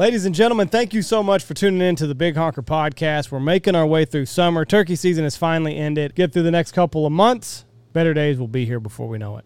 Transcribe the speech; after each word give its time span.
Ladies 0.00 0.24
and 0.24 0.34
gentlemen, 0.34 0.68
thank 0.68 0.94
you 0.94 1.02
so 1.02 1.22
much 1.22 1.44
for 1.44 1.52
tuning 1.52 1.82
in 1.82 1.94
to 1.96 2.06
the 2.06 2.14
Big 2.14 2.34
Honker 2.34 2.62
podcast. 2.62 3.30
We're 3.30 3.38
making 3.38 3.74
our 3.74 3.86
way 3.86 4.06
through 4.06 4.24
summer. 4.24 4.64
Turkey 4.64 4.96
season 4.96 5.24
has 5.24 5.36
finally 5.36 5.76
ended. 5.76 6.14
Get 6.14 6.32
through 6.32 6.44
the 6.44 6.50
next 6.50 6.72
couple 6.72 7.04
of 7.04 7.12
months. 7.12 7.66
Better 7.92 8.14
days 8.14 8.38
will 8.38 8.48
be 8.48 8.64
here 8.64 8.80
before 8.80 9.08
we 9.08 9.18
know 9.18 9.36
it. 9.36 9.44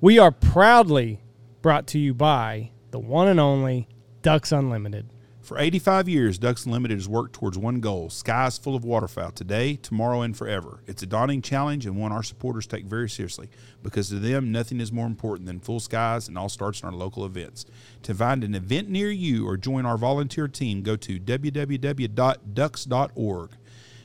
We 0.00 0.20
are 0.20 0.30
proudly 0.30 1.24
brought 1.60 1.88
to 1.88 1.98
you 1.98 2.14
by 2.14 2.70
the 2.92 3.00
one 3.00 3.26
and 3.26 3.40
only 3.40 3.88
Ducks 4.22 4.52
Unlimited. 4.52 5.10
For 5.46 5.58
85 5.60 6.08
years, 6.08 6.38
Ducks 6.38 6.66
Unlimited 6.66 6.98
has 6.98 7.08
worked 7.08 7.34
towards 7.34 7.56
one 7.56 7.78
goal 7.78 8.10
skies 8.10 8.58
full 8.58 8.74
of 8.74 8.84
waterfowl 8.84 9.30
today, 9.30 9.76
tomorrow, 9.76 10.22
and 10.22 10.36
forever. 10.36 10.80
It's 10.88 11.04
a 11.04 11.06
daunting 11.06 11.40
challenge 11.40 11.86
and 11.86 11.96
one 11.96 12.10
our 12.10 12.24
supporters 12.24 12.66
take 12.66 12.86
very 12.86 13.08
seriously 13.08 13.48
because 13.80 14.08
to 14.08 14.18
them, 14.18 14.50
nothing 14.50 14.80
is 14.80 14.90
more 14.90 15.06
important 15.06 15.46
than 15.46 15.60
full 15.60 15.78
skies 15.78 16.26
and 16.26 16.36
all 16.36 16.48
starts 16.48 16.80
in 16.80 16.88
our 16.88 16.94
local 16.94 17.24
events. 17.24 17.64
To 18.02 18.12
find 18.12 18.42
an 18.42 18.56
event 18.56 18.88
near 18.88 19.12
you 19.12 19.46
or 19.46 19.56
join 19.56 19.86
our 19.86 19.96
volunteer 19.96 20.48
team, 20.48 20.82
go 20.82 20.96
to 20.96 21.20
www.ducks.org. 21.20 23.50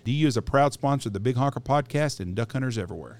DU 0.03 0.27
is 0.27 0.37
a 0.37 0.41
proud 0.43 0.73
sponsor 0.73 1.09
of 1.09 1.13
the 1.13 1.19
Big 1.19 1.37
Honker 1.37 1.59
podcast 1.59 2.19
and 2.19 2.35
duck 2.35 2.51
hunters 2.51 2.77
everywhere. 2.77 3.17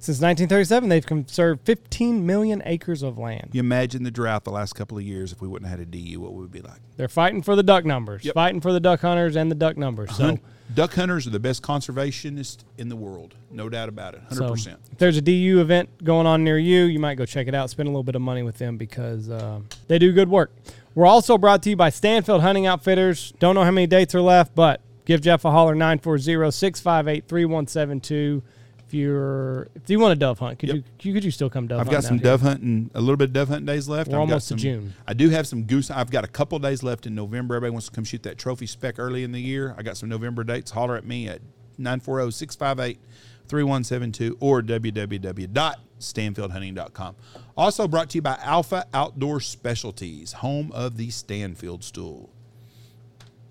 Since 0.00 0.20
1937, 0.20 0.88
they've 0.88 1.04
conserved 1.04 1.62
15 1.64 2.24
million 2.24 2.62
acres 2.64 3.02
of 3.02 3.18
land. 3.18 3.50
You 3.52 3.58
imagine 3.60 4.04
the 4.04 4.12
drought 4.12 4.44
the 4.44 4.52
last 4.52 4.74
couple 4.74 4.96
of 4.96 5.02
years 5.02 5.32
if 5.32 5.40
we 5.40 5.48
wouldn't 5.48 5.68
have 5.68 5.80
had 5.80 5.88
a 5.88 5.90
DU, 5.90 6.20
what 6.20 6.34
would 6.34 6.44
it 6.44 6.52
be 6.52 6.60
like? 6.60 6.78
They're 6.96 7.08
fighting 7.08 7.42
for 7.42 7.56
the 7.56 7.64
duck 7.64 7.84
numbers, 7.84 8.24
Yep. 8.24 8.34
fighting 8.34 8.60
for 8.60 8.72
the 8.72 8.78
duck 8.78 9.00
hunters 9.00 9.34
and 9.34 9.50
the 9.50 9.56
duck 9.56 9.76
numbers. 9.76 10.14
So, 10.14 10.22
Hun- 10.24 10.38
duck 10.72 10.94
hunters 10.94 11.26
are 11.26 11.30
the 11.30 11.40
best 11.40 11.62
conservationists 11.64 12.58
in 12.78 12.88
the 12.88 12.94
world, 12.94 13.34
no 13.50 13.68
doubt 13.68 13.88
about 13.88 14.14
it, 14.14 14.20
100%. 14.30 14.60
so 14.62 14.70
if 14.92 14.98
there's 14.98 15.16
a 15.16 15.20
DU 15.20 15.60
event 15.60 15.88
going 16.04 16.28
on 16.28 16.44
near 16.44 16.58
you, 16.58 16.84
you 16.84 17.00
might 17.00 17.16
go 17.16 17.26
check 17.26 17.48
it 17.48 17.54
out. 17.54 17.68
Spend 17.68 17.88
a 17.88 17.90
little 17.90 18.04
bit 18.04 18.14
of 18.14 18.22
money 18.22 18.44
with 18.44 18.58
them 18.58 18.76
because 18.76 19.28
uh, 19.28 19.58
they 19.88 19.98
do 19.98 20.12
good 20.12 20.28
work. 20.28 20.52
We're 20.94 21.06
also 21.06 21.36
brought 21.38 21.60
to 21.64 21.70
you 21.70 21.76
by 21.76 21.90
Stanfield 21.90 22.42
Hunting 22.42 22.66
Outfitters. 22.66 23.32
Don't 23.40 23.56
know 23.56 23.64
how 23.64 23.72
many 23.72 23.88
dates 23.88 24.14
are 24.14 24.22
left, 24.22 24.54
but 24.54 24.80
give 25.06 25.22
Jeff 25.22 25.44
a 25.44 25.50
holler 25.50 25.74
940-658-3172 25.74 28.42
if 28.88 28.94
you're 28.94 29.68
if 29.74 29.90
you 29.90 30.00
want 30.00 30.12
a 30.12 30.16
dove 30.16 30.38
hunt. 30.38 30.58
Could 30.58 30.70
Yep. 30.70 30.76
you, 30.76 30.82
you 31.02 31.12
could 31.12 31.22
you 31.24 31.30
still 31.30 31.50
come 31.50 31.66
dove 31.66 31.76
hunt? 31.78 31.88
I've 31.88 31.92
got 31.92 32.04
some 32.04 32.16
here? 32.16 32.24
dove 32.24 32.40
hunting, 32.40 32.90
a 32.94 33.00
little 33.00 33.18
bit 33.18 33.28
of 33.28 33.32
dove 33.34 33.48
hunting 33.48 33.66
days 33.66 33.86
left. 33.86 34.08
We're 34.10 34.16
I've 34.16 34.20
got 34.28 34.32
almost 34.32 34.48
to 34.48 34.52
some- 34.52 34.58
June. 34.58 34.94
I 35.06 35.12
do 35.12 35.28
have 35.28 35.46
some 35.46 35.64
goose. 35.64 35.90
I've 35.90 36.10
got 36.10 36.24
a 36.24 36.28
couple 36.28 36.58
days 36.58 36.82
left 36.82 37.06
in 37.06 37.14
November. 37.14 37.54
Everybody 37.56 37.72
wants 37.72 37.86
to 37.88 37.92
come 37.92 38.04
shoot 38.04 38.22
that 38.22 38.38
trophy 38.38 38.66
spec 38.66 38.98
early 38.98 39.24
in 39.24 39.32
the 39.32 39.40
year. 39.40 39.74
I 39.76 39.82
got 39.82 39.98
some 39.98 40.08
November 40.08 40.42
dates. 40.42 40.70
Holler 40.70 40.96
at 40.96 41.04
me 41.04 41.28
at 41.28 41.40
oh, 41.42 41.74
940 41.76 42.30
658 42.32 42.98
3172 43.46 44.38
or 44.40 44.62
www.stanfieldhunting.com. 44.62 47.16
Also 47.56 47.88
brought 47.88 48.08
to 48.10 48.18
you 48.18 48.22
by 48.22 48.38
Alpha 48.42 48.86
Outdoor 48.94 49.40
Specialties, 49.40 50.32
home 50.34 50.70
of 50.72 50.96
the 50.96 51.10
Stanfield 51.10 51.82
stool. 51.84 52.30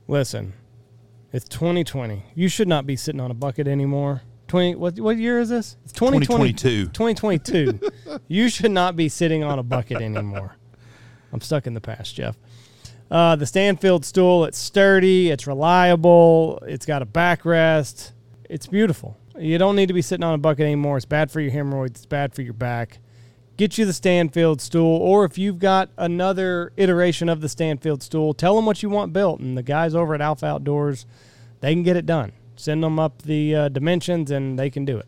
Listen, 0.08 0.54
it's 1.34 1.48
2020. 1.50 2.24
You 2.36 2.48
should 2.48 2.68
not 2.68 2.86
be 2.88 2.96
sitting 2.96 3.20
on 3.22 3.30
a 3.32 3.36
bucket 3.36 3.68
anymore. 3.68 4.22
20 4.48 4.76
what 4.76 5.00
what 5.00 5.18
year 5.18 5.40
is 5.40 5.50
this? 5.50 5.78
It's 5.84 5.94
2020 5.94 6.54
2022. 6.54 7.80
2022. 7.80 8.20
you 8.28 8.50
should 8.50 8.72
not 8.72 8.96
be 8.96 9.10
sitting 9.10 9.44
on 9.44 9.60
a 9.60 9.64
bucket 9.64 10.02
anymore. 10.02 10.56
I'm 11.32 11.42
stuck 11.42 11.68
in 11.68 11.74
the 11.74 11.82
past, 11.82 12.16
Jeff. 12.16 12.38
Uh, 13.10 13.36
the 13.36 13.46
Stanfield 13.46 14.04
stool, 14.04 14.44
it's 14.46 14.58
sturdy, 14.58 15.30
it's 15.30 15.48
reliable, 15.48 16.62
it's 16.68 16.86
got 16.86 17.02
a 17.02 17.06
backrest. 17.06 18.12
It's 18.50 18.68
beautiful. 18.68 19.18
You 19.38 19.58
don't 19.58 19.76
need 19.76 19.88
to 19.88 19.94
be 19.94 20.02
sitting 20.02 20.24
on 20.24 20.34
a 20.34 20.38
bucket 20.38 20.66
anymore. 20.66 20.98
It's 20.98 21.06
bad 21.06 21.32
for 21.32 21.40
your 21.40 21.52
hemorrhoids, 21.52 22.00
it's 22.00 22.06
bad 22.06 22.34
for 22.34 22.42
your 22.42 22.54
back. 22.54 23.00
Get 23.56 23.78
you 23.78 23.86
the 23.86 23.94
Stanfield 23.94 24.62
stool, 24.62 24.98
or 25.02 25.26
if 25.26 25.38
you've 25.38 25.58
got 25.58 25.90
another 25.98 26.74
iteration 26.78 27.28
of 27.28 27.42
the 27.42 27.50
Stanfield 27.50 28.04
stool, 28.04 28.34
tell 28.34 28.56
them 28.56 28.66
what 28.66 28.84
you 28.84 28.90
want 28.90 29.14
built, 29.14 29.40
and 29.40 29.58
the 29.58 29.64
guys 29.64 29.96
over 29.96 30.14
at 30.14 30.22
Alpha 30.22 30.46
Outdoors, 30.46 31.06
they 31.62 31.74
can 31.74 31.84
get 31.84 31.96
it 31.96 32.06
done. 32.06 32.34
Send 32.60 32.84
them 32.84 33.00
up 33.00 33.22
the 33.22 33.56
uh, 33.56 33.70
dimensions, 33.70 34.32
and 34.32 34.58
they 34.60 34.70
can 34.70 34.86
do 34.86 34.98
it 34.98 35.08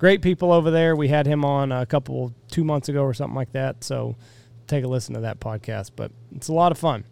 great 0.00 0.22
people 0.22 0.50
over 0.50 0.70
there. 0.70 0.96
We 0.96 1.08
had 1.08 1.26
him 1.26 1.44
on 1.44 1.70
a 1.70 1.86
couple 1.86 2.34
two 2.50 2.64
months 2.64 2.88
ago 2.88 3.02
or 3.02 3.14
something 3.14 3.36
like 3.36 3.52
that. 3.52 3.84
So 3.84 4.16
take 4.66 4.82
a 4.82 4.88
listen 4.88 5.14
to 5.14 5.20
that 5.20 5.38
podcast. 5.38 5.90
But 5.94 6.10
it's 6.34 6.48
a 6.48 6.52
lot 6.52 6.72
of 6.72 6.78
fun, 6.78 7.04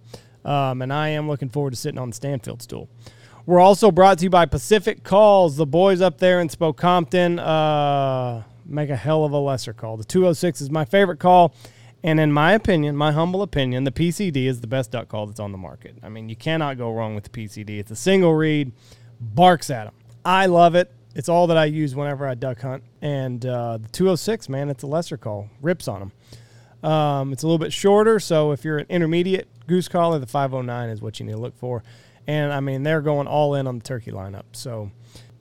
um, 0.45 0.83
and 0.83 0.93
I 0.93 1.11
am 1.11 1.29
looking 1.29 1.51
forward 1.51 1.71
to 1.71 1.77
sitting 1.77 2.01
on 2.01 2.11
the 2.11 2.17
Stanfield 2.17 2.63
stool. 2.63 2.89
We're 3.47 3.61
also 3.61 3.91
brought 3.91 4.19
to 4.19 4.25
you 4.25 4.31
by 4.31 4.47
Pacific 4.47 5.05
Calls. 5.05 5.57
The 5.57 5.67
boys 5.67 6.01
up 6.01 6.19
there 6.19 6.41
in 6.41 6.49
Spokompton 6.49 7.39
uh, 7.39 8.43
make 8.67 8.91
a 8.91 8.97
hell 8.97 9.25
of 9.25 9.33
a 9.33 9.39
lesser 9.39 9.73
call. 9.73 9.97
The 9.97 10.05
206 10.05 10.61
is 10.61 10.71
my 10.71 10.85
favorite 10.85 11.19
call. 11.19 11.55
And 12.05 12.21
in 12.21 12.31
my 12.31 12.53
opinion, 12.53 12.95
my 12.95 13.11
humble 13.11 13.43
opinion, 13.43 13.83
the 13.85 13.91
PCD 13.91 14.47
is 14.47 14.61
the 14.61 14.69
best 14.69 14.93
duck 14.93 15.09
call 15.09 15.27
that's 15.27 15.41
on 15.41 15.51
the 15.51 15.59
market. 15.59 15.97
I 16.03 16.09
mean, 16.09 16.29
you 16.29 16.37
cannot 16.37 16.79
go 16.79 16.93
wrong 16.93 17.15
with 17.15 17.25
the 17.25 17.31
PCD. 17.31 17.81
It's 17.81 17.91
a 17.91 17.97
single 17.97 18.35
reed, 18.35 18.71
barks 19.21 19.71
at 19.71 19.85
them. 19.85 19.95
I 20.25 20.47
love 20.47 20.75
it. 20.75 20.93
It's 21.15 21.29
all 21.29 21.47
that 21.49 21.57
I 21.57 21.65
use 21.65 21.97
whenever 21.97 22.27
I 22.27 22.35
duck 22.35 22.61
hunt. 22.61 22.85
And 23.03 23.45
uh, 23.45 23.79
the 23.79 23.89
206, 23.89 24.49
man, 24.49 24.69
it's 24.69 24.83
a 24.83 24.87
lesser 24.87 25.17
call. 25.17 25.49
Rips 25.61 25.89
on 25.89 26.01
them. 26.01 26.91
Um, 26.91 27.33
it's 27.33 27.43
a 27.43 27.47
little 27.47 27.59
bit 27.59 27.73
shorter, 27.73 28.21
so 28.21 28.53
if 28.53 28.65
you're 28.65 28.79
an 28.79 28.87
intermediate 28.89 29.49
goose 29.67 29.89
caller, 29.89 30.19
the 30.21 30.27
509 30.27 30.91
is 30.91 31.03
what 31.03 31.19
you 31.19 31.27
need 31.27 31.33
to 31.33 31.39
look 31.39 31.57
for. 31.57 31.83
And 32.27 32.53
I 32.53 32.61
mean, 32.61 32.83
they're 32.83 33.01
going 33.01 33.27
all 33.27 33.55
in 33.55 33.67
on 33.67 33.79
the 33.79 33.85
turkey 33.85 34.13
lineup. 34.13 34.45
So 34.53 34.91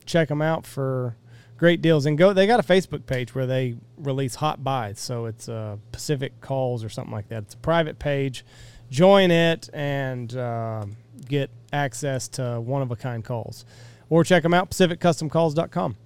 check 0.04 0.28
them 0.28 0.42
out 0.42 0.66
for 0.66 1.16
great 1.58 1.82
deals. 1.82 2.06
And 2.06 2.16
go, 2.16 2.32
they 2.32 2.46
got 2.46 2.60
a 2.60 2.62
Facebook 2.62 3.06
page 3.06 3.34
where 3.34 3.46
they 3.46 3.76
release 3.98 4.36
hot 4.36 4.64
buys. 4.64 4.98
So 4.98 5.26
it's 5.26 5.48
uh, 5.48 5.76
Pacific 5.92 6.40
Calls 6.40 6.82
or 6.82 6.88
something 6.88 7.12
like 7.12 7.28
that. 7.28 7.44
It's 7.44 7.54
a 7.54 7.58
private 7.58 7.98
page. 7.98 8.44
Join 8.90 9.30
it 9.30 9.68
and 9.72 10.34
uh, 10.34 10.86
get 11.28 11.50
access 11.72 12.28
to 12.28 12.60
one 12.60 12.82
of 12.82 12.90
a 12.90 12.96
kind 12.96 13.24
calls. 13.24 13.64
Or 14.10 14.24
check 14.24 14.42
them 14.42 14.54
out, 14.54 14.70
pacificcustomcalls.com. 14.70 15.96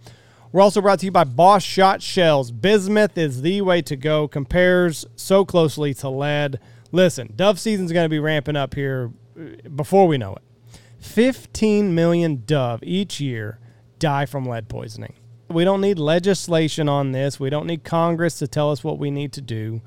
We're 0.52 0.60
also 0.60 0.82
brought 0.82 0.98
to 0.98 1.06
you 1.06 1.12
by 1.12 1.24
Boss 1.24 1.62
Shot 1.62 2.02
Shells. 2.02 2.50
Bismuth 2.50 3.16
is 3.16 3.40
the 3.40 3.62
way 3.62 3.80
to 3.82 3.96
go. 3.96 4.28
Compares 4.28 5.06
so 5.16 5.46
closely 5.46 5.94
to 5.94 6.10
lead. 6.10 6.60
Listen, 6.90 7.32
dove 7.34 7.58
season's 7.58 7.90
going 7.90 8.04
to 8.04 8.10
be 8.10 8.18
ramping 8.18 8.56
up 8.56 8.74
here 8.74 9.12
uh, 9.38 9.68
before 9.74 10.06
we 10.06 10.18
know 10.18 10.34
it. 10.34 10.42
15 10.98 11.94
million 11.94 12.42
dove 12.44 12.80
each 12.82 13.18
year 13.18 13.58
die 13.98 14.26
from 14.26 14.44
lead 14.44 14.68
poisoning. 14.68 15.14
We 15.48 15.64
don't 15.64 15.80
need 15.80 15.98
legislation 15.98 16.88
on 16.88 17.12
this. 17.12 17.40
We 17.40 17.48
don't 17.48 17.66
need 17.66 17.82
Congress 17.82 18.38
to 18.38 18.46
tell 18.46 18.70
us 18.70 18.84
what 18.84 18.98
we 18.98 19.10
need 19.10 19.32
to 19.32 19.40
do. 19.40 19.80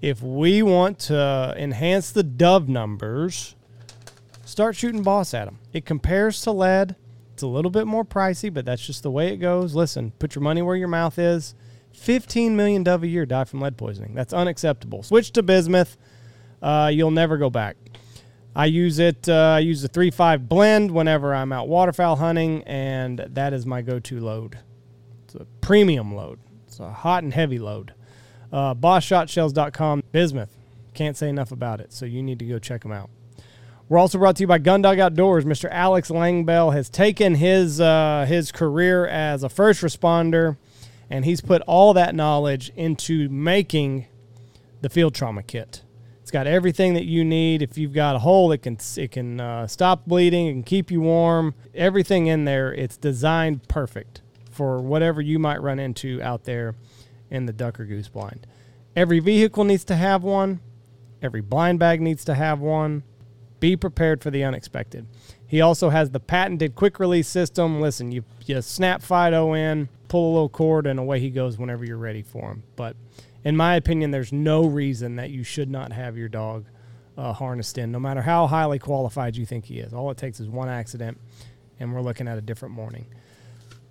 If 0.00 0.22
we 0.22 0.62
want 0.62 0.98
to 1.00 1.54
enhance 1.56 2.10
the 2.10 2.22
dove 2.22 2.68
numbers, 2.68 3.54
start 4.50 4.76
shooting 4.76 5.02
boss 5.02 5.32
at 5.34 5.46
them. 5.46 5.58
It 5.72 5.86
compares 5.86 6.42
to 6.42 6.52
lead. 6.52 6.96
It's 7.32 7.42
a 7.42 7.46
little 7.46 7.70
bit 7.70 7.86
more 7.86 8.04
pricey, 8.04 8.52
but 8.52 8.64
that's 8.64 8.84
just 8.84 9.02
the 9.02 9.10
way 9.10 9.32
it 9.32 9.38
goes. 9.38 9.74
Listen, 9.74 10.12
put 10.18 10.34
your 10.34 10.42
money 10.42 10.60
where 10.62 10.76
your 10.76 10.88
mouth 10.88 11.18
is. 11.18 11.54
15 11.92 12.56
million 12.56 12.82
dove 12.82 13.02
a 13.02 13.08
year 13.08 13.26
die 13.26 13.44
from 13.44 13.60
lead 13.60 13.76
poisoning. 13.76 14.14
That's 14.14 14.32
unacceptable. 14.32 15.02
Switch 15.02 15.30
to 15.32 15.42
bismuth. 15.42 15.96
Uh, 16.60 16.90
you'll 16.92 17.10
never 17.10 17.38
go 17.38 17.50
back. 17.50 17.76
I 18.54 18.66
use 18.66 18.98
it. 18.98 19.28
Uh, 19.28 19.54
I 19.56 19.60
use 19.60 19.82
the 19.82 19.88
three 19.88 20.10
five 20.10 20.48
blend 20.48 20.90
whenever 20.90 21.34
I'm 21.34 21.52
out 21.52 21.68
waterfowl 21.68 22.16
hunting, 22.16 22.62
and 22.64 23.18
that 23.30 23.52
is 23.52 23.64
my 23.64 23.80
go-to 23.80 24.20
load. 24.20 24.58
It's 25.24 25.34
a 25.36 25.46
premium 25.60 26.14
load. 26.14 26.40
It's 26.66 26.80
a 26.80 26.90
hot 26.92 27.22
and 27.22 27.32
heavy 27.32 27.58
load. 27.58 27.94
Uh, 28.52 28.74
BossShotShells.com. 28.74 30.02
Bismuth. 30.10 30.56
Can't 30.92 31.16
say 31.16 31.28
enough 31.28 31.52
about 31.52 31.80
it, 31.80 31.92
so 31.92 32.04
you 32.04 32.22
need 32.22 32.40
to 32.40 32.44
go 32.44 32.58
check 32.58 32.82
them 32.82 32.92
out. 32.92 33.10
We're 33.90 33.98
also 33.98 34.18
brought 34.18 34.36
to 34.36 34.44
you 34.44 34.46
by 34.46 34.60
Gundog 34.60 35.00
Outdoors. 35.00 35.44
Mr. 35.44 35.68
Alex 35.68 36.10
Langbell 36.10 36.72
has 36.72 36.88
taken 36.88 37.34
his 37.34 37.80
uh, 37.80 38.24
his 38.28 38.52
career 38.52 39.04
as 39.04 39.42
a 39.42 39.48
first 39.48 39.82
responder, 39.82 40.58
and 41.10 41.24
he's 41.24 41.40
put 41.40 41.60
all 41.62 41.92
that 41.94 42.14
knowledge 42.14 42.70
into 42.76 43.28
making 43.30 44.06
the 44.80 44.88
field 44.88 45.12
trauma 45.12 45.42
kit. 45.42 45.82
It's 46.22 46.30
got 46.30 46.46
everything 46.46 46.94
that 46.94 47.04
you 47.04 47.24
need. 47.24 47.62
If 47.62 47.76
you've 47.76 47.92
got 47.92 48.14
a 48.14 48.20
hole, 48.20 48.52
it 48.52 48.58
can 48.62 48.78
it 48.96 49.10
can 49.10 49.40
uh, 49.40 49.66
stop 49.66 50.06
bleeding, 50.06 50.48
can 50.52 50.62
keep 50.62 50.92
you 50.92 51.00
warm. 51.00 51.56
Everything 51.74 52.28
in 52.28 52.44
there, 52.44 52.72
it's 52.72 52.96
designed 52.96 53.66
perfect 53.66 54.22
for 54.52 54.80
whatever 54.80 55.20
you 55.20 55.40
might 55.40 55.60
run 55.60 55.80
into 55.80 56.22
out 56.22 56.44
there 56.44 56.76
in 57.28 57.46
the 57.46 57.52
duck 57.52 57.80
or 57.80 57.86
goose 57.86 58.06
blind. 58.06 58.46
Every 58.94 59.18
vehicle 59.18 59.64
needs 59.64 59.82
to 59.86 59.96
have 59.96 60.22
one. 60.22 60.60
Every 61.20 61.40
blind 61.40 61.80
bag 61.80 62.00
needs 62.00 62.24
to 62.26 62.36
have 62.36 62.60
one. 62.60 63.02
Be 63.60 63.76
prepared 63.76 64.22
for 64.22 64.30
the 64.30 64.42
unexpected. 64.42 65.06
He 65.46 65.60
also 65.60 65.90
has 65.90 66.10
the 66.10 66.20
patented 66.20 66.74
quick 66.74 66.98
release 66.98 67.28
system. 67.28 67.80
Listen, 67.80 68.10
you, 68.10 68.24
you 68.46 68.60
snap 68.62 69.02
Fido 69.02 69.52
in, 69.52 69.88
pull 70.08 70.30
a 70.30 70.32
little 70.32 70.48
cord, 70.48 70.86
and 70.86 70.98
away 70.98 71.20
he 71.20 71.30
goes 71.30 71.58
whenever 71.58 71.84
you're 71.84 71.98
ready 71.98 72.22
for 72.22 72.50
him. 72.50 72.62
But 72.76 72.96
in 73.44 73.56
my 73.56 73.76
opinion, 73.76 74.10
there's 74.10 74.32
no 74.32 74.64
reason 74.64 75.16
that 75.16 75.30
you 75.30 75.44
should 75.44 75.70
not 75.70 75.92
have 75.92 76.16
your 76.16 76.28
dog 76.28 76.66
uh, 77.16 77.32
harnessed 77.32 77.78
in, 77.78 77.92
no 77.92 77.98
matter 77.98 78.22
how 78.22 78.46
highly 78.46 78.78
qualified 78.78 79.36
you 79.36 79.44
think 79.44 79.66
he 79.66 79.78
is. 79.78 79.92
All 79.92 80.10
it 80.10 80.16
takes 80.16 80.40
is 80.40 80.48
one 80.48 80.68
accident, 80.68 81.18
and 81.78 81.94
we're 81.94 82.02
looking 82.02 82.28
at 82.28 82.38
a 82.38 82.40
different 82.40 82.74
morning. 82.74 83.06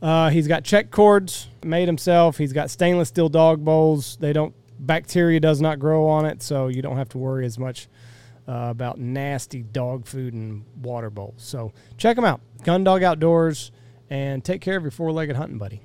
Uh, 0.01 0.29
he's 0.29 0.47
got 0.47 0.63
check 0.63 0.91
cords 0.91 1.47
made 1.63 1.87
himself. 1.87 2.37
He's 2.37 2.53
got 2.53 2.69
stainless 2.69 3.09
steel 3.09 3.29
dog 3.29 3.63
bowls. 3.63 4.17
They 4.17 4.33
don't 4.33 4.55
bacteria 4.79 5.39
does 5.39 5.59
not 5.59 5.77
grow 5.77 6.07
on 6.07 6.25
it, 6.25 6.41
so 6.41 6.67
you 6.67 6.81
don't 6.81 6.97
have 6.97 7.09
to 7.09 7.17
worry 7.17 7.45
as 7.45 7.59
much 7.59 7.87
uh, 8.49 8.69
about 8.71 8.97
nasty 8.99 9.61
dog 9.61 10.07
food 10.07 10.33
and 10.33 10.65
water 10.81 11.09
bowls. 11.11 11.35
So 11.43 11.71
check 11.97 12.15
them 12.15 12.25
out. 12.25 12.41
Gun 12.63 12.83
Dog 12.83 13.03
Outdoors 13.03 13.71
and 14.09 14.43
take 14.43 14.59
care 14.61 14.75
of 14.75 14.83
your 14.83 14.91
four 14.91 15.11
legged 15.11 15.35
hunting 15.35 15.59
buddy. 15.59 15.81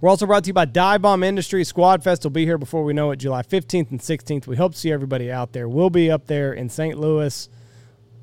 We're 0.00 0.08
also 0.08 0.26
brought 0.26 0.44
to 0.44 0.48
you 0.48 0.54
by 0.54 0.64
Dive 0.64 1.02
Bomb 1.02 1.22
Industries. 1.22 1.68
Squad 1.68 2.02
Fest 2.02 2.24
will 2.24 2.30
be 2.30 2.46
here 2.46 2.56
before 2.58 2.82
we 2.82 2.92
know 2.94 3.10
it, 3.10 3.16
July 3.16 3.42
15th 3.42 3.90
and 3.90 4.00
16th. 4.00 4.46
We 4.46 4.56
hope 4.56 4.72
to 4.72 4.78
see 4.78 4.90
everybody 4.90 5.30
out 5.30 5.52
there. 5.52 5.68
We'll 5.68 5.90
be 5.90 6.10
up 6.10 6.26
there 6.26 6.52
in 6.54 6.68
St. 6.70 6.98
Louis. 6.98 7.48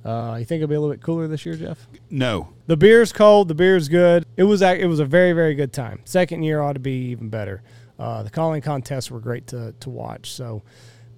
Uh, 0.03 0.37
you 0.39 0.45
think 0.45 0.63
it'll 0.63 0.69
be 0.69 0.75
a 0.75 0.79
little 0.79 0.93
bit 0.95 1.03
cooler 1.03 1.27
this 1.27 1.45
year, 1.45 1.55
Jeff? 1.55 1.87
No. 2.09 2.49
The 2.65 2.77
beer's 2.77 3.13
cold. 3.13 3.47
The 3.47 3.55
beer's 3.55 3.89
good. 3.89 4.25
It 4.37 4.43
was 4.43 4.61
a- 4.61 4.79
it 4.79 4.85
was 4.87 4.99
a 4.99 5.05
very 5.05 5.33
very 5.33 5.53
good 5.53 5.71
time. 5.71 5.99
Second 6.05 6.43
year 6.43 6.61
ought 6.61 6.73
to 6.73 6.79
be 6.79 7.09
even 7.11 7.29
better. 7.29 7.61
Uh, 7.99 8.23
the 8.23 8.29
calling 8.29 8.61
contests 8.61 9.11
were 9.11 9.19
great 9.19 9.47
to 9.47 9.73
to 9.81 9.89
watch. 9.89 10.31
So 10.31 10.63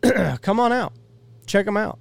come 0.41 0.59
on 0.59 0.71
out, 0.73 0.93
check 1.49 1.65
them 1.65 1.77
out. 1.77 1.99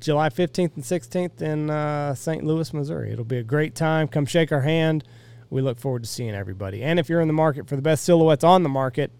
July 0.00 0.28
15th 0.28 0.74
and 0.74 0.84
16th 0.84 1.40
in 1.40 1.70
uh, 1.70 2.14
St. 2.14 2.44
Louis, 2.44 2.74
Missouri. 2.74 3.10
It'll 3.10 3.24
be 3.24 3.38
a 3.38 3.42
great 3.42 3.74
time. 3.74 4.06
Come 4.06 4.26
shake 4.26 4.52
our 4.52 4.60
hand. 4.60 5.02
We 5.48 5.62
look 5.62 5.80
forward 5.80 6.02
to 6.02 6.08
seeing 6.08 6.34
everybody. 6.34 6.82
And 6.82 6.98
if 6.98 7.08
you're 7.08 7.22
in 7.22 7.28
the 7.28 7.34
market 7.34 7.68
for 7.68 7.76
the 7.76 7.82
best 7.82 8.04
silhouettes 8.04 8.44
on 8.44 8.64
the 8.64 8.68
market, 8.68 9.10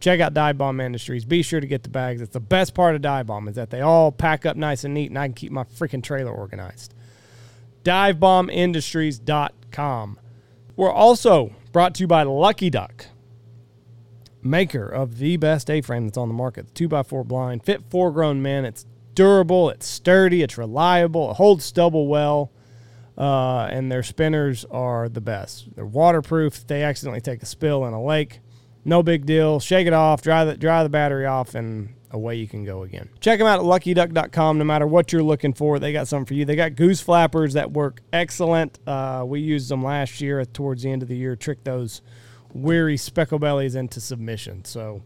check 0.00 0.18
out 0.18 0.34
Dive 0.34 0.58
Bomb 0.58 0.80
Industries. 0.80 1.24
Be 1.24 1.42
sure 1.42 1.60
to 1.60 1.66
get 1.66 1.84
the 1.84 1.88
bags. 1.88 2.20
It's 2.20 2.32
the 2.32 2.40
best 2.40 2.74
part 2.74 2.96
of 2.96 3.02
Dive 3.02 3.26
Bomb 3.26 3.46
is 3.48 3.54
that 3.54 3.70
they 3.70 3.80
all 3.80 4.10
pack 4.10 4.44
up 4.44 4.56
nice 4.56 4.82
and 4.82 4.94
neat, 4.94 5.10
and 5.10 5.18
I 5.18 5.28
can 5.28 5.34
keep 5.34 5.52
my 5.52 5.62
freaking 5.64 6.02
trailer 6.02 6.32
organized. 6.32 6.94
DiveBombIndustries.com. 7.84 10.18
We're 10.74 10.90
also 10.90 11.52
brought 11.70 11.94
to 11.96 12.02
you 12.02 12.06
by 12.08 12.22
Lucky 12.24 12.70
Duck, 12.70 13.06
maker 14.42 14.88
of 14.88 15.18
the 15.18 15.36
best 15.36 15.70
A-frame 15.70 16.06
that's 16.06 16.18
on 16.18 16.26
the 16.28 16.34
market. 16.34 16.74
The 16.74 16.88
2x4 16.88 17.26
blind, 17.26 17.64
fit 17.64 17.84
four-grown 17.90 18.42
men. 18.42 18.64
It's 18.64 18.86
durable, 19.14 19.70
it's 19.70 19.86
sturdy, 19.86 20.42
it's 20.42 20.58
reliable, 20.58 21.30
it 21.30 21.34
holds 21.34 21.64
stubble 21.64 22.06
well, 22.06 22.50
uh, 23.16 23.68
and 23.70 23.90
their 23.90 24.02
spinners 24.02 24.64
are 24.66 25.08
the 25.08 25.20
best. 25.20 25.74
They're 25.74 25.86
waterproof. 25.86 26.66
They 26.66 26.82
accidentally 26.82 27.20
take 27.20 27.42
a 27.42 27.46
spill 27.46 27.84
in 27.86 27.94
a 27.94 28.02
lake, 28.02 28.40
no 28.84 29.02
big 29.02 29.26
deal. 29.26 29.60
Shake 29.60 29.86
it 29.86 29.92
off, 29.92 30.22
dry 30.22 30.44
the, 30.44 30.56
dry 30.56 30.82
the 30.82 30.88
battery 30.88 31.26
off, 31.26 31.54
and 31.54 31.94
away 32.14 32.36
you 32.36 32.46
can 32.46 32.64
go 32.64 32.82
again. 32.82 33.08
Check 33.20 33.38
them 33.38 33.46
out 33.46 33.58
at 33.58 33.64
luckyduck.com 33.64 34.58
no 34.58 34.64
matter 34.64 34.86
what 34.86 35.12
you're 35.12 35.22
looking 35.22 35.52
for. 35.52 35.78
They 35.78 35.92
got 35.92 36.08
something 36.08 36.26
for 36.26 36.34
you. 36.34 36.44
They 36.44 36.56
got 36.56 36.76
goose 36.76 37.00
flappers 37.00 37.54
that 37.54 37.72
work 37.72 38.00
excellent. 38.12 38.78
Uh, 38.86 39.24
we 39.26 39.40
used 39.40 39.68
them 39.68 39.82
last 39.82 40.20
year 40.20 40.44
towards 40.44 40.84
the 40.84 40.90
end 40.90 41.02
of 41.02 41.08
the 41.08 41.16
year, 41.16 41.36
trick 41.36 41.64
those 41.64 42.00
weary 42.52 42.96
speckle 42.96 43.38
bellies 43.38 43.74
into 43.74 44.00
submission. 44.00 44.64
So 44.64 45.02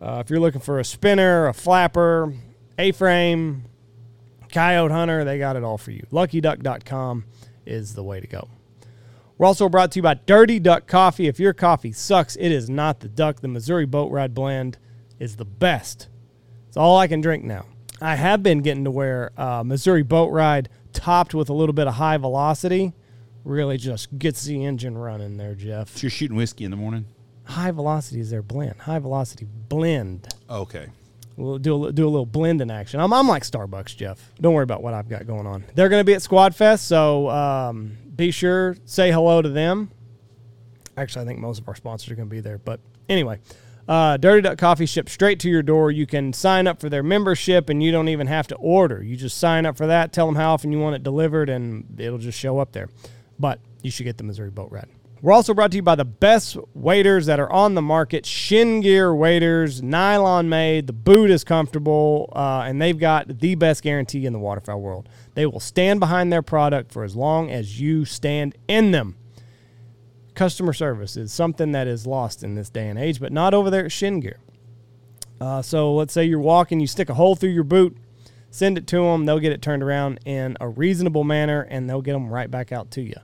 uh, 0.00 0.22
if 0.24 0.30
you're 0.30 0.40
looking 0.40 0.60
for 0.60 0.78
a 0.78 0.84
spinner, 0.84 1.48
a 1.48 1.54
flapper, 1.54 2.34
A-frame, 2.78 3.64
coyote 4.52 4.92
hunter, 4.92 5.24
they 5.24 5.38
got 5.38 5.56
it 5.56 5.64
all 5.64 5.78
for 5.78 5.90
you. 5.90 6.06
LuckyDuck.com 6.12 7.24
is 7.64 7.94
the 7.94 8.02
way 8.02 8.20
to 8.20 8.26
go. 8.26 8.48
We're 9.38 9.46
also 9.46 9.68
brought 9.68 9.92
to 9.92 9.98
you 9.98 10.02
by 10.02 10.14
Dirty 10.14 10.58
Duck 10.58 10.86
Coffee. 10.86 11.26
If 11.26 11.38
your 11.38 11.52
coffee 11.52 11.92
sucks, 11.92 12.36
it 12.36 12.50
is 12.50 12.70
not 12.70 13.00
the 13.00 13.08
duck. 13.08 13.40
The 13.40 13.48
Missouri 13.48 13.84
Boat 13.84 14.10
Ride 14.10 14.34
Blend 14.34 14.78
is 15.18 15.36
the 15.36 15.44
best. 15.44 16.08
It's 16.68 16.76
all 16.76 16.96
I 16.98 17.06
can 17.06 17.20
drink 17.20 17.44
now. 17.44 17.66
I 18.00 18.16
have 18.16 18.42
been 18.42 18.60
getting 18.60 18.84
to 18.84 18.90
where 18.90 19.32
uh, 19.36 19.62
Missouri 19.64 20.02
Boat 20.02 20.30
Ride 20.30 20.68
topped 20.92 21.34
with 21.34 21.48
a 21.48 21.52
little 21.52 21.72
bit 21.74 21.86
of 21.86 21.94
high 21.94 22.16
velocity 22.16 22.94
really 23.44 23.76
just 23.76 24.18
gets 24.18 24.44
the 24.44 24.64
engine 24.64 24.98
running 24.98 25.36
there, 25.36 25.54
Jeff. 25.54 25.96
So 25.96 26.02
you're 26.02 26.10
shooting 26.10 26.36
whiskey 26.36 26.64
in 26.64 26.70
the 26.70 26.76
morning? 26.76 27.06
High 27.44 27.70
velocity 27.70 28.20
is 28.20 28.30
their 28.30 28.42
blend. 28.42 28.80
High 28.80 28.98
velocity 28.98 29.46
blend. 29.68 30.34
Okay. 30.50 30.88
We'll 31.36 31.58
do 31.58 31.86
a, 31.86 31.92
do 31.92 32.06
a 32.06 32.08
little 32.08 32.26
blending 32.26 32.70
action. 32.70 32.98
I'm, 32.98 33.12
I'm 33.12 33.28
like 33.28 33.42
Starbucks, 33.42 33.96
Jeff. 33.96 34.32
Don't 34.40 34.54
worry 34.54 34.62
about 34.62 34.82
what 34.82 34.94
I've 34.94 35.08
got 35.08 35.26
going 35.26 35.46
on. 35.46 35.64
They're 35.74 35.90
going 35.90 36.00
to 36.00 36.04
be 36.04 36.14
at 36.14 36.22
Squad 36.22 36.54
Fest, 36.54 36.88
so 36.88 37.28
um, 37.28 37.96
be 38.14 38.30
sure 38.30 38.76
say 38.86 39.12
hello 39.12 39.42
to 39.42 39.48
them. 39.48 39.90
Actually, 40.96 41.24
I 41.24 41.28
think 41.28 41.40
most 41.40 41.60
of 41.60 41.68
our 41.68 41.74
sponsors 41.74 42.10
are 42.10 42.14
going 42.14 42.28
to 42.28 42.34
be 42.34 42.40
there. 42.40 42.56
But 42.56 42.80
anyway, 43.08 43.40
uh, 43.86 44.16
Dirty 44.16 44.40
Duck 44.40 44.56
Coffee 44.56 44.86
ships 44.86 45.12
straight 45.12 45.38
to 45.40 45.50
your 45.50 45.62
door. 45.62 45.90
You 45.90 46.06
can 46.06 46.32
sign 46.32 46.66
up 46.66 46.80
for 46.80 46.88
their 46.88 47.02
membership, 47.02 47.68
and 47.68 47.82
you 47.82 47.92
don't 47.92 48.08
even 48.08 48.26
have 48.28 48.46
to 48.48 48.56
order. 48.56 49.02
You 49.02 49.14
just 49.16 49.36
sign 49.36 49.66
up 49.66 49.76
for 49.76 49.86
that. 49.86 50.14
Tell 50.14 50.24
them 50.24 50.36
how 50.36 50.54
often 50.54 50.72
you 50.72 50.78
want 50.78 50.96
it 50.96 51.02
delivered, 51.02 51.50
and 51.50 52.00
it'll 52.00 52.18
just 52.18 52.38
show 52.38 52.58
up 52.58 52.72
there. 52.72 52.88
But 53.38 53.60
you 53.82 53.90
should 53.90 54.04
get 54.04 54.16
the 54.16 54.24
Missouri 54.24 54.50
Boat 54.50 54.72
Ride. 54.72 54.88
We're 55.26 55.32
also 55.32 55.54
brought 55.54 55.72
to 55.72 55.76
you 55.76 55.82
by 55.82 55.96
the 55.96 56.04
best 56.04 56.56
waders 56.72 57.26
that 57.26 57.40
are 57.40 57.50
on 57.50 57.74
the 57.74 57.82
market 57.82 58.24
Shin 58.24 58.80
Gear 58.80 59.12
waders, 59.12 59.82
nylon 59.82 60.48
made. 60.48 60.86
The 60.86 60.92
boot 60.92 61.32
is 61.32 61.42
comfortable, 61.42 62.32
uh, 62.36 62.62
and 62.64 62.80
they've 62.80 62.96
got 62.96 63.40
the 63.40 63.56
best 63.56 63.82
guarantee 63.82 64.24
in 64.24 64.32
the 64.32 64.38
waterfowl 64.38 64.80
world. 64.80 65.08
They 65.34 65.44
will 65.44 65.58
stand 65.58 65.98
behind 65.98 66.32
their 66.32 66.42
product 66.42 66.92
for 66.92 67.02
as 67.02 67.16
long 67.16 67.50
as 67.50 67.80
you 67.80 68.04
stand 68.04 68.56
in 68.68 68.92
them. 68.92 69.16
Customer 70.36 70.72
service 70.72 71.16
is 71.16 71.32
something 71.32 71.72
that 71.72 71.88
is 71.88 72.06
lost 72.06 72.44
in 72.44 72.54
this 72.54 72.70
day 72.70 72.88
and 72.88 72.96
age, 72.96 73.18
but 73.18 73.32
not 73.32 73.52
over 73.52 73.68
there 73.68 73.86
at 73.86 73.90
Shin 73.90 74.20
Gear. 74.20 74.38
Uh, 75.40 75.60
so 75.60 75.92
let's 75.92 76.12
say 76.12 76.22
you're 76.22 76.38
walking, 76.38 76.78
you 76.78 76.86
stick 76.86 77.08
a 77.08 77.14
hole 77.14 77.34
through 77.34 77.50
your 77.50 77.64
boot, 77.64 77.96
send 78.52 78.78
it 78.78 78.86
to 78.86 78.98
them, 78.98 79.24
they'll 79.24 79.40
get 79.40 79.50
it 79.50 79.60
turned 79.60 79.82
around 79.82 80.20
in 80.24 80.56
a 80.60 80.68
reasonable 80.68 81.24
manner, 81.24 81.62
and 81.62 81.90
they'll 81.90 82.00
get 82.00 82.12
them 82.12 82.28
right 82.28 82.48
back 82.48 82.70
out 82.70 82.92
to 82.92 83.02
you 83.02 83.16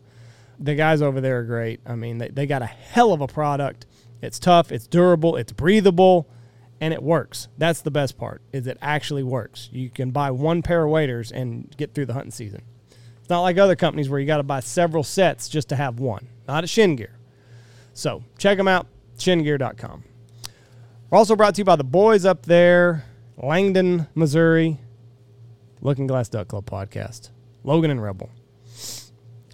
the 0.62 0.74
guys 0.74 1.02
over 1.02 1.20
there 1.20 1.40
are 1.40 1.44
great. 1.44 1.80
I 1.86 1.94
mean, 1.94 2.18
they, 2.18 2.28
they 2.28 2.46
got 2.46 2.62
a 2.62 2.66
hell 2.66 3.12
of 3.12 3.20
a 3.20 3.26
product. 3.26 3.86
It's 4.20 4.38
tough, 4.38 4.70
it's 4.70 4.86
durable, 4.86 5.36
it's 5.36 5.52
breathable, 5.52 6.28
and 6.80 6.94
it 6.94 7.02
works. 7.02 7.48
That's 7.58 7.82
the 7.82 7.90
best 7.90 8.16
part. 8.16 8.40
Is 8.52 8.66
it 8.66 8.78
actually 8.80 9.24
works. 9.24 9.68
You 9.72 9.90
can 9.90 10.10
buy 10.12 10.30
one 10.30 10.62
pair 10.62 10.84
of 10.84 10.90
waders 10.90 11.32
and 11.32 11.74
get 11.76 11.94
through 11.94 12.06
the 12.06 12.12
hunting 12.14 12.30
season. 12.30 12.62
It's 13.18 13.28
not 13.28 13.40
like 13.40 13.58
other 13.58 13.76
companies 13.76 14.08
where 14.08 14.20
you 14.20 14.26
got 14.26 14.38
to 14.38 14.42
buy 14.42 14.60
several 14.60 15.02
sets 15.02 15.48
just 15.48 15.68
to 15.70 15.76
have 15.76 15.98
one. 15.98 16.28
Not 16.46 16.64
at 16.64 16.70
Shin 16.70 16.96
Gear. 16.96 17.18
So 17.92 18.24
check 18.38 18.56
them 18.58 18.68
out, 18.68 18.86
shingear.com. 19.18 20.04
We're 21.10 21.18
also 21.18 21.36
brought 21.36 21.54
to 21.56 21.60
you 21.60 21.64
by 21.64 21.76
the 21.76 21.84
boys 21.84 22.24
up 22.24 22.46
there, 22.46 23.04
Langdon, 23.36 24.06
Missouri, 24.14 24.78
Looking 25.80 26.06
Glass 26.06 26.28
Duck 26.28 26.48
Club 26.48 26.64
podcast, 26.64 27.30
Logan 27.64 27.90
and 27.90 28.02
Rebel. 28.02 28.30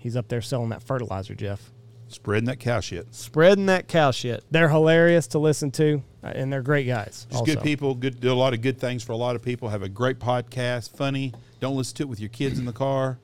He's 0.08 0.16
up 0.16 0.28
there 0.28 0.40
selling 0.40 0.70
that 0.70 0.82
fertilizer, 0.82 1.34
Jeff. 1.34 1.70
Spreading 2.06 2.46
that 2.46 2.58
cow 2.58 2.80
shit. 2.80 3.14
Spreading 3.14 3.66
that 3.66 3.88
cow 3.88 4.10
shit. 4.10 4.42
They're 4.50 4.70
hilarious 4.70 5.26
to 5.26 5.38
listen 5.38 5.70
to, 5.72 6.02
uh, 6.24 6.28
and 6.28 6.50
they're 6.50 6.62
great 6.62 6.86
guys. 6.86 7.26
Just 7.28 7.40
also. 7.40 7.44
good 7.44 7.62
people. 7.62 7.94
Good 7.94 8.20
do 8.20 8.32
a 8.32 8.34
lot 8.34 8.54
of 8.54 8.62
good 8.62 8.78
things 8.80 9.02
for 9.02 9.12
a 9.12 9.18
lot 9.18 9.36
of 9.36 9.42
people. 9.42 9.68
Have 9.68 9.82
a 9.82 9.88
great 9.90 10.18
podcast. 10.18 10.96
Funny. 10.96 11.34
Don't 11.60 11.76
listen 11.76 11.94
to 11.96 12.04
it 12.04 12.08
with 12.08 12.20
your 12.20 12.30
kids 12.30 12.58
in 12.58 12.64
the 12.64 12.72
car. 12.72 13.18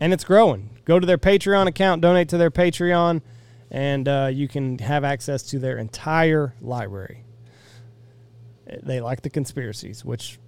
and 0.00 0.12
it's 0.12 0.24
growing. 0.24 0.70
Go 0.84 0.98
to 0.98 1.06
their 1.06 1.18
Patreon 1.18 1.68
account, 1.68 2.02
donate 2.02 2.28
to 2.30 2.36
their 2.36 2.50
Patreon, 2.50 3.22
and 3.70 4.08
uh, 4.08 4.28
you 4.32 4.48
can 4.48 4.80
have 4.80 5.04
access 5.04 5.44
to 5.44 5.60
their 5.60 5.78
entire 5.78 6.52
library. 6.60 7.22
They 8.82 9.00
like 9.00 9.22
the 9.22 9.30
conspiracies, 9.30 10.04
which 10.04 10.40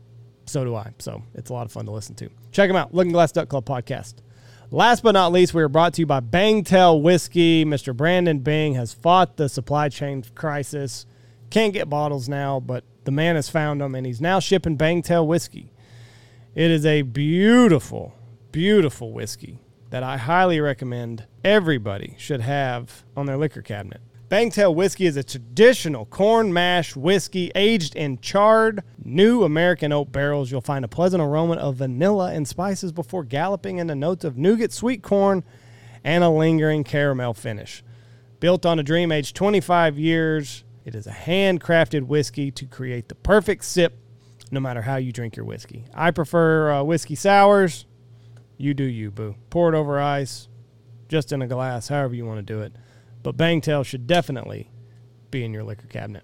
so 0.46 0.64
do 0.64 0.74
I. 0.74 0.94
So 0.98 1.22
it's 1.34 1.50
a 1.50 1.52
lot 1.52 1.66
of 1.66 1.70
fun 1.70 1.84
to 1.84 1.92
listen 1.92 2.16
to. 2.16 2.28
Check 2.50 2.68
them 2.68 2.76
out. 2.76 2.92
Looking 2.92 3.12
Glass 3.12 3.30
Duck 3.30 3.48
Club 3.48 3.64
podcast. 3.64 4.14
Last 4.72 5.02
but 5.02 5.12
not 5.12 5.32
least, 5.32 5.52
we 5.52 5.62
are 5.62 5.68
brought 5.68 5.94
to 5.94 6.02
you 6.02 6.06
by 6.06 6.20
Bangtail 6.20 7.02
Whiskey. 7.02 7.64
Mr. 7.64 7.94
Brandon 7.94 8.38
Bing 8.38 8.74
has 8.74 8.94
fought 8.94 9.36
the 9.36 9.48
supply 9.48 9.88
chain 9.88 10.22
crisis. 10.36 11.06
Can't 11.50 11.72
get 11.72 11.90
bottles 11.90 12.28
now, 12.28 12.60
but 12.60 12.84
the 13.02 13.10
man 13.10 13.34
has 13.34 13.48
found 13.48 13.80
them, 13.80 13.96
and 13.96 14.06
he's 14.06 14.20
now 14.20 14.38
shipping 14.38 14.78
Bangtail 14.78 15.26
Whiskey. 15.26 15.72
It 16.54 16.70
is 16.70 16.86
a 16.86 17.02
beautiful, 17.02 18.14
beautiful 18.52 19.12
whiskey 19.12 19.58
that 19.90 20.04
I 20.04 20.18
highly 20.18 20.60
recommend 20.60 21.26
everybody 21.44 22.14
should 22.16 22.40
have 22.40 23.02
on 23.16 23.26
their 23.26 23.36
liquor 23.36 23.62
cabinet. 23.62 24.00
Bangtail 24.30 24.76
whiskey 24.76 25.06
is 25.06 25.16
a 25.16 25.24
traditional 25.24 26.06
corn 26.06 26.52
mash 26.52 26.94
whiskey 26.94 27.50
aged 27.56 27.96
in 27.96 28.20
charred 28.20 28.84
new 29.02 29.42
American 29.42 29.90
oak 29.90 30.12
barrels. 30.12 30.52
You'll 30.52 30.60
find 30.60 30.84
a 30.84 30.88
pleasant 30.88 31.20
aroma 31.20 31.54
of 31.54 31.74
vanilla 31.74 32.32
and 32.32 32.46
spices 32.46 32.92
before 32.92 33.24
galloping 33.24 33.78
into 33.78 33.96
notes 33.96 34.24
of 34.24 34.38
nougat, 34.38 34.70
sweet 34.70 35.02
corn, 35.02 35.42
and 36.04 36.22
a 36.22 36.30
lingering 36.30 36.84
caramel 36.84 37.34
finish. 37.34 37.82
Built 38.38 38.64
on 38.64 38.78
a 38.78 38.84
dream 38.84 39.10
aged 39.10 39.34
25 39.34 39.98
years, 39.98 40.62
it 40.84 40.94
is 40.94 41.08
a 41.08 41.10
handcrafted 41.10 42.02
whiskey 42.02 42.52
to 42.52 42.66
create 42.66 43.08
the 43.08 43.16
perfect 43.16 43.64
sip 43.64 43.98
no 44.52 44.60
matter 44.60 44.82
how 44.82 44.94
you 44.94 45.10
drink 45.10 45.34
your 45.34 45.44
whiskey. 45.44 45.86
I 45.92 46.12
prefer 46.12 46.70
uh, 46.70 46.82
whiskey 46.84 47.16
sours. 47.16 47.84
You 48.58 48.74
do 48.74 48.84
you, 48.84 49.10
boo. 49.10 49.34
Pour 49.50 49.74
it 49.74 49.76
over 49.76 49.98
ice, 49.98 50.46
just 51.08 51.32
in 51.32 51.42
a 51.42 51.48
glass, 51.48 51.88
however 51.88 52.14
you 52.14 52.26
want 52.26 52.38
to 52.38 52.42
do 52.42 52.60
it. 52.62 52.72
But 53.22 53.36
Bangtail 53.36 53.84
should 53.84 54.06
definitely 54.06 54.70
be 55.30 55.44
in 55.44 55.52
your 55.52 55.64
liquor 55.64 55.86
cabinet. 55.86 56.22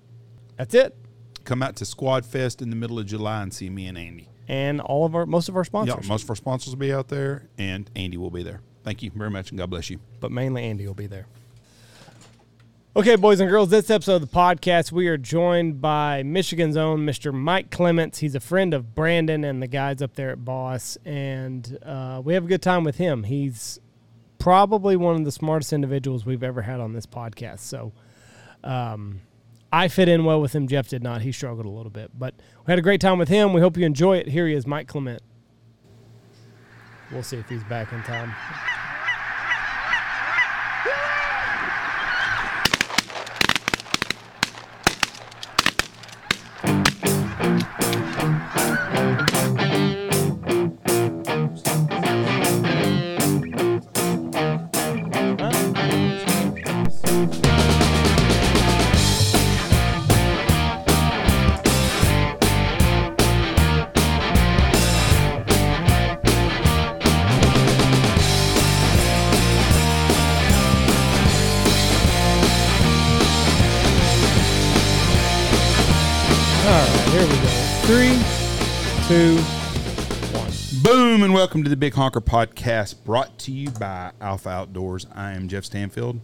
That's 0.56 0.74
it. 0.74 0.96
Come 1.44 1.62
out 1.62 1.76
to 1.76 1.84
Squad 1.84 2.24
Fest 2.26 2.62
in 2.62 2.70
the 2.70 2.76
middle 2.76 2.98
of 2.98 3.06
July 3.06 3.42
and 3.42 3.52
see 3.52 3.70
me 3.70 3.86
and 3.86 3.96
Andy. 3.98 4.28
And 4.48 4.80
all 4.80 5.04
of 5.04 5.14
our 5.14 5.26
most 5.26 5.48
of 5.48 5.56
our 5.56 5.64
sponsors. 5.64 6.04
Yeah, 6.04 6.08
most 6.08 6.24
of 6.24 6.30
our 6.30 6.36
sponsors 6.36 6.72
will 6.72 6.80
be 6.80 6.92
out 6.92 7.08
there, 7.08 7.48
and 7.58 7.90
Andy 7.96 8.16
will 8.16 8.30
be 8.30 8.42
there. 8.42 8.60
Thank 8.84 9.02
you 9.02 9.10
very 9.14 9.30
much, 9.30 9.50
and 9.50 9.58
God 9.58 9.70
bless 9.70 9.90
you. 9.90 9.98
but 10.20 10.30
mainly 10.30 10.62
Andy 10.64 10.86
will 10.86 10.94
be 10.94 11.06
there. 11.08 11.26
Okay, 12.94 13.14
boys 13.16 13.40
and 13.40 13.50
girls, 13.50 13.68
this 13.68 13.90
episode 13.90 14.22
of 14.22 14.30
the 14.30 14.34
podcast, 14.34 14.90
we 14.90 15.06
are 15.08 15.18
joined 15.18 15.82
by 15.82 16.22
Michigan's 16.22 16.78
own 16.78 17.04
Mr. 17.04 17.30
Mike 17.34 17.70
Clements. 17.70 18.20
He's 18.20 18.34
a 18.34 18.40
friend 18.40 18.72
of 18.72 18.94
Brandon 18.94 19.44
and 19.44 19.62
the 19.62 19.66
guys 19.66 20.00
up 20.00 20.14
there 20.14 20.30
at 20.30 20.46
Boss, 20.46 20.96
and 21.04 21.78
uh, 21.84 22.22
we 22.24 22.32
have 22.32 22.44
a 22.44 22.48
good 22.48 22.62
time 22.62 22.84
with 22.84 22.96
him. 22.96 23.24
He's 23.24 23.78
probably 24.38 24.96
one 24.96 25.16
of 25.16 25.24
the 25.24 25.32
smartest 25.32 25.72
individuals 25.72 26.24
we've 26.24 26.42
ever 26.42 26.62
had 26.62 26.80
on 26.80 26.92
this 26.92 27.06
podcast. 27.06 27.60
So 27.60 27.92
um, 28.64 29.20
I 29.72 29.88
fit 29.88 30.08
in 30.08 30.24
well 30.24 30.40
with 30.40 30.54
him. 30.54 30.68
Jeff 30.68 30.88
did 30.88 31.02
not. 31.02 31.22
He 31.22 31.32
struggled 31.32 31.66
a 31.66 31.70
little 31.70 31.90
bit, 31.90 32.10
but 32.18 32.34
we 32.66 32.72
had 32.72 32.78
a 32.78 32.82
great 32.82 33.00
time 33.00 33.18
with 33.18 33.28
him. 33.28 33.52
We 33.52 33.60
hope 33.60 33.76
you 33.76 33.84
enjoy 33.84 34.18
it. 34.18 34.28
Here 34.28 34.46
he 34.46 34.54
is, 34.54 34.66
Mike 34.66 34.88
Clement. 34.88 35.22
We'll 37.12 37.22
see 37.22 37.36
if 37.36 37.48
he's 37.48 37.64
back 37.64 37.92
in 37.92 38.02
time. 38.02 38.34
And 81.26 81.34
welcome 81.34 81.64
to 81.64 81.68
the 81.68 81.74
Big 81.76 81.92
Honker 81.92 82.20
Podcast 82.20 83.02
brought 83.04 83.36
to 83.40 83.50
you 83.50 83.68
by 83.70 84.12
Alpha 84.20 84.48
Outdoors. 84.48 85.08
I 85.12 85.32
am 85.32 85.48
Jeff 85.48 85.64
Stanfield, 85.64 86.20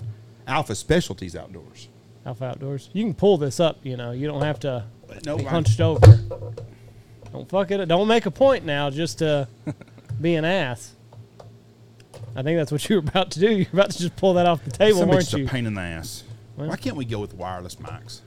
Alpha 0.46 0.76
Specialties 0.76 1.34
Outdoors. 1.34 1.88
Alpha 2.24 2.44
Outdoors. 2.44 2.88
You 2.92 3.02
can 3.02 3.12
pull 3.12 3.36
this 3.36 3.58
up, 3.58 3.78
you 3.82 3.96
know. 3.96 4.12
You 4.12 4.28
don't 4.28 4.42
have 4.42 4.60
to 4.60 4.84
No, 5.26 5.38
be 5.38 5.42
hunched 5.42 5.80
over. 5.80 6.20
Don't 7.32 7.48
fuck 7.48 7.72
it. 7.72 7.84
Don't 7.86 8.06
make 8.06 8.26
a 8.26 8.30
point 8.30 8.64
now 8.64 8.90
just 8.90 9.18
to 9.18 9.48
be 10.20 10.36
an 10.36 10.44
ass. 10.44 10.94
I 12.36 12.44
think 12.44 12.56
that's 12.56 12.70
what 12.70 12.88
you 12.88 12.94
were 12.94 13.00
about 13.08 13.32
to 13.32 13.40
do. 13.40 13.50
You're 13.50 13.66
about 13.72 13.90
to 13.90 13.98
just 13.98 14.14
pull 14.14 14.34
that 14.34 14.46
off 14.46 14.62
the 14.64 14.70
table, 14.70 15.00
Somebody's 15.00 15.32
weren't 15.34 15.42
just 15.46 15.50
a 15.50 15.52
pain 15.52 15.66
in 15.66 15.74
the 15.74 15.80
ass. 15.80 16.22
Well- 16.56 16.68
Why 16.68 16.76
can't 16.76 16.94
we 16.94 17.06
go 17.06 17.18
with 17.18 17.34
wireless 17.34 17.74
mics? 17.74 18.20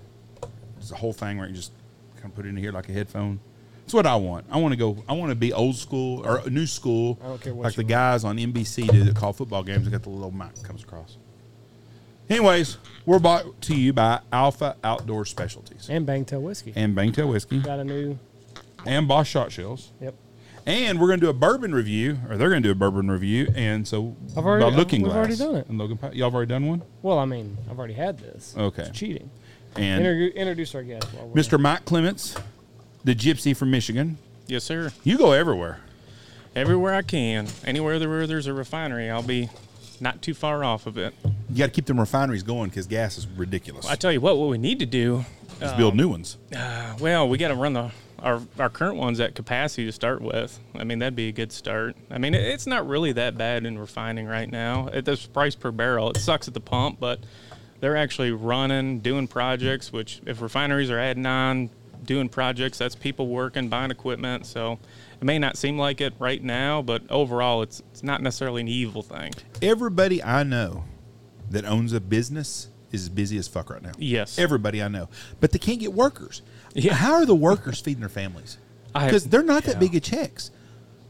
It's 0.77 0.91
a 0.91 0.95
whole 0.95 1.13
thing 1.13 1.37
where 1.37 1.47
you 1.47 1.53
just 1.53 1.71
kind 2.15 2.25
of 2.25 2.35
put 2.35 2.45
it 2.45 2.49
in 2.49 2.57
here 2.57 2.73
like 2.73 2.89
a 2.89 2.91
headphone. 2.91 3.39
That's 3.85 3.93
what 3.93 4.07
I 4.07 4.15
want. 4.15 4.47
I 4.49 4.57
want 4.57 4.71
to 4.71 4.77
go. 4.77 4.97
I 5.07 5.13
want 5.13 5.29
to 5.29 5.35
be 5.35 5.53
old 5.53 5.75
school 5.75 6.25
or 6.25 6.41
new 6.49 6.65
school, 6.65 7.19
I 7.23 7.27
don't 7.27 7.41
care 7.41 7.53
what 7.53 7.65
like 7.65 7.75
the 7.75 7.83
guys 7.83 8.23
on 8.23 8.37
NBC 8.37 8.87
do 8.91 9.03
that 9.03 9.15
call 9.15 9.31
football 9.31 9.61
games. 9.63 9.83
and 9.83 9.91
got 9.91 10.01
the 10.03 10.09
little 10.09 10.31
mic 10.31 10.55
that 10.55 10.63
comes 10.65 10.81
across. 10.83 11.17
Anyways, 12.29 12.77
we're 13.05 13.19
brought 13.19 13.61
to 13.61 13.75
you 13.75 13.93
by 13.93 14.19
Alpha 14.33 14.75
Outdoor 14.83 15.25
Specialties 15.25 15.87
And 15.91 16.07
Bangtail 16.07 16.41
Whiskey. 16.41 16.73
and 16.75 16.97
Bangtail 16.97 17.29
Whiskey 17.29 17.59
Got 17.59 17.79
a 17.79 17.83
new. 17.83 18.17
and 18.87 19.07
Boss 19.07 19.27
Shot 19.27 19.51
Shells. 19.51 19.91
Yep. 20.01 20.15
And 20.65 20.99
we're 20.99 21.05
going 21.05 21.19
to 21.19 21.25
do 21.27 21.29
a 21.29 21.33
bourbon 21.33 21.75
review, 21.75 22.17
or 22.27 22.37
they're 22.37 22.49
going 22.49 22.63
to 22.63 22.67
do 22.67 22.71
a 22.71 22.75
bourbon 22.75 23.11
review. 23.11 23.47
And 23.55 23.87
so, 23.87 24.15
I've 24.35 24.43
already- 24.43 24.65
by 24.65 24.71
uh, 24.71 24.75
Looking 24.75 25.03
we've 25.03 25.11
Glass. 25.11 25.17
already 25.19 25.35
done 25.35 25.55
it. 25.57 25.67
And 25.69 25.77
Logan, 25.77 25.99
y'all 26.13 26.29
have 26.29 26.33
already 26.33 26.49
done 26.49 26.65
one. 26.65 26.81
Well, 27.03 27.19
I 27.19 27.25
mean, 27.25 27.55
I've 27.69 27.77
already 27.77 27.93
had 27.93 28.17
this. 28.17 28.55
Okay. 28.57 28.81
It's 28.81 28.97
cheating. 28.97 29.29
And 29.75 30.01
Interview, 30.01 30.29
introduce 30.29 30.73
our 30.73 30.81
guest. 30.81 31.05
While 31.13 31.27
we're 31.27 31.35
Mr. 31.39 31.59
Mike 31.59 31.85
Clements, 31.85 32.35
the 33.05 33.15
gypsy 33.15 33.55
from 33.55 33.71
Michigan. 33.71 34.17
Yes, 34.47 34.63
sir. 34.65 34.91
You 35.05 35.17
go 35.17 35.31
everywhere. 35.31 35.79
Everywhere 36.55 36.93
I 36.93 37.01
can, 37.01 37.47
anywhere 37.65 37.99
there- 37.99 38.27
there's 38.27 38.47
a 38.47 38.53
refinery, 38.53 39.09
I'll 39.09 39.21
be 39.23 39.49
not 39.99 40.21
too 40.21 40.33
far 40.33 40.63
off 40.63 40.85
of 40.87 40.97
it. 40.97 41.13
You 41.49 41.57
got 41.57 41.65
to 41.67 41.71
keep 41.71 41.85
them 41.85 41.99
refineries 41.99 42.43
going 42.43 42.69
because 42.69 42.87
gas 42.87 43.17
is 43.17 43.27
ridiculous. 43.27 43.85
I 43.87 43.95
tell 43.95 44.11
you 44.11 44.19
what, 44.21 44.37
what 44.37 44.49
we 44.49 44.57
need 44.57 44.79
to 44.79 44.85
do. 44.85 45.23
Just 45.59 45.77
build 45.77 45.95
new 45.95 46.09
ones. 46.09 46.37
Uh, 46.53 46.95
well, 46.99 47.29
we 47.29 47.37
got 47.37 47.47
to 47.47 47.55
run 47.55 47.71
the 47.73 47.91
our 48.19 48.41
our 48.59 48.69
current 48.69 48.95
ones 48.97 49.19
at 49.21 49.35
capacity 49.35 49.85
to 49.85 49.91
start 49.91 50.21
with. 50.21 50.59
I 50.73 50.83
mean, 50.83 50.99
that'd 50.99 51.15
be 51.15 51.29
a 51.29 51.31
good 51.31 51.51
start. 51.53 51.95
I 52.11 52.17
mean, 52.17 52.33
it, 52.33 52.41
it's 52.43 52.67
not 52.67 52.85
really 52.87 53.13
that 53.13 53.37
bad 53.37 53.65
in 53.65 53.77
refining 53.79 54.25
right 54.25 54.49
now. 54.51 54.89
At 54.91 55.05
this 55.05 55.25
price 55.25 55.55
per 55.55 55.71
barrel, 55.71 56.09
it 56.11 56.17
sucks 56.17 56.47
at 56.49 56.53
the 56.53 56.59
pump, 56.59 56.99
but 56.99 57.19
they're 57.79 57.95
actually 57.95 58.31
running, 58.31 58.99
doing 58.99 59.27
projects. 59.27 59.93
Which, 59.93 60.19
if 60.25 60.41
refineries 60.41 60.89
are 60.89 60.99
adding 60.99 61.25
on, 61.25 61.69
doing 62.05 62.29
projects, 62.29 62.77
that's 62.77 62.95
people 62.95 63.27
working, 63.27 63.69
buying 63.69 63.91
equipment. 63.91 64.45
So. 64.45 64.79
It 65.21 65.23
may 65.23 65.39
not 65.39 65.55
seem 65.55 65.77
like 65.77 66.01
it 66.01 66.13
right 66.19 66.43
now, 66.43 66.81
but 66.81 67.09
overall, 67.09 67.61
it's 67.61 67.81
it's 67.91 68.03
not 68.03 68.21
necessarily 68.21 68.59
an 68.59 68.67
evil 68.67 69.01
thing. 69.01 69.31
Everybody 69.61 70.21
I 70.21 70.43
know 70.43 70.83
that 71.51 71.65
owns 71.65 71.93
a 71.93 72.01
business 72.01 72.67
is 72.91 73.09
busy 73.09 73.37
as 73.37 73.47
fuck 73.47 73.69
right 73.69 73.81
now. 73.81 73.91
Yes. 73.97 74.39
Everybody 74.39 74.81
I 74.81 74.87
know. 74.87 75.09
But 75.39 75.51
they 75.51 75.59
can't 75.59 75.79
get 75.79 75.93
workers. 75.93 76.41
Yeah. 76.73 76.93
How 76.93 77.13
are 77.13 77.25
the 77.25 77.35
workers 77.35 77.79
feeding 77.79 78.01
their 78.01 78.09
families? 78.09 78.57
Because 78.95 79.25
they're 79.25 79.43
not 79.43 79.63
that 79.63 79.73
yeah. 79.73 79.79
big 79.79 79.95
of 79.95 80.03
checks. 80.03 80.51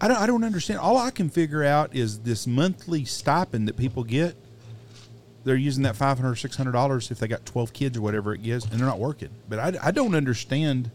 I 0.02 0.08
don't, 0.08 0.18
I 0.18 0.25
don't 0.25 0.44
understand. 0.44 0.80
All 0.80 0.98
I 0.98 1.12
can 1.12 1.30
figure 1.30 1.64
out 1.64 1.96
is 1.96 2.18
this 2.22 2.48
monthly 2.48 3.06
stipend 3.06 3.68
that 3.68 3.78
people 3.78 4.04
get. 4.04 4.36
They're 5.46 5.56
using 5.56 5.84
that 5.84 5.96
500 5.96 6.30
or 6.30 6.34
$600 6.34 7.12
if 7.12 7.20
they 7.20 7.28
got 7.28 7.46
12 7.46 7.72
kids 7.72 7.98
or 7.98 8.02
whatever 8.02 8.34
it 8.34 8.42
gives, 8.44 8.66
and 8.66 8.74
they're 8.74 8.88
not 8.88 9.00
working. 9.00 9.30
But 9.48 9.60
I, 9.60 9.88
I 9.88 9.92
don't 9.92 10.16
understand. 10.16 10.92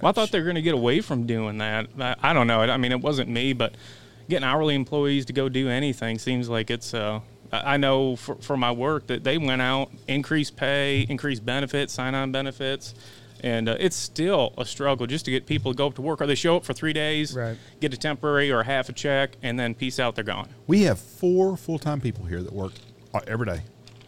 Well, 0.00 0.10
I 0.10 0.12
thought 0.12 0.30
they 0.32 0.38
were 0.38 0.44
going 0.44 0.56
to 0.56 0.62
get 0.62 0.74
away 0.74 1.00
from 1.00 1.26
doing 1.26 1.58
that. 1.58 1.86
I, 1.98 2.16
I 2.22 2.32
don't 2.32 2.46
know. 2.46 2.60
I 2.60 2.76
mean, 2.76 2.92
it 2.92 3.00
wasn't 3.00 3.30
me, 3.30 3.52
but 3.52 3.74
getting 4.28 4.44
hourly 4.44 4.74
employees 4.74 5.24
to 5.26 5.32
go 5.32 5.48
do 5.48 5.68
anything 5.68 6.18
seems 6.18 6.48
like 6.48 6.70
it's. 6.70 6.92
Uh, 6.92 7.20
I 7.52 7.74
I 7.74 7.76
know 7.76 8.16
for, 8.16 8.34
for 8.36 8.56
my 8.56 8.72
work 8.72 9.06
that 9.06 9.22
they 9.22 9.38
went 9.38 9.62
out, 9.62 9.90
increased 10.08 10.56
pay, 10.56 11.06
increased 11.08 11.46
benefits, 11.46 11.92
sign-on 11.92 12.32
benefits, 12.32 12.94
and 13.44 13.68
uh, 13.68 13.76
it's 13.78 13.94
still 13.96 14.52
a 14.58 14.64
struggle 14.64 15.06
just 15.06 15.24
to 15.26 15.30
get 15.30 15.46
people 15.46 15.72
to 15.72 15.76
go 15.76 15.86
up 15.86 15.94
to 15.94 16.02
work. 16.02 16.20
Or 16.20 16.26
they 16.26 16.34
show 16.34 16.56
up 16.56 16.64
for 16.64 16.72
three 16.72 16.92
days, 16.92 17.32
Right. 17.34 17.56
get 17.80 17.94
a 17.94 17.96
temporary 17.96 18.50
or 18.50 18.64
half 18.64 18.88
a 18.88 18.92
check, 18.92 19.36
and 19.42 19.58
then 19.60 19.74
peace 19.74 20.00
out. 20.00 20.16
They're 20.16 20.24
gone. 20.24 20.48
We 20.66 20.82
have 20.82 20.98
four 20.98 21.56
full 21.56 21.78
time 21.78 22.00
people 22.00 22.24
here 22.24 22.42
that 22.42 22.52
work 22.52 22.72
every 23.26 23.46
day. 23.46 23.60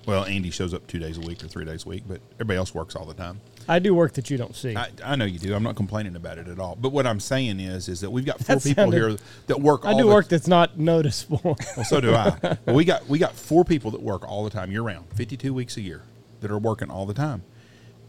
Well, 0.07 0.25
Andy 0.25 0.51
shows 0.51 0.73
up 0.73 0.87
two 0.87 1.01
days 1.01 1.17
a 1.19 1.21
week 1.21 1.43
or 1.43 1.49
three 1.49 1.65
days 1.65 1.85
a 1.85 1.89
week, 1.89 2.05
but 2.07 2.21
everybody 2.35 2.59
else 2.59 2.73
works 2.73 2.95
all 2.95 3.07
the 3.07 3.15
time. 3.15 3.41
I 3.69 3.81
do 3.81 3.93
work 3.93 4.13
that 4.13 4.31
you 4.31 4.37
don't 4.39 4.55
see. 4.55 4.77
I, 4.77 4.91
I 5.05 5.17
know 5.17 5.25
you 5.25 5.41
do. 5.41 5.53
I'm 5.53 5.65
not 5.65 5.75
complaining 5.75 6.15
about 6.15 6.39
it 6.39 6.47
at 6.47 6.61
all. 6.61 6.77
But 6.77 6.93
what 6.93 7.05
I'm 7.09 7.19
saying 7.19 7.59
is, 7.59 7.89
is 7.89 8.03
that 8.03 8.11
we've 8.11 8.25
got 8.25 8.39
four 8.39 8.55
That 8.57 8.63
people 8.63 8.85
sounded- 8.85 8.97
here 8.97 9.17
that 9.49 9.61
work. 9.61 9.85
I 9.85 9.91
all 9.91 9.99
do 9.99 10.05
the, 10.05 10.15
work 10.15 10.29
that's 10.29 10.47
not 10.47 10.79
noticeable. 10.79 11.57
Well, 11.77 11.85
so 11.85 12.01
do 12.01 12.15
I. 12.15 12.31
but 12.41 12.75
we 12.75 12.85
got 12.85 13.09
we 13.09 13.19
got 13.19 13.35
four 13.35 13.65
people 13.65 13.91
that 13.93 14.01
work 14.03 14.27
all 14.29 14.45
the 14.45 14.51
time, 14.51 14.71
year 14.71 14.83
round, 14.83 15.07
52 15.15 15.53
weeks 15.53 15.77
a 15.77 15.81
year, 15.81 16.03
that 16.41 16.53
are 16.53 16.59
working 16.59 16.89
all 16.91 17.07
the 17.07 17.15
time. 17.15 17.43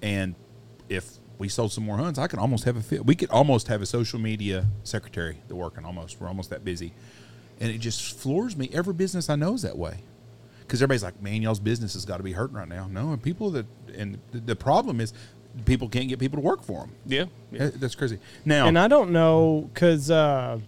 And 0.04 0.36
if 0.90 1.10
we 1.40 1.50
sold 1.50 1.72
some 1.72 1.84
more 1.86 1.98
hunts, 1.98 2.20
I 2.20 2.28
could 2.28 2.38
almost 2.38 2.66
have 2.66 2.78
a 2.78 2.82
fit. 2.84 3.04
We 3.08 3.16
could 3.16 3.32
almost 3.32 3.70
have 3.70 3.82
a 3.82 3.88
social 3.88 4.20
media 4.20 4.68
secretary 4.84 5.40
that 5.48 5.56
working 5.56 5.84
almost. 5.84 6.22
We're 6.22 6.28
almost 6.28 6.52
that 6.52 6.64
busy, 6.64 6.94
and 7.60 7.72
it 7.72 7.80
just 7.80 8.20
floors 8.20 8.56
me. 8.56 8.70
Every 8.72 8.94
business 8.94 9.32
I 9.32 9.36
know 9.36 9.56
is 9.56 9.64
that 9.64 9.80
way. 9.80 10.02
Because 10.68 10.82
everybody's 10.82 11.04
like, 11.04 11.22
man, 11.22 11.42
y'all's 11.42 11.62
business 11.62 11.94
has 11.94 12.04
got 12.04 12.18
to 12.18 12.24
be 12.24 12.34
hurting 12.34 12.58
right 12.58 12.68
now. 12.68 12.88
No, 12.92 13.14
and 13.14 13.24
people 13.24 13.52
that, 13.52 13.66
and 13.96 14.20
the, 14.32 14.40
the 14.40 14.56
problem 14.56 15.00
is, 15.00 15.14
people 15.66 15.88
can't 15.88 16.10
get 16.10 16.20
people 16.20 16.38
to 16.38 16.42
work 16.42 16.62
for 16.62 16.82
them. 16.82 16.92
Yeah. 17.06 17.26
yeah. 17.52 17.70
That's 17.74 17.96
crazy. 17.96 18.20
Now, 18.46 18.68
and 18.68 18.78
I 18.78 18.88
don't 18.88 19.12
know 19.12 19.70
because 19.74 20.12
uh, 20.12 20.60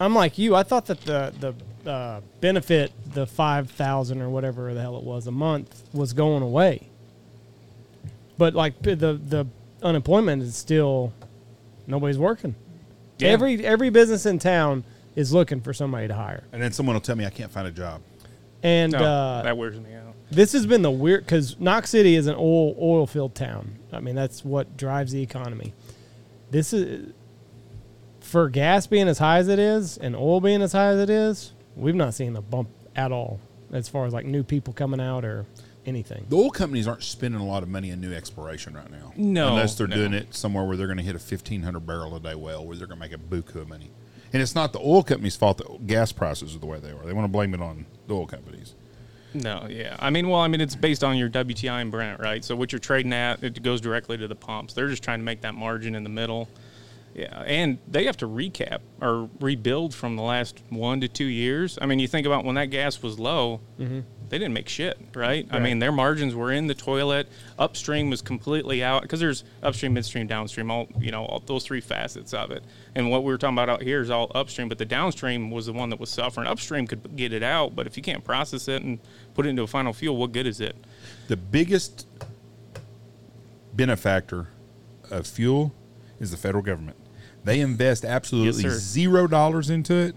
I'm 0.00 0.14
like 0.14 0.38
you. 0.38 0.54
I 0.54 0.62
thought 0.62 0.86
that 0.86 1.00
the 1.02 1.54
the 1.84 1.90
uh, 1.90 2.20
benefit, 2.40 2.92
the 3.14 3.26
five 3.26 3.70
thousand 3.70 4.20
or 4.22 4.28
whatever 4.28 4.74
the 4.74 4.80
hell 4.80 4.96
it 4.96 5.04
was 5.04 5.26
a 5.26 5.32
month, 5.32 5.84
was 5.92 6.12
going 6.12 6.42
away. 6.42 6.88
But 8.38 8.54
like 8.54 8.82
the 8.82 8.96
the 8.96 9.46
unemployment 9.82 10.42
is 10.42 10.56
still 10.56 11.12
nobody's 11.86 12.18
working. 12.18 12.54
Yeah. 13.18 13.28
Every 13.28 13.64
every 13.64 13.90
business 13.90 14.26
in 14.26 14.38
town 14.38 14.84
is 15.14 15.32
looking 15.32 15.60
for 15.60 15.72
somebody 15.72 16.08
to 16.08 16.14
hire, 16.14 16.44
and 16.52 16.60
then 16.60 16.72
someone 16.72 16.94
will 16.94 17.00
tell 17.00 17.16
me 17.16 17.24
I 17.24 17.30
can't 17.30 17.50
find 17.50 17.66
a 17.66 17.70
job. 17.70 18.02
And 18.66 18.92
No, 18.92 18.98
uh, 18.98 19.42
that 19.42 19.56
wears 19.56 19.78
me 19.80 19.94
out. 19.94 20.14
this 20.30 20.52
has 20.52 20.66
been 20.66 20.82
the 20.82 20.90
weird 20.90 21.24
because 21.24 21.58
Knox 21.60 21.90
City 21.90 22.16
is 22.16 22.26
an 22.26 22.34
oil 22.36 22.76
oil 22.80 23.06
filled 23.06 23.34
town. 23.34 23.78
I 23.92 24.00
mean, 24.00 24.14
that's 24.14 24.44
what 24.44 24.76
drives 24.76 25.12
the 25.12 25.22
economy. 25.22 25.72
This 26.50 26.72
is 26.72 27.12
for 28.20 28.48
gas 28.48 28.86
being 28.86 29.08
as 29.08 29.18
high 29.18 29.38
as 29.38 29.48
it 29.48 29.58
is 29.58 29.98
and 29.98 30.16
oil 30.16 30.40
being 30.40 30.62
as 30.62 30.72
high 30.72 30.88
as 30.88 31.00
it 31.00 31.10
is. 31.10 31.52
We've 31.76 31.94
not 31.94 32.14
seen 32.14 32.34
a 32.36 32.42
bump 32.42 32.68
at 32.96 33.12
all 33.12 33.38
as 33.72 33.88
far 33.88 34.06
as 34.06 34.12
like 34.12 34.26
new 34.26 34.42
people 34.42 34.72
coming 34.72 35.00
out 35.00 35.24
or 35.24 35.46
anything. 35.84 36.26
The 36.28 36.36
oil 36.36 36.50
companies 36.50 36.88
aren't 36.88 37.02
spending 37.04 37.40
a 37.40 37.46
lot 37.46 37.62
of 37.62 37.68
money 37.68 37.92
on 37.92 38.00
new 38.00 38.12
exploration 38.12 38.74
right 38.74 38.90
now. 38.90 39.12
No, 39.16 39.48
unless 39.50 39.76
they're 39.76 39.86
no. 39.86 39.94
doing 39.96 40.14
it 40.14 40.34
somewhere 40.34 40.64
where 40.64 40.76
they're 40.76 40.86
going 40.88 40.98
to 40.98 41.04
hit 41.04 41.14
a 41.14 41.20
fifteen 41.20 41.62
hundred 41.62 41.86
barrel 41.86 42.16
a 42.16 42.20
day 42.20 42.34
well, 42.34 42.66
where 42.66 42.76
they're 42.76 42.86
going 42.88 43.00
to 43.00 43.08
make 43.08 43.14
a 43.14 43.18
buku 43.22 43.56
of 43.60 43.68
money. 43.68 43.90
And 44.32 44.42
it's 44.42 44.54
not 44.54 44.72
the 44.72 44.80
oil 44.80 45.02
companies' 45.02 45.36
fault 45.36 45.58
that 45.58 45.86
gas 45.86 46.12
prices 46.12 46.54
are 46.54 46.58
the 46.58 46.66
way 46.66 46.78
they 46.78 46.90
are. 46.90 47.04
They 47.04 47.12
want 47.12 47.24
to 47.24 47.32
blame 47.32 47.54
it 47.54 47.60
on 47.60 47.86
the 48.06 48.14
oil 48.14 48.26
companies. 48.26 48.74
No, 49.34 49.66
yeah. 49.68 49.96
I 49.98 50.10
mean, 50.10 50.28
well, 50.28 50.40
I 50.40 50.48
mean, 50.48 50.60
it's 50.60 50.74
based 50.74 51.04
on 51.04 51.16
your 51.16 51.28
WTI 51.28 51.82
and 51.82 51.90
Brent, 51.90 52.20
right? 52.20 52.44
So 52.44 52.56
what 52.56 52.72
you're 52.72 52.78
trading 52.78 53.12
at, 53.12 53.42
it 53.42 53.62
goes 53.62 53.80
directly 53.80 54.16
to 54.18 54.28
the 54.28 54.34
pumps. 54.34 54.74
They're 54.74 54.88
just 54.88 55.02
trying 55.02 55.18
to 55.18 55.24
make 55.24 55.42
that 55.42 55.54
margin 55.54 55.94
in 55.94 56.02
the 56.02 56.10
middle. 56.10 56.48
Yeah, 57.14 57.42
and 57.46 57.78
they 57.88 58.04
have 58.04 58.18
to 58.18 58.28
recap 58.28 58.80
or 59.00 59.30
rebuild 59.40 59.94
from 59.94 60.16
the 60.16 60.22
last 60.22 60.62
one 60.68 61.00
to 61.00 61.08
two 61.08 61.24
years. 61.24 61.78
I 61.80 61.86
mean, 61.86 61.98
you 61.98 62.06
think 62.06 62.26
about 62.26 62.44
when 62.44 62.56
that 62.56 62.66
gas 62.66 63.02
was 63.02 63.18
low, 63.18 63.60
mm-hmm. 63.80 64.00
They 64.28 64.38
didn't 64.38 64.54
make 64.54 64.68
shit, 64.68 64.98
right? 65.14 65.46
I 65.50 65.58
mean, 65.58 65.78
their 65.78 65.92
margins 65.92 66.34
were 66.34 66.50
in 66.52 66.66
the 66.66 66.74
toilet. 66.74 67.28
Upstream 67.58 68.10
was 68.10 68.22
completely 68.22 68.82
out 68.82 69.02
because 69.02 69.20
there's 69.20 69.44
upstream, 69.62 69.94
midstream, 69.94 70.26
downstream, 70.26 70.70
all 70.70 70.88
you 70.98 71.10
know, 71.10 71.24
all 71.24 71.40
those 71.46 71.64
three 71.64 71.80
facets 71.80 72.34
of 72.34 72.50
it. 72.50 72.64
And 72.94 73.10
what 73.10 73.22
we 73.22 73.32
were 73.32 73.38
talking 73.38 73.54
about 73.54 73.68
out 73.68 73.82
here 73.82 74.00
is 74.00 74.10
all 74.10 74.32
upstream, 74.34 74.68
but 74.68 74.78
the 74.78 74.84
downstream 74.84 75.50
was 75.50 75.66
the 75.66 75.72
one 75.72 75.90
that 75.90 76.00
was 76.00 76.10
suffering. 76.10 76.48
Upstream 76.48 76.86
could 76.86 77.16
get 77.16 77.32
it 77.32 77.42
out, 77.42 77.76
but 77.76 77.86
if 77.86 77.96
you 77.96 78.02
can't 78.02 78.24
process 78.24 78.68
it 78.68 78.82
and 78.82 78.98
put 79.34 79.46
it 79.46 79.50
into 79.50 79.62
a 79.62 79.66
final 79.66 79.92
fuel, 79.92 80.16
what 80.16 80.32
good 80.32 80.46
is 80.46 80.60
it? 80.60 80.76
The 81.28 81.36
biggest 81.36 82.06
benefactor 83.74 84.48
of 85.10 85.26
fuel 85.26 85.72
is 86.18 86.30
the 86.30 86.36
federal 86.36 86.62
government. 86.62 86.96
They 87.44 87.60
invest 87.60 88.04
absolutely 88.04 88.64
sir. 88.64 88.70
zero 88.70 89.28
dollars 89.28 89.70
into 89.70 89.94
it, 89.94 90.16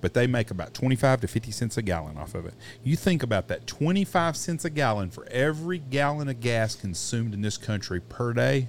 but 0.00 0.14
they 0.14 0.26
make 0.26 0.50
about 0.50 0.74
25 0.74 1.22
to 1.22 1.28
50 1.28 1.50
cents 1.50 1.76
a 1.76 1.82
gallon 1.82 2.16
off 2.16 2.34
of 2.34 2.46
it. 2.46 2.54
You 2.82 2.96
think 2.96 3.22
about 3.22 3.48
that 3.48 3.66
25 3.66 4.36
cents 4.36 4.64
a 4.64 4.70
gallon 4.70 5.10
for 5.10 5.26
every 5.30 5.78
gallon 5.78 6.28
of 6.28 6.40
gas 6.40 6.74
consumed 6.74 7.34
in 7.34 7.42
this 7.42 7.56
country 7.56 8.00
per 8.00 8.32
day. 8.32 8.68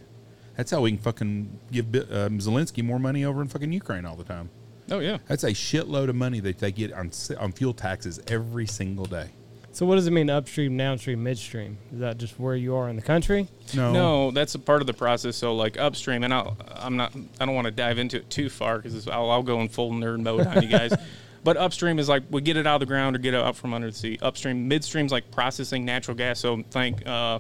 That's 0.56 0.72
how 0.72 0.82
we 0.82 0.92
can 0.92 1.00
fucking 1.00 1.60
give 1.72 1.86
um, 1.96 2.40
Zelensky 2.40 2.84
more 2.84 3.00
money 3.00 3.24
over 3.24 3.42
in 3.42 3.48
fucking 3.48 3.72
Ukraine 3.72 4.06
all 4.06 4.16
the 4.16 4.24
time. 4.24 4.50
Oh 4.92 5.00
yeah. 5.00 5.20
That's 5.28 5.44
a 5.44 5.52
shitload 5.52 6.10
of 6.10 6.16
money 6.16 6.40
that 6.42 6.60
they 6.60 6.72
get 6.72 6.92
on, 6.94 7.12
on 7.40 7.52
fuel 7.52 7.74
taxes 7.74 8.20
every 8.28 8.68
single 8.68 9.06
day. 9.06 9.30
So 9.72 9.86
what 9.86 9.96
does 9.96 10.08
it 10.08 10.12
mean 10.12 10.30
upstream, 10.30 10.76
downstream, 10.78 11.24
midstream? 11.24 11.78
Is 11.94 12.00
that 12.00 12.18
just 12.18 12.40
where 12.40 12.56
you 12.56 12.76
are 12.76 12.90
in 12.90 12.96
the 12.96 13.02
country? 13.02 13.48
No, 13.76 13.94
no, 13.94 14.32
that's 14.32 14.56
a 14.56 14.60
part 14.60 14.82
of 14.82 14.88
the 14.88 14.94
process. 14.94 15.36
So 15.36 15.56
like 15.56 15.80
upstream, 15.80 16.24
and 16.24 16.34
I'll, 16.34 16.58
I'm 16.76 16.98
not, 16.98 17.14
I 17.40 17.46
don't 17.46 17.56
want 17.56 17.66
to 17.66 17.72
dive 17.72 17.98
into 18.00 18.18
it 18.18 18.30
too 18.30 18.50
far 18.50 18.80
because 18.80 19.08
I'll, 19.08 19.30
I'll 19.30 19.44
go 19.44 19.62
in 19.62 19.70
full 19.70 19.92
nerd 19.92 20.22
mode 20.22 20.48
on 20.48 20.64
you 20.64 20.70
guys. 20.70 20.94
But 21.42 21.58
upstream 21.58 22.00
is 22.00 22.10
like 22.10 22.24
we 22.30 22.42
get 22.42 22.58
it 22.58 22.68
out 22.68 22.76
of 22.76 22.80
the 22.82 22.86
ground 22.86 23.16
or 23.16 23.20
get 23.20 23.34
it 23.34 23.42
out 23.42 23.56
from 23.56 23.74
under 23.74 23.90
the 23.90 23.96
sea. 23.96 24.20
Upstream, 24.22 24.68
midstream's 24.68 25.12
like 25.12 25.32
processing 25.32 25.86
natural 25.86 26.18
gas. 26.18 26.40
So 26.40 26.64
think 26.70 27.08
uh, 27.08 27.40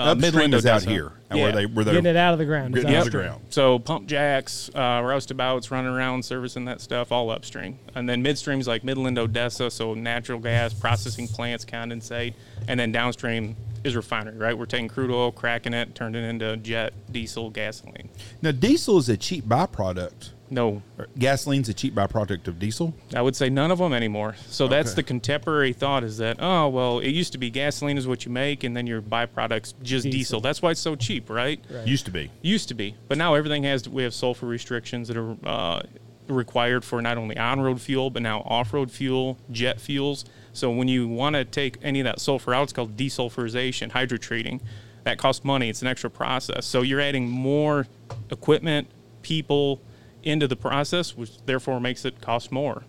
uh, 0.00 0.12
Upstream 0.12 0.32
Midland, 0.32 0.54
is 0.54 0.66
out 0.66 0.82
here, 0.82 1.12
and 1.28 1.38
Yeah. 1.38 1.44
where 1.44 1.52
they 1.52 1.66
where 1.66 1.84
Getting 1.84 2.04
they 2.04 2.10
it 2.10 2.16
out 2.16 2.32
of 2.32 2.38
the 2.38 2.44
ground. 2.44 2.74
Getting 2.74 2.90
it 2.90 2.96
out 2.96 3.06
of 3.06 3.12
the 3.12 3.18
ground. 3.18 3.40
So 3.50 3.78
pump 3.78 4.06
jacks, 4.08 4.70
uh, 4.74 5.00
roustabouts, 5.02 5.70
running 5.70 5.92
around 5.92 6.24
servicing 6.24 6.64
that 6.66 6.80
stuff, 6.80 7.12
all 7.12 7.30
upstream. 7.30 7.78
And 7.94 8.08
then 8.08 8.22
midstream's 8.22 8.66
like 8.66 8.82
Midland, 8.84 9.18
Odessa, 9.18 9.70
so 9.70 9.94
natural 9.94 10.38
gas 10.38 10.72
processing 10.74 11.28
plants, 11.28 11.64
condensate, 11.64 12.34
and 12.68 12.78
then 12.80 12.92
downstream 12.92 13.56
is 13.84 13.96
refinery. 13.96 14.36
Right, 14.36 14.56
we're 14.56 14.66
taking 14.66 14.88
crude 14.88 15.10
oil, 15.10 15.32
cracking 15.32 15.72
it, 15.74 15.94
turning 15.94 16.22
it 16.24 16.28
into 16.28 16.56
jet, 16.58 16.92
diesel, 17.10 17.50
gasoline. 17.50 18.08
now 18.42 18.50
diesel 18.52 18.98
is 18.98 19.08
a 19.08 19.16
cheap 19.16 19.44
byproduct. 19.46 20.30
No, 20.52 20.82
Gasoline's 21.16 21.68
a 21.68 21.74
cheap 21.74 21.94
byproduct 21.94 22.48
of 22.48 22.58
diesel. 22.58 22.92
I 23.14 23.22
would 23.22 23.36
say 23.36 23.48
none 23.48 23.70
of 23.70 23.78
them 23.78 23.92
anymore. 23.92 24.34
So 24.48 24.66
that's 24.66 24.94
the 24.94 25.02
contemporary 25.02 25.72
thought 25.72 26.02
is 26.02 26.18
that 26.18 26.38
oh 26.40 26.68
well, 26.68 26.98
it 26.98 27.10
used 27.10 27.32
to 27.32 27.38
be 27.38 27.50
gasoline 27.50 27.96
is 27.96 28.08
what 28.08 28.24
you 28.24 28.32
make, 28.32 28.64
and 28.64 28.76
then 28.76 28.86
your 28.86 29.00
byproducts 29.00 29.74
just 29.82 30.04
diesel. 30.04 30.10
Diesel. 30.10 30.40
That's 30.40 30.60
why 30.60 30.72
it's 30.72 30.80
so 30.80 30.96
cheap, 30.96 31.30
right? 31.30 31.64
Right. 31.70 31.86
Used 31.86 32.04
to 32.06 32.10
be. 32.10 32.30
Used 32.42 32.68
to 32.68 32.74
be, 32.74 32.96
but 33.06 33.16
now 33.16 33.34
everything 33.34 33.62
has. 33.62 33.88
We 33.88 34.02
have 34.02 34.12
sulfur 34.12 34.46
restrictions 34.46 35.06
that 35.08 35.16
are 35.16 35.36
uh, 35.44 35.82
required 36.26 36.84
for 36.84 37.00
not 37.00 37.16
only 37.16 37.36
on-road 37.36 37.80
fuel 37.80 38.10
but 38.10 38.22
now 38.22 38.40
off-road 38.40 38.90
fuel, 38.90 39.38
jet 39.52 39.80
fuels. 39.80 40.24
So 40.52 40.70
when 40.70 40.88
you 40.88 41.06
want 41.06 41.34
to 41.36 41.44
take 41.44 41.78
any 41.80 42.00
of 42.00 42.04
that 42.04 42.20
sulfur 42.20 42.54
out, 42.54 42.64
it's 42.64 42.72
called 42.72 42.96
desulfurization, 42.96 43.92
hydrotreating. 43.92 44.60
That 45.04 45.16
costs 45.16 45.44
money. 45.44 45.68
It's 45.70 45.80
an 45.80 45.88
extra 45.88 46.10
process. 46.10 46.66
So 46.66 46.82
you're 46.82 47.00
adding 47.00 47.28
more 47.28 47.86
equipment, 48.30 48.88
people 49.22 49.80
into 50.22 50.46
the 50.46 50.56
process, 50.56 51.16
which 51.16 51.30
therefore 51.46 51.80
makes 51.80 52.04
it 52.04 52.20
cost 52.20 52.52
more. 52.52 52.84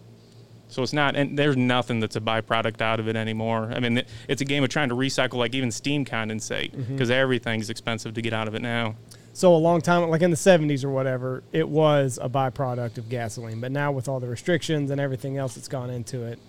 So 0.68 0.82
it's 0.84 0.94
not, 0.94 1.18
and 1.18 1.38
there's 1.38 1.58
nothing 1.58 2.00
that's 2.00 2.16
a 2.16 2.22
byproduct 2.22 2.82
out 2.82 3.02
of 3.02 3.10
it 3.10 3.18
anymore. 3.18 3.72
I 3.76 3.82
mean, 3.82 4.04
it's 4.30 4.42
a 4.42 4.46
game 4.46 4.64
of 4.64 4.70
trying 4.70 4.88
to 4.90 4.96
recycle, 4.96 5.34
like 5.34 5.54
even 5.54 5.70
steam 5.70 6.06
condensate, 6.06 6.74
mm-hmm. 6.74 6.94
because 6.94 7.12
everything's 7.12 7.70
expensive 7.70 8.14
to 8.14 8.22
get 8.22 8.32
out 8.32 8.48
of 8.48 8.56
it 8.56 8.62
now. 8.62 8.96
So 9.34 9.54
a 9.54 9.58
long 9.58 9.82
time, 9.82 10.10
like 10.10 10.22
in 10.22 10.32
the 10.32 10.38
70s 10.38 10.86
or 10.86 10.90
whatever, 10.90 11.44
it 11.52 11.68
was 11.68 12.20
a 12.22 12.30
byproduct 12.30 12.98
of 12.98 13.10
gasoline. 13.10 13.60
But 13.60 13.74
now 13.74 13.92
with 13.92 14.08
all 14.08 14.22
the 14.22 14.28
restrictions 14.28 14.92
and 14.92 15.02
everything 15.02 15.38
else 15.38 15.56
that's 15.56 15.68
gone 15.68 15.90
into 15.90 16.24
it, 16.24 16.40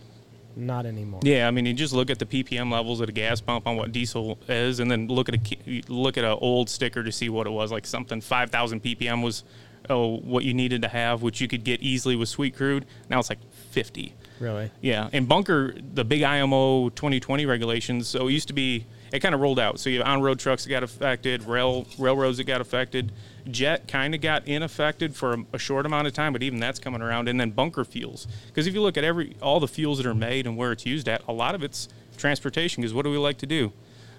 not 0.55 0.87
anymore. 0.87 1.21
Yeah, 1.25 1.49
I 1.49 1.51
mean, 1.51 1.67
you 1.67 1.73
just 1.73 1.95
look 1.95 2.11
at 2.11 2.19
the 2.19 2.27
ppm 2.27 2.71
levels 2.71 3.01
at 3.01 3.09
a 3.09 3.13
gas 3.13 3.41
pump 3.41 3.67
on 3.67 3.77
what 3.77 3.91
diesel 3.91 4.39
is, 4.49 4.81
and 4.81 4.91
then 4.91 5.09
look 5.09 5.29
at 5.29 5.37
a 5.37 5.83
look 5.89 6.19
at 6.19 6.25
an 6.25 6.39
old 6.41 6.69
sticker 6.69 7.03
to 7.03 7.11
see 7.11 7.29
what 7.29 7.47
it 7.47 7.51
was. 7.51 7.73
Like 7.73 7.87
something 7.87 8.21
5,000 8.21 8.83
ppm 8.83 9.23
was 9.25 9.45
oh 9.91 10.19
what 10.19 10.45
you 10.45 10.55
needed 10.55 10.83
to 10.83 10.89
have, 10.89 11.23
which 11.23 11.41
you 11.41 11.49
could 11.49 11.65
get 11.65 11.81
easily 11.81 12.17
with 12.17 12.29
sweet 12.29 12.57
crude. 12.57 12.87
Now 13.09 13.19
it's 13.19 13.31
like 13.31 13.41
50. 13.71 14.15
Really? 14.41 14.71
Yeah, 14.81 15.09
and 15.13 15.29
bunker 15.29 15.75
the 15.95 16.05
big 16.05 16.23
IMO 16.23 16.89
2020 16.91 17.47
regulations. 17.47 18.09
So 18.09 18.27
it 18.29 18.33
used 18.33 18.49
to 18.49 18.55
be 18.55 18.87
it 19.13 19.21
kind 19.21 19.35
of 19.35 19.41
rolled 19.41 19.59
out. 19.59 19.79
So 19.79 19.91
you 19.91 19.99
have 19.99 20.09
on-road 20.09 20.39
trucks 20.39 20.65
that 20.65 20.71
got 20.71 20.83
affected, 20.83 21.45
rail 21.45 21.87
railroads 21.99 22.39
that 22.39 22.45
got 22.45 22.61
affected, 22.61 23.13
jet 23.51 23.87
kind 23.87 24.15
of 24.15 24.21
got 24.21 24.49
inaffected 24.49 25.15
for 25.15 25.35
a, 25.35 25.45
a 25.53 25.59
short 25.59 25.87
amount 25.87 26.07
of 26.07 26.15
time, 26.15 26.33
but 26.33 26.43
even 26.43 26.59
that's 26.59 26.79
coming 26.79 27.03
around. 27.03 27.29
And 27.29 27.39
then 27.39 27.51
bunker 27.51 27.85
fuels, 27.85 28.27
because 28.47 28.67
if 28.67 28.75
you 28.75 28.81
look 28.81 28.97
at 28.97 29.05
every 29.05 29.37
all 29.43 29.61
the 29.61 29.69
fuels 29.69 29.99
that 29.99 30.07
are 30.07 30.15
made 30.15 30.47
and 30.47 30.57
where 30.57 30.73
it's 30.73 30.87
used 30.87 31.09
at, 31.09 31.23
a 31.29 31.33
lot 31.33 31.55
of 31.55 31.63
it's 31.63 31.89
transportation. 32.17 32.81
Because 32.81 32.95
what 32.95 33.03
do 33.03 33.11
we 33.11 33.19
like 33.19 33.39
to 33.39 33.47
do? 33.47 33.73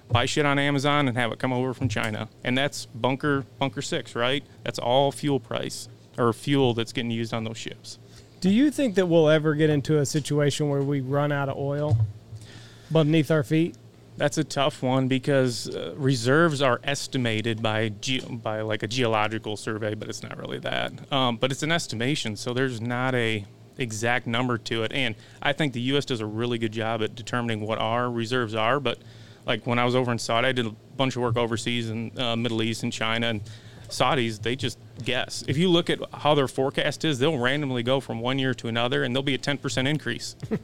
Buy 0.09 0.25
shit 0.25 0.45
on 0.45 0.59
Amazon 0.59 1.07
and 1.07 1.17
have 1.17 1.31
it 1.31 1.39
come 1.39 1.53
over 1.53 1.73
from 1.73 1.89
China, 1.89 2.29
and 2.43 2.57
that's 2.57 2.85
bunker 2.87 3.45
bunker 3.57 3.81
six, 3.81 4.15
right? 4.15 4.43
That's 4.63 4.79
all 4.79 5.11
fuel 5.11 5.39
price 5.39 5.87
or 6.17 6.33
fuel 6.33 6.73
that's 6.73 6.93
getting 6.93 7.11
used 7.11 7.33
on 7.33 7.43
those 7.43 7.57
ships. 7.57 7.97
Do 8.41 8.49
you 8.49 8.71
think 8.71 8.95
that 8.95 9.07
we'll 9.07 9.29
ever 9.29 9.55
get 9.55 9.69
into 9.69 9.99
a 9.99 10.05
situation 10.05 10.69
where 10.69 10.81
we 10.81 11.01
run 11.01 11.31
out 11.31 11.49
of 11.49 11.57
oil 11.57 11.97
beneath 12.91 13.31
our 13.31 13.43
feet? 13.43 13.75
That's 14.17 14.37
a 14.37 14.43
tough 14.43 14.83
one 14.83 15.07
because 15.07 15.69
uh, 15.69 15.93
reserves 15.97 16.61
are 16.61 16.79
estimated 16.83 17.63
by 17.63 17.89
ge- 17.89 18.23
by 18.29 18.61
like 18.61 18.83
a 18.83 18.87
geological 18.87 19.57
survey, 19.57 19.95
but 19.95 20.07
it's 20.07 20.21
not 20.21 20.37
really 20.37 20.59
that. 20.59 21.11
Um, 21.11 21.37
but 21.37 21.51
it's 21.51 21.63
an 21.63 21.71
estimation, 21.71 22.35
so 22.35 22.53
there's 22.53 22.79
not 22.79 23.15
a 23.15 23.45
exact 23.77 24.27
number 24.27 24.57
to 24.59 24.83
it. 24.83 24.91
And 24.93 25.15
I 25.41 25.53
think 25.53 25.73
the 25.73 25.81
U.S. 25.81 26.05
does 26.05 26.19
a 26.19 26.25
really 26.25 26.59
good 26.59 26.71
job 26.71 27.01
at 27.01 27.15
determining 27.15 27.61
what 27.61 27.79
our 27.79 28.11
reserves 28.11 28.53
are. 28.53 28.79
But 28.79 28.99
like 29.45 29.65
when 29.67 29.79
I 29.79 29.85
was 29.85 29.95
over 29.95 30.11
in 30.11 30.19
Saudi, 30.19 30.47
I 30.47 30.51
did 30.51 30.65
a 30.65 30.75
bunch 30.97 31.15
of 31.15 31.21
work 31.21 31.37
overseas 31.37 31.89
in 31.89 32.17
uh, 32.19 32.35
Middle 32.35 32.61
East 32.61 32.83
and 32.83 32.93
China, 32.93 33.27
and 33.27 33.41
Saudis 33.89 34.41
they 34.41 34.55
just 34.55 34.79
guess. 35.03 35.43
If 35.47 35.57
you 35.57 35.69
look 35.69 35.89
at 35.89 35.99
how 36.13 36.35
their 36.35 36.47
forecast 36.47 37.05
is, 37.05 37.19
they'll 37.19 37.37
randomly 37.37 37.83
go 37.83 37.99
from 37.99 38.19
one 38.19 38.39
year 38.39 38.53
to 38.55 38.67
another, 38.67 39.03
and 39.03 39.15
there'll 39.15 39.23
be 39.23 39.35
a 39.35 39.39
10% 39.39 39.87
increase. 39.87 40.35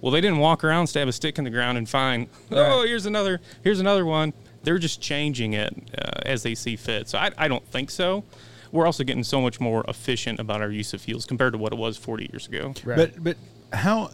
Well, 0.00 0.12
they 0.12 0.20
didn't 0.20 0.38
walk 0.38 0.64
around, 0.64 0.86
stab 0.86 1.08
a 1.08 1.12
stick 1.12 1.38
in 1.38 1.44
the 1.44 1.50
ground, 1.50 1.76
and 1.76 1.88
find, 1.88 2.28
oh, 2.50 2.84
here's 2.84 3.06
another, 3.06 3.40
here's 3.62 3.80
another 3.80 4.06
one. 4.06 4.32
They're 4.62 4.78
just 4.78 5.00
changing 5.00 5.54
it 5.54 5.74
uh, 5.96 6.20
as 6.24 6.42
they 6.42 6.54
see 6.54 6.76
fit. 6.76 7.08
So 7.08 7.18
I, 7.18 7.30
I 7.36 7.48
don't 7.48 7.66
think 7.66 7.90
so. 7.90 8.24
We're 8.72 8.86
also 8.86 9.04
getting 9.04 9.24
so 9.24 9.40
much 9.40 9.58
more 9.60 9.84
efficient 9.88 10.38
about 10.38 10.62
our 10.62 10.70
use 10.70 10.94
of 10.94 11.00
fuels 11.00 11.26
compared 11.26 11.52
to 11.54 11.58
what 11.58 11.72
it 11.72 11.78
was 11.78 11.96
40 11.96 12.30
years 12.32 12.46
ago. 12.46 12.72
Right. 12.84 12.96
But 12.96 13.22
but 13.22 13.36
how? 13.72 14.10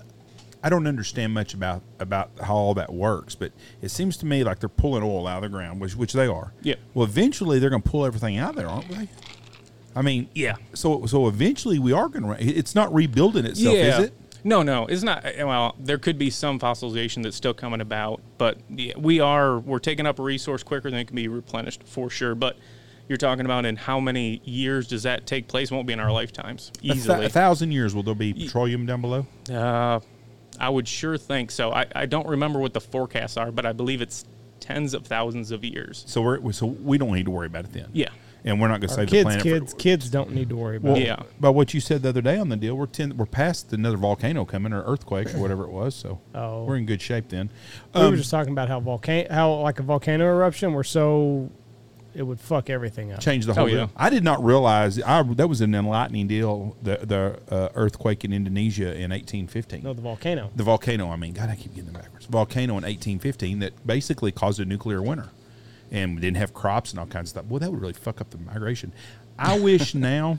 I 0.62 0.68
don't 0.68 0.86
understand 0.86 1.32
much 1.34 1.54
about 1.54 1.82
about 2.00 2.30
how 2.42 2.54
all 2.54 2.74
that 2.74 2.92
works, 2.92 3.34
but 3.34 3.52
it 3.82 3.90
seems 3.90 4.16
to 4.18 4.26
me 4.26 4.42
like 4.42 4.58
they're 4.58 4.68
pulling 4.68 5.02
oil 5.02 5.26
out 5.26 5.38
of 5.38 5.42
the 5.50 5.56
ground, 5.56 5.80
which 5.80 5.94
which 5.96 6.12
they 6.12 6.26
are. 6.26 6.52
Yeah. 6.62 6.74
Well, 6.94 7.04
eventually 7.06 7.58
they're 7.58 7.70
going 7.70 7.82
to 7.82 7.88
pull 7.90 8.04
everything 8.06 8.36
out 8.38 8.50
of 8.50 8.56
there, 8.56 8.68
aren't 8.68 8.88
they? 8.88 9.08
I 9.94 10.02
mean, 10.02 10.28
Yeah. 10.34 10.56
So 10.74 11.06
so 11.06 11.28
eventually 11.28 11.78
we 11.78 11.92
are 11.92 12.08
going 12.08 12.24
to. 12.24 12.42
It's 12.42 12.74
not 12.74 12.92
rebuilding 12.92 13.44
itself, 13.46 13.74
is 13.74 13.98
it? 13.98 14.14
No, 14.44 14.62
no, 14.62 14.86
it's 14.86 15.02
not. 15.02 15.24
Well, 15.38 15.74
there 15.78 15.98
could 15.98 16.18
be 16.18 16.30
some 16.30 16.58
fossilization 16.60 17.22
that's 17.22 17.36
still 17.36 17.54
coming 17.54 17.80
about, 17.80 18.20
but 18.38 18.58
yeah, 18.70 18.92
we 18.96 19.18
are 19.20 19.58
we're 19.58 19.78
taking 19.80 20.06
up 20.06 20.18
a 20.18 20.22
resource 20.22 20.62
quicker 20.62 20.90
than 20.90 21.00
it 21.00 21.06
can 21.06 21.16
be 21.16 21.26
replenished 21.28 21.82
for 21.84 22.08
sure. 22.10 22.34
But 22.36 22.56
you're 23.08 23.16
talking 23.18 23.44
about 23.44 23.64
in 23.66 23.74
how 23.76 23.98
many 23.98 24.40
years 24.44 24.86
does 24.88 25.02
that 25.04 25.26
take 25.26 25.48
place? 25.48 25.70
Won't 25.70 25.86
be 25.86 25.92
in 25.94 26.00
our 26.00 26.12
lifetimes 26.12 26.70
A, 26.82 26.88
thou- 26.88 26.94
easily. 26.94 27.26
a 27.26 27.28
thousand 27.28 27.72
years 27.72 27.94
will 27.94 28.02
there 28.04 28.14
be 28.14 28.32
petroleum 28.34 28.86
down 28.86 29.00
below? 29.00 29.26
Uh, 29.50 29.98
I 30.60 30.68
would 30.68 30.86
sure 30.88 31.16
think 31.18 31.50
so. 31.50 31.72
I, 31.72 31.86
I 31.94 32.06
don't 32.06 32.26
remember 32.26 32.58
what 32.58 32.72
the 32.74 32.80
forecasts 32.80 33.36
are, 33.36 33.50
but 33.52 33.66
I 33.66 33.72
believe 33.72 34.00
it's 34.00 34.24
tens 34.60 34.94
of 34.94 35.06
thousands 35.06 35.50
of 35.50 35.64
years. 35.64 36.04
So 36.08 36.22
we're 36.22 36.52
so 36.52 36.66
we 36.66 36.98
don't 36.98 37.12
need 37.12 37.26
to 37.26 37.30
worry 37.30 37.46
about 37.46 37.64
it 37.66 37.72
then. 37.72 37.88
Yeah. 37.92 38.08
And 38.44 38.60
we're 38.60 38.68
not 38.68 38.80
going 38.80 38.88
to 38.90 38.94
Our 38.94 39.00
save 39.00 39.10
the 39.10 39.16
kids, 39.16 39.24
planet. 39.24 39.42
kids, 39.42 39.72
for, 39.72 39.78
kids 39.78 40.08
don't 40.10 40.30
need 40.30 40.48
to 40.50 40.56
worry 40.56 40.76
about 40.76 40.92
well, 40.92 40.96
it. 41.00 41.06
Yeah. 41.06 41.22
But 41.40 41.52
what 41.52 41.74
you 41.74 41.80
said 41.80 42.02
the 42.02 42.10
other 42.10 42.22
day 42.22 42.38
on 42.38 42.48
the 42.48 42.56
deal, 42.56 42.76
we're 42.76 42.86
ten, 42.86 43.16
we're 43.16 43.26
past 43.26 43.72
another 43.72 43.96
volcano 43.96 44.44
coming 44.44 44.72
or 44.72 44.82
earthquake 44.84 45.34
or 45.34 45.38
whatever 45.38 45.64
it 45.64 45.70
was. 45.70 45.96
So 45.96 46.20
Oh. 46.32 46.62
we're 46.64 46.76
in 46.76 46.86
good 46.86 47.02
shape 47.02 47.28
then. 47.28 47.50
We 47.92 48.02
Um, 48.02 48.10
were 48.12 48.16
just 48.16 48.30
talking 48.30 48.52
about 48.52 48.68
how 48.68 48.78
volcano, 48.78 49.26
how 49.32 49.52
like 49.62 49.80
a 49.80 49.82
volcano 49.82 50.26
eruption, 50.26 50.74
we're 50.74 50.84
so 50.84 51.50
it 52.16 52.22
would 52.22 52.40
fuck 52.40 52.70
everything 52.70 53.12
up. 53.12 53.20
Change 53.20 53.46
the 53.46 53.54
whole. 53.54 53.64
Oh, 53.64 53.66
yeah. 53.66 53.88
I 53.96 54.08
did 54.08 54.24
not 54.24 54.42
realize 54.42 55.00
I, 55.00 55.22
that 55.22 55.48
was 55.48 55.60
an 55.60 55.74
enlightening 55.74 56.26
deal. 56.26 56.76
The 56.82 56.98
the 57.02 57.54
uh, 57.54 57.68
earthquake 57.74 58.24
in 58.24 58.32
Indonesia 58.32 58.88
in 58.88 59.10
1815. 59.10 59.82
No, 59.82 59.92
the 59.92 60.02
volcano. 60.02 60.50
the 60.56 60.64
volcano. 60.64 61.10
I 61.10 61.16
mean, 61.16 61.32
God, 61.32 61.50
I 61.50 61.56
keep 61.56 61.74
getting 61.74 61.92
them 61.92 62.00
backwards. 62.00 62.26
Volcano 62.26 62.72
in 62.72 62.84
1815 62.84 63.58
that 63.60 63.86
basically 63.86 64.32
caused 64.32 64.60
a 64.60 64.64
nuclear 64.64 65.02
winter, 65.02 65.28
and 65.90 66.14
we 66.14 66.20
didn't 66.20 66.38
have 66.38 66.54
crops 66.54 66.90
and 66.90 66.98
all 66.98 67.06
kinds 67.06 67.26
of 67.26 67.28
stuff. 67.28 67.44
Well, 67.46 67.60
that 67.60 67.70
would 67.70 67.80
really 67.80 67.92
fuck 67.92 68.20
up 68.20 68.30
the 68.30 68.38
migration. 68.38 68.92
I 69.38 69.60
wish 69.60 69.94
now, 69.94 70.38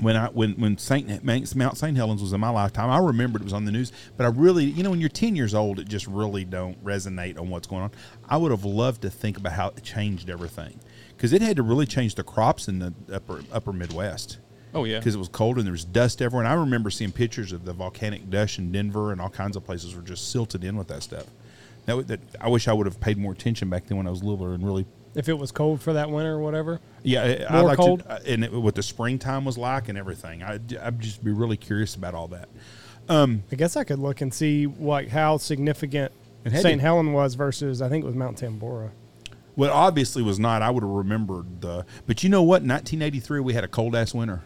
when 0.00 0.16
I 0.16 0.26
when 0.28 0.54
when 0.54 0.78
Saint 0.78 1.24
Mount 1.24 1.78
Saint 1.78 1.96
Helens 1.96 2.22
was 2.22 2.32
in 2.32 2.40
my 2.40 2.50
lifetime, 2.50 2.90
I 2.90 2.98
remembered 2.98 3.42
it 3.42 3.44
was 3.44 3.52
on 3.52 3.64
the 3.64 3.72
news. 3.72 3.92
But 4.16 4.24
I 4.24 4.30
really, 4.30 4.64
you 4.64 4.82
know, 4.82 4.90
when 4.90 5.00
you're 5.00 5.08
10 5.08 5.36
years 5.36 5.54
old, 5.54 5.78
it 5.78 5.88
just 5.88 6.08
really 6.08 6.44
don't 6.44 6.82
resonate 6.84 7.38
on 7.38 7.50
what's 7.50 7.68
going 7.68 7.82
on. 7.82 7.92
I 8.28 8.36
would 8.36 8.50
have 8.50 8.64
loved 8.64 9.02
to 9.02 9.10
think 9.10 9.36
about 9.36 9.52
how 9.52 9.68
it 9.68 9.82
changed 9.84 10.28
everything 10.28 10.80
because 11.18 11.32
it 11.32 11.42
had 11.42 11.56
to 11.56 11.62
really 11.62 11.84
change 11.86 12.14
the 12.14 12.22
crops 12.22 12.68
in 12.68 12.78
the 12.78 12.94
upper 13.12 13.42
upper 13.52 13.72
Midwest 13.72 14.38
Oh 14.74 14.84
yeah. 14.84 14.98
because 14.98 15.14
it 15.14 15.18
was 15.18 15.28
cold 15.28 15.56
and 15.58 15.66
there 15.66 15.72
was 15.72 15.84
dust 15.84 16.22
everywhere. 16.22 16.44
And 16.44 16.52
I 16.52 16.56
remember 16.56 16.90
seeing 16.90 17.10
pictures 17.12 17.52
of 17.52 17.64
the 17.64 17.72
volcanic 17.72 18.30
dust 18.30 18.58
in 18.58 18.70
Denver 18.72 19.12
and 19.12 19.20
all 19.20 19.28
kinds 19.30 19.56
of 19.56 19.64
places 19.64 19.94
were 19.96 20.02
just 20.02 20.30
silted 20.30 20.62
in 20.64 20.76
with 20.76 20.88
that 20.88 21.02
stuff. 21.02 21.24
That, 21.86 22.06
that 22.08 22.20
I 22.40 22.48
wish 22.48 22.68
I 22.68 22.72
would 22.72 22.86
have 22.86 23.00
paid 23.00 23.16
more 23.18 23.32
attention 23.32 23.68
back 23.70 23.86
then 23.86 23.96
when 23.98 24.06
I 24.06 24.10
was 24.10 24.22
littler 24.22 24.54
and 24.54 24.64
really. 24.64 24.86
If 25.14 25.28
it 25.28 25.38
was 25.38 25.50
cold 25.50 25.80
for 25.80 25.94
that 25.94 26.10
winter 26.10 26.34
or 26.34 26.38
whatever. 26.38 26.80
Yeah, 27.02 27.46
I- 27.48 27.58
I 27.58 27.60
like 27.62 27.78
cold? 27.78 28.00
to, 28.00 28.10
uh, 28.12 28.18
and 28.26 28.44
it, 28.44 28.52
what 28.52 28.74
the 28.74 28.82
springtime 28.82 29.44
was 29.46 29.56
like 29.58 29.88
and 29.88 29.96
everything. 29.98 30.42
I, 30.42 30.60
I'd 30.82 31.00
just 31.00 31.24
be 31.24 31.32
really 31.32 31.56
curious 31.56 31.94
about 31.96 32.14
all 32.14 32.28
that. 32.28 32.48
Um, 33.08 33.42
I 33.50 33.56
guess 33.56 33.74
I 33.74 33.84
could 33.84 33.98
look 33.98 34.20
and 34.20 34.32
see 34.34 34.66
like 34.66 35.08
how 35.08 35.38
significant 35.38 36.12
St. 36.46 36.80
Helen 36.80 37.14
was 37.14 37.34
versus 37.36 37.80
I 37.80 37.88
think 37.88 38.04
it 38.04 38.06
was 38.06 38.14
Mount 38.14 38.38
Tambora. 38.40 38.90
Well, 39.58 39.72
obviously 39.72 40.22
was 40.22 40.38
not. 40.38 40.62
I 40.62 40.70
would 40.70 40.84
have 40.84 40.90
remembered 40.90 41.60
the. 41.62 41.84
But 42.06 42.22
you 42.22 42.28
know 42.30 42.42
what? 42.44 42.62
In 42.62 42.68
1983, 42.68 43.40
we 43.40 43.54
had 43.54 43.64
a 43.64 43.68
cold 43.68 43.96
ass 43.96 44.14
winter. 44.14 44.40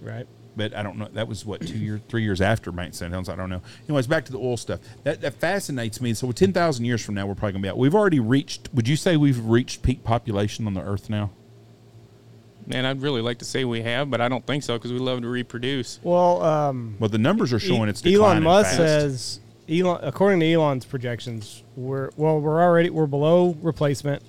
Right. 0.00 0.28
But 0.56 0.74
I 0.76 0.84
don't 0.84 0.96
know. 0.96 1.08
That 1.12 1.26
was 1.26 1.44
what 1.44 1.60
two 1.66 1.76
years, 1.76 2.00
three 2.08 2.22
years 2.22 2.40
after 2.40 2.70
Mount 2.70 2.94
St. 2.94 3.10
Helens. 3.10 3.28
I 3.28 3.34
don't 3.34 3.50
know. 3.50 3.62
Anyways, 3.88 4.06
back 4.06 4.24
to 4.26 4.32
the 4.32 4.38
oil 4.38 4.56
stuff. 4.56 4.78
That 5.02 5.20
that 5.22 5.34
fascinates 5.34 6.00
me. 6.00 6.14
So, 6.14 6.30
ten 6.30 6.52
thousand 6.52 6.84
years 6.84 7.04
from 7.04 7.16
now, 7.16 7.26
we're 7.26 7.34
probably 7.34 7.52
gonna 7.54 7.62
be 7.64 7.68
out. 7.68 7.78
We've 7.78 7.94
already 7.96 8.20
reached. 8.20 8.68
Would 8.74 8.86
you 8.86 8.94
say 8.96 9.16
we've 9.16 9.44
reached 9.44 9.82
peak 9.82 10.04
population 10.04 10.68
on 10.68 10.74
the 10.74 10.82
Earth 10.82 11.10
now? 11.10 11.30
Man, 12.66 12.86
I'd 12.86 13.02
really 13.02 13.22
like 13.22 13.38
to 13.38 13.44
say 13.44 13.64
we 13.64 13.82
have, 13.82 14.08
but 14.10 14.20
I 14.20 14.28
don't 14.28 14.46
think 14.46 14.62
so 14.62 14.76
because 14.76 14.92
we 14.92 14.98
love 15.00 15.22
to 15.22 15.28
reproduce. 15.28 15.98
Well, 16.02 16.42
um, 16.42 16.96
Well, 17.00 17.08
the 17.08 17.18
numbers 17.18 17.52
are 17.52 17.58
showing 17.58 17.88
it's 17.88 18.04
E- 18.06 18.12
declining 18.12 18.44
Elon 18.44 18.62
Musk 18.62 18.68
fast. 18.70 18.76
says 18.76 19.40
Elon, 19.68 19.98
according 20.02 20.40
to 20.40 20.52
Elon's 20.52 20.84
projections, 20.84 21.62
we're 21.78 22.10
well, 22.16 22.40
we're 22.40 22.60
already 22.60 22.90
we're 22.90 23.06
below 23.06 23.56
replacement, 23.62 24.22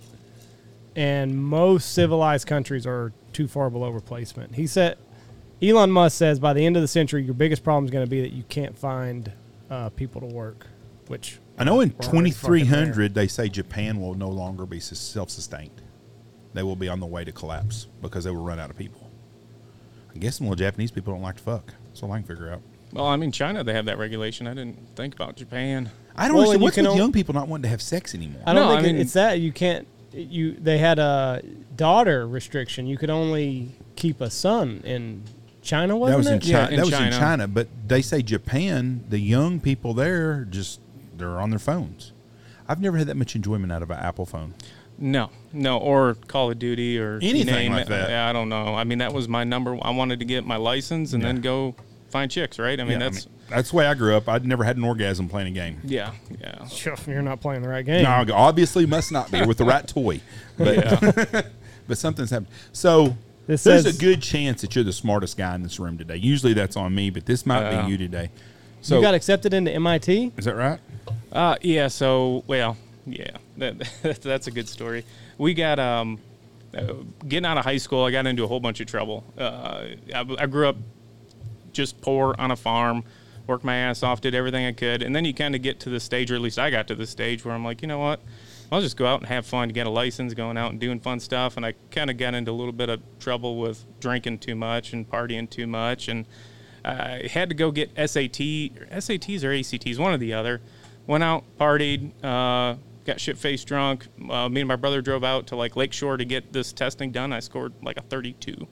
and 0.96 1.44
most 1.44 1.94
civilized 1.94 2.48
countries 2.48 2.86
are 2.86 3.12
too 3.34 3.48
far 3.48 3.70
below 3.70 3.90
replacement. 3.90 4.56
He 4.56 4.68
said, 4.68 4.98
Elon 5.62 5.92
Musk 5.92 6.18
says 6.18 6.40
by 6.40 6.54
the 6.54 6.66
end 6.66 6.76
of 6.76 6.82
the 6.82 6.88
century, 6.88 7.24
your 7.24 7.34
biggest 7.34 7.64
problem 7.64 7.86
is 7.86 7.92
going 7.92 8.06
to 8.06 8.10
be 8.10 8.22
that 8.22 8.32
you 8.32 8.44
can't 8.50 8.78
find 8.78 9.32
uh, 9.70 9.90
people 9.90 10.22
to 10.22 10.28
work, 10.28 10.68
which 11.08 11.40
I 11.58 11.64
know 11.64 11.82
in 11.82 11.94
we're 12.00 12.08
already 12.08 12.32
fucking 12.32 12.66
2300 12.66 13.14
they 13.16 13.28
say 13.28 13.50
Japan 13.50 14.00
will 14.00 14.14
no 14.14 14.30
longer 14.30 14.66
be 14.66 14.80
self-sustained. 14.80 15.82
They 16.54 16.64
will 16.64 16.76
be 16.76 16.88
on 16.88 17.00
the 17.00 17.06
way 17.06 17.24
to 17.24 17.32
collapse 17.32 17.88
because 18.02 18.24
they 18.24 18.32
will 18.32 18.44
run 18.44 18.60
out 18.60 18.70
of 18.70 18.78
people. 18.78 19.10
I'm 20.14 20.20
guessing 20.20 20.46
well 20.46 20.56
Japanese 20.56 20.92
people 20.92 21.14
don't 21.14 21.24
like 21.24 21.38
to 21.38 21.44
fuck. 21.44 21.74
That's 21.88 22.04
all 22.04 22.12
I 22.12 22.18
can 22.20 22.28
figure 22.28 22.52
out. 22.52 22.62
Well, 22.94 23.06
I 23.06 23.16
mean, 23.18 23.32
China 23.32 23.64
they 23.64 23.74
have 23.74 23.86
that 23.86 23.98
regulation. 23.98 24.46
I 24.48 24.54
didn't 24.54 24.96
think 24.96 25.16
about 25.16 25.36
Japan. 25.36 25.90
I 26.16 26.28
don't 26.28 26.36
Well, 26.38 26.52
understand 26.52 26.54
and 26.54 26.62
you 26.62 26.64
what's 26.66 26.78
with 26.78 26.98
young 26.98 27.12
people 27.12 27.34
not 27.34 27.48
wanting 27.48 27.64
to 27.64 27.70
have 27.70 27.82
sex 27.82 28.14
anymore. 28.14 28.42
I 28.46 28.54
don't 28.54 28.64
No, 28.68 28.70
think 28.76 28.82
I 28.86 28.90
it- 28.90 28.94
mean- 28.94 29.02
it's 29.02 29.14
that 29.14 29.40
you 29.40 29.52
can't. 29.52 29.88
You 30.14 30.54
they 30.60 30.80
had 30.80 30.98
a 31.00 31.42
daughter 31.78 32.28
restriction. 32.28 32.88
You 32.88 32.98
could 32.98 33.10
only 33.12 33.70
keep 33.96 34.22
a 34.22 34.30
son 34.30 34.82
in 34.84 35.22
China, 35.62 35.96
wasn't 35.96 36.14
that 36.14 36.18
was 36.18 36.28
in 36.28 36.34
it? 36.34 36.42
China. 36.42 36.58
Yeah, 36.58 36.70
in 36.70 36.76
that 36.78 36.86
was 36.86 36.94
in 36.94 37.00
China. 37.00 37.18
China, 37.18 37.48
but 37.48 37.68
they 37.88 38.02
say 38.02 38.22
Japan, 38.24 39.04
the 39.08 39.20
young 39.20 39.60
people 39.60 39.94
there 39.94 40.46
just 40.50 40.80
they're 41.18 41.40
on 41.40 41.52
their 41.52 41.60
phones. 41.60 42.12
I've 42.68 42.82
never 42.82 42.98
had 42.98 43.08
that 43.08 43.18
much 43.18 43.36
enjoyment 43.36 43.72
out 43.72 43.82
of 43.84 43.92
an 43.92 43.98
Apple 44.00 44.26
phone. 44.26 44.56
No, 44.98 45.30
no, 45.54 45.78
or 45.78 46.16
Call 46.28 46.52
of 46.52 46.60
Duty 46.60 47.00
or 47.00 47.20
you 47.22 47.30
Anything 47.30 47.54
name 47.54 47.72
like 47.72 47.84
it. 47.84 47.90
that. 47.90 48.10
Yeah, 48.10 48.28
I 48.30 48.34
don't 48.34 48.50
know. 48.50 48.74
I 48.76 48.84
mean, 48.84 48.98
that 48.98 49.14
was 49.14 49.28
my 49.30 49.44
number. 49.44 49.78
I 49.82 49.92
wanted 49.92 50.20
to 50.20 50.26
get 50.26 50.46
my 50.46 50.58
license 50.58 51.14
and 51.14 51.22
Yeah. 51.24 51.30
then 51.34 51.42
go 51.42 51.76
find 52.10 52.30
chicks, 52.30 52.58
right? 52.60 52.80
I 52.80 52.84
mean, 52.84 52.94
Yeah, 53.00 53.10
that's 53.10 53.28
that's 53.50 53.72
the 53.72 53.76
way 53.78 53.86
I 53.88 53.94
grew 53.94 54.16
up. 54.16 54.28
I'd 54.30 54.46
never 54.46 54.64
had 54.64 54.78
an 54.78 54.84
orgasm 54.84 55.28
playing 55.30 55.48
a 55.48 55.52
game. 55.52 55.80
yeah, 55.84 56.12
yeah. 56.42 56.66
Sure, 56.68 56.96
You're 57.08 57.22
not 57.22 57.42
playing 57.42 57.62
the 57.62 57.70
right 57.70 57.86
game. 57.86 58.04
No, 58.04 58.26
obviously 58.34 58.86
must 58.86 59.12
not 59.12 59.32
be 59.32 59.46
with 59.46 59.58
the 59.58 59.66
right 59.66 59.88
toy, 59.88 60.22
but 60.58 61.48
but 61.88 61.98
something's 61.98 62.30
happened. 62.30 62.48
So 62.74 63.16
This 63.48 63.64
there's 63.64 63.84
says- 63.84 63.96
a 63.96 64.00
good 64.00 64.22
chance 64.22 64.62
that 64.62 64.76
you're 64.76 64.84
the 64.84 64.94
smartest 64.94 65.38
guy 65.38 65.56
in 65.56 65.64
this 65.64 65.80
room 65.80 65.98
today. 65.98 66.18
Usually 66.18 66.54
that's 66.54 66.76
on 66.78 66.94
me, 66.94 67.10
but 67.10 67.26
this 67.26 67.46
might 67.46 67.62
Yeah. 67.72 67.86
be 67.86 67.92
you 67.92 67.98
today. 67.98 68.30
So 68.82 68.96
you 68.96 69.02
got 69.02 69.14
accepted 69.14 69.54
into 69.54 69.72
MIT. 69.72 70.32
is 70.38 70.46
that 70.46 70.56
right? 70.56 70.80
Uh, 71.34 71.58
yeah. 71.62 71.88
So, 71.90 72.44
well, 72.48 72.78
yeah, 73.06 73.32
that, 73.58 73.78
that's 74.24 74.48
a 74.48 74.52
good 74.52 74.70
story. 74.70 75.04
We 75.38 75.54
got 75.54 75.80
um, 75.80 76.18
uh, 76.78 76.94
getting 77.28 77.46
out 77.46 77.58
of 77.58 77.66
high 77.66 77.78
school. 77.78 78.06
I 78.06 78.12
got 78.12 78.26
into 78.26 78.44
a 78.46 78.48
whole 78.48 78.60
bunch 78.62 78.80
of 78.80 78.88
trouble. 78.88 79.24
Uh, 79.38 79.86
I, 80.16 80.26
I 80.40 80.46
grew 80.46 80.70
up 80.70 80.78
just 81.74 82.00
poor 82.02 82.36
on 82.40 82.52
a 82.52 82.56
farm, 82.56 83.04
worked 83.50 83.66
my 83.66 83.76
ass 83.76 84.04
off, 84.04 84.22
did 84.22 84.36
everything 84.36 84.66
I 84.66 84.72
could, 84.72 85.02
and 85.02 85.14
then 85.14 85.26
you 85.26 85.34
kind 85.34 85.56
of 85.56 85.62
get 85.62 85.80
to 85.82 85.90
the 85.90 86.00
stage, 86.00 86.32
or 86.32 86.36
at 86.36 86.42
least 86.42 86.60
I 86.60 86.70
got 86.70 86.88
to 86.88 86.96
the 86.96 87.08
stage 87.08 87.44
where 87.44 87.54
I'm 87.54 87.66
like, 87.66 87.82
you 87.82 87.88
know 87.88 88.00
what? 88.00 88.22
I'll 88.72 88.80
just 88.80 88.96
go 88.96 89.08
out 89.08 89.20
and 89.20 89.28
have 89.28 89.46
fun, 89.46 89.70
get 89.70 89.88
a 89.88 89.90
license, 89.90 90.36
going 90.36 90.56
out 90.56 90.72
and 90.72 90.80
doing 90.80 91.00
fun 91.00 91.20
stuff. 91.20 91.58
And 91.58 91.66
I 91.66 91.74
kind 91.90 92.12
of 92.12 92.18
got 92.18 92.36
into 92.36 92.52
a 92.52 92.54
little 92.54 92.72
bit 92.72 92.90
of 92.90 93.02
trouble 93.20 93.58
with 93.58 93.84
drinking 94.00 94.38
too 94.38 94.54
much 94.54 94.94
and 94.94 95.10
partying 95.10 95.50
too 95.50 95.66
much, 95.66 96.08
and 96.08 96.28
I 96.86 97.28
had 97.32 97.50
to 97.50 97.56
go 97.56 97.72
get 97.72 97.90
SAT, 97.96 98.40
SATs 98.92 99.44
or 99.44 99.52
ACTs, 99.52 99.98
one 99.98 100.14
or 100.14 100.18
the 100.18 100.34
other. 100.34 100.62
Went 101.08 101.24
out, 101.24 101.44
partied, 101.58 102.12
uh, 102.24 102.78
got 103.06 103.20
shit 103.20 103.38
faced 103.38 103.68
drunk. 103.68 104.08
Uh, 104.30 104.48
me 104.48 104.62
and 104.62 104.68
my 104.68 104.76
brother 104.76 105.02
drove 105.02 105.24
out 105.24 105.48
to 105.48 105.56
like 105.56 105.76
Lakeshore 105.76 106.18
to 106.18 106.26
get 106.26 106.54
this 106.54 106.72
testing 106.72 107.12
done. 107.12 107.34
I 107.34 107.40
scored 107.40 107.74
like 107.82 107.98
a 107.98 108.02
32, 108.02 108.54
which 108.54 108.68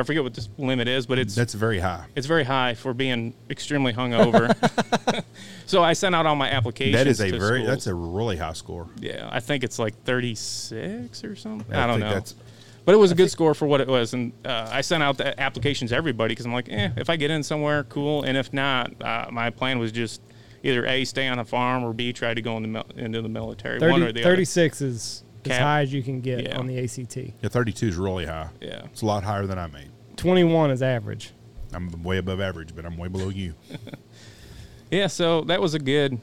I 0.00 0.04
forget 0.04 0.22
what 0.22 0.34
this 0.34 0.48
limit 0.58 0.88
is, 0.88 1.06
but 1.06 1.18
it's 1.18 1.34
That's 1.34 1.54
very 1.54 1.78
high. 1.78 2.06
it's 2.14 2.26
very 2.26 2.44
high 2.44 2.74
for 2.74 2.94
being 2.94 3.34
extremely 3.50 3.92
hungover. 3.92 4.54
so 5.66 5.82
I 5.82 5.92
sent 5.94 6.14
out 6.14 6.26
all 6.26 6.36
my 6.36 6.50
applications. 6.50 6.96
That 6.96 7.06
is 7.06 7.20
a 7.20 7.30
to 7.30 7.38
very 7.38 7.60
schools. 7.60 7.68
that's 7.68 7.86
a 7.86 7.94
really 7.94 8.36
high 8.36 8.52
score. 8.52 8.88
yeah. 9.00 9.28
I 9.30 9.40
think 9.40 9.64
it's 9.64 9.78
like 9.78 9.94
36 10.04 11.24
or 11.24 11.36
something. 11.36 11.74
I 11.74 11.84
I, 11.84 11.86
don't 11.86 11.94
think 11.96 12.00
know. 12.08 12.14
that's- 12.14 12.34
But 12.84 12.94
it 12.94 12.98
was 12.98 13.10
a 13.10 13.14
good 13.14 13.30
score 13.30 13.54
for 13.54 13.66
what 13.66 13.80
it 13.80 13.88
was, 13.88 14.14
and 14.14 14.32
uh, 14.44 14.68
I 14.70 14.80
sent 14.80 15.02
out 15.02 15.16
the 15.18 15.38
applications 15.40 15.90
to 15.90 15.96
everybody 15.96 16.32
because 16.32 16.46
I'm 16.46 16.52
like, 16.52 16.68
eh, 16.70 16.90
if 16.96 17.10
I 17.10 17.16
get 17.16 17.30
in 17.30 17.42
somewhere, 17.42 17.84
cool, 17.84 18.22
and 18.22 18.36
if 18.36 18.52
not, 18.52 18.92
uh, 19.02 19.26
my 19.32 19.50
plan 19.50 19.78
was 19.78 19.90
just 19.92 20.20
either 20.62 20.86
a 20.86 21.04
stay 21.04 21.26
on 21.28 21.38
a 21.38 21.44
farm 21.44 21.84
or 21.84 21.92
b 21.92 22.12
try 22.12 22.32
to 22.34 22.40
go 22.42 22.56
into, 22.56 22.68
mil- 22.68 22.86
into 22.96 23.22
the 23.22 23.28
military. 23.28 23.78
30, 23.80 23.92
one 23.92 24.02
or 24.02 24.12
the 24.12 24.22
36 24.22 24.80
is 24.82 25.22
as 25.46 25.52
Cap. 25.52 25.60
high 25.62 25.80
as 25.82 25.92
you 25.92 26.02
can 26.02 26.20
get 26.20 26.44
Yeah. 26.44 26.58
on 26.58 26.66
the 26.66 26.78
ACT. 26.78 27.16
Yeah, 27.42 27.48
32 27.48 27.88
is 27.88 27.96
really 27.96 28.26
high. 28.26 28.48
Yeah. 28.60 28.82
It's 28.86 29.02
a 29.02 29.06
lot 29.06 29.24
higher 29.24 29.46
than 29.46 29.58
I 29.58 29.66
made. 29.68 29.90
21 30.16 30.70
is 30.70 30.82
average. 30.82 31.32
I'm 31.72 32.02
way 32.02 32.18
above 32.18 32.40
average, 32.40 32.74
but 32.76 32.84
I'm 32.86 32.96
way 32.96 33.08
below 33.08 33.28
you. 33.28 33.54
Yeah, 34.90 35.08
so 35.08 35.40
that 35.42 35.60
was 35.60 35.74
a 35.74 35.78
good. 35.80 36.20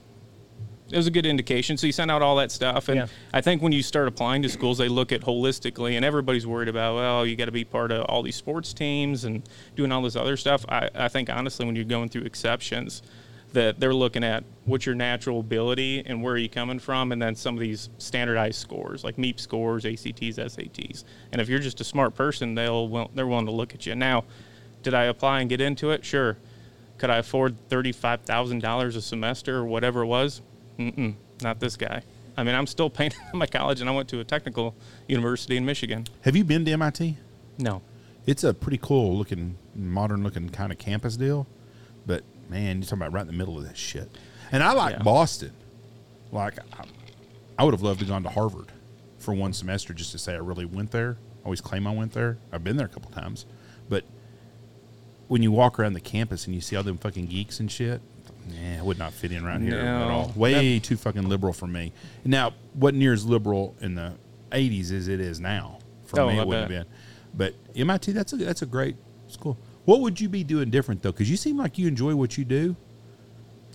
It 0.89 0.95
was 0.97 1.07
a 1.07 1.11
good 1.11 1.25
indication. 1.25 1.75
So 1.75 1.87
you 1.87 1.91
sent 1.93 2.11
out 2.11 2.21
all 2.21 2.35
that 2.37 2.51
stuff, 2.51 2.87
and 2.87 2.97
Yeah. 2.97 3.07
I 3.33 3.41
think 3.41 3.61
when 3.61 3.71
you 3.71 3.81
start 3.81 4.07
applying 4.07 4.41
to 4.43 4.49
schools, 4.49 4.77
they 4.77 4.87
look 4.89 5.11
at 5.11 5.21
holistically, 5.21 5.93
and 5.95 6.05
everybody's 6.05 6.45
worried 6.45 6.67
about, 6.69 6.95
well, 6.95 7.25
you 7.25 7.35
got 7.35 7.45
to 7.45 7.51
be 7.51 7.63
part 7.65 7.91
of 7.91 8.05
all 8.05 8.21
these 8.21 8.35
sports 8.35 8.73
teams 8.73 9.23
and 9.25 9.43
doing 9.75 9.91
all 9.91 10.01
this 10.01 10.15
other 10.15 10.37
stuff. 10.37 10.65
I, 10.69 10.89
I 10.93 11.07
think 11.07 11.29
honestly, 11.29 11.65
when 11.65 11.75
you're 11.75 11.83
going 11.85 12.09
through 12.09 12.23
exceptions, 12.23 13.01
that 13.53 13.79
they're 13.79 13.93
looking 13.93 14.23
at 14.23 14.43
what's 14.65 14.85
your 14.85 14.95
natural 14.95 15.39
ability 15.39 16.03
and 16.05 16.21
where 16.23 16.33
are 16.33 16.37
you 16.37 16.49
coming 16.49 16.79
from, 16.79 17.11
and 17.11 17.21
then 17.21 17.35
some 17.35 17.55
of 17.55 17.61
these 17.61 17.89
standardized 17.99 18.59
scores 18.59 19.03
like 19.03 19.17
MEAP 19.17 19.39
scores, 19.39 19.85
ACTs, 19.85 20.37
SATs. 20.37 21.03
And 21.31 21.39
if 21.39 21.47
you're 21.49 21.59
just 21.59 21.79
a 21.79 21.83
smart 21.83 22.15
person, 22.15 22.55
they'll 22.55 23.09
they're 23.13 23.27
willing 23.27 23.45
to 23.45 23.51
look 23.51 23.73
at 23.73 23.85
you. 23.85 23.95
Now, 23.95 24.25
did 24.81 24.93
I 24.93 25.03
apply 25.05 25.41
and 25.41 25.49
get 25.49 25.61
into 25.61 25.91
it? 25.91 26.03
Sure. 26.03 26.37
Could 26.97 27.09
I 27.09 27.17
afford 27.17 27.55
thirty-five 27.69 28.21
thousand 28.21 28.61
dollars 28.61 28.95
a 28.95 29.01
semester 29.01 29.57
or 29.57 29.65
whatever 29.65 30.01
it 30.01 30.07
was? 30.07 30.41
Mm-mm, 30.79 31.13
not 31.41 31.59
this 31.59 31.75
guy. 31.77 32.01
I 32.35 32.43
mean, 32.43 32.55
I'm 32.55 32.65
still 32.67 32.89
paying 32.99 33.11
my 33.33 33.45
college, 33.45 33.81
and 33.81 33.89
I 33.89 33.93
went 33.93 34.09
to 34.09 34.19
a 34.19 34.23
technical 34.23 34.73
university 35.07 35.57
in 35.57 35.65
Michigan. 35.65 36.07
Have 36.21 36.35
you 36.35 36.43
been 36.43 36.65
to 36.65 36.71
MIT? 36.71 37.17
No, 37.59 37.83
It's 38.25 38.43
a 38.43 38.51
pretty 38.53 38.79
cool 38.81 39.15
looking, 39.15 39.57
modern 39.75 40.23
looking 40.23 40.49
kind 40.49 40.71
of 40.71 40.79
campus 40.79 41.17
deal. 41.17 41.45
Man, 42.49 42.77
you're 42.77 42.83
talking 42.83 42.97
about 42.99 43.13
right 43.13 43.21
in 43.21 43.27
the 43.27 43.33
middle 43.33 43.57
of 43.57 43.67
this 43.67 43.77
shit. 43.77 44.09
And 44.51 44.61
I 44.63 44.73
like 44.73 44.97
Yeah. 44.97 45.03
Boston. 45.03 45.51
Like, 46.31 46.59
I, 46.77 46.85
I 47.57 47.63
would 47.63 47.73
have 47.73 47.81
loved 47.81 47.99
to 48.01 48.05
gone 48.05 48.23
to 48.23 48.29
Harvard 48.29 48.67
for 49.19 49.33
one 49.33 49.53
semester 49.53 49.93
just 49.93 50.11
to 50.11 50.17
say 50.17 50.33
I 50.33 50.37
really 50.37 50.65
went 50.65 50.91
there. 50.91 51.17
I 51.41 51.45
always 51.45 51.61
claim 51.61 51.85
I 51.87 51.91
went 51.91 52.13
there. 52.13 52.37
I've 52.51 52.63
been 52.63 52.77
there 52.77 52.85
a 52.85 52.89
couple 52.89 53.11
times. 53.11 53.45
But 53.89 54.03
when 55.27 55.41
you 55.43 55.51
walk 55.51 55.79
around 55.79 55.93
the 55.93 55.99
campus 56.01 56.45
and 56.45 56.53
you 56.55 56.61
see 56.61 56.75
all 56.75 56.83
them 56.83 56.97
fucking 56.97 57.27
geeks 57.27 57.59
and 57.59 57.71
shit, 57.71 58.01
yeah, 58.49 58.77
I 58.79 58.83
would 58.83 58.99
not 58.99 59.13
fit 59.13 59.31
in 59.31 59.45
right 59.45 59.61
here 59.61 59.77
at 59.79 60.09
all. 60.09 60.33
Way 60.35 60.79
too 60.79 60.97
fucking 60.97 61.29
liberal 61.29 61.53
for 61.53 61.67
me. 61.67 61.93
Now, 62.25 62.53
wasn't 62.75 62.99
near 62.99 63.13
as 63.13 63.25
liberal 63.25 63.73
in 63.79 63.95
the 63.95 64.13
80s 64.51 64.91
as 64.91 65.07
it 65.07 65.19
is 65.21 65.39
now. 65.39 65.79
For 66.05 66.19
Oh, 66.19 66.27
me, 66.27 66.39
I 66.39 66.41
it 66.41 66.47
wouldn't 66.47 66.69
bet. 66.69 66.77
have 66.77 66.87
been. 66.87 66.93
But 67.35 67.55
MIT, 67.75 68.11
that's 68.11 68.33
a 68.33 68.35
that's 68.37 68.61
a 68.61 68.65
great 68.65 68.95
school. 69.27 69.57
What 69.85 70.01
would 70.01 70.21
you 70.21 70.29
be 70.29 70.43
doing 70.43 70.69
different 70.69 71.01
though? 71.01 71.11
Because 71.11 71.29
you 71.29 71.37
seem 71.37 71.57
like 71.57 71.77
you 71.77 71.87
enjoy 71.87 72.15
what 72.15 72.37
you 72.37 72.45
do. 72.45 72.75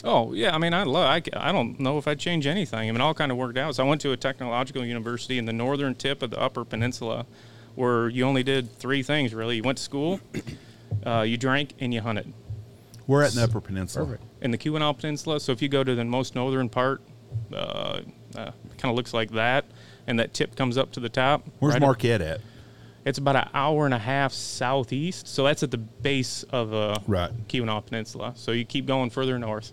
Oh 0.04 0.32
yeah, 0.32 0.54
I 0.54 0.58
mean, 0.58 0.72
I 0.74 0.84
love. 0.84 1.06
I, 1.06 1.22
I 1.36 1.52
don't 1.52 1.78
know 1.80 1.98
if 1.98 2.06
I'd 2.06 2.18
change 2.18 2.46
anything. 2.46 2.88
I 2.88 2.92
mean, 2.92 3.00
all 3.00 3.14
kind 3.14 3.32
of 3.32 3.38
worked 3.38 3.58
out. 3.58 3.74
So 3.74 3.84
I 3.84 3.88
went 3.88 4.00
to 4.02 4.12
a 4.12 4.16
technological 4.16 4.84
university 4.84 5.38
in 5.38 5.44
the 5.44 5.52
northern 5.52 5.94
tip 5.94 6.22
of 6.22 6.30
the 6.30 6.40
Upper 6.40 6.64
Peninsula, 6.64 7.26
where 7.74 8.08
you 8.08 8.24
only 8.24 8.42
did 8.42 8.72
three 8.78 9.02
things 9.02 9.34
really. 9.34 9.56
You 9.56 9.62
went 9.64 9.78
to 9.78 9.84
school, 9.84 10.20
uh, 11.04 11.22
you 11.22 11.36
drank, 11.36 11.74
and 11.80 11.92
you 11.92 12.00
hunted 12.00 12.32
We're 13.08 13.24
at 13.24 13.32
the 13.32 13.42
Upper 13.42 13.60
Peninsula. 13.60 14.06
Perfect. 14.06 14.24
in 14.40 14.52
the 14.52 14.58
Keweenaw 14.58 14.96
Peninsula. 14.98 15.40
So 15.40 15.50
if 15.52 15.60
you 15.60 15.68
go 15.68 15.82
to 15.82 15.94
the 15.94 16.04
most 16.04 16.34
northern 16.36 16.68
part, 16.68 17.02
uh, 17.52 17.56
uh, 17.56 18.00
kind 18.34 18.84
of 18.84 18.94
looks 18.94 19.12
like 19.12 19.32
that, 19.32 19.64
and 20.06 20.18
that 20.20 20.32
tip 20.32 20.54
comes 20.54 20.78
up 20.78 20.92
to 20.92 21.00
the 21.00 21.08
top. 21.08 21.42
Where's 21.58 21.74
right- 21.74 21.82
Marquette 21.82 22.20
at? 22.22 22.40
It's 23.04 23.18
about 23.18 23.36
an 23.36 23.48
hour 23.54 23.84
and 23.86 23.94
a 23.94 23.98
half 23.98 24.32
southeast. 24.32 25.28
So 25.28 25.44
that's 25.44 25.62
at 25.62 25.70
the 25.70 25.78
base 25.78 26.42
of 26.50 26.74
uh, 26.74 26.98
Right. 27.06 27.30
Keweenaw 27.48 27.86
Peninsula. 27.86 28.32
So 28.36 28.52
you 28.52 28.64
keep 28.64 28.86
going 28.86 29.10
further 29.10 29.38
north. 29.38 29.72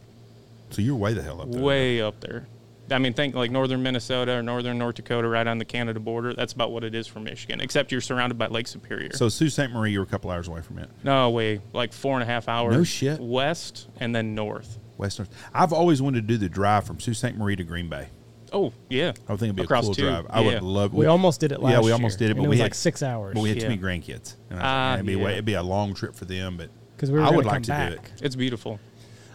So 0.69 0.81
you're 0.81 0.95
way 0.95 1.13
the 1.13 1.21
hell 1.21 1.41
up 1.41 1.51
there. 1.51 1.61
way 1.61 2.01
up 2.01 2.19
there. 2.21 2.47
I 2.91 2.99
mean, 2.99 3.13
think 3.13 3.33
like 3.33 3.49
northern 3.49 3.81
Minnesota 3.81 4.33
or 4.33 4.43
northern 4.43 4.77
North 4.77 4.95
Dakota, 4.95 5.27
right 5.27 5.47
on 5.47 5.57
the 5.57 5.65
Canada 5.65 5.99
border. 5.99 6.33
That's 6.35 6.53
about 6.53 6.71
what 6.71 6.83
it 6.83 6.93
is 6.93 7.07
for 7.07 7.19
Michigan, 7.19 7.59
except 7.59 7.91
you're 7.91 7.99
surrounded 7.99 8.37
by 8.37 8.45
Lake 8.47 8.67
Superior. 8.67 9.11
So 9.13 9.27
Sault 9.27 9.51
Ste. 9.51 9.71
Marie, 9.71 9.91
you're 9.91 10.03
a 10.03 10.07
couple 10.07 10.29
hours 10.29 10.47
away 10.47 10.61
from 10.61 10.77
it. 10.77 10.89
no 11.03 11.31
way, 11.31 11.61
like 11.73 11.93
four 11.93 12.13
and 12.13 12.21
a 12.21 12.27
half 12.27 12.47
hours. 12.47 12.75
No 12.75 12.83
shit. 12.83 13.19
West 13.19 13.87
and 13.99 14.15
then 14.15 14.35
north. 14.35 14.77
West 14.97 15.17
north. 15.17 15.29
I've 15.51 15.73
always 15.73 15.99
wanted 15.99 16.21
to 16.21 16.27
do 16.27 16.37
the 16.37 16.47
drive 16.47 16.85
from 16.85 16.99
Sault 16.99 17.17
Ste. 17.17 17.35
Marie 17.35 17.55
to 17.55 17.63
Green 17.63 17.89
Bay. 17.89 18.09
Oh 18.55 18.71
yeah, 18.89 19.11
I 19.27 19.33
would 19.33 19.39
think 19.39 19.49
it'd 19.49 19.57
be 19.57 19.63
Across 19.63 19.83
a 19.83 19.87
cool 19.87 19.95
two, 19.95 20.01
drive. 20.03 20.27
I 20.29 20.39
yeah. 20.39 20.53
would 20.53 20.63
love. 20.63 20.93
We 20.93 21.07
almost 21.07 21.41
did 21.41 21.51
it 21.51 21.59
last 21.59 21.71
year. 21.71 21.81
Yeah, 21.81 21.85
we 21.85 21.91
almost 21.91 22.17
did 22.17 22.29
it, 22.29 22.31
and 22.31 22.37
but 22.37 22.43
it 22.43 22.47
we 22.47 22.53
was 22.53 22.59
had 22.59 22.65
like 22.65 22.73
six 22.73 23.03
hours. 23.03 23.33
But 23.33 23.43
we 23.43 23.49
had 23.49 23.59
too 23.59 23.67
many 23.67 23.81
grandkids. 23.81 24.35
And 24.49 24.57
I 24.59 24.61
was 24.61 24.63
like, 24.63 24.63
man, 24.63 24.93
it'd, 24.93 25.05
be 25.05 25.13
yeah. 25.13 25.23
way, 25.25 25.31
it'd 25.33 25.45
be 25.45 25.53
a 25.55 25.63
long 25.63 25.93
trip 25.93 26.15
for 26.15 26.23
them, 26.23 26.55
But 26.55 26.69
because 26.95 27.11
we 27.11 27.19
were 27.19 27.25
I 27.25 27.31
would 27.31 27.45
like 27.45 27.63
to 27.63 27.71
come 27.71 27.89
do 27.89 27.95
it. 27.95 28.13
it's 28.21 28.35
beautiful. 28.37 28.79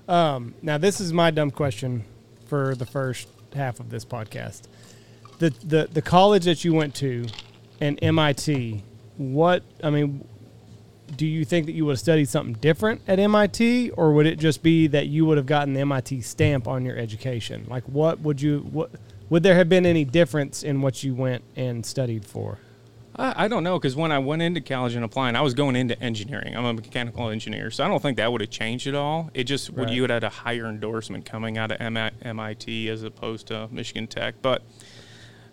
Um, 0.09 0.55
now 0.63 0.79
this 0.79 1.01
is 1.03 1.13
my 1.13 1.31
dumb 1.31 1.51
question 1.51 2.05
for 2.47 2.75
the 2.75 2.87
first 2.87 3.29
half 3.55 3.79
of 3.79 3.91
this 3.91 4.07
podcast. 4.07 4.63
The 5.39 5.51
the 5.51 5.87
the 5.93 6.03
college 6.03 6.47
that 6.47 6.65
you 6.65 6.73
went 6.73 6.95
to 6.97 7.27
and 7.81 7.99
MIT, 8.03 8.83
what 9.19 9.63
I 9.85 9.91
mean, 9.91 10.27
do 11.17 11.27
you 11.27 11.45
think 11.45 11.67
that 11.67 11.73
you 11.73 11.85
would 11.87 11.93
have 11.93 12.01
studied 12.01 12.29
something 12.29 12.55
different 12.55 13.03
at 13.07 13.19
MIT 13.19 13.91
or 13.91 14.13
would 14.13 14.27
it 14.27 14.39
just 14.39 14.63
be 14.63 14.87
that 14.89 15.07
you 15.07 15.27
would 15.27 15.37
have 15.37 15.47
gotten 15.47 15.75
the 15.75 15.81
MIT 15.81 16.23
stamp 16.23 16.67
on 16.67 16.85
your 16.85 16.97
education? 16.97 17.67
Like 17.69 17.85
what 17.85 18.21
would 18.21 18.41
you 18.41 18.61
what 18.71 18.91
would 19.31 19.43
there 19.43 19.55
have 19.55 19.69
been 19.69 19.87
any 19.87 20.05
difference 20.05 20.63
in 20.63 20.83
what 20.83 21.03
you 21.03 21.15
went 21.15 21.43
and 21.57 21.87
studied 21.87 22.25
for? 22.27 22.59
I, 23.17 23.45
I 23.45 23.49
don't 23.49 23.65
know 23.65 23.79
because 23.79 23.97
when 23.97 24.13
I 24.13 24.19
went 24.19 24.43
into 24.43 24.61
college 24.61 24.95
and 24.95 25.05
applying, 25.05 25.37
I 25.37 25.41
was 25.41 25.55
going 25.55 25.77
into 25.77 26.01
engineering. 26.03 26.57
I'm 26.57 26.65
a 26.65 26.75
mechanical 26.75 27.31
engineer, 27.31 27.71
so 27.71 27.85
I 27.85 27.89
don't 27.89 28.03
think 28.03 28.17
that 28.19 28.31
would 28.31 28.41
have 28.41 28.51
changed 28.51 28.87
at 28.87 28.95
all. 28.95 29.31
It 29.33 29.45
just 29.45 29.71
would 29.71 29.85
Right. 29.87 29.93
you 29.95 30.03
would 30.03 30.11
have 30.11 30.23
had 30.23 30.31
a 30.33 30.35
higher 30.35 30.67
endorsement 30.67 31.25
coming 31.25 31.57
out 31.57 31.71
of 31.73 31.81
MIT 31.81 32.89
as 32.89 33.03
opposed 33.03 33.47
to 33.47 33.69
Michigan 33.71 34.07
Tech. 34.07 34.35
But 34.43 34.63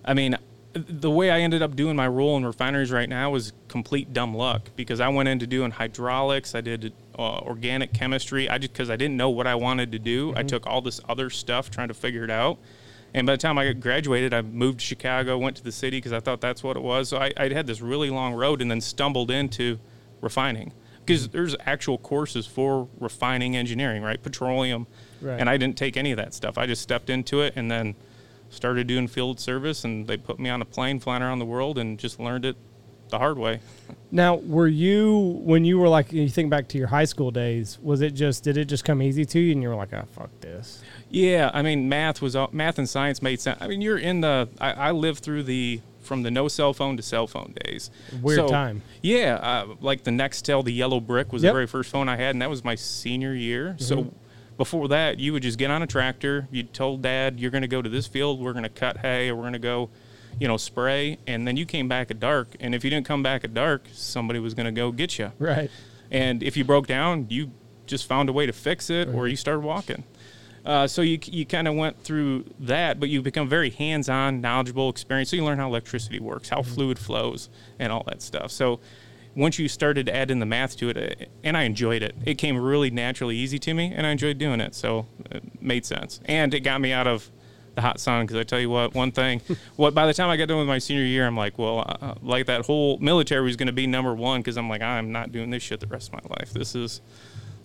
I 0.03 0.13
mean, 0.13 0.37
the 0.73 1.09
way 1.09 1.31
I 1.31 1.39
ended 1.39 1.61
up 1.61 1.75
doing 1.75 1.95
my 1.95 2.07
role 2.07 2.37
in 2.37 2.45
refineries 2.45 2.91
right 2.91 3.09
now 3.09 3.31
was 3.31 3.51
complete 3.67 4.13
dumb 4.13 4.35
luck 4.35 4.69
because 4.75 4.99
I 4.99 5.09
went 5.09 5.27
into 5.27 5.47
doing 5.47 5.71
hydraulics. 5.71 6.53
I 6.53 6.61
did 6.61 6.93
uh, 7.17 7.39
organic 7.39 7.93
chemistry. 7.93 8.47
I 8.47 8.57
just 8.59 8.73
because 8.73 8.89
I 8.89 8.95
didn't 8.95 9.17
know 9.17 9.29
what 9.29 9.47
I 9.47 9.55
wanted 9.55 9.91
to 9.93 9.99
do. 9.99 10.33
I 10.35 10.43
took 10.43 10.67
all 10.67 10.81
this 10.81 11.01
other 11.09 11.29
stuff 11.29 11.71
trying 11.71 11.87
to 11.87 11.93
figure 11.95 12.23
it 12.23 12.29
out. 12.29 12.59
And 13.13 13.25
by 13.25 13.33
the 13.33 13.37
time 13.37 13.57
I 13.57 13.71
graduated, 13.73 14.33
I 14.33 14.41
moved 14.41 14.79
to 14.79 14.85
Chicago, 14.85 15.37
went 15.37 15.57
to 15.57 15.63
the 15.63 15.71
city 15.71 15.97
because 15.97 16.13
I 16.13 16.19
thought 16.19 16.41
that's 16.41 16.63
what 16.63 16.77
it 16.77 16.83
was. 16.83 17.09
So 17.09 17.17
I, 17.17 17.31
I 17.37 17.49
had 17.49 17.67
this 17.67 17.81
really 17.81 18.09
long 18.09 18.33
road 18.33 18.61
and 18.61 18.69
then 18.69 18.81
stumbled 18.81 19.31
into 19.31 19.79
refining 20.21 20.73
because 21.05 21.29
there's 21.29 21.55
actual 21.65 21.97
courses 21.97 22.45
for 22.45 22.89
refining 22.99 23.55
engineering, 23.55 24.03
right? 24.03 24.21
Petroleum. 24.21 24.87
Right. 25.21 25.39
And 25.39 25.49
I 25.49 25.57
didn't 25.57 25.77
take 25.77 25.95
any 25.95 26.11
of 26.11 26.17
that 26.17 26.33
stuff. 26.33 26.57
I 26.57 26.67
just 26.67 26.81
stepped 26.81 27.09
into 27.09 27.41
it 27.41 27.53
and 27.55 27.71
then 27.71 27.95
started 28.49 28.87
doing 28.87 29.07
field 29.07 29.39
service 29.39 29.83
and 29.83 30.05
they 30.07 30.17
put 30.17 30.39
me 30.39 30.49
on 30.49 30.61
a 30.61 30.65
plane 30.65 30.99
flying 30.99 31.23
around 31.23 31.39
the 31.39 31.45
world 31.45 31.77
and 31.77 31.97
just 31.97 32.19
learned 32.19 32.45
it 32.45 32.55
the 33.09 33.17
hard 33.17 33.37
way. 33.37 33.59
Now, 34.11 34.35
were 34.35 34.67
you 34.67 35.39
when 35.43 35.65
you 35.65 35.79
were 35.79 35.87
like 35.87 36.11
you 36.11 36.27
think 36.29 36.49
back 36.49 36.67
to 36.69 36.77
your 36.77 36.87
high 36.87 37.05
school 37.05 37.31
days, 37.31 37.79
was 37.81 38.01
it 38.01 38.11
just 38.11 38.43
did 38.43 38.57
it 38.57 38.65
just 38.65 38.85
come 38.85 39.01
easy 39.01 39.25
to 39.25 39.39
you 39.39 39.53
and 39.53 39.61
you 39.61 39.69
were 39.69 39.75
like, 39.75 39.93
"Ah, 39.93 40.03
fuck 40.11 40.29
this." 40.41 40.81
Yeah, 41.09 41.51
I 41.53 41.61
mean, 41.61 41.87
math 41.89 42.21
was 42.21 42.35
all- 42.35 42.49
math 42.51 42.77
and 42.77 42.87
science 42.89 43.21
made 43.21 43.39
sense. 43.39 43.57
I 43.61 43.67
mean, 43.67 43.81
you're 43.81 43.97
in 43.97 44.21
the. 44.21 44.49
I, 44.59 44.71
I 44.73 44.91
lived 44.91 45.23
through 45.23 45.43
the 45.43 45.81
from 46.01 46.23
the 46.23 46.31
no 46.31 46.47
cell 46.47 46.73
phone 46.73 46.95
to 46.97 47.03
cell 47.03 47.27
phone 47.27 47.53
days. 47.65 47.91
Weird 48.21 48.39
So, 48.39 48.47
time. 48.47 48.81
Yeah, 49.01 49.35
uh, 49.35 49.75
like 49.81 50.03
the 50.03 50.11
Nextel, 50.11 50.63
the 50.63 50.71
yellow 50.71 50.99
brick 51.01 51.33
was 51.33 51.43
Yep. 51.43 51.49
the 51.51 51.53
very 51.53 51.67
first 51.67 51.89
phone 51.91 52.07
I 52.09 52.15
had, 52.17 52.31
and 52.35 52.41
that 52.41 52.49
was 52.49 52.63
my 52.63 52.75
senior 52.75 53.33
year. 53.33 53.75
Mm-hmm. 53.77 53.83
So 53.83 54.13
before 54.57 54.87
that, 54.89 55.19
you 55.19 55.33
would 55.33 55.43
just 55.43 55.57
get 55.57 55.69
on 55.69 55.81
a 55.83 55.87
tractor. 55.87 56.47
You 56.51 56.63
told 56.63 57.01
dad, 57.01 57.39
"You're 57.39 57.51
going 57.51 57.61
to 57.61 57.67
go 57.67 57.81
to 57.81 57.89
this 57.89 58.07
field. 58.07 58.39
We're 58.41 58.53
going 58.53 58.63
to 58.63 58.69
cut 58.69 58.97
hay, 58.97 59.29
or 59.29 59.35
we're 59.35 59.43
going 59.43 59.53
to 59.53 59.59
go." 59.59 59.89
You 60.39 60.47
know, 60.47 60.57
spray, 60.57 61.17
and 61.25 61.47
then 61.47 61.57
you 61.57 61.65
came 61.65 61.87
back 61.87 62.11
at 62.11 62.19
dark. 62.19 62.49
And 62.59 62.75
if 62.75 62.83
you 62.83 62.91
didn't 62.91 63.07
come 63.07 63.23
back 63.23 63.43
at 63.43 63.55
dark, 63.55 63.85
somebody 63.91 64.37
was 64.37 64.53
going 64.53 64.67
to 64.67 64.71
go 64.71 64.91
get 64.91 65.17
you. 65.17 65.31
Right. 65.39 65.71
And 66.11 66.43
if 66.43 66.55
you 66.55 66.63
broke 66.63 66.85
down, 66.85 67.25
you 67.29 67.49
just 67.87 68.05
found 68.07 68.29
a 68.29 68.33
way 68.33 68.45
to 68.45 68.53
fix 68.53 68.91
it, 68.91 69.07
or 69.07 69.27
you 69.27 69.35
started 69.35 69.61
walking. 69.61 70.03
Uh, 70.67 70.85
so 70.85 71.01
you 71.01 71.17
you 71.23 71.45
kind 71.45 71.65
of 71.65 71.75
went 71.75 71.97
through 72.03 72.43
that, 72.59 72.99
but 72.99 73.07
you 73.07 73.21
become 73.21 73.47
very 73.47 73.69
hands-on, 73.69 74.41
knowledgeable, 74.41 74.89
experienced. 74.89 75.31
So 75.31 75.37
you 75.37 75.45
learn 75.45 75.57
how 75.57 75.67
electricity 75.67 76.19
works, 76.19 76.49
how 76.49 76.61
fluid 76.61 76.99
flows, 76.99 77.49
and 77.79 77.89
all 77.89 78.03
that 78.07 78.21
stuff. 78.21 78.51
So 78.51 78.81
once 79.33 79.57
you 79.57 79.69
started 79.69 80.07
to 80.07 80.15
add 80.15 80.29
in 80.29 80.39
the 80.39 80.45
math 80.45 80.75
to 80.77 80.89
it, 80.89 80.97
uh, 80.97 81.25
and 81.41 81.55
I 81.55 81.63
enjoyed 81.63 82.03
it, 82.03 82.15
it 82.25 82.35
came 82.35 82.57
really 82.57 82.89
naturally 82.89 83.37
easy 83.37 83.57
to 83.59 83.73
me, 83.73 83.93
and 83.95 84.05
I 84.05 84.09
enjoyed 84.09 84.39
doing 84.39 84.59
it. 84.59 84.75
So 84.75 85.05
it 85.31 85.61
made 85.61 85.85
sense, 85.85 86.19
and 86.25 86.53
it 86.53 86.59
got 86.59 86.81
me 86.81 86.91
out 86.91 87.07
of 87.07 87.31
the 87.75 87.81
hot 87.81 88.01
sun 88.01 88.25
because 88.25 88.37
I 88.37 88.43
tell 88.43 88.59
you 88.59 88.69
what, 88.69 88.93
one 88.93 89.13
thing, 89.13 89.39
what 89.77 89.93
by 89.93 90.05
the 90.05 90.13
time 90.13 90.29
I 90.29 90.35
got 90.35 90.49
done 90.49 90.57
with 90.57 90.67
my 90.67 90.79
senior 90.79 91.05
year, 91.05 91.25
I'm 91.25 91.37
like, 91.37 91.57
well, 91.57 91.85
uh, 92.01 92.15
like 92.21 92.47
that 92.47 92.65
whole 92.65 92.97
military 92.97 93.43
was 93.43 93.55
going 93.55 93.67
to 93.67 93.73
be 93.73 93.87
number 93.87 94.13
one 94.13 94.41
because 94.41 94.57
I'm 94.57 94.67
like, 94.67 94.81
I'm 94.81 95.13
not 95.13 95.31
doing 95.31 95.49
this 95.49 95.63
shit 95.63 95.79
the 95.79 95.87
rest 95.87 96.11
of 96.11 96.21
my 96.21 96.35
life. 96.37 96.51
This 96.51 96.75
is 96.75 96.99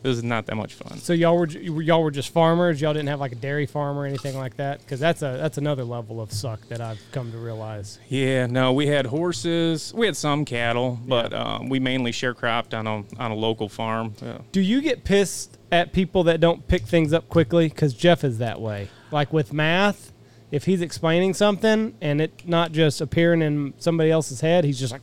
this 0.02 0.16
was 0.16 0.24
not 0.24 0.46
that 0.46 0.56
much 0.56 0.74
fun. 0.74 0.98
So 0.98 1.12
y'all 1.12 1.36
were 1.38 1.46
y'all 1.46 2.02
were 2.02 2.10
just 2.10 2.30
farmers. 2.30 2.80
Y'all 2.80 2.92
didn't 2.92 3.08
have 3.08 3.20
like 3.20 3.32
a 3.32 3.36
dairy 3.36 3.66
farm 3.66 3.96
or 3.96 4.04
anything 4.04 4.36
like 4.36 4.56
that 4.56 4.80
because 4.80 4.98
that's 5.00 5.22
a 5.22 5.38
that's 5.40 5.58
another 5.58 5.84
level 5.84 6.20
of 6.20 6.32
suck 6.32 6.60
that 6.68 6.80
I've 6.80 7.00
come 7.12 7.30
to 7.32 7.38
realize. 7.38 7.98
Yeah, 8.08 8.46
no, 8.46 8.72
we 8.72 8.86
had 8.88 9.06
horses. 9.06 9.92
We 9.94 10.06
had 10.06 10.16
some 10.16 10.44
cattle, 10.44 10.98
but 11.06 11.32
um, 11.32 11.68
we 11.68 11.78
mainly 11.78 12.10
sharecropped 12.12 12.76
on 12.76 12.86
a 12.86 13.04
on 13.20 13.30
a 13.30 13.34
local 13.36 13.68
farm. 13.68 14.14
Yeah. 14.20 14.38
Do 14.50 14.60
you 14.60 14.80
get 14.82 15.04
pissed 15.04 15.56
at 15.70 15.92
people 15.92 16.24
that 16.24 16.40
don't 16.40 16.66
pick 16.66 16.82
things 16.82 17.12
up 17.12 17.28
quickly? 17.28 17.68
Because 17.68 17.94
Jeff 17.94 18.24
is 18.24 18.38
that 18.38 18.60
way. 18.60 18.88
Like 19.10 19.32
with 19.32 19.52
math, 19.52 20.12
if 20.50 20.64
he's 20.64 20.80
explaining 20.82 21.34
something 21.34 21.94
and 22.00 22.20
it 22.20 22.46
not 22.46 22.72
just 22.72 23.00
appearing 23.00 23.40
in 23.42 23.74
somebody 23.78 24.10
else's 24.10 24.40
head, 24.40 24.64
he's 24.64 24.80
just 24.80 24.92
like, 24.92 25.02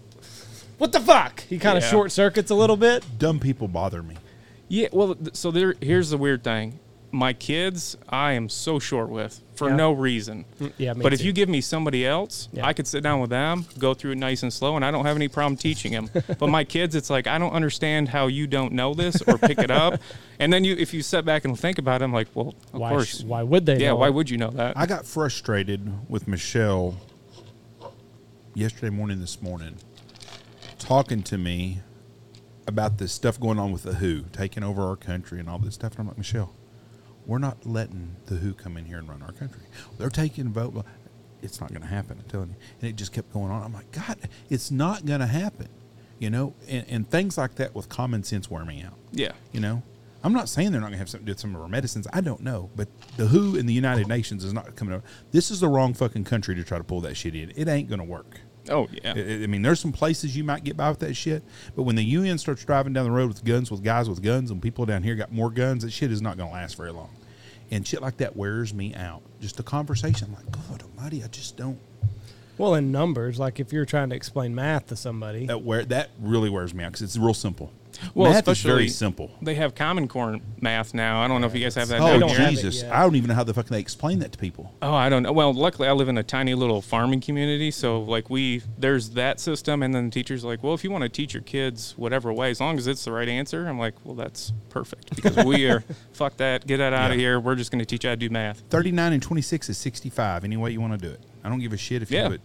"What 0.78 0.92
the 0.92 1.00
fuck?" 1.00 1.40
He 1.42 1.58
kind 1.58 1.78
of 1.78 1.84
Yeah. 1.84 1.90
short 1.90 2.12
circuits 2.12 2.52
a 2.52 2.56
little 2.56 2.76
bit. 2.78 3.04
Dumb 3.18 3.40
people 3.40 3.68
bother 3.68 4.04
me. 4.04 4.16
Yeah, 4.70 4.88
well, 4.92 5.18
so 5.34 5.52
there. 5.52 5.76
Here's 5.82 6.10
the 6.12 6.18
weird 6.18 6.44
thing. 6.44 6.80
My 7.12 7.34
kids, 7.34 7.98
I 8.08 8.34
am 8.34 8.50
so 8.50 8.78
short 8.78 9.10
with 9.10 9.42
for 9.56 9.68
Yeah. 9.70 9.76
no 9.78 9.92
reason. 9.94 10.46
Mm, 10.62 10.74
yeah, 10.78 10.94
me 10.94 11.02
but 11.02 11.12
if 11.12 11.24
you 11.24 11.34
give 11.34 11.50
me 11.50 11.60
somebody 11.60 12.06
else, 12.06 12.48
Yeah. 12.54 12.68
I 12.68 12.74
could 12.74 12.86
sit 12.86 13.02
down 13.02 13.20
with 13.20 13.32
them, 13.32 13.66
go 13.80 13.96
through 13.96 14.12
it 14.12 14.20
nice 14.20 14.44
and 14.44 14.54
slow, 14.54 14.76
and 14.76 14.86
I 14.86 14.92
don't 14.92 15.06
have 15.08 15.16
any 15.16 15.28
problem 15.28 15.58
teaching 15.58 15.92
them. 15.92 16.12
but 16.40 16.50
my 16.50 16.64
kids, 16.64 16.94
it's 16.94 17.10
like 17.10 17.26
I 17.26 17.40
don't 17.40 17.52
understand 17.54 18.10
how 18.10 18.28
you 18.28 18.46
don't 18.46 18.74
know 18.74 18.94
this 18.94 19.24
or 19.24 19.38
pick 19.40 19.58
it 19.60 19.72
up. 19.72 20.00
And 20.42 20.54
then 20.54 20.64
you, 20.64 20.74
if 20.80 20.94
you 20.94 21.02
sit 21.02 21.26
back 21.26 21.44
and 21.44 21.60
think 21.60 21.80
about 21.80 22.02
it, 22.02 22.06
I'm 22.06 22.14
like, 22.14 22.30
well, 22.34 22.56
of 22.72 22.80
why? 22.80 22.90
course, 22.92 23.20
sh- 23.20 23.24
Why 23.24 23.44
would 23.44 23.66
they? 23.66 23.78
yeah. 23.80 23.90
know 23.90 23.98
Why 23.98 24.08
it? 24.08 24.14
would 24.14 24.30
you 24.30 24.38
know 24.38 24.52
that? 24.52 24.78
I 24.78 24.86
got 24.86 25.06
frustrated 25.06 25.92
with 26.10 26.30
Michelle 26.30 26.96
yesterday 28.54 28.90
morning, 28.90 29.20
this 29.20 29.42
morning, 29.42 29.76
talking 30.78 31.24
to 31.24 31.38
me 31.38 31.80
about 32.70 32.98
this 32.98 33.12
stuff 33.12 33.40
going 33.40 33.60
on 33.60 33.72
with 33.74 33.84
the 33.84 33.96
WHO 33.96 34.26
taking 34.32 34.64
over 34.64 34.82
our 34.84 34.96
country 34.96 35.40
and 35.40 35.50
all 35.50 35.60
this 35.60 35.74
stuff. 35.76 35.94
And 35.94 36.02
I'm 36.02 36.08
like, 36.08 36.18
Michelle, 36.18 36.54
we're 37.26 37.38
not 37.40 37.66
letting 37.66 38.16
the 38.28 38.36
WHO 38.36 38.54
come 38.54 38.78
in 38.78 38.86
here 38.86 38.98
and 38.98 39.10
run 39.10 39.22
our 39.22 39.34
country. 39.34 39.62
They're 39.98 40.10
taking 40.10 40.50
vote. 40.50 40.86
It's 41.42 41.60
not 41.60 41.70
going 41.70 41.82
to 41.82 41.88
happen. 41.88 42.18
I'm 42.20 42.30
telling 42.30 42.50
you. 42.50 42.56
And 42.82 42.90
it 42.90 42.96
just 42.96 43.12
kept 43.12 43.32
going 43.34 43.52
on. 43.52 43.64
I'm 43.64 43.74
like, 43.74 43.92
God, 43.92 44.18
it's 44.50 44.72
not 44.72 45.06
going 45.06 45.20
to 45.20 45.28
happen. 45.28 45.68
You 46.18 46.30
know, 46.30 46.54
and, 46.68 46.86
and 46.90 47.10
things 47.10 47.38
like 47.38 47.56
that 47.56 47.74
with 47.74 47.88
common 47.88 48.24
sense 48.24 48.50
wear 48.52 48.66
me 48.66 48.84
out. 48.84 48.96
yeah. 49.12 49.32
You 49.54 49.62
know, 49.62 49.84
I'm 50.22 50.34
not 50.34 50.50
saying 50.50 50.72
they're 50.74 50.82
not 50.82 50.88
going 50.88 50.94
to 50.98 51.00
have 51.00 51.08
something 51.10 51.26
to 51.26 51.30
do 51.30 51.34
with 51.34 51.40
some 51.40 51.56
of 51.56 51.62
our 51.62 51.70
medicines. 51.70 52.08
I 52.12 52.20
don't 52.20 52.42
know, 52.42 52.70
but 52.76 52.90
the 53.16 53.28
WHO 53.28 53.56
and 53.58 53.70
the 53.70 53.74
United 53.74 54.08
Nations 54.10 54.44
is 54.44 54.52
not 54.52 54.76
coming 54.76 54.94
up. 54.94 55.02
This 55.32 55.50
is 55.50 55.62
the 55.62 55.70
wrong 55.70 55.94
fucking 55.94 56.26
country 56.26 56.56
to 56.56 56.64
try 56.66 56.78
to 56.78 56.84
pull 56.84 57.00
that 57.02 57.16
shit 57.16 57.36
in. 57.36 57.54
It 57.56 57.70
ain't 57.70 57.88
going 57.88 58.00
to 58.00 58.06
work. 58.06 58.42
Oh 58.70 58.88
yeah. 58.92 59.14
I- 59.16 59.20
I 59.20 59.44
I 59.44 59.48
mean, 59.48 59.62
there's 59.62 59.80
some 59.80 59.92
places 59.92 60.36
you 60.38 60.44
might 60.44 60.64
get 60.64 60.78
by 60.78 60.90
with 60.90 61.00
that 61.00 61.16
shit, 61.16 61.44
but 61.76 61.84
when 61.84 61.96
the 61.96 62.04
UN 62.04 62.38
starts 62.38 62.64
driving 62.64 62.94
down 62.94 63.06
the 63.06 63.12
road 63.12 63.28
with 63.28 63.44
guns, 63.44 63.70
with 63.72 63.84
guys 63.84 64.10
with 64.10 64.22
guns, 64.22 64.52
and 64.52 64.62
people 64.62 64.86
down 64.86 65.04
here 65.04 65.16
got 65.16 65.32
more 65.32 65.50
guns, 65.50 65.84
that 65.84 65.92
shit 65.92 66.12
is 66.12 66.22
not 66.22 66.38
going 66.38 66.50
to 66.50 66.54
last 66.54 66.76
very 66.78 66.92
long. 66.92 67.10
And 67.72 67.86
shit 67.88 68.02
like 68.02 68.18
that 68.18 68.36
wears 68.36 68.74
me 68.74 68.96
out. 68.96 69.22
Just 69.40 69.60
a 69.60 69.64
conversation. 69.64 70.30
I'm 70.30 70.34
like, 70.36 70.52
God 70.52 70.84
Almighty, 70.84 71.24
I 71.24 71.28
just 71.28 71.56
don't. 71.58 71.78
Well, 72.58 72.76
in 72.76 72.92
numbers, 72.92 73.40
like 73.40 73.60
if 73.60 73.72
you're 73.72 73.86
trying 73.86 74.10
to 74.10 74.16
explain 74.16 74.54
math 74.54 74.88
to 74.88 74.96
somebody, 74.96 75.46
That 75.46 75.64
where 75.64 75.86
that 75.86 76.10
really 76.20 76.50
wears 76.50 76.74
me 76.74 76.84
out 76.84 76.92
because 76.92 77.04
it's 77.04 77.18
real 77.18 77.34
simple. 77.34 77.72
Well, 78.14 78.32
math 78.32 78.48
is 78.48 78.62
very 78.62 78.86
especially- 78.86 78.90
simple. 78.90 79.32
They 79.42 79.56
have 79.56 79.76
Common 79.76 80.08
Core 80.08 80.38
math 80.62 80.94
now. 80.94 81.22
I 81.22 81.28
don't 81.28 81.42
know 81.42 81.48
if 81.48 81.56
you 81.56 81.62
guys 81.64 81.76
have 81.76 81.88
that. 81.90 82.00
Oh 82.02 82.08
down 82.08 82.20
don't 82.22 82.30
here. 82.30 82.40
have 82.40 82.50
Jesus! 82.52 82.84
I 82.84 83.02
don't 83.02 83.16
even 83.16 83.28
know 83.30 83.36
how 83.36 83.44
the 83.44 83.54
fuck 83.54 83.68
they 83.68 83.80
explain 83.80 84.20
that 84.20 84.32
to 84.32 84.38
people. 84.38 84.74
Oh, 84.82 84.94
I 84.94 85.10
don't 85.10 85.24
know. 85.24 85.32
Well, 85.32 85.54
luckily 85.54 85.88
I 85.88 85.92
live 85.92 86.08
in 86.10 86.18
a 86.18 86.24
tiny 86.24 86.54
little 86.54 86.82
farming 86.82 87.22
community, 87.22 87.72
so 87.72 88.02
like 88.02 88.30
we 88.30 88.62
there's 88.78 89.12
that 89.12 89.40
system, 89.40 89.84
and 89.84 89.94
then 89.94 90.06
the 90.06 90.12
teacher's 90.12 90.44
like, 90.44 90.64
well, 90.64 90.74
if 90.74 90.84
you 90.84 90.92
want 90.92 91.04
to 91.04 91.10
teach 91.10 91.34
your 91.34 91.44
kids 91.44 91.94
whatever 91.98 92.32
way, 92.34 92.50
as 92.52 92.60
long 92.60 92.78
as 92.78 92.88
it's 92.88 93.06
the 93.06 93.12
right 93.12 93.28
answer, 93.30 93.68
I'm 93.68 93.80
like, 93.80 93.96
well, 94.04 94.16
that's 94.16 94.54
perfect 94.70 95.16
because 95.16 95.44
we 95.46 95.70
are 95.70 95.84
fuck 96.14 96.38
that, 96.38 96.66
get 96.68 96.78
that 96.78 96.94
out 96.94 97.12
of 97.12 97.18
here. 97.18 97.40
We're 97.40 97.56
just 97.56 97.72
going 97.72 97.80
to 97.80 97.86
teach 97.86 98.04
you 98.04 98.10
how 98.10 98.16
to 98.16 98.20
do 98.20 98.30
math. 98.30 98.60
Thirty-nine 98.70 99.14
and 99.14 99.22
twenty-six 99.22 99.70
is 99.70 99.78
sixty-five. 99.78 100.44
Any 100.44 100.58
way 100.58 100.72
you 100.72 100.82
want 100.82 100.94
to 100.94 101.08
do 101.08 101.12
it, 101.14 101.22
I 101.44 101.50
don't 101.50 101.60
give 101.60 101.74
a 101.74 101.78
shit 101.78 102.02
if 102.02 102.12
you 102.12 102.18
Yeah. 102.18 102.28
do 102.30 102.34
it. 102.36 102.42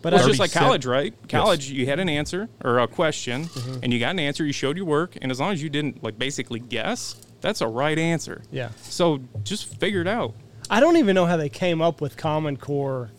But 0.00 0.12
Well, 0.12 0.20
it's 0.20 0.28
just 0.28 0.40
like 0.40 0.52
college, 0.52 0.86
right? 0.86 1.14
College, 1.28 1.70
you 1.70 1.86
had 1.86 1.98
an 1.98 2.08
answer 2.08 2.48
or 2.62 2.78
a 2.78 2.86
question, 2.86 3.44
mm-hmm. 3.46 3.80
and 3.82 3.92
you 3.92 3.98
got 3.98 4.10
an 4.10 4.20
answer. 4.20 4.44
You 4.44 4.52
showed 4.52 4.76
your 4.76 4.86
work, 4.86 5.16
and 5.20 5.30
as 5.30 5.40
long 5.40 5.52
as 5.52 5.62
you 5.62 5.68
didn't 5.68 6.02
like 6.02 6.18
basically 6.18 6.60
guess, 6.60 7.16
that's 7.40 7.60
a 7.60 7.66
right 7.66 7.98
answer. 7.98 8.42
yeah, 8.50 8.70
So 8.82 9.20
just 9.42 9.78
figure 9.78 10.00
it 10.00 10.08
out. 10.08 10.34
I 10.70 10.80
don't 10.80 10.96
even 10.96 11.14
know 11.14 11.26
how 11.26 11.36
they 11.36 11.48
came 11.48 11.80
up 11.80 12.00
with 12.00 12.16
Common 12.16 12.56
Core 12.56 13.10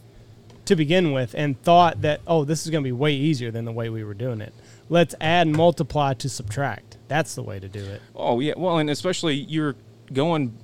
to 0.65 0.75
begin 0.75 1.11
with, 1.13 1.33
and 1.33 1.61
thought 1.63 2.01
that 2.01 2.21
oh, 2.27 2.45
this 2.45 2.65
is 2.65 2.71
going 2.71 2.83
to 2.83 2.87
be 2.87 2.91
way 2.91 3.13
easier 3.13 3.51
than 3.51 3.65
the 3.65 3.71
way 3.71 3.89
we 3.89 4.03
were 4.03 4.13
doing 4.13 4.39
it. 4.39 4.53
Let's 4.87 5.15
add 5.19 5.47
and 5.47 5.55
multiply 5.55 6.13
to 6.15 6.29
subtract. 6.29 6.97
That's 7.07 7.35
the 7.35 7.43
way 7.43 7.59
to 7.59 7.67
do 7.67 7.83
it. 7.83 8.01
Oh 8.15 8.39
yeah, 8.39 8.53
well, 8.55 8.77
and 8.77 8.89
especially 8.89 9.35
you're 9.35 9.75
going 10.13 10.57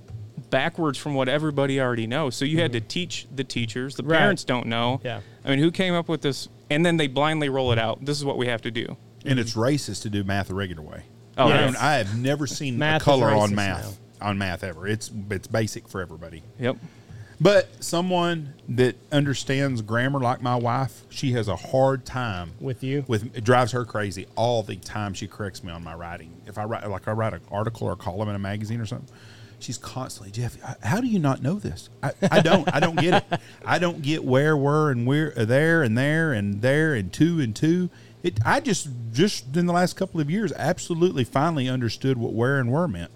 backwards 0.50 0.98
from 0.98 1.14
what 1.14 1.28
everybody 1.30 1.80
already 1.80 2.08
knows. 2.08 2.36
So 2.36 2.46
you 2.46 2.60
had 2.60 2.72
to 2.74 2.80
mm-hmm. 2.80 2.88
teach 2.88 3.28
the 3.34 3.44
teachers. 3.44 3.96
The 3.96 4.04
Right. 4.04 4.20
parents 4.20 4.44
don't 4.44 4.68
know. 4.68 5.02
Yeah. 5.04 5.22
I 5.44 5.50
mean, 5.50 5.60
who 5.60 5.72
came 5.72 5.94
up 5.94 6.08
with 6.08 6.22
this? 6.22 6.50
And 6.70 6.86
then 6.86 6.98
they 6.98 7.08
blindly 7.08 7.50
roll 7.50 7.72
it 7.72 7.80
out. 7.80 8.04
This 8.04 8.18
is 8.18 8.26
what 8.26 8.38
we 8.38 8.48
have 8.48 8.62
to 8.64 8.72
do. 8.72 8.98
And 9.26 9.40
it's 9.40 9.54
racist 9.56 10.04
to 10.04 10.10
do 10.10 10.24
math 10.24 10.48
the 10.48 10.54
regular 10.54 10.82
way. 10.82 11.04
Oh, 11.38 11.48
I, 11.48 11.50
yes. 11.50 11.74
don't- 11.74 11.84
I 11.84 11.94
have 11.96 12.18
never 12.18 12.48
seen 12.48 12.78
Math 12.78 13.02
a 13.02 13.06
color 13.06 13.32
on 13.32 13.50
racist 13.50 13.54
math 13.54 14.00
on 14.22 14.38
math 14.38 14.64
ever. 14.64 14.88
It's 14.88 15.12
it's 15.30 15.48
basic 15.48 15.88
for 15.88 16.02
everybody. 16.02 16.44
Yep. 16.60 16.78
But 17.40 17.68
someone 17.84 18.54
that 18.70 18.96
understands 19.12 19.82
grammar 19.82 20.20
like 20.20 20.42
my 20.42 20.56
wife, 20.56 21.04
she 21.10 21.34
has 21.34 21.50
a 21.50 21.56
hard 21.56 22.06
time 22.06 22.52
With 22.62 22.82
you? 22.82 23.04
With 23.08 23.36
it 23.36 23.44
drives 23.44 23.74
her 23.74 23.84
crazy 23.84 24.28
all 24.36 24.64
the 24.64 24.78
time. 24.78 25.14
She 25.14 25.28
corrects 25.28 25.64
me 25.64 25.72
on 25.72 25.84
my 25.84 25.94
writing. 25.94 26.32
If 26.48 26.58
I 26.58 26.64
write 26.64 26.90
like 26.90 27.08
I 27.08 27.12
write 27.12 27.34
an 27.34 27.42
article 27.52 27.88
or 27.88 27.94
a 27.94 27.98
column 27.98 28.30
in 28.30 28.36
a 28.36 28.40
magazine 28.40 28.80
or 28.80 28.86
something, 28.86 29.14
she's 29.60 29.78
constantly 29.78 30.32
Jeff. 30.32 30.58
How 30.84 31.02
do 31.02 31.08
you 31.08 31.20
not 31.20 31.42
know 31.42 31.56
this? 31.56 31.90
I, 32.04 32.12
I 32.32 32.42
don't. 32.42 32.74
I 32.74 32.80
don't 32.80 32.96
get 33.00 33.26
it. 33.32 33.40
I 33.66 33.80
don't 33.80 34.02
get 34.02 34.24
where, 34.24 34.56
were, 34.56 34.92
and 34.92 35.06
where, 35.06 35.34
uh, 35.38 35.46
there, 35.46 35.84
and 35.84 35.98
there, 35.98 36.34
and 36.34 36.62
there, 36.62 36.94
and 36.94 37.12
two, 37.12 37.40
and 37.40 37.56
two. 37.56 37.90
It. 38.24 38.40
I 38.46 38.60
just 38.60 38.90
just 39.12 39.56
in 39.56 39.66
the 39.66 39.74
last 39.74 39.96
couple 39.96 40.20
of 40.20 40.30
years, 40.30 40.52
absolutely 40.54 41.24
finally 41.24 41.70
understood 41.70 42.18
what 42.18 42.34
where 42.34 42.60
and 42.60 42.72
were 42.72 42.88
meant. 42.88 43.12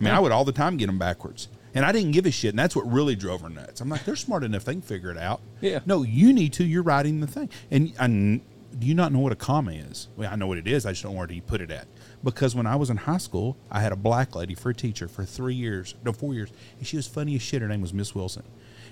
I 0.00 0.04
mean, 0.04 0.12
I 0.12 0.20
would 0.20 0.32
all 0.32 0.44
the 0.44 0.52
time 0.52 0.76
get 0.76 0.86
them 0.86 0.98
backwards. 0.98 1.48
And 1.76 1.84
I 1.84 1.90
didn't 1.90 2.12
give 2.12 2.24
a 2.24 2.30
shit, 2.30 2.50
and 2.50 2.58
that's 2.58 2.76
what 2.76 2.90
really 2.90 3.16
drove 3.16 3.40
her 3.40 3.48
nuts. 3.48 3.80
I'm 3.80 3.88
like, 3.88 4.04
they're 4.04 4.14
smart 4.14 4.44
enough; 4.44 4.64
they 4.64 4.74
can 4.74 4.82
figure 4.82 5.10
it 5.10 5.18
out. 5.18 5.40
Yeah. 5.60 5.80
No, 5.86 6.02
you 6.02 6.32
need 6.32 6.52
to. 6.54 6.64
You're 6.64 6.84
writing 6.84 7.20
the 7.20 7.26
thing, 7.26 7.50
and, 7.70 7.92
and 7.98 8.42
do 8.78 8.86
you 8.86 8.94
not 8.94 9.12
know 9.12 9.18
what 9.18 9.32
a 9.32 9.36
comma 9.36 9.72
is? 9.72 10.08
Well, 10.16 10.30
I 10.30 10.36
know 10.36 10.46
what 10.46 10.58
it 10.58 10.68
is. 10.68 10.86
I 10.86 10.90
just 10.92 11.02
don't 11.02 11.12
know 11.12 11.18
where 11.18 11.26
to 11.26 11.40
put 11.42 11.60
it 11.60 11.70
at. 11.70 11.86
Because 12.24 12.54
when 12.54 12.66
I 12.66 12.76
was 12.76 12.88
in 12.88 12.96
high 12.96 13.18
school, 13.18 13.56
I 13.70 13.80
had 13.80 13.92
a 13.92 13.96
black 13.96 14.34
lady 14.34 14.54
for 14.54 14.70
a 14.70 14.74
teacher 14.74 15.08
for 15.08 15.24
three 15.24 15.54
years, 15.54 15.94
no, 16.04 16.12
four 16.12 16.32
years, 16.32 16.50
and 16.78 16.86
she 16.86 16.96
was 16.96 17.06
funny 17.06 17.34
as 17.36 17.42
shit. 17.42 17.60
Her 17.60 17.68
name 17.68 17.82
was 17.82 17.92
Miss 17.92 18.14
Wilson, 18.14 18.44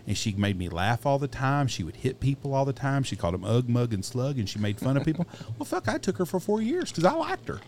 and 0.06 0.16
she 0.16 0.32
made 0.32 0.58
me 0.58 0.68
laugh 0.68 1.06
all 1.06 1.18
the 1.18 1.28
time. 1.28 1.66
She 1.66 1.82
would 1.82 1.96
hit 1.96 2.20
people 2.20 2.52
all 2.52 2.66
the 2.66 2.74
time. 2.74 3.02
She 3.02 3.16
called 3.16 3.32
them 3.34 3.44
ug, 3.44 3.70
mug, 3.70 3.94
and 3.94 4.04
slug, 4.04 4.38
and 4.38 4.46
she 4.46 4.58
made 4.58 4.78
fun 4.78 4.98
of 4.98 5.04
people. 5.04 5.26
well, 5.58 5.64
fuck, 5.64 5.88
I 5.88 5.96
took 5.96 6.18
her 6.18 6.26
for 6.26 6.40
four 6.40 6.60
years 6.60 6.90
because 6.90 7.04
I 7.04 7.14
liked 7.14 7.48
her. 7.48 7.60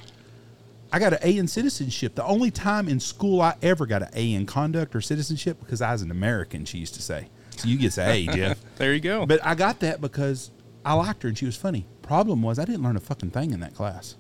I 0.93 0.99
got 0.99 1.15
an 1.15 1.19
A 1.23 1.39
in 1.39 1.49
citizenship. 1.49 2.15
The 2.15 2.25
only 2.25 2.51
time 2.51 2.89
in 2.89 3.01
school 3.01 3.41
I 3.41 3.57
ever 3.63 3.87
got 3.87 4.03
an 4.03 4.11
A 4.15 4.35
in 4.35 4.47
conduct 4.47 4.95
or 4.95 5.01
citizenship 5.01 5.59
because 5.61 5.81
I 5.81 5.93
was 5.93 6.03
an 6.03 6.11
American. 6.11 6.67
She 6.67 6.79
used 6.79 6.95
to 6.95 7.03
say, 7.03 7.29
"So 7.57 7.69
you 7.69 7.79
get 7.79 7.97
an 7.99 8.11
A, 8.11 8.27
Jeff." 8.27 8.61
There 8.77 8.93
you 8.93 9.01
go. 9.01 9.25
But 9.25 9.45
I 9.45 9.55
got 9.55 9.81
that 9.81 10.01
because 10.01 10.51
I 10.85 10.93
liked 10.93 11.23
her 11.23 11.29
and 11.29 11.39
she 11.39 11.47
was 11.47 11.57
funny. 11.57 11.87
Problem 12.03 12.43
was 12.43 12.59
I 12.59 12.65
didn't 12.65 12.83
learn 12.83 12.97
a 12.97 13.01
fucking 13.01 13.31
thing 13.31 13.53
in 13.53 13.61
that 13.61 13.75
class. 13.75 14.17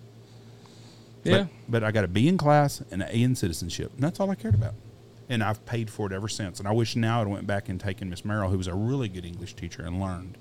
Yeah. 1.24 1.38
But, 1.38 1.48
but 1.68 1.84
I 1.84 1.90
got 1.90 2.04
a 2.04 2.08
B 2.08 2.28
in 2.28 2.38
class 2.38 2.82
and 2.90 3.02
an 3.02 3.08
A 3.10 3.22
in 3.22 3.34
citizenship. 3.34 3.92
And 3.94 4.02
that's 4.02 4.20
all 4.20 4.30
I 4.30 4.34
cared 4.34 4.54
about. 4.54 4.74
And 5.28 5.42
I've 5.42 5.64
paid 5.64 5.90
for 5.90 6.06
it 6.06 6.12
ever 6.12 6.28
since. 6.28 6.58
And 6.58 6.68
I 6.68 6.72
wish 6.72 6.96
now 6.96 7.22
I'd 7.22 7.28
went 7.28 7.46
back 7.46 7.68
and 7.68 7.80
taken 7.80 8.10
Miss 8.10 8.24
Merrill, 8.24 8.50
who 8.50 8.58
was 8.58 8.66
a 8.66 8.74
really 8.74 9.08
good 9.08 9.24
English 9.24 9.54
teacher, 9.54 9.82
and 9.82 10.00
learned. 10.00 10.36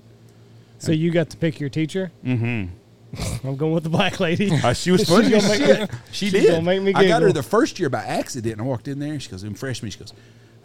So 0.78 0.92
you 0.92 1.10
got 1.10 1.30
to 1.30 1.36
pick 1.36 1.58
your 1.58 1.70
teacher. 1.70 2.12
Mm-hmm. 2.24 2.74
I'm 3.48 3.56
going 3.56 3.72
with 3.72 3.84
the 3.84 3.90
black 3.90 4.20
lady. 4.20 4.50
Uh, 4.50 4.72
she 4.74 4.90
was 4.90 5.04
funny 5.08 5.30
make 5.30 5.42
shit. 5.42 5.90
she 6.12 6.30
did. 6.30 6.62
make 6.62 6.82
me 6.82 6.92
I 6.94 7.06
got 7.06 7.22
her 7.22 7.32
the 7.32 7.42
first 7.42 7.78
year 7.78 7.88
by 7.88 8.04
accident. 8.04 8.52
And 8.52 8.62
I 8.62 8.64
walked 8.64 8.88
in 8.88 8.98
there 8.98 9.12
and 9.12 9.22
she 9.22 9.30
goes, 9.30 9.44
in 9.44 9.54
freshman, 9.54 9.90
she 9.90 9.98
goes, 9.98 10.12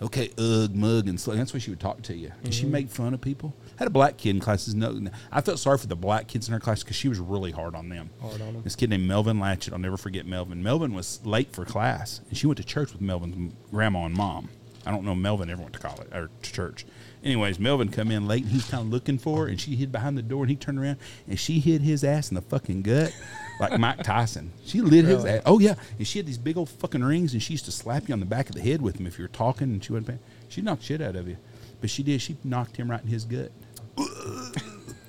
okay, 0.02 0.30
ugh, 0.38 0.74
mug, 0.76 1.08
and 1.08 1.20
slug. 1.20 1.38
That's 1.38 1.54
why 1.54 1.60
she 1.60 1.70
would 1.70 1.80
talk 1.80 2.02
to 2.04 2.16
you. 2.16 2.32
And 2.44 2.54
she 2.54 2.64
Mm-hmm. 2.64 2.72
made 2.72 2.90
fun 2.90 3.14
of 3.14 3.22
people. 3.22 3.54
Had 3.78 3.88
a 3.88 3.92
black 3.92 4.18
kid 4.18 4.32
in 4.32 4.40
classes. 4.40 4.76
No, 4.76 5.08
I 5.32 5.42
felt 5.42 5.60
sorry 5.60 5.78
for 5.78 5.88
the 5.88 5.96
black 5.96 6.28
kids 6.28 6.48
in 6.48 6.54
her 6.54 6.60
class 6.60 6.84
because 6.84 6.96
she 6.98 7.08
was 7.08 7.20
really 7.20 7.52
hard 7.52 7.76
on 7.76 7.90
them. 7.90 8.10
Hard 8.22 8.42
on 8.42 8.56
'em. 8.56 8.64
This 8.64 8.76
kid 8.76 8.90
named 8.90 9.08
Melvin 9.08 9.40
Latchett. 9.40 9.74
I'll 9.74 9.80
never 9.80 9.98
forget 9.98 10.26
Melvin. 10.26 10.62
Melvin 10.64 10.94
was 10.94 11.20
late 11.26 11.52
for 11.54 11.66
class, 11.66 12.22
and 12.30 12.38
she 12.38 12.48
went 12.48 12.58
to 12.58 12.64
church 12.64 12.92
with 12.94 13.02
Melvin's 13.02 13.54
grandma 13.72 14.06
and 14.06 14.16
mom. 14.16 14.50
I 14.86 14.92
don't 14.92 15.04
know 15.04 15.14
Melvin 15.14 15.50
ever 15.50 15.62
went 15.62 15.74
to 15.74 15.80
college 15.80 16.08
or 16.14 16.30
to 16.42 16.52
church. 16.52 16.86
Anyways, 17.24 17.60
Melvin 17.60 17.90
come 17.90 18.12
in 18.12 18.28
late 18.28 18.44
and 18.44 18.52
he's 18.54 18.64
kind 18.70 18.84
of 18.84 18.90
looking 18.90 19.18
for 19.18 19.44
her, 19.44 19.48
and 19.48 19.60
she 19.60 19.76
hid 19.76 19.92
behind 19.92 20.18
the 20.18 20.22
door, 20.22 20.44
and 20.44 20.50
he 20.50 20.56
turned 20.56 20.80
around 20.80 20.98
and 21.28 21.38
she 21.38 21.60
hit 21.60 21.82
his 21.82 22.04
ass 22.04 22.30
in 22.32 22.36
the 22.36 22.42
fucking 22.42 22.82
gut 22.84 23.14
like 23.60 23.78
Mike 23.80 24.04
Tyson. 24.04 24.52
She 24.66 24.82
lit 24.82 25.06
his 25.06 25.24
Really? 25.24 25.30
ass. 25.38 25.44
Oh 25.46 25.60
yeah, 25.60 25.76
and 25.98 26.08
she 26.08 26.20
had 26.20 26.26
these 26.26 26.38
big 26.38 26.58
old 26.58 26.70
fucking 26.70 27.04
rings, 27.04 27.34
and 27.34 27.42
she 27.44 27.54
used 27.54 27.66
to 27.66 27.72
slap 27.72 28.08
you 28.08 28.14
on 28.14 28.20
the 28.20 28.26
back 28.26 28.50
of 28.50 28.56
the 28.56 28.62
head 28.62 28.82
with 28.82 28.96
them 28.98 29.06
if 29.08 29.18
you 29.20 29.24
were 29.24 29.30
talking, 29.30 29.70
and 29.70 29.84
she 29.84 29.92
wasn't 29.92 30.08
paying. 30.08 30.20
She 30.48 30.62
knocked 30.62 30.84
shit 30.84 31.02
out 31.02 31.16
of 31.16 31.28
you, 31.28 31.38
but 31.82 31.90
she 31.90 32.04
did. 32.04 32.22
She 32.22 32.38
knocked 32.44 32.78
him 32.78 32.90
right 32.90 33.02
in 33.02 33.08
his 33.08 33.26
gut. 33.26 33.52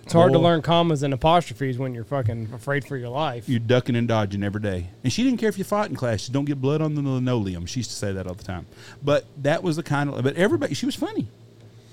It's 0.02 0.14
hard 0.14 0.32
to 0.32 0.40
learn 0.40 0.60
commas 0.60 1.04
and 1.04 1.14
apostrophes 1.14 1.78
when 1.78 1.94
you're 1.94 2.02
fucking 2.02 2.48
afraid 2.52 2.84
for 2.84 2.96
your 2.96 3.10
life. 3.10 3.48
You're 3.48 3.60
ducking 3.60 3.94
and 3.94 4.08
dodging 4.08 4.42
every 4.42 4.60
day. 4.60 4.88
And 5.04 5.12
she 5.12 5.22
didn't 5.22 5.38
care 5.38 5.48
if 5.48 5.56
you 5.56 5.62
fought 5.62 5.88
in 5.88 5.94
class. 5.94 6.20
Just 6.22 6.32
don't 6.32 6.46
get 6.46 6.60
blood 6.60 6.82
on 6.82 6.96
the 6.96 7.02
linoleum. 7.02 7.64
She 7.66 7.78
used 7.78 7.90
to 7.90 7.96
say 7.96 8.10
that 8.14 8.26
all 8.26 8.34
the 8.34 8.42
time. 8.42 8.66
But 9.04 9.24
that 9.44 9.62
was 9.62 9.76
the 9.76 9.84
kind 9.84 10.10
of. 10.10 10.24
But 10.24 10.34
everybody, 10.34 10.74
she 10.74 10.84
was 10.84 10.96
funny. 10.96 11.28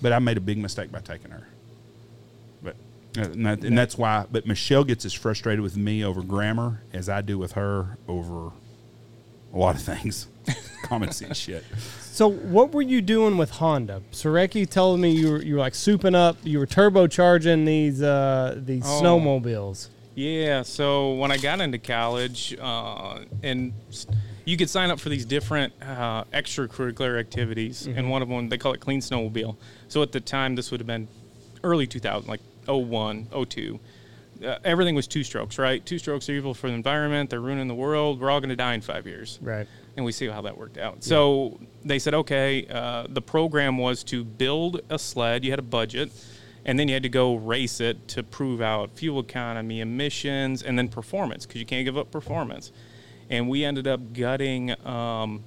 But 0.01 0.13
I 0.13 0.19
made 0.19 0.35
a 0.37 0.41
big 0.41 0.57
mistake 0.57 0.91
by 0.91 0.99
taking 1.01 1.29
her. 1.29 1.47
But 3.13 3.21
uh, 3.27 3.31
and, 3.31 3.45
that, 3.45 3.63
and 3.63 3.77
that's 3.77 3.97
why. 3.97 4.25
But 4.31 4.45
Michelle 4.45 4.83
gets 4.83 5.05
as 5.05 5.13
frustrated 5.13 5.61
with 5.61 5.75
me 5.77 6.03
over 6.03 6.21
grammar 6.21 6.81
as 6.93 7.09
I 7.09 7.21
do 7.21 7.37
with 7.37 7.53
her 7.53 7.97
over 8.07 8.51
a 9.53 9.57
lot 9.57 9.75
of 9.75 9.81
things. 9.81 10.27
Common 10.83 11.11
sense 11.11 11.37
shit. 11.37 11.63
So 12.01 12.27
what 12.29 12.71
were 12.73 12.81
you 12.81 13.01
doing 13.01 13.37
with 13.37 13.51
Honda? 13.51 14.01
Sareki 14.11 14.69
told 14.69 14.99
me 14.99 15.11
you 15.11 15.31
were 15.31 15.41
you 15.41 15.53
were 15.55 15.59
like 15.59 15.73
souping 15.73 16.15
up, 16.15 16.37
you 16.43 16.59
were 16.59 16.67
turbocharging 16.67 17.65
these 17.65 18.01
uh, 18.01 18.55
these 18.57 18.83
Oh. 18.85 19.01
snowmobiles. 19.03 19.89
Yeah, 20.15 20.63
so 20.63 21.13
when 21.13 21.31
I 21.31 21.37
got 21.37 21.61
into 21.61 21.77
college, 21.77 22.57
uh, 22.59 23.19
and 23.43 23.71
you 24.45 24.57
could 24.57 24.67
sign 24.69 24.89
up 24.89 24.99
for 24.99 25.09
these 25.09 25.25
different 25.25 25.73
uh, 25.79 26.23
extracurricular 26.33 27.19
activities, 27.19 27.85
and 27.85 28.09
one 28.09 28.23
of 28.23 28.29
them 28.29 28.49
they 28.49 28.57
call 28.57 28.73
it 28.73 28.79
Clean 28.79 28.99
Snowmobile. 28.99 29.55
So 29.89 30.01
at 30.01 30.11
the 30.11 30.19
time, 30.19 30.55
this 30.55 30.71
would 30.71 30.79
have 30.79 30.87
been 30.87 31.07
early 31.63 31.85
2000, 31.85 32.27
like 32.27 32.41
01, 32.67 33.27
02. 33.49 33.80
Uh, 34.45 34.56
everything 34.63 34.93
was 34.93 35.08
two 35.08 35.23
strokes, 35.23 35.58
right? 35.58 35.84
Two 35.86 35.97
strokes 35.97 36.30
are 36.30 36.34
evil 36.34 36.53
for 36.53 36.67
the 36.67 36.75
environment. 36.75 37.30
They're 37.32 37.39
ruining 37.39 37.67
the 37.67 37.73
world. 37.75 38.19
We're 38.21 38.30
all 38.30 38.39
going 38.39 38.49
to 38.49 38.56
die 38.56 38.75
in 38.75 38.82
five 38.82 39.08
years 39.08 39.39
Right. 39.41 39.67
and 39.95 40.06
we 40.06 40.12
see 40.12 40.27
how 40.27 40.41
that 40.41 40.56
worked 40.58 40.77
out. 40.77 41.03
So 41.03 41.60
they 41.84 41.97
said, 41.97 42.13
okay, 42.13 42.67
uh, 42.69 43.08
the 43.10 43.21
program 43.21 43.77
was 43.80 44.03
to 44.06 44.23
build 44.23 44.82
a 44.91 44.99
sled. 44.99 45.43
You 45.43 45.51
had 45.51 45.58
a 45.60 45.63
budget, 45.63 46.12
and 46.65 46.77
then 46.77 46.88
you 46.88 46.93
had 46.93 47.01
to 47.03 47.10
go 47.10 47.34
race 47.36 47.80
it 47.82 48.08
to 48.10 48.21
prove 48.21 48.62
out 48.62 48.91
fuel 48.95 49.19
economy, 49.21 49.82
emissions, 49.82 50.62
and 50.62 50.77
then 50.77 50.88
performance 50.88 51.47
because 51.47 51.60
you 51.60 51.65
can't 51.65 51.86
give 51.86 51.97
up 51.97 52.12
performance. 52.12 52.71
And 53.32 53.49
we 53.49 53.65
ended 53.65 53.88
up 53.88 54.13
gutting, 54.13 54.69
um, 54.86 55.43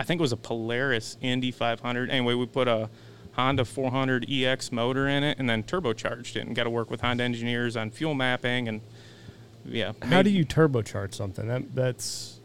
I 0.00 0.04
think 0.04 0.20
it 0.20 0.22
was 0.22 0.32
a 0.32 0.36
Polaris 0.36 1.16
Indy 1.20 1.52
500. 1.52 2.10
Anyway, 2.10 2.34
we 2.34 2.46
put 2.46 2.66
a 2.66 2.90
Honda 3.32 3.64
400 3.64 4.26
EX 4.30 4.70
motor 4.72 5.08
in 5.08 5.24
it 5.24 5.38
and 5.38 5.48
then 5.48 5.62
turbocharged 5.62 6.36
it 6.36 6.46
and 6.46 6.54
got 6.54 6.64
to 6.64 6.70
work 6.70 6.90
with 6.90 7.00
Honda 7.00 7.24
engineers 7.24 7.76
on 7.76 7.90
fuel 7.90 8.14
mapping 8.14 8.68
and 8.68 8.80
yeah. 9.64 9.92
How 10.02 10.08
made- 10.18 10.24
do 10.24 10.30
you 10.30 10.44
turbocharge 10.44 11.14
something? 11.14 11.46
That, 11.48 11.74
that's 11.74 12.40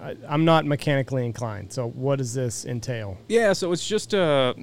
I, 0.00 0.16
I'm 0.28 0.44
not 0.44 0.64
mechanically 0.64 1.26
inclined. 1.26 1.72
So 1.72 1.88
what 1.88 2.16
does 2.16 2.34
this 2.34 2.64
entail? 2.64 3.18
Yeah, 3.28 3.52
so 3.52 3.72
it's 3.72 3.86
just 3.86 4.14
a, 4.14 4.54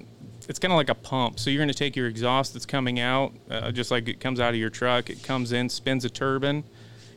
it's 0.48 0.60
kind 0.60 0.72
of 0.72 0.78
like 0.78 0.90
a 0.90 0.96
pump. 0.96 1.40
So 1.40 1.50
you're 1.50 1.60
going 1.60 1.68
to 1.68 1.74
take 1.74 1.96
your 1.96 2.08
exhaust 2.08 2.54
that's 2.54 2.66
coming 2.66 3.00
out, 3.00 3.34
uh, 3.50 3.72
just 3.72 3.92
like 3.92 4.08
it 4.08 4.20
comes 4.20 4.40
out 4.40 4.50
of 4.54 4.60
your 4.60 4.70
truck. 4.70 5.10
It 5.10 5.24
comes 5.24 5.52
in, 5.52 5.70
spins 5.70 6.06
a 6.06 6.10
turbine, 6.10 6.64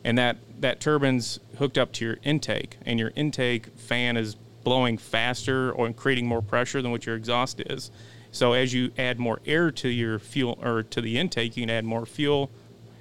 and 0.03 0.17
that 0.17 0.37
that 0.59 0.79
turbine's 0.79 1.39
hooked 1.57 1.77
up 1.77 1.91
to 1.93 2.05
your 2.05 2.17
intake, 2.23 2.77
and 2.85 2.99
your 2.99 3.11
intake 3.15 3.67
fan 3.77 4.17
is 4.17 4.35
blowing 4.63 4.97
faster 4.97 5.71
or 5.71 5.91
creating 5.93 6.27
more 6.27 6.41
pressure 6.41 6.81
than 6.81 6.91
what 6.91 7.05
your 7.05 7.15
exhaust 7.15 7.61
is. 7.61 7.91
So 8.35 8.51
as 8.51 8.73
you 8.73 8.91
add 8.97 9.17
more 9.17 9.39
air 9.45 9.71
to 9.71 9.87
your 9.87 10.19
fuel 10.19 10.59
or 10.61 10.83
to 10.83 10.99
the 10.99 11.17
intake, 11.17 11.55
you 11.55 11.63
can 11.63 11.69
add 11.69 11.85
more 11.85 12.05
fuel, 12.05 12.51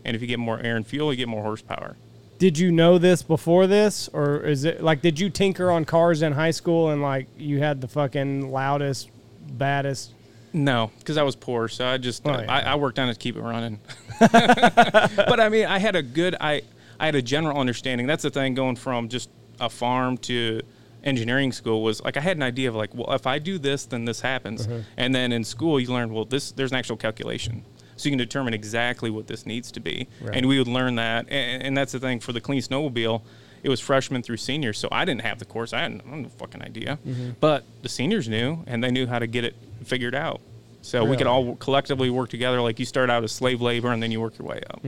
and 0.05 0.15
if 0.15 0.23
you 0.23 0.29
get 0.29 0.39
more 0.39 0.61
air 0.61 0.77
and 0.77 0.87
fuel, 0.87 1.13
you 1.13 1.17
get 1.17 1.29
more 1.29 1.43
horsepower. 1.43 1.97
Did 2.39 2.57
you 2.57 2.71
know 2.71 2.99
this 2.99 3.23
before 3.23 3.67
this, 3.67 4.09
or 4.13 4.41
is 4.41 4.65
it 4.65 4.83
like 4.83 5.03
did 5.03 5.19
you 5.19 5.31
tinker 5.31 5.73
on 5.73 5.85
cars 5.85 6.23
in 6.23 6.33
high 6.33 6.53
school 6.53 6.91
and 6.91 7.03
like 7.03 7.27
you 7.37 7.59
had 7.59 7.81
the 7.81 7.89
fucking 7.89 8.53
loudest, 8.53 9.11
baddest? 9.51 10.13
No, 10.53 10.93
because 11.01 11.17
I 11.17 11.25
was 11.25 11.35
poor, 11.35 11.67
so 11.67 11.85
I 11.85 11.99
just 11.99 12.25
Oh, 12.25 12.31
yeah. 12.31 12.53
I, 12.53 12.61
I 12.61 12.75
worked 12.77 13.01
on 13.01 13.09
it 13.09 13.15
to 13.15 13.19
keep 13.19 13.37
it 13.37 13.43
running. 13.43 13.81
but 14.21 15.41
I 15.41 15.49
mean, 15.49 15.67
I 15.67 15.81
had 15.81 15.97
a 15.97 16.03
good 16.03 16.37
I 16.41 16.63
I 17.01 17.07
had 17.07 17.17
a 17.17 17.23
general 17.23 17.59
understanding. 17.59 18.07
That's 18.07 18.23
the 18.23 18.31
thing 18.31 18.55
going 18.55 18.77
from 18.77 19.09
just 19.09 19.31
a 19.59 19.69
farm 19.69 20.17
to 20.19 20.61
engineering 21.05 21.53
school 21.53 21.83
was 21.83 22.03
like 22.03 22.17
I 22.17 22.21
had 22.21 22.37
an 22.37 22.43
idea 22.43 22.69
of 22.69 22.75
like, 22.75 22.95
well, 22.95 23.13
if 23.13 23.27
I 23.27 23.39
do 23.39 23.59
this, 23.59 23.85
then 23.85 24.05
this 24.05 24.21
happens. 24.21 24.67
Mm-hmm. 24.67 24.81
And 24.97 25.15
then 25.15 25.33
in 25.33 25.45
school, 25.45 25.79
you 25.79 25.89
learn 25.89 26.13
well, 26.13 26.25
this 26.25 26.51
there's 26.53 26.73
an 26.73 26.79
actual 26.79 26.97
calculation, 26.97 27.65
so 27.97 28.09
you 28.09 28.11
can 28.11 28.19
determine 28.19 28.55
exactly 28.55 29.11
what 29.11 29.27
this 29.27 29.47
needs 29.47 29.71
to 29.73 29.81
be. 29.81 30.09
Right. 30.21 30.37
And 30.37 30.47
we 30.47 30.59
would 30.59 30.69
learn 30.69 30.97
that, 30.97 31.27
and, 31.29 31.63
and 31.63 31.77
that's 31.77 31.93
the 31.93 32.01
thing 32.01 32.21
for 32.21 32.33
the 32.33 32.41
clean 32.41 32.61
snowmobile. 32.61 33.23
It 33.63 33.71
was 33.71 33.81
freshman 33.81 34.23
through 34.23 34.37
senior, 34.37 34.75
so 34.75 34.89
I 34.93 35.07
didn't 35.07 35.23
have 35.23 35.39
the 35.39 35.47
course. 35.47 35.73
I 35.73 35.81
had, 35.81 36.03
I 36.07 36.11
had 36.11 36.19
no 36.19 36.29
fucking 36.29 36.61
idea. 36.61 36.99
Mm-hmm. 37.07 37.31
But 37.41 37.65
the 37.81 37.89
seniors 37.89 38.29
knew, 38.29 38.63
and 38.67 38.85
they 38.85 38.91
knew 38.91 39.07
how 39.07 39.19
to 39.19 39.27
get 39.27 39.45
it 39.45 39.55
figured 39.85 40.15
out. 40.15 40.43
So 40.85 41.03
we 41.03 41.17
could 41.17 41.27
all 41.27 41.57
collectively 41.57 42.11
work 42.11 42.29
together. 42.29 42.61
Like 42.61 42.79
you 42.79 42.85
start 42.85 43.09
out 43.09 43.25
as 43.25 43.33
slave 43.33 43.63
labor, 43.63 43.91
and 43.91 44.03
then 44.03 44.13
you 44.13 44.21
work 44.21 44.39
your 44.39 44.47
way 44.47 44.61
up. 44.69 44.85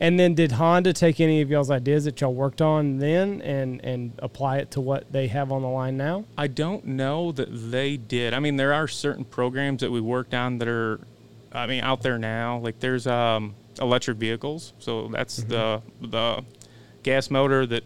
And 0.00 0.18
then 0.18 0.34
did 0.34 0.52
Honda 0.52 0.92
take 0.92 1.20
any 1.20 1.40
of 1.40 1.50
y'all's 1.50 1.70
ideas 1.70 2.04
that 2.04 2.20
y'all 2.20 2.32
worked 2.32 2.62
on 2.62 2.98
then 2.98 3.42
and 3.42 3.84
and 3.84 4.12
apply 4.20 4.58
it 4.58 4.70
to 4.72 4.80
what 4.80 5.10
they 5.12 5.26
have 5.26 5.50
on 5.50 5.62
the 5.62 5.68
line 5.68 5.96
now? 5.96 6.24
I 6.38 6.46
don't 6.46 6.84
know 6.84 7.32
that 7.32 7.48
they 7.50 7.96
did. 7.96 8.32
I 8.32 8.38
mean, 8.38 8.56
there 8.56 8.72
are 8.72 8.86
certain 8.86 9.24
programs 9.24 9.80
that 9.80 9.90
we 9.90 10.00
worked 10.00 10.34
on 10.34 10.58
that 10.58 10.68
are, 10.68 11.00
I 11.52 11.66
mean, 11.66 11.82
out 11.82 12.02
there 12.02 12.18
now. 12.18 12.58
Like 12.58 12.78
there's 12.78 13.06
um, 13.08 13.54
electric 13.80 14.18
vehicles, 14.18 14.72
so 14.78 15.08
that's 15.08 15.38
the 15.38 15.82
the 16.00 16.44
gas 17.02 17.28
motor 17.28 17.66
that 17.66 17.82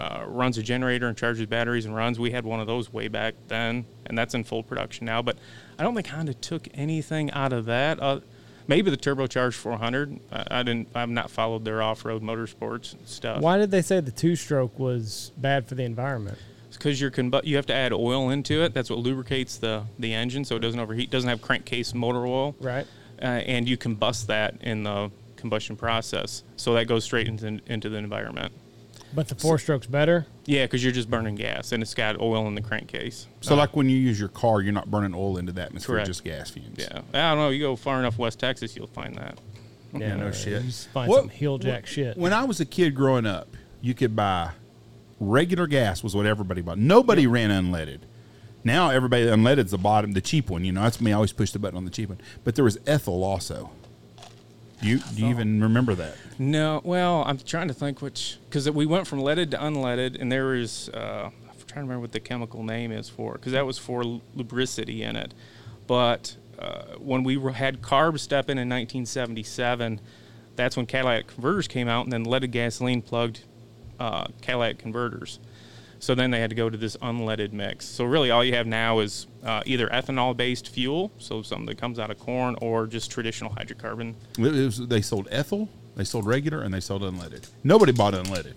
uh, 0.00 0.24
runs 0.26 0.56
a 0.58 0.62
generator 0.62 1.06
and 1.06 1.16
charges 1.16 1.44
batteries 1.46 1.84
and 1.84 1.94
runs. 1.94 2.18
We 2.18 2.30
had 2.30 2.44
one 2.44 2.60
of 2.60 2.66
those 2.66 2.92
way 2.92 3.08
back 3.08 3.34
then, 3.48 3.84
and 4.08 4.16
that's 4.18 4.34
in 4.34 4.44
full 4.44 4.62
production 4.62 5.06
now. 5.06 5.22
But 5.22 5.36
I 5.78 5.82
don't 5.82 5.94
think 5.94 6.08
Honda 6.08 6.34
took 6.34 6.66
anything 6.74 7.30
out 7.30 7.52
of 7.52 7.66
that. 7.66 8.00
Uh, 8.02 8.20
maybe 8.66 8.90
the 8.90 8.96
turbocharged 8.96 9.54
400. 9.54 10.18
I, 10.32 10.44
I 10.50 10.62
didn't. 10.62 10.88
I've 10.94 11.08
not 11.10 11.30
followed 11.30 11.64
their 11.64 11.82
off-road 11.82 12.22
motorsports 12.22 12.96
stuff. 13.06 13.40
Why 13.40 13.58
did 13.58 13.70
they 13.70 13.82
say 13.82 14.00
the 14.00 14.10
two 14.10 14.34
stroke 14.36 14.78
was 14.78 15.32
bad 15.36 15.66
for 15.68 15.74
the 15.74 15.84
environment? 15.84 16.38
because 16.70 17.00
you're 17.00 17.10
combu- 17.10 17.44
you 17.44 17.56
have 17.56 17.66
to 17.66 17.74
add 17.74 17.92
oil 17.92 18.30
into 18.30 18.62
it. 18.62 18.72
That's 18.72 18.88
what 18.88 19.00
lubricates 19.00 19.56
the 19.56 19.82
the 19.98 20.14
engine, 20.14 20.44
so 20.44 20.54
it 20.54 20.60
doesn't 20.60 20.78
overheat. 20.78 21.10
Doesn't 21.10 21.28
have 21.28 21.42
crankcase 21.42 21.92
motor 21.92 22.24
oil, 22.24 22.54
Right. 22.60 22.86
uh, 23.20 23.24
and 23.24 23.68
you 23.68 23.76
combust 23.76 24.26
that 24.26 24.54
in 24.60 24.84
the 24.84 25.10
combustion 25.34 25.74
process. 25.76 26.44
So 26.56 26.74
that 26.74 26.86
goes 26.86 27.02
straight 27.02 27.26
into 27.26 27.58
into 27.66 27.88
the 27.88 27.96
environment. 27.96 28.52
But 29.14 29.28
the 29.28 29.34
four 29.34 29.58
strokes 29.58 29.86
better. 29.86 30.26
Yeah, 30.44 30.64
because 30.64 30.82
you're 30.84 30.92
just 30.92 31.10
burning 31.10 31.34
gas, 31.34 31.72
and 31.72 31.82
it's 31.82 31.94
got 31.94 32.20
oil 32.20 32.46
in 32.46 32.54
the 32.54 32.60
crankcase. 32.60 33.26
So, 33.40 33.54
like 33.54 33.74
when 33.74 33.88
you 33.88 33.96
use 33.96 34.20
your 34.20 34.28
car, 34.28 34.60
you're 34.60 34.72
not 34.72 34.90
burning 34.90 35.14
oil 35.14 35.38
into 35.38 35.52
the 35.52 35.62
atmosphere, 35.62 35.94
Correct. 35.96 36.06
just 36.08 36.24
gas 36.24 36.50
fumes. 36.50 36.76
Yeah, 36.78 37.00
I 37.14 37.30
don't 37.34 37.38
know. 37.38 37.48
You 37.48 37.60
go 37.60 37.76
far 37.76 37.98
enough 37.98 38.18
west 38.18 38.38
Texas, 38.38 38.76
you'll 38.76 38.86
find 38.88 39.14
that. 39.16 39.38
Yeah, 39.94 40.16
no 40.16 40.30
shit. 40.30 40.62
Just 40.64 40.88
find 40.88 41.08
What- 41.08 41.20
some 41.20 41.28
heel 41.30 41.56
jack 41.58 41.86
shit. 41.86 42.16
When 42.18 42.32
I 42.32 42.44
was 42.44 42.60
a 42.60 42.66
kid 42.66 42.94
growing 42.94 43.24
up, 43.26 43.48
you 43.80 43.94
could 43.94 44.14
buy 44.14 44.50
regular 45.20 45.66
gas 45.66 46.02
was 46.02 46.14
what 46.14 46.26
everybody 46.26 46.60
bought. 46.60 46.78
Nobody 46.78 47.26
ran 47.26 47.50
unleaded. 47.50 48.00
Now 48.64 48.90
everybody 48.90 49.24
unleaded's 49.24 49.70
the 49.70 49.78
bottom, 49.78 50.12
the 50.12 50.20
cheap 50.20 50.50
one. 50.50 50.64
You 50.64 50.72
know, 50.72 50.82
that's 50.82 51.00
me. 51.00 51.12
I 51.12 51.14
always 51.14 51.32
push 51.32 51.52
the 51.52 51.58
button 51.58 51.76
on 51.76 51.84
the 51.84 51.90
cheap 51.90 52.08
one. 52.10 52.20
But 52.44 52.54
there 52.54 52.64
was 52.64 52.78
ethyl 52.86 53.24
also. 53.24 53.70
Do 54.80 54.88
you 54.88 54.98
do 54.98 55.22
you 55.22 55.30
even 55.30 55.60
remember 55.60 55.94
that? 55.96 56.16
No, 56.38 56.80
well, 56.84 57.24
I'm 57.26 57.38
trying 57.38 57.68
to 57.68 57.74
think 57.74 58.00
which 58.00 58.38
because 58.48 58.70
we 58.70 58.86
went 58.86 59.06
from 59.06 59.20
leaded 59.20 59.50
to 59.50 59.58
unleaded, 59.58 60.20
and 60.20 60.30
there 60.30 60.54
is 60.54 60.88
uh, 60.90 61.30
I'm 61.30 61.56
trying 61.66 61.66
to 61.66 61.80
remember 61.80 62.00
what 62.00 62.12
the 62.12 62.20
chemical 62.20 62.62
name 62.62 62.92
is 62.92 63.08
for 63.08 63.32
because 63.32 63.52
that 63.52 63.66
was 63.66 63.78
for 63.78 64.02
lubricity 64.04 65.02
in 65.02 65.16
it. 65.16 65.34
But 65.86 66.36
uh, 66.58 66.96
when 66.98 67.24
we 67.24 67.40
had 67.52 67.82
CARB 67.82 68.18
step 68.20 68.46
in 68.46 68.58
in 68.58 68.68
1977, 68.68 70.00
that's 70.54 70.76
when 70.76 70.86
catalytic 70.86 71.28
converters 71.28 71.66
came 71.66 71.88
out, 71.88 72.04
and 72.04 72.12
then 72.12 72.24
leaded 72.24 72.52
gasoline 72.52 73.02
plugged 73.02 73.40
uh, 73.98 74.26
Cadillac 74.42 74.78
converters. 74.78 75.40
So 76.00 76.14
then 76.14 76.30
they 76.30 76.38
had 76.40 76.50
to 76.50 76.56
go 76.56 76.70
to 76.70 76.76
this 76.76 76.96
unleaded 76.98 77.52
mix. 77.52 77.84
So 77.86 78.04
really, 78.04 78.30
all 78.30 78.44
you 78.44 78.54
have 78.54 78.66
now 78.66 79.00
is 79.00 79.26
uh, 79.44 79.62
either 79.66 79.88
ethanol-based 79.88 80.68
fuel, 80.68 81.10
so 81.18 81.42
something 81.42 81.66
that 81.66 81.78
comes 81.78 81.98
out 81.98 82.10
of 82.10 82.18
corn, 82.18 82.56
or 82.60 82.86
just 82.86 83.10
traditional 83.10 83.50
hydrocarbon. 83.50 84.14
It 84.38 84.42
was- 84.42 84.86
they 84.86 85.00
sold 85.02 85.26
ethyl, 85.30 85.68
they 85.96 86.04
sold 86.04 86.26
regular, 86.26 86.60
and 86.62 86.72
they 86.72 86.80
sold 86.80 87.02
unleaded. 87.02 87.48
Nobody 87.64 87.92
bought 87.92 88.14
unleaded. 88.14 88.54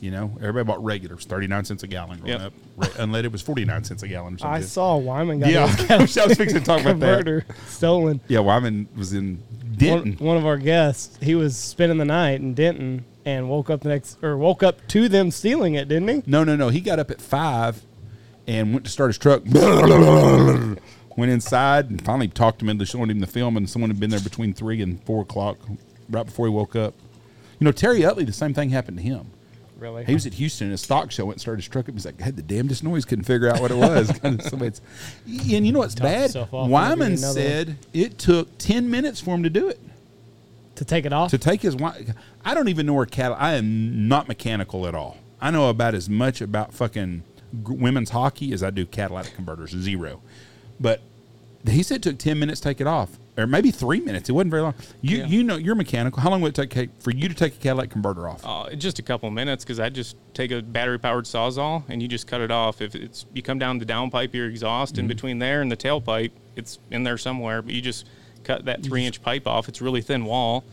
You 0.00 0.10
know, 0.10 0.30
everybody 0.40 0.64
bought 0.64 0.82
regular. 0.82 1.12
It 1.12 1.16
was 1.16 1.26
thirty 1.26 1.46
nine 1.46 1.66
cents 1.66 1.82
a 1.82 1.86
gallon 1.86 2.20
growing 2.20 2.32
Yep. 2.32 2.40
up. 2.40 2.52
Re- 2.78 2.88
unleaded 3.04 3.32
was 3.32 3.42
forty 3.42 3.66
nine 3.66 3.84
cents 3.84 4.02
a 4.02 4.08
gallon 4.08 4.36
or 4.36 4.38
something. 4.38 4.62
I 4.62 4.64
saw 4.64 4.96
Wyman 4.96 5.40
got 5.40 5.50
Yeah, 5.50 5.66
his 5.68 5.90
I 5.90 5.96
wish 5.98 6.16
I 6.16 6.24
was 6.26 6.38
fixing 6.38 6.60
to 6.60 6.64
talk 6.64 6.80
about 6.80 6.98
that. 7.00 7.16
converter 7.18 7.44
stolen. 7.68 8.18
Yeah, 8.26 8.38
Wyman 8.38 8.88
was 8.96 9.12
in 9.12 9.36
One, 9.36 9.76
Denton. 9.76 10.16
one 10.26 10.38
of 10.38 10.46
our 10.46 10.56
guests, 10.56 11.18
he 11.22 11.34
was 11.34 11.54
spending 11.54 11.98
the 11.98 12.06
night 12.06 12.40
in 12.40 12.54
Denton 12.54 13.04
and 13.24 13.48
woke 13.48 13.70
up 13.70 13.82
the 13.82 13.88
next 13.88 14.22
or 14.22 14.36
woke 14.36 14.62
up 14.62 14.86
to 14.88 15.08
them 15.08 15.30
stealing 15.30 15.74
it, 15.74 15.88
didn't 15.88 16.08
he? 16.08 16.22
No, 16.26 16.44
no, 16.44 16.56
no. 16.56 16.68
He 16.68 16.80
got 16.80 16.98
up 16.98 17.10
at 17.10 17.20
five 17.20 17.82
and 18.46 18.72
went 18.72 18.84
to 18.86 18.90
start 18.90 19.08
his 19.10 19.18
truck. 19.18 19.42
went 21.16 21.30
inside 21.32 21.90
and 21.90 22.02
finally 22.04 22.28
talked 22.28 22.62
him 22.62 22.68
into 22.68 22.86
showing 22.86 23.10
him 23.10 23.20
the 23.20 23.26
film. 23.26 23.56
And 23.56 23.68
someone 23.68 23.90
had 23.90 24.00
been 24.00 24.10
there 24.10 24.20
between 24.20 24.54
three 24.54 24.80
and 24.80 25.02
four 25.04 25.22
o'clock, 25.22 25.58
right 26.08 26.24
before 26.26 26.46
he 26.46 26.52
woke 26.52 26.74
up. 26.76 26.94
You 27.58 27.66
know, 27.66 27.72
Terry 27.72 28.04
Utley, 28.04 28.24
the 28.24 28.32
same 28.32 28.54
thing 28.54 28.70
happened 28.70 28.96
to 28.98 29.02
him. 29.02 29.26
Really? 29.78 30.04
He 30.04 30.12
was 30.12 30.26
at 30.26 30.34
Houston 30.34 30.68
at 30.68 30.74
a 30.74 30.78
stock 30.78 31.10
show, 31.10 31.24
went 31.24 31.36
and 31.36 31.40
started 31.40 31.62
his 31.62 31.68
truck 31.68 31.88
up. 31.88 31.94
He's 31.94 32.04
like, 32.04 32.20
had 32.20 32.36
the 32.36 32.42
damnedest 32.42 32.84
noise, 32.84 33.06
couldn't 33.06 33.24
figure 33.24 33.48
out 33.48 33.60
what 33.60 33.70
it 33.70 33.76
was. 33.78 34.10
kind 34.18 34.38
of, 34.38 34.46
so 34.46 34.58
it's, 34.62 34.82
and 35.26 35.66
you 35.66 35.72
know 35.72 35.78
what's 35.78 35.94
Talk 35.94 36.04
bad? 36.04 36.22
yourself 36.24 36.52
off, 36.52 36.68
whenever 36.68 36.68
you 36.68 36.72
Wyman 36.72 37.10
one. 37.12 37.16
said 37.18 37.76
it 37.94 38.18
took 38.18 38.58
10 38.58 38.90
minutes 38.90 39.20
for 39.20 39.34
him 39.34 39.42
to 39.42 39.50
do 39.50 39.68
it. 39.68 39.80
To 40.80 40.84
take 40.86 41.04
it 41.04 41.12
off. 41.12 41.30
to 41.30 41.38
take 41.38 41.60
his 41.60 41.76
wife. 41.76 42.10
I 42.44 42.54
don't 42.54 42.68
even 42.68 42.86
know 42.86 42.94
where 42.94 43.04
cattle. 43.06 43.36
I 43.38 43.54
am 43.54 44.08
not 44.08 44.28
mechanical 44.28 44.86
at 44.86 44.94
all. 44.94 45.18
I 45.40 45.50
know 45.50 45.68
about 45.68 45.94
as 45.94 46.08
much 46.08 46.40
about 46.40 46.72
fucking 46.72 47.22
women's 47.66 48.10
hockey 48.10 48.52
as 48.52 48.62
I 48.62 48.70
do 48.70 48.86
catalytic 48.86 49.34
converters. 49.34 49.70
Zero. 49.70 50.22
But 50.80 51.02
he 51.68 51.82
said 51.82 51.96
it 51.98 52.02
took 52.02 52.18
ten 52.18 52.38
minutes 52.38 52.60
to 52.60 52.68
take 52.70 52.80
it 52.80 52.86
off, 52.86 53.18
or 53.36 53.46
maybe 53.46 53.70
three 53.70 54.00
minutes. 54.00 54.30
It 54.30 54.32
wasn't 54.32 54.50
very 54.52 54.62
long. 54.62 54.74
You 55.02 55.18
Yeah. 55.18 55.26
you 55.26 55.42
know 55.42 55.56
you're 55.56 55.74
mechanical. 55.74 56.22
How 56.22 56.30
long 56.30 56.40
would 56.40 56.58
it 56.58 56.70
take 56.70 56.90
for 57.00 57.10
you 57.10 57.28
to 57.28 57.34
take 57.34 57.54
a 57.54 57.58
catalytic 57.58 57.90
converter 57.90 58.26
off? 58.26 58.40
Uh, 58.44 58.74
just 58.74 58.98
a 58.98 59.02
couple 59.02 59.30
minutes 59.30 59.64
because 59.64 59.78
I 59.78 59.90
just 59.90 60.16
take 60.32 60.50
a 60.52 60.62
battery 60.62 60.98
powered 60.98 61.26
sawzall 61.26 61.82
and 61.90 62.00
you 62.00 62.08
just 62.08 62.26
cut 62.26 62.40
it 62.40 62.50
off. 62.50 62.80
If 62.80 62.94
it's 62.94 63.26
you 63.34 63.42
come 63.42 63.58
down 63.58 63.78
the 63.78 63.84
downpipe 63.84 64.28
of 64.28 64.34
your 64.34 64.48
exhaust 64.48 64.94
Mm-hmm. 64.94 65.00
in 65.00 65.08
between 65.08 65.38
there 65.38 65.60
and 65.60 65.70
the 65.70 65.76
tailpipe, 65.76 66.30
it's 66.56 66.78
in 66.90 67.02
there 67.02 67.18
somewhere. 67.18 67.60
But 67.60 67.74
you 67.74 67.82
just 67.82 68.06
cut 68.44 68.64
that 68.64 68.82
three 68.82 69.04
inch 69.04 69.22
pipe 69.22 69.46
off. 69.46 69.68
It's 69.68 69.80
really 69.80 70.00
thin 70.00 70.24
wall. 70.24 70.64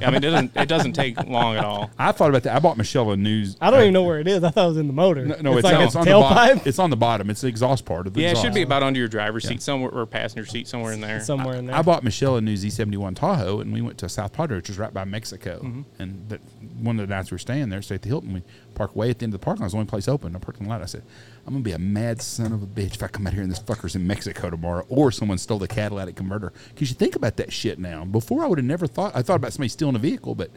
I 0.00 0.06
mean, 0.06 0.16
it 0.16 0.20
doesn't 0.20 0.56
it 0.56 0.68
doesn't 0.68 0.92
take 0.92 1.16
long 1.26 1.56
at 1.56 1.64
all. 1.64 1.90
I 1.98 2.12
thought 2.12 2.30
about 2.30 2.44
that. 2.44 2.54
I 2.54 2.58
bought 2.58 2.76
Michelle 2.76 3.10
a 3.10 3.16
news. 3.16 3.56
I 3.60 3.70
don't 3.70 3.80
even 3.80 3.92
know 3.92 4.02
where 4.02 4.20
it 4.20 4.28
is. 4.28 4.44
I 4.44 4.50
thought 4.50 4.64
it 4.64 4.68
was 4.68 4.76
in 4.76 4.86
the 4.86 4.92
motor. 4.92 5.26
No, 5.26 5.36
no, 5.40 5.56
it's, 5.58 5.64
like 5.64 5.80
it's 5.80 5.94
a 5.94 5.98
on 5.98 6.04
the 6.04 6.12
bottom. 6.12 6.58
tailpipe 6.58 6.66
It's 6.66 6.78
on 6.78 6.90
the 6.90 6.96
bottom. 6.96 7.30
It's 7.30 7.40
the 7.40 7.48
exhaust 7.48 7.84
part 7.84 8.06
of 8.06 8.14
the 8.14 8.20
Yeah, 8.20 8.30
it 8.30 8.38
should 8.38 8.54
be 8.54 8.62
about 8.62 8.82
under 8.82 8.98
your 8.98 9.08
driver's 9.08 9.46
seat 9.46 9.62
somewhere 9.62 9.90
or 9.90 10.06
passenger 10.06 10.46
seat 10.46 10.68
somewhere 10.68 10.92
in 10.92 11.00
there. 11.00 11.20
somewhere 11.20 11.56
in 11.56 11.66
there. 11.66 11.76
I 11.76 11.82
bought 11.82 12.04
Michelle 12.04 12.36
a 12.36 12.40
new 12.40 12.54
Z71 12.54 13.16
Tahoe, 13.16 13.60
and 13.60 13.72
we 13.72 13.80
went 13.80 13.98
to 13.98 14.08
South 14.08 14.32
Padre, 14.32 14.56
which 14.58 14.70
is 14.70 14.78
right 14.78 14.92
by 14.92 15.04
Mexico. 15.04 15.60
Mm-hmm. 15.62 15.82
And 15.98 16.28
that 16.28 16.40
one 16.80 16.98
of 16.98 17.08
the 17.08 17.14
nights 17.14 17.30
we 17.30 17.36
were 17.36 17.40
staying 17.40 17.68
there, 17.68 17.82
stayed 17.82 17.96
at 17.96 18.02
the 18.02 18.08
Hilton. 18.08 18.32
We 18.32 18.42
parked 18.74 18.96
way 18.96 19.10
at 19.10 19.18
the 19.18 19.24
end 19.24 19.34
of 19.34 19.40
the 19.40 19.44
parking 19.44 19.60
lot. 19.60 19.64
It 19.64 19.66
was 19.66 19.72
the 19.72 19.78
only 19.78 19.90
place 19.90 20.08
open. 20.08 20.34
I 20.34 20.38
parked 20.38 20.60
in 20.60 20.64
the 20.64 20.70
lot. 20.70 20.82
I 20.82 20.86
said, 20.86 21.02
I'm 21.46 21.52
going 21.54 21.64
to 21.64 21.68
be 21.68 21.74
a 21.74 21.78
mad 21.78 22.22
son 22.22 22.52
of 22.52 22.62
a 22.62 22.66
bitch 22.66 22.94
if 22.94 23.02
I 23.02 23.08
come 23.08 23.26
out 23.26 23.32
here 23.32 23.42
and 23.42 23.50
this 23.50 23.58
fucker's 23.58 23.96
in 23.96 24.06
Mexico 24.06 24.48
tomorrow 24.48 24.86
or 24.88 25.10
someone 25.10 25.38
stole 25.38 25.58
the 25.58 25.66
catalytic 25.66 26.14
converter. 26.14 26.52
Because 26.68 26.88
you 26.90 26.94
think 26.94 27.16
about 27.16 27.36
that 27.38 27.52
shit 27.52 27.78
now. 27.80 28.04
Before, 28.04 28.44
I 28.44 28.46
would 28.46 28.58
have 28.58 28.64
never 28.64 28.86
thought, 28.86 29.16
I 29.16 29.22
thought 29.22 29.36
about 29.36 29.52
somebody 29.52 29.68
stealing 29.68 29.96
a 29.96 29.98
vehicle, 29.98 30.34
but 30.36 30.50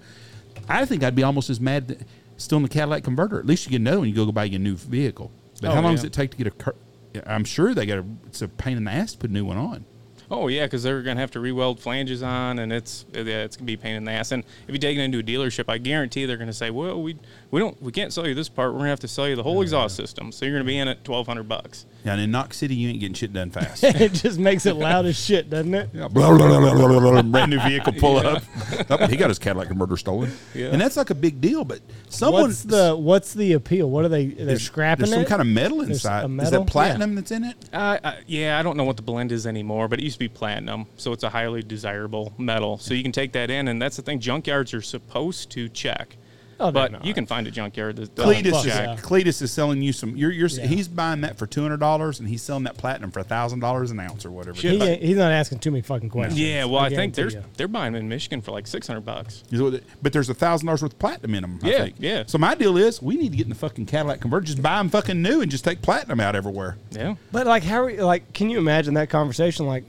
I 0.69 0.85
think 0.85 1.03
I'd 1.03 1.15
be 1.15 1.23
almost 1.23 1.49
as 1.49 1.59
mad 1.59 1.87
that 1.87 2.01
stealing 2.37 2.63
the 2.63 2.69
catalytic 2.69 3.03
converter. 3.03 3.39
At 3.39 3.47
least 3.47 3.65
you 3.65 3.71
get 3.71 3.81
know 3.81 4.01
when 4.01 4.09
you 4.09 4.15
go 4.15 4.31
buy 4.31 4.43
your 4.43 4.59
new 4.59 4.75
vehicle. 4.75 5.31
But 5.61 5.71
Oh, 5.71 5.73
how 5.73 5.81
long 5.81 5.91
yeah. 5.93 5.95
does 5.97 6.03
it 6.05 6.13
take 6.13 6.31
to 6.31 6.37
get 6.37 6.47
a 6.47 6.51
car? 6.51 6.75
I'm 7.25 7.45
sure 7.45 7.73
they 7.73 7.85
got 7.85 7.99
a, 7.99 8.05
it's 8.27 8.41
a 8.41 8.47
pain 8.47 8.77
in 8.77 8.83
the 8.83 8.91
ass 8.91 9.13
to 9.13 9.17
put 9.17 9.29
a 9.29 9.33
new 9.33 9.45
one 9.45 9.57
on. 9.57 9.85
Oh 10.29 10.47
yeah, 10.47 10.65
because 10.65 10.81
they're 10.81 11.03
gonna 11.03 11.19
have 11.19 11.29
to 11.31 11.39
re-weld 11.39 11.79
flanges 11.79 12.23
on, 12.23 12.57
and 12.57 12.73
it's 12.73 13.05
yeah, 13.13 13.43
it's 13.43 13.55
gonna 13.55 13.67
be 13.67 13.75
a 13.75 13.77
pain 13.77 13.95
in 13.95 14.03
the 14.05 14.11
ass. 14.11 14.31
And 14.31 14.43
if 14.67 14.73
you 14.73 14.79
take 14.79 14.97
it 14.97 15.01
into 15.01 15.19
a 15.19 15.23
dealership, 15.23 15.65
I 15.69 15.77
guarantee 15.77 16.25
they're 16.25 16.35
gonna 16.35 16.51
say, 16.51 16.71
"Well, 16.71 16.99
we 17.01 17.15
we 17.51 17.59
don't 17.59 17.79
we 17.81 17.91
can't 17.91 18.11
sell 18.11 18.27
you 18.27 18.33
this 18.33 18.49
part. 18.49 18.73
We're 18.73 18.79
gonna 18.79 18.89
have 18.89 18.99
to 19.01 19.07
sell 19.07 19.27
you 19.27 19.35
the 19.35 19.43
whole 19.43 19.61
exhaust 19.61 19.95
system. 19.95 20.31
So 20.31 20.45
you're 20.45 20.55
gonna 20.55 20.65
be 20.65 20.77
in 20.77 20.87
at 20.87 21.03
twelve 21.03 21.27
hundred 21.27 21.47
bucks." 21.47 21.85
Yeah, 22.03 22.13
and 22.13 22.21
in 22.21 22.31
Knox 22.31 22.57
City, 22.57 22.75
you 22.75 22.89
ain't 22.89 22.99
getting 22.99 23.15
shit 23.15 23.33
done 23.33 23.51
fast. 23.51 23.83
it 23.83 24.13
just 24.13 24.37
makes 24.39 24.65
it 24.65 24.75
loud 24.75 25.05
as 25.05 25.17
shit, 25.17 25.49
doesn't 25.49 25.73
it? 25.73 25.89
Yeah, 25.93 26.07
blah, 26.07 26.35
blah, 26.37 26.47
blah, 26.47 26.59
blah, 26.59 26.87
blah, 26.87 26.99
blah, 26.99 27.21
brand 27.23 27.51
new 27.51 27.59
vehicle 27.61 27.93
pull 27.99 28.17
up. 28.17 28.43
Oh, 28.89 29.07
he 29.07 29.15
got 29.15 29.29
his 29.29 29.39
Cadillac 29.39 29.67
converter 29.69 29.97
stolen, 29.97 30.31
Yeah. 30.53 30.67
and 30.67 30.79
that's 30.79 30.97
like 30.97 31.09
a 31.09 31.15
big 31.15 31.41
deal. 31.41 31.63
But 31.65 31.79
someone 32.09 32.43
What's 32.43 32.63
the 32.63 32.95
What's 32.95 33.33
the 33.33 33.53
appeal? 33.53 33.89
What 33.89 34.05
are 34.05 34.09
they? 34.09 34.27
They're 34.27 34.45
there's, 34.47 34.63
scrapping 34.63 35.05
there's 35.07 35.15
some 35.15 35.25
kind 35.25 35.41
of 35.41 35.47
metal 35.47 35.77
There's 35.77 35.89
inside. 35.91 36.21
a 36.21 36.25
Is 36.25 36.31
metal? 36.31 36.63
that 36.63 36.71
platinum 36.71 37.15
that's 37.15 37.31
in 37.31 37.43
it? 37.43 37.55
Uh, 37.73 37.97
uh, 38.03 38.15
yeah, 38.27 38.59
I 38.59 38.63
don't 38.63 38.77
know 38.77 38.83
what 38.83 38.97
the 38.97 39.03
blend 39.03 39.31
is 39.31 39.47
anymore, 39.47 39.87
but 39.87 39.99
it 39.99 40.03
used 40.03 40.15
used 40.15 40.31
to 40.31 40.35
be 40.35 40.39
platinum, 40.39 40.85
so 40.97 41.11
it's 41.11 41.23
a 41.23 41.29
highly 41.29 41.61
desirable 41.61 42.33
metal. 42.37 42.77
So 42.77 42.93
you 42.93 43.03
can 43.03 43.11
take 43.11 43.33
that 43.33 43.49
in, 43.49 43.67
and 43.67 43.81
that's 43.81 43.97
the 43.97 44.01
thing. 44.01 44.19
Junkyards 44.19 44.73
are 44.73 44.81
supposed 44.81 45.49
to 45.51 45.67
check, 45.69 46.17
Oh, 46.57 46.71
but 46.71 46.91
not. 46.93 47.05
you 47.05 47.13
can 47.13 47.25
find 47.25 47.45
a 47.47 47.51
junkyard 47.51 47.97
that 47.97 48.15
fuck 48.15 48.25
Cletus 48.27 48.59
is, 48.59 48.65
yeah. 48.67 48.95
Cletus 48.95 49.41
is 49.41 49.51
selling 49.51 49.81
you 49.81 49.91
some. 49.91 50.15
You're, 50.15 50.31
you're 50.31 50.47
Yeah. 50.47 50.65
he's 50.67 50.87
buying 50.87 51.21
that 51.21 51.37
for 51.37 51.45
two 51.45 51.61
hundred 51.61 51.81
dollars, 51.81 52.19
and 52.19 52.29
he's 52.29 52.41
selling 52.41 52.63
that 52.63 52.77
platinum 52.77 53.11
for 53.11 53.21
thousand 53.23 53.59
dollars 53.59 53.91
an 53.91 53.99
ounce 53.99 54.25
or 54.25 54.31
whatever. 54.31 54.57
He 54.57 54.69
he's 54.95 55.17
not 55.17 55.31
asking 55.33 55.59
too 55.59 55.71
many 55.71 55.81
fucking 55.81 56.09
questions. 56.09 56.39
Yeah, 56.39 56.63
well, 56.65 56.79
I, 56.79 56.87
think 56.89 57.13
guarantee 57.13 57.21
there's 57.21 57.33
you. 57.33 57.43
they're 57.57 57.67
buying 57.67 57.91
them 57.93 58.03
in 58.03 58.09
Michigan 58.09 58.41
for 58.41 58.51
like 58.51 58.67
six 58.67 58.87
hundred 58.87 59.01
bucks. 59.05 59.43
But 60.01 60.13
there's 60.13 60.29
a 60.29 60.33
thousand 60.33 60.67
dollars 60.67 60.81
worth 60.81 60.93
of 60.93 60.99
platinum 60.99 61.35
in 61.35 61.41
them. 61.41 61.59
I 61.63 61.67
Yeah, 61.69 61.77
think. 61.83 61.95
yeah. 61.99 62.23
So 62.27 62.37
my 62.37 62.55
deal 62.55 62.77
is, 62.77 63.01
we 63.01 63.17
need 63.17 63.31
to 63.31 63.37
get 63.37 63.43
in 63.47 63.49
the 63.49 63.55
fucking 63.55 63.85
Cadillac 63.87 64.21
converter, 64.21 64.45
just 64.45 64.61
buy 64.61 64.77
them 64.77 64.89
fucking 64.89 65.21
new, 65.21 65.41
and 65.41 65.51
just 65.51 65.65
take 65.65 65.81
platinum 65.81 66.19
out 66.21 66.35
everywhere. 66.35 66.77
Yeah, 66.91 67.15
But 67.33 67.47
like, 67.47 67.63
how? 67.63 67.81
Are 67.81 67.85
we, 67.87 68.01
like, 68.01 68.31
can 68.33 68.49
you 68.49 68.59
imagine 68.59 68.93
that 68.93 69.09
conversation? 69.09 69.65
Like, 69.67 69.83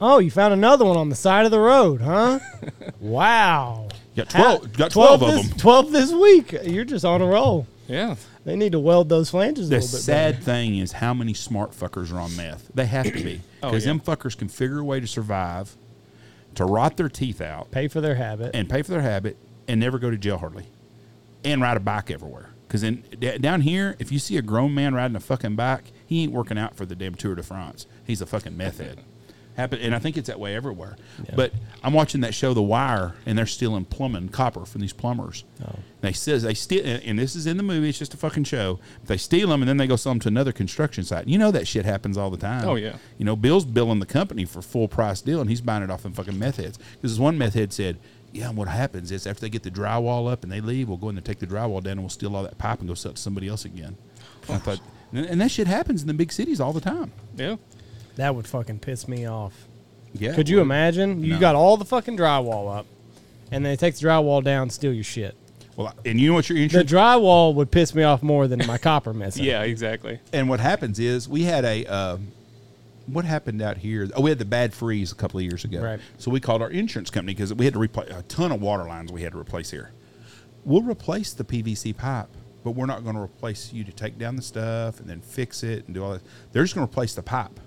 oh, 0.00 0.18
you 0.18 0.30
found 0.30 0.52
another 0.52 0.84
one 0.84 0.98
on 0.98 1.08
the 1.08 1.16
side 1.16 1.46
of 1.46 1.50
the 1.50 1.58
road, 1.60 2.02
huh? 2.02 2.38
wow. 3.00 3.88
You 4.16 4.24
got 4.24 4.30
12 4.30 4.62
you 4.62 4.68
got 4.78 4.90
12 4.90 5.22
of 5.22 5.34
this, 5.34 5.48
them. 5.48 5.58
Twelve 5.58 5.92
this 5.92 6.12
week. 6.12 6.52
You're 6.64 6.84
just 6.84 7.04
on 7.04 7.20
a 7.22 7.26
roll. 7.26 7.66
yeah. 7.86 8.16
They 8.44 8.54
need 8.56 8.72
to 8.72 8.78
weld 8.78 9.08
those 9.08 9.28
flanges 9.30 9.66
a 9.66 9.70
The 9.70 9.76
little 9.76 9.88
bit 9.90 10.00
sad 10.02 10.34
better. 10.36 10.44
thing 10.44 10.78
is 10.78 10.92
how 10.92 11.12
many 11.12 11.34
smart 11.34 11.72
fuckers 11.72 12.12
are 12.12 12.18
on 12.20 12.34
meth. 12.36 12.70
They 12.74 12.86
have 12.86 13.06
to 13.06 13.22
be 13.22 13.40
Oh, 13.62 13.70
because 13.70 13.84
yeah. 13.84 13.90
them 13.92 14.00
fuckers 14.00 14.38
can 14.38 14.48
figure 14.48 14.78
a 14.78 14.84
way 14.84 15.00
to 15.00 15.06
survive, 15.06 15.76
to 16.54 16.64
rot 16.64 16.96
their 16.96 17.08
teeth 17.08 17.40
out, 17.40 17.70
Pay 17.72 17.88
for 17.88 18.00
their 18.00 18.14
habit. 18.14 18.52
and 18.54 18.70
pay 18.70 18.82
for 18.82 18.92
their 18.92 19.02
habit, 19.02 19.36
and 19.66 19.80
never 19.80 19.98
go 19.98 20.10
to 20.10 20.16
jail 20.16 20.38
hardly, 20.38 20.66
and 21.44 21.60
ride 21.60 21.76
a 21.76 21.80
bike 21.80 22.08
everywhere. 22.10 22.50
Because 22.68 22.84
in 22.84 23.02
d- 23.18 23.36
down 23.38 23.62
here, 23.62 23.96
if 23.98 24.10
you 24.12 24.18
see 24.20 24.36
a 24.36 24.42
grown 24.42 24.72
man 24.74 24.94
riding 24.94 25.16
a 25.16 25.20
fucking 25.20 25.56
bike, 25.56 25.90
he 26.06 26.22
ain't 26.22 26.32
working 26.32 26.56
out 26.58 26.76
for 26.76 26.86
the 26.86 26.94
damn 26.94 27.14
Tour 27.16 27.34
de 27.34 27.42
France. 27.42 27.86
He's 28.06 28.20
a 28.22 28.26
fucking 28.26 28.56
meth 28.56 28.78
head. 28.78 29.00
Happen, 29.56 29.80
and 29.80 29.94
I 29.94 29.98
think 29.98 30.18
it's 30.18 30.26
that 30.26 30.38
way 30.38 30.54
everywhere. 30.54 30.96
But 31.34 31.52
I'm 31.82 31.94
watching 31.94 32.20
that 32.20 32.34
show, 32.34 32.52
The 32.52 32.62
Wire, 32.62 33.14
and 33.24 33.38
they're 33.38 33.46
stealing 33.46 33.86
plumbing 33.86 34.28
copper 34.28 34.66
from 34.66 34.82
these 34.82 34.92
plumbers. 34.92 35.44
Oh. 35.66 35.76
They 36.02 36.12
says 36.12 36.42
they 36.42 36.52
steal, 36.52 36.84
and 36.84 37.02
and 37.02 37.18
this 37.18 37.34
is 37.34 37.46
in 37.46 37.56
the 37.56 37.62
movie. 37.62 37.88
It's 37.88 37.98
just 37.98 38.12
a 38.12 38.18
fucking 38.18 38.44
show. 38.44 38.78
They 39.06 39.16
steal 39.16 39.48
them, 39.48 39.62
and 39.62 39.68
then 39.68 39.78
they 39.78 39.86
go 39.86 39.96
sell 39.96 40.12
them 40.12 40.20
to 40.20 40.28
another 40.28 40.52
construction 40.52 41.04
site. 41.04 41.26
You 41.26 41.38
know 41.38 41.50
that 41.52 41.66
shit 41.66 41.86
happens 41.86 42.18
all 42.18 42.28
the 42.30 42.36
time. 42.36 42.68
Oh, 42.68 42.74
yeah. 42.74 42.96
You 43.16 43.24
know, 43.24 43.34
Bill's 43.34 43.64
billing 43.64 43.98
the 43.98 44.06
company 44.06 44.44
for 44.44 44.60
full 44.60 44.88
price 44.88 45.22
deal, 45.22 45.40
and 45.40 45.48
he's 45.48 45.62
buying 45.62 45.82
it 45.82 45.90
off 45.90 46.02
them 46.02 46.12
fucking 46.12 46.38
meth 46.38 46.58
heads. 46.58 46.78
Because 46.92 47.12
this 47.12 47.18
one 47.18 47.38
meth 47.38 47.54
head 47.54 47.72
said, 47.72 47.96
"Yeah, 48.32 48.50
and 48.50 48.58
what 48.58 48.68
happens 48.68 49.10
is 49.10 49.26
after 49.26 49.40
they 49.40 49.48
get 49.48 49.62
the 49.62 49.70
drywall 49.70 50.30
up 50.30 50.42
and 50.42 50.52
they 50.52 50.60
leave, 50.60 50.88
we'll 50.88 50.98
go 50.98 51.08
in 51.08 51.14
there 51.14 51.22
take 51.22 51.38
the 51.38 51.46
drywall 51.46 51.82
down, 51.82 51.92
and 51.92 52.02
we'll 52.02 52.10
steal 52.10 52.36
all 52.36 52.42
that 52.42 52.58
pipe 52.58 52.80
and 52.80 52.88
go 52.88 52.94
sell 52.94 53.12
it 53.12 53.16
to 53.16 53.22
somebody 53.22 53.48
else 53.48 53.64
again." 53.64 53.96
I 54.48 54.58
thought, 54.58 54.80
and 55.12 55.24
and 55.24 55.40
that 55.40 55.50
shit 55.50 55.66
happens 55.66 56.02
in 56.02 56.08
the 56.08 56.14
big 56.14 56.30
cities 56.30 56.60
all 56.60 56.74
the 56.74 56.80
time. 56.80 57.10
Yeah. 57.36 57.56
That 58.16 58.34
would 58.34 58.46
fucking 58.46 58.80
piss 58.80 59.06
me 59.08 59.26
off. 59.26 59.54
Yeah. 60.12 60.34
Could 60.34 60.48
you 60.48 60.60
imagine? 60.60 61.22
You 61.22 61.34
No. 61.34 61.40
got 61.40 61.54
all 61.54 61.76
the 61.76 61.84
fucking 61.84 62.16
drywall 62.16 62.74
up, 62.76 62.86
and 63.50 63.64
they 63.64 63.76
take 63.76 63.94
the 63.96 64.06
drywall 64.06 64.42
down, 64.42 64.70
steal 64.70 64.92
your 64.92 65.04
shit. 65.04 65.36
Well, 65.76 65.92
and 66.06 66.18
you 66.18 66.28
know 66.28 66.34
what 66.34 66.48
your 66.48 66.56
The 66.56 66.64
insurance 66.64 66.90
The 66.90 66.96
drywall 66.96 67.54
would 67.54 67.70
piss 67.70 67.94
me 67.94 68.02
off 68.02 68.22
more 68.22 68.48
than 68.48 68.66
my 68.66 68.78
copper 68.78 69.12
missing. 69.14 69.44
Yeah, 69.44 69.62
exactly. 69.62 70.18
and 70.32 70.48
what 70.48 70.58
happens 70.60 70.98
is 70.98 71.28
we 71.28 71.42
had 71.42 71.64
a 71.66 71.84
uh, 71.84 72.16
what 73.08 73.24
happened 73.26 73.60
out 73.62 73.76
here 73.76 74.08
oh 74.16 74.22
we 74.22 74.30
had 74.30 74.38
the 74.40 74.44
bad 74.44 74.72
freeze 74.74 75.12
a 75.12 75.14
couple 75.14 75.38
of 75.38 75.44
years 75.44 75.62
ago 75.64 75.80
Right. 75.80 76.00
so 76.18 76.28
we 76.30 76.40
called 76.40 76.60
our 76.60 76.70
insurance 76.70 77.08
company 77.08 77.34
because 77.34 77.54
we 77.54 77.64
had 77.64 77.74
to 77.74 77.78
replace 77.78 78.10
a 78.10 78.22
ton 78.22 78.50
of 78.50 78.60
water 78.60 78.82
lines 78.84 79.12
we 79.12 79.22
had 79.22 79.30
to 79.32 79.38
replace 79.38 79.70
here 79.70 79.92
we'll 80.64 80.82
replace 80.82 81.32
the 81.32 81.44
pvc 81.44 81.96
pipe 81.96 82.26
but 82.64 82.72
we're 82.72 82.86
not 82.86 83.04
going 83.04 83.14
to 83.14 83.22
replace 83.22 83.72
you 83.72 83.84
to 83.84 83.92
take 83.92 84.18
down 84.18 84.34
the 84.34 84.42
stuff 84.42 84.98
and 84.98 85.08
then 85.08 85.20
fix 85.20 85.62
it 85.62 85.86
and 85.86 85.94
do 85.94 86.02
all 86.02 86.14
that 86.14 86.22
they're 86.52 86.64
just 86.64 86.74
going 86.74 86.84
to 86.84 86.90
replace 86.90 87.14
the 87.14 87.22
pipe 87.22 87.60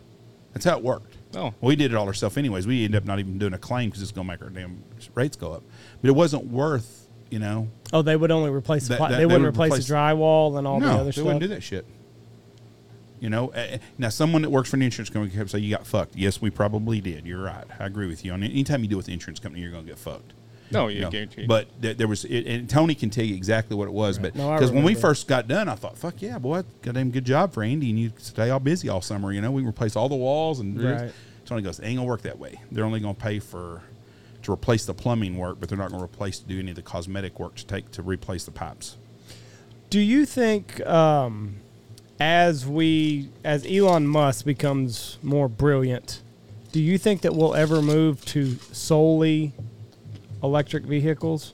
that's 0.53 0.65
how 0.65 0.77
it 0.77 0.83
worked 0.83 1.15
Oh. 1.35 1.53
we 1.61 1.75
did 1.75 1.91
it 1.91 1.95
all 1.95 2.07
ourselves 2.07 2.37
anyways 2.37 2.65
we 2.65 2.83
ended 2.85 3.01
up 3.01 3.05
not 3.07 3.19
even 3.19 3.37
doing 3.37 3.53
a 3.53 3.57
claim 3.59 3.89
because 3.89 4.01
it's 4.01 4.11
going 4.11 4.25
to 4.27 4.33
make 4.33 4.41
our 4.41 4.49
damn 4.49 4.83
rates 5.13 5.35
go 5.37 5.53
up 5.53 5.63
but 6.01 6.07
it 6.09 6.13
wasn't 6.13 6.47
worth 6.47 7.07
you 7.29 7.39
know 7.39 7.67
Oh, 7.93 8.01
they 8.01 8.15
would 8.15 8.31
only 8.31 8.49
replace 8.51 8.87
the 8.87 8.95
That- 8.97 9.09
they 9.11 9.17
they 9.17 9.25
wouldn't 9.25 9.43
would 9.43 9.49
replace, 9.49 9.71
replace- 9.71 9.87
the 9.87 9.93
drywall 9.93 10.57
and 10.57 10.67
all 10.67 10.79
no, 10.79 10.87
the 10.87 10.93
other 10.93 11.03
they 11.05 11.11
stuff. 11.11 11.15
They 11.15 11.23
wouldn't 11.23 11.41
do 11.41 11.47
that 11.49 11.63
shit. 11.63 11.85
You 13.19 13.29
know, 13.29 13.51
uh, 13.51 13.77
now 13.97 14.07
someone 14.09 14.43
that 14.43 14.49
works 14.49 14.69
for 14.69 14.77
an 14.77 14.81
insurance 14.81 15.09
company 15.09 15.33
can 15.35 15.45
say 15.49 15.59
you 15.59 15.75
got 15.75 15.85
fucked. 15.85 16.15
Yes, 16.15 16.41
we 16.41 16.49
probably 16.49 17.01
did. 17.01 17.25
You're 17.25 17.43
right. 17.43 17.65
I 17.77 17.85
agree 17.85 18.07
with 18.07 18.23
you. 18.23 18.31
On 18.31 18.41
anytime 18.41 18.81
you 18.81 18.87
deal 18.87 18.97
with 18.97 19.07
the 19.07 19.11
insurance 19.13 19.39
company, 19.41 19.61
you're 19.61 19.71
going 19.71 19.83
to 19.83 19.89
get 19.89 19.99
fucked. 19.99 20.33
No, 20.71 20.87
You 20.87 20.95
you 20.97 21.01
know? 21.01 21.09
guarantee. 21.11 21.45
But 21.45 21.67
th- 21.81 21.97
there 21.97 22.07
was, 22.07 22.25
it, 22.25 22.45
and 22.47 22.69
Tony 22.69 22.95
can 22.95 23.09
tell 23.09 23.23
you 23.25 23.35
exactly 23.35 23.75
what 23.75 23.87
it 23.87 23.93
was. 23.93 24.19
But 24.19 24.35
No, 24.35 24.53
because 24.53 24.71
when 24.71 24.83
we 24.83 24.95
first 24.95 25.27
got 25.27 25.47
done, 25.47 25.67
I 25.67 25.75
thought, 25.75 25.97
"Fuck 25.97 26.21
yeah, 26.21 26.37
boy, 26.37 26.63
goddamn 26.81 27.11
good 27.11 27.25
job 27.25 27.53
for 27.53 27.63
Andy." 27.63 27.89
And 27.89 27.99
you 27.99 28.11
stay 28.17 28.49
all 28.49 28.59
busy 28.59 28.89
all 28.89 29.01
summer. 29.01 29.31
You 29.31 29.41
know, 29.41 29.51
we 29.51 29.63
replace 29.63 29.95
all 29.95 30.09
the 30.09 30.15
walls 30.15 30.59
and 30.59 30.81
Right. 30.81 31.11
Tony 31.45 31.61
goes, 31.63 31.79
"It 31.79 31.85
"Ain't 31.85 31.97
gonna 31.97 32.07
work 32.07 32.21
that 32.23 32.37
way. 32.37 32.59
They're 32.71 32.85
only 32.85 32.99
gonna 32.99 33.13
pay 33.13 33.39
for." 33.39 33.81
To 34.43 34.53
replace 34.53 34.85
the 34.85 34.93
plumbing 34.93 35.37
work, 35.37 35.57
but 35.59 35.67
they're 35.67 35.77
not 35.77 35.89
going 35.89 35.99
to 35.99 36.05
replace 36.05 36.39
to 36.39 36.45
do 36.47 36.57
any 36.59 36.69
of 36.69 36.77
the 36.77 36.81
cosmetic 36.81 37.41
work 37.41 37.55
to 37.55 37.65
take 37.65 37.91
to 37.91 38.01
replace 38.01 38.45
the 38.45 38.51
pipes. 38.51 38.95
Do 39.89 39.99
you 39.99 40.25
think 40.25 40.79
um, 40.87 41.55
as 42.21 42.65
we 42.65 43.27
as 43.43 43.65
Elon 43.69 44.07
Musk 44.07 44.45
becomes 44.45 45.17
more 45.21 45.49
brilliant, 45.49 46.21
do 46.71 46.79
you 46.79 46.97
think 46.97 47.19
that 47.21 47.35
we'll 47.35 47.53
ever 47.53 47.81
move 47.81 48.23
to 48.27 48.55
solely 48.71 49.51
electric 50.43 50.85
vehicles? 50.85 51.53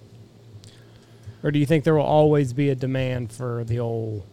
Or 1.43 1.51
do 1.51 1.59
you 1.59 1.65
think 1.65 1.83
there 1.83 1.93
will 1.95 2.01
always 2.01 2.53
be 2.53 2.69
a 2.69 2.75
demand 2.75 3.31
for 3.31 3.63
the 3.65 3.79
old 3.79 4.23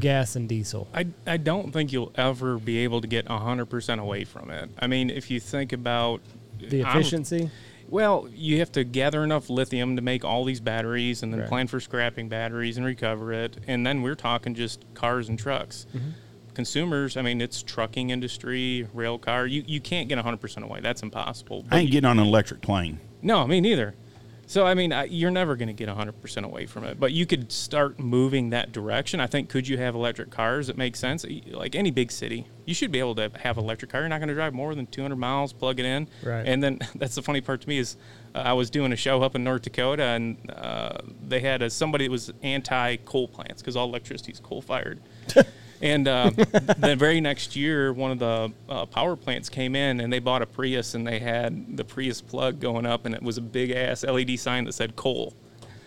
gas 0.00 0.34
and 0.34 0.48
diesel? 0.48 0.88
I, 0.92 1.06
I 1.26 1.36
don't 1.36 1.72
think 1.72 1.92
you'll 1.92 2.12
ever 2.16 2.58
be 2.58 2.78
able 2.78 3.00
to 3.00 3.06
get 3.06 3.26
100% 3.26 3.98
away 4.00 4.24
from 4.24 4.50
it. 4.50 4.70
I 4.78 4.86
mean, 4.88 5.08
if 5.10 5.30
you 5.30 5.38
think 5.38 5.72
about 5.72 6.20
The 6.58 6.82
I'm- 6.82 6.96
efficiency? 6.98 7.50
well, 7.88 8.26
you 8.34 8.58
have 8.58 8.72
to 8.72 8.82
gather 8.84 9.22
enough 9.22 9.48
lithium 9.50 9.94
to 9.96 10.02
make 10.02 10.24
all 10.24 10.44
these 10.44 10.60
batteries 10.60 11.22
and 11.22 11.32
then 11.32 11.40
Right. 11.40 11.48
plan 11.48 11.66
for 11.68 11.78
scrapping 11.78 12.28
batteries 12.28 12.76
and 12.76 12.84
recover 12.86 13.32
it. 13.32 13.58
And 13.68 13.86
then 13.86 14.02
we're 14.02 14.14
talking 14.16 14.54
just 14.54 14.84
cars 14.94 15.28
and 15.28 15.38
trucks. 15.38 15.86
Mm-hmm. 15.94 16.08
Consumers, 16.54 17.16
I 17.16 17.22
mean, 17.22 17.40
it's 17.40 17.62
trucking 17.62 18.10
industry, 18.10 18.86
rail 18.92 19.16
car. 19.18 19.46
You, 19.46 19.62
you 19.66 19.80
can't 19.80 20.08
get 20.08 20.18
100% 20.18 20.64
away. 20.64 20.80
That's 20.80 21.02
impossible. 21.02 21.64
I 21.66 21.70
But 21.70 21.76
ain't 21.76 21.86
you- 21.88 21.92
getting 21.92 22.10
on 22.10 22.18
an 22.18 22.26
electric 22.26 22.62
plane. 22.62 22.98
No, 23.22 23.46
me 23.46 23.60
neither. 23.60 23.94
So 24.46 24.66
I 24.66 24.74
mean, 24.74 24.92
I, 24.92 25.04
you're 25.04 25.30
never 25.30 25.56
going 25.56 25.68
to 25.68 25.72
get 25.72 25.88
100% 25.88 26.44
away 26.44 26.66
from 26.66 26.84
it, 26.84 27.00
but 27.00 27.12
you 27.12 27.24
could 27.24 27.50
start 27.50 27.98
moving 27.98 28.50
that 28.50 28.70
direction. 28.70 29.18
I 29.18 29.26
think 29.26 29.48
could 29.48 29.66
you 29.66 29.78
have 29.78 29.94
electric 29.94 30.30
cars 30.30 30.68
It 30.68 30.76
makes 30.76 30.98
sense? 30.98 31.24
Like 31.50 31.74
any 31.74 31.90
big 31.90 32.10
city, 32.12 32.46
you 32.66 32.74
should 32.74 32.92
be 32.92 32.98
able 32.98 33.14
to 33.14 33.30
have 33.36 33.56
an 33.56 33.64
electric 33.64 33.90
car. 33.92 34.00
You're 34.00 34.08
not 34.10 34.18
going 34.18 34.28
to 34.28 34.34
drive 34.34 34.52
more 34.52 34.74
than 34.74 34.86
200 34.88 35.16
miles, 35.16 35.54
plug 35.54 35.80
it 35.80 35.86
in, 35.86 36.06
Right. 36.22 36.46
and 36.46 36.62
then 36.62 36.80
that's 36.96 37.14
the 37.14 37.22
funny 37.22 37.40
part 37.40 37.62
to 37.62 37.68
me 37.68 37.78
is 37.78 37.96
uh, 38.34 38.38
I 38.40 38.52
was 38.52 38.68
doing 38.68 38.92
a 38.92 38.96
show 38.96 39.22
up 39.22 39.34
in 39.36 39.44
North 39.44 39.62
Dakota, 39.62 40.02
and 40.02 40.36
uh, 40.50 40.98
they 41.26 41.40
had 41.40 41.62
a, 41.62 41.70
somebody 41.70 42.06
that 42.06 42.10
was 42.10 42.30
anti 42.42 42.96
coal 42.96 43.28
plants 43.28 43.62
because 43.62 43.76
all 43.76 43.88
electricity 43.88 44.32
is 44.32 44.40
coal 44.40 44.60
fired. 44.60 45.00
And 45.82 46.06
uh, 46.06 46.30
the 46.30 46.94
very 46.96 47.20
next 47.20 47.56
year, 47.56 47.92
one 47.92 48.12
of 48.12 48.18
the 48.20 48.52
uh, 48.68 48.86
power 48.86 49.16
plants 49.16 49.48
came 49.48 49.74
in 49.74 50.00
and 50.00 50.12
they 50.12 50.20
bought 50.20 50.40
a 50.40 50.46
Prius 50.46 50.94
and 50.94 51.04
they 51.06 51.18
had 51.18 51.76
the 51.76 51.84
Prius 51.84 52.22
plug 52.22 52.60
going 52.60 52.86
up 52.86 53.04
and 53.04 53.14
it 53.14 53.22
was 53.22 53.36
a 53.36 53.40
big 53.42 53.72
ass 53.72 54.04
LED 54.04 54.38
sign 54.38 54.64
that 54.64 54.72
said 54.74 54.94
coal. 54.94 55.34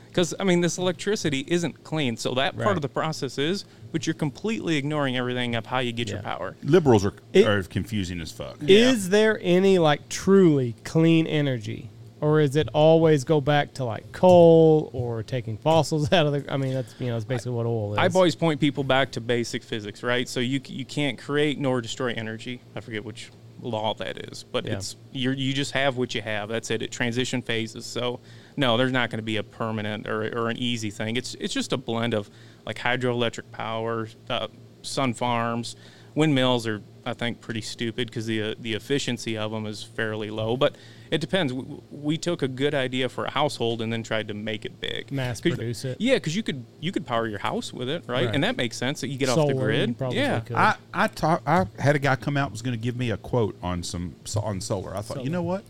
Because, 0.09 0.33
I 0.39 0.43
mean, 0.45 0.61
this 0.61 0.77
electricity 0.77 1.43
isn't 1.47 1.83
clean. 1.83 2.15
So 2.15 2.33
that 2.35 2.55
part 2.55 2.67
Right. 2.67 2.75
of 2.77 2.81
the 2.81 2.87
process 2.89 3.37
is, 3.37 3.65
but 3.91 4.05
you're 4.07 4.13
completely 4.13 4.77
ignoring 4.77 5.17
everything 5.17 5.55
of 5.55 5.65
how 5.65 5.79
you 5.79 5.91
get 5.91 6.09
your 6.09 6.21
power. 6.21 6.55
Liberals 6.63 7.05
are, 7.05 7.13
It- 7.33 7.47
are 7.47 7.63
confusing 7.63 8.19
as 8.21 8.31
fuck. 8.31 8.57
Is 8.67 9.09
there 9.09 9.39
any 9.41 9.77
like 9.79 10.07
truly 10.09 10.75
clean 10.85 11.25
energy? 11.27 11.89
Or 12.25 12.39
is 12.39 12.55
it 12.55 12.67
always 12.73 13.23
go 13.23 13.39
back 13.39 13.75
to 13.75 13.83
like 13.83 14.11
coal 14.11 14.89
or 14.93 15.21
taking 15.21 15.59
fossils 15.59 16.11
out 16.13 16.25
of 16.25 16.33
the 16.33 16.51
I 16.51 16.57
mean 16.57 16.73
that's 16.73 16.95
you 16.99 17.05
know 17.05 17.13
that's 17.13 17.23
basically 17.25 17.51
what 17.51 17.67
oil 17.67 17.93
is. 17.93 17.99
I 17.99 18.07
always 18.07 18.35
point 18.35 18.59
people 18.59 18.83
back 18.83 19.11
to 19.11 19.21
basic 19.21 19.61
physics, 19.61 20.01
right? 20.01 20.27
So 20.27 20.39
you 20.39 20.59
you 20.65 20.85
can't 20.85 21.19
create 21.19 21.59
nor 21.59 21.81
destroy 21.81 22.13
energy. 22.17 22.61
I 22.75 22.79
forget 22.79 23.05
which 23.05 23.29
law 23.61 23.93
that 23.93 24.17
is, 24.31 24.43
but 24.43 24.65
Yeah. 24.65 24.73
it's 24.77 24.95
you 25.11 25.31
you 25.33 25.53
just 25.53 25.73
have 25.73 25.97
what 25.97 26.15
you 26.15 26.23
have. 26.23 26.49
That's 26.49 26.71
it. 26.71 26.81
It 26.81 26.91
transition 26.91 27.43
phases. 27.43 27.85
So 27.85 28.19
no, 28.57 28.75
there's 28.75 28.91
not 28.91 29.11
going 29.11 29.19
to 29.19 29.23
be 29.23 29.37
a 29.37 29.43
permanent 29.43 30.07
or, 30.07 30.23
or 30.35 30.49
an 30.49 30.57
easy 30.57 30.89
thing. 30.89 31.17
It's 31.17 31.35
it's 31.39 31.53
just 31.53 31.73
a 31.73 31.77
blend 31.77 32.15
of 32.15 32.31
like 32.65 32.79
hydroelectric 32.79 33.51
power, 33.51 34.07
uh, 34.31 34.47
sun 34.81 35.13
farms, 35.13 35.75
windmills 36.15 36.65
are 36.65 36.81
I 37.05 37.13
think 37.13 37.39
pretty 37.39 37.61
stupid 37.61 38.07
because 38.07 38.25
the 38.25 38.41
uh, 38.41 38.55
the 38.59 38.73
efficiency 38.73 39.37
of 39.37 39.51
them 39.51 39.65
is 39.65 39.83
fairly 39.83 40.31
low, 40.31 40.57
but 40.57 40.75
it 41.11 41.21
depends. 41.21 41.53
We, 41.53 41.63
we 41.91 42.17
took 42.17 42.41
a 42.41 42.47
good 42.47 42.73
idea 42.73 43.09
for 43.09 43.25
a 43.25 43.31
household 43.31 43.81
and 43.81 43.93
then 43.93 44.01
tried 44.01 44.27
to 44.29 44.33
make 44.33 44.65
it 44.65 44.81
big, 44.81 45.11
mass 45.11 45.39
produce 45.39 45.85
it. 45.85 45.97
Yeah, 45.99 46.15
because 46.15 46.35
you 46.35 46.41
could 46.43 46.65
you 46.79 46.91
could 46.91 47.05
power 47.05 47.27
your 47.27 47.39
house 47.39 47.71
with 47.71 47.89
it, 47.89 48.03
right? 48.07 48.25
Right. 48.25 48.33
And 48.33 48.43
that 48.43 48.57
makes 48.57 48.77
sense 48.77 49.01
that 49.01 49.09
you 49.09 49.17
get 49.17 49.29
off 49.29 49.47
the 49.47 49.53
grid. 49.53 49.95
Yeah, 50.11 50.39
could. 50.39 50.55
I 50.55 50.75
I 50.93 51.07
talk, 51.07 51.43
I 51.45 51.67
had 51.77 51.95
a 51.95 51.99
guy 51.99 52.15
come 52.15 52.37
out 52.37 52.51
was 52.51 52.61
going 52.61 52.77
to 52.77 52.81
give 52.81 52.95
me 52.95 53.11
a 53.11 53.17
quote 53.17 53.55
on 53.61 53.83
some 53.83 54.15
on 54.35 54.59
solar. 54.61 54.95
I 54.95 55.01
thought, 55.01 55.23
you 55.23 55.29
know 55.29 55.43
what? 55.43 55.63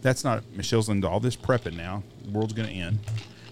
That's 0.00 0.24
not 0.24 0.44
Michelle's 0.56 0.88
into 0.88 1.08
all 1.08 1.20
this 1.20 1.36
prepping 1.36 1.76
now. 1.76 2.02
The 2.24 2.30
world's 2.30 2.52
going 2.54 2.68
to 2.68 2.74
end. 2.74 2.98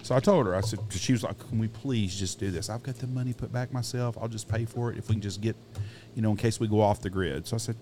So 0.07 0.15
I 0.15 0.21
told 0.21 0.47
her, 0.47 0.55
I 0.55 0.61
said, 0.61 0.79
she 0.91 1.11
was 1.11 1.25
like, 1.25 1.37
"Can 1.37 1.59
we 1.59 1.67
please 1.67 2.17
just 2.17 2.39
do 2.39 2.53
this? 2.53 2.71
I've 2.71 2.85
got 2.85 2.95
the 2.95 3.09
money 3.09 3.33
put 3.33 3.53
back 3.53 3.73
myself. 3.73 4.17
I'll 4.17 4.29
just 4.29 4.47
pay 4.49 4.65
for 4.65 4.93
it 4.93 4.99
if 4.99 5.09
we 5.09 5.17
can 5.17 5.21
just 5.21 5.41
get, 5.41 5.57
you 6.15 6.23
know, 6.23 6.31
in 6.31 6.37
case 6.37 6.61
we 6.61 6.69
go 6.69 6.81
off 6.81 7.01
the 7.01 7.11
grid." 7.11 7.49
So 7.49 7.57
I 7.57 7.59
said, 7.59 7.75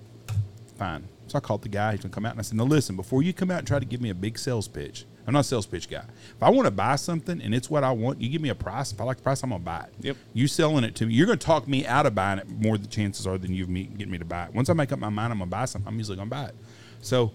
"Fine." 0.78 1.06
So 1.26 1.36
I 1.36 1.40
called 1.40 1.60
the 1.60 1.68
guy. 1.68 1.92
He's 1.92 2.00
gonna 2.00 2.14
come 2.14 2.24
out, 2.24 2.30
and 2.30 2.40
I 2.40 2.42
said, 2.42 2.56
"Now 2.56 2.64
listen, 2.64 2.96
before 2.96 3.22
you 3.22 3.34
come 3.34 3.50
out 3.50 3.58
and 3.58 3.66
try 3.66 3.78
to 3.78 3.84
give 3.84 4.00
me 4.00 4.08
a 4.08 4.14
big 4.14 4.38
sales 4.38 4.68
pitch, 4.68 5.04
I'm 5.26 5.34
not 5.34 5.40
a 5.40 5.44
sales 5.44 5.66
pitch 5.66 5.90
guy. 5.90 6.04
If 6.34 6.42
I 6.42 6.48
want 6.48 6.64
to 6.64 6.70
buy 6.70 6.96
something 6.96 7.42
and 7.42 7.54
it's 7.54 7.68
what 7.68 7.84
I 7.84 7.92
want, 7.92 8.22
you 8.22 8.30
give 8.30 8.40
me 8.40 8.48
a 8.48 8.54
price. 8.54 8.90
If 8.90 9.02
I 9.02 9.04
like 9.04 9.18
the 9.18 9.22
price, 9.22 9.42
I'm 9.42 9.50
gonna 9.50 9.62
buy 9.62 9.80
it. 9.80 9.92
Yep. 10.00 10.16
You 10.32 10.48
selling 10.48 10.84
it 10.84 10.94
to 10.94 11.04
me, 11.04 11.12
you're 11.12 11.26
gonna 11.26 11.36
talk 11.36 11.68
me 11.68 11.84
out 11.86 12.06
of 12.06 12.14
buying 12.14 12.38
it 12.38 12.48
more. 12.48 12.78
The 12.78 12.86
chances 12.86 13.26
are 13.26 13.36
than 13.36 13.52
you 13.52 13.66
me 13.66 13.84
getting 13.84 14.12
me 14.12 14.16
to 14.16 14.24
buy 14.24 14.44
it. 14.44 14.54
Once 14.54 14.70
I 14.70 14.72
make 14.72 14.92
up 14.92 14.98
my 14.98 15.10
mind, 15.10 15.30
I'm 15.30 15.40
gonna 15.40 15.50
buy 15.50 15.66
something. 15.66 15.88
I'm 15.88 15.98
usually 15.98 16.16
gonna 16.16 16.30
buy 16.30 16.46
it. 16.46 16.54
So 17.02 17.32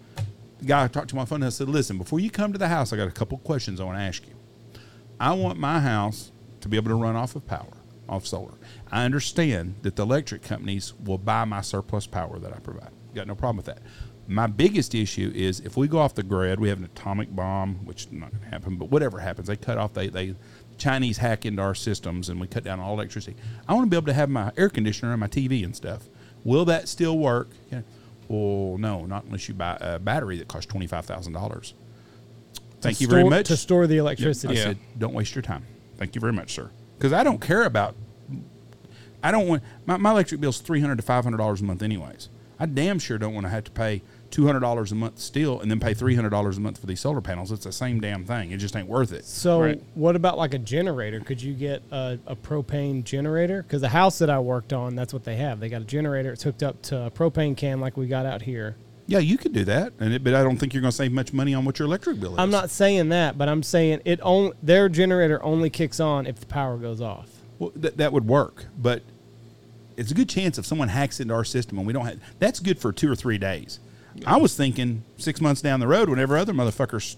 the 0.58 0.66
guy 0.66 0.88
talked 0.88 1.10
to 1.10 1.16
my 1.16 1.26
phone 1.26 1.44
and 1.44 1.46
I 1.46 1.50
said, 1.50 1.70
"Listen, 1.70 2.00
before 2.00 2.20
you 2.20 2.32
come 2.32 2.54
to 2.54 2.58
the 2.58 2.70
house, 2.70 2.92
I 2.92 2.98
got 2.98 3.08
a 3.08 3.12
couple 3.12 3.38
questions 3.38 3.80
I 3.80 3.84
want 3.84 4.00
to 4.00 4.02
ask 4.02 4.26
you. 4.28 4.34
I 5.20 5.34
want 5.34 5.60
my 5.60 5.80
house 5.80 6.32
to 6.62 6.70
be 6.70 6.78
able 6.78 6.90
to 6.90 6.96
run 6.96 7.16
off 7.16 7.36
of 7.36 7.46
power, 7.46 7.74
off 8.08 8.26
solar. 8.26 8.54
I 8.92 9.04
understand 9.04 9.76
that 9.82 9.96
the 9.96 10.04
electric 10.04 10.42
companies 10.42 10.94
will 11.04 11.18
buy 11.18 11.46
my 11.46 11.62
surplus 11.62 12.08
power 12.08 12.40
that 12.40 12.54
I 12.54 12.60
provide. 12.60 12.92
Got 13.14 13.28
no 13.28 13.36
problem 13.36 13.58
with 13.58 13.66
that. 13.66 13.80
My 14.28 14.48
biggest 14.48 14.94
issue 14.94 15.32
is 15.34 15.60
if 15.60 15.76
we 15.76 15.88
go 15.88 15.98
off 15.98 16.14
the 16.14 16.24
grid, 16.24 16.60
we 16.60 16.70
have 16.70 16.78
an 16.78 16.86
atomic 16.86 17.36
bomb, 17.36 17.86
which 17.86 18.12
not 18.12 18.32
going 18.32 18.44
to 18.44 18.50
happen, 18.50 18.76
but 18.76 18.92
whatever 18.92 19.20
happens, 19.20 19.48
they 19.48 19.56
cut 19.56 19.78
off, 19.78 19.94
they, 19.94 20.08
they 20.08 20.36
Chinese 20.78 21.18
hack 21.18 21.46
into 21.46 21.62
our 21.62 21.76
systems 21.76 22.30
and 22.30 22.40
we 22.40 22.48
cut 22.48 22.64
down 22.64 22.80
all 22.80 22.94
electricity. 22.94 23.36
I 23.68 23.74
want 23.74 23.86
to 23.86 23.90
be 23.90 23.98
able 23.98 24.08
to 24.08 24.14
have 24.14 24.30
my 24.30 24.52
air 24.56 24.70
conditioner 24.70 25.12
and 25.12 25.20
my 25.20 25.28
TV 25.28 25.64
and 25.66 25.76
stuff. 25.76 26.08
Will 26.44 26.64
that 26.66 26.88
still 26.88 27.18
work? 27.18 27.50
Yeah. 27.72 27.82
Well, 28.28 28.78
no, 28.78 29.06
not 29.06 29.26
unless 29.26 29.48
you 29.50 29.56
buy 29.56 29.78
a 29.82 30.00
battery 30.00 30.38
that 30.38 30.48
costs 30.48 30.72
$25,000. 30.72 31.74
Thank 32.82 32.98
To 32.98 33.04
you 33.04 33.10
very 33.10 33.22
store- 33.22 33.30
much. 33.30 33.48
to 33.48 33.58
store 33.58 33.88
the 33.88 33.96
Yep. 33.96 34.02
electricity. 34.02 34.54
I 34.54 34.58
Yeah. 34.58 34.64
said, 34.64 34.78
don't 34.98 35.14
waste 35.14 35.36
your 35.36 35.42
time. 35.42 35.64
Thank 35.98 36.16
you 36.16 36.22
very 36.22 36.34
much, 36.34 36.54
sir. 36.54 36.70
Because 36.98 37.14
I 37.14 37.24
don't 37.24 37.42
care 37.42 37.64
about. 37.64 37.96
I 39.22 39.32
don't 39.32 39.48
want 39.48 39.64
my, 39.86 39.98
my 39.98 40.12
electric 40.12 40.40
bill's 40.40 40.60
three 40.60 40.80
hundred 40.80 40.96
to 40.98 41.02
five 41.02 41.24
hundred 41.26 41.38
dollars 41.38 41.62
a 41.62 41.64
month, 41.66 41.84
anyways. 41.84 42.30
I 42.60 42.66
damn 42.66 43.00
sure 43.00 43.18
don't 43.18 43.34
want 43.34 43.46
to 43.46 43.50
have 43.50 43.66
to 43.66 43.72
pay 43.72 44.02
two 44.32 44.46
hundred 44.46 44.60
dollars 44.62 44.92
a 44.92 44.96
month 44.96 45.20
still, 45.20 45.60
and 45.60 45.70
then 45.70 45.80
pay 45.80 45.94
three 45.94 46.16
hundred 46.16 46.30
dollars 46.30 46.58
a 46.58 46.62
month 46.62 46.78
for 46.78 46.86
these 46.86 47.02
solar 47.02 47.20
panels. 47.20 47.52
It's 47.52 47.66
the 47.66 47.72
same 47.74 48.00
damn 48.00 48.24
thing. 48.24 48.52
It 48.52 48.58
just 48.58 48.76
ain't 48.78 48.88
worth 48.88 49.12
it. 49.12 49.26
So, 49.26 49.62
Right. 49.62 49.82
what 49.96 50.16
about 50.16 50.38
like 50.38 50.54
a 50.54 50.58
generator? 50.60 51.20
Could 51.20 51.42
you 51.42 51.54
get 51.54 51.82
a, 51.92 52.18
a 52.28 52.36
propane 52.36 53.04
generator? 53.04 53.62
Because 53.64 53.82
the 53.82 53.90
house 53.90 54.20
that 54.20 54.30
I 54.30 54.40
worked 54.40 54.72
on, 54.72 54.96
that's 54.96 55.14
what 55.14 55.26
they 55.26 55.36
have. 55.36 55.60
They 55.60 55.68
got 55.68 55.82
a 55.82 55.86
generator. 55.86 56.32
It's 56.32 56.44
hooked 56.44 56.64
up 56.64 56.82
to 56.84 57.08
a 57.08 57.12
propane 57.12 57.58
can 57.58 57.82
like 57.82 57.98
we 57.98 58.08
got 58.08 58.26
out 58.26 58.44
here. 58.44 58.76
Yeah, 59.10 59.18
you 59.18 59.40
could 59.40 59.54
do 59.54 59.66
that, 59.66 59.94
and 60.00 60.14
it, 60.14 60.24
but 60.24 60.36
I 60.36 60.44
don't 60.44 60.58
think 60.58 60.72
you're 60.72 60.82
going 60.82 60.92
to 60.92 60.96
save 60.96 61.12
much 61.12 61.34
money 61.34 61.56
on 61.56 61.66
what 61.66 61.80
your 61.80 61.88
electric 61.88 62.20
bill 62.20 62.34
is. 62.34 62.38
I'm 62.38 62.52
not 62.52 62.70
saying 62.70 63.10
that, 63.10 63.40
but 63.40 63.50
I'm 63.50 63.64
saying 63.64 64.02
it 64.06 64.20
only 64.22 64.54
their 64.62 64.88
generator 64.88 65.44
only 65.44 65.72
kicks 65.72 66.00
on 66.00 66.28
if 66.28 66.40
the 66.40 66.46
power 66.46 66.78
goes 66.78 67.02
off. 67.02 67.28
Well, 67.58 67.72
that 67.76 67.98
that 67.98 68.14
would 68.14 68.28
work, 68.28 68.68
but 68.78 69.02
it's 69.98 70.12
a 70.12 70.14
good 70.14 70.30
chance 70.30 70.60
if 70.60 70.66
someone 70.68 70.90
hacks 70.90 71.20
into 71.20 71.34
our 71.34 71.44
system 71.44 71.80
and 71.80 71.88
we 71.88 71.92
don't 71.92 72.06
have. 72.06 72.20
That's 72.38 72.60
good 72.60 72.78
for 72.78 72.94
two 72.94 73.12
or 73.12 73.16
three 73.16 73.40
days. 73.40 73.80
I 74.28 74.38
was 74.38 74.56
thinking 74.56 75.04
six 75.18 75.42
months 75.42 75.62
down 75.62 75.80
the 75.80 75.88
road, 75.88 76.08
whenever 76.08 76.38
other 76.38 76.54
motherfuckers 76.54 77.16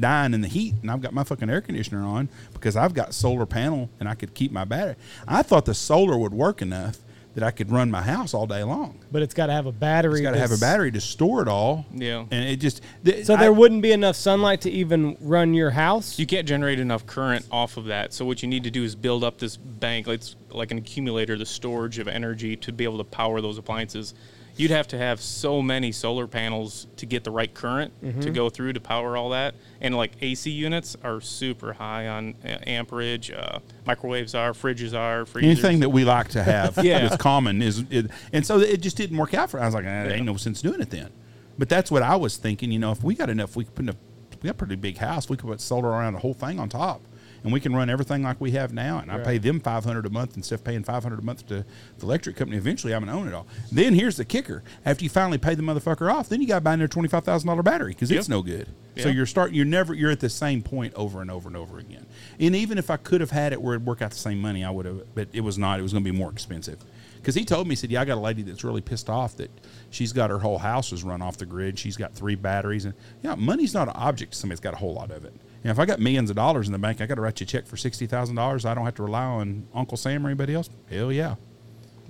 dying 0.00 0.32
in 0.32 0.40
the 0.40 0.48
heat, 0.48 0.76
and 0.80 0.90
I've 0.90 1.02
got 1.02 1.12
my 1.12 1.24
fucking 1.24 1.50
air 1.50 1.60
conditioner 1.60 2.02
on 2.04 2.30
because 2.54 2.74
I've 2.74 2.94
got 2.94 3.12
solar 3.12 3.44
panel 3.44 3.90
and 4.00 4.08
I 4.08 4.14
could 4.14 4.32
keep 4.32 4.50
my 4.50 4.64
battery. 4.64 4.96
I 5.28 5.42
thought 5.42 5.66
the 5.66 5.74
solar 5.74 6.16
would 6.16 6.32
work 6.32 6.62
enough 6.62 6.98
that 7.34 7.42
I 7.42 7.50
could 7.50 7.70
run 7.70 7.90
my 7.90 8.02
house 8.02 8.34
all 8.34 8.46
day 8.46 8.62
long. 8.62 8.98
But 9.10 9.22
it's 9.22 9.32
got 9.32 9.46
to 9.46 9.52
have 9.52 9.66
a 9.66 9.72
battery. 9.72 10.14
It's 10.14 10.22
got 10.22 10.32
to 10.32 10.38
have 10.38 10.52
a 10.52 10.58
battery 10.58 10.92
to 10.92 11.00
store 11.00 11.40
it 11.42 11.48
all. 11.48 11.86
Yeah. 11.94 12.26
and 12.30 12.44
it 12.48 12.56
just 12.56 12.82
th- 13.04 13.24
So 13.24 13.34
I- 13.34 13.38
there 13.38 13.52
wouldn't 13.52 13.80
be 13.82 13.92
enough 13.92 14.16
sunlight 14.16 14.60
to 14.62 14.70
even 14.70 15.16
run 15.20 15.54
your 15.54 15.70
house. 15.70 16.18
You 16.18 16.26
can't 16.26 16.46
generate 16.46 16.78
enough 16.78 17.06
current 17.06 17.46
off 17.50 17.76
of 17.78 17.86
that. 17.86 18.12
So 18.12 18.24
what 18.26 18.42
you 18.42 18.48
need 18.48 18.64
to 18.64 18.70
do 18.70 18.84
is 18.84 18.94
build 18.94 19.24
up 19.24 19.38
this 19.38 19.56
bank, 19.56 20.06
like 20.06 20.16
it's 20.16 20.36
like 20.50 20.70
an 20.70 20.78
accumulator, 20.78 21.38
the 21.38 21.46
storage 21.46 21.98
of 21.98 22.06
energy 22.08 22.56
to 22.56 22.72
be 22.72 22.84
able 22.84 22.98
to 22.98 23.04
power 23.04 23.40
those 23.40 23.56
appliances. 23.56 24.12
You'd 24.56 24.70
have 24.70 24.86
to 24.88 24.98
have 24.98 25.20
so 25.20 25.62
many 25.62 25.92
solar 25.92 26.26
panels 26.26 26.86
to 26.96 27.06
get 27.06 27.24
the 27.24 27.30
right 27.30 27.52
current 27.52 27.92
to 28.20 28.30
go 28.30 28.50
through 28.50 28.74
to 28.74 28.80
power 28.80 29.16
all 29.16 29.30
that. 29.30 29.54
And 29.80 29.96
like 29.96 30.12
AC 30.20 30.50
units 30.50 30.96
are 31.02 31.20
super 31.20 31.72
high 31.72 32.08
on 32.08 32.34
uh, 32.44 32.58
amperage. 32.66 33.30
Uh, 33.30 33.60
microwaves 33.86 34.34
are, 34.34 34.52
fridges 34.52 34.96
are, 34.98 35.24
freezers. 35.24 35.64
anything 35.64 35.80
that 35.80 35.88
we 35.88 36.04
like 36.04 36.28
to 36.30 36.42
have 36.42 36.78
Yeah. 36.84 37.00
that's 37.00 37.16
common 37.16 37.62
is, 37.62 37.84
it, 37.90 38.10
and 38.32 38.46
so 38.46 38.58
it 38.60 38.80
just 38.80 38.96
didn't 38.96 39.16
work 39.16 39.34
out 39.34 39.50
for. 39.50 39.60
I 39.60 39.64
was 39.66 39.74
like, 39.74 39.84
eh, 39.84 40.04
there 40.04 40.12
ain't 40.12 40.26
no 40.26 40.36
sense 40.36 40.60
doing 40.60 40.80
it 40.80 40.90
then. 40.90 41.10
But 41.58 41.68
that's 41.68 41.90
what 41.90 42.02
I 42.02 42.16
was 42.16 42.36
thinking. 42.36 42.70
You 42.72 42.78
know, 42.78 42.92
if 42.92 43.02
we 43.02 43.14
got 43.14 43.30
enough, 43.30 43.56
we 43.56 43.64
could 43.64 43.74
put 43.74 43.82
enough. 43.84 43.96
We 44.42 44.46
got 44.48 44.50
a 44.50 44.54
pretty 44.54 44.76
big 44.76 44.98
house. 44.98 45.28
We 45.28 45.36
could 45.36 45.48
put 45.48 45.60
solar 45.60 45.88
around 45.88 46.14
the 46.14 46.18
whole 46.18 46.34
thing 46.34 46.58
on 46.58 46.68
top, 46.68 47.00
and 47.44 47.52
we 47.52 47.60
can 47.60 47.74
run 47.74 47.90
everything 47.90 48.22
like 48.22 48.40
we 48.40 48.52
have 48.52 48.72
now. 48.72 48.98
And 48.98 49.10
I 49.10 49.18
pay 49.18 49.38
them 49.38 49.60
five 49.60 49.84
hundred 49.84 50.06
a 50.06 50.10
month 50.10 50.36
instead 50.36 50.56
of 50.56 50.64
paying 50.64 50.84
five 50.84 51.02
hundred 51.02 51.18
a 51.18 51.22
month 51.22 51.46
to 51.48 51.64
the 51.98 52.02
electric 52.02 52.36
company. 52.36 52.56
Eventually, 52.56 52.94
I'm 52.94 53.04
gonna 53.04 53.18
own 53.18 53.28
it 53.28 53.34
all. 53.34 53.46
Then 53.70 53.94
here's 53.94 54.16
the 54.16 54.24
kicker: 54.24 54.62
after 54.84 55.04
you 55.04 55.10
finally 55.10 55.38
pay 55.38 55.54
the 55.54 55.62
motherfucker 55.62 56.12
off, 56.12 56.28
then 56.28 56.40
you 56.40 56.48
got 56.48 56.56
to 56.56 56.60
buy 56.60 56.74
another 56.74 56.88
twenty 56.88 57.08
five 57.08 57.24
thousand 57.24 57.48
dollar 57.48 57.62
battery 57.62 57.92
because 57.92 58.10
it's 58.10 58.28
no 58.28 58.42
good. 58.42 58.68
So 59.02 59.08
you're 59.08 59.26
starting. 59.26 59.54
You're 59.56 59.64
never. 59.64 59.94
You're 59.94 60.10
at 60.10 60.20
the 60.20 60.28
same 60.28 60.62
point 60.62 60.94
over 60.94 61.20
and 61.20 61.30
over 61.30 61.48
and 61.48 61.56
over 61.56 61.78
again. 61.78 62.06
And 62.38 62.54
even 62.54 62.78
if 62.78 62.90
I 62.90 62.96
could 62.96 63.20
have 63.20 63.30
had 63.30 63.52
it 63.52 63.60
where 63.60 63.74
it'd 63.74 63.86
work 63.86 64.02
out 64.02 64.10
the 64.10 64.16
same 64.18 64.38
money, 64.38 64.64
I 64.64 64.70
would 64.70 64.86
have. 64.86 65.14
But 65.14 65.28
it 65.32 65.40
was 65.40 65.58
not. 65.58 65.78
It 65.78 65.82
was 65.82 65.92
going 65.92 66.04
to 66.04 66.12
be 66.12 66.16
more 66.16 66.30
expensive. 66.30 66.78
Because 67.16 67.36
he 67.36 67.44
told 67.44 67.68
me, 67.68 67.72
he 67.72 67.76
said, 67.76 67.90
"Yeah, 67.90 68.00
I 68.00 68.04
got 68.04 68.18
a 68.18 68.20
lady 68.20 68.42
that's 68.42 68.64
really 68.64 68.80
pissed 68.80 69.08
off 69.08 69.36
that 69.36 69.50
she's 69.90 70.12
got 70.12 70.30
her 70.30 70.40
whole 70.40 70.58
house 70.58 70.92
is 70.92 71.04
run 71.04 71.22
off 71.22 71.36
the 71.36 71.46
grid. 71.46 71.78
She's 71.78 71.96
got 71.96 72.12
three 72.12 72.34
batteries, 72.34 72.84
and 72.84 72.94
yeah, 73.22 73.36
money's 73.36 73.74
not 73.74 73.88
an 73.88 73.94
object 73.94 74.34
somebody 74.34 74.56
that's 74.56 74.64
got 74.64 74.74
a 74.74 74.78
whole 74.78 74.92
lot 74.92 75.10
of 75.10 75.24
it. 75.24 75.32
You 75.62 75.68
know, 75.68 75.70
if 75.70 75.78
I 75.78 75.86
got 75.86 76.00
millions 76.00 76.28
of 76.30 76.36
dollars 76.36 76.66
in 76.66 76.72
the 76.72 76.78
bank, 76.78 77.00
I 77.00 77.06
got 77.06 77.14
to 77.14 77.20
write 77.20 77.40
you 77.40 77.44
a 77.44 77.46
check 77.46 77.66
for 77.66 77.76
sixty 77.76 78.06
thousand 78.06 78.36
dollars. 78.36 78.64
I 78.64 78.74
don't 78.74 78.84
have 78.84 78.96
to 78.96 79.02
rely 79.02 79.24
on 79.24 79.66
Uncle 79.74 79.96
Sam 79.96 80.26
or 80.26 80.28
anybody 80.28 80.54
else. 80.54 80.68
Hell 80.90 81.12
yeah, 81.12 81.36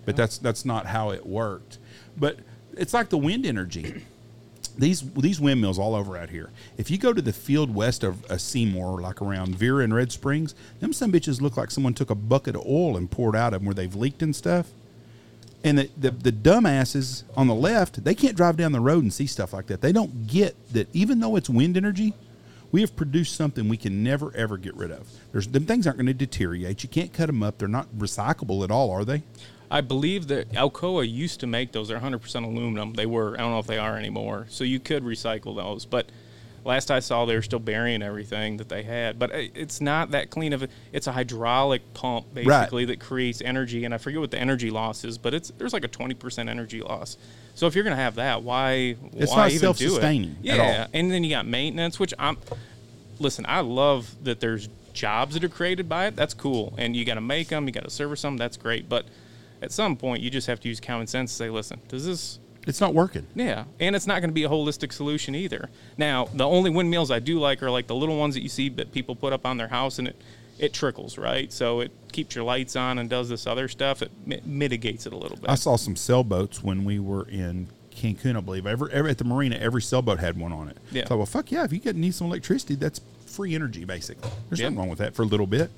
but 0.05 0.17
that's 0.17 0.39
that's 0.39 0.65
not 0.65 0.87
how 0.87 1.11
it 1.11 1.27
worked. 1.27 1.79
But 2.17 2.39
it's 2.77 2.95
like 2.95 3.11
the 3.11 3.19
wind 3.19 3.45
energy 3.45 4.05
these 4.79 5.03
these 5.13 5.41
windmills 5.41 5.79
all 5.79 5.95
over 5.95 6.17
out 6.17 6.31
here. 6.31 6.51
If 6.77 6.91
you 6.91 6.99
go 6.99 7.13
to 7.13 7.23
the 7.23 7.33
field 7.33 7.75
west 7.75 8.03
of 8.03 8.25
uh, 8.31 8.39
Seymour, 8.39 9.01
like 9.01 9.21
around 9.21 9.55
Vera 9.55 9.85
and 9.85 9.95
Red 9.95 10.13
Springs, 10.13 10.55
them 10.81 10.93
some 10.93 11.13
bitches 11.13 11.41
look 11.41 11.57
like 11.57 11.71
someone 11.71 11.95
took 11.95 12.11
a 12.11 12.15
bucket 12.15 12.57
of 12.57 12.63
oil 12.67 12.97
and 12.97 13.11
poured 13.11 13.37
out 13.37 13.53
of 13.53 13.61
them 13.61 13.67
where 13.67 13.75
they've 13.75 13.95
leaked 13.95 14.23
and 14.23 14.35
stuff. 14.35 14.69
And 15.65 15.79
the, 15.79 15.91
the 15.97 16.11
the 16.11 16.33
dumbasses 16.33 17.25
on 17.37 17.47
the 17.47 17.55
left, 17.55 18.03
they 18.03 18.15
can't 18.15 18.37
drive 18.37 18.57
down 18.57 18.73
the 18.73 18.81
road 18.81 19.03
and 19.03 19.13
see 19.13 19.27
stuff 19.27 19.53
like 19.53 19.67
that. 19.67 19.81
They 19.81 19.93
don't 19.93 20.27
get 20.27 20.57
that 20.73 20.89
even 20.95 21.21
though 21.21 21.37
it's 21.37 21.51
wind 21.51 21.77
energy, 21.77 22.15
we 22.73 22.81
have 22.81 22.97
produced 22.97 23.37
something 23.37 23.69
we 23.69 23.77
can 23.77 24.03
never 24.03 24.35
ever 24.35 24.57
get 24.57 24.75
rid 24.75 24.91
of. 24.91 25.07
There's 25.31 25.47
them 25.47 25.67
things 25.67 25.87
aren't 25.87 25.99
going 25.99 26.07
to 26.07 26.15
deteriorate. 26.15 26.83
You 26.83 26.89
can't 26.89 27.13
cut 27.13 27.27
them 27.27 27.43
up. 27.43 27.59
They're 27.59 27.69
not 27.69 27.95
recyclable 27.97 28.65
at 28.65 28.71
all, 28.71 28.91
are 28.91 29.05
they? 29.05 29.23
I 29.71 29.81
believe 29.81 30.27
that 30.29 30.51
Alcoa 30.53 31.11
used 31.11 31.41
to 31.41 31.47
make 31.47 31.73
those. 31.73 31.89
They're 31.89 31.99
100% 31.99 32.45
aluminum. 32.45 32.93
They 32.95 33.07
were. 33.07 33.35
I 33.35 33.39
don't 33.39 33.53
know 33.53 33.59
if 33.59 33.67
they 33.67 33.79
are 33.79 33.97
anymore. 33.97 34.47
So 34.51 34.65
you 34.65 34.81
could 34.81 35.05
recycle 35.05 35.55
those. 35.55 35.87
But 35.87 36.11
last 36.65 36.91
I 36.91 37.01
saw, 37.01 37.25
they 37.25 37.35
were 37.35 37.43
still 37.43 37.59
burying 37.59 38.03
everything 38.03 38.57
that 38.59 38.69
they 38.69 38.83
had. 38.83 39.19
But 39.19 39.33
eh, 39.33 39.49
it's 39.55 39.81
not 39.81 40.11
that 40.13 40.31
clean 40.31 40.53
of 40.53 40.63
a. 40.63 40.69
It's 40.93 41.07
a 41.07 41.13
hydraulic 41.13 41.95
pump 41.95 42.33
basically 42.35 42.85
that 42.87 43.01
creates 43.01 43.41
energy. 43.41 43.85
And 43.85 43.95
I 43.95 43.99
forget 43.99 44.21
what 44.21 44.31
the 44.31 44.39
energy 44.39 44.71
loss 44.71 45.05
is, 45.05 45.19
but 45.19 45.35
it's 45.35 45.51
there's 45.59 45.73
like 45.73 45.85
a 45.85 45.89
20% 45.89 46.49
energy 46.49 46.81
loss. 46.81 47.17
So 47.55 47.67
if 47.67 47.75
you're 47.75 47.85
gonna 47.85 47.97
have 47.97 48.15
that, 48.17 48.43
why? 48.43 48.97
It's 49.15 49.31
why 49.33 49.37
not 49.37 49.51
even 49.51 49.61
do 49.61 49.71
it? 49.71 49.77
self-sustaining 49.77 50.37
Yeah, 50.43 50.55
at 50.55 50.81
all. 50.81 50.87
and 50.95 51.11
then 51.11 51.25
you 51.25 51.31
got 51.31 51.47
maintenance, 51.47 51.99
which 51.99 52.15
I'm. 52.19 52.39
Listen, 53.19 53.45
I 53.47 53.61
love 53.61 54.15
that 54.25 54.41
there's 54.41 54.69
jobs 54.93 55.35
that 55.35 55.45
are 55.45 55.49
created 55.49 55.89
by 55.89 56.07
it. 56.07 56.17
That's 56.17 56.35
cool, 56.35 56.75
and 56.77 56.97
you 56.97 57.05
got 57.05 57.15
to 57.15 57.21
make 57.21 57.49
them, 57.49 57.67
you 57.67 57.73
got 57.73 57.85
to 57.85 57.91
service 57.91 58.23
them. 58.23 58.37
That's 58.37 58.57
great, 58.57 58.89
but 58.89 59.07
at 59.61 59.71
some 59.71 59.97
point, 59.97 60.23
you 60.23 60.31
just 60.31 60.47
have 60.49 60.59
to 60.61 60.69
use 60.69 60.81
common 60.81 61.07
sense 61.07 61.31
and 61.31 61.47
say, 61.47 61.51
listen, 61.51 61.81
does 61.89 62.05
this 62.05 62.39
It's 62.67 62.81
not 62.81 62.95
working. 62.95 63.27
yeah, 63.35 63.65
and 63.81 63.97
it's 63.97 64.07
not 64.07 64.21
going 64.21 64.31
to 64.31 64.35
be 64.35 64.45
a 64.45 64.49
holistic 64.49 64.93
solution 64.93 65.35
either. 65.35 65.69
Now, 65.97 66.27
the 66.33 66.47
only 66.47 66.71
windmills 66.71 67.11
I 67.11 67.19
do 67.19 67.39
like 67.41 67.63
are 67.63 67.71
like 67.71 67.87
the 67.89 67.95
little 67.95 68.17
ones 68.17 68.35
that 68.35 68.43
you 68.43 68.49
see 68.49 68.69
that 68.71 68.93
people 68.93 69.17
put 69.17 69.33
up 69.33 69.45
on 69.45 69.57
their 69.57 69.69
house, 69.69 69.99
and 69.99 70.09
it 70.09 70.17
it 70.59 70.73
trickles, 70.73 71.19
right? 71.19 71.53
So 71.53 71.81
it 71.81 71.91
keeps 72.13 72.37
your 72.37 72.45
lights 72.45 72.77
on 72.77 72.99
and 72.99 73.11
does 73.11 73.29
this 73.29 73.47
other 73.49 73.67
stuff. 73.67 74.01
It 74.03 74.13
mi- 74.27 74.41
mitigates 74.45 75.07
it 75.07 75.13
a 75.13 75.17
little 75.17 75.37
bit. 75.37 75.51
I 75.51 75.57
saw 75.57 75.75
some 75.77 75.97
sailboats 75.97 76.63
when 76.63 76.85
we 76.85 77.01
were 77.01 77.27
in 77.29 77.67
Cancun, 77.91 78.37
I 78.37 78.41
believe. 78.41 78.67
Every, 78.67 78.93
every 78.93 79.11
at 79.11 79.19
the 79.19 79.25
marina, 79.25 79.57
every 79.57 79.83
sailboat 79.83 80.21
had 80.21 80.39
one 80.39 80.53
on 80.53 80.69
it. 80.69 80.77
Yeah. 80.93 81.09
So, 81.09 81.17
well, 81.17 81.27
fuck 81.27 81.51
yeah! 81.51 81.65
If 81.65 81.73
you 81.73 81.81
get 81.81 81.97
need 81.97 82.15
some 82.15 82.29
electricity, 82.29 82.77
that's 82.77 83.01
free 83.27 83.55
energy, 83.57 83.85
basically. 83.85 84.31
There's 84.51 84.61
Yeah. 84.61 84.67
nothing 84.67 84.79
wrong 84.79 84.89
with 84.89 84.99
that 85.01 85.15
for 85.17 85.23
a 85.23 85.27
little 85.27 85.47
bit, 85.49 85.71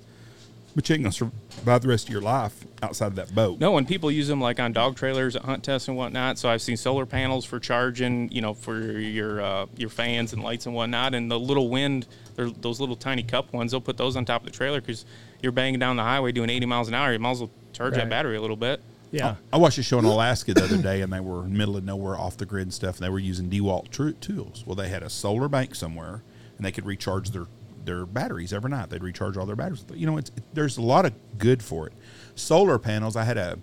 but 0.74 0.88
you 0.88 0.94
ain't 0.94 1.04
gonna 1.04 1.12
survive 1.12 1.82
the 1.82 1.88
rest 1.88 2.08
of 2.08 2.12
your 2.12 2.20
life 2.22 2.64
outside 2.82 3.06
of 3.08 3.14
that 3.16 3.34
boat. 3.34 3.60
No, 3.60 3.76
and 3.78 3.86
people 3.86 4.10
use 4.10 4.28
them 4.28 4.40
like 4.40 4.58
on 4.60 4.72
dog 4.72 4.96
trailers 4.96 5.36
at 5.36 5.42
hunt 5.42 5.62
tests 5.64 5.88
and 5.88 5.96
whatnot. 5.96 6.38
So 6.38 6.48
I've 6.48 6.62
seen 6.62 6.76
solar 6.76 7.06
panels 7.06 7.44
for 7.44 7.58
charging, 7.60 8.30
you 8.30 8.40
know, 8.40 8.54
for 8.54 8.80
your 8.98 9.40
uh, 9.40 9.66
your 9.76 9.88
fans 9.90 10.32
and 10.32 10.42
lights 10.42 10.66
and 10.66 10.74
whatnot. 10.74 11.14
And 11.14 11.30
the 11.30 11.38
little 11.38 11.68
wind, 11.68 12.06
those 12.36 12.80
little 12.80 12.96
tiny 12.96 13.22
cup 13.22 13.52
ones. 13.52 13.70
They'll 13.70 13.80
put 13.80 13.96
those 13.96 14.16
on 14.16 14.24
top 14.24 14.42
of 14.42 14.46
the 14.46 14.56
trailer 14.56 14.80
because 14.80 15.04
you're 15.42 15.52
banging 15.52 15.78
down 15.80 15.96
the 15.96 16.02
highway 16.02 16.32
doing 16.32 16.50
80 16.50 16.66
miles 16.66 16.88
an 16.88 16.94
hour. 16.94 17.12
You 17.12 17.18
might 17.18 17.32
as 17.32 17.40
well 17.40 17.50
charge 17.72 17.92
Right. 17.92 18.00
that 18.00 18.10
battery 18.10 18.36
a 18.36 18.40
little 18.40 18.56
bit. 18.56 18.80
Yeah. 19.12 19.36
I 19.52 19.58
watched 19.58 19.78
a 19.78 19.82
show 19.84 20.00
in 20.00 20.04
Alaska 20.04 20.54
the 20.54 20.64
other 20.64 20.76
day, 20.78 21.00
and 21.00 21.12
they 21.12 21.20
were 21.20 21.44
in 21.44 21.52
the 21.52 21.58
middle 21.58 21.76
of 21.76 21.84
nowhere, 21.84 22.16
off 22.18 22.36
the 22.36 22.46
grid 22.46 22.62
and 22.62 22.74
stuff. 22.74 22.96
And 22.96 23.04
they 23.06 23.10
were 23.10 23.20
using 23.20 23.48
DeWalt 23.48 23.90
tru- 23.90 24.14
tools. 24.14 24.64
Well, 24.66 24.74
they 24.74 24.88
had 24.88 25.04
a 25.04 25.10
solar 25.10 25.46
bank 25.48 25.76
somewhere, 25.76 26.22
and 26.56 26.66
they 26.66 26.72
could 26.72 26.84
recharge 26.84 27.30
their 27.30 27.46
their 27.84 28.06
batteries 28.06 28.52
every 28.52 28.70
night. 28.70 28.90
They'd 28.90 29.02
recharge 29.02 29.36
all 29.36 29.46
their 29.46 29.56
batteries. 29.56 29.84
You 29.94 30.06
know, 30.06 30.16
it's, 30.16 30.30
it, 30.30 30.42
there's 30.54 30.76
a 30.76 30.82
lot 30.82 31.06
of 31.06 31.12
good 31.38 31.62
for 31.62 31.86
it. 31.86 31.92
Solar 32.34 32.78
panels. 32.78 33.16
I 33.16 33.24
had 33.24 33.38
a 33.38 33.58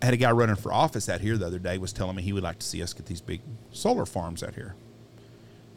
I 0.00 0.06
had 0.06 0.14
a 0.14 0.18
guy 0.18 0.32
running 0.32 0.56
for 0.56 0.72
office 0.72 1.08
out 1.08 1.20
here 1.20 1.38
the 1.38 1.46
other 1.46 1.60
day 1.60 1.78
was 1.78 1.92
telling 1.92 2.16
me 2.16 2.22
he 2.22 2.32
would 2.32 2.42
like 2.42 2.58
to 2.58 2.66
see 2.66 2.82
us 2.82 2.92
get 2.92 3.06
these 3.06 3.20
big 3.20 3.40
solar 3.70 4.04
farms 4.04 4.42
out 4.42 4.56
here. 4.56 4.74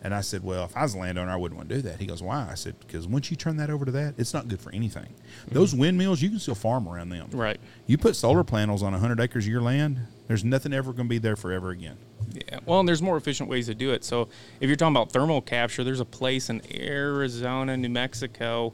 And 0.01 0.13
I 0.13 0.21
said, 0.21 0.43
well, 0.43 0.65
if 0.65 0.77
I 0.77 0.83
was 0.83 0.93
a 0.93 0.99
landowner, 0.99 1.31
I 1.31 1.35
wouldn't 1.35 1.57
want 1.57 1.69
to 1.69 1.75
do 1.75 1.81
that. 1.83 1.99
He 1.99 2.05
goes, 2.05 2.21
why? 2.21 2.47
I 2.49 2.53
said, 2.55 2.75
because 2.79 3.07
once 3.07 3.31
you 3.31 3.37
turn 3.37 3.57
that 3.57 3.71
over 3.71 3.85
to 3.85 3.91
that, 3.91 4.15
it's 4.17 4.33
not 4.33 4.47
good 4.47 4.59
for 4.59 4.71
anything. 4.71 5.05
Mm-hmm. 5.05 5.55
Those 5.55 5.73
windmills, 5.73 6.21
you 6.21 6.29
can 6.29 6.37
still 6.37 6.53
farm 6.53 6.87
around 6.87 7.09
them. 7.09 7.27
Right. 7.31 7.59
You 7.87 7.97
put 7.97 8.15
solar 8.15 8.43
panels 8.43 8.83
on 8.83 8.91
100 8.91 9.19
acres 9.19 9.45
of 9.45 9.51
your 9.51 9.61
land, 9.61 9.99
there's 10.27 10.43
nothing 10.43 10.73
ever 10.73 10.91
going 10.91 11.07
to 11.07 11.09
be 11.09 11.17
there 11.17 11.35
forever 11.35 11.69
again. 11.69 11.97
Yeah. 12.31 12.59
Well, 12.65 12.79
and 12.79 12.87
there's 12.87 13.01
more 13.01 13.17
efficient 13.17 13.49
ways 13.49 13.67
to 13.67 13.75
do 13.75 13.91
it. 13.91 14.03
So 14.03 14.29
if 14.59 14.67
you're 14.67 14.75
talking 14.75 14.95
about 14.95 15.11
thermal 15.11 15.41
capture, 15.41 15.83
there's 15.83 15.99
a 15.99 16.05
place 16.05 16.49
in 16.49 16.61
Arizona, 16.73 17.77
New 17.77 17.89
Mexico. 17.89 18.73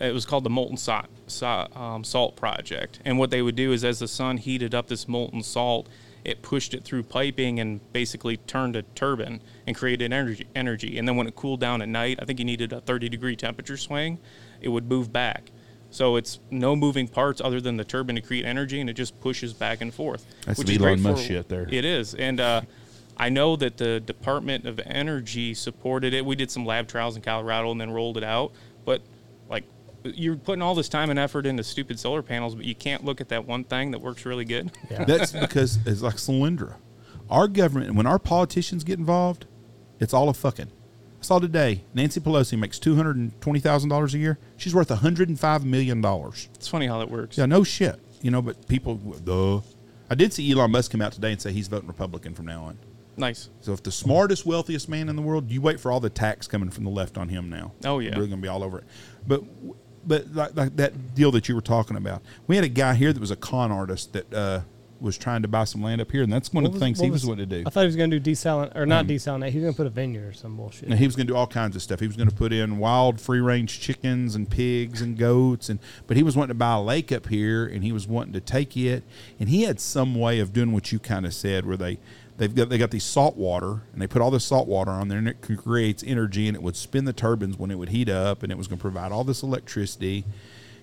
It 0.00 0.14
was 0.14 0.24
called 0.24 0.44
the 0.44 0.50
Molten 0.50 0.76
Salt, 0.76 1.76
um, 1.76 2.04
Salt 2.04 2.36
Project. 2.36 3.00
And 3.04 3.18
what 3.18 3.30
they 3.30 3.42
would 3.42 3.56
do 3.56 3.72
is, 3.72 3.84
as 3.84 3.98
the 3.98 4.08
sun 4.08 4.38
heated 4.38 4.74
up 4.74 4.86
this 4.86 5.08
molten 5.08 5.42
salt, 5.42 5.88
it 6.24 6.42
pushed 6.42 6.74
it 6.74 6.84
through 6.84 7.04
piping 7.04 7.58
and 7.60 7.80
basically 7.92 8.36
turned 8.36 8.76
a 8.76 8.82
turbine 8.82 9.40
and 9.66 9.76
created 9.76 10.12
energy. 10.12 10.46
Energy. 10.54 10.98
And 10.98 11.08
then 11.08 11.16
when 11.16 11.26
it 11.26 11.34
cooled 11.34 11.60
down 11.60 11.82
at 11.82 11.88
night, 11.88 12.18
I 12.20 12.24
think 12.24 12.38
you 12.38 12.44
needed 12.44 12.72
a 12.72 12.80
30 12.80 13.08
degree 13.08 13.36
temperature 13.36 13.76
swing. 13.76 14.18
It 14.60 14.68
would 14.68 14.88
move 14.88 15.12
back. 15.12 15.50
So 15.90 16.16
it's 16.16 16.38
no 16.50 16.76
moving 16.76 17.08
parts 17.08 17.40
other 17.42 17.60
than 17.60 17.76
the 17.76 17.84
turbine 17.84 18.16
to 18.16 18.20
create 18.20 18.44
energy, 18.44 18.80
and 18.80 18.90
it 18.90 18.94
just 18.94 19.18
pushes 19.20 19.54
back 19.54 19.80
and 19.80 19.92
forth. 19.92 20.26
That's 20.44 20.58
which 20.58 20.68
some 20.68 20.76
is 20.76 20.82
Elon 20.82 21.02
great 21.02 21.12
Musk 21.12 21.26
shit 21.26 21.48
there. 21.48 21.66
It 21.70 21.84
is, 21.84 22.14
and 22.14 22.40
uh, 22.40 22.60
I 23.18 23.30
know 23.30 23.56
that 23.56 23.76
the 23.76 24.00
Department 24.00 24.64
of 24.64 24.80
Energy 24.84 25.52
supported 25.54 26.14
it. 26.14 26.24
We 26.24 26.36
did 26.36 26.50
some 26.50 26.64
lab 26.64 26.86
trials 26.86 27.16
in 27.16 27.22
Colorado 27.22 27.70
and 27.70 27.80
then 27.80 27.90
rolled 27.90 28.16
it 28.16 28.22
out. 28.22 28.52
But 28.84 29.02
like, 29.48 29.64
you're 30.04 30.36
putting 30.36 30.62
all 30.62 30.74
this 30.74 30.88
time 30.88 31.10
and 31.10 31.18
effort 31.18 31.44
into 31.44 31.64
stupid 31.64 31.98
solar 31.98 32.22
panels, 32.22 32.54
but 32.54 32.64
you 32.64 32.76
can't 32.76 33.04
look 33.04 33.20
at 33.20 33.28
that 33.30 33.44
one 33.44 33.64
thing 33.64 33.90
that 33.90 34.00
works 34.00 34.24
really 34.24 34.44
good. 34.44 34.70
Yeah. 34.90 35.04
That's 35.06 35.32
because 35.32 35.78
it's 35.84 36.00
like 36.00 36.14
Solyndra. 36.14 36.74
Our 37.28 37.48
government, 37.48 37.94
when 37.94 38.06
our 38.06 38.18
politicians 38.18 38.84
get 38.84 38.98
involved, 38.98 39.46
it's 39.98 40.14
all 40.14 40.28
a 40.28 40.34
fucking. 40.34 40.70
Saw 41.28 41.38
today 41.38 41.84
Nancy 41.92 42.20
Pelosi 42.20 42.58
makes 42.58 42.78
two 42.78 42.96
hundred 42.96 43.16
and 43.16 43.38
twenty 43.42 43.60
thousand 43.60 43.90
dollars 43.90 44.14
a 44.14 44.18
year. 44.18 44.38
She's 44.56 44.74
worth 44.74 44.88
hundred 44.88 45.28
and 45.28 45.38
five 45.38 45.62
million 45.62 46.00
dollars. 46.00 46.48
It's 46.54 46.68
funny 46.68 46.86
how 46.86 46.98
that 47.00 47.10
works. 47.10 47.36
Yeah, 47.36 47.44
no 47.44 47.64
shit. 47.64 48.00
You 48.22 48.30
know, 48.30 48.40
but 48.40 48.66
people, 48.66 48.94
duh. 48.94 49.60
I 50.08 50.14
did 50.14 50.32
see 50.32 50.50
Elon 50.50 50.70
Musk 50.70 50.90
come 50.90 51.02
out 51.02 51.12
today 51.12 51.32
and 51.32 51.38
say 51.38 51.52
he's 51.52 51.68
voting 51.68 51.86
Republican 51.86 52.34
from 52.34 52.46
now 52.46 52.64
on. 52.64 52.78
Nice. 53.18 53.50
So 53.60 53.74
if 53.74 53.82
the 53.82 53.92
smartest, 53.92 54.46
wealthiest 54.46 54.88
man 54.88 55.10
in 55.10 55.16
the 55.16 55.22
world, 55.22 55.50
you 55.50 55.60
wait 55.60 55.78
for 55.80 55.92
all 55.92 56.00
the 56.00 56.08
tax 56.08 56.46
coming 56.46 56.70
from 56.70 56.84
the 56.84 56.90
left 56.90 57.18
on 57.18 57.28
him 57.28 57.50
now. 57.50 57.72
Oh, 57.84 57.98
yeah. 57.98 58.16
we're 58.16 58.24
going 58.24 58.30
to 58.30 58.36
be 58.38 58.48
all 58.48 58.64
over 58.64 58.78
it. 58.78 58.84
But 59.26 59.42
but 60.06 60.34
like, 60.34 60.56
like 60.56 60.76
that 60.76 61.14
deal 61.14 61.30
that 61.32 61.46
you 61.46 61.54
were 61.54 61.60
talking 61.60 61.98
about, 61.98 62.22
we 62.46 62.56
had 62.56 62.64
a 62.64 62.70
guy 62.70 62.94
here 62.94 63.12
that 63.12 63.20
was 63.20 63.30
a 63.30 63.36
con 63.36 63.70
artist 63.70 64.14
that 64.14 64.32
uh, 64.32 64.60
was 65.00 65.16
trying 65.16 65.42
to 65.42 65.48
buy 65.48 65.64
some 65.64 65.82
land 65.82 66.00
up 66.00 66.10
here, 66.10 66.22
and 66.22 66.32
that's 66.32 66.52
one 66.52 66.66
of 66.66 66.72
the 66.72 66.78
things 66.78 67.00
he 67.00 67.10
was 67.10 67.24
going 67.24 67.38
to 67.38 67.46
do. 67.46 67.62
I 67.66 67.70
thought 67.70 67.80
he 67.80 67.86
was 67.86 67.96
going 67.96 68.10
to 68.10 68.18
do 68.18 68.30
desalinate 68.30 68.76
or 68.76 68.86
not 68.86 69.06
mm-hmm. 69.06 69.14
desalinate. 69.14 69.50
He 69.50 69.58
was 69.58 69.64
going 69.64 69.74
to 69.74 69.76
put 69.76 69.86
a 69.86 69.90
vineyard 69.90 70.28
or 70.28 70.32
some 70.32 70.56
bullshit. 70.56 70.88
Now, 70.88 70.96
he 70.96 71.06
was 71.06 71.16
going 71.16 71.26
to 71.26 71.32
do 71.32 71.36
all 71.36 71.46
kinds 71.46 71.76
of 71.76 71.82
stuff. 71.82 72.00
He 72.00 72.06
was 72.06 72.16
going 72.16 72.28
to 72.28 72.34
put 72.34 72.52
in 72.52 72.78
wild 72.78 73.20
free 73.20 73.40
range 73.40 73.80
chickens 73.80 74.34
and 74.34 74.50
pigs 74.50 75.00
and 75.00 75.16
goats, 75.16 75.68
and 75.68 75.78
but 76.06 76.16
he 76.16 76.22
was 76.22 76.36
wanting 76.36 76.48
to 76.48 76.54
buy 76.54 76.74
a 76.74 76.80
lake 76.80 77.12
up 77.12 77.28
here, 77.28 77.66
and 77.66 77.84
he 77.84 77.92
was 77.92 78.06
wanting 78.06 78.32
to 78.32 78.40
take 78.40 78.76
it, 78.76 79.04
and 79.38 79.48
he 79.48 79.62
had 79.62 79.80
some 79.80 80.14
way 80.14 80.40
of 80.40 80.52
doing 80.52 80.72
what 80.72 80.92
you 80.92 80.98
kind 80.98 81.26
of 81.26 81.34
said, 81.34 81.66
where 81.66 81.76
they 81.76 81.98
they've 82.38 82.54
got 82.54 82.68
they 82.68 82.78
got 82.78 82.90
these 82.90 83.04
salt 83.04 83.36
water, 83.36 83.82
and 83.92 84.00
they 84.00 84.06
put 84.06 84.22
all 84.22 84.30
this 84.30 84.44
salt 84.44 84.66
water 84.66 84.90
on 84.90 85.08
there, 85.08 85.18
and 85.18 85.28
it 85.28 85.40
creates 85.40 86.02
energy, 86.06 86.48
and 86.48 86.56
it 86.56 86.62
would 86.62 86.76
spin 86.76 87.04
the 87.04 87.12
turbines 87.12 87.58
when 87.58 87.70
it 87.70 87.76
would 87.76 87.90
heat 87.90 88.08
up, 88.08 88.42
and 88.42 88.50
it 88.50 88.58
was 88.58 88.66
going 88.66 88.78
to 88.78 88.82
provide 88.82 89.12
all 89.12 89.24
this 89.24 89.42
electricity, 89.42 90.24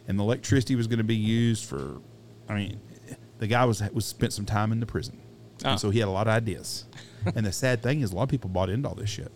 and 0.07 0.19
the 0.19 0.23
electricity 0.23 0.75
was 0.75 0.87
going 0.87 0.99
to 0.99 1.03
be 1.03 1.15
used 1.15 1.65
for, 1.65 1.97
I 2.47 2.55
mean, 2.55 2.79
the 3.39 3.47
guy 3.47 3.65
was 3.65 3.81
was 3.93 4.05
spent 4.05 4.33
some 4.33 4.45
time 4.45 4.71
in 4.71 4.79
the 4.79 4.85
prison, 4.85 5.17
Ah. 5.63 5.71
and 5.71 5.79
so 5.79 5.89
he 5.89 5.99
had 5.99 6.07
a 6.07 6.11
lot 6.11 6.27
of 6.27 6.33
ideas. 6.33 6.85
and 7.35 7.45
the 7.45 7.51
sad 7.51 7.81
thing 7.81 8.01
is, 8.01 8.11
a 8.11 8.15
lot 8.15 8.23
of 8.23 8.29
people 8.29 8.49
bought 8.49 8.69
into 8.69 8.87
all 8.87 8.95
this 8.95 9.09
shit. 9.09 9.31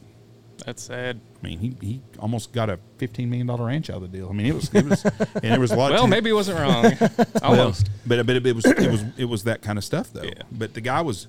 That's 0.65 0.83
sad. 0.83 1.21
I 1.41 1.47
mean, 1.47 1.59
he, 1.59 1.75
he 1.79 2.01
almost 2.19 2.51
got 2.51 2.69
a 2.69 2.79
fifteen 2.97 3.29
million 3.29 3.47
dollar 3.47 3.65
ranch 3.67 3.89
out 3.89 3.97
of 3.97 4.01
the 4.11 4.17
deal. 4.17 4.29
I 4.29 4.33
mean, 4.33 4.45
it 4.45 4.53
was, 4.53 4.73
it 4.73 4.85
was 4.85 5.05
and 5.35 5.43
there 5.43 5.59
was 5.59 5.71
a 5.71 5.75
lot. 5.77 5.91
Well, 5.91 6.05
maybe 6.07 6.29
he 6.29 6.33
wasn't 6.33 6.59
wrong. 6.59 6.83
well, 6.99 7.27
Almost. 7.43 7.89
but 8.05 8.25
but 8.27 8.35
it, 8.35 8.45
it 8.45 8.55
was 8.55 8.65
it 8.65 8.91
was 8.91 9.03
it 9.17 9.25
was 9.25 9.43
that 9.45 9.61
kind 9.61 9.77
of 9.77 9.85
stuff 9.85 10.11
though. 10.11 10.23
Yeah. 10.23 10.43
But 10.51 10.73
the 10.73 10.81
guy 10.81 10.99
was, 11.01 11.27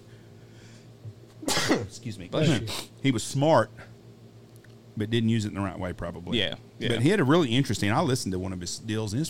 excuse 1.71 2.19
me, 2.19 2.29
he 3.03 3.11
was 3.13 3.23
smart, 3.23 3.71
but 4.97 5.11
didn't 5.11 5.29
use 5.29 5.45
it 5.45 5.49
in 5.49 5.55
the 5.55 5.61
right 5.61 5.79
way 5.79 5.93
probably. 5.93 6.39
Yeah, 6.39 6.57
yeah. 6.81 6.89
But 6.89 7.03
he 7.03 7.11
had 7.11 7.21
a 7.21 7.25
really 7.25 7.51
interesting. 7.55 7.91
I 7.93 8.01
listened 8.01 8.33
to 8.33 8.39
one 8.41 8.53
of 8.53 8.61
his 8.61 8.79
deals, 8.81 9.13
and 9.13 9.21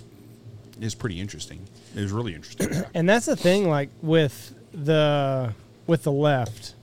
it's 0.81 0.95
pretty 0.95 1.21
interesting. 1.21 1.67
It 1.95 2.01
was 2.01 2.13
really 2.13 2.35
interesting. 2.35 2.69
And 2.95 3.09
that's 3.09 3.27
the 3.27 3.37
thing, 3.37 3.69
like 3.69 3.91
with 4.03 4.55
the 4.73 5.53
with 5.87 6.03
the 6.05 6.13
left. 6.13 6.75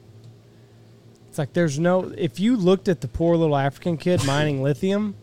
It's 1.29 1.37
like 1.37 1.53
there's 1.53 1.79
no. 1.79 2.11
If 2.17 2.39
you 2.39 2.55
looked 2.57 2.87
at 2.87 3.01
the 3.01 3.07
poor 3.07 3.35
little 3.37 3.55
African 3.55 3.97
kid 3.97 4.23
mining 4.27 4.61
lithium, 4.63 5.15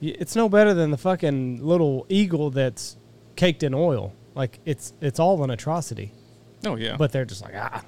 it's 0.00 0.34
no 0.36 0.48
better 0.48 0.74
than 0.74 0.90
the 0.90 0.96
fucking 0.98 1.64
little 1.64 2.06
eagle 2.08 2.50
that's 2.50 2.96
caked 3.36 3.62
in 3.62 3.74
oil. 3.74 4.12
Like 4.34 4.58
it's 4.64 4.92
it's 5.00 5.18
all 5.20 5.42
an 5.44 5.50
atrocity. 5.50 6.12
Oh 6.66 6.76
yeah. 6.76 6.96
But 6.96 7.12
they're 7.12 7.24
just 7.24 7.42
like 7.42 7.54
ah, 7.56 7.82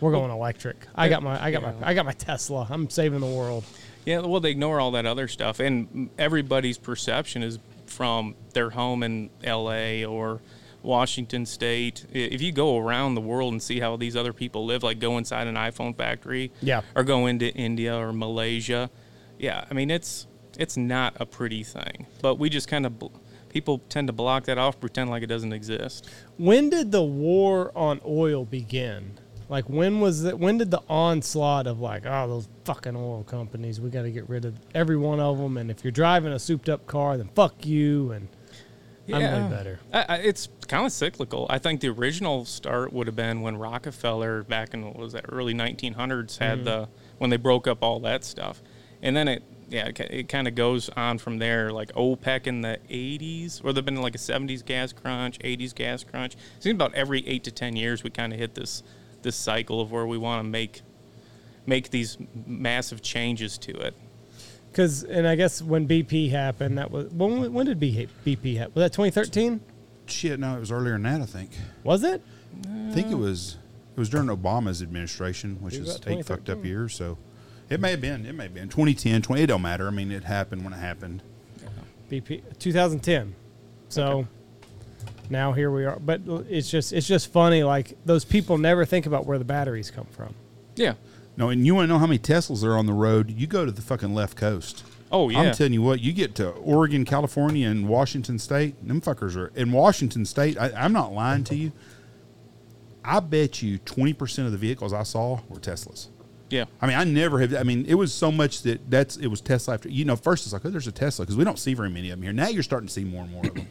we're 0.00 0.12
going 0.12 0.30
electric. 0.30 0.76
I 0.94 1.08
got 1.08 1.22
my 1.22 1.42
I 1.42 1.50
got 1.50 1.62
Yeah. 1.62 1.72
my 1.80 1.88
I 1.88 1.94
got 1.94 2.06
my 2.06 2.12
Tesla. 2.12 2.66
I'm 2.70 2.88
saving 2.90 3.20
the 3.20 3.26
world. 3.26 3.64
Yeah, 4.04 4.20
well, 4.20 4.40
they 4.40 4.50
ignore 4.52 4.80
all 4.80 4.92
that 4.92 5.04
other 5.04 5.28
stuff, 5.28 5.60
and 5.60 6.08
everybody's 6.18 6.78
perception 6.78 7.42
is 7.42 7.58
from 7.98 8.36
their 8.54 8.70
home 8.70 9.02
in 9.02 9.28
L.A. 9.42 10.04
or 10.04 10.40
Washington 10.84 11.44
State. 11.44 12.06
If 12.12 12.40
you 12.40 12.52
go 12.52 12.78
around 12.78 13.16
the 13.16 13.20
world 13.20 13.52
and 13.52 13.60
see 13.60 13.80
how 13.80 13.96
these 13.96 14.14
other 14.14 14.32
people 14.32 14.64
live, 14.64 14.84
like 14.84 15.00
go 15.00 15.18
inside 15.18 15.48
an 15.48 15.56
iPhone 15.56 15.96
factory, 15.96 16.52
Yeah. 16.62 16.82
or 16.94 17.02
go 17.02 17.26
into 17.26 17.52
India 17.54 17.96
or 17.96 18.12
Malaysia, 18.12 18.88
yeah, 19.36 19.64
I 19.68 19.74
mean 19.74 19.90
it's 19.90 20.28
it's 20.56 20.76
not 20.76 21.16
a 21.18 21.26
pretty 21.26 21.64
thing. 21.64 22.06
But 22.22 22.36
we 22.36 22.48
just 22.48 22.68
kind 22.68 22.86
of 22.86 23.00
bl- 23.00 23.08
people 23.48 23.80
tend 23.88 24.06
to 24.06 24.12
block 24.12 24.44
that 24.44 24.58
off, 24.58 24.78
pretend 24.78 25.10
like 25.10 25.24
it 25.24 25.26
doesn't 25.28 25.52
exist. 25.52 26.08
When 26.36 26.70
did 26.70 26.92
the 26.92 27.02
war 27.02 27.72
on 27.76 28.00
oil 28.06 28.44
begin? 28.44 29.18
Like 29.48 29.68
when 29.68 30.00
was 30.00 30.24
it? 30.24 30.38
When 30.38 30.58
did 30.58 30.70
the 30.70 30.82
onslaught 30.88 31.66
of 31.66 31.80
like, 31.80 32.04
oh, 32.04 32.28
those 32.28 32.48
fucking 32.64 32.94
oil 32.94 33.24
companies, 33.24 33.80
we 33.80 33.88
got 33.88 34.02
to 34.02 34.10
get 34.10 34.28
rid 34.28 34.44
of 34.44 34.58
every 34.74 34.96
one 34.96 35.20
of 35.20 35.38
them, 35.38 35.56
and 35.56 35.70
if 35.70 35.82
you're 35.82 35.90
driving 35.90 36.32
a 36.32 36.38
souped-up 36.38 36.86
car, 36.86 37.16
then 37.16 37.30
fuck 37.34 37.64
you, 37.64 38.12
and 38.12 38.28
I'm 39.14 39.50
way 39.50 39.56
better. 39.56 39.80
I, 39.92 40.04
I, 40.08 40.16
it's 40.16 40.48
kind 40.66 40.84
of 40.84 40.92
cyclical. 40.92 41.46
I 41.48 41.58
think 41.58 41.80
the 41.80 41.88
original 41.88 42.44
start 42.44 42.92
would 42.92 43.06
have 43.06 43.16
been 43.16 43.40
when 43.40 43.56
Rockefeller, 43.56 44.42
back 44.42 44.74
in 44.74 44.84
what 44.84 44.96
was 44.96 45.14
that 45.14 45.24
early 45.30 45.54
1900s, 45.54 46.38
had 46.38 46.58
mm-hmm. 46.58 46.64
the 46.64 46.88
when 47.16 47.30
they 47.30 47.36
broke 47.36 47.66
up 47.66 47.82
all 47.82 48.00
that 48.00 48.24
stuff, 48.24 48.62
and 49.02 49.16
then 49.16 49.28
it 49.28 49.42
yeah 49.70 49.86
it, 49.86 50.00
it 50.00 50.28
kind 50.28 50.46
of 50.46 50.54
goes 50.54 50.90
on 50.90 51.16
from 51.16 51.38
there. 51.38 51.72
Like 51.72 51.92
OPEC 51.94 52.46
in 52.46 52.60
the 52.60 52.78
80s, 52.90 53.64
or 53.64 53.72
there've 53.72 53.84
been 53.84 54.02
like 54.02 54.14
a 54.14 54.18
70s 54.18 54.64
gas 54.64 54.92
crunch, 54.92 55.38
80s 55.38 55.74
gas 55.74 56.04
crunch. 56.04 56.34
It 56.34 56.62
seems 56.62 56.74
about 56.74 56.94
every 56.94 57.26
eight 57.26 57.44
to 57.44 57.50
10 57.50 57.76
years 57.76 58.04
we 58.04 58.10
kind 58.10 58.34
of 58.34 58.38
hit 58.38 58.54
this 58.54 58.82
this 59.22 59.36
cycle 59.36 59.80
of 59.80 59.90
where 59.90 60.06
we 60.06 60.18
want 60.18 60.44
to 60.44 60.48
make 60.48 60.82
make 61.66 61.90
these 61.90 62.16
massive 62.46 63.02
changes 63.02 63.58
to 63.58 63.72
it. 63.72 63.94
Because, 64.70 65.02
and 65.04 65.26
I 65.26 65.34
guess 65.34 65.60
when 65.60 65.86
BP 65.86 66.30
happened, 66.30 66.78
that 66.78 66.90
was 66.90 67.06
when 67.12 67.52
when 67.52 67.66
did 67.66 67.80
BP 67.80 68.08
BP 68.24 68.56
happen? 68.56 68.74
Was 68.74 68.84
that 68.84 68.92
2013? 68.92 69.60
Shit, 70.06 70.40
no, 70.40 70.56
it 70.56 70.60
was 70.60 70.72
earlier 70.72 70.92
than 70.92 71.02
that. 71.02 71.20
I 71.20 71.26
think. 71.26 71.50
Was 71.84 72.02
it? 72.04 72.22
I 72.66 72.92
think 72.92 73.10
it 73.10 73.18
was 73.18 73.56
it 73.94 73.98
was 73.98 74.08
during 74.08 74.28
Obama's 74.28 74.82
administration, 74.82 75.58
which 75.60 75.74
is 75.74 75.96
about 75.96 76.08
eight 76.08 76.24
fucked 76.24 76.48
up 76.48 76.62
2013. 76.62 76.64
years. 76.64 76.94
So 76.94 77.18
it 77.68 77.80
may 77.80 77.90
have 77.90 78.00
been. 78.00 78.24
It 78.24 78.34
may 78.34 78.44
have 78.44 78.54
been 78.54 78.68
2010, 78.68 79.22
20. 79.22 79.42
It 79.42 79.46
don't 79.46 79.62
matter. 79.62 79.86
I 79.86 79.90
mean, 79.90 80.10
it 80.12 80.24
happened 80.24 80.64
when 80.64 80.72
it 80.72 80.78
happened. 80.78 81.22
BP 82.10 82.42
2010. 82.58 83.34
So 83.88 84.26
now 85.30 85.52
here 85.52 85.70
we 85.70 85.84
are. 85.84 85.98
But 85.98 86.22
it's 86.48 86.70
just 86.70 86.92
it's 86.92 87.06
just 87.06 87.32
funny. 87.32 87.62
Like 87.62 87.96
those 88.04 88.24
people 88.24 88.58
never 88.58 88.84
think 88.84 89.06
about 89.06 89.26
where 89.26 89.38
the 89.38 89.44
batteries 89.44 89.90
come 89.90 90.06
from. 90.06 90.34
Yeah. 90.76 90.94
No, 91.36 91.50
and 91.50 91.64
you 91.64 91.74
want 91.74 91.84
to 91.88 91.92
know 91.92 91.98
how 91.98 92.06
many 92.06 92.18
Teslas 92.18 92.64
are 92.64 92.76
on 92.76 92.86
the 92.86 92.92
road? 92.92 93.30
You 93.30 93.46
go 93.46 93.64
to 93.64 93.70
the 93.70 93.82
fucking 93.82 94.12
left 94.14 94.36
coast. 94.36 94.84
Oh 95.10 95.28
yeah. 95.28 95.40
I'm 95.40 95.54
telling 95.54 95.72
you 95.72 95.82
what, 95.82 96.00
you 96.00 96.12
get 96.12 96.34
to 96.36 96.50
Oregon, 96.50 97.04
California, 97.04 97.68
and 97.68 97.88
Washington 97.88 98.38
State, 98.38 98.86
them 98.86 99.00
fuckers 99.00 99.36
are 99.36 99.48
in 99.54 99.72
Washington 99.72 100.24
State. 100.24 100.58
I, 100.58 100.70
I'm 100.72 100.92
not 100.92 101.12
lying 101.12 101.44
to 101.44 101.54
you. 101.54 101.72
I 103.04 103.20
bet 103.20 103.62
you 103.62 103.78
20% 103.78 104.44
of 104.44 104.52
the 104.52 104.58
vehicles 104.58 104.92
I 104.92 105.02
saw 105.04 105.40
were 105.48 105.56
Teslas. 105.58 106.08
yeah. 106.50 106.64
I 106.82 106.86
mean, 106.86 106.96
I 106.96 107.04
never 107.04 107.38
have. 107.40 107.54
I 107.54 107.62
mean, 107.62 107.86
it 107.86 107.94
was 107.94 108.12
so 108.12 108.30
much 108.30 108.62
that 108.62 108.90
that's 108.90 109.16
it 109.16 109.28
was 109.28 109.40
Tesla 109.40 109.74
after. 109.74 109.88
You 109.88 110.04
know, 110.04 110.16
first 110.16 110.44
it's 110.44 110.52
like, 110.52 110.64
oh, 110.66 110.70
there's 110.70 110.88
a 110.88 110.92
Tesla 110.92 111.24
because 111.24 111.36
we 111.36 111.44
don't 111.44 111.58
see 111.58 111.72
very 111.72 111.88
many 111.88 112.10
of 112.10 112.18
them 112.18 112.24
here. 112.24 112.32
Now 112.32 112.48
you're 112.48 112.62
starting 112.62 112.88
to 112.88 112.92
see 112.92 113.04
more 113.04 113.22
and 113.22 113.32
more 113.32 113.46
of 113.46 113.54
them. 113.54 113.68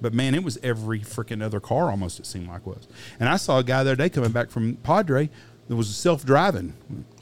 But 0.00 0.14
man, 0.14 0.34
it 0.34 0.44
was 0.44 0.58
every 0.62 1.00
freaking 1.00 1.42
other 1.42 1.60
car 1.60 1.90
almost. 1.90 2.20
It 2.20 2.26
seemed 2.26 2.48
like 2.48 2.66
was. 2.66 2.86
And 3.18 3.28
I 3.28 3.36
saw 3.36 3.58
a 3.58 3.64
guy 3.64 3.82
the 3.82 3.90
other 3.90 3.96
day 3.96 4.08
coming 4.08 4.30
back 4.30 4.50
from 4.50 4.76
Padre 4.76 5.28
that 5.68 5.76
was 5.76 5.94
self 5.94 6.24
driving. 6.24 6.74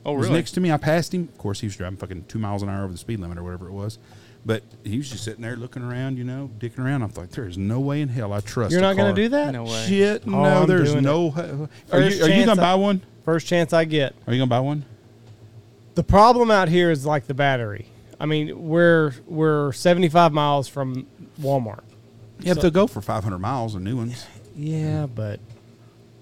Oh, 0.04 0.12
was 0.12 0.26
really? 0.26 0.38
next 0.38 0.52
to 0.52 0.60
me. 0.60 0.70
I 0.70 0.76
passed 0.76 1.14
him. 1.14 1.28
Of 1.32 1.38
course, 1.38 1.60
he 1.60 1.66
was 1.66 1.76
driving 1.76 1.96
fucking 1.96 2.26
two 2.28 2.38
miles 2.38 2.62
an 2.62 2.68
hour 2.68 2.84
over 2.84 2.92
the 2.92 2.98
speed 2.98 3.20
limit 3.20 3.38
or 3.38 3.42
whatever 3.42 3.68
it 3.68 3.72
was. 3.72 3.98
But 4.44 4.62
he 4.84 4.96
was 4.98 5.10
just 5.10 5.24
sitting 5.24 5.42
there 5.42 5.56
looking 5.56 5.82
around, 5.82 6.18
you 6.18 6.22
know, 6.22 6.50
dicking 6.60 6.78
around. 6.78 7.02
I'm 7.02 7.10
like, 7.16 7.30
there 7.30 7.48
is 7.48 7.58
no 7.58 7.80
way 7.80 8.00
in 8.00 8.08
hell 8.08 8.32
I 8.32 8.38
trust. 8.38 8.70
You're 8.70 8.80
not 8.80 8.96
going 8.96 9.12
to 9.12 9.20
do 9.20 9.28
that? 9.30 9.50
No 9.52 9.64
way. 9.64 9.86
Shit, 9.88 10.22
Oh, 10.24 10.30
no. 10.30 10.44
I'm 10.44 10.68
there's 10.68 10.92
doing 10.92 11.02
no. 11.02 11.68
Are 11.90 12.00
you, 12.00 12.24
are 12.24 12.28
you 12.28 12.46
gonna 12.46 12.60
buy 12.60 12.76
one? 12.76 13.02
First 13.24 13.48
chance 13.48 13.72
I 13.72 13.84
get. 13.84 14.14
Are 14.26 14.32
you 14.32 14.38
gonna 14.38 14.48
buy 14.48 14.60
one? 14.60 14.84
The 15.96 16.04
problem 16.04 16.52
out 16.52 16.68
here 16.68 16.92
is 16.92 17.04
like 17.04 17.26
the 17.26 17.34
battery. 17.34 17.88
I 18.20 18.26
mean, 18.26 18.68
we're 18.68 19.14
we're 19.26 19.72
75 19.72 20.32
miles 20.32 20.68
from 20.68 21.06
Walmart. 21.40 21.82
You 22.40 22.48
have 22.48 22.56
So- 22.58 22.62
to 22.62 22.70
go 22.70 22.86
for 22.86 23.00
500 23.00 23.38
miles 23.38 23.74
of 23.74 23.82
new 23.82 23.96
ones. 23.96 24.26
Yeah, 24.56 25.06
but 25.06 25.40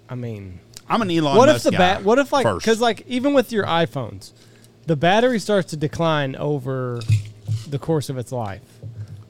I 0.09 0.15
mean, 0.15 0.61
I'm 0.89 1.03
an 1.03 1.11
Elon. 1.11 1.37
what 1.37 1.47
Musk 1.49 1.67
if 1.67 1.73
the 1.73 1.79
bat? 1.79 2.05
What 2.05 2.19
if 2.19 2.33
like 2.33 2.45
because 2.55 2.81
like 2.81 3.05
even 3.07 3.33
with 3.35 3.53
your 3.53 3.65
iPhones, 3.65 4.33
the 4.87 4.97
battery 4.97 5.39
starts 5.39 5.71
to 5.71 5.77
decline 5.77 6.37
over 6.37 7.01
the 7.69 7.79
course 7.79 8.09
of 8.11 8.19
its 8.19 8.33
life. 8.33 8.63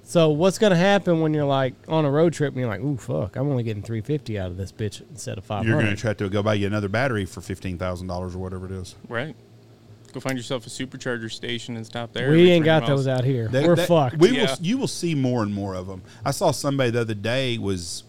So 0.07 0.28
what's 0.30 0.59
going 0.59 0.70
to 0.70 0.76
happen 0.76 1.20
when 1.20 1.32
you're 1.35 1.45
like 1.47 1.74
on 1.89 2.05
a 2.05 2.11
road 2.11 2.35
trip 2.35 2.53
and 2.53 2.61
you're 2.61 2.68
like, 2.68 2.80
ooh, 2.80 2.97
fuck, 2.97 3.37
I'm 3.37 3.49
only 3.49 3.62
getting 3.62 3.82
350 3.82 4.39
out 4.39 4.51
of 4.51 4.57
this 4.57 4.70
bitch 4.70 5.03
instead 5.11 5.39
of 5.39 5.45
500. 5.45 5.68
you're 5.68 5.80
going 5.82 5.95
to 5.95 6.01
try 6.01 6.12
to 6.12 6.28
go 6.28 6.43
buy 6.43 6.55
you 6.55 6.66
another 6.66 6.89
battery 6.89 7.24
for 7.24 7.41
fifteen 7.41 7.78
thousand 7.78 8.07
dollars 8.09 8.35
or 8.35 8.39
whatever 8.39 8.66
it 8.66 8.72
is. 8.72 8.95
Right. 9.09 9.35
Go 10.14 10.20
find 10.20 10.38
yourself 10.38 10.64
a 10.64 10.70
supercharger 10.70 11.28
station 11.28 11.76
and 11.76 11.84
stop 11.84 12.12
there. 12.12 12.30
we 12.30 12.48
ain't 12.48 12.64
got 12.64 12.84
miles. 12.84 13.04
those 13.04 13.08
out 13.08 13.24
here. 13.24 13.48
That- 13.48 13.64
We're 13.66 13.74
that- 13.74 13.88
fucked. 13.88 14.16
We 14.18 14.30
will. 14.30 14.48
You 14.60 14.78
will 14.78 14.86
see 14.86 15.12
more 15.16 15.42
and 15.42 15.52
more 15.52 15.74
of 15.74 15.88
them. 15.88 16.02
I 16.24 16.30
saw 16.30 16.52
somebody 16.52 16.90
the 16.92 17.00
other 17.00 17.14
day 17.14 17.58
was, 17.58 18.04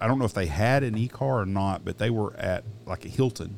I 0.00 0.08
don't 0.08 0.18
know 0.18 0.24
if 0.24 0.32
they 0.32 0.46
had 0.46 0.82
an 0.82 0.96
e 0.96 1.08
car 1.08 1.40
or 1.42 1.46
not, 1.46 1.84
but 1.84 1.98
they 1.98 2.08
were 2.08 2.34
at 2.38 2.64
like 2.86 3.04
a 3.04 3.08
Hilton, 3.08 3.56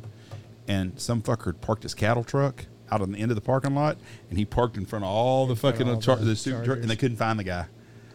and 0.66 1.00
some 1.00 1.22
fucker 1.22 1.58
parked 1.60 1.84
his 1.84 1.94
cattle 1.94 2.24
truck 2.24 2.66
out 2.90 3.00
on 3.00 3.12
the 3.12 3.18
end 3.18 3.30
of 3.30 3.36
the 3.36 3.40
parking 3.40 3.76
lot, 3.76 3.96
and 4.28 4.36
he 4.40 4.44
parked 4.44 4.76
in 4.76 4.84
front 4.84 5.04
of 5.04 5.10
all 5.12 5.46
the 5.46 5.54
front 5.54 5.76
of 5.76 5.78
fucking 5.82 5.94
all 5.94 6.00
char- 6.00 6.16
the 6.16 6.24
the 6.24 6.36
super 6.36 6.64
truck, 6.64 6.78
and 6.78 6.90
they 6.90 6.96
couldn't 6.96 7.16
find 7.16 7.38
the 7.38 7.44
guy. 7.44 7.66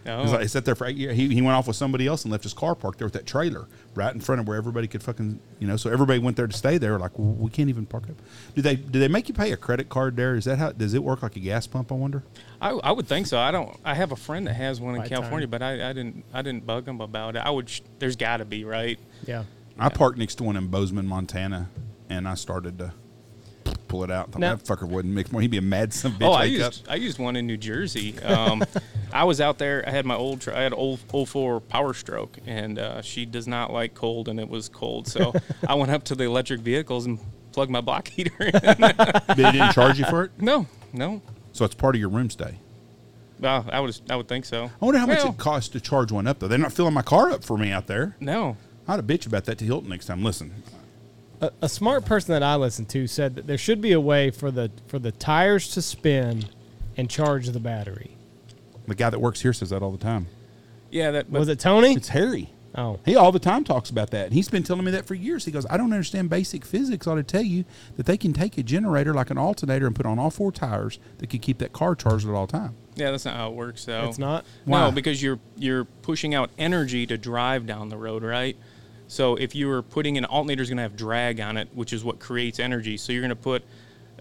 Oh. 0.07 0.19
It 0.19 0.21
was 0.23 0.31
like 0.31 0.41
he 0.41 0.47
sat 0.47 0.65
there 0.65 0.75
for 0.75 0.87
eight 0.87 0.95
years. 0.95 1.15
He, 1.15 1.27
he 1.33 1.41
went 1.41 1.55
off 1.55 1.67
with 1.67 1.75
somebody 1.75 2.07
else 2.07 2.23
and 2.23 2.31
left 2.31 2.43
his 2.43 2.53
car 2.53 2.75
parked 2.75 2.99
there 2.99 3.05
with 3.05 3.13
that 3.13 3.25
trailer 3.25 3.67
right 3.95 4.13
in 4.13 4.21
front 4.21 4.39
of 4.41 4.47
where 4.47 4.57
everybody 4.57 4.87
could 4.87 5.03
fucking 5.03 5.39
you 5.59 5.67
know. 5.67 5.75
So 5.77 5.89
everybody 5.89 6.19
went 6.19 6.37
there 6.37 6.47
to 6.47 6.55
stay 6.57 6.77
there. 6.77 6.97
Like 6.97 7.17
well, 7.17 7.33
we 7.33 7.49
can't 7.49 7.69
even 7.69 7.85
park 7.85 8.03
up. 8.09 8.15
Do 8.55 8.61
they 8.61 8.75
do 8.75 8.99
they 8.99 9.07
make 9.07 9.27
you 9.27 9.33
pay 9.33 9.51
a 9.51 9.57
credit 9.57 9.89
card 9.89 10.15
there? 10.15 10.35
Is 10.35 10.45
that 10.45 10.57
how 10.57 10.71
does 10.71 10.93
it 10.93 11.03
work 11.03 11.21
like 11.23 11.35
a 11.35 11.39
gas 11.39 11.67
pump? 11.67 11.91
I 11.91 11.95
wonder. 11.95 12.23
I, 12.61 12.69
I 12.71 12.91
would 12.91 13.07
think 13.07 13.27
so. 13.27 13.37
I 13.37 13.51
don't. 13.51 13.77
I 13.85 13.93
have 13.93 14.11
a 14.11 14.15
friend 14.15 14.47
that 14.47 14.53
has 14.53 14.79
one 14.81 14.95
in 14.95 15.01
By 15.01 15.07
California, 15.07 15.45
time. 15.47 15.51
but 15.51 15.61
I, 15.61 15.89
I 15.89 15.93
didn't. 15.93 16.23
I 16.33 16.41
didn't 16.41 16.65
bug 16.65 16.87
him 16.87 17.01
about 17.01 17.35
it. 17.35 17.39
I 17.39 17.49
would. 17.49 17.69
There's 17.99 18.15
got 18.15 18.37
to 18.37 18.45
be 18.45 18.63
right. 18.63 18.99
yeah. 19.25 19.43
I 19.79 19.89
parked 19.89 20.17
next 20.17 20.35
to 20.35 20.43
one 20.43 20.57
in 20.57 20.67
Bozeman, 20.69 21.05
Montana, 21.05 21.69
and 22.09 22.27
I 22.27 22.33
started 22.33 22.79
to 22.79 22.93
pull 23.87 24.03
it 24.03 24.09
out. 24.09 24.31
Thought 24.31 24.39
Now- 24.39 24.55
that 24.55 24.65
fucker 24.65 24.87
wouldn't 24.87 25.13
mix 25.13 25.31
more. 25.31 25.39
He'd 25.41 25.51
be 25.51 25.57
a 25.57 25.61
mad 25.61 25.93
some 25.93 26.13
bitch. 26.13 26.27
oh, 26.27 26.31
I 26.31 26.41
wake 26.45 26.61
up. 26.61 26.71
used. 26.73 26.87
I 26.89 26.95
used 26.95 27.19
one 27.19 27.35
in 27.35 27.45
New 27.45 27.57
Jersey. 27.57 28.19
Um, 28.21 28.63
I 29.13 29.23
was 29.23 29.41
out 29.41 29.57
there. 29.57 29.83
I 29.87 29.91
had 29.91 30.05
my 30.05 30.15
old. 30.15 30.47
I 30.47 30.61
had 30.61 30.73
old 30.73 30.99
old 31.11 31.29
04 31.29 31.61
Power 31.61 31.93
Stroke, 31.93 32.37
and 32.45 32.79
uh, 32.79 33.01
she 33.01 33.25
does 33.25 33.47
not 33.47 33.71
like 33.71 33.93
cold, 33.93 34.27
and 34.27 34.39
it 34.39 34.49
was 34.49 34.69
cold. 34.69 35.07
So 35.07 35.33
I 35.67 35.73
went 35.75 35.91
up 35.91 36.03
to 36.05 36.15
the 36.15 36.25
electric 36.25 36.61
vehicles 36.61 37.05
and 37.05 37.19
plugged 37.51 37.71
my 37.71 37.81
block 37.81 38.07
heater 38.07 38.35
in. 38.39 38.51
they 38.51 39.51
didn't 39.51 39.73
charge 39.73 39.99
you 39.99 40.05
for 40.05 40.25
it, 40.25 40.31
no, 40.37 40.67
no. 40.93 41.21
so 41.53 41.65
it's 41.65 41.75
part 41.75 41.95
of 41.95 42.01
your 42.01 42.09
room 42.09 42.29
stay. 42.29 42.59
Well, 43.39 43.65
I 43.71 43.79
would. 43.79 43.99
I 44.09 44.15
would 44.15 44.27
think 44.27 44.45
so. 44.45 44.65
I 44.65 44.85
wonder 44.85 44.99
how 44.99 45.05
much 45.05 45.23
it 45.23 45.37
costs 45.37 45.69
to 45.69 45.79
charge 45.79 46.11
one 46.11 46.27
up 46.27 46.39
though. 46.39 46.47
They're 46.47 46.57
not 46.57 46.73
filling 46.73 46.93
my 46.93 47.01
car 47.03 47.31
up 47.31 47.43
for 47.43 47.57
me 47.57 47.71
out 47.71 47.87
there. 47.87 48.15
No. 48.19 48.57
I'd 48.87 48.99
a 48.99 49.03
bitch 49.03 49.27
about 49.27 49.45
that 49.45 49.57
to 49.57 49.65
Hilton 49.65 49.89
next 49.89 50.05
time. 50.05 50.23
Listen, 50.23 50.63
A, 51.41 51.51
a 51.61 51.69
smart 51.69 52.05
person 52.05 52.31
that 52.31 52.41
I 52.41 52.55
listened 52.55 52.87
to 52.89 53.05
said 53.05 53.35
that 53.35 53.45
there 53.45 53.57
should 53.57 53.81
be 53.81 53.91
a 53.91 53.99
way 53.99 54.31
for 54.31 54.49
the 54.49 54.71
for 54.87 54.97
the 54.97 55.11
tires 55.11 55.69
to 55.71 55.81
spin 55.81 56.45
and 56.95 57.09
charge 57.09 57.47
the 57.49 57.59
battery. 57.59 58.16
The 58.87 58.95
guy 58.95 59.09
that 59.09 59.19
works 59.19 59.41
here 59.41 59.53
says 59.53 59.69
that 59.69 59.81
all 59.81 59.91
the 59.91 59.97
time. 59.97 60.27
Yeah. 60.89 61.11
That 61.11 61.29
Was 61.29 61.47
it 61.49 61.59
Tony? 61.59 61.93
It's 61.93 62.09
Harry. 62.09 62.49
Oh, 62.75 62.99
He 63.05 63.15
all 63.15 63.31
the 63.31 63.39
time 63.39 63.63
talks 63.63 63.89
about 63.89 64.11
that. 64.11 64.25
And 64.25 64.33
he's 64.33 64.49
been 64.49 64.61
telling 64.61 64.85
me 64.85 64.91
that 64.91 65.05
for 65.05 65.15
years. 65.15 65.45
He 65.45 65.51
goes, 65.51 65.65
I 65.67 65.77
don't 65.77 65.91
understand 65.91 66.29
basic 66.29 66.63
physics. 66.63 67.07
I 67.07 67.11
ought 67.11 67.15
to 67.15 67.23
tell 67.23 67.41
you 67.41 67.65
that 67.95 68.05
they 68.05 68.17
can 68.17 68.33
take 68.33 68.55
a 68.59 68.63
generator 68.63 69.15
like 69.15 69.31
an 69.31 69.37
alternator 69.37 69.87
and 69.87 69.95
put 69.95 70.05
on 70.05 70.19
all 70.19 70.29
four 70.29 70.51
tires 70.51 70.99
that 71.17 71.27
could 71.27 71.41
keep 71.41 71.57
that 71.57 71.73
car 71.73 71.95
charged 71.95 72.27
at 72.27 72.35
all 72.35 72.45
time. 72.45 72.75
Yeah, 72.95 73.09
that's 73.09 73.25
not 73.25 73.35
how 73.35 73.49
it 73.49 73.55
works. 73.55 73.85
though. 73.85 74.07
it's 74.07 74.19
not. 74.19 74.45
Why? 74.65 74.81
No, 74.81 74.91
because 74.91 75.23
you're 75.23 75.39
you're 75.55 75.85
pushing 75.85 76.35
out 76.35 76.51
energy 76.59 77.07
to 77.07 77.17
drive 77.17 77.65
down 77.65 77.89
the 77.89 77.97
road, 77.97 78.21
right? 78.21 78.55
So 79.07 79.35
if 79.37 79.55
you 79.55 79.69
were 79.69 79.81
putting 79.81 80.17
an 80.17 80.25
alternator 80.25 80.61
is 80.61 80.69
going 80.69 80.77
to 80.77 80.83
have 80.83 80.95
drag 80.95 81.39
on 81.39 81.57
it, 81.57 81.69
which 81.73 81.93
is 81.93 82.03
what 82.03 82.19
creates 82.19 82.59
energy. 82.59 82.97
So 82.97 83.11
you're 83.11 83.21
going 83.21 83.29
to 83.29 83.35
put 83.35 83.63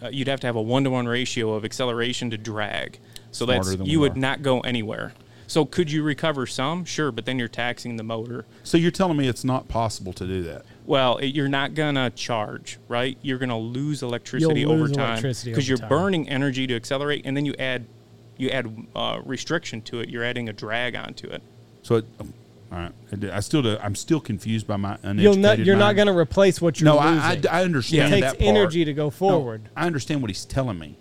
uh, 0.02 0.08
you'd 0.08 0.28
have 0.28 0.40
to 0.40 0.46
have 0.46 0.56
a 0.56 0.62
one 0.62 0.84
to 0.84 0.90
one 0.90 1.06
ratio 1.06 1.54
of 1.54 1.64
acceleration 1.64 2.30
to 2.30 2.38
drag. 2.38 2.98
So 3.30 3.44
Smarter 3.44 3.76
that's 3.76 3.88
you 3.88 4.00
would 4.00 4.12
are. 4.12 4.20
not 4.20 4.42
go 4.42 4.60
anywhere. 4.60 5.12
So 5.46 5.64
could 5.64 5.90
you 5.90 6.02
recover 6.02 6.46
some? 6.46 6.84
Sure, 6.84 7.12
but 7.12 7.24
then 7.24 7.38
you're 7.38 7.48
taxing 7.48 7.96
the 7.96 8.02
motor. 8.02 8.46
So 8.64 8.76
you're 8.76 8.90
telling 8.90 9.16
me 9.16 9.28
it's 9.28 9.44
not 9.44 9.68
possible 9.68 10.12
to 10.14 10.26
do 10.26 10.42
that? 10.42 10.64
Well, 10.86 11.18
it, 11.18 11.28
you're 11.28 11.48
not 11.48 11.74
gonna 11.74 12.10
charge, 12.10 12.78
right? 12.88 13.16
You're 13.22 13.38
gonna 13.38 13.58
lose 13.58 14.02
electricity 14.02 14.60
You'll 14.60 14.72
over 14.72 14.88
lose 14.88 14.96
time 14.96 15.22
because 15.22 15.68
you're 15.68 15.78
time. 15.78 15.88
burning 15.88 16.28
energy 16.28 16.66
to 16.66 16.74
accelerate, 16.74 17.22
and 17.24 17.36
then 17.36 17.44
you 17.44 17.54
add 17.58 17.86
you 18.36 18.50
add 18.50 18.86
uh, 18.94 19.20
restriction 19.24 19.82
to 19.82 20.00
it. 20.00 20.08
You're 20.08 20.24
adding 20.24 20.48
a 20.48 20.52
drag 20.52 20.94
onto 20.94 21.28
it. 21.28 21.42
So, 21.82 21.96
it, 21.96 22.06
um, 22.20 22.34
all 22.72 22.78
right. 22.78 22.92
I 23.12 23.16
did- 23.16 23.30
I 23.30 23.40
still, 23.40 23.62
do, 23.62 23.76
I'm 23.80 23.94
still 23.94 24.20
confused 24.20 24.66
by 24.66 24.76
my 24.76 24.98
uneducated 25.02 25.22
You'll 25.22 25.36
not. 25.36 25.58
You're 25.60 25.76
not 25.76 25.94
going 25.96 26.08
to 26.08 26.16
replace 26.16 26.60
what 26.60 26.80
you're 26.80 26.84
No, 26.86 26.96
losing. 27.00 27.48
I, 27.48 27.58
I, 27.58 27.60
I 27.60 27.64
understand 27.64 28.14
it 28.14 28.20
that 28.20 28.32
takes 28.32 28.44
part. 28.44 28.56
energy 28.56 28.84
to 28.84 28.92
go 28.92 29.04
No, 29.04 29.10
forward. 29.10 29.68
I 29.76 29.86
understand 29.86 30.20
what 30.20 30.30
he's 30.30 30.44
telling 30.44 30.78
me. 30.78 30.96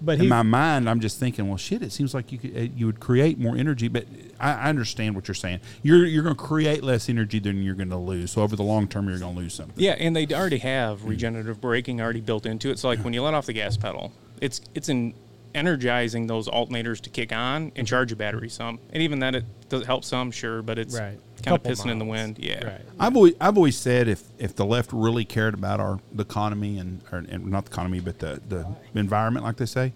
but 0.00 0.18
In 0.20 0.28
my 0.28 0.42
mind, 0.42 0.88
I'm 0.88 1.00
just 1.00 1.18
thinking, 1.20 1.48
well, 1.48 1.58
shit. 1.58 1.82
It 1.82 1.92
seems 1.92 2.14
like 2.14 2.32
you 2.32 2.38
could, 2.38 2.56
uh, 2.56 2.60
you 2.74 2.86
would 2.86 2.98
create 2.98 3.38
more 3.38 3.56
energy, 3.56 3.88
but 3.88 4.06
I, 4.40 4.52
I 4.52 4.68
understand 4.70 5.14
what 5.14 5.28
you're 5.28 5.34
saying. 5.34 5.60
You're 5.82 6.04
you're 6.06 6.22
going 6.24 6.34
to 6.34 6.42
create 6.42 6.82
less 6.82 7.08
energy 7.08 7.38
than 7.38 7.62
you're 7.62 7.74
going 7.74 7.90
to 7.90 7.96
lose. 7.98 8.32
So 8.32 8.42
over 8.42 8.56
the 8.56 8.62
long 8.64 8.88
term, 8.88 9.08
you're 9.08 9.18
going 9.18 9.34
to 9.34 9.40
lose 9.40 9.54
something. 9.54 9.74
Yeah, 9.76 9.92
and 9.92 10.16
they 10.16 10.26
already 10.28 10.58
have 10.58 11.04
regenerative 11.04 11.60
braking 11.60 12.00
already 12.00 12.20
built 12.22 12.46
into 12.46 12.70
it. 12.70 12.78
So 12.78 12.88
like 12.88 13.00
when 13.00 13.12
you 13.12 13.22
let 13.22 13.34
off 13.34 13.46
the 13.46 13.52
gas 13.52 13.76
pedal, 13.76 14.12
it's 14.40 14.60
it's 14.74 14.88
in 14.88 15.12
energizing 15.54 16.26
those 16.26 16.48
alternators 16.48 17.00
to 17.00 17.10
kick 17.10 17.32
on 17.32 17.62
and 17.62 17.74
mm-hmm. 17.74 17.84
charge 17.84 18.10
your 18.10 18.16
battery 18.16 18.48
some. 18.48 18.78
And 18.92 19.02
even 19.02 19.18
that 19.20 19.34
it 19.34 19.44
does 19.68 19.86
help 19.86 20.04
some, 20.04 20.30
sure, 20.30 20.62
but 20.62 20.78
it's 20.78 20.94
Right. 20.94 21.18
kind 21.42 21.56
of 21.56 21.62
Couple 21.62 21.70
pissing 21.72 21.90
in 21.90 21.98
the 21.98 22.04
wind. 22.04 22.38
Yeah. 22.38 22.64
right. 22.64 22.80
I've 22.98 23.16
always, 23.16 23.34
I've 23.40 23.56
always 23.56 23.76
said 23.76 24.08
if, 24.08 24.22
if 24.38 24.54
the 24.56 24.64
left 24.64 24.92
really 24.92 25.24
cared 25.24 25.54
about 25.54 25.80
our 25.80 26.00
the 26.12 26.22
economy 26.22 26.78
and, 26.78 27.02
or, 27.10 27.18
and 27.18 27.46
not 27.46 27.66
the 27.66 27.70
economy 27.70 28.00
but 28.00 28.18
the, 28.18 28.40
the 28.48 28.66
environment 28.94 29.44
like 29.44 29.56
they 29.56 29.66
say, 29.66 29.92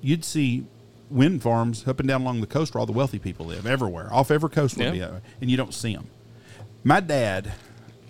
you'd 0.00 0.24
see 0.24 0.64
wind 1.10 1.42
farms 1.42 1.86
up 1.88 1.98
and 2.00 2.08
down 2.08 2.20
along 2.20 2.40
the 2.40 2.46
coast 2.46 2.74
where 2.74 2.80
all 2.80 2.86
the 2.86 2.92
wealthy 2.92 3.18
people 3.18 3.46
live 3.46 3.66
everywhere 3.66 4.08
off 4.12 4.30
every 4.30 4.50
coast 4.50 4.76
would 4.76 4.94
Yeah. 4.94 5.06
be 5.06 5.16
and 5.40 5.50
you 5.50 5.56
don't 5.56 5.74
see 5.74 5.94
them. 5.94 6.06
My 6.84 7.00
dad 7.00 7.52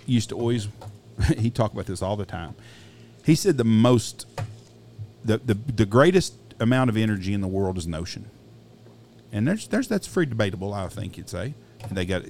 used 0.07 0.29
to 0.31 0.37
always 0.37 0.68
he 1.39 1.51
talked 1.51 1.74
about 1.74 1.87
this 1.87 2.03
all 2.03 2.16
the 2.16 2.26
time. 2.26 2.55
He 3.24 3.35
said 3.35 3.57
the 3.57 3.64
most 3.64 4.26
the, 5.24 5.39
the 5.39 5.55
the 5.55 5.87
greatest 5.87 6.35
amount 6.61 6.90
of 6.90 6.96
energy 6.96 7.32
in 7.32 7.40
the 7.40 7.48
world 7.48 7.78
is 7.78 7.86
an 7.86 7.94
ocean. 7.94 8.30
And 9.32 9.46
there's 9.46 9.68
there's 9.68 9.88
that's 9.88 10.06
free 10.06 10.26
debatable, 10.26 10.72
I 10.72 10.88
think 10.88 11.16
you'd 11.16 11.28
say. 11.28 11.54
And 11.82 11.96
they 11.96 12.04
got 12.04 12.24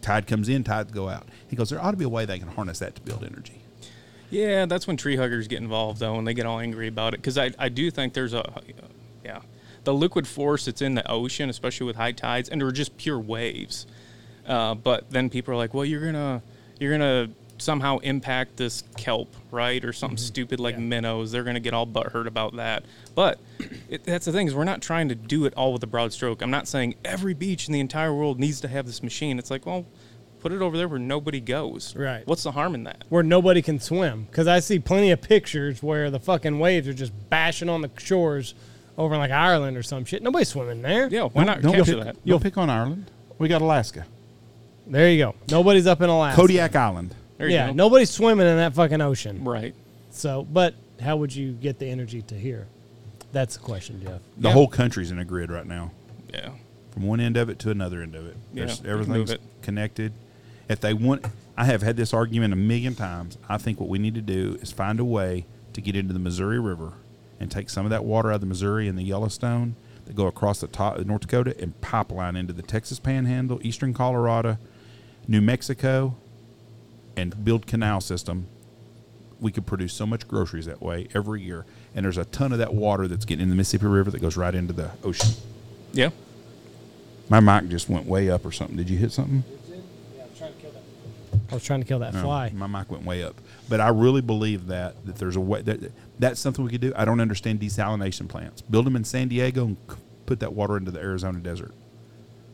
tide 0.00 0.26
comes 0.26 0.48
in, 0.48 0.64
tide 0.64 0.92
go 0.92 1.08
out. 1.08 1.26
He 1.48 1.56
goes, 1.56 1.70
there 1.70 1.82
ought 1.82 1.92
to 1.92 1.96
be 1.96 2.04
a 2.04 2.08
way 2.08 2.24
they 2.24 2.38
can 2.38 2.48
harness 2.48 2.78
that 2.80 2.94
to 2.96 3.00
build 3.00 3.24
energy. 3.24 3.62
Yeah, 4.30 4.66
that's 4.66 4.86
when 4.86 4.96
tree 4.96 5.16
huggers 5.16 5.48
get 5.48 5.60
involved 5.60 6.00
though, 6.00 6.16
and 6.16 6.26
they 6.26 6.34
get 6.34 6.46
all 6.46 6.58
angry 6.58 6.88
about 6.88 7.14
it 7.14 7.18
because 7.18 7.38
I, 7.38 7.52
I 7.58 7.68
do 7.68 7.90
think 7.90 8.14
there's 8.14 8.34
a 8.34 8.62
yeah 9.24 9.40
the 9.84 9.94
liquid 9.94 10.26
force 10.26 10.64
that's 10.64 10.82
in 10.82 10.94
the 10.94 11.08
ocean, 11.10 11.50
especially 11.50 11.86
with 11.86 11.96
high 11.96 12.12
tides, 12.12 12.48
and 12.48 12.60
they're 12.60 12.72
just 12.72 12.96
pure 12.96 13.18
waves. 13.18 13.86
Uh, 14.46 14.74
but 14.74 15.10
then 15.10 15.30
people 15.30 15.54
are 15.54 15.56
like, 15.56 15.72
well, 15.72 15.84
you're 15.84 16.04
gonna 16.04 16.42
you're 16.78 16.92
gonna 16.92 17.30
somehow 17.64 17.98
impact 17.98 18.56
this 18.56 18.84
kelp, 18.96 19.34
right, 19.50 19.84
or 19.84 19.92
something 19.92 20.16
mm-hmm. 20.16 20.26
stupid 20.26 20.60
like 20.60 20.74
Yeah. 20.74 20.82
minnows. 20.82 21.32
They're 21.32 21.44
gonna 21.44 21.60
get 21.60 21.74
all 21.74 21.86
butthurt 21.86 22.26
about 22.26 22.56
that. 22.56 22.84
But 23.14 23.40
it, 23.88 24.04
that's 24.04 24.26
the 24.26 24.32
thing 24.32 24.46
is 24.46 24.54
we're 24.54 24.64
not 24.64 24.82
trying 24.82 25.08
to 25.08 25.14
do 25.14 25.44
it 25.46 25.54
all 25.54 25.72
with 25.72 25.82
a 25.82 25.86
broad 25.86 26.12
stroke. 26.12 26.42
I'm 26.42 26.50
not 26.50 26.68
saying 26.68 26.94
every 27.04 27.34
beach 27.34 27.66
in 27.66 27.72
the 27.72 27.80
entire 27.80 28.12
world 28.12 28.38
needs 28.38 28.60
to 28.60 28.68
have 28.68 28.86
this 28.86 29.02
machine. 29.02 29.38
It's 29.38 29.50
like, 29.50 29.66
well, 29.66 29.86
put 30.40 30.52
it 30.52 30.60
over 30.60 30.76
there 30.76 30.88
where 30.88 30.98
nobody 30.98 31.40
goes. 31.40 31.96
Right. 31.96 32.26
What's 32.26 32.42
the 32.42 32.52
harm 32.52 32.74
in 32.74 32.84
that? 32.84 33.04
where 33.08 33.22
nobody 33.22 33.62
can 33.62 33.80
swim. 33.80 34.24
Because 34.24 34.46
I 34.46 34.60
see 34.60 34.78
plenty 34.78 35.10
of 35.10 35.22
pictures 35.22 35.82
where 35.82 36.10
the 36.10 36.20
fucking 36.20 36.58
waves 36.58 36.86
are 36.86 36.92
just 36.92 37.12
bashing 37.30 37.70
on 37.70 37.80
the 37.80 37.90
shores 37.98 38.54
over 38.98 39.14
in 39.14 39.20
like 39.20 39.30
Ireland 39.30 39.76
or 39.76 39.82
some 39.82 40.04
shit. 40.04 40.22
Nobody's 40.22 40.48
swimming 40.48 40.82
there. 40.82 41.08
Yeah, 41.08 41.24
why 41.24 41.44
not 41.44 41.62
don't 41.62 41.74
capture 41.74 41.96
pick, 41.96 42.04
that? 42.04 42.26
Don't 42.26 42.42
pick 42.42 42.58
on 42.58 42.68
Ireland. 42.68 43.10
We 43.38 43.48
got 43.48 43.62
Alaska. 43.62 44.06
There 44.86 45.10
you 45.10 45.18
go. 45.18 45.34
Nobody's 45.50 45.86
up 45.86 46.02
in 46.02 46.10
Alaska. 46.10 46.40
Kodiak 46.40 46.76
Island. 46.76 47.14
There 47.38 47.48
you 47.48 47.54
Yeah, 47.54 47.68
go. 47.68 47.72
nobody's 47.74 48.10
swimming 48.10 48.46
in 48.46 48.56
that 48.56 48.74
fucking 48.74 49.00
ocean. 49.00 49.44
Right. 49.44 49.74
So, 50.10 50.46
but 50.52 50.74
how 51.00 51.16
would 51.16 51.34
you 51.34 51.52
get 51.52 51.78
the 51.78 51.86
energy 51.86 52.22
to 52.22 52.34
here? 52.34 52.66
That's 53.32 53.56
the 53.56 53.62
question, 53.62 54.00
Jeff. 54.02 54.20
The 54.38 54.48
Yeah. 54.48 54.52
whole 54.54 54.68
country's 54.68 55.10
in 55.10 55.18
a 55.18 55.24
grid 55.24 55.50
right 55.50 55.66
now. 55.66 55.90
Yeah. 56.32 56.50
From 56.92 57.02
one 57.04 57.18
end 57.20 57.36
of 57.36 57.48
it 57.48 57.58
to 57.60 57.70
another 57.70 58.00
end 58.02 58.14
of 58.14 58.24
it. 58.26 58.36
Yeah, 58.52 58.66
There's, 58.66 58.84
everything's 58.84 59.32
it. 59.32 59.40
connected. 59.62 60.12
If 60.68 60.80
they 60.80 60.94
want 60.94 61.26
I 61.56 61.66
have 61.66 61.82
had 61.82 61.96
this 61.96 62.12
argument 62.12 62.52
a 62.52 62.56
million 62.56 62.96
times. 62.96 63.38
I 63.48 63.58
think 63.58 63.78
what 63.78 63.88
we 63.88 64.00
need 64.00 64.14
to 64.16 64.20
do 64.20 64.58
is 64.60 64.72
find 64.72 64.98
a 64.98 65.04
way 65.04 65.46
to 65.72 65.80
get 65.80 65.94
into 65.94 66.12
the 66.12 66.18
Missouri 66.18 66.58
River 66.58 66.94
and 67.38 67.48
take 67.48 67.70
some 67.70 67.86
of 67.86 67.90
that 67.90 68.04
water 68.04 68.30
out 68.30 68.36
of 68.36 68.40
the 68.40 68.46
Missouri 68.48 68.88
and 68.88 68.98
the 68.98 69.04
Yellowstone 69.04 69.76
that 70.06 70.16
go 70.16 70.26
across 70.26 70.60
the 70.60 70.66
top 70.66 70.98
of 70.98 71.06
North 71.06 71.20
Dakota 71.20 71.54
and 71.60 71.80
pipeline 71.80 72.34
into 72.34 72.52
the 72.52 72.62
Texas 72.62 72.98
Panhandle, 72.98 73.60
eastern 73.62 73.94
Colorado, 73.94 74.58
New 75.28 75.40
Mexico, 75.40 76.16
and 77.16 77.44
build 77.44 77.66
canal 77.66 78.00
system. 78.00 78.46
We 79.40 79.52
could 79.52 79.66
produce 79.66 79.92
so 79.92 80.06
much 80.06 80.26
groceries 80.26 80.66
that 80.66 80.80
way 80.80 81.08
every 81.14 81.42
year, 81.42 81.66
and 81.94 82.04
there's 82.04 82.18
a 82.18 82.24
ton 82.24 82.52
of 82.52 82.58
that 82.58 82.72
water 82.72 83.08
that's 83.08 83.24
getting 83.24 83.42
in 83.42 83.50
the 83.50 83.56
Mississippi 83.56 83.86
River 83.86 84.10
that 84.10 84.20
goes 84.20 84.36
right 84.36 84.54
into 84.54 84.72
the 84.72 84.90
ocean. 85.02 85.30
Yeah. 85.92 86.10
My 87.28 87.40
mic 87.40 87.68
just 87.68 87.88
went 87.88 88.06
way 88.06 88.30
up 88.30 88.44
or 88.44 88.52
something. 88.52 88.76
Did 88.76 88.88
you 88.88 88.96
hit 88.96 89.12
something? 89.12 89.44
I 91.50 91.54
was 91.54 91.64
trying 91.64 91.82
to 91.82 91.86
kill 91.86 91.98
that 92.00 92.14
No, 92.14 92.22
fly. 92.22 92.50
My 92.54 92.66
mic 92.66 92.90
went 92.90 93.04
way 93.04 93.22
up. 93.22 93.40
But 93.68 93.80
I 93.80 93.88
really 93.88 94.22
believe 94.22 94.66
that 94.68 95.04
that 95.06 95.16
there's 95.16 95.36
a 95.36 95.40
way 95.40 95.62
that 95.62 95.92
that's 96.18 96.40
something 96.40 96.64
we 96.64 96.70
could 96.70 96.80
do. 96.80 96.92
I 96.96 97.04
don't 97.04 97.20
understand 97.20 97.60
desalination 97.60 98.28
plants. 98.28 98.62
Build 98.62 98.86
them 98.86 98.96
in 98.96 99.04
San 99.04 99.28
Diego 99.28 99.66
and 99.66 99.76
put 100.26 100.40
that 100.40 100.52
water 100.52 100.76
into 100.76 100.90
the 100.90 101.00
Arizona 101.00 101.38
desert. 101.38 101.72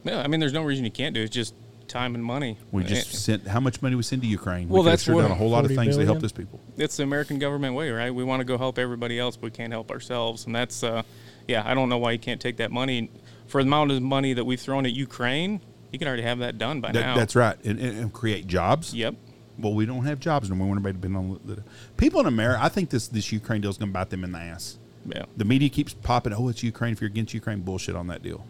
Yeah. 0.04 0.20
I 0.20 0.26
mean, 0.26 0.40
there's 0.40 0.52
no 0.52 0.62
reason 0.62 0.84
you 0.84 0.90
can't 0.90 1.14
do 1.14 1.20
it. 1.20 1.24
It's 1.24 1.34
just 1.34 1.54
time 1.91 2.14
and 2.14 2.24
money. 2.24 2.57
We 2.72 2.84
just 2.84 3.12
sent 3.24 3.47
how 3.47 3.61
much 3.61 3.82
money 3.82 3.95
we 3.97 4.03
send 4.03 4.22
to 4.22 4.28
Ukraine. 4.28 4.68
Well, 4.68 4.82
we 4.82 4.86
could 4.86 4.93
that's 4.93 5.03
have 5.05 5.12
sure 5.12 5.14
what- 5.16 5.22
done 5.22 5.32
a 5.32 5.34
whole 5.34 5.51
lot 5.51 5.64
of 5.64 5.72
40 5.72 5.76
things 5.76 5.97
to 5.97 6.05
help 6.05 6.07
billion? 6.16 6.22
those 6.22 6.32
people. 6.32 6.61
it's 6.78 6.97
the 6.97 7.03
American 7.03 7.38
government 7.38 7.74
way, 7.74 7.91
right? 7.91 8.14
We 8.14 8.24
want 8.24 8.41
to 8.41 8.45
go 8.45 8.57
help 8.57 8.78
everybody 8.78 9.18
else, 9.18 9.36
but 9.36 9.45
we 9.45 9.51
can't 9.51 9.72
help 9.72 9.91
ourselves, 9.91 10.47
and 10.47 10.55
that's, 10.55 10.82
uh, 10.82 11.03
yeah, 11.49 11.62
I 11.66 11.74
don't 11.74 11.88
know 11.88 11.99
why 11.99 12.12
you 12.12 12.18
can't 12.18 12.41
take 12.41 12.57
that 12.59 12.70
money 12.70 13.11
for 13.47 13.62
the 13.62 13.66
amount 13.68 13.91
of 13.91 14.01
money 14.03 14.32
that 14.32 14.45
we've 14.45 14.61
thrown 14.61 14.86
at 14.86 14.93
Ukraine. 14.93 15.61
You 15.93 15.99
can 15.99 16.07
already 16.09 16.22
have 16.22 16.38
that 16.38 16.57
done 16.57 16.80
by 16.80 16.93
That, 16.93 17.01
now. 17.01 17.16
that's 17.16 17.34
right, 17.36 17.57
and, 17.64 17.78
and, 17.80 17.99
and 17.99 18.12
create 18.12 18.47
jobs. 18.47 18.95
Yep. 18.95 19.16
Well, 19.59 19.74
we 19.74 19.84
don't 19.84 20.05
have 20.07 20.20
jobs, 20.20 20.49
and 20.49 20.59
we 20.59 20.66
want 20.66 20.78
everybody 20.78 20.95
to 20.95 20.99
depend 21.01 21.16
on 21.16 21.41
the, 21.45 21.57
the 21.57 21.62
people 21.99 22.20
in 22.20 22.26
America. 22.26 22.61
I 22.62 22.68
think 22.70 22.88
this 22.88 23.09
this 23.09 23.30
Ukraine 23.30 23.61
deal 23.61 23.70
is 23.70 23.76
going 23.76 23.91
to 23.91 23.93
bite 23.93 24.09
them 24.09 24.24
in 24.24 24.32
the 24.32 24.38
ass. 24.38 24.78
Yeah. 25.05 25.24
The 25.36 25.45
media 25.45 25.68
keeps 25.68 25.93
popping. 25.93 26.32
Oh, 26.32 26.49
it's 26.49 26.62
Ukraine. 26.62 26.93
If 26.93 27.01
you're 27.03 27.09
against 27.11 27.34
Ukraine, 27.34 27.61
bullshit 27.61 27.95
on 27.97 28.07
that 28.07 28.22
deal. 28.22 28.47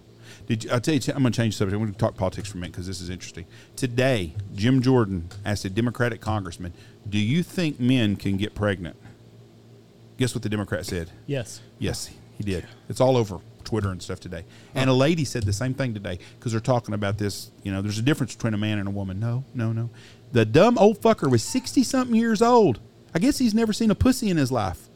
Did 0.51 0.65
you, 0.65 0.71
I'll 0.73 0.81
tell 0.81 0.95
you? 0.95 1.01
I'm 1.15 1.23
going 1.23 1.33
to 1.33 1.37
change 1.37 1.55
the 1.55 1.59
subject. 1.59 1.77
I'm 1.77 1.83
going 1.83 1.93
to 1.93 1.99
talk 1.99 2.17
politics 2.17 2.51
for 2.51 2.59
a 2.59 2.61
minute 2.61 2.73
because 2.73 2.89
this 2.89 3.01
is 3.01 3.09
interesting. 3.09 3.47
Today, 3.77 4.35
Jim 4.53 4.83
Jordan 4.83 5.29
asked 5.45 5.65
a 5.65 5.71
Democratic 5.71 6.21
congressman, 6.21 6.73
"Do 7.09 7.19
you 7.19 7.45
think 7.45 7.79
men 7.79 8.17
can 8.17 8.37
get 8.37 8.53
pregnant?" 8.53 8.97
Guess 10.19 10.35
what 10.35 10.43
the 10.43 10.49
Democrat 10.49 10.85
said? 10.87 11.09
Yes. 11.29 11.61
Yes, 11.79 12.11
he 12.37 12.43
did. 12.43 12.67
It's 12.89 13.01
all 13.01 13.17
over 13.17 13.39
Twitter 13.63 13.91
and 13.91 14.03
stuff 14.03 14.19
today. 14.19 14.45
And 14.75 14.91
a 14.91 14.93
lady 14.93 15.25
said 15.25 15.45
the 15.45 15.53
same 15.53 15.73
thing 15.73 15.95
today 15.95 16.19
because 16.37 16.51
they're 16.51 16.61
talking 16.61 16.95
about 16.95 17.17
this. 17.17 17.53
You 17.63 17.71
know, 17.71 17.81
there's 17.81 18.01
a 18.01 18.03
difference 18.03 18.35
between 18.35 18.55
a 18.55 18.59
man 18.59 18.81
and 18.81 18.89
a 18.89 18.91
woman. 18.91 19.21
No, 19.21 19.45
no, 19.55 19.71
no. 19.71 19.89
The 20.33 20.45
dumb 20.45 20.79
old 20.79 21.01
fucker 21.01 21.31
was 21.31 21.45
60 21.45 21.85
something 21.85 22.17
years 22.17 22.43
old. 22.43 22.81
I 23.15 23.21
guess 23.21 23.39
he's 23.39 23.55
never 23.55 23.73
seen 23.73 23.93
a 23.93 23.95
pussy 23.95 24.29
in 24.29 24.37
his 24.37 24.51
life. 24.51 24.89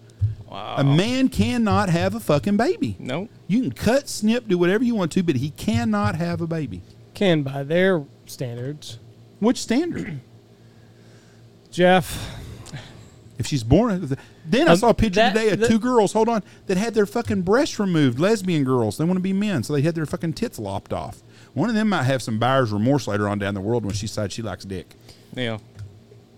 Wow. 0.48 0.76
A 0.78 0.84
man 0.84 1.28
cannot 1.28 1.88
have 1.88 2.14
a 2.14 2.20
fucking 2.20 2.56
baby. 2.56 2.96
Nope. 2.98 3.28
You 3.48 3.60
can 3.62 3.72
cut, 3.72 4.08
snip, 4.08 4.46
do 4.46 4.56
whatever 4.56 4.84
you 4.84 4.94
want 4.94 5.10
to, 5.12 5.22
but 5.22 5.36
he 5.36 5.50
cannot 5.50 6.14
have 6.14 6.40
a 6.40 6.46
baby. 6.46 6.82
Can 7.14 7.42
by 7.42 7.62
their 7.64 8.04
standards. 8.26 8.98
Which 9.40 9.58
standard? 9.58 10.20
Jeff, 11.70 12.40
If 13.36 13.48
she's 13.48 13.64
born, 13.64 14.16
then 14.46 14.68
I 14.68 14.72
Um, 14.72 14.78
saw 14.78 14.90
a 14.90 14.94
picture 14.94 15.18
that- 15.20 15.34
today 15.34 15.50
of 15.50 15.58
that- 15.58 15.68
two 15.68 15.80
girls. 15.80 16.12
Hold 16.12 16.28
on, 16.28 16.44
that 16.66 16.76
had 16.76 16.94
their 16.94 17.04
fucking 17.04 17.42
breasts 17.42 17.80
removed. 17.80 18.20
Lesbian 18.20 18.62
girls. 18.62 18.96
They 18.96 19.04
want 19.04 19.16
to 19.16 19.20
be 19.22 19.32
men, 19.32 19.64
so 19.64 19.72
they 19.72 19.82
had 19.82 19.96
their 19.96 20.06
fucking 20.06 20.34
tits 20.34 20.56
lopped 20.60 20.92
off. 20.92 21.20
One 21.52 21.68
of 21.68 21.74
them 21.74 21.88
might 21.88 22.04
have 22.04 22.22
some 22.22 22.38
buyer's 22.38 22.70
remorse 22.72 23.08
later 23.08 23.28
on 23.28 23.40
down 23.40 23.54
the 23.54 23.60
world 23.60 23.84
when 23.84 23.92
she 23.92 24.06
decides 24.06 24.32
she 24.34 24.42
likes 24.42 24.64
dick. 24.64 24.94
Yeah. 25.34 25.58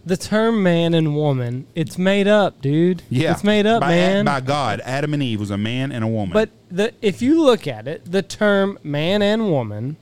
The 0.07 0.17
term 0.17 0.63
man 0.63 0.95
and 0.95 1.17
woman, 1.17 1.67
it's 1.75 1.99
made 1.99 2.29
up, 2.29 2.63
dude. 2.63 3.03
Yeah, 3.11 3.33
It's 3.33 3.43
made 3.43 3.67
up, 3.67 3.81
by, 3.81 3.89
man. 3.89 4.25
By 4.25 4.41
God, 4.41 4.81
Adam 4.85 5.13
and 5.13 5.23
Eve 5.23 5.41
was 5.41 5.51
a 5.51 5.59
man 5.59 5.91
and 5.91 6.05
a 6.05 6.07
woman. 6.07 6.33
But 6.33 6.51
the 6.71 6.95
if 7.03 7.21
you 7.21 7.43
look 7.43 7.67
at 7.67 7.89
it, 7.89 8.11
the 8.11 8.23
term 8.23 8.79
man 8.85 9.21
and 9.21 9.51
woman, 9.51 9.97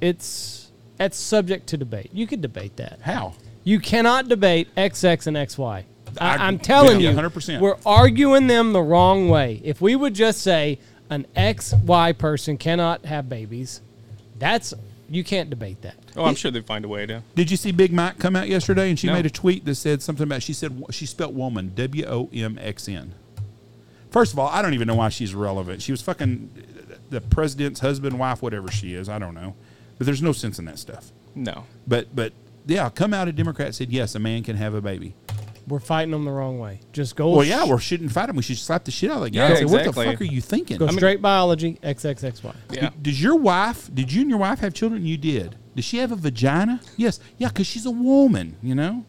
it's 0.00 0.70
it's 0.98 1.18
subject 1.18 1.66
to 1.68 1.76
debate. 1.76 2.10
You 2.12 2.26
could 2.26 2.40
debate 2.40 2.76
that. 2.76 3.00
how? 3.02 3.34
You 3.64 3.80
cannot 3.80 4.28
debate 4.28 4.68
XX 4.76 5.26
and 5.26 5.36
XY. 5.36 5.84
I- 6.20 6.36
I'm 6.36 6.58
telling 6.58 7.00
yeah, 7.00 7.10
you, 7.10 7.16
100%. 7.16 7.60
we're 7.60 7.76
arguing 7.84 8.46
them 8.46 8.72
the 8.72 8.82
wrong 8.82 9.28
way. 9.28 9.60
If 9.64 9.80
we 9.80 9.96
would 9.96 10.14
just 10.14 10.40
say 10.42 10.78
an 11.10 11.26
XY 11.36 12.16
person 12.18 12.56
cannot 12.58 13.04
have 13.06 13.28
babies, 13.28 13.80
that's 14.38 14.72
you 15.16 15.24
can't 15.24 15.50
debate 15.50 15.82
that. 15.82 15.96
Oh, 16.16 16.24
I'm 16.24 16.34
sure 16.34 16.50
they'd 16.50 16.66
find 16.66 16.84
a 16.84 16.88
way 16.88 17.06
to. 17.06 17.22
Did 17.34 17.50
you 17.50 17.56
see 17.56 17.72
Big 17.72 17.92
Mike 17.92 18.18
come 18.18 18.36
out 18.36 18.48
yesterday 18.48 18.88
and 18.90 18.98
she 18.98 19.06
No. 19.06 19.12
made 19.14 19.26
a 19.26 19.30
tweet 19.30 19.64
that 19.64 19.74
said 19.76 20.02
something 20.02 20.24
about 20.24 20.42
she 20.42 20.52
said 20.52 20.82
she 20.90 21.06
spelt 21.06 21.32
woman 21.34 21.72
W 21.74 22.04
O 22.06 22.28
M 22.32 22.58
X 22.60 22.88
N. 22.88 23.14
First 24.10 24.32
of 24.32 24.38
all, 24.38 24.48
I 24.48 24.62
don't 24.62 24.74
even 24.74 24.86
know 24.86 24.94
why 24.94 25.08
she's 25.08 25.34
relevant. 25.34 25.82
She 25.82 25.92
was 25.92 26.00
fucking 26.00 26.50
the 27.10 27.20
president's 27.20 27.80
husband, 27.80 28.18
wife, 28.18 28.42
whatever 28.42 28.70
she 28.70 28.94
is. 28.94 29.08
I 29.08 29.18
don't 29.18 29.34
know, 29.34 29.54
but 29.98 30.06
there's 30.06 30.22
no 30.22 30.32
sense 30.32 30.58
in 30.58 30.64
that 30.66 30.78
stuff. 30.78 31.10
No. 31.34 31.64
But 31.86 32.14
but 32.14 32.32
yeah, 32.66 32.88
come 32.90 33.12
out 33.12 33.28
a 33.28 33.32
Democrat 33.32 33.74
said 33.74 33.90
yes, 33.90 34.14
a 34.14 34.18
man 34.18 34.42
can 34.42 34.56
have 34.56 34.74
a 34.74 34.80
baby. 34.80 35.14
We're 35.66 35.80
fighting 35.80 36.10
them 36.10 36.24
the 36.26 36.30
wrong 36.30 36.58
way. 36.58 36.80
Just 36.92 37.16
go. 37.16 37.30
Well, 37.30 37.44
yeah, 37.44 37.64
we 37.64 37.78
shouldn't 37.80 38.12
fight 38.12 38.26
them. 38.26 38.36
We 38.36 38.42
should 38.42 38.58
slap 38.58 38.84
the 38.84 38.90
shit 38.90 39.10
out 39.10 39.16
of 39.18 39.22
that 39.24 39.30
guy. 39.30 39.36
Yeah, 39.48 39.48
and 39.56 39.58
say, 39.58 39.64
What 39.64 39.84
the 39.84 39.92
fuck 39.92 40.20
are 40.20 40.24
you 40.24 40.40
thinking? 40.42 40.76
go 40.76 40.86
straight 40.88 41.22
biology. 41.22 41.78
XXXY. 41.82 42.54
Yeah. 42.70 42.90
Does 43.00 43.22
your 43.22 43.36
wife? 43.36 43.88
Did 43.94 44.12
you 44.12 44.20
and 44.22 44.30
your 44.30 44.38
wife 44.38 44.58
have 44.60 44.74
children? 44.74 45.04
You 45.06 45.16
did. 45.16 45.56
Does 45.74 45.84
she 45.86 45.96
have 45.98 46.12
a 46.12 46.16
vagina? 46.16 46.80
Yes. 46.96 47.18
Yeah, 47.38 47.48
because 47.48 47.66
she's 47.66 47.86
a 47.86 47.90
woman. 47.90 48.56
You 48.62 48.74
know. 48.74 49.04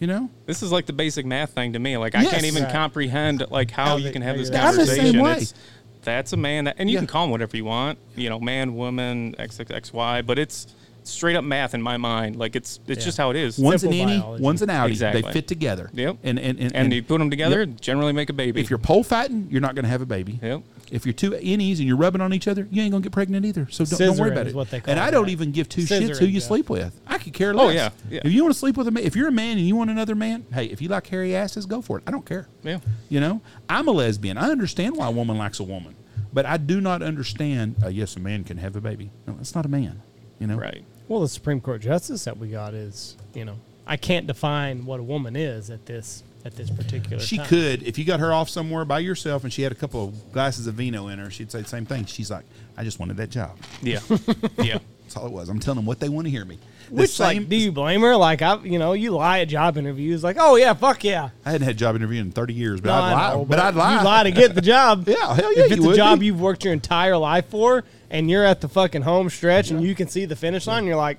You 0.00 0.06
know. 0.08 0.30
This 0.46 0.62
is 0.62 0.72
like 0.72 0.86
the 0.86 0.92
basic 0.92 1.24
math 1.26 1.50
thing 1.50 1.74
to 1.74 1.78
me. 1.78 1.96
Like 1.96 2.14
I 2.14 2.22
Yes. 2.22 2.32
can't 2.32 2.44
even 2.44 2.64
Right. 2.64 2.72
comprehend 2.72 3.44
like 3.50 3.70
how, 3.70 3.84
How 3.84 3.96
you 3.96 4.04
they- 4.04 4.12
can 4.12 4.22
have 4.22 4.36
this 4.38 4.48
you're- 4.48 4.60
I'm 4.60 4.74
the 4.76 4.86
same 4.86 4.96
conversation. 4.96 5.22
way. 5.22 5.32
It's, 5.42 5.54
that's 6.02 6.32
a 6.32 6.36
man, 6.36 6.64
that, 6.64 6.76
and 6.78 6.90
you 6.90 6.94
Yeah. 6.94 7.00
can 7.00 7.06
call 7.06 7.24
him 7.26 7.30
whatever 7.30 7.56
you 7.56 7.64
want. 7.66 7.98
You 8.16 8.28
know, 8.30 8.40
man, 8.40 8.74
woman, 8.74 9.36
XXXY, 9.38 10.22
but 10.22 10.38
it's 10.38 10.66
straight 11.04 11.36
up 11.36 11.44
math 11.44 11.74
in 11.74 11.82
my 11.82 11.96
mind. 11.96 12.36
Like 12.36 12.54
it's 12.56 12.80
it's 12.86 13.00
Yeah. 13.00 13.04
just 13.04 13.18
how 13.18 13.30
it 13.30 13.36
is. 13.36 13.58
One's 13.58 13.82
an 13.84 13.92
Simple 13.92 14.06
innie, 14.08 14.20
biology. 14.20 14.42
one's 14.42 14.62
an 14.62 14.68
outie. 14.68 14.88
Exactly. 14.88 15.22
They 15.22 15.32
fit 15.32 15.48
together. 15.48 15.90
Yep. 15.92 16.18
And 16.22 16.38
and 16.38 16.58
and, 16.60 16.74
and 16.74 16.92
you 16.92 17.02
put 17.02 17.18
them 17.18 17.30
together, 17.30 17.66
generally 17.66 18.12
make 18.12 18.30
a 18.30 18.32
baby. 18.32 18.60
if 18.60 18.70
you're 18.70 18.78
pole 18.78 19.02
fighting, 19.04 19.48
you're 19.50 19.60
not 19.60 19.74
going 19.74 19.84
to 19.84 19.88
have 19.90 20.02
a 20.02 20.06
baby. 20.06 20.38
Yep. 20.42 20.62
If 20.90 21.06
you're 21.06 21.14
two 21.14 21.30
innies 21.30 21.78
and 21.78 21.86
you're 21.88 21.96
rubbing 21.96 22.20
on 22.20 22.34
each 22.34 22.46
other, 22.46 22.68
you 22.70 22.82
ain't 22.82 22.90
going 22.90 23.02
to 23.02 23.06
get 23.08 23.12
pregnant 23.14 23.46
either. 23.46 23.66
So 23.70 23.86
don't, 23.86 23.98
don't 23.98 24.18
worry 24.18 24.30
about 24.32 24.46
it. 24.46 24.54
what 24.54 24.70
they 24.70 24.78
call 24.80 24.90
and 24.90 25.00
I 25.00 25.06
that. 25.06 25.12
don't 25.12 25.30
even 25.30 25.50
give 25.50 25.66
two 25.68 25.82
shits 25.82 26.18
who 26.18 26.26
you 26.26 26.32
yeah. 26.34 26.40
sleep 26.40 26.68
with. 26.68 27.00
I 27.06 27.16
could 27.16 27.32
care 27.32 27.54
less. 27.54 27.66
Oh, 27.66 27.70
yeah, 27.70 27.90
yeah. 28.10 28.20
If 28.24 28.30
you 28.32 28.42
want 28.42 28.52
to 28.52 28.58
sleep 28.58 28.76
with 28.76 28.86
a 28.88 28.90
man, 28.90 29.02
if 29.02 29.16
you're 29.16 29.28
a 29.28 29.32
man 29.32 29.56
and 29.56 29.66
you 29.66 29.74
want 29.74 29.88
another 29.88 30.14
man, 30.14 30.44
hey, 30.52 30.66
if 30.66 30.82
you 30.82 30.88
like 30.90 31.06
hairy 31.06 31.34
asses, 31.34 31.64
go 31.64 31.80
for 31.80 31.96
it. 31.96 32.04
I 32.06 32.10
don't 32.10 32.26
care. 32.26 32.46
Yeah. 32.62 32.80
You 33.08 33.20
know, 33.20 33.40
I'm 33.70 33.88
a 33.88 33.90
lesbian. 33.92 34.36
I 34.36 34.50
understand 34.50 34.96
why 34.96 35.06
a 35.06 35.10
woman 35.10 35.38
likes 35.38 35.58
a 35.60 35.64
woman, 35.64 35.94
but 36.30 36.44
I 36.44 36.58
do 36.58 36.78
not 36.78 37.00
understand. 37.02 37.76
Uh, 37.82 37.88
yes, 37.88 38.14
a 38.16 38.20
man 38.20 38.44
can 38.44 38.58
have 38.58 38.76
a 38.76 38.80
baby. 38.82 39.10
No, 39.26 39.32
that's 39.32 39.54
not 39.54 39.64
a 39.64 39.68
man. 39.70 40.02
You 40.38 40.46
know, 40.48 40.56
Right. 40.56 40.84
Well, 41.12 41.20
the 41.20 41.28
Supreme 41.28 41.60
Court 41.60 41.82
justice 41.82 42.24
that 42.24 42.38
we 42.38 42.48
got 42.48 42.72
is, 42.72 43.18
you 43.34 43.44
know, 43.44 43.56
I 43.86 43.98
can't 43.98 44.26
define 44.26 44.86
what 44.86 44.98
a 44.98 45.02
woman 45.02 45.36
is 45.36 45.68
at 45.68 45.84
this 45.84 46.22
at 46.46 46.56
this 46.56 46.70
particular 46.70 47.22
She 47.22 47.36
time. 47.36 47.46
could, 47.48 47.82
if 47.82 47.98
you 47.98 48.06
got 48.06 48.18
her 48.18 48.32
off 48.32 48.48
somewhere 48.48 48.86
by 48.86 49.00
yourself 49.00 49.44
and 49.44 49.52
she 49.52 49.60
had 49.60 49.72
a 49.72 49.74
couple 49.74 50.04
of 50.08 50.32
glasses 50.32 50.66
of 50.66 50.72
vino 50.74 51.08
in 51.08 51.18
her, 51.18 51.30
she'd 51.30 51.52
say 51.52 51.60
the 51.60 51.68
same 51.68 51.84
thing. 51.84 52.06
She's 52.06 52.30
like, 52.30 52.44
I 52.78 52.82
just 52.82 52.98
wanted 52.98 53.18
that 53.18 53.28
job. 53.28 53.58
Yeah. 53.82 54.00
yeah. 54.58 54.78
That's 55.02 55.16
all 55.18 55.26
it 55.26 55.32
was. 55.32 55.50
I'm 55.50 55.60
telling 55.60 55.76
them 55.76 55.84
what 55.84 56.00
they 56.00 56.08
want 56.08 56.26
to 56.26 56.30
hear 56.30 56.46
me. 56.46 56.58
The 56.88 56.94
Which, 57.02 57.10
same- 57.10 57.40
like, 57.42 57.48
do 57.50 57.56
you 57.56 57.70
blame 57.72 58.00
her? 58.00 58.16
Like, 58.16 58.40
I, 58.40 58.56
you 58.62 58.78
know, 58.78 58.94
you 58.94 59.10
lie 59.10 59.40
at 59.40 59.48
job 59.48 59.76
interviews, 59.76 60.24
like, 60.24 60.36
oh 60.40 60.56
yeah, 60.56 60.72
fuck 60.72 61.04
yeah. 61.04 61.28
I 61.44 61.50
hadn't 61.52 61.66
had 61.66 61.76
a 61.76 61.78
job 61.78 61.94
interview 61.94 62.22
in 62.22 62.32
30 62.32 62.54
years, 62.54 62.80
but 62.80 62.88
No, 62.88 62.94
I'd 62.94 63.12
lie. 63.12 63.32
know, 63.34 63.44
but, 63.44 63.58
I'd 63.58 63.74
lie. 63.74 63.98
You 63.98 64.04
lie 64.04 64.22
to 64.24 64.30
get 64.30 64.54
the 64.54 64.62
job. 64.62 65.06
Yeah, 65.08 65.34
hell 65.34 65.52
yeah, 65.54 65.64
If 65.64 65.72
it's 65.72 65.76
you 65.76 65.84
a 65.84 65.86
would 65.88 65.96
job 65.96 66.20
be. 66.20 66.26
you've 66.26 66.40
worked 66.40 66.64
your 66.64 66.72
entire 66.72 67.18
life 67.18 67.50
for, 67.50 67.84
and 68.12 68.30
you're 68.30 68.44
at 68.44 68.60
the 68.60 68.68
fucking 68.68 69.02
home 69.02 69.28
stretch, 69.30 69.70
and 69.70 69.82
you 69.82 69.96
can 69.96 70.06
see 70.06 70.26
the 70.26 70.36
finish 70.36 70.68
line, 70.68 70.86
you're 70.86 70.96
like, 70.96 71.18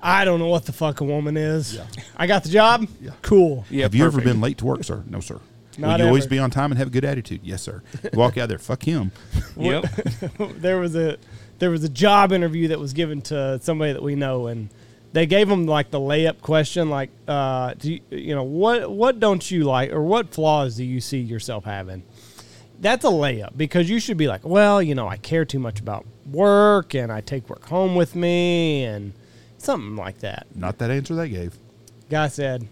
I 0.00 0.24
don't 0.24 0.40
know 0.40 0.48
what 0.48 0.64
the 0.64 0.72
fuck 0.72 1.00
a 1.00 1.04
woman 1.04 1.36
is. 1.36 1.78
I 2.16 2.26
got 2.26 2.42
the 2.42 2.48
job. 2.48 2.88
Yeah. 3.00 3.12
Cool. 3.20 3.64
Yeah. 3.70 3.84
have 3.84 3.94
you 3.94 4.04
ever 4.04 4.20
been 4.20 4.40
late 4.40 4.58
to 4.58 4.64
work, 4.64 4.82
sir? 4.82 5.04
No, 5.06 5.20
sir. 5.20 5.38
Not 5.78 6.00
Will 6.00 6.06
you 6.06 6.08
always 6.08 6.26
be 6.26 6.38
on 6.38 6.50
time 6.50 6.72
and 6.72 6.78
have 6.78 6.88
a 6.88 6.90
good 6.90 7.04
attitude? 7.04 7.40
Yes, 7.44 7.62
sir. 7.62 7.82
You 8.02 8.10
walk 8.14 8.36
out 8.36 8.48
there, 8.48 8.58
fuck 8.58 8.82
him. 8.82 9.12
Yep. 9.56 9.84
there 10.56 10.78
was 10.78 10.96
a 10.96 11.18
there 11.58 11.70
was 11.70 11.84
a 11.84 11.88
job 11.88 12.32
interview 12.32 12.68
that 12.68 12.80
was 12.80 12.94
given 12.94 13.20
to 13.22 13.60
somebody 13.62 13.92
that 13.92 14.02
we 14.02 14.14
know 14.14 14.46
and 14.46 14.70
they 15.12 15.26
gave 15.26 15.46
them 15.48 15.66
like 15.66 15.90
the 15.90 16.00
layup 16.00 16.40
question 16.40 16.88
like 16.88 17.10
uh 17.28 17.74
do 17.74 17.92
you, 17.92 18.00
you 18.10 18.34
know 18.34 18.42
what 18.42 18.90
what 18.90 19.20
don't 19.20 19.50
you 19.50 19.64
like 19.64 19.92
or 19.92 20.02
what 20.02 20.30
flaws 20.30 20.76
do 20.76 20.84
you 20.84 21.00
see 21.00 21.20
yourself 21.20 21.64
having 21.64 22.02
that's 22.82 23.04
a 23.04 23.08
layup 23.08 23.56
because 23.56 23.88
you 23.88 23.98
should 23.98 24.18
be 24.18 24.26
like 24.28 24.44
well 24.44 24.82
you 24.82 24.94
know 24.94 25.08
i 25.08 25.16
care 25.16 25.44
too 25.46 25.58
much 25.58 25.80
about 25.80 26.04
work 26.30 26.94
and 26.94 27.10
i 27.10 27.20
take 27.22 27.48
work 27.48 27.64
home 27.66 27.94
with 27.94 28.14
me 28.14 28.84
and 28.84 29.14
something 29.56 29.96
like 29.96 30.18
that 30.18 30.46
Not 30.54 30.76
that 30.78 30.90
answer 30.90 31.14
they 31.14 31.28
gave. 31.30 31.54
guy 32.10 32.28
said 32.28 32.66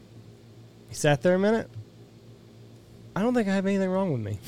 he 0.89 0.95
sat 0.95 1.23
there 1.23 1.35
a 1.37 1.39
minute 1.39 1.71
i 3.17 3.23
don't 3.23 3.33
think 3.35 3.49
i 3.49 3.55
have 3.55 3.65
anything 3.67 3.89
wrong 3.89 4.13
with 4.13 4.21
me 4.21 4.39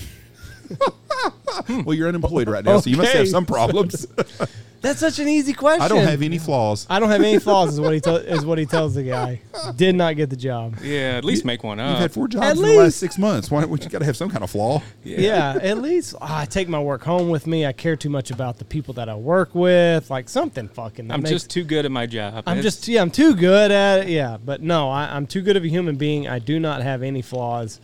well, 1.85 1.95
you're 1.95 2.09
unemployed 2.09 2.49
right 2.49 2.65
now, 2.65 2.81
so 2.81 2.91
you 2.91 2.97
must 2.97 3.13
have 3.13 3.29
some 3.29 3.45
problems. 3.47 4.07
That's 4.83 4.99
such 4.99 5.21
an 5.21 5.29
easy 5.29 5.53
question. 5.53 5.81
I 5.81 5.87
don't 5.89 6.05
have 6.05 6.23
any 6.23 6.39
flaws. 6.39 6.89
I 6.91 6.99
don't 6.99 7.09
have 7.09 7.23
any 7.23 7.39
flaws. 7.39 7.75
Is 7.75 7.81
what 7.81 7.95
he 7.95 8.01
tell 8.01 8.17
is 8.37 8.45
what 8.45 8.59
he 8.59 8.67
tells 8.67 8.95
the 8.95 9.05
guy. 9.05 9.41
Did 9.77 9.95
not 9.95 10.17
get 10.17 10.29
the 10.29 10.37
job. 10.37 10.77
Yeah, 10.83 11.17
at 11.17 11.25
least 11.25 11.45
make 11.45 11.63
one 11.63 11.79
up. 11.79 11.91
You've 11.91 12.01
had 12.01 12.13
four 12.13 12.27
jobs 12.27 12.45
At 12.45 12.57
in 12.57 12.63
the 12.63 12.75
last 12.79 12.97
six 12.99 13.17
months. 13.17 13.49
Why 13.49 13.61
don't 13.61 13.83
you 13.83 13.89
got 13.89 14.01
to 14.01 14.05
have 14.05 14.17
some 14.17 14.29
kind 14.29 14.43
of 14.43 14.51
flaw? 14.51 14.83
Yeah, 15.05 15.57
at 15.63 15.79
least 15.79 16.17
ah, 16.21 16.41
I 16.41 16.45
take 16.47 16.69
my 16.69 16.81
work 16.81 17.05
home 17.05 17.31
with 17.31 17.47
me. 17.47 17.65
I 17.65 17.73
care 17.73 17.95
too 17.95 18.11
much 18.11 18.33
about 18.33 18.59
the 18.59 18.65
people 18.65 18.93
that 18.95 19.09
I 19.09 19.15
work 19.15 19.55
with. 19.55 20.11
Like 20.11 20.29
something 20.29 20.69
fucking. 20.69 21.09
that 21.09 21.15
I'm 21.15 21.21
makes- 21.23 21.31
just 21.31 21.51
too 21.51 21.63
good 21.63 21.85
at 21.85 21.93
my 21.93 22.07
job. 22.07 22.43
I'm 22.47 22.59
It's- 22.59 22.75
just 22.75 22.89
yeah. 22.89 23.03
I'm 23.03 23.11
too 23.13 23.37
good 23.37 23.71
at 23.71 24.01
it. 24.01 24.09
Yeah, 24.09 24.37
but 24.45 24.63
no, 24.63 24.91
I, 24.91 25.15
I'm 25.15 25.27
too 25.29 25.43
good 25.43 25.57
of 25.57 25.63
a 25.65 25.69
human 25.69 25.95
being. 25.95 26.27
I 26.27 26.41
do 26.41 26.59
not 26.59 26.83
have 26.83 27.03
any 27.05 27.23
flaws. 27.23 27.81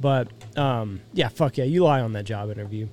But 0.00 0.28
um, 0.56 1.00
yeah, 1.12 1.28
fuck 1.28 1.58
yeah, 1.58 1.64
you 1.64 1.84
lie 1.84 2.00
on 2.00 2.12
that 2.14 2.24
job 2.24 2.50
interview. 2.50 2.88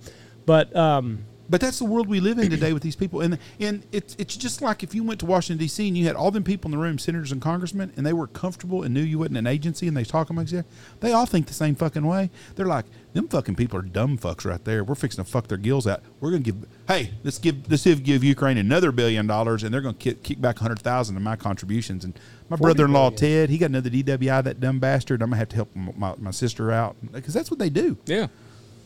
But 0.45 0.75
um, 0.75 1.23
But 1.49 1.61
that's 1.61 1.79
the 1.79 1.85
world 1.85 2.07
we 2.07 2.19
live 2.19 2.37
in 2.39 2.49
today 2.49 2.73
with 2.77 2.83
these 2.83 2.95
people, 2.95 3.21
and 3.21 3.37
and 3.59 3.83
it's 3.91 4.15
it's 4.19 4.35
just 4.35 4.61
like 4.61 4.83
if 4.83 4.93
you 4.93 5.03
went 5.03 5.19
to 5.21 5.25
Washington 5.25 5.59
D.C. 5.59 5.87
and 5.87 5.97
you 5.97 6.05
had 6.05 6.15
all 6.15 6.31
them 6.31 6.43
people 6.43 6.69
in 6.69 6.77
the 6.77 6.83
room, 6.83 6.99
senators 6.99 7.31
and 7.31 7.41
congressmen, 7.41 7.93
and 7.95 8.05
they 8.05 8.13
were 8.13 8.27
comfortable 8.27 8.83
and 8.83 8.93
knew 8.93 9.01
you 9.01 9.19
wasn't 9.19 9.37
an 9.37 9.47
agency, 9.47 9.87
and 9.87 9.95
they 9.95 10.03
talking 10.03 10.35
like 10.35 10.47
that. 10.47 10.65
They 10.99 11.13
all 11.13 11.25
think 11.25 11.47
the 11.47 11.53
same 11.53 11.75
fucking 11.75 12.05
way. 12.05 12.29
They're 12.55 12.65
like, 12.65 12.85
them 13.13 13.27
fucking 13.27 13.55
people 13.55 13.79
are 13.79 13.83
dumb 13.83 14.17
fucks 14.17 14.45
right 14.45 14.63
there. 14.63 14.83
We're 14.83 14.95
fixing 14.95 15.23
to 15.23 15.29
fuck 15.29 15.47
their 15.47 15.57
gills 15.57 15.87
out. 15.87 16.01
We're 16.19 16.31
gonna 16.31 16.43
give, 16.43 16.65
hey, 16.87 17.11
let's 17.23 17.39
give 17.39 17.69
let's 17.69 17.83
give 17.83 18.23
Ukraine 18.23 18.57
another 18.57 18.91
billion 18.91 19.25
dollars, 19.25 19.63
and 19.63 19.73
they're 19.73 19.81
gonna 19.81 19.93
kick, 19.93 20.23
kick 20.23 20.41
back 20.41 20.59
a 20.59 20.63
hundred 20.63 20.79
thousand 20.79 21.15
of 21.15 21.21
my 21.21 21.35
contributions. 21.35 22.03
And 22.03 22.19
my 22.49 22.57
brother-in-law 22.57 23.11
billion. 23.11 23.47
Ted, 23.47 23.49
he 23.49 23.57
got 23.57 23.67
another 23.67 23.89
DWI, 23.89 24.43
that 24.43 24.59
dumb 24.59 24.79
bastard. 24.79 25.21
I'm 25.21 25.29
gonna 25.29 25.39
have 25.39 25.49
to 25.49 25.55
help 25.55 25.75
my, 25.75 26.13
my 26.17 26.31
sister 26.31 26.71
out 26.71 26.95
because 27.11 27.33
that's 27.33 27.49
what 27.49 27.59
they 27.59 27.69
do. 27.69 27.97
yeah. 28.05 28.27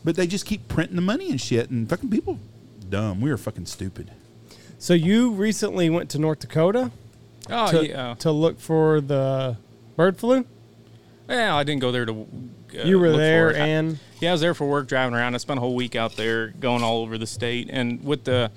But 0.04 0.16
they 0.16 0.26
just 0.26 0.46
keep 0.46 0.66
printing 0.66 0.96
the 0.96 1.02
money 1.02 1.30
and 1.30 1.40
shit, 1.40 1.70
and 1.70 1.88
fucking 1.88 2.10
people 2.10 2.40
dumb. 2.92 3.20
We 3.20 3.30
were 3.30 3.36
fucking 3.38 3.66
stupid. 3.66 4.10
so 4.78 4.94
you 4.94 5.32
recently 5.32 5.90
went 5.90 6.10
to 6.10 6.18
North 6.18 6.38
Dakota 6.40 6.90
Oh 7.50 7.70
to, 7.72 7.88
yeah. 7.88 8.14
to 8.20 8.30
look 8.30 8.60
for 8.60 9.00
the 9.00 9.56
bird 9.96 10.16
flu. 10.18 10.44
Yeah, 11.28 11.56
I 11.56 11.64
didn't 11.64 11.80
go 11.80 11.90
there 11.90 12.04
to. 12.06 12.12
Uh, 12.12 12.82
you 12.84 12.98
were 12.98 13.10
there, 13.10 13.50
it. 13.50 13.56
I- 13.56 13.66
and 13.66 13.98
Yeah, 14.20 14.30
I 14.30 14.32
was 14.32 14.40
there 14.40 14.54
for 14.54 14.68
work, 14.68 14.86
driving 14.86 15.14
around. 15.14 15.34
I 15.34 15.38
spent 15.38 15.58
a 15.58 15.60
whole 15.60 15.74
week 15.74 15.96
out 15.96 16.14
there, 16.16 16.48
going 16.60 16.82
all 16.84 16.98
over 17.02 17.18
the 17.18 17.26
state. 17.26 17.68
And 17.70 18.04
with 18.04 18.24
the, 18.24 18.50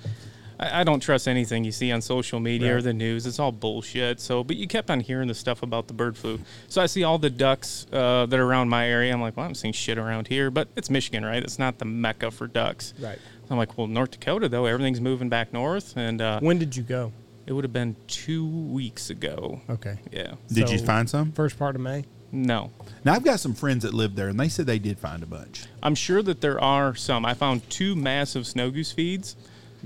I, 0.58 0.80
I 0.80 0.84
don't 0.84 1.00
trust 1.00 1.28
anything 1.28 1.64
you 1.64 1.72
see 1.72 1.92
on 1.92 2.00
social 2.00 2.40
media 2.40 2.76
or 2.76 2.82
the 2.82 2.92
news. 2.92 3.26
It's 3.26 3.38
all 3.38 3.52
bullshit. 3.52 4.20
So, 4.20 4.42
but 4.44 4.56
you 4.56 4.66
kept 4.66 4.90
on 4.90 5.00
hearing 5.00 5.28
the 5.28 5.34
stuff 5.34 5.62
about 5.62 5.86
the 5.88 5.94
bird 5.94 6.16
flu. 6.16 6.40
So 6.68 6.80
I 6.82 6.86
see 6.86 7.04
all 7.04 7.18
the 7.18 7.30
ducks 7.30 7.86
uh, 7.92 8.26
that 8.26 8.38
are 8.38 8.44
around 8.44 8.68
my 8.68 8.88
area. 8.88 9.12
I'm 9.12 9.20
like, 9.20 9.36
well, 9.36 9.46
I'm 9.46 9.54
seeing 9.54 9.72
shit 9.74 9.98
around 9.98 10.28
here, 10.28 10.50
but 10.50 10.68
it's 10.76 10.90
Michigan, 10.90 11.24
right? 11.24 11.42
It's 11.42 11.58
not 11.58 11.78
the 11.78 11.84
mecca 11.84 12.30
for 12.30 12.46
ducks. 12.46 12.94
right. 13.00 13.18
So 13.18 13.52
I'm 13.52 13.58
like, 13.58 13.78
well, 13.78 13.86
North 13.86 14.10
Dakota 14.10 14.48
though, 14.48 14.66
everything's 14.66 15.00
moving 15.00 15.28
back 15.28 15.52
north, 15.52 15.96
and 15.96 16.20
uh, 16.20 16.40
When 16.40 16.58
did 16.58 16.74
you 16.76 16.82
go? 16.82 17.12
it 17.46 17.52
would 17.52 17.62
have 17.62 17.72
been 17.72 17.94
two 18.08 18.44
weeks 18.44 19.08
ago. 19.10 19.60
Okay, 19.70 19.98
Yeah. 20.10 20.32
Did 20.48 20.68
you 20.68 20.78
find 20.78 21.08
some? 21.08 21.30
first 21.30 21.56
part 21.56 21.76
of 21.76 21.80
May. 21.80 22.04
No. 22.32 22.72
Now 23.04 23.14
I've 23.14 23.22
got 23.24 23.38
some 23.38 23.54
friends 23.54 23.84
that 23.84 23.94
live 23.94 24.16
there, 24.16 24.26
and 24.28 24.38
they 24.40 24.48
said 24.48 24.66
they 24.66 24.80
did 24.80 24.98
find 24.98 25.22
a 25.22 25.26
bunch. 25.26 25.66
I'm 25.80 25.94
sure 25.94 26.22
that 26.22 26.40
there 26.40 26.60
are 26.60 26.96
some. 26.96 27.24
I 27.24 27.34
found 27.34 27.70
two 27.70 27.94
massive 27.94 28.48
snow 28.48 28.72
goose 28.72 28.90
feeds. 28.90 29.36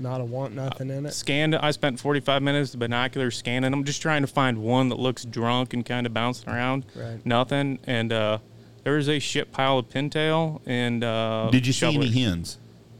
Not 0.01 0.19
a 0.21 0.25
want 0.25 0.53
nothing 0.55 0.89
in 0.89 1.05
it. 1.05 1.13
Scanned. 1.13 1.55
I 1.55 1.71
spent 1.71 1.99
45 1.99 2.41
minutes 2.41 2.71
with 2.71 2.79
binoculars 2.79 3.37
scanning 3.37 3.71
them, 3.71 3.83
just 3.83 4.01
trying 4.01 4.21
to 4.21 4.27
find 4.27 4.57
one 4.63 4.89
that 4.89 4.99
looks 4.99 5.23
drunk 5.25 5.73
and 5.73 5.85
kind 5.85 6.05
of 6.07 6.13
bouncing 6.13 6.49
around. 6.49 6.85
Right. 6.95 7.23
Nothing. 7.25 7.79
And 7.85 8.11
uh, 8.11 8.39
there 8.83 8.97
is 8.97 9.07
a 9.09 9.19
shit 9.19 9.51
pile 9.51 9.77
of 9.79 9.89
pintail 9.89 10.61
and. 10.65 11.03
Uh, 11.03 11.49
did 11.51 11.67
you 11.67 11.73
see 11.73 11.93
any 11.93 12.09
hens? 12.09 12.57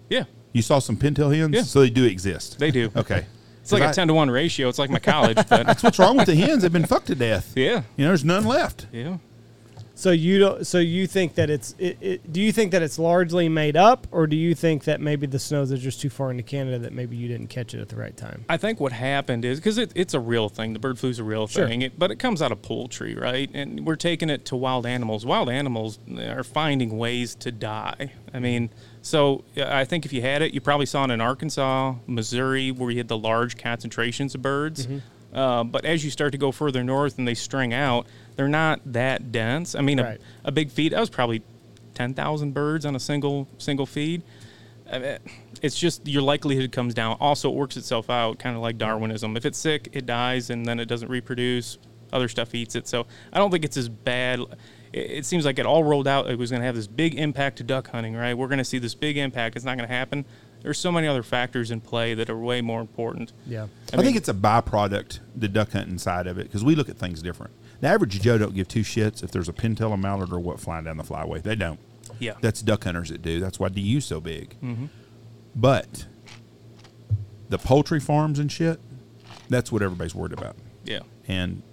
Yeah, 0.09 0.25
You 0.53 0.61
saw 0.61 0.79
some 0.79 0.97
pintail 0.97 1.35
hens? 1.35 1.53
Yeah. 1.55 1.63
So 1.63 1.79
they 1.81 1.89
do 1.89 2.03
exist. 2.05 2.59
they 2.59 2.69
do. 2.71 2.91
okay. 2.95 3.25
It's 3.61 3.71
like 3.71 3.81
a 3.81 3.85
'Cause 3.85 3.97
I- 3.97 4.01
10 4.01 4.07
to 4.09 4.13
1 4.15 4.29
ratio. 4.31 4.67
It's 4.69 4.79
like 4.79 4.89
my 4.89 4.99
college, 4.99 5.35
but 5.35 5.47
That's 5.67 5.83
What's 5.83 5.99
wrong 5.99 6.17
with 6.17 6.25
the 6.25 6.35
hens? 6.35 6.63
They've 6.63 6.73
been 6.73 6.85
fucked 6.85 7.07
to 7.07 7.15
death. 7.15 7.53
yeah. 7.55 7.83
You 7.95 8.05
know, 8.05 8.09
there's 8.09 8.25
none 8.25 8.43
left. 8.45 8.87
Yeah. 8.91 9.17
So 10.01 10.09
you 10.09 10.39
don't. 10.39 10.65
So 10.65 10.79
you 10.79 11.05
think 11.05 11.35
that 11.35 11.51
it's? 11.51 11.75
It, 11.77 11.95
it, 12.01 12.33
do 12.33 12.41
you 12.41 12.51
think 12.51 12.71
that 12.71 12.81
it's 12.81 12.97
largely 12.97 13.47
made 13.47 13.77
up, 13.77 14.07
or 14.09 14.25
do 14.25 14.35
you 14.35 14.55
think 14.55 14.85
that 14.85 14.99
maybe 14.99 15.27
the 15.27 15.37
snows 15.37 15.71
are 15.71 15.77
just 15.77 16.01
too 16.01 16.09
far 16.09 16.31
into 16.31 16.41
Canada 16.41 16.79
that 16.79 16.91
maybe 16.91 17.15
you 17.15 17.27
didn't 17.27 17.49
catch 17.49 17.75
it 17.75 17.81
at 17.81 17.89
the 17.89 17.95
right 17.95 18.17
time? 18.17 18.43
I 18.49 18.57
think 18.57 18.79
what 18.79 18.93
happened 18.93 19.45
is 19.45 19.59
because 19.59 19.77
it, 19.77 19.91
it's 19.93 20.15
a 20.15 20.19
real 20.19 20.49
thing. 20.49 20.73
The 20.73 20.79
bird 20.79 20.97
flu's 20.97 21.19
a 21.19 21.23
real 21.23 21.45
Sure. 21.45 21.67
thing, 21.67 21.83
it, 21.83 21.99
but 21.99 22.09
it 22.09 22.15
comes 22.15 22.41
out 22.41 22.51
of 22.51 22.63
poultry, 22.63 23.13
right? 23.13 23.47
And 23.53 23.85
we're 23.85 23.95
taking 23.95 24.31
it 24.31 24.43
to 24.45 24.55
wild 24.55 24.87
animals. 24.87 25.23
Wild 25.23 25.51
animals 25.51 25.99
are 26.17 26.43
finding 26.43 26.97
ways 26.97 27.35
to 27.35 27.51
die. 27.51 28.11
I 28.33 28.39
mean, 28.39 28.71
so 29.03 29.43
I 29.55 29.85
think 29.85 30.07
if 30.07 30.13
you 30.13 30.23
had 30.23 30.41
it, 30.41 30.51
you 30.51 30.61
probably 30.61 30.87
saw 30.87 31.05
it 31.05 31.11
in 31.11 31.21
Arkansas, 31.21 31.93
Missouri, 32.07 32.71
where 32.71 32.89
you 32.89 32.97
had 32.97 33.07
the 33.07 33.19
large 33.19 33.55
concentrations 33.55 34.33
of 34.33 34.41
birds. 34.41 34.87
Mm-hmm. 34.87 34.97
Uh, 35.33 35.63
but 35.63 35.85
as 35.85 36.03
you 36.03 36.11
start 36.11 36.31
to 36.33 36.37
go 36.37 36.51
further 36.51 36.83
north 36.83 37.17
and 37.17 37.27
they 37.27 37.33
string 37.33 37.73
out, 37.73 38.05
they're 38.35 38.49
not 38.49 38.81
that 38.85 39.31
dense. 39.31 39.75
I 39.75 39.81
mean, 39.81 39.99
Right. 40.01 40.19
a, 40.43 40.49
a 40.49 40.51
big 40.51 40.71
feed 40.71 40.91
that 40.93 40.99
was 40.99 41.09
probably 41.09 41.41
ten 41.93 42.13
thousand 42.13 42.53
birds 42.53 42.85
on 42.85 42.95
a 42.95 42.99
single 42.99 43.47
single 43.57 43.85
feed. 43.85 44.23
I 44.91 44.99
mean, 44.99 45.17
it's 45.61 45.79
just 45.79 46.05
your 46.07 46.21
likelihood 46.21 46.71
comes 46.73 46.93
down. 46.93 47.15
Also, 47.21 47.49
it 47.49 47.55
works 47.55 47.77
itself 47.77 48.09
out, 48.09 48.39
kind 48.39 48.55
of 48.57 48.61
like 48.61 48.77
Darwinism. 48.77 49.37
If 49.37 49.45
it's 49.45 49.57
sick, 49.57 49.89
it 49.93 50.05
dies, 50.05 50.49
and 50.49 50.65
then 50.65 50.79
it 50.79 50.85
doesn't 50.85 51.07
reproduce. 51.09 51.77
Other 52.11 52.27
stuff 52.27 52.53
eats 52.53 52.75
it. 52.75 52.89
So 52.89 53.05
I 53.31 53.37
don't 53.37 53.51
think 53.51 53.63
it's 53.63 53.77
as 53.77 53.87
bad. 53.87 54.41
It, 54.91 54.99
it 55.11 55.25
seems 55.25 55.45
like 55.45 55.59
it 55.59 55.65
all 55.65 55.81
rolled 55.81 56.09
out. 56.09 56.29
It 56.29 56.37
was 56.37 56.49
going 56.49 56.59
to 56.59 56.65
have 56.65 56.75
this 56.75 56.87
big 56.87 57.15
impact 57.15 57.59
to 57.59 57.63
duck 57.63 57.87
hunting, 57.89 58.15
right? 58.15 58.33
We're 58.33 58.49
going 58.49 58.57
to 58.57 58.65
see 58.65 58.79
this 58.79 58.95
big 58.95 59.17
impact. 59.17 59.55
It's 59.55 59.63
not 59.63 59.77
going 59.77 59.87
to 59.87 59.93
happen. 59.95 60.25
There's 60.61 60.77
so 60.77 60.91
many 60.91 61.07
other 61.07 61.23
factors 61.23 61.71
in 61.71 61.81
play 61.81 62.13
that 62.13 62.29
are 62.29 62.37
way 62.37 62.61
more 62.61 62.81
important. 62.81 63.33
Yeah. 63.45 63.67
I, 63.93 63.97
think 63.97 64.15
it's 64.15 64.29
a 64.29 64.33
byproduct, 64.33 65.19
the 65.35 65.47
duck 65.47 65.71
hunting 65.71 65.97
side 65.97 66.27
of 66.27 66.37
it, 66.37 66.43
because 66.43 66.63
we 66.63 66.75
look 66.75 66.89
at 66.89 66.97
things 66.97 67.21
different. 67.21 67.53
The 67.79 67.87
average 67.87 68.21
Joe 68.21 68.37
don't 68.37 68.53
give 68.53 68.67
two 68.67 68.81
shits 68.81 69.23
if 69.23 69.31
there's 69.31 69.49
a 69.49 69.53
pintail, 69.53 69.91
a 69.93 69.97
mallard, 69.97 70.31
or 70.31 70.39
what 70.39 70.59
flying 70.59 70.85
down 70.85 70.97
the 70.97 71.03
flyway. 71.03 71.41
They 71.41 71.55
don't. 71.55 71.79
Yeah. 72.19 72.33
That's 72.41 72.61
duck 72.61 72.83
hunters 72.83 73.09
that 73.09 73.21
do. 73.23 73.39
That's 73.39 73.59
why 73.59 73.69
DU's 73.69 74.05
so 74.05 74.21
big. 74.21 74.55
Mm-hmm. 74.61 74.85
But 75.55 76.05
the 77.49 77.57
poultry 77.57 77.99
farms 77.99 78.37
and 78.37 78.51
shit, 78.51 78.79
that's 79.49 79.71
what 79.71 79.81
everybody's 79.81 80.15
worried 80.15 80.33
about. 80.33 80.55
yeah. 80.85 80.99
And 81.27 81.63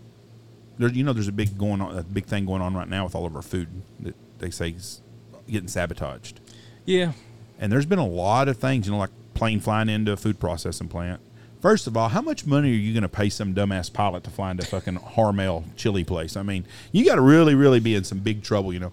there, 0.78 0.88
you 0.88 1.02
know, 1.02 1.12
there's 1.12 1.28
a 1.28 1.32
big 1.32 1.58
going 1.58 1.80
on, 1.80 1.98
a 1.98 2.02
big 2.02 2.26
thing 2.26 2.46
going 2.46 2.62
on 2.62 2.74
right 2.74 2.88
now 2.88 3.04
with 3.04 3.14
all 3.14 3.26
of 3.26 3.34
our 3.34 3.42
food 3.42 3.68
that 4.00 4.14
they 4.38 4.50
say 4.50 4.70
is 4.70 5.02
getting 5.48 5.68
sabotaged. 5.68 6.40
Yeah. 6.84 7.12
And 7.58 7.72
there's 7.72 7.86
been 7.86 7.98
a 7.98 8.06
lot 8.06 8.48
of 8.48 8.56
things, 8.58 8.86
you 8.86 8.92
know, 8.92 8.98
like 8.98 9.10
plane 9.34 9.60
flying 9.60 9.88
into 9.88 10.12
a 10.12 10.16
food 10.16 10.38
processing 10.38 10.88
plant. 10.88 11.20
First 11.60 11.88
of 11.88 11.96
all, 11.96 12.08
how 12.08 12.20
much 12.20 12.46
money 12.46 12.70
are 12.70 12.74
you 12.74 12.92
going 12.92 13.02
to 13.02 13.08
pay 13.08 13.28
some 13.28 13.52
dumbass 13.52 13.92
pilot 13.92 14.22
to 14.24 14.30
fly 14.30 14.52
into 14.52 14.62
a 14.62 14.66
fucking 14.66 14.98
Hormel 15.16 15.64
chili 15.76 16.04
place? 16.04 16.36
I 16.36 16.42
mean, 16.42 16.64
you 16.92 17.04
got 17.04 17.16
to 17.16 17.20
really, 17.20 17.54
really 17.54 17.80
be 17.80 17.94
in 17.96 18.04
some 18.04 18.18
big 18.20 18.42
trouble, 18.42 18.72
you 18.72 18.78
know. 18.78 18.92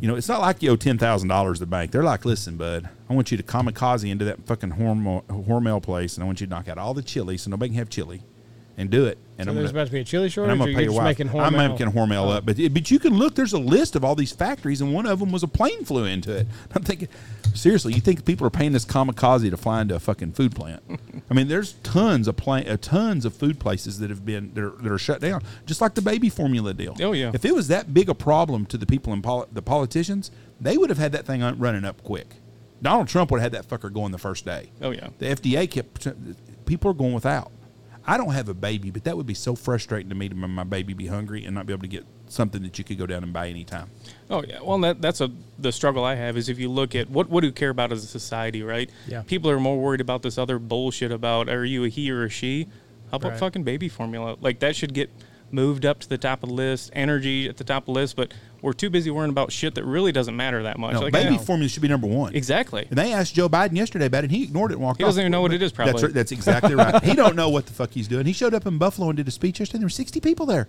You 0.00 0.08
know, 0.08 0.16
it's 0.16 0.28
not 0.28 0.40
like 0.40 0.62
you 0.62 0.70
owe 0.70 0.76
ten 0.76 0.98
thousand 0.98 1.28
dollars 1.28 1.58
to 1.58 1.66
the 1.66 1.70
bank. 1.70 1.92
They're 1.92 2.02
like, 2.02 2.24
listen, 2.24 2.56
bud, 2.56 2.88
I 3.08 3.14
want 3.14 3.30
you 3.30 3.36
to 3.36 3.42
kamikaze 3.42 4.10
into 4.10 4.24
that 4.24 4.44
fucking 4.46 4.72
Hormel, 4.72 5.22
Hormel 5.24 5.82
place, 5.82 6.16
and 6.16 6.24
I 6.24 6.26
want 6.26 6.40
you 6.40 6.46
to 6.46 6.50
knock 6.50 6.66
out 6.66 6.78
all 6.78 6.94
the 6.94 7.02
chili 7.02 7.36
so 7.36 7.50
nobody 7.50 7.68
can 7.68 7.78
have 7.78 7.90
chili, 7.90 8.22
and 8.76 8.90
do 8.90 9.06
it. 9.06 9.18
And 9.38 9.46
So 9.46 9.50
I'm 9.50 9.56
there's 9.56 9.72
gonna, 9.72 9.80
about 9.80 9.86
to 9.86 9.92
be 9.92 10.00
a 10.00 10.04
chili 10.04 10.24
and 10.24 10.32
shortage, 10.32 10.52
I'm 10.52 10.58
gonna 10.58 10.74
pay 10.74 10.84
your 10.84 10.92
wife. 10.92 11.20
I'm 11.34 11.56
making 11.56 11.90
Hormel 11.92 12.30
up, 12.30 12.46
but 12.46 12.56
but 12.72 12.90
you 12.90 12.98
can 12.98 13.14
look. 13.14 13.34
There's 13.34 13.52
a 13.52 13.58
list 13.58 13.96
of 13.96 14.04
all 14.04 14.14
these 14.14 14.32
factories, 14.32 14.80
and 14.80 14.92
one 14.92 15.06
of 15.06 15.18
them 15.18 15.32
was 15.32 15.42
a 15.42 15.48
plane 15.48 15.84
flew 15.84 16.04
into 16.04 16.34
it. 16.34 16.46
I'm 16.74 16.82
thinking, 16.82 17.08
seriously, 17.54 17.94
you 17.94 18.00
think 18.00 18.24
people 18.24 18.46
are 18.46 18.50
paying 18.50 18.72
this 18.72 18.84
kamikaze 18.84 19.50
to 19.50 19.56
fly 19.56 19.80
into 19.80 19.94
a 19.94 20.00
fucking 20.00 20.32
food 20.32 20.54
plant? 20.54 20.82
I 21.30 21.34
mean, 21.34 21.48
there's 21.48 21.72
tons 21.82 22.28
of 22.28 22.36
plane, 22.36 22.68
uh, 22.68 22.76
tons 22.80 23.24
of 23.24 23.34
food 23.34 23.58
places 23.58 23.98
that 23.98 24.10
have 24.10 24.24
been 24.24 24.52
that 24.54 24.64
are, 24.64 24.70
that 24.70 24.92
are 24.92 24.98
shut 24.98 25.20
down, 25.20 25.42
just 25.66 25.80
like 25.80 25.94
the 25.94 26.02
baby 26.02 26.28
formula 26.28 26.74
deal. 26.74 26.96
Oh, 27.00 27.12
yeah. 27.12 27.32
If 27.34 27.44
it 27.44 27.54
was 27.54 27.68
that 27.68 27.92
big 27.92 28.08
a 28.08 28.14
problem 28.14 28.66
to 28.66 28.78
the 28.78 28.86
people 28.86 29.12
in 29.12 29.22
poli- 29.22 29.46
the 29.52 29.62
politicians, 29.62 30.30
they 30.60 30.76
would 30.76 30.90
have 30.90 30.98
had 30.98 31.12
that 31.12 31.26
thing 31.26 31.42
running 31.58 31.84
up 31.84 32.02
quick. 32.02 32.36
Donald 32.80 33.06
Trump 33.08 33.30
would 33.30 33.40
have 33.40 33.52
had 33.52 33.62
that 33.62 33.68
fucker 33.68 33.92
going 33.92 34.12
the 34.12 34.18
first 34.18 34.44
day. 34.44 34.70
Oh 34.80 34.90
yeah. 34.90 35.08
The 35.18 35.26
FDA 35.26 35.70
kept 35.70 36.06
people 36.66 36.90
are 36.90 36.94
going 36.94 37.12
without. 37.12 37.52
I 38.06 38.16
don't 38.16 38.32
have 38.32 38.48
a 38.48 38.54
baby, 38.54 38.90
but 38.90 39.04
that 39.04 39.16
would 39.16 39.26
be 39.26 39.34
so 39.34 39.54
frustrating 39.54 40.08
to 40.08 40.14
me 40.14 40.28
to 40.28 40.34
my 40.34 40.64
baby 40.64 40.92
be 40.92 41.06
hungry 41.06 41.44
and 41.44 41.54
not 41.54 41.66
be 41.66 41.72
able 41.72 41.82
to 41.82 41.88
get 41.88 42.04
something 42.26 42.62
that 42.62 42.78
you 42.78 42.84
could 42.84 42.98
go 42.98 43.06
down 43.06 43.22
and 43.22 43.32
buy 43.32 43.48
anytime. 43.48 43.90
Oh 44.30 44.42
yeah, 44.42 44.60
well 44.62 44.78
that 44.80 45.00
that's 45.02 45.20
a 45.20 45.30
the 45.58 45.70
struggle 45.70 46.02
I 46.04 46.14
have 46.16 46.36
is 46.36 46.48
if 46.48 46.58
you 46.58 46.68
look 46.70 46.94
at 46.94 47.08
what 47.10 47.28
what 47.28 47.42
do 47.42 47.48
we 47.48 47.52
care 47.52 47.70
about 47.70 47.92
as 47.92 48.02
a 48.02 48.06
society, 48.06 48.62
right? 48.62 48.90
Yeah. 49.06 49.22
People 49.22 49.50
are 49.50 49.60
more 49.60 49.78
worried 49.78 50.00
about 50.00 50.22
this 50.22 50.38
other 50.38 50.58
bullshit 50.58 51.12
about 51.12 51.48
are 51.48 51.64
you 51.64 51.84
a 51.84 51.88
he 51.88 52.10
or 52.10 52.24
a 52.24 52.28
she? 52.30 52.66
How 53.10 53.16
about 53.18 53.32
Right. 53.32 53.40
fucking 53.40 53.64
baby 53.64 53.88
formula? 53.88 54.36
Like 54.40 54.60
that 54.60 54.74
should 54.74 54.94
get 54.94 55.10
moved 55.50 55.84
up 55.84 56.00
to 56.00 56.08
the 56.08 56.16
top 56.18 56.42
of 56.42 56.48
the 56.48 56.54
list, 56.54 56.90
energy 56.94 57.46
at 57.48 57.58
the 57.58 57.64
top 57.64 57.82
of 57.82 57.86
the 57.86 57.92
list, 57.92 58.16
but 58.16 58.32
we're 58.62 58.72
too 58.72 58.88
busy 58.88 59.10
worrying 59.10 59.28
about 59.30 59.52
shit 59.52 59.74
that 59.74 59.84
really 59.84 60.12
doesn't 60.12 60.34
matter 60.36 60.62
that 60.62 60.78
much. 60.78 60.94
No, 60.94 61.00
like, 61.00 61.12
baby 61.12 61.36
formula 61.36 61.68
should 61.68 61.82
be 61.82 61.88
number 61.88 62.06
one. 62.06 62.34
exactly. 62.34 62.86
And 62.88 62.96
they 62.98 63.12
asked 63.12 63.34
Joe 63.34 63.48
Biden 63.48 63.76
yesterday 63.76 64.06
about 64.06 64.18
it, 64.24 64.28
and 64.28 64.32
he 64.32 64.44
ignored 64.44 64.70
it 64.70 64.74
and 64.74 64.82
walked 64.82 64.98
He 64.98 65.04
off. 65.04 65.08
doesn't 65.08 65.20
even 65.20 65.32
know 65.32 65.42
what 65.42 65.52
it 65.52 65.56
is, 65.62 65.72
That's, 65.72 65.90
probably. 65.90 66.02
right, 66.04 66.14
that's 66.14 66.32
exactly 66.32 66.74
right. 66.74 67.02
he 67.04 67.14
don't 67.14 67.36
know 67.36 67.48
what 67.50 67.66
the 67.66 67.72
fuck 67.74 67.90
he's 67.90 68.08
doing. 68.08 68.24
He 68.24 68.32
showed 68.32 68.54
up 68.54 68.64
in 68.66 68.78
Buffalo 68.78 69.10
and 69.10 69.16
did 69.16 69.28
a 69.28 69.30
speech 69.32 69.60
yesterday. 69.60 69.80
There 69.80 69.86
were 69.86 69.90
60 69.90 70.20
people 70.20 70.46
there. 70.46 70.68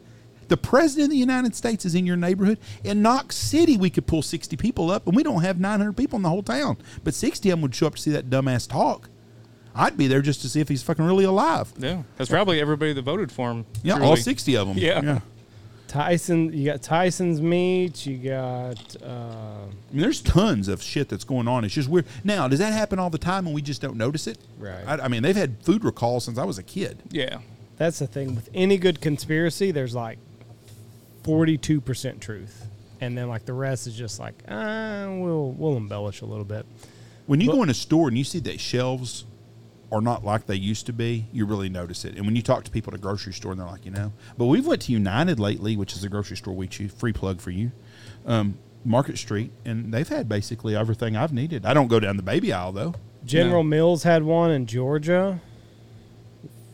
the 0.50 0.58
president 0.58 1.06
of 1.06 1.12
the 1.12 1.18
United 1.18 1.56
States 1.56 1.86
is 1.86 1.96
in 1.96 2.06
your 2.06 2.18
neighborhood, 2.18 2.58
in 2.84 3.02
Knox 3.02 3.36
City, 3.38 3.78
we 3.78 3.90
could 3.90 4.06
pull 4.08 4.22
60 4.22 4.58
people 4.58 4.92
up, 4.92 5.08
and 5.08 5.16
we 5.16 5.24
don't 5.24 5.42
have 5.42 5.60
900 5.60 5.94
people 5.96 6.18
in 6.18 6.24
the 6.24 6.30
whole 6.30 6.44
town. 6.44 6.78
But 7.04 7.14
60 7.14 7.50
of 7.50 7.54
them 7.58 7.62
would 7.62 7.74
show 7.76 7.88
up 7.88 7.96
to 7.96 8.02
see 8.02 8.12
that 8.12 8.30
dumbass 8.30 8.68
talk. 8.68 9.10
I'd 9.76 9.98
be 9.98 10.08
there 10.08 10.22
just 10.22 10.42
to 10.42 10.50
see 10.50 10.60
if 10.60 10.68
he's 10.70 10.84
fucking 10.84 11.04
really 11.06 11.24
alive. 11.26 11.72
Yeah, 11.80 12.04
that's 12.18 12.30
probably 12.30 12.60
everybody 12.60 12.94
that 12.94 13.02
voted 13.02 13.32
for 13.32 13.50
him. 13.52 13.66
Yeah, 13.84 14.00
all 14.00 14.16
60 14.16 14.56
of 14.58 14.68
them. 14.68 14.78
Yeah. 14.78 15.22
Tyson, 15.88 16.52
you 16.54 16.66
got 16.72 16.82
Tyson's 16.82 17.40
meat. 17.42 18.06
You 18.06 18.18
got. 18.18 18.96
Uh, 19.02 19.06
I 19.06 19.66
mean, 19.94 20.02
there's 20.02 20.22
tons 20.22 20.68
of 20.68 20.82
shit 20.82 21.08
that's 21.10 21.24
going 21.24 21.48
on. 21.48 21.64
It's 21.66 21.74
just 21.74 21.88
weird. 21.90 22.06
Now, 22.24 22.48
does 22.48 22.60
that 22.60 22.74
happen 22.74 22.98
all 23.00 23.10
the 23.12 23.18
time 23.20 23.46
and 23.46 23.54
we 23.54 23.62
just 23.62 23.82
don't 23.82 23.98
notice 23.98 24.26
it? 24.26 24.38
Right. 24.58 24.84
I, 24.88 25.06
I 25.06 25.08
mean, 25.08 25.22
they've 25.22 25.36
had 25.36 25.62
food 25.64 25.84
recalls 25.84 26.26
since 26.26 26.38
I 26.40 26.46
was 26.46 26.58
a 26.58 26.64
kid. 26.64 26.98
Yeah. 27.12 27.40
that's 27.78 28.00
the 28.00 28.08
thing 28.08 28.34
with 28.36 28.50
any 28.54 28.78
good 28.78 29.02
conspiracy. 29.02 29.72
There's 29.72 29.94
like 29.94 30.18
forty-two 31.24 31.82
percent 31.82 32.22
truth, 32.22 32.66
and 33.02 33.18
then 33.18 33.28
like 33.30 33.46
the 33.46 33.54
rest 33.54 33.88
is 33.88 33.96
just 33.96 34.20
like, 34.20 34.36
uh, 34.48 35.08
we'll 35.10 35.52
we'll 35.52 35.78
embellish 35.78 36.22
a 36.22 36.26
little 36.26 36.46
bit. 36.46 36.66
When 37.26 37.40
you 37.40 37.48
But- 37.48 37.56
go 37.58 37.64
in 37.64 37.70
a 37.70 37.74
store 37.74 38.08
and 38.08 38.18
you 38.18 38.24
see 38.24 38.40
that 38.40 38.60
shelves 38.60 39.26
are 39.94 40.02
not 40.02 40.26
like 40.26 40.48
they 40.48 40.56
used 40.56 40.88
to 40.88 40.94
be, 40.94 41.28
you 41.32 41.46
really 41.46 41.70
notice 41.70 42.04
it. 42.04 42.16
And 42.16 42.26
when 42.26 42.36
you 42.36 42.42
talk 42.42 42.64
to 42.64 42.72
people 42.72 42.92
at 42.94 43.00
a 43.00 43.02
grocery 43.02 43.32
store, 43.32 43.52
and 43.52 43.62
they're 43.62 43.68
like, 43.68 43.86
you 43.86 43.92
know, 43.92 44.12
but 44.38 44.46
we've 44.46 44.66
went 44.66 44.82
to 44.84 44.92
United 44.92 45.40
lately, 45.40 45.78
which 45.78 45.94
is 45.94 46.04
a 46.04 46.10
grocery 46.10 46.36
store 46.36 46.56
we 46.56 46.68
choose. 46.68 46.92
Free 46.92 47.14
plug 47.14 47.40
for 47.40 47.52
you, 47.52 47.72
um, 48.26 48.58
Market 48.84 49.18
Street, 49.20 49.52
and 49.64 49.94
they've 49.94 50.10
had 50.10 50.28
basically 50.28 50.76
everything 50.76 51.16
I've 51.16 51.32
needed. 51.32 51.66
I 51.66 51.76
don't 51.76 51.88
go 51.88 52.00
down 52.00 52.18
the 52.18 52.24
baby 52.24 52.52
aisle 52.52 52.72
though. 52.72 52.96
General 53.24 53.64
Mills 53.64 54.04
had 54.04 54.24
one 54.24 54.52
in 54.52 54.66
Georgia. 54.66 55.40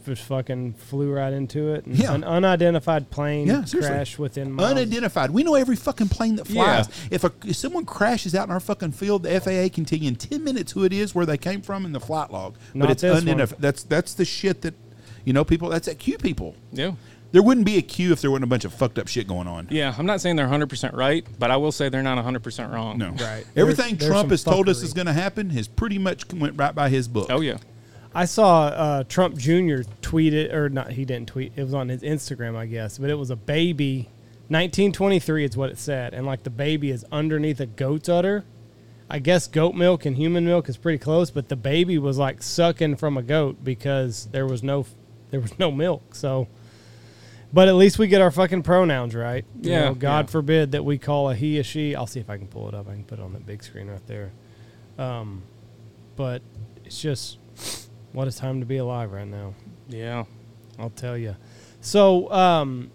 Just 0.06 0.24
fucking 0.24 0.74
flew 0.74 1.12
right 1.12 1.32
into 1.34 1.74
it. 1.74 1.86
And 1.86 1.98
Yeah. 1.98 2.14
An 2.14 2.24
unidentified 2.24 3.10
plane 3.12 3.48
Yeah, 3.48 3.64
crashed 3.72 4.18
within 4.20 4.52
miles. 4.52 4.72
Unidentified. 4.72 5.32
We 5.32 5.44
know 5.44 5.56
every 5.56 5.76
fucking 5.76 6.10
plane 6.10 6.36
that 6.38 6.46
flies. 6.48 6.88
Yeah. 6.88 7.08
If, 7.12 7.24
a, 7.24 7.32
if 7.46 7.56
someone 7.56 7.86
crashes 7.86 8.34
out 8.34 8.48
in 8.48 8.52
our 8.52 8.60
fucking 8.60 8.94
field, 8.94 9.24
the 9.24 9.40
FAA 9.40 9.74
can 9.74 9.86
tell 9.86 10.00
you 10.00 10.08
in 10.08 10.16
ten 10.16 10.44
minutes 10.44 10.72
who 10.72 10.84
it 10.84 10.94
is, 10.94 11.14
where 11.14 11.26
they 11.26 11.38
came 11.38 11.62
from, 11.62 11.86
in 11.86 11.92
the 11.92 12.00
flight 12.00 12.32
log. 12.32 12.56
Not 12.74 12.86
but 12.88 12.92
it's 12.92 13.02
this 13.02 13.12
one. 13.14 13.22
unidentified. 13.24 13.62
That's 13.62 13.84
that's 13.84 14.14
the 14.14 14.26
shit 14.26 14.62
that 14.62 14.74
you 15.26 15.34
know 15.34 15.44
people. 15.44 15.70
That's 15.70 15.88
at 15.88 16.00
Q 16.00 16.18
people. 16.18 16.56
Yeah. 16.72 16.94
There 17.32 17.44
wouldn't 17.44 17.68
be 17.68 17.78
a 17.78 17.84
queue 17.84 18.12
if 18.12 18.22
there 18.22 18.32
wasn't 18.32 18.46
a 18.46 18.48
bunch 18.48 18.66
of 18.66 18.74
fucked 18.74 18.98
up 18.98 19.08
shit 19.08 19.28
going 19.28 19.48
on. 19.48 19.68
Yeah. 19.70 19.94
I'm 19.96 20.08
not 20.08 20.20
saying 20.20 20.36
they're 20.36 20.48
100% 20.48 20.94
right, 20.96 21.24
but 21.38 21.52
I 21.52 21.58
will 21.58 21.72
say 21.72 21.88
they're 21.88 22.02
not 22.02 22.18
100% 22.18 22.74
wrong. 22.74 22.98
No. 22.98 23.10
Right. 23.12 23.46
Everything 23.56 23.98
There's- 23.98 24.00
there's 24.00 24.10
Trump 24.10 24.22
some 24.24 24.30
has 24.32 24.44
told 24.44 24.68
us 24.68 24.82
is 24.82 24.94
going 24.94 25.06
to 25.06 25.14
happen 25.14 25.52
has 25.52 25.68
pretty 25.68 26.00
much 26.00 26.26
went 26.34 26.58
right 26.58 26.74
by 26.74 26.90
his 26.90 27.08
book. 27.08 27.28
Oh, 27.30 27.42
yeah. 27.42 27.58
I 28.14 28.26
saw 28.26 28.64
uh, 28.68 29.04
Trump 29.04 29.38
Jr. 29.38 29.84
tweeted, 30.02 30.52
or 30.54 30.70
not, 30.70 30.92
he 30.94 31.06
didn't 31.06 31.28
tweet. 31.28 31.54
It 31.56 31.64
was 31.64 31.74
on 31.74 31.90
his 31.90 32.02
Instagram, 32.02 32.56
I 32.56 32.66
guess, 32.66 32.98
but 32.98 33.10
it 33.10 33.16
was 33.16 33.30
a 33.30 33.36
baby. 33.36 34.10
1923 34.48 35.46
is 35.46 35.56
what 35.56 35.70
it 35.70 35.78
said, 35.78 36.14
and 36.16 36.26
like 36.26 36.42
the 36.44 36.50
baby 36.50 36.90
is 36.90 37.06
underneath 37.12 37.60
a 37.60 37.68
goat's 37.68 38.10
udder. 38.10 38.46
I 39.12 39.20
guess 39.20 39.48
goat 39.48 39.74
milk 39.76 40.06
and 40.06 40.16
human 40.18 40.46
milk 40.46 40.70
is 40.70 40.78
pretty 40.78 40.98
close, 41.00 41.30
but 41.32 41.50
the 41.50 41.56
baby 41.56 41.98
was 41.98 42.18
like 42.18 42.42
sucking 42.44 42.96
from 42.98 43.18
a 43.18 43.22
goat 43.24 43.64
because 43.64 44.26
there 44.32 44.46
was 44.48 44.62
no, 44.64 44.86
there 45.32 45.40
was 45.40 45.58
no 45.60 45.72
milk. 45.72 46.16
So, 46.16 46.48
but 47.54 47.68
at 47.68 47.76
least 47.76 47.98
we 48.00 48.08
get 48.08 48.22
our 48.22 48.30
fucking 48.32 48.64
pronouns 48.64 49.16
right. 49.16 49.46
You 49.62 49.72
Yeah, 49.72 49.86
know, 49.86 49.94
God 49.96 50.26
yeah. 50.28 50.32
forbid 50.32 50.72
that 50.74 50.84
we 50.86 50.98
call 51.00 51.30
a 51.30 51.36
he 51.36 51.58
a 51.60 51.64
she. 51.64 51.96
I'll 51.96 52.06
see 52.08 52.20
if 52.20 52.30
I 52.30 52.38
can 52.38 52.48
pull 52.48 52.68
it 52.68 52.74
up. 52.76 52.88
I 52.88 52.94
can 52.94 53.04
put 53.04 53.20
it 53.20 53.24
on 53.24 53.34
the 53.34 53.40
big 53.40 53.64
screen 53.64 53.88
right 53.88 54.06
there. 54.08 54.32
Um, 55.00 55.42
but 56.16 56.42
it's 56.86 57.02
just 57.02 57.38
what 58.14 58.28
a 58.28 58.32
time 58.32 58.60
to 58.60 58.66
be 58.66 58.78
alive 58.78 59.12
right 59.12 59.28
now. 59.28 59.54
Yeah. 59.88 60.26
I'll 60.78 60.90
tell 60.92 61.18
you. 61.18 61.36
So, 61.82 62.32
um, 62.32 62.92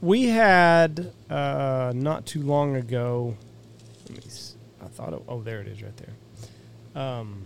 we 0.00 0.24
had 0.28 1.12
uh, 1.28 1.92
not 1.94 2.24
too 2.26 2.42
long 2.42 2.76
ago. 2.76 3.36
Let 4.08 4.16
me. 4.18 4.22
s- 4.26 4.54
I 4.82 4.86
thought. 4.86 5.12
It, 5.12 5.22
oh, 5.28 5.42
there 5.42 5.60
it 5.60 5.68
is, 5.68 5.82
right 5.82 5.92
there. 5.96 7.02
Um, 7.02 7.42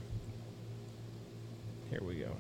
here 1.91 2.01
we 2.03 2.17
go. 2.17 2.31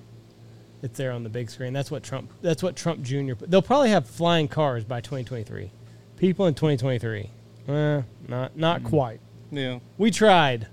It's 0.82 0.96
there 0.98 1.12
on 1.12 1.22
the 1.24 1.28
big 1.30 1.50
screen. 1.50 1.72
That's 1.72 1.90
what 1.90 2.02
Trump. 2.02 2.30
That's 2.42 2.62
what 2.62 2.76
Trump 2.76 3.02
Jr. 3.02 3.32
They'll 3.40 3.62
probably 3.62 3.90
have 3.90 4.06
flying 4.06 4.46
cars 4.48 4.84
by 4.84 5.00
2023. 5.00 5.70
People 6.16 6.46
in 6.46 6.54
2023. 6.54 7.30
Eh, 7.66 8.02
not 8.28 8.56
not 8.56 8.84
quite. 8.84 9.20
Yeah. 9.50 9.78
We 9.98 10.10
tried, 10.10 10.68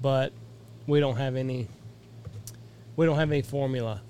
but 0.00 0.32
we 0.86 1.00
don't 1.00 1.16
have 1.16 1.36
any. 1.36 1.68
We 2.96 3.06
don't 3.06 3.16
have 3.16 3.30
any 3.30 3.42
formula. 3.42 4.02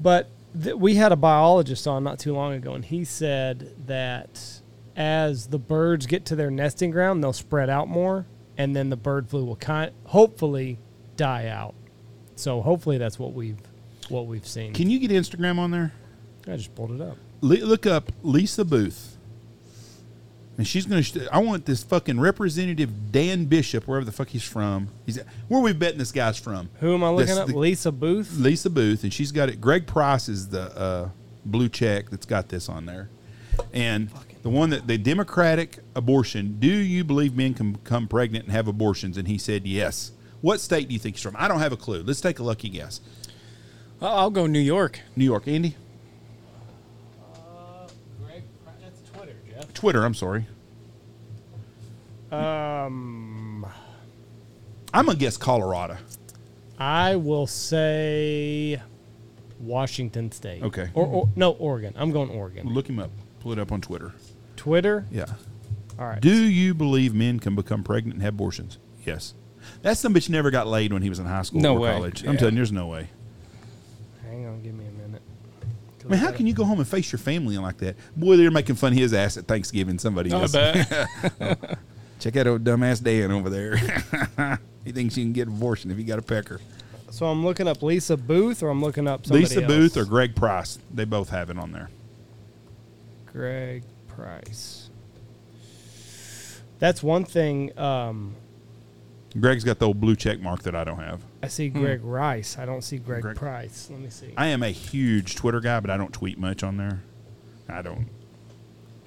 But 0.00 0.28
th- 0.60 0.76
we 0.76 0.94
had 0.94 1.12
a 1.12 1.16
biologist 1.16 1.86
on 1.86 2.04
not 2.04 2.18
too 2.18 2.34
long 2.34 2.52
ago, 2.54 2.74
and 2.74 2.84
he 2.84 3.04
said 3.04 3.74
that 3.86 4.60
as 4.96 5.46
the 5.48 5.58
birds 5.58 6.06
get 6.06 6.24
to 6.26 6.36
their 6.36 6.50
nesting 6.50 6.90
ground, 6.90 7.22
they'll 7.22 7.32
spread 7.32 7.70
out 7.70 7.88
more, 7.88 8.26
and 8.56 8.74
then 8.74 8.90
the 8.90 8.96
bird 8.96 9.28
flu 9.28 9.44
will 9.44 9.56
kind 9.56 9.92
hopefully 10.06 10.78
die 11.16 11.46
out. 11.46 11.74
So 12.36 12.60
hopefully 12.62 12.98
that's 12.98 13.18
what 13.18 13.32
we've 13.32 13.58
what 14.08 14.26
we've 14.26 14.46
seen. 14.46 14.72
Can 14.72 14.88
you 14.90 14.98
get 14.98 15.10
Instagram 15.10 15.58
on 15.58 15.70
there? 15.70 15.92
I 16.46 16.56
just 16.56 16.74
pulled 16.74 16.92
it 16.92 17.00
up. 17.00 17.16
Le- 17.40 17.64
look 17.66 17.86
up 17.86 18.10
Lisa 18.22 18.64
Boothe. 18.64 19.16
And 20.58 20.66
she's 20.66 20.86
going 20.86 21.02
to. 21.02 21.28
I 21.32 21.38
want 21.38 21.64
this 21.66 21.84
fucking 21.84 22.18
representative 22.18 23.12
Dan 23.12 23.44
Bishop, 23.44 23.86
wherever 23.86 24.04
the 24.04 24.10
fuck 24.12 24.28
he's 24.28 24.42
from. 24.42 24.88
He's 25.06 25.18
where 25.46 25.60
are 25.60 25.62
we 25.62 25.72
betting 25.72 25.98
this 25.98 26.10
guy's 26.12 26.36
from? 26.38 26.68
Who 26.80 26.94
am 26.94 27.04
I 27.04 27.10
looking 27.10 27.26
This- 27.28 27.38
up? 27.38 27.46
the- 27.46 27.56
Lisa 27.56 27.92
Boothe. 27.92 28.28
Lisa 28.40 28.68
Boothe, 28.68 29.04
and 29.04 29.12
she's 29.14 29.30
got 29.30 29.48
it. 29.48 29.60
Greg 29.60 29.86
Price 29.86 30.28
is 30.28 30.48
the 30.48 30.62
uh, 30.76 31.08
blue 31.46 31.68
check 31.68 32.10
that's 32.10 32.26
got 32.26 32.48
this 32.48 32.68
on 32.68 32.86
there, 32.86 33.08
and 33.72 34.10
the 34.42 34.48
one 34.50 34.70
that 34.70 34.88
the 34.88 34.98
Democratic 34.98 35.78
abortion. 35.94 36.56
Do 36.58 36.66
you 36.66 37.04
believe 37.04 37.36
men 37.36 37.54
can 37.54 37.72
become 37.72 38.08
pregnant 38.08 38.44
and 38.46 38.52
have 38.52 38.66
abortions? 38.66 39.16
And 39.16 39.28
he 39.28 39.38
said 39.38 39.64
yes. 39.64 40.10
What 40.40 40.58
state 40.60 40.88
do 40.88 40.92
you 40.94 40.98
think 41.00 41.14
he's 41.16 41.22
from? 41.22 41.36
I 41.38 41.46
don't 41.46 41.60
have 41.60 41.72
a 41.72 41.76
clue. 41.76 42.02
Let's 42.04 42.20
take 42.20 42.40
a 42.40 42.42
lucky 42.44 42.68
guess. 42.68 43.00
I'll 44.02 44.16
I'll 44.16 44.30
go 44.30 44.46
New 44.48 44.58
York. 44.58 45.00
New 45.14 45.24
York, 45.24 45.46
Andy. 45.46 45.76
Greg, 48.24 48.42
that's 48.80 49.00
Twitter, 49.78 50.04
I'm 50.04 50.12
sorry. 50.14 50.44
Um, 52.32 53.64
I'm 54.92 55.06
gonna 55.06 55.16
guess 55.16 55.36
Colorado. 55.36 55.96
I 56.80 57.14
will 57.14 57.46
say 57.46 58.82
Washington 59.60 60.32
State. 60.32 60.64
Okay. 60.64 60.90
Or, 60.94 61.06
or 61.06 61.28
no, 61.36 61.52
Oregon. 61.52 61.94
I'm 61.96 62.10
going 62.10 62.28
Oregon. 62.30 62.66
Look 62.68 62.88
him 62.88 62.98
up. 62.98 63.12
Pull 63.38 63.52
it 63.52 63.60
up 63.60 63.70
on 63.70 63.80
Twitter. 63.80 64.12
Twitter. 64.56 65.06
Yeah. 65.12 65.26
All 65.96 66.06
right. 66.06 66.20
Do 66.20 66.34
you 66.34 66.74
believe 66.74 67.14
men 67.14 67.38
can 67.38 67.54
become 67.54 67.84
pregnant 67.84 68.14
and 68.14 68.22
have 68.24 68.34
abortions? 68.34 68.78
Yes. 69.06 69.34
That 69.82 69.96
some 69.96 70.12
bitch 70.12 70.28
never 70.28 70.50
got 70.50 70.66
laid 70.66 70.92
when 70.92 71.02
he 71.02 71.08
was 71.08 71.20
in 71.20 71.26
high 71.26 71.42
school 71.42 71.60
No 71.60 71.76
or 71.76 71.80
way. 71.80 71.92
college. 71.92 72.24
I'm 72.24 72.32
Yeah. 72.34 72.38
telling 72.40 72.54
you, 72.54 72.58
there's 72.58 72.72
no 72.72 72.88
way. 72.88 73.10
Hang 74.24 74.44
on, 74.46 74.60
give 74.62 74.74
me 74.74 74.86
a 74.86 75.02
minute. 75.06 75.22
I 76.08 76.12
mean, 76.12 76.20
how 76.20 76.32
can 76.32 76.46
you 76.46 76.54
go 76.54 76.64
home 76.64 76.78
and 76.78 76.88
face 76.88 77.12
your 77.12 77.18
family 77.18 77.58
like 77.58 77.76
that? 77.78 77.96
Boy, 78.16 78.38
they're 78.38 78.50
making 78.50 78.76
fun 78.76 78.92
of 78.92 78.98
his 78.98 79.12
ass 79.12 79.36
at 79.36 79.46
Thanksgiving. 79.46 79.98
Somebody 79.98 80.32
I 80.32 80.40
else. 80.40 80.52
bet. 80.52 80.88
Check 82.18 82.36
out 82.36 82.46
old 82.46 82.64
dumbass 82.64 83.02
Dan 83.02 83.30
over 83.30 83.50
there. 83.50 83.76
he 84.84 84.92
thinks 84.92 85.16
you 85.16 85.24
can 85.24 85.32
get 85.32 85.48
abortion 85.48 85.90
if 85.90 85.98
you 85.98 86.04
got 86.04 86.18
a 86.18 86.22
pecker. 86.22 86.60
So 87.10 87.26
I'm 87.26 87.44
looking 87.44 87.68
up 87.68 87.82
Lisa 87.82 88.16
Boothe, 88.16 88.62
or 88.62 88.70
I'm 88.70 88.80
looking 88.80 89.06
up 89.06 89.26
somebody 89.26 89.44
Lisa 89.44 89.62
else? 89.62 89.72
Booth 89.72 89.96
or 89.96 90.04
Greg 90.04 90.34
Price. 90.34 90.78
They 90.92 91.04
both 91.04 91.28
have 91.28 91.50
it 91.50 91.58
on 91.58 91.72
there. 91.72 91.90
Greg 93.26 93.84
Price. 94.08 94.90
That's 96.78 97.02
one 97.02 97.24
thing. 97.24 97.78
Um, 97.78 98.34
Greg's 99.38 99.64
got 99.64 99.78
the 99.78 99.86
old 99.86 100.00
blue 100.00 100.16
check 100.16 100.40
mark 100.40 100.62
that 100.62 100.74
I 100.74 100.84
don't 100.84 101.00
have. 101.00 101.20
I 101.42 101.48
see 101.48 101.68
hmm. 101.68 101.80
Greg 101.80 102.02
Rice. 102.02 102.58
I 102.58 102.64
don't 102.64 102.82
see 102.82 102.98
Greg, 102.98 103.22
Greg- 103.22 103.36
Price. 103.36 103.88
Let 103.90 104.00
me 104.00 104.10
see. 104.10 104.32
I 104.36 104.46
am 104.46 104.62
a 104.62 104.70
huge 104.70 105.36
Twitter 105.36 105.60
guy, 105.60 105.80
but 105.80 105.90
I 105.90 105.96
don't 105.96 106.12
tweet 106.12 106.38
much 106.38 106.62
on 106.62 106.76
there. 106.76 107.02
I 107.68 107.82
don't. 107.82 108.08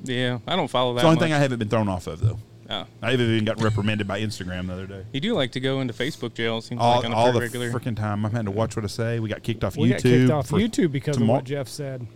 yeah. 0.04 0.40
I 0.46 0.56
don't 0.56 0.68
follow 0.68 0.94
that 0.94 1.00
It's 1.00 1.04
the 1.04 1.08
only 1.08 1.16
much. 1.16 1.24
thing 1.24 1.34
I 1.34 1.40
haven't 1.40 1.60
been 1.60 1.70
thrown 1.70 1.90
off 1.90 2.08
of, 2.08 2.20
though. 2.20 2.38
Oh. 2.70 2.86
I 3.02 3.14
even 3.14 3.44
got 3.44 3.62
reprimanded 3.62 4.08
by 4.08 4.22
Instagram 4.22 4.68
the 4.68 4.74
other 4.74 4.88
day. 4.88 5.06
You 5.12 5.20
do 5.20 5.34
like 5.34 5.52
to 5.54 5.60
go 5.60 5.82
into 5.82 5.94
Facebook 5.94 6.34
jail, 6.36 6.60
it 6.60 6.62
seems 6.62 6.80
All, 6.80 6.98
like 6.98 7.06
on 7.06 7.12
a 7.12 7.16
all 7.16 7.32
pretty 7.34 7.50
the 7.50 7.60
regular. 7.60 7.80
freaking 7.80 7.98
time. 7.98 8.26
I've 8.26 8.32
had 8.32 8.46
to 8.46 8.52
watch 8.52 8.78
what 8.78 8.86
I 8.86 8.88
say. 8.88 9.20
We 9.20 9.28
got 9.28 9.44
kicked 9.44 9.64
off 9.66 9.76
we 9.76 9.90
YouTube. 9.90 9.92
got 9.92 10.02
kicked 10.02 10.32
off 10.32 10.50
YouTube 10.52 10.92
because 10.94 11.18
tomorrow- 11.18 11.40
of 11.40 11.42
what 11.42 11.46
Jeff 11.46 11.68
said. 11.68 12.08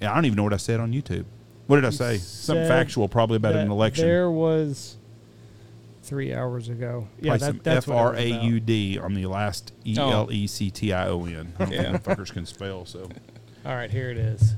Yeah, 0.00 0.12
I 0.12 0.14
don't 0.14 0.24
even 0.24 0.36
know 0.36 0.44
what 0.44 0.54
I 0.54 0.58
said 0.58 0.80
on 0.80 0.92
YouTube. 0.92 1.26
What 1.66 1.76
did 1.76 1.84
I 1.84 1.90
say? 1.90 2.16
Something 2.16 2.66
factual, 2.66 3.08
probably 3.08 3.36
about 3.36 3.54
an 3.54 3.70
election. 3.70 4.06
There 4.06 4.30
was 4.30 4.96
three 6.10 6.34
hours 6.34 6.68
ago. 6.68 7.06
Yeah, 7.20 7.34
that, 7.36 7.40
some 7.40 7.60
that's 7.62 7.86
F 7.86 7.88
what 7.88 7.94
it 7.94 7.98
R 8.00 8.10
was 8.10 8.20
A 8.20 8.30
about. 8.32 8.42
U 8.42 8.60
D 8.60 8.98
on 8.98 9.14
the 9.14 9.26
last 9.26 9.72
E 9.86 9.96
L 9.96 10.28
E 10.32 10.48
C 10.48 10.68
T 10.68 10.92
I 10.92 11.06
O 11.06 11.24
N. 11.24 11.52
Oh. 11.58 11.62
I 11.62 11.66
don't 11.66 11.72
Yeah. 11.72 11.96
think 11.98 12.02
fuckers 12.02 12.32
can 12.32 12.44
spell. 12.46 12.84
So 12.84 13.08
All 13.64 13.74
right, 13.76 13.90
here 13.90 14.10
it 14.10 14.18
is. 14.18 14.54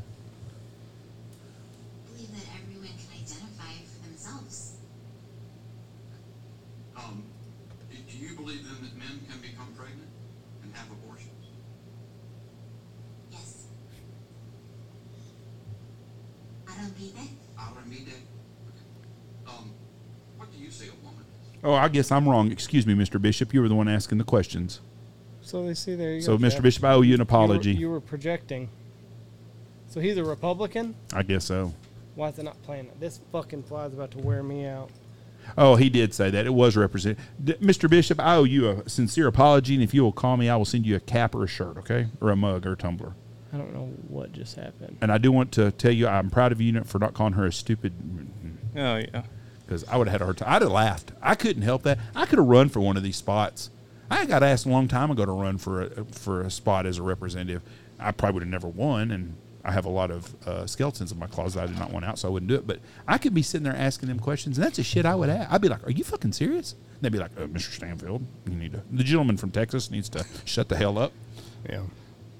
believe 17.92 18.21
Oh, 21.64 21.74
I 21.74 21.88
guess 21.88 22.10
I'm 22.10 22.28
wrong. 22.28 22.50
Excuse 22.50 22.86
me, 22.86 22.94
Mr. 22.94 23.20
Bishop. 23.20 23.54
You 23.54 23.60
were 23.62 23.68
the 23.68 23.74
one 23.74 23.88
asking 23.88 24.18
the 24.18 24.24
questions. 24.24 24.80
So 25.40 25.64
they 25.66 25.74
see 25.74 25.94
there 25.94 26.14
you 26.14 26.20
So, 26.20 26.36
go. 26.36 26.44
Mr. 26.46 26.52
Jeff. 26.54 26.62
Bishop, 26.62 26.84
I 26.84 26.92
owe 26.94 27.00
you 27.02 27.14
an 27.14 27.18
You 27.18 27.18
were- 27.18 27.22
apology. 27.22 27.72
You 27.72 27.90
were, 27.90 28.00
projecting. 28.00 28.68
So 29.88 30.00
he's 30.00 30.16
a 30.16 30.24
Republican. 30.24 30.94
I 31.12 31.22
guess 31.22 31.44
so. 31.44 31.74
Why 32.14 32.28
is 32.28 32.38
it 32.38 32.44
not 32.44 32.60
playing? 32.62 32.90
This 33.00 33.20
fucking 33.30 33.64
fly's 33.64 33.92
about 33.92 34.10
to 34.12 34.18
wear 34.18 34.42
me 34.42 34.66
out. 34.66 34.90
Oh, 35.58 35.74
he 35.76 35.90
did 35.90 36.14
say 36.14 36.30
that. 36.30 36.46
It 36.46 36.54
was 36.54 36.76
represented. 36.76 37.18
D- 37.42 37.54
Mr. 37.54 37.90
Bishop, 37.90 38.20
I 38.20 38.36
owe 38.36 38.44
you 38.44 38.68
a 38.68 38.88
sincere 38.88 39.26
apology, 39.26 39.74
and 39.74 39.82
if 39.82 39.92
you 39.92 40.02
will 40.02 40.12
call 40.12 40.36
me, 40.36 40.48
I 40.48 40.56
will 40.56 40.64
send 40.64 40.86
you 40.86 40.94
a 40.94 41.00
cap 41.00 41.34
or 41.34 41.42
a 41.44 41.48
shirt, 41.48 41.76
okay? 41.78 42.06
Or 42.20 42.30
a 42.30 42.36
mug 42.36 42.64
or 42.66 42.72
a 42.72 42.76
tumbler. 42.76 43.14
I 43.52 43.56
don't 43.58 43.74
know 43.74 43.92
what 44.08 44.32
just 44.32 44.56
happened. 44.56 44.98
And 45.02 45.10
I 45.12 45.18
do 45.18 45.30
want 45.32 45.52
to 45.52 45.72
tell 45.72 45.90
you 45.92 46.06
I'm 46.08 46.30
proud 46.30 46.52
of 46.52 46.60
you 46.60 46.82
for 46.84 46.98
not 46.98 47.12
calling 47.12 47.32
her 47.34 47.44
a 47.46 47.52
stupid 47.52 47.92
Oh 48.76 48.96
yeah. 48.96 49.22
Because 49.72 49.88
I 49.88 49.96
would 49.96 50.06
have 50.06 50.12
had 50.12 50.20
a 50.20 50.24
hard 50.24 50.36
time. 50.36 50.52
I'd 50.52 50.60
have 50.60 50.70
laughed. 50.70 51.12
I 51.22 51.34
couldn't 51.34 51.62
help 51.62 51.82
that. 51.84 51.98
I 52.14 52.26
could 52.26 52.38
have 52.38 52.46
run 52.46 52.68
for 52.68 52.80
one 52.80 52.98
of 52.98 53.02
these 53.02 53.16
spots. 53.16 53.70
I 54.10 54.26
got 54.26 54.42
asked 54.42 54.66
a 54.66 54.68
long 54.68 54.86
time 54.86 55.10
ago 55.10 55.24
to 55.24 55.32
run 55.32 55.56
for 55.56 55.82
a, 55.82 56.04
for 56.04 56.42
a 56.42 56.50
spot 56.50 56.84
as 56.84 56.98
a 56.98 57.02
representative. 57.02 57.62
I 57.98 58.12
probably 58.12 58.34
would 58.34 58.42
have 58.42 58.50
never 58.50 58.68
won, 58.68 59.10
and 59.10 59.34
I 59.64 59.72
have 59.72 59.86
a 59.86 59.90
lot 59.90 60.10
of 60.10 60.34
uh, 60.46 60.66
skeletons 60.66 61.10
in 61.10 61.18
my 61.18 61.26
closet 61.26 61.62
I 61.62 61.66
did 61.66 61.78
not 61.78 61.90
want 61.90 62.04
out, 62.04 62.18
so 62.18 62.28
I 62.28 62.30
wouldn't 62.30 62.50
do 62.50 62.56
it. 62.56 62.66
But 62.66 62.80
I 63.08 63.16
could 63.16 63.32
be 63.32 63.40
sitting 63.40 63.64
there 63.64 63.74
asking 63.74 64.10
them 64.10 64.18
questions, 64.18 64.58
and 64.58 64.66
that's 64.66 64.76
the 64.76 64.82
shit 64.82 65.06
I 65.06 65.14
would 65.14 65.30
ask. 65.30 65.50
I'd 65.50 65.62
be 65.62 65.70
like, 65.70 65.86
"Are 65.86 65.90
you 65.90 66.04
fucking 66.04 66.32
serious?" 66.32 66.72
And 66.72 67.00
they'd 67.00 67.12
be 67.12 67.18
like, 67.18 67.30
uh, 67.38 67.46
"Mr. 67.46 67.72
Stanfield, 67.72 68.26
you 68.46 68.54
need 68.54 68.72
to." 68.72 68.82
The 68.90 69.04
gentleman 69.04 69.38
from 69.38 69.52
Texas 69.52 69.90
needs 69.90 70.10
to 70.10 70.26
shut 70.44 70.68
the 70.68 70.76
hell 70.76 70.98
up. 70.98 71.12
Yeah. 71.66 71.84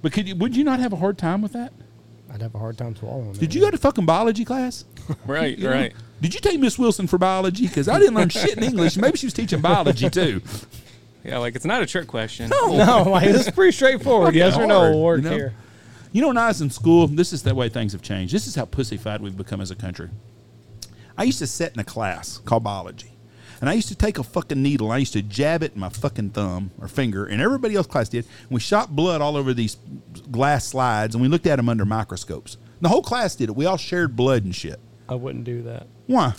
But 0.02 0.12
could 0.12 0.28
you, 0.28 0.36
would 0.36 0.54
you 0.54 0.64
not 0.64 0.80
have 0.80 0.92
a 0.92 0.96
hard 0.96 1.16
time 1.16 1.40
with 1.40 1.52
that? 1.54 1.72
I'd 2.32 2.40
have 2.40 2.54
a 2.54 2.58
hard 2.58 2.78
time 2.78 2.96
swallowing. 2.96 3.32
Did 3.34 3.54
you 3.54 3.60
go 3.60 3.70
to 3.70 3.76
fucking 3.76 4.06
biology 4.06 4.44
class? 4.44 4.84
Right. 5.26 5.58
You 5.58 5.68
right. 5.68 5.92
Did 6.20 6.32
you 6.32 6.40
take 6.40 6.60
Miss 6.60 6.78
Wilson 6.78 7.08
for 7.08 7.18
biology? 7.18 7.66
Because 7.66 7.88
I 7.88 7.98
didn't 7.98 8.14
learn 8.14 8.28
shit 8.28 8.56
in 8.56 8.62
English. 8.62 8.96
Maybe 8.96 9.18
she 9.18 9.26
was 9.26 9.32
teaching 9.34 9.60
biology 9.60 10.08
too. 10.08 10.40
Yeah. 11.24 11.38
Like 11.38 11.56
it's 11.56 11.64
not 11.64 11.82
a 11.82 11.86
trick 11.86 12.06
question. 12.06 12.48
No, 12.48 12.66
like 13.06 13.24
this 13.24 13.48
is 13.48 13.52
pretty 13.52 13.72
straightforward. 13.72 14.34
yes 14.34 14.56
or 14.56 14.66
no 14.66 14.78
hard, 14.78 14.94
will 14.94 15.02
work 15.02 15.22
you 15.22 15.28
know? 15.28 15.36
here. 15.36 15.54
You 16.12 16.22
know, 16.22 16.28
when 16.28 16.38
I 16.38 16.48
was 16.48 16.60
in 16.60 16.70
school, 16.70 17.08
this 17.08 17.32
is 17.32 17.42
the 17.42 17.54
way 17.54 17.68
things 17.68 17.92
have 17.92 18.02
changed. 18.02 18.32
This 18.32 18.46
is 18.46 18.54
how 18.54 18.64
pussyfied 18.64 19.20
we've 19.20 19.36
become 19.36 19.60
as 19.60 19.70
a 19.70 19.76
country. 19.76 20.08
I 21.18 21.24
used 21.24 21.40
to 21.40 21.46
sit 21.46 21.74
in 21.74 21.80
a 21.80 21.84
class 21.84 22.38
called 22.38 22.62
biology. 22.62 23.11
And 23.62 23.70
I 23.70 23.74
used 23.74 23.86
to 23.88 23.94
take 23.94 24.18
a 24.18 24.24
fucking 24.24 24.60
needle 24.60 24.90
I 24.90 24.96
used 24.98 25.12
to 25.12 25.22
jab 25.22 25.62
it 25.62 25.74
in 25.74 25.80
my 25.80 25.88
fucking 25.88 26.30
thumb 26.30 26.72
or 26.80 26.88
finger, 26.88 27.24
and 27.24 27.40
everybody 27.40 27.76
else 27.76 27.86
class 27.86 28.08
did. 28.08 28.24
And 28.42 28.50
we 28.50 28.58
shot 28.60 28.94
blood 28.94 29.20
all 29.20 29.36
over 29.36 29.54
these 29.54 29.76
glass 30.32 30.66
slides 30.66 31.14
and 31.14 31.22
we 31.22 31.28
looked 31.28 31.46
at 31.46 31.56
them 31.56 31.68
under 31.68 31.84
microscopes. 31.84 32.58
The 32.80 32.88
whole 32.88 33.02
class 33.02 33.36
did 33.36 33.48
it. 33.48 33.56
We 33.56 33.64
all 33.64 33.76
shared 33.76 34.16
blood 34.16 34.44
and 34.44 34.52
shit. 34.54 34.80
I 35.08 35.14
wouldn't 35.14 35.44
do 35.44 35.62
that. 35.62 35.86
Why? 36.08 36.34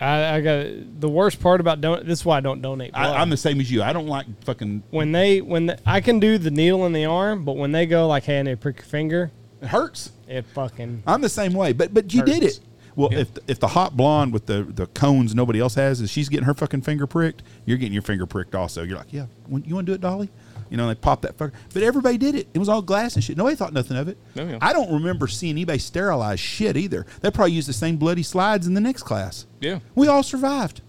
I, 0.00 0.36
I 0.36 0.40
got 0.40 1.00
the 1.00 1.08
worst 1.10 1.40
part 1.40 1.60
about 1.60 1.82
don. 1.82 2.06
This 2.06 2.20
is 2.20 2.24
why 2.24 2.38
I 2.38 2.40
don't 2.40 2.62
donate 2.62 2.92
blood. 2.92 3.04
I, 3.16 3.20
I'm 3.20 3.28
the 3.28 3.36
same 3.36 3.60
as 3.60 3.70
you. 3.70 3.82
I 3.82 3.92
don't 3.92 4.06
like 4.06 4.26
fucking. 4.44 4.84
when 4.90 5.12
they 5.12 5.42
when 5.42 5.66
the, 5.66 5.78
I 5.84 6.00
can 6.00 6.20
do 6.20 6.38
the 6.38 6.50
needle 6.50 6.86
in 6.86 6.94
the 6.94 7.04
arm, 7.04 7.44
but 7.44 7.56
when 7.56 7.72
they 7.72 7.84
go 7.84 8.06
like, 8.06 8.24
hey, 8.24 8.38
and 8.38 8.48
they 8.48 8.54
prick 8.54 8.76
your 8.76 8.86
finger, 8.86 9.30
It 9.60 9.68
hurts. 9.68 10.12
it 10.26 10.46
fucking 10.54 11.02
I'm 11.06 11.20
the 11.20 11.28
same 11.28 11.52
way, 11.52 11.74
but 11.74 11.92
but 11.92 12.14
you 12.14 12.22
did 12.22 12.44
it. 12.44 12.60
Well, 12.98 13.10
if 13.12 13.28
if 13.46 13.60
the 13.60 13.68
hot 13.68 13.96
blonde 13.96 14.32
with 14.32 14.46
the, 14.46 14.64
the 14.64 14.86
cones 14.88 15.32
nobody 15.32 15.60
else 15.60 15.76
has 15.76 16.00
is 16.00 16.10
she's 16.10 16.28
getting 16.28 16.46
her 16.46 16.52
fucking 16.54 16.82
finger 16.82 17.06
pricked, 17.06 17.44
you're 17.64 17.78
getting 17.78 17.92
your 17.92 18.02
finger 18.02 18.26
pricked 18.26 18.56
also. 18.56 18.82
You're 18.82 18.98
like, 18.98 19.12
yeah, 19.12 19.26
you 19.48 19.74
want 19.74 19.86
to 19.86 19.92
do 19.92 19.94
it, 19.94 20.00
Dolly? 20.00 20.28
You 20.68 20.76
know, 20.76 20.88
they 20.88 20.96
pop 20.96 21.22
that 21.22 21.36
fucker. 21.38 21.52
But 21.72 21.84
everybody 21.84 22.18
did 22.18 22.34
it. 22.34 22.48
It 22.52 22.58
was 22.58 22.68
all 22.68 22.82
glass 22.82 23.14
and 23.14 23.22
shit. 23.22 23.36
Nobody 23.36 23.54
thought 23.54 23.72
nothing 23.72 23.96
of 23.96 24.08
it. 24.08 24.18
Yeah. 24.34 24.58
I 24.60 24.72
don't 24.72 24.92
remember 24.92 25.28
seeing 25.28 25.52
anybody 25.52 25.78
sterilize 25.78 26.40
shit 26.40 26.76
either. 26.76 27.06
They 27.20 27.30
probably 27.30 27.52
used 27.52 27.68
the 27.68 27.72
same 27.72 27.98
bloody 27.98 28.24
slides 28.24 28.66
in 28.66 28.74
the 28.74 28.80
next 28.80 29.04
class. 29.04 29.46
Yeah. 29.60 29.78
We 29.94 30.08
all 30.08 30.24
survived. 30.24 30.82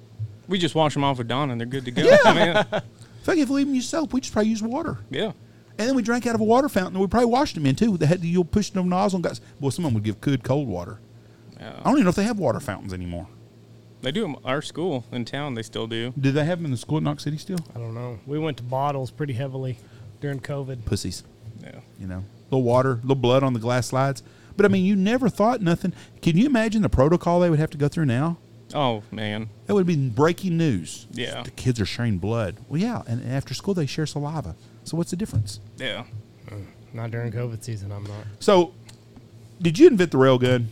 We 0.48 0.57
just 0.57 0.73
wash 0.73 0.95
them 0.95 1.03
off 1.03 1.19
with 1.19 1.27
Dawn 1.27 1.52
and 1.52 1.61
they're 1.61 1.68
good 1.68 1.86
to 1.86 1.91
go. 1.91 2.02
Yeah. 2.02 2.18
I 2.26 2.34
mean, 2.34 2.81
Fuck 3.22 3.38
if 3.38 3.49
we 3.49 3.61
even 3.61 3.76
use 3.76 3.88
soap, 3.88 4.14
we 4.14 4.19
just 4.22 4.34
probably 4.34 4.49
use 4.49 4.64
water. 4.64 4.98
yeah. 5.11 5.31
And 5.77 5.88
then 5.88 5.95
we 5.95 6.02
drank 6.02 6.27
out 6.27 6.36
of 6.36 6.41
a 6.41 6.44
water 6.44 6.68
fountain. 6.68 6.95
and 6.95 7.02
We 7.02 7.07
probably 7.07 7.27
washed 7.27 7.56
them 7.56 7.65
in 7.65 7.76
too. 7.76 7.95
They 7.98 8.06
had 8.06 8.22
you'll 8.22 8.44
push 8.44 8.72
them 8.72 8.90
nozzle 8.90 9.18
and 9.18 9.23
got. 9.23 9.40
Well, 9.61 9.72
someone 9.72 9.94
would 9.94 10.03
give 10.03 10.19
good 10.19 10.44
cold 10.44 10.68
water. 10.68 10.99
I 11.60 11.84
don't 11.84 11.94
even 11.94 12.03
know 12.03 12.10
if 12.10 12.15
they 12.15 12.23
have 12.23 12.40
water 12.40 12.60
fountains 12.60 12.94
anymore. 12.94 13.27
They 14.02 14.11
do 14.11 14.23
'em- 14.23 14.38
Our 14.45 14.61
school 14.61 15.03
in 15.11 15.26
town, 15.26 15.56
they 15.56 15.61
still 15.64 15.86
do. 15.88 16.14
Did 16.19 16.34
they 16.34 16.45
have 16.45 16.60
them 16.60 16.65
in 16.65 16.72
the 16.72 16.77
school 16.77 16.98
at 16.98 17.03
Knox 17.03 17.23
City 17.23 17.38
still? 17.38 17.60
I 17.76 17.80
don't 17.80 17.94
know. 17.94 18.19
We 18.26 18.40
went 18.40 18.57
to 18.57 18.64
bottles 18.64 19.11
pretty 19.11 19.34
heavily 19.34 19.77
during 20.22 20.40
COVID. 20.40 20.86
Pussies, 20.86 21.23
Yeah. 21.61 21.80
you 21.99 22.07
know, 22.07 22.23
little 22.49 22.64
water, 22.64 22.99
little 23.02 23.15
blood 23.15 23.44
on 23.44 23.53
the 23.53 23.60
glass 23.60 23.88
slides. 23.88 24.23
But 24.56 24.65
I 24.65 24.69
mean, 24.69 24.86
you 24.86 24.95
never 24.95 25.27
thought 25.30 25.61
nothing. 25.61 25.94
Can 26.22 26.38
you 26.38 26.45
imagine 26.45 26.81
the 26.81 26.90
protocol 26.90 27.40
they 27.41 27.49
would 27.49 27.60
have 27.60 27.69
to 27.72 27.77
go 27.77 27.88
through 27.90 28.06
now? 28.06 28.38
Oh 28.73 29.03
man. 29.11 29.49
That 29.65 29.73
would 29.73 29.88
be 29.88 29.95
breaking 29.98 30.56
news. 30.57 31.07
Yeah. 31.11 31.44
the 31.44 31.52
kids 31.52 31.80
are 31.81 31.86
sharing 31.86 32.19
blood. 32.19 32.57
Well, 32.69 32.80
yeah, 32.80 33.02
and 33.07 33.26
after 33.26 33.53
school 33.53 33.73
they 33.73 33.86
share 33.86 34.06
saliva. 34.06 34.56
So 34.86 34.95
what's 34.95 35.11
the 35.11 35.18
difference? 35.18 35.60
Yeah. 35.77 36.03
Uh, 36.49 36.56
not 36.94 37.11
during 37.11 37.31
COVID 37.34 37.64
season. 37.64 37.91
I'm 37.91 38.03
not. 38.03 38.26
So, 38.40 38.73
did 39.61 39.77
you 39.77 39.88
invent 39.88 40.11
the 40.11 40.18
railgun? 40.18 40.68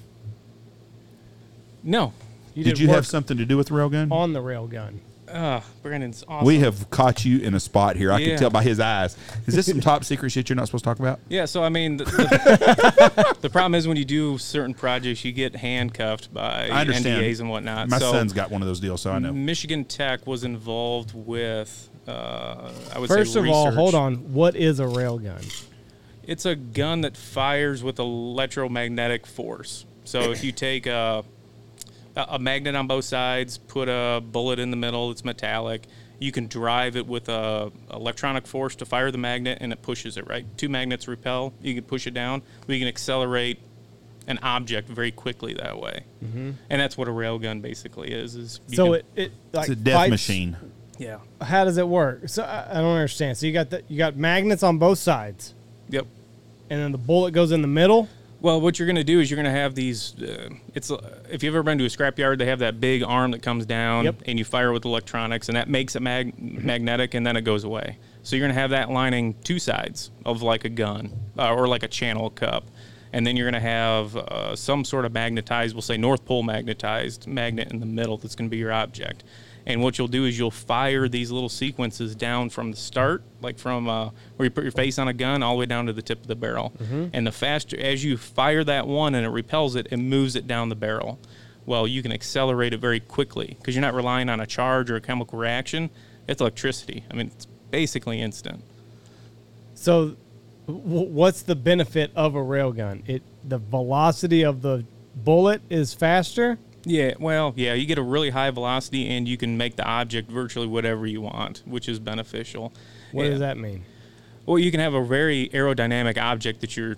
No. 1.88 2.14
You 2.54 2.66
Did, 2.66 2.80
you 2.80 2.90
have 2.90 3.08
something 3.08 3.38
to 3.38 3.46
do 3.46 3.56
with 3.56 3.68
the 3.68 3.74
railgun? 3.74 4.12
on 4.12 4.34
the 4.34 4.42
railgun. 4.42 5.00
Uh, 5.30 5.62
Brandon's 5.84 6.24
awesome. 6.28 6.46
We 6.46 6.60
have 6.60 6.90
caught 6.90 7.24
you 7.26 7.40
in 7.40 7.54
a 7.54 7.60
spot 7.60 7.96
here. 7.98 8.12
I 8.12 8.24
can 8.24 8.38
tell 8.38 8.50
by 8.50 8.64
his 8.64 8.80
eyes. 8.80 9.18
Is 9.46 9.56
this 9.56 9.66
some 9.68 9.82
top 9.82 10.04
secret 10.06 10.30
shit 10.32 10.50
you're 10.50 10.56
not 10.56 10.68
supposed 10.68 10.84
to 10.86 10.90
talk 10.90 11.00
about? 11.00 11.20
Yeah, 11.30 11.46
so 11.46 11.64
I 11.64 11.70
mean, 11.70 11.98
the, 11.98 12.06
the, 12.06 13.38
the 13.42 13.50
problem 13.50 13.76
is 13.76 13.88
when 13.88 13.98
you 13.98 14.06
do 14.06 14.38
certain 14.38 14.74
projects, 14.74 15.24
you 15.26 15.32
get 15.34 15.56
handcuffed 15.56 16.34
by 16.34 16.70
I 16.70 16.82
understand. 16.82 17.24
NDAs 17.24 17.40
and 17.42 17.50
whatnot. 17.50 17.90
My 17.90 18.00
so 18.00 18.12
son's 18.12 18.34
got 18.34 18.52
one 18.52 18.62
of 18.62 18.68
those 18.68 18.80
deals, 18.80 19.02
so 19.02 19.12
I 19.12 19.20
know. 19.20 19.34
Michigan 19.34 19.84
Tech 19.86 20.26
was 20.26 20.44
involved 20.46 21.14
with, 21.14 21.90
uh, 22.08 22.72
I 22.94 23.00
would 23.00 23.10
First 23.10 23.34
say, 23.34 23.40
of 23.42 23.48
all, 23.50 23.66
research. 23.66 23.78
hold 23.78 23.96
on. 23.96 24.34
What 24.34 24.56
is 24.56 24.80
a 24.80 24.86
railgun? 24.86 25.66
It's 26.24 26.46
a 26.46 26.56
gun 26.56 27.02
that 27.02 27.16
fires 27.18 27.84
with 27.84 28.00
electromagnetic 28.00 29.28
force. 29.28 29.86
So 30.06 30.32
if 30.32 30.42
you 30.42 30.54
take 30.54 30.86
a, 30.86 31.26
a 32.18 32.36
a 32.36 32.40
magnet 32.40 32.76
on 32.76 32.88
both 32.88 33.06
sides, 33.06 33.58
put 33.58 33.88
a 33.88 34.22
bullet 34.22 34.60
in 34.60 34.72
the 34.72 34.78
middle, 34.78 35.12
it's 35.12 35.24
metallic. 35.24 35.84
You 36.20 36.32
can 36.32 36.48
drive 36.48 36.96
it 36.96 37.06
with 37.06 37.30
a 37.30 37.72
electronic 37.94 38.48
force 38.48 38.76
to 38.78 38.86
fire 38.86 39.12
the 39.12 39.20
magnet, 39.20 39.60
and 39.62 39.72
it 39.72 39.82
pushes 39.84 40.18
it 40.18 40.28
right. 40.28 40.46
Two 40.58 40.68
magnets 40.68 41.08
repel. 41.08 41.54
You 41.62 41.76
can 41.76 41.84
push 41.84 42.08
it 42.08 42.14
down. 42.16 42.42
We 42.66 42.80
can 42.80 42.88
accelerate 42.88 43.60
an 44.28 44.40
object 44.42 44.90
very 44.90 45.12
quickly 45.12 45.54
that 45.54 45.80
way, 45.80 46.04
mm-hmm. 46.26 46.52
and 46.70 46.82
that's 46.82 46.98
what 46.98 47.08
a 47.08 47.12
railgun 47.12 47.62
basically 47.62 48.12
is. 48.12 48.36
Is 48.36 48.60
you 48.68 48.76
So 48.76 48.86
can- 48.86 48.94
it, 48.96 49.06
it 49.16 49.32
like 49.54 49.70
It's 49.70 49.80
a 49.80 49.84
death 49.84 49.96
fights- 49.96 50.10
machine. 50.12 50.58
yeah, 50.98 51.20
How 51.40 51.64
does 51.66 51.78
it 51.78 51.88
work? 51.88 52.28
So 52.28 52.44
I, 52.44 52.68
I 52.72 52.74
don't 52.82 52.96
understand. 52.96 53.38
So 53.38 53.46
you 53.46 53.54
got 53.54 53.70
the, 53.70 53.84
you 53.88 53.98
got 53.98 54.18
magnets 54.18 54.64
on 54.64 54.80
both 54.80 54.98
sides, 54.98 55.54
yep. 55.88 56.06
and 56.70 56.82
then 56.82 56.92
the 56.92 56.98
bullet 56.98 57.32
goes 57.34 57.52
in 57.52 57.62
the 57.62 57.68
middle. 57.70 58.10
Well, 58.40 58.62
what 58.62 58.78
you're 58.78 58.86
going 58.86 58.98
to 58.98 59.04
do 59.04 59.20
is 59.20 59.32
you're 59.32 59.42
going 59.42 59.52
to 59.52 59.60
have 59.60 59.74
these. 59.74 60.14
Uh, 60.22 60.50
it's 60.76 60.92
uh, 60.92 61.22
if 61.30 61.42
you've 61.42 61.56
ever 61.56 61.64
been 61.64 61.80
to 61.80 61.86
a 61.86 61.90
scrapyard, 61.90 62.38
they 62.38 62.46
have 62.46 62.60
that 62.60 62.80
big 62.80 63.02
arm 63.04 63.32
that 63.32 63.42
comes 63.42 63.66
down, 63.66 64.06
Yep. 64.06 64.22
and 64.28 64.38
you 64.38 64.46
fire 64.46 64.72
with 64.72 64.86
electronics, 64.86 65.50
and 65.50 65.56
that 65.56 65.68
makes 65.70 65.96
it 65.96 66.02
mag- 66.02 66.38
magnetic, 66.40 67.16
and 67.16 67.26
then 67.26 67.36
it 67.36 67.42
goes 67.42 67.64
away. 67.64 67.98
So 68.22 68.36
you're 68.36 68.44
going 68.46 68.54
to 68.56 68.60
have 68.62 68.70
that 68.72 68.92
lining 68.92 69.34
two 69.44 69.58
sides 69.58 70.12
of 70.26 70.44
like 70.44 70.66
a 70.66 70.70
gun 70.70 71.12
uh, 71.38 71.54
or 71.54 71.68
like 71.68 71.82
a 71.82 71.88
channel 71.88 72.30
cup, 72.30 72.66
and 73.12 73.26
then 73.26 73.36
you're 73.38 73.50
going 73.50 73.62
to 73.62 73.68
have 73.68 74.16
uh, 74.16 74.56
some 74.56 74.86
sort 74.86 75.06
of 75.06 75.14
magnetized, 75.14 75.74
we'll 75.74 75.82
say 75.82 75.98
North 75.98 76.24
Pole 76.24 76.44
magnetized 76.44 77.26
magnet 77.26 77.72
in 77.72 77.80
the 77.80 77.86
middle 77.88 78.18
that's 78.18 78.36
going 78.36 78.50
to 78.50 78.52
be 78.52 78.58
your 78.58 78.72
object. 78.74 79.24
And 79.68 79.84
what 79.84 79.98
you'll 79.98 80.08
do 80.08 80.24
is 80.24 80.40
you'll 80.40 80.50
fire 80.50 81.10
these 81.10 81.30
little 81.30 81.50
sequences 81.50 82.16
down 82.16 82.50
from 82.50 82.72
the 82.72 82.78
start, 82.78 83.22
like 83.42 83.60
from 83.60 83.90
uh, 83.90 84.12
where 84.38 84.46
you 84.46 84.50
put 84.50 84.64
your 84.64 84.72
face 84.72 84.98
on 84.98 85.10
a 85.10 85.14
gun, 85.14 85.44
all 85.44 85.56
the 85.56 85.60
way 85.60 85.66
down 85.66 85.88
to 85.88 85.94
the 85.94 86.02
tip 86.02 86.22
of 86.22 86.28
the 86.28 86.38
barrel. 86.38 86.72
And 87.12 87.28
the 87.28 87.34
faster, 87.34 87.78
as 87.78 88.02
you 88.02 88.16
fire 88.16 88.64
that 88.64 88.88
one 88.88 89.14
and 89.14 89.26
it 89.26 89.30
repels 89.30 89.76
it, 89.76 89.88
it 89.92 89.98
moves 89.98 90.38
it 90.38 90.48
down 90.48 90.70
the 90.70 90.76
barrel. 90.76 91.20
Well, 91.66 91.86
you 91.86 92.02
can 92.02 92.14
accelerate 92.14 92.74
it 92.74 92.80
very 92.80 93.02
quickly 93.02 93.58
because 93.60 93.76
you're 93.76 93.82
not 93.82 93.94
relying 93.94 94.30
on 94.30 94.40
a 94.40 94.48
charge 94.48 94.90
or 94.90 94.96
a 94.96 95.02
chemical 95.02 95.38
reaction. 95.38 95.90
It's 96.30 96.40
electricity. 96.40 97.04
I 97.12 97.16
mean, 97.16 97.28
it's 97.36 97.46
basically 97.70 98.22
instant. 98.22 98.64
So, 99.76 100.16
w- 100.66 101.10
what's 101.10 101.42
the 101.42 101.56
benefit 101.56 102.12
of 102.16 102.36
a 102.36 102.40
railgun? 102.40 103.04
It 103.06 103.22
the 103.44 103.58
velocity 103.58 104.44
of 104.44 104.62
the 104.62 104.86
bullet 105.14 105.62
is 105.70 105.94
faster. 105.94 106.58
Yeah, 106.90 107.16
well, 107.20 107.54
yeah, 107.58 107.74
you 107.74 107.86
get 107.86 107.98
a 107.98 108.02
really 108.04 108.30
high 108.30 108.50
velocity 108.52 109.10
and 109.10 109.28
you 109.28 109.36
can 109.38 109.58
make 109.58 109.76
the 109.76 109.84
object 109.84 110.32
virtually 110.32 110.68
whatever 110.68 111.06
you 111.06 111.20
want, 111.22 111.62
which 111.66 111.90
is 111.90 112.00
beneficial. 112.00 112.72
What 113.12 113.24
Yeah. 113.24 113.30
does 113.32 113.40
that 113.40 113.58
mean? 113.58 113.84
Well, 114.46 114.58
you 114.58 114.72
can 114.72 114.80
have 114.80 114.94
a 114.94 115.04
very 115.04 115.50
aerodynamic 115.54 116.18
object 116.18 116.62
that 116.62 116.78
you're 116.78 116.96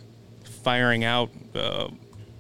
firing 0.64 1.03
out 1.03 1.32
uh, 1.56 1.88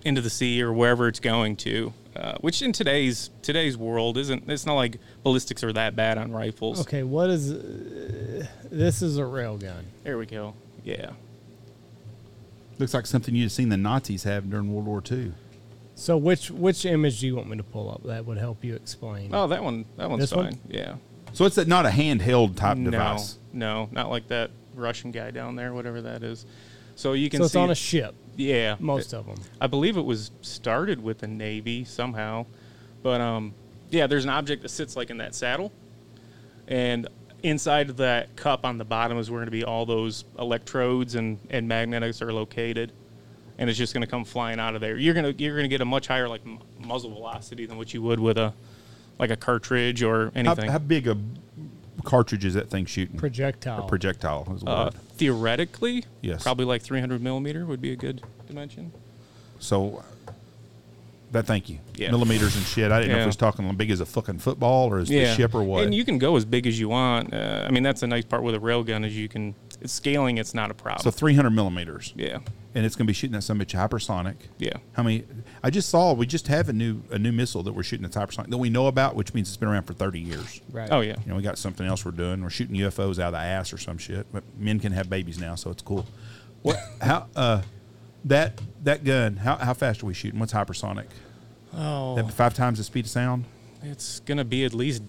into 0.05 0.21
the 0.21 0.29
sea 0.29 0.61
or 0.61 0.71
wherever 0.71 1.07
it's 1.07 1.19
going 1.19 1.55
to, 1.57 1.91
uh, 2.15 2.33
which 2.41 2.61
in 2.61 2.71
today's 2.71 3.31
today's 3.41 3.75
world 3.75 4.17
isn't. 4.17 4.43
It's 4.47 4.67
not 4.67 4.75
like 4.75 4.97
ballistics 5.23 5.63
are 5.63 5.73
that 5.73 5.95
bad 5.95 6.19
on 6.19 6.31
rifles. 6.31 6.81
Okay, 6.81 7.01
what 7.01 7.31
is 7.31 7.51
uh, 7.51 8.45
this? 8.69 9.01
Is 9.01 9.17
a 9.17 9.25
rail 9.25 9.57
gun. 9.57 9.85
There 10.03 10.19
we 10.19 10.27
go. 10.27 10.53
Yeah. 10.83 11.11
Looks 12.77 12.93
like 12.93 13.07
something 13.07 13.33
you'd 13.33 13.43
have 13.45 13.51
seen 13.51 13.69
the 13.69 13.77
Nazis 13.77 14.23
have 14.23 14.49
during 14.51 14.71
World 14.71 14.85
War 14.85 15.03
II. 15.11 15.33
So 15.99 16.15
which 16.15 16.49
which 16.49 16.85
image 16.85 17.19
do 17.19 17.27
you 17.27 17.35
want 17.35 17.49
me 17.49 17.57
to 17.57 17.63
pull 17.63 17.91
up 17.91 18.03
that 18.03 18.25
would 18.25 18.37
help 18.37 18.63
you 18.63 18.73
explain? 18.75 19.31
Oh, 19.33 19.47
that 19.47 19.61
one. 19.61 19.83
That 19.97 20.09
one's 20.09 20.21
This 20.21 20.31
fine. 20.31 20.45
one? 20.45 20.59
Yeah. 20.69 20.95
So 21.33 21.45
it's 21.45 21.57
not 21.57 21.85
a 21.85 21.89
handheld 21.89 22.55
type 22.55 22.77
no, 22.77 22.89
device. 22.89 23.37
no, 23.51 23.89
not 23.91 24.09
like 24.09 24.29
that 24.29 24.51
Russian 24.75 25.11
guy 25.11 25.31
down 25.31 25.55
there, 25.55 25.73
whatever 25.73 26.01
that 26.01 26.23
is. 26.23 26.45
So 26.95 27.13
you 27.13 27.29
can 27.29 27.39
so 27.39 27.43
it's 27.43 27.53
see. 27.53 27.59
on 27.59 27.69
a 27.69 27.75
ship, 27.75 28.15
yeah, 28.35 28.77
most 28.79 29.13
of 29.13 29.25
them. 29.25 29.39
I 29.59 29.67
believe 29.67 29.97
it 29.97 30.05
was 30.05 30.31
started 30.41 31.03
with 31.03 31.19
the 31.19 31.27
Navy 31.27 31.83
somehow, 31.83 32.45
but 33.03 33.21
um, 33.21 33.53
yeah, 33.89 34.07
there's 34.07 34.23
an 34.23 34.29
object 34.31 34.61
that 34.63 34.69
sits 34.69 34.95
like 34.95 35.09
in 35.09 35.17
that 35.17 35.35
saddle, 35.35 35.71
and 36.67 37.07
inside 37.43 37.89
of 37.89 37.97
that 37.97 38.35
cup 38.35 38.65
on 38.65 38.77
the 38.77 38.85
bottom 38.85 39.17
is 39.17 39.29
where 39.29 39.39
going 39.39 39.47
to 39.47 39.51
be 39.51 39.63
all 39.63 39.85
those 39.85 40.23
electrodes 40.39 41.15
and 41.15 41.39
and 41.49 41.67
magnetics 41.67 42.21
are 42.21 42.33
located, 42.33 42.91
and 43.59 43.69
it's 43.69 43.77
just 43.77 43.93
going 43.93 44.01
to 44.01 44.07
come 44.07 44.25
flying 44.25 44.59
out 44.59 44.73
of 44.73 44.81
there. 44.81 44.97
You're 44.97 45.13
gonna 45.13 45.35
you're 45.37 45.55
gonna 45.55 45.67
get 45.67 45.81
a 45.81 45.85
much 45.85 46.07
higher 46.07 46.27
like 46.27 46.43
mu- 46.45 46.57
muzzle 46.79 47.11
velocity 47.13 47.65
than 47.67 47.77
what 47.77 47.93
you 47.93 48.01
would 48.01 48.19
with 48.19 48.37
a 48.39 48.53
like 49.19 49.29
a 49.29 49.35
cartridge 49.35 50.01
or 50.01 50.31
anything. 50.33 50.69
how 50.71 50.79
big 50.79 51.07
a 51.07 51.17
cartridge 52.05 52.45
is 52.45 52.53
that 52.55 52.69
thing 52.69 52.85
shooting? 52.85 53.17
Projectile. 53.17 53.83
A 53.85 53.87
projectile 53.87 54.51
is 54.55 54.63
uh, 54.65 54.89
theoretically, 55.17 56.05
Yes. 56.21 56.41
probably 56.41 56.63
like 56.65 56.81
300 56.81 57.21
millimeter 57.21 57.65
would 57.65 57.81
be 57.81 57.91
a 57.91 57.97
good 57.97 58.21
dimension. 58.47 58.93
So 59.59 60.01
that 61.31 61.45
thank 61.45 61.69
you. 61.69 61.79
Yeah. 61.95 62.11
Millimeters 62.11 62.55
and 62.55 62.65
shit. 62.65 62.91
I 62.93 62.99
didn't 63.01 63.09
know 63.11 63.15
if 63.15 63.19
Yeah. 63.19 63.23
it 63.23 63.27
was 63.27 63.35
talking 63.35 63.67
as 63.69 63.75
big 63.75 63.91
as 63.91 63.99
a 63.99 64.05
fucking 64.05 64.39
football 64.39 64.87
or 64.89 64.99
as 64.99 65.09
the 65.09 65.35
ship 65.35 65.53
or 65.53 65.61
what. 65.63 65.83
And 65.83 65.93
you 65.93 66.05
can 66.05 66.17
go 66.17 66.37
as 66.37 66.45
big 66.45 66.65
as 66.65 66.79
you 66.79 66.87
want. 66.89 67.33
Uh, 67.33 67.65
I 67.67 67.71
mean, 67.71 67.83
that's 67.83 67.99
the 68.01 68.07
nice 68.07 68.23
part 68.25 68.41
with 68.41 68.55
a 68.55 68.59
railgun 68.59 69.05
is 69.05 69.15
you 69.17 69.27
can 69.27 69.53
it's 69.81 69.93
scaling. 69.93 70.37
It's 70.37 70.53
not 70.53 70.71
a 70.71 70.73
problem. 70.73 71.03
so 71.03 71.11
300 71.11 71.49
millimeters. 71.51 72.13
yeah, 72.15 72.39
And 72.75 72.85
it's 72.85 72.95
going 72.95 73.07
to 73.07 73.09
be 73.09 73.13
shooting 73.15 73.35
at 73.35 73.43
some 73.43 73.57
bitch 73.59 73.73
hypersonic. 73.75 74.35
yeah, 74.59 74.73
How 74.93 75.01
many? 75.01 75.23
I 75.63 75.71
just 75.71 75.89
saw. 75.89 76.13
We 76.13 76.27
just 76.27 76.47
have 76.47 76.69
a 76.69 76.73
new 76.73 77.01
a 77.09 77.17
new 77.17 77.31
missile 77.31 77.63
that 77.63 77.73
we're 77.73 77.81
shooting 77.81 78.07
that's 78.07 78.15
hypersonic 78.15 78.49
that 78.51 78.57
we 78.59 78.69
know 78.69 78.85
about, 78.85 79.15
which 79.15 79.33
means 79.33 79.47
it's 79.47 79.57
been 79.57 79.69
around 79.69 79.83
for 79.83 79.93
30 79.93 80.19
years. 80.19 80.61
Right. 80.71 80.87
oh 80.91 81.01
yeah. 81.01 81.15
You 81.25 81.31
know, 81.31 81.35
we 81.35 81.41
got 81.41 81.57
something 81.57 81.87
else 81.87 82.05
we're 82.05 82.11
doing. 82.11 82.43
We're 82.43 82.51
shooting 82.51 82.75
UFOs 82.75 83.17
out 83.17 83.29
of 83.29 83.31
the 83.33 83.39
ass 83.39 83.73
or 83.73 83.79
some 83.79 83.97
shit. 83.97 84.27
But 84.31 84.43
men 84.57 84.79
can 84.79 84.91
have 84.91 85.09
babies 85.09 85.39
now, 85.39 85.55
so 85.55 85.71
it's 85.71 85.81
cool. 85.81 86.05
What? 86.61 86.77
How? 87.01 87.25
Uh, 87.35 87.63
that 88.25 88.61
that 88.83 89.03
gun? 89.03 89.37
How 89.37 89.55
how 89.55 89.73
fast 89.73 90.03
are 90.03 90.05
we 90.05 90.13
shooting? 90.13 90.39
What's 90.39 90.53
hypersonic? 90.53 91.05
Oh, 91.73 92.15
That 92.15 92.31
five 92.33 92.53
times 92.53 92.77
the 92.77 92.83
speed 92.83 93.05
of 93.05 93.11
sound. 93.11 93.45
It's 93.81 94.19
gonna 94.19 94.45
be 94.45 94.63
at 94.65 94.73
least 94.75 95.01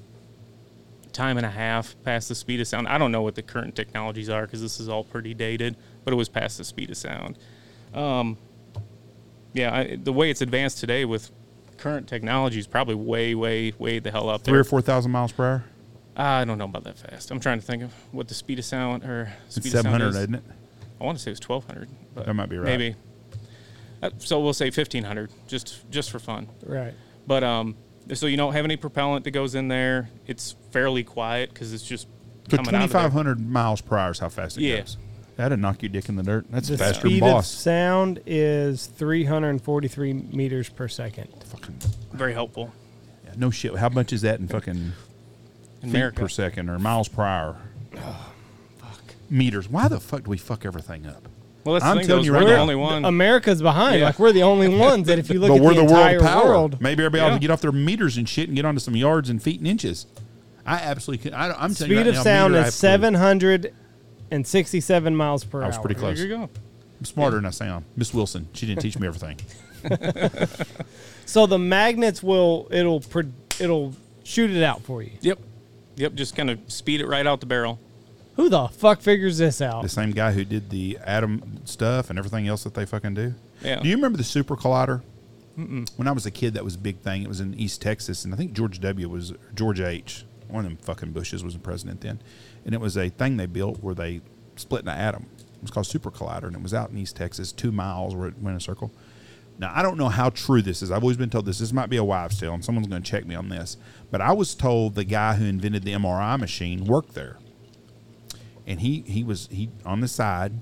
time 1.13 1.37
and 1.37 1.45
a 1.45 1.51
half 1.51 1.95
past 2.05 2.29
the 2.29 2.35
speed 2.35 2.61
of 2.61 2.69
sound. 2.69 2.89
I 2.89 2.97
don't 2.99 3.13
know 3.13 3.23
what 3.23 3.35
the 3.35 3.43
current 3.43 3.75
technologies 3.75 4.29
are 4.31 4.43
because 4.47 4.63
this 4.63 4.79
is 4.81 4.89
all 4.89 5.03
pretty 5.05 5.35
dated, 5.35 5.77
but 6.05 6.13
it 6.13 6.17
was 6.17 6.29
past 6.29 6.59
the 6.59 6.65
speed 6.65 6.91
of 6.91 6.97
sound. 6.97 7.39
Um, 7.95 8.37
yeah, 9.53 9.75
I, 9.75 9.97
the 9.97 10.13
way 10.13 10.31
it's 10.31 10.41
advanced 10.41 10.79
today 10.79 11.05
with 11.05 11.31
current 11.77 12.09
technology 12.09 12.59
is 12.59 12.67
probably 12.67 12.95
way, 12.95 13.35
way, 13.35 13.73
way 13.79 13.99
the 13.99 14.11
hell 14.11 14.29
up 14.29 14.43
Three 14.43 14.53
there. 14.53 14.61
or 14.61 14.65
four 14.65 14.81
thousand 14.83 15.11
miles 15.11 15.33
per 15.33 15.45
hour. 15.45 15.65
I 16.17 16.45
don't 16.45 16.59
know 16.59 16.65
about 16.67 16.85
that 16.85 16.99
fast. 16.99 17.31
I'm 17.31 17.41
trying 17.41 17.61
to 17.61 17.67
think 17.67 17.83
of 17.83 17.93
what 18.13 18.29
the 18.29 18.35
speed 18.35 18.59
of 18.59 18.65
sound 18.65 19.05
or 19.05 19.33
speed 19.49 19.67
It's 19.67 19.67
of 19.67 19.73
sound 19.73 19.73
seven 19.85 19.91
hundred, 19.93 20.09
is. 20.11 20.17
isn't 20.17 20.35
it? 20.37 20.43
I 21.01 21.05
want 21.05 21.17
to 21.17 21.23
say 21.25 21.31
it 21.31 21.41
was 21.41 21.49
1200. 21.49 21.89
But 22.15 22.27
That 22.27 22.35
might 22.35 22.49
be 22.51 22.59
right. 22.59 22.67
Maybe. 22.67 22.95
Uh, 24.03 24.11
so 24.19 24.39
we'll 24.41 24.53
say 24.53 24.67
1500, 24.67 25.31
just 25.49 25.91
just 25.91 26.11
for 26.11 26.19
fun. 26.19 26.49
right. 26.67 26.95
But 27.27 27.43
um, 27.45 27.77
so 28.15 28.27
you 28.27 28.37
don't 28.37 28.53
have 28.53 28.65
any 28.65 28.77
propellant 28.77 29.25
that 29.25 29.31
goes 29.31 29.55
in 29.55 29.69
there. 29.69 30.11
It's 30.27 30.57
fairly 30.73 31.05
quiet 31.05 31.53
because 31.53 31.73
it's 31.73 31.85
just 31.85 32.07
So 32.51 32.57
coming 32.57 32.75
out 32.75 32.91
twenty 32.91 33.07
of 33.07 33.25
there. 33.25 33.35
miles 33.37 33.81
per 33.81 33.97
hour 33.97 34.11
is 34.11 34.19
how 34.19 34.29
fast 34.29 34.59
it 34.59 34.63
Yeah. 34.63 34.81
goes. 34.81 34.97
That'd 35.41 35.59
knock 35.59 35.81
your 35.83 35.89
dick 35.89 36.11
in 36.11 36.17
the 36.17 36.23
dirt. 36.23 36.45
That's 36.51 36.69
The 36.69 36.77
faster 36.77 37.01
than 37.03 37.11
speed 37.13 37.23
of 37.23 37.31
boss. 37.33 37.49
sound 37.49 38.21
is 38.27 38.85
343 38.85 40.13
meters 40.13 40.69
per 40.69 40.87
second. 40.87 41.29
Fucking 41.45 41.77
Very 42.13 42.35
helpful. 42.35 42.71
yeah, 43.25 43.33
no 43.39 43.51
shit. 43.51 43.75
How 43.77 43.89
much 43.89 44.13
is 44.13 44.21
that 44.21 44.39
in 44.39 44.49
fucking 44.49 44.75
In 44.75 44.93
feet 45.81 45.89
America. 45.91 46.21
per 46.21 46.29
second 46.29 46.69
or 46.69 46.79
miles 46.79 47.09
per 47.09 47.23
hour? 47.25 47.57
Fuck. 48.79 49.01
Meters. 49.31 49.67
Why 49.69 49.89
the 49.89 49.99
fuck 49.99 50.25
do 50.25 50.31
we 50.31 50.37
fuck 50.37 50.67
everything 50.67 51.07
up? 51.07 51.27
Well, 51.65 51.75
that's 51.75 51.85
I'm 51.87 51.97
the 51.97 52.03
thing. 52.03 52.09
telling 52.09 52.23
though, 52.23 52.27
you 52.27 52.33
right 52.35 52.43
we're 52.43 52.49
the 52.51 52.57
now, 52.57 52.63
only 52.63 52.75
one. 52.75 53.05
America's 53.07 53.63
behind. 53.63 54.01
Yeah. 54.01 54.07
Like 54.07 54.19
we're 54.19 54.33
the 54.33 54.43
only 54.43 54.69
ones 54.79 55.07
that 55.07 55.19
if 55.19 55.31
you 55.31 55.41
look 55.41 55.49
but 55.49 55.57
at 55.57 55.63
we're 55.63 55.75
the, 55.75 55.87
the, 55.87 55.93
world 55.93 56.07
entire 56.13 56.21
power. 56.21 56.45
world, 56.51 56.81
Maybe 56.83 57.03
everybody 57.03 57.23
ought 57.23 57.29
Yeah. 57.29 57.35
to 57.35 57.41
get 57.41 57.51
off 57.51 57.61
their 57.63 57.73
meters 57.73 58.17
and 58.19 58.29
shit 58.29 58.49
and 58.49 58.57
get 58.57 58.67
onto 58.67 58.81
some 58.81 58.95
yards 58.97 59.31
and 59.31 59.43
feet 59.43 59.59
and 59.59 59.67
inches. 59.67 60.07
I 60.67 60.77
absolutely. 60.77 61.31
Can, 61.31 61.35
I, 61.35 61.47
I'm 61.53 61.75
telling 61.75 61.93
you 61.93 61.97
speed 61.97 61.97
right 61.97 62.07
of 62.09 62.15
now, 62.17 62.23
sound 62.23 62.53
meter, 62.53 62.65
I 62.65 62.69
is 62.69 62.75
absolutely- 64.33 64.81
767 64.81 65.17
miles 65.17 65.45
per 65.45 65.59
hour. 65.59 65.65
I 65.65 65.69
was 65.69 65.79
pretty 65.79 65.95
close. 65.95 66.19
there 66.19 66.27
you 66.27 66.37
go. 66.37 66.43
I'm 66.99 67.05
smarter 67.05 67.37
than 67.37 67.47
I 67.47 67.51
sound. 67.51 67.85
Miss 67.97 68.13
Wilson. 68.13 68.49
She 68.53 68.67
didn't 68.67 68.83
teach 68.83 68.99
me 68.99 69.07
everything. 69.07 69.39
So 71.31 71.47
the 71.47 71.61
magnets 71.61 72.25
will 72.25 72.67
it'll 72.73 73.05
it'll 73.61 73.95
shoot 74.25 74.51
it 74.51 74.65
out 74.65 74.83
for 74.83 75.01
you. 75.01 75.13
Yep. 75.21 75.39
Yep. 75.95 76.15
Just 76.15 76.35
kind 76.35 76.51
of 76.51 76.59
speed 76.67 77.01
it 77.01 77.07
right 77.07 77.25
out 77.25 77.39
the 77.39 77.47
barrel. 77.47 77.79
Who 78.35 78.49
the 78.49 78.67
fuck 78.67 79.01
figures 79.01 79.39
this 79.39 79.61
out? 79.63 79.83
The 79.83 79.89
same 79.89 80.11
guy 80.11 80.33
who 80.33 80.45
did 80.45 80.71
the 80.71 80.99
atom 81.05 81.61
stuff 81.67 82.11
and 82.11 82.19
everything 82.19 82.49
else 82.49 82.65
that 82.65 82.75
they 82.75 82.85
fucking 82.85 83.15
do. 83.15 83.35
Yeah. 83.63 83.79
Do 83.79 83.89
you 83.89 83.95
remember 83.95 84.19
the 84.19 84.25
Super 84.25 84.57
Collider? 84.57 85.03
When 85.55 86.09
I 86.09 86.11
was 86.13 86.27
a 86.27 86.33
kid, 86.33 86.55
that 86.55 86.65
was 86.65 86.75
a 86.75 86.79
big 86.79 86.99
thing. 87.01 87.23
It 87.23 87.29
was 87.29 87.39
in 87.39 87.55
East 87.55 87.81
Texas, 87.81 88.25
and 88.25 88.35
I 88.35 88.37
think 88.37 88.53
George 88.55 88.81
W. 88.81 89.09
was 89.09 89.33
George 89.55 89.81
H. 89.81 90.25
One 90.49 90.65
of 90.65 90.71
them 90.71 90.79
fucking 90.79 91.13
Bushes 91.13 91.45
was 91.45 91.53
the 91.53 91.61
president 91.61 92.01
then, 92.01 92.21
and 92.65 92.75
it 92.75 92.81
was 92.81 92.97
a 92.97 93.09
thing 93.09 93.37
they 93.37 93.47
built 93.47 93.83
where 93.83 93.95
they 93.95 94.21
split 94.57 94.83
an 94.83 94.89
atom. 94.89 95.27
It 95.39 95.63
was 95.63 95.71
called 95.71 95.87
Super 95.87 96.11
Collider, 96.11 96.45
and 96.45 96.57
it 96.57 96.63
was 96.63 96.75
out 96.75 96.91
in 96.91 96.99
East 96.99 97.17
Texas, 97.17 97.53
two 97.53 97.73
miles 97.73 98.15
where 98.15 98.29
it 98.29 98.39
went 98.39 98.55
in 98.55 98.57
a 98.57 98.61
circle. 98.61 98.91
Now 99.59 99.73
I 99.75 99.83
don't 99.83 99.99
know 99.99 100.09
how 100.09 100.31
true 100.31 100.63
this 100.63 100.83
is. 100.83 100.91
I've 100.91 101.03
always 101.03 101.19
been 101.19 101.31
told 101.31 101.45
this. 101.45 101.59
This 101.59 101.73
might 101.73 101.91
be 101.91 101.97
a 101.99 102.05
wives' 102.05 102.41
tale, 102.41 102.55
and 102.55 102.65
someone's 102.65 102.87
going 102.89 103.03
to 103.03 103.11
check 103.11 103.27
me 103.27 103.35
on 103.35 103.49
this. 103.49 103.77
But 104.11 104.21
I 104.21 104.33
was 104.33 104.55
told 104.55 104.95
the 104.95 105.05
guy 105.05 105.35
who 105.35 105.45
invented 105.45 105.85
the 105.85 105.93
MRI 105.93 106.39
machine 106.39 106.85
worked 106.85 107.15
there 107.15 107.37
and 108.71 108.81
he 108.81 109.03
he 109.07 109.25
was 109.25 109.49
he 109.51 109.69
on 109.85 110.01
the 110.01 110.09
side 110.09 110.53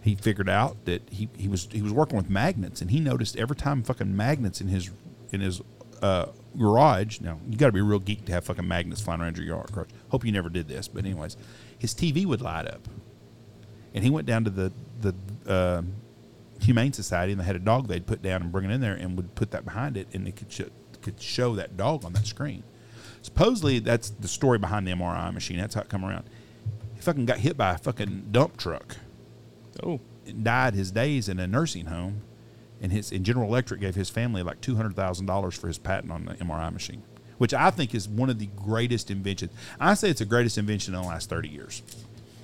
he 0.00 0.14
figured 0.14 0.48
out 0.48 0.84
that 0.86 1.02
he, 1.10 1.28
he 1.36 1.48
was 1.48 1.68
he 1.70 1.82
was 1.82 1.92
working 1.92 2.16
with 2.16 2.30
magnets 2.30 2.80
and 2.80 2.90
he 2.90 2.98
noticed 2.98 3.36
every 3.36 3.54
time 3.54 3.82
fucking 3.82 4.16
magnets 4.16 4.60
in 4.60 4.68
his 4.68 4.90
in 5.32 5.40
his 5.40 5.60
uh, 6.02 6.26
garage. 6.58 7.20
Now 7.20 7.38
you 7.48 7.56
got 7.56 7.66
to 7.66 7.72
be 7.72 7.80
a 7.80 7.84
real 7.84 7.98
geek 7.98 8.26
to 8.26 8.32
have 8.32 8.44
fucking 8.44 8.66
magnets 8.66 9.00
flying 9.00 9.20
around 9.20 9.36
your 9.38 9.46
yard 9.46 9.70
garage 9.72 9.88
hope 10.10 10.24
you 10.24 10.32
never 10.32 10.50
did 10.50 10.68
this 10.68 10.88
but 10.88 11.04
anyways 11.04 11.36
his 11.78 11.94
tv 11.94 12.26
would 12.26 12.40
light 12.42 12.66
up. 12.66 12.86
And 13.94 14.04
he 14.04 14.10
went 14.10 14.26
down 14.26 14.44
to 14.44 14.50
the 14.50 14.72
the 15.00 15.14
uh, 15.46 15.82
humane 16.60 16.92
society 16.92 17.32
and 17.32 17.40
they 17.40 17.44
had 17.44 17.56
a 17.56 17.60
dog 17.60 17.88
they'd 17.88 18.06
put 18.06 18.22
down 18.22 18.42
and 18.42 18.52
bring 18.52 18.64
it 18.64 18.70
in 18.70 18.80
there 18.80 18.94
and 18.94 19.16
would 19.16 19.34
put 19.34 19.50
that 19.52 19.64
behind 19.64 19.96
it 19.96 20.08
and 20.12 20.28
it 20.28 20.36
could 20.36 20.52
sh- 20.52 20.70
could 21.00 21.20
show 21.20 21.54
that 21.56 21.76
dog 21.76 22.04
on 22.04 22.12
that 22.12 22.26
screen. 22.26 22.62
Supposedly 23.22 23.78
that's 23.78 24.10
the 24.10 24.28
story 24.28 24.58
behind 24.58 24.86
the 24.86 24.92
mri 24.92 25.32
machine. 25.32 25.58
That's 25.58 25.74
how 25.74 25.82
it 25.82 25.88
come 25.88 26.04
around. 26.04 26.24
He 26.94 27.00
fucking 27.00 27.26
got 27.26 27.38
hit 27.38 27.56
by 27.56 27.72
a 27.72 27.78
fucking 27.78 28.28
dump 28.30 28.56
truck. 28.56 28.96
Oh. 29.82 30.00
and 30.26 30.44
died 30.44 30.74
his 30.74 30.90
days 30.90 31.28
in 31.28 31.38
a 31.38 31.46
nursing 31.46 31.86
home 31.86 32.20
and 32.82 32.92
his 32.92 33.12
and 33.12 33.24
General 33.24 33.48
Electric 33.48 33.80
gave 33.80 33.94
his 33.94 34.10
family 34.10 34.42
like 34.42 34.60
two 34.60 34.76
hundred 34.76 34.94
thousand 34.96 35.26
dollars 35.26 35.54
for 35.54 35.68
his 35.68 35.78
patent 35.78 36.12
on 36.12 36.26
the 36.26 36.34
MRI 36.34 36.70
machine, 36.72 37.02
which 37.38 37.54
I 37.54 37.70
think 37.70 37.94
is 37.94 38.08
one 38.08 38.28
of 38.28 38.38
the 38.38 38.48
greatest 38.56 39.10
inventions. 39.10 39.52
I 39.80 39.94
say 39.94 40.10
it's 40.10 40.18
the 40.18 40.26
greatest 40.26 40.58
invention 40.58 40.94
in 40.94 41.00
the 41.00 41.06
last 41.06 41.30
thirty 41.30 41.48
years. 41.48 41.82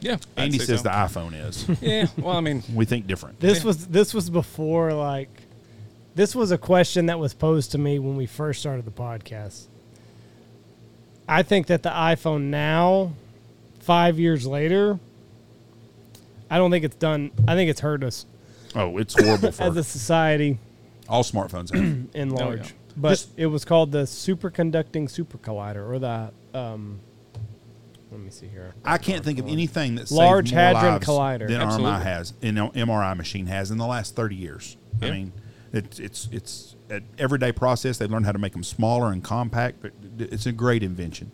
Yeah. 0.01 0.17
I'd 0.37 0.45
Andy 0.45 0.59
say 0.59 0.67
says 0.67 0.81
so. 0.81 0.85
the 0.85 0.91
iPhone 0.91 1.35
is. 1.35 1.69
Yeah. 1.83 2.07
Well, 2.17 2.37
I 2.37 2.41
mean, 2.41 2.63
we 2.73 2.85
think 2.85 3.09
different. 3.09 3.41
This 3.41 3.65
was 3.65 3.89
this 3.89 4.15
was 4.15 4.31
before 4.31 4.93
like 4.93 5.29
this 6.15 6.35
was 6.35 6.53
a 6.53 6.59
question 6.59 7.07
that 7.07 7.19
was 7.19 7.35
posed 7.35 7.73
to 7.73 7.79
me 7.79 7.99
when 7.99 8.17
we 8.17 8.27
first 8.27 8.61
started 8.61 8.85
the 8.85 8.93
podcast. 8.93 9.67
I 11.29 11.43
think 11.43 11.67
that 11.67 11.83
the 11.83 11.91
iPhone 11.91 12.45
now, 12.45 13.13
five 13.81 14.19
years 14.19 14.47
later, 14.47 14.99
I 16.49 16.57
don't 16.59 16.71
think 16.71 16.85
it's 16.85 16.97
done. 16.97 17.33
I 17.47 17.55
think 17.55 17.71
it's 17.71 17.81
hurt 17.81 18.05
us 18.05 18.25
Oh, 18.75 18.99
it's 18.99 19.15
horrible 19.21 19.53
for 19.53 19.63
as 19.65 19.77
a 19.77 19.85
society 19.85 20.59
all 21.09 21.23
smartphones. 21.23 21.75
have. 21.75 22.09
in 22.15 22.33
Oh, 22.33 22.35
large. 22.37 22.59
yeah. 22.69 22.73
But 22.97 23.11
Just- 23.11 23.31
it 23.39 23.47
was 23.47 23.65
called 23.65 23.93
the 23.93 24.03
superconducting 24.03 25.09
super 25.11 25.39
collider, 25.39 25.89
or 25.89 25.99
the 25.99 26.33
um. 26.59 27.01
Let 28.11 28.21
me 28.21 28.31
see 28.31 28.47
here. 28.49 28.73
I 28.87 28.97
can't 28.97 29.23
think 29.23 29.39
of 29.39 29.47
anything 29.47 29.95
that's 29.95 30.11
Large 30.11 30.47
saved 30.49 30.55
more 30.57 30.65
Hadron 30.65 30.93
lives 30.95 31.07
Collider. 31.07 31.49
than 31.49 31.61
Absolutely. 31.61 31.91
RMI 31.93 32.03
has, 32.03 32.33
in 32.41 32.55
MRI 32.55 33.15
machine 33.17 33.47
has 33.47 33.71
in 33.71 33.77
the 33.77 33.87
last 33.87 34.17
thirty 34.17 34.35
years. 34.35 34.79
I 35.03 35.07
Yeah. 35.07 35.13
mean, 35.13 35.33
it's 35.75 35.99
it's 35.99 36.29
it's 36.33 36.77
an 36.89 37.05
everyday 37.19 37.53
process. 37.53 37.99
They've 37.99 38.11
learned 38.11 38.25
how 38.25 38.33
to 38.33 38.39
make 38.39 38.53
them 38.53 38.65
smaller 38.65 39.13
and 39.13 39.23
compact, 39.23 39.83
but 39.83 39.93
it's 40.19 40.47
a 40.47 40.53
great 40.53 40.83
invention. 40.83 41.31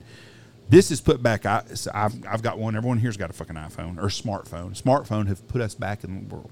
This 0.68 0.90
is 0.90 1.00
put 1.00 1.22
back. 1.22 1.46
I, 1.46 1.62
so 1.74 1.90
I've, 1.94 2.14
I've 2.26 2.42
got 2.42 2.58
one. 2.58 2.74
Everyone 2.74 2.98
here's 2.98 3.16
got 3.16 3.30
a 3.30 3.34
fucking 3.34 3.54
iPhone 3.54 3.96
or 3.98 4.08
smartphone. 4.08 4.70
Smartphone 4.80 5.28
have 5.28 5.46
put 5.46 5.60
us 5.60 5.74
back 5.76 6.02
in 6.02 6.26
the 6.28 6.34
world. 6.34 6.50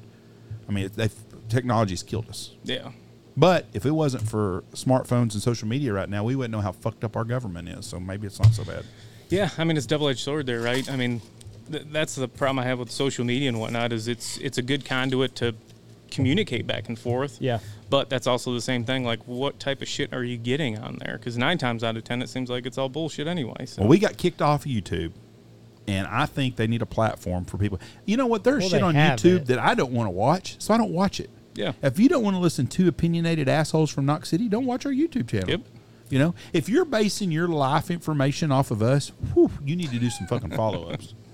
I 0.68 0.72
mean, 0.72 0.90
they've 0.94 1.14
technology's 1.48 2.02
killed 2.02 2.28
us. 2.28 2.52
yeah. 2.64 2.92
But 3.34 3.64
if 3.72 3.86
it 3.86 3.92
wasn't 3.92 4.28
for 4.28 4.62
smartphones 4.74 5.32
and 5.32 5.40
social 5.42 5.66
media 5.66 5.94
right 5.94 6.08
now, 6.08 6.22
we 6.22 6.36
wouldn't 6.36 6.52
know 6.52 6.60
how 6.60 6.72
fucked 6.72 7.02
up 7.02 7.16
our 7.16 7.24
government 7.24 7.66
is. 7.66 7.86
So 7.86 7.98
maybe 7.98 8.26
it's 8.26 8.38
not 8.38 8.52
so 8.52 8.62
bad. 8.62 8.84
Yeah, 9.30 9.48
I 9.56 9.64
mean 9.64 9.78
it's 9.78 9.86
double 9.86 10.08
edged 10.08 10.20
sword 10.20 10.44
there, 10.44 10.60
right? 10.60 10.86
I 10.90 10.96
mean, 10.96 11.22
th- 11.70 11.86
that's 11.90 12.14
the 12.14 12.28
problem 12.28 12.58
I 12.58 12.64
have 12.64 12.78
with 12.78 12.90
social 12.90 13.24
media 13.24 13.48
and 13.48 13.58
whatnot 13.58 13.90
is 13.92 14.06
it's 14.06 14.36
it's 14.38 14.58
a 14.58 14.62
good 14.62 14.84
conduit 14.84 15.34
to 15.36 15.54
communicate 16.10 16.66
back 16.66 16.88
and 16.88 16.98
forth. 16.98 17.38
Yeah. 17.40 17.60
But 17.88 18.10
that's 18.10 18.26
also 18.26 18.52
the 18.52 18.60
same 18.60 18.84
thing. 18.84 19.04
Like, 19.04 19.20
what 19.26 19.58
type 19.58 19.80
of 19.80 19.88
shit 19.88 20.12
are 20.12 20.22
you 20.24 20.36
getting 20.36 20.78
on 20.78 20.98
there? 21.00 21.16
Because 21.18 21.38
nine 21.38 21.56
times 21.56 21.82
out 21.82 21.96
of 21.96 22.04
ten, 22.04 22.20
it 22.20 22.28
seems 22.28 22.50
like 22.50 22.66
it's 22.66 22.76
all 22.76 22.90
bullshit 22.90 23.26
anyway. 23.26 23.64
So 23.64 23.80
Well, 23.82 23.88
we 23.88 23.98
got 23.98 24.18
kicked 24.18 24.42
off 24.42 24.64
YouTube, 24.64 25.12
and 25.88 26.06
I 26.06 26.26
think 26.26 26.56
they 26.56 26.66
need 26.66 26.82
a 26.82 26.86
platform 26.86 27.44
for 27.44 27.58
people. 27.58 27.80
You 28.04 28.16
know 28.16 28.26
what? 28.26 28.44
There's 28.44 28.60
Well, 28.62 28.70
shit 28.70 28.82
on 28.82 28.94
YouTube 28.94 29.36
it. 29.36 29.46
that 29.46 29.58
I 29.58 29.74
don't 29.74 29.92
want 29.92 30.06
to 30.06 30.10
watch, 30.10 30.56
so 30.58 30.72
I 30.74 30.78
don't 30.78 30.92
watch 30.92 31.20
it. 31.20 31.30
Yeah. 31.54 31.72
If 31.82 31.98
you 31.98 32.08
don't 32.08 32.22
want 32.22 32.34
to 32.36 32.40
listen 32.40 32.66
to 32.68 32.88
opinionated 32.88 33.48
assholes 33.48 33.90
from 33.90 34.06
Knox 34.06 34.28
City, 34.30 34.48
don't 34.48 34.64
watch 34.66 34.86
our 34.86 34.92
YouTube 34.92 35.28
channel. 35.28 35.50
Yep. 35.50 35.60
You 36.08 36.18
know, 36.18 36.34
if 36.52 36.68
you're 36.68 36.84
basing 36.84 37.30
your 37.30 37.48
life 37.48 37.90
information 37.90 38.52
off 38.52 38.70
of 38.70 38.82
us, 38.82 39.12
whew, 39.32 39.50
you 39.64 39.76
need 39.76 39.90
to 39.90 39.98
do 39.98 40.10
some 40.10 40.26
fucking 40.26 40.50
follow 40.50 40.90
ups. 40.90 41.14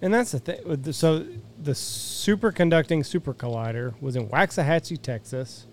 And 0.00 0.14
that's 0.14 0.30
the 0.30 0.38
thing. 0.38 0.92
So 0.92 1.26
the 1.60 1.72
superconducting 1.72 3.04
super 3.04 3.34
collider 3.34 4.00
was 4.00 4.14
in 4.16 4.28
Waxahachie, 4.28 5.00
Texas, 5.02 5.66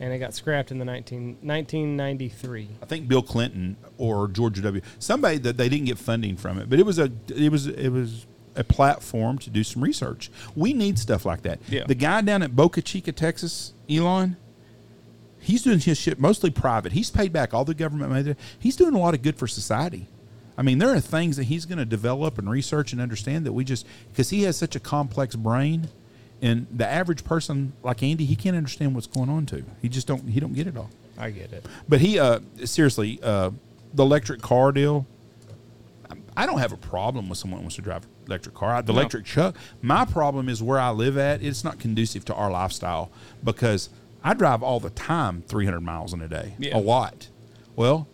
and 0.00 0.12
it 0.12 0.18
got 0.18 0.34
scrapped 0.34 0.70
in 0.70 0.78
the 0.78 0.84
19, 0.84 1.38
1993. 1.42 2.68
I 2.82 2.86
think 2.86 3.08
Bill 3.08 3.22
Clinton 3.22 3.76
or 3.98 4.28
George 4.28 4.60
W. 4.62 4.82
Somebody 4.98 5.38
that 5.38 5.56
they 5.56 5.68
didn't 5.68 5.86
get 5.86 5.98
funding 5.98 6.36
from 6.36 6.58
it, 6.58 6.68
but 6.68 6.78
it 6.78 6.86
was 6.86 6.98
a 6.98 7.10
it 7.28 7.50
was 7.50 7.66
it 7.66 7.88
was 7.90 8.26
a 8.54 8.64
platform 8.64 9.38
to 9.38 9.50
do 9.50 9.62
some 9.62 9.82
research. 9.82 10.30
We 10.54 10.72
need 10.72 10.98
stuff 10.98 11.24
like 11.24 11.42
that. 11.42 11.60
Yeah. 11.68 11.84
The 11.86 11.94
guy 11.94 12.20
down 12.22 12.42
at 12.42 12.56
Boca 12.56 12.82
Chica, 12.82 13.12
Texas, 13.12 13.74
Elon, 13.88 14.36
he's 15.40 15.62
doing 15.62 15.78
his 15.78 15.98
shit 15.98 16.18
mostly 16.18 16.50
private. 16.50 16.92
He's 16.92 17.10
paid 17.10 17.32
back 17.32 17.54
all 17.54 17.64
the 17.64 17.74
government 17.74 18.10
money. 18.10 18.34
He's 18.58 18.76
doing 18.76 18.94
a 18.94 18.98
lot 18.98 19.14
of 19.14 19.22
good 19.22 19.36
for 19.36 19.46
society. 19.46 20.08
I 20.58 20.62
mean, 20.62 20.78
there 20.78 20.94
are 20.94 21.00
things 21.00 21.36
that 21.36 21.44
he's 21.44 21.66
going 21.66 21.78
to 21.78 21.84
develop 21.84 22.38
and 22.38 22.50
research 22.50 22.92
and 22.92 23.00
understand 23.00 23.44
that 23.44 23.52
we 23.52 23.64
just 23.64 23.86
because 24.10 24.30
he 24.30 24.42
has 24.44 24.56
such 24.56 24.74
a 24.74 24.80
complex 24.80 25.36
brain, 25.36 25.88
and 26.42 26.66
the 26.70 26.86
average 26.86 27.24
person 27.24 27.72
like 27.82 28.02
Andy, 28.02 28.24
he 28.24 28.36
can't 28.36 28.56
understand 28.56 28.94
what's 28.94 29.06
going 29.06 29.28
on 29.28 29.46
too. 29.46 29.64
He 29.82 29.88
just 29.88 30.06
don't 30.06 30.28
he 30.28 30.40
don't 30.40 30.54
get 30.54 30.66
it 30.66 30.76
all. 30.76 30.90
I 31.18 31.30
get 31.30 31.52
it. 31.52 31.64
But 31.88 32.00
he, 32.00 32.18
uh, 32.18 32.40
seriously, 32.64 33.18
uh, 33.22 33.50
the 33.94 34.02
electric 34.02 34.42
car 34.42 34.70
deal. 34.72 35.06
I 36.36 36.44
don't 36.44 36.58
have 36.58 36.72
a 36.72 36.76
problem 36.76 37.30
with 37.30 37.38
someone 37.38 37.60
who 37.60 37.64
wants 37.64 37.76
to 37.76 37.82
drive 37.82 38.06
electric 38.26 38.54
car. 38.54 38.82
The 38.82 38.92
No. 38.92 38.98
electric 38.98 39.24
truck. 39.24 39.56
My 39.80 40.04
problem 40.04 40.48
is 40.50 40.62
where 40.62 40.78
I 40.78 40.90
live 40.90 41.16
at. 41.16 41.42
It's 41.42 41.64
not 41.64 41.78
conducive 41.78 42.26
to 42.26 42.34
our 42.34 42.50
lifestyle 42.50 43.10
because 43.42 43.88
I 44.22 44.34
drive 44.34 44.62
all 44.62 44.78
the 44.78 44.90
time, 44.90 45.42
300 45.48 45.80
miles 45.80 46.12
in 46.12 46.20
a 46.20 46.28
day, 46.28 46.54
Yeah. 46.58 46.76
a 46.76 46.80
lot. 46.80 47.28
Well, 47.74 48.06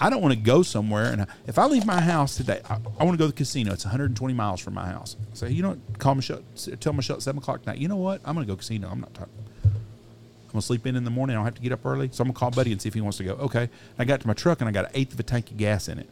I 0.00 0.08
don't 0.08 0.22
want 0.22 0.32
to 0.32 0.40
go 0.40 0.62
somewhere, 0.62 1.12
and 1.12 1.26
if 1.46 1.58
I 1.58 1.66
leave 1.66 1.84
my 1.84 2.00
house 2.00 2.36
today, 2.36 2.60
I, 2.70 2.78
I 2.98 3.04
want 3.04 3.12
to 3.12 3.18
go 3.18 3.26
to 3.26 3.32
the 3.32 3.36
casino. 3.36 3.72
It's 3.72 3.84
120 3.84 4.32
miles 4.32 4.60
from 4.60 4.74
my 4.74 4.86
house. 4.86 5.16
So 5.34 5.46
you 5.46 5.62
know, 5.62 5.70
what? 5.70 5.98
call 5.98 6.14
Michelle, 6.14 6.42
tell 6.80 6.92
Michelle 6.94 7.16
at 7.16 7.22
seven 7.22 7.38
o'clock 7.42 7.62
tonight. 7.62 7.78
You 7.78 7.88
know 7.88 7.96
what? 7.96 8.20
I'm 8.24 8.34
going 8.34 8.46
to 8.46 8.50
go 8.52 8.56
casino. 8.56 8.88
I'm 8.90 9.00
not 9.00 9.12
talking. 9.14 9.32
I'm 9.64 10.54
gonna 10.54 10.62
sleep 10.62 10.84
in 10.84 10.96
in 10.96 11.04
the 11.04 11.10
morning. 11.10 11.36
I 11.36 11.38
don't 11.38 11.44
have 11.44 11.54
to 11.54 11.62
get 11.62 11.70
up 11.70 11.86
early, 11.86 12.08
so 12.12 12.22
I'm 12.22 12.28
gonna 12.28 12.38
call 12.38 12.50
Buddy 12.50 12.72
and 12.72 12.82
see 12.82 12.88
if 12.88 12.94
he 12.94 13.00
wants 13.00 13.18
to 13.18 13.24
go. 13.24 13.34
Okay. 13.34 13.68
I 14.00 14.04
got 14.04 14.20
to 14.22 14.26
my 14.26 14.32
truck 14.34 14.60
and 14.60 14.68
I 14.68 14.72
got 14.72 14.86
an 14.86 14.90
eighth 14.94 15.12
of 15.14 15.20
a 15.20 15.22
tank 15.22 15.48
of 15.52 15.56
gas 15.56 15.86
in 15.86 16.00
it. 16.00 16.10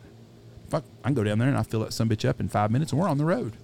Fuck, 0.68 0.84
I 1.02 1.08
can 1.08 1.14
go 1.14 1.24
down 1.24 1.38
there 1.40 1.48
and 1.48 1.56
I 1.56 1.64
fill 1.64 1.80
that 1.80 1.92
some 1.92 2.08
bitch 2.08 2.28
up 2.28 2.38
in 2.38 2.48
five 2.48 2.70
minutes, 2.70 2.92
and 2.92 3.00
we're 3.00 3.08
on 3.08 3.18
the 3.18 3.24
road. 3.24 3.54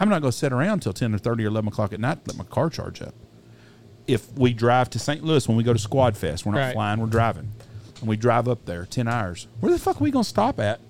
I'm 0.00 0.08
not 0.08 0.22
gonna 0.22 0.32
sit 0.32 0.50
around 0.50 0.80
till 0.80 0.94
ten 0.94 1.14
or 1.14 1.18
thirty 1.18 1.44
or 1.44 1.48
eleven 1.48 1.68
o'clock 1.68 1.92
at 1.92 2.00
night 2.00 2.24
to 2.24 2.30
let 2.30 2.38
my 2.38 2.44
car 2.44 2.70
charge 2.70 3.02
up. 3.02 3.12
If 4.06 4.32
we 4.32 4.54
drive 4.54 4.88
to 4.90 4.98
St. 4.98 5.22
Louis 5.22 5.46
when 5.46 5.58
we 5.58 5.62
go 5.62 5.74
to 5.74 5.78
Squad 5.78 6.16
Fest, 6.16 6.46
we're 6.46 6.52
not 6.52 6.58
Right. 6.60 6.72
flying, 6.72 6.98
we're 6.98 7.06
driving, 7.08 7.50
and 8.02 8.08
we 8.08 8.16
drive 8.16 8.48
up 8.48 8.64
there 8.66 8.84
ten 8.84 9.06
hours. 9.08 9.46
Where 9.60 9.72
the 9.72 9.78
fuck 9.78 10.00
are 10.00 10.04
we 10.04 10.10
gonna 10.10 10.24
stop 10.24 10.58
at 10.60 10.80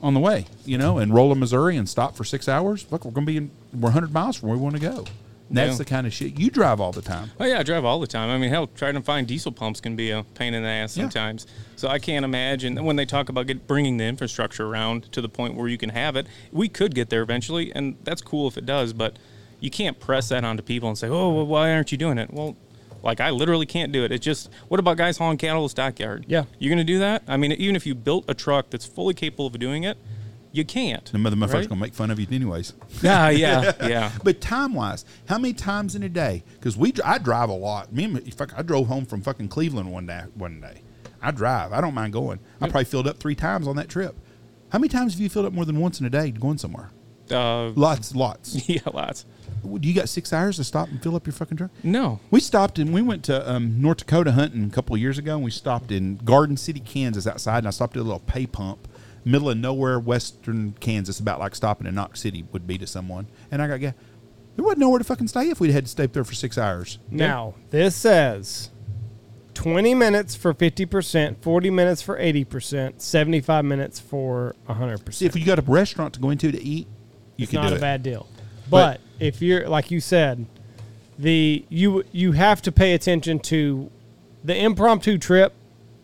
on 0.00 0.14
the 0.14 0.20
way? 0.20 0.46
You 0.64 0.78
know, 0.78 0.98
in 0.98 1.12
Rolla, 1.12 1.34
Missouri, 1.34 1.76
and 1.76 1.88
stop 1.88 2.16
for 2.16 2.22
six 2.24 2.48
hours? 2.48 2.82
Fuck, 2.82 3.04
we're 3.04 3.10
gonna 3.10 3.26
be 3.26 3.36
in. 3.36 3.50
We're 3.74 3.88
100 3.90 4.12
miles 4.14 4.36
from 4.36 4.48
where 4.50 4.56
we 4.56 4.62
want 4.62 4.76
to 4.76 4.80
go. 4.80 5.04
And 5.48 5.58
that's 5.58 5.72
Yeah. 5.72 5.78
the 5.78 5.84
kind 5.84 6.06
of 6.06 6.14
shit 6.14 6.38
you 6.38 6.48
drive 6.50 6.80
all 6.80 6.92
the 6.92 7.02
time. 7.02 7.32
Oh 7.40 7.44
yeah, 7.44 7.58
I 7.58 7.62
drive 7.64 7.84
all 7.84 7.98
the 7.98 8.06
time. 8.06 8.30
I 8.30 8.38
mean, 8.38 8.50
hell, 8.50 8.68
trying 8.76 8.94
to 8.94 9.02
find 9.02 9.26
diesel 9.26 9.50
pumps 9.52 9.80
can 9.80 9.96
be 9.96 10.10
a 10.10 10.22
pain 10.34 10.54
in 10.54 10.62
the 10.62 10.68
ass 10.68 10.96
Yeah. 10.96 11.02
sometimes. 11.02 11.46
So 11.76 11.88
I 11.88 11.98
can't 11.98 12.24
imagine 12.24 12.82
when 12.84 12.94
they 12.96 13.04
talk 13.04 13.28
about 13.28 13.46
get, 13.48 13.66
bringing 13.66 13.96
the 13.96 14.04
infrastructure 14.04 14.64
around 14.66 15.10
to 15.12 15.20
the 15.20 15.28
point 15.28 15.54
where 15.56 15.68
you 15.68 15.76
can 15.76 15.90
have 15.90 16.14
it. 16.16 16.26
We 16.52 16.68
could 16.68 16.94
get 16.94 17.10
there 17.10 17.20
eventually, 17.22 17.72
and 17.74 17.96
that's 18.04 18.22
cool 18.22 18.46
if 18.46 18.56
it 18.56 18.64
does. 18.64 18.92
But 18.92 19.16
you 19.60 19.70
can't 19.70 19.98
press 19.98 20.28
that 20.28 20.44
onto 20.44 20.62
people 20.62 20.88
and 20.88 20.96
say, 20.96 21.08
"Oh, 21.08 21.30
well, 21.34 21.46
why 21.46 21.72
aren't 21.74 21.90
you 21.92 21.98
doing 21.98 22.16
it?" 22.18 22.32
Well, 22.32 22.56
like 23.04 23.20
I 23.20 23.30
literally 23.30 23.66
can't 23.66 23.92
do 23.92 24.02
it. 24.04 24.10
It's 24.10 24.24
just, 24.24 24.50
what 24.68 24.80
about 24.80 24.96
guys 24.96 25.16
hauling 25.18 25.38
cattle 25.38 25.62
to 25.62 25.64
the 25.66 25.70
stockyard? 25.70 26.24
Yeah. 26.26 26.44
you're 26.58 26.70
gonna 26.70 26.84
do 26.84 26.98
that? 27.00 27.22
I 27.28 27.36
mean, 27.36 27.52
even 27.52 27.76
if 27.76 27.86
you 27.86 27.94
built 27.94 28.24
a 28.28 28.34
truck 28.34 28.70
that's 28.70 28.86
fully 28.86 29.14
capable 29.14 29.46
of 29.46 29.58
doing 29.58 29.84
it, 29.84 29.96
you 30.52 30.64
can't. 30.64 31.04
The 31.10 31.18
mother 31.18 31.34
motherfucker's 31.36 31.52
right? 31.54 31.68
gonna 31.68 31.80
make 31.80 31.94
fun 31.94 32.10
of 32.10 32.18
you 32.20 32.26
anyways. 32.30 32.74
Yeah, 33.02 33.28
yeah, 33.30 33.72
yeah. 33.86 34.12
But 34.22 34.40
time 34.40 34.72
wise, 34.72 35.04
how 35.28 35.36
many 35.38 35.52
times 35.52 35.94
in 35.96 36.02
a 36.04 36.08
day? 36.08 36.44
Because 36.54 36.76
we, 36.76 36.92
I 37.04 37.18
drive 37.18 37.48
a 37.48 37.54
lot. 37.54 37.92
Me, 37.92 38.04
and 38.04 38.12
my- 38.14 38.20
fuck, 38.20 38.56
I 38.56 38.62
drove 38.62 38.86
home 38.86 39.04
from 39.04 39.20
fucking 39.20 39.48
Cleveland 39.48 39.90
one 39.92 40.06
day. 40.06 40.22
One 40.34 40.60
day, 40.60 40.80
I 41.20 41.30
drive. 41.32 41.72
I 41.72 41.80
don't 41.80 41.94
mind 41.94 42.12
going. 42.12 42.38
I 42.60 42.68
probably 42.68 42.84
filled 42.84 43.08
up 43.08 43.18
three 43.18 43.34
times 43.34 43.66
on 43.66 43.76
that 43.76 43.88
trip. 43.88 44.14
How 44.70 44.78
many 44.78 44.88
times 44.88 45.14
have 45.14 45.20
you 45.20 45.28
filled 45.28 45.46
up 45.46 45.52
more 45.52 45.64
than 45.64 45.78
once 45.78 46.00
in 46.00 46.06
a 46.06 46.10
day 46.10 46.30
going 46.30 46.58
somewhere? 46.58 46.90
Uh, 47.30 47.70
Lots, 47.70 48.14
lots. 48.14 48.68
yeah, 48.68 48.80
lots. 48.92 49.24
You 49.82 49.94
got 49.94 50.08
six 50.08 50.32
hours 50.32 50.56
to 50.56 50.64
stop 50.64 50.88
and 50.88 51.02
fill 51.02 51.16
up 51.16 51.26
your 51.26 51.32
fucking 51.32 51.56
truck? 51.56 51.70
No. 51.82 52.20
We 52.30 52.40
stopped 52.40 52.78
and 52.78 52.92
we 52.92 53.02
went 53.02 53.24
to 53.24 53.50
um, 53.50 53.80
North 53.80 53.98
Dakota 53.98 54.32
hunting 54.32 54.64
a 54.64 54.70
couple 54.70 54.94
of 54.94 55.00
years 55.00 55.18
ago, 55.18 55.34
and 55.36 55.44
we 55.44 55.50
stopped 55.50 55.90
in 55.92 56.16
Garden 56.18 56.56
City, 56.56 56.80
Kansas, 56.80 57.26
outside, 57.26 57.58
and 57.58 57.66
I 57.68 57.70
stopped 57.70 57.96
at 57.96 58.00
a 58.00 58.04
little 58.04 58.20
pay 58.20 58.46
pump, 58.46 58.86
middle 59.24 59.50
of 59.50 59.56
nowhere, 59.58 59.98
western 59.98 60.72
Kansas, 60.80 61.18
about 61.20 61.40
like 61.40 61.54
stopping 61.54 61.86
in 61.86 61.94
Knox 61.94 62.20
City 62.20 62.44
would 62.52 62.66
be 62.66 62.78
to 62.78 62.86
someone. 62.86 63.26
And 63.50 63.60
I 63.62 63.68
got 63.68 63.80
gas. 63.80 63.94
There 64.56 64.64
wasn't 64.64 64.80
nowhere 64.80 64.98
to 64.98 65.04
fucking 65.04 65.28
stay 65.28 65.50
if 65.50 65.58
we'd 65.60 65.72
had 65.72 65.84
to 65.86 65.90
stay 65.90 66.04
up 66.04 66.12
there 66.12 66.22
for 66.24 66.34
six 66.34 66.56
hours. 66.58 66.98
Now, 67.10 67.54
this 67.70 67.96
says 67.96 68.70
20 69.54 69.94
minutes 69.94 70.34
for 70.34 70.52
50%, 70.54 71.42
40 71.42 71.70
minutes 71.70 72.02
for 72.02 72.18
80%, 72.18 73.00
75 73.00 73.64
minutes 73.64 74.00
for 74.00 74.54
100%. 74.68 75.12
See, 75.14 75.26
if 75.26 75.36
you 75.36 75.44
got 75.44 75.58
a 75.58 75.62
restaurant 75.62 76.14
to 76.14 76.20
go 76.20 76.30
into 76.30 76.50
to 76.52 76.62
eat, 76.62 76.86
you 77.36 77.44
it's 77.44 77.50
can 77.50 77.62
not 77.62 77.68
do 77.68 77.74
a 77.74 77.78
it. 77.78 77.80
bad 77.80 78.02
deal. 78.02 78.26
But- 78.70 79.00
But, 79.00 79.03
if 79.20 79.40
you're 79.42 79.68
like 79.68 79.90
you 79.90 80.00
said, 80.00 80.46
the 81.18 81.64
you 81.68 82.04
you 82.12 82.32
have 82.32 82.60
to 82.62 82.72
pay 82.72 82.94
attention 82.94 83.38
to 83.40 83.90
the 84.42 84.56
impromptu 84.56 85.16
trip 85.18 85.52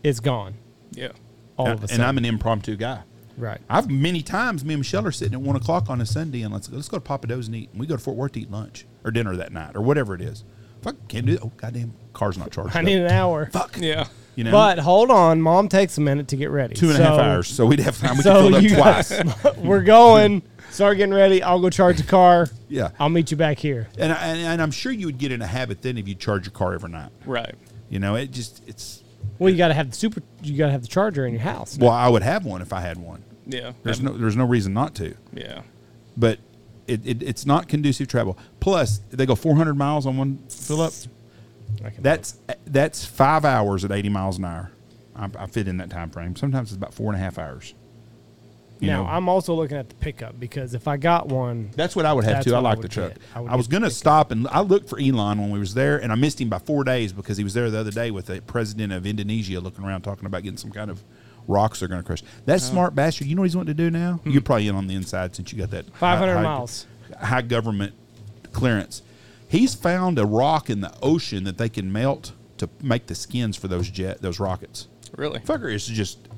is 0.03 0.19
gone 0.19 0.55
Yeah. 0.91 1.09
all 1.57 1.67
and, 1.67 1.75
of 1.75 1.83
a 1.83 1.87
sudden. 1.87 2.01
and. 2.01 2.07
I'm 2.07 2.17
an 2.17 2.25
impromptu 2.25 2.75
guy. 2.75 3.01
right. 3.37 3.59
I've 3.69 3.89
many 3.89 4.21
times 4.21 4.63
me 4.65 4.73
and 4.73 4.79
Michelle 4.81 5.05
are 5.05 5.11
sitting 5.11 5.33
at 5.33 5.41
one 5.41 5.55
o'clock 5.55 5.89
on 5.89 6.01
a 6.01 6.05
Sunday 6.05 6.41
and 6.41 6.53
let's 6.53 6.69
let's 6.69 6.87
go 6.89 6.97
to 6.97 7.03
Pappadeaux's 7.03 7.47
and 7.47 7.55
eat. 7.55 7.69
And 7.71 7.79
we 7.79 7.85
go 7.87 7.95
to 7.95 8.01
Fort 8.01 8.17
Worth 8.17 8.31
to 8.33 8.41
eat 8.41 8.51
lunch 8.51 8.85
or 9.03 9.11
dinner 9.11 9.35
that 9.35 9.51
night 9.51 9.75
or 9.75 9.81
whatever 9.81 10.15
it 10.15 10.21
is. 10.21 10.43
Fuck, 10.81 10.95
can't 11.07 11.25
do 11.27 11.33
it. 11.33 11.39
Oh 11.43 11.51
goddamn, 11.57 11.93
car's 12.13 12.37
not 12.37 12.51
charged. 12.53 12.75
I 12.75 12.79
up. 12.79 12.85
need 12.85 12.97
an 12.97 13.11
hour. 13.11 13.47
Fuck. 13.51 13.77
Yeah. 13.79 14.07
You 14.35 14.45
know, 14.45 14.51
But 14.51 14.79
hold 14.79 15.11
on, 15.11 15.41
mom 15.41 15.67
takes 15.67 15.97
a 15.97 16.01
minute 16.01 16.29
to 16.29 16.37
get 16.37 16.49
ready. 16.51 16.73
two 16.75 16.89
and 16.89 16.97
a 16.99 17.03
half 17.03 17.15
So- 17.15 17.21
hours, 17.21 17.47
so 17.47 17.65
we'd 17.65 17.79
have 17.79 17.97
time. 17.99 18.17
We 18.17 18.23
So 18.23 18.33
can 18.33 18.51
fill 18.53 18.61
you 18.63 18.69
it 18.77 18.79
up 18.79 19.05
twice. 19.43 19.57
We're 19.57 19.81
going. 19.83 20.41
Start 20.69 20.95
getting 20.97 21.13
ready. 21.13 21.43
I'll 21.43 21.59
go 21.59 21.69
charge 21.69 21.97
the 21.97 22.03
car. 22.03 22.47
Yeah. 22.69 22.91
I'll 22.97 23.09
meet 23.09 23.29
you 23.29 23.35
back 23.35 23.59
here. 23.59 23.89
And, 23.97 24.13
I, 24.13 24.27
and 24.27 24.39
and 24.39 24.61
I'm 24.61 24.71
sure 24.71 24.93
you 24.93 25.05
would 25.07 25.17
get 25.17 25.33
in 25.33 25.41
a 25.41 25.47
habit 25.47 25.81
then 25.81 25.97
if 25.97 26.07
you 26.07 26.15
charge 26.15 26.45
your 26.45 26.53
car 26.53 26.73
every 26.73 26.89
night. 26.89 27.11
Right. 27.25 27.55
You 27.89 27.99
know, 27.99 28.15
it 28.15 28.31
just 28.31 28.63
it's. 28.67 29.03
Well, 29.37 29.49
you 29.49 29.57
got 29.57 29.67
to 29.67 29.73
have 29.73 29.89
the 29.89 29.95
super. 29.97 30.21
You 30.41 30.57
got 30.57 30.67
to 30.67 30.71
have 30.71 30.81
the 30.81 30.87
charger 30.87 31.25
in 31.25 31.33
your 31.33 31.41
house. 31.41 31.77
Well, 31.77 31.89
I 31.91 32.07
would 32.07 32.23
have 32.23 32.45
one 32.45 32.61
if 32.61 32.71
I 32.71 32.79
had 32.79 32.97
one. 32.97 33.21
Yeah. 33.45 33.73
There's 33.83 33.99
Um, 33.99 34.05
no 34.05 34.13
there's 34.13 34.37
no 34.37 34.45
reason 34.45 34.73
not 34.73 34.95
to. 34.95 35.13
Yeah. 35.33 35.63
But 36.15 36.39
it, 36.87 37.05
it 37.05 37.21
it's 37.21 37.45
not 37.45 37.67
conducive 37.67 38.07
travel. 38.07 38.37
Plus, 38.61 39.01
they 39.09 39.25
go 39.25 39.35
400 39.35 39.73
miles 39.75 40.05
on 40.05 40.15
one 40.15 40.37
fill 40.47 40.79
up. 40.81 40.93
That's 41.99 42.37
that's 42.65 43.05
five 43.05 43.45
hours 43.45 43.85
at 43.85 43.91
80 43.91 44.09
miles 44.09 44.37
an 44.37 44.45
hour. 44.45 44.71
I, 45.15 45.29
I 45.37 45.45
fit 45.47 45.67
in 45.67 45.77
that 45.77 45.89
time 45.89 46.09
frame. 46.09 46.35
Sometimes 46.35 46.69
it's 46.69 46.77
about 46.77 46.93
four 46.93 47.11
and 47.11 47.15
a 47.15 47.23
half 47.23 47.37
hours. 47.37 47.73
You 48.81 48.87
now 48.87 49.03
know, 49.03 49.09
I'm 49.09 49.29
also 49.29 49.53
looking 49.53 49.77
at 49.77 49.89
the 49.89 49.95
pickup 49.95 50.39
because 50.39 50.73
if 50.73 50.87
I 50.87 50.97
got 50.97 51.27
one, 51.27 51.69
That's 51.75 51.95
what 51.95 52.07
I 52.07 52.13
would 52.13 52.23
have 52.23 52.43
too. 52.43 52.55
I 52.55 52.59
what 52.59 52.65
I 52.65 52.69
like 52.71 52.81
the 52.81 52.89
truck. 52.89 53.13
get. 53.13 53.21
I 53.35 53.41
I, 53.41 53.55
was 53.55 53.67
going 53.67 53.83
to 53.83 53.91
stop 53.91 54.31
and 54.31 54.47
I 54.47 54.61
looked 54.61 54.89
for 54.89 54.99
Elon 54.99 55.39
when 55.39 55.51
we 55.51 55.59
was 55.59 55.75
there, 55.75 56.01
and 56.01 56.11
I 56.11 56.15
missed 56.15 56.41
him 56.41 56.49
by 56.49 56.57
four 56.57 56.83
days 56.83 57.13
because 57.13 57.37
he 57.37 57.43
was 57.43 57.53
there 57.53 57.69
the 57.69 57.79
other 57.79 57.91
day 57.91 58.09
with 58.09 58.25
the 58.25 58.41
president 58.41 58.91
of 58.91 59.05
Indonesia, 59.05 59.59
looking 59.59 59.85
around 59.85 60.01
talking 60.01 60.25
about 60.25 60.41
getting 60.41 60.57
some 60.57 60.71
kind 60.71 60.89
of 60.89 61.03
rocks 61.47 61.79
they're 61.79 61.89
going 61.89 62.01
to 62.01 62.05
crush. 62.05 62.23
That 62.45 62.55
uh-huh. 62.55 62.71
smart 62.71 62.95
bastard. 62.95 63.27
You 63.27 63.35
know 63.35 63.41
what 63.41 63.49
he's 63.49 63.55
wanting 63.55 63.75
to 63.75 63.83
do 63.83 63.91
now? 63.91 64.13
Hmm. 64.23 64.31
You're 64.31 64.41
probably 64.41 64.67
in 64.67 64.75
on 64.75 64.87
the 64.87 64.95
inside 64.95 65.35
since 65.35 65.53
you 65.53 65.59
got 65.59 65.69
that 65.69 65.85
500 65.97 66.33
high- 66.33 66.41
miles. 66.41 66.87
high 67.19 67.43
government 67.43 67.93
clearance. 68.51 69.03
He's 69.51 69.75
found 69.75 70.17
a 70.17 70.25
rock 70.25 70.69
in 70.69 70.79
the 70.79 70.93
ocean 71.01 71.43
that 71.43 71.57
they 71.57 71.67
can 71.67 71.91
melt 71.91 72.31
to 72.57 72.69
make 72.81 73.07
the 73.07 73.15
skins 73.15 73.57
for 73.57 73.67
those 73.67 73.89
jet 73.89 74.21
those 74.21 74.39
rockets. 74.39 74.87
Really. 75.13 75.41
Fucker 75.41 75.69
is 75.69 75.85
just. 75.85 76.29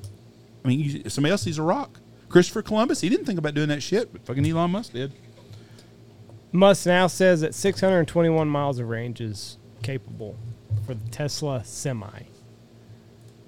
I 0.65 0.67
mean, 0.67 0.79
you, 0.79 1.09
somebody 1.11 1.29
else 1.31 1.43
sees 1.43 1.59
a 1.59 1.61
rock. 1.61 1.99
Christopher 2.27 2.63
Columbus, 2.63 3.01
he 3.01 3.09
didn't 3.09 3.25
think 3.25 3.37
about 3.37 3.53
doing 3.53 3.69
that 3.69 3.83
shit, 3.83 4.11
but 4.11 4.25
fucking 4.25 4.43
Elon 4.43 4.71
Musk 4.71 4.93
did. 4.93 5.13
Musk 6.51 6.87
now 6.87 7.05
says 7.05 7.41
that 7.41 7.53
621 7.53 8.47
miles 8.47 8.79
of 8.79 8.89
range 8.89 9.21
is 9.21 9.59
capable 9.83 10.35
for 10.87 10.95
the 10.95 11.09
Tesla 11.11 11.63
Semi. 11.63 12.23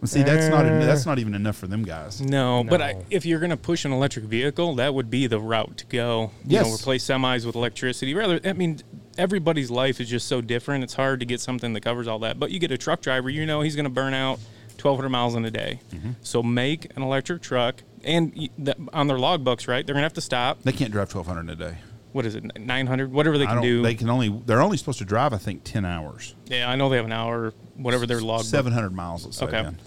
Well, 0.01 0.07
see, 0.07 0.23
that's 0.23 0.47
not 0.49 0.65
Uh, 0.65 0.79
that's 0.85 1.05
not 1.05 1.19
even 1.19 1.33
enough 1.33 1.55
for 1.55 1.67
them 1.67 1.83
guys. 1.83 2.21
No, 2.21 2.63
but 2.63 2.81
I, 2.81 2.93
No. 2.93 3.03
if 3.09 3.25
you're 3.25 3.39
going 3.39 3.49
to 3.49 3.57
push 3.57 3.85
an 3.85 3.91
electric 3.91 4.25
vehicle, 4.25 4.75
that 4.75 4.93
would 4.93 5.09
be 5.09 5.25
the 5.27 5.39
route 5.39 5.77
to 5.77 5.85
go. 5.85 6.31
You 6.45 6.57
Yes. 6.57 6.67
know, 6.67 6.73
replace 6.75 7.05
semis 7.05 7.45
with 7.45 7.55
electricity. 7.55 8.13
Rather, 8.13 8.39
I 8.45 8.53
mean, 8.53 8.79
everybody's 9.17 9.71
life 9.71 9.99
is 10.01 10.09
just 10.09 10.27
so 10.27 10.41
different. 10.41 10.83
It's 10.83 10.93
hard 10.95 11.19
to 11.21 11.25
get 11.25 11.39
something 11.41 11.73
that 11.73 11.81
covers 11.81 12.07
all 12.07 12.19
that. 12.19 12.39
But 12.39 12.51
you 12.51 12.59
get 12.59 12.71
a 12.71 12.77
truck 12.77 13.01
driver, 13.01 13.29
you 13.29 13.45
know 13.45 13.61
he's 13.61 13.75
going 13.75 13.85
to 13.85 13.89
burn 13.89 14.13
out 14.13 14.39
1,200 14.77 15.09
miles 15.09 15.33
in 15.35 15.45
a 15.45 15.51
day. 15.51 15.79
Mm-hmm. 15.93 16.11
So 16.21 16.43
make 16.43 16.95
an 16.95 17.01
electric 17.01 17.41
truck, 17.41 17.81
and 18.03 18.31
y- 18.35 18.49
the, 18.59 18.75
on 18.93 19.07
their 19.07 19.17
logbooks, 19.17 19.67
right? 19.67 19.85
They're 19.85 19.93
going 19.95 20.01
to 20.03 20.05
have 20.05 20.13
to 20.13 20.21
stop. 20.21 20.61
They 20.63 20.71
can't 20.73 20.91
drive 20.91 21.13
1,200 21.15 21.49
a 21.49 21.55
day. 21.55 21.77
What 22.11 22.25
is 22.25 22.35
it? 22.35 22.43
900, 22.59 23.11
whatever 23.11 23.37
they 23.37 23.45
I 23.45 23.47
can 23.47 23.55
don't, 23.55 23.63
do. 23.63 23.81
They 23.81 23.95
can 23.95 24.09
only. 24.09 24.29
They're 24.45 24.61
only 24.61 24.77
supposed 24.77 24.99
to 24.99 25.05
drive. 25.05 25.33
I 25.33 25.37
think 25.37 25.63
10 25.63 25.83
hours. 25.85 26.35
yeah, 26.47 26.69
I 26.69 26.75
know 26.75 26.87
they 26.89 26.95
have 26.97 27.05
an 27.05 27.11
hour, 27.11 27.53
whatever 27.75 28.05
their 28.05 28.21
logbook. 28.21 28.45
700 28.47 28.91
miles. 28.93 29.25
Let's 29.25 29.37
say. 29.37 29.45
Okay. 29.45 29.61
then. 29.63 29.77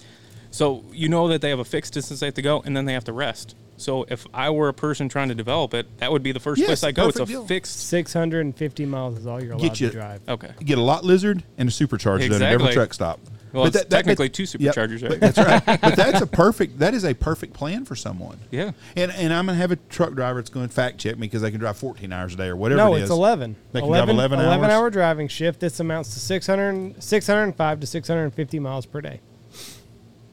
So 0.51 0.85
you 0.93 1.09
know 1.09 1.29
that 1.29 1.41
they 1.43 1.51
have 1.51 1.59
a 1.59 1.65
fixed 1.65 1.93
distance 1.95 2.21
they 2.21 2.27
have 2.27 2.35
to 2.35 2.43
go, 2.43 2.63
and 2.65 2.77
then 2.77 2.85
they 2.87 2.95
have 2.95 3.05
to 3.05 3.13
rest. 3.13 3.55
So 3.77 4.07
if 4.09 4.27
I 4.35 4.51
were 4.51 4.69
a 4.69 4.75
person 4.75 5.09
trying 5.09 5.29
to 5.29 5.35
develop 5.35 5.73
it, 5.75 5.99
that 5.99 6.11
would 6.11 6.23
be 6.23 6.33
the 6.33 6.41
first 6.41 6.59
Yes, 6.59 6.67
place 6.69 6.85
I 6.85 6.91
go. 6.93 7.09
It's 7.09 7.21
a 7.21 7.27
deal. 7.27 7.47
fixed. 7.47 7.79
650 7.89 8.87
miles 8.87 9.19
is 9.19 9.27
all 9.27 9.41
you're 9.43 9.53
allowed 9.53 9.63
Get 9.63 9.81
you- 9.81 9.89
to 9.89 9.93
drive. 9.95 10.21
Okay. 10.29 10.51
You 10.59 10.67
get 10.67 10.79
a 10.79 10.83
lot 10.83 11.05
lizard 11.05 11.45
and 11.59 11.69
a 11.69 11.73
supercharger 11.73 12.29
done 12.29 12.43
at 12.43 12.53
every 12.53 12.73
truck 12.73 12.93
stop. 12.93 13.21
Well, 13.53 13.65
But 13.65 13.75
it's 13.75 13.85
technically 13.87 14.29
two 14.29 14.45
yep, 14.59 14.75
superchargers, 14.75 15.09
right? 15.09 15.21
That's 15.21 15.39
right. 15.39 15.65
but 15.81 15.97
that's 15.97 16.21
a 16.21 16.27
perfect. 16.27 16.79
That 16.79 16.95
is 16.95 17.05
a 17.05 17.15
perfect 17.15 17.55
plan 17.55 17.85
for 17.85 17.97
someone. 17.97 18.39
Yeah. 18.51 18.73
And 18.97 19.11
and 19.13 19.33
I'm 19.33 19.47
gonna 19.47 19.59
have 19.59 19.71
a 19.71 19.77
truck 19.77 20.15
driver 20.15 20.41
that's 20.41 20.51
going 20.51 20.69
to 20.69 20.75
fact 20.75 20.99
check 20.99 21.17
me 21.17 21.27
because 21.27 21.43
they 21.43 21.51
can 21.51 21.61
drive 21.61 21.77
14 21.77 22.13
hours 22.13 22.35
a 22.35 22.37
day 22.37 22.47
or 22.49 22.57
whatever. 22.57 22.79
No, 22.79 22.95
it 22.95 22.99
it's 22.99 23.05
is. 23.05 23.11
11. 23.11 23.57
They 23.73 23.81
can 23.81 23.89
drive 23.89 24.09
11 24.09 24.41
hours? 24.41 24.71
hour 24.71 24.91
driving 24.91 25.29
shift. 25.29 25.61
This 25.61 25.81
amounts 25.81 26.15
to 26.15 26.21
600, 26.21 27.03
605 27.03 27.81
to 27.81 27.87
650 27.87 28.59
miles 28.59 28.87
per 28.87 29.01
day. 29.01 29.21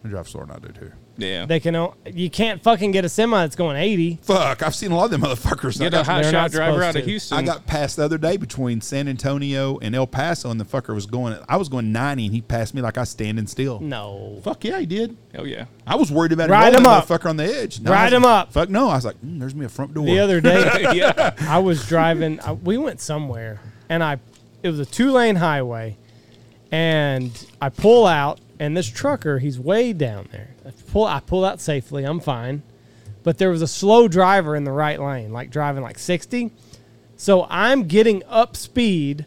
I 0.04 0.08
drive 0.08 0.30
slower 0.30 0.46
than 0.46 0.56
I 0.56 0.60
do 0.60 0.74
too. 0.74 0.92
Yeah. 1.18 1.46
They 1.46 1.60
can. 1.60 1.76
o- 1.76 1.94
You 2.06 2.30
can't 2.30 2.62
fucking 2.62 2.92
get 2.92 3.06
a 3.06 3.10
semi 3.10 3.42
that's 3.44 3.56
going 3.56 3.78
80. 3.78 4.20
Fuck, 4.24 4.62
I've 4.64 4.76
seen 4.76 4.92
a 4.92 4.98
lot 4.98 5.06
of 5.06 5.12
them 5.12 5.22
motherfuckers. 5.22 5.78
I 5.80 5.86
Get 5.86 5.88
a 5.88 5.98
got, 5.98 6.06
hot 6.06 6.22
they're 6.24 6.32
shot 6.32 6.38
not 6.42 6.52
driver 6.52 6.72
supposed 6.74 6.84
out 6.84 6.96
of 6.98 7.04
to. 7.04 7.10
Houston. 7.10 7.38
I 7.38 7.42
got 7.42 7.66
passed 7.66 7.96
the 7.96 8.04
other 8.04 8.18
day 8.18 8.36
between 8.38 8.82
San 8.82 9.08
Antonio 9.08 9.78
and 9.80 9.96
El 9.96 10.08
Paso, 10.08 10.52
and 10.52 10.60
the 10.60 10.66
fucker 10.66 10.94
was 10.94 11.06
going. 11.06 11.38
I 11.48 11.56
was 11.58 11.70
going 11.70 11.92
90, 11.92 12.26
and 12.26 12.34
he 12.34 12.42
passed 12.42 12.74
me 12.74 12.82
like 12.82 12.98
I 12.98 13.02
was 13.02 13.10
standing 13.10 13.48
still. 13.48 13.80
No. 13.80 14.40
Fuck 14.44 14.66
yeah, 14.66 14.80
he 14.80 14.86
did. 14.86 15.16
Oh 15.38 15.44
yeah. 15.46 15.66
I 15.88 15.96
was 15.96 16.12
worried 16.12 16.32
about 16.34 16.50
Ride 16.50 16.64
rolling 16.66 16.78
him 16.80 16.84
that 16.84 16.90
up. 16.90 17.08
motherfucker 17.08 17.30
on 17.30 17.38
the 17.38 17.46
edge. 17.46 17.80
No, 17.80 17.92
I 17.92 17.96
Ride 17.96 18.04
was 18.06 18.14
him 18.14 18.24
like, 18.24 18.32
up. 18.48 18.52
Fuck 18.54 18.70
no. 18.70 18.90
I 18.90 18.96
was 18.96 19.06
like, 19.06 19.22
mm, 19.22 19.40
there's 19.40 19.56
me 19.56 19.66
a 19.66 19.70
front 19.70 19.94
door. 19.94 20.06
The 20.06 20.20
other 20.20 20.42
day, 20.42 20.60
yeah. 20.94 21.34
I 21.42 21.60
was 21.60 21.88
driving. 21.88 22.40
I, 22.42 22.52
we 22.54 22.78
went 22.78 23.00
somewhere, 23.00 23.62
and 23.90 24.04
I 24.04 24.20
it 24.64 24.70
was 24.70 24.80
a 24.80 24.86
two 24.86 25.12
lane 25.12 25.36
highway, 25.38 25.98
and 26.72 27.32
I 27.62 27.70
pull 27.70 28.06
out, 28.06 28.40
and 28.60 28.76
this 28.76 28.88
trucker, 28.90 29.40
he's 29.40 29.60
way 29.60 29.94
down 29.94 30.28
there. 30.32 30.56
I 30.66 30.72
pull, 30.92 31.06
I 31.06 31.20
pull 31.20 31.44
out 31.46 31.60
safely. 31.62 32.04
I'm 32.04 32.20
fine, 32.20 32.64
but 33.24 33.38
there 33.38 33.50
was 33.50 33.62
a 33.62 33.68
slow 33.68 34.08
driver 34.08 34.56
in 34.56 34.64
the 34.64 34.72
right 34.72 35.00
lane, 35.00 35.32
like 35.34 35.50
driving 35.52 35.84
like 35.84 36.00
60. 36.00 36.52
So 37.18 37.48
I'm 37.50 37.84
getting 37.84 38.24
up 38.28 38.56
speed. 38.56 39.26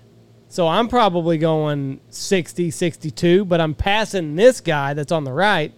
So 0.50 0.66
I'm 0.66 0.88
probably 0.88 1.36
going 1.36 2.00
60, 2.08 2.70
62, 2.70 3.44
but 3.44 3.60
I'm 3.60 3.74
passing 3.74 4.34
this 4.36 4.60
guy 4.62 4.94
that's 4.94 5.12
on 5.12 5.24
the 5.24 5.32
right. 5.32 5.72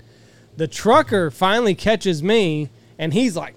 The 0.56 0.68
trucker 0.68 1.30
finally 1.30 1.74
catches 1.74 2.22
me, 2.22 2.68
and 2.98 3.12
he's 3.12 3.36
like, 3.36 3.54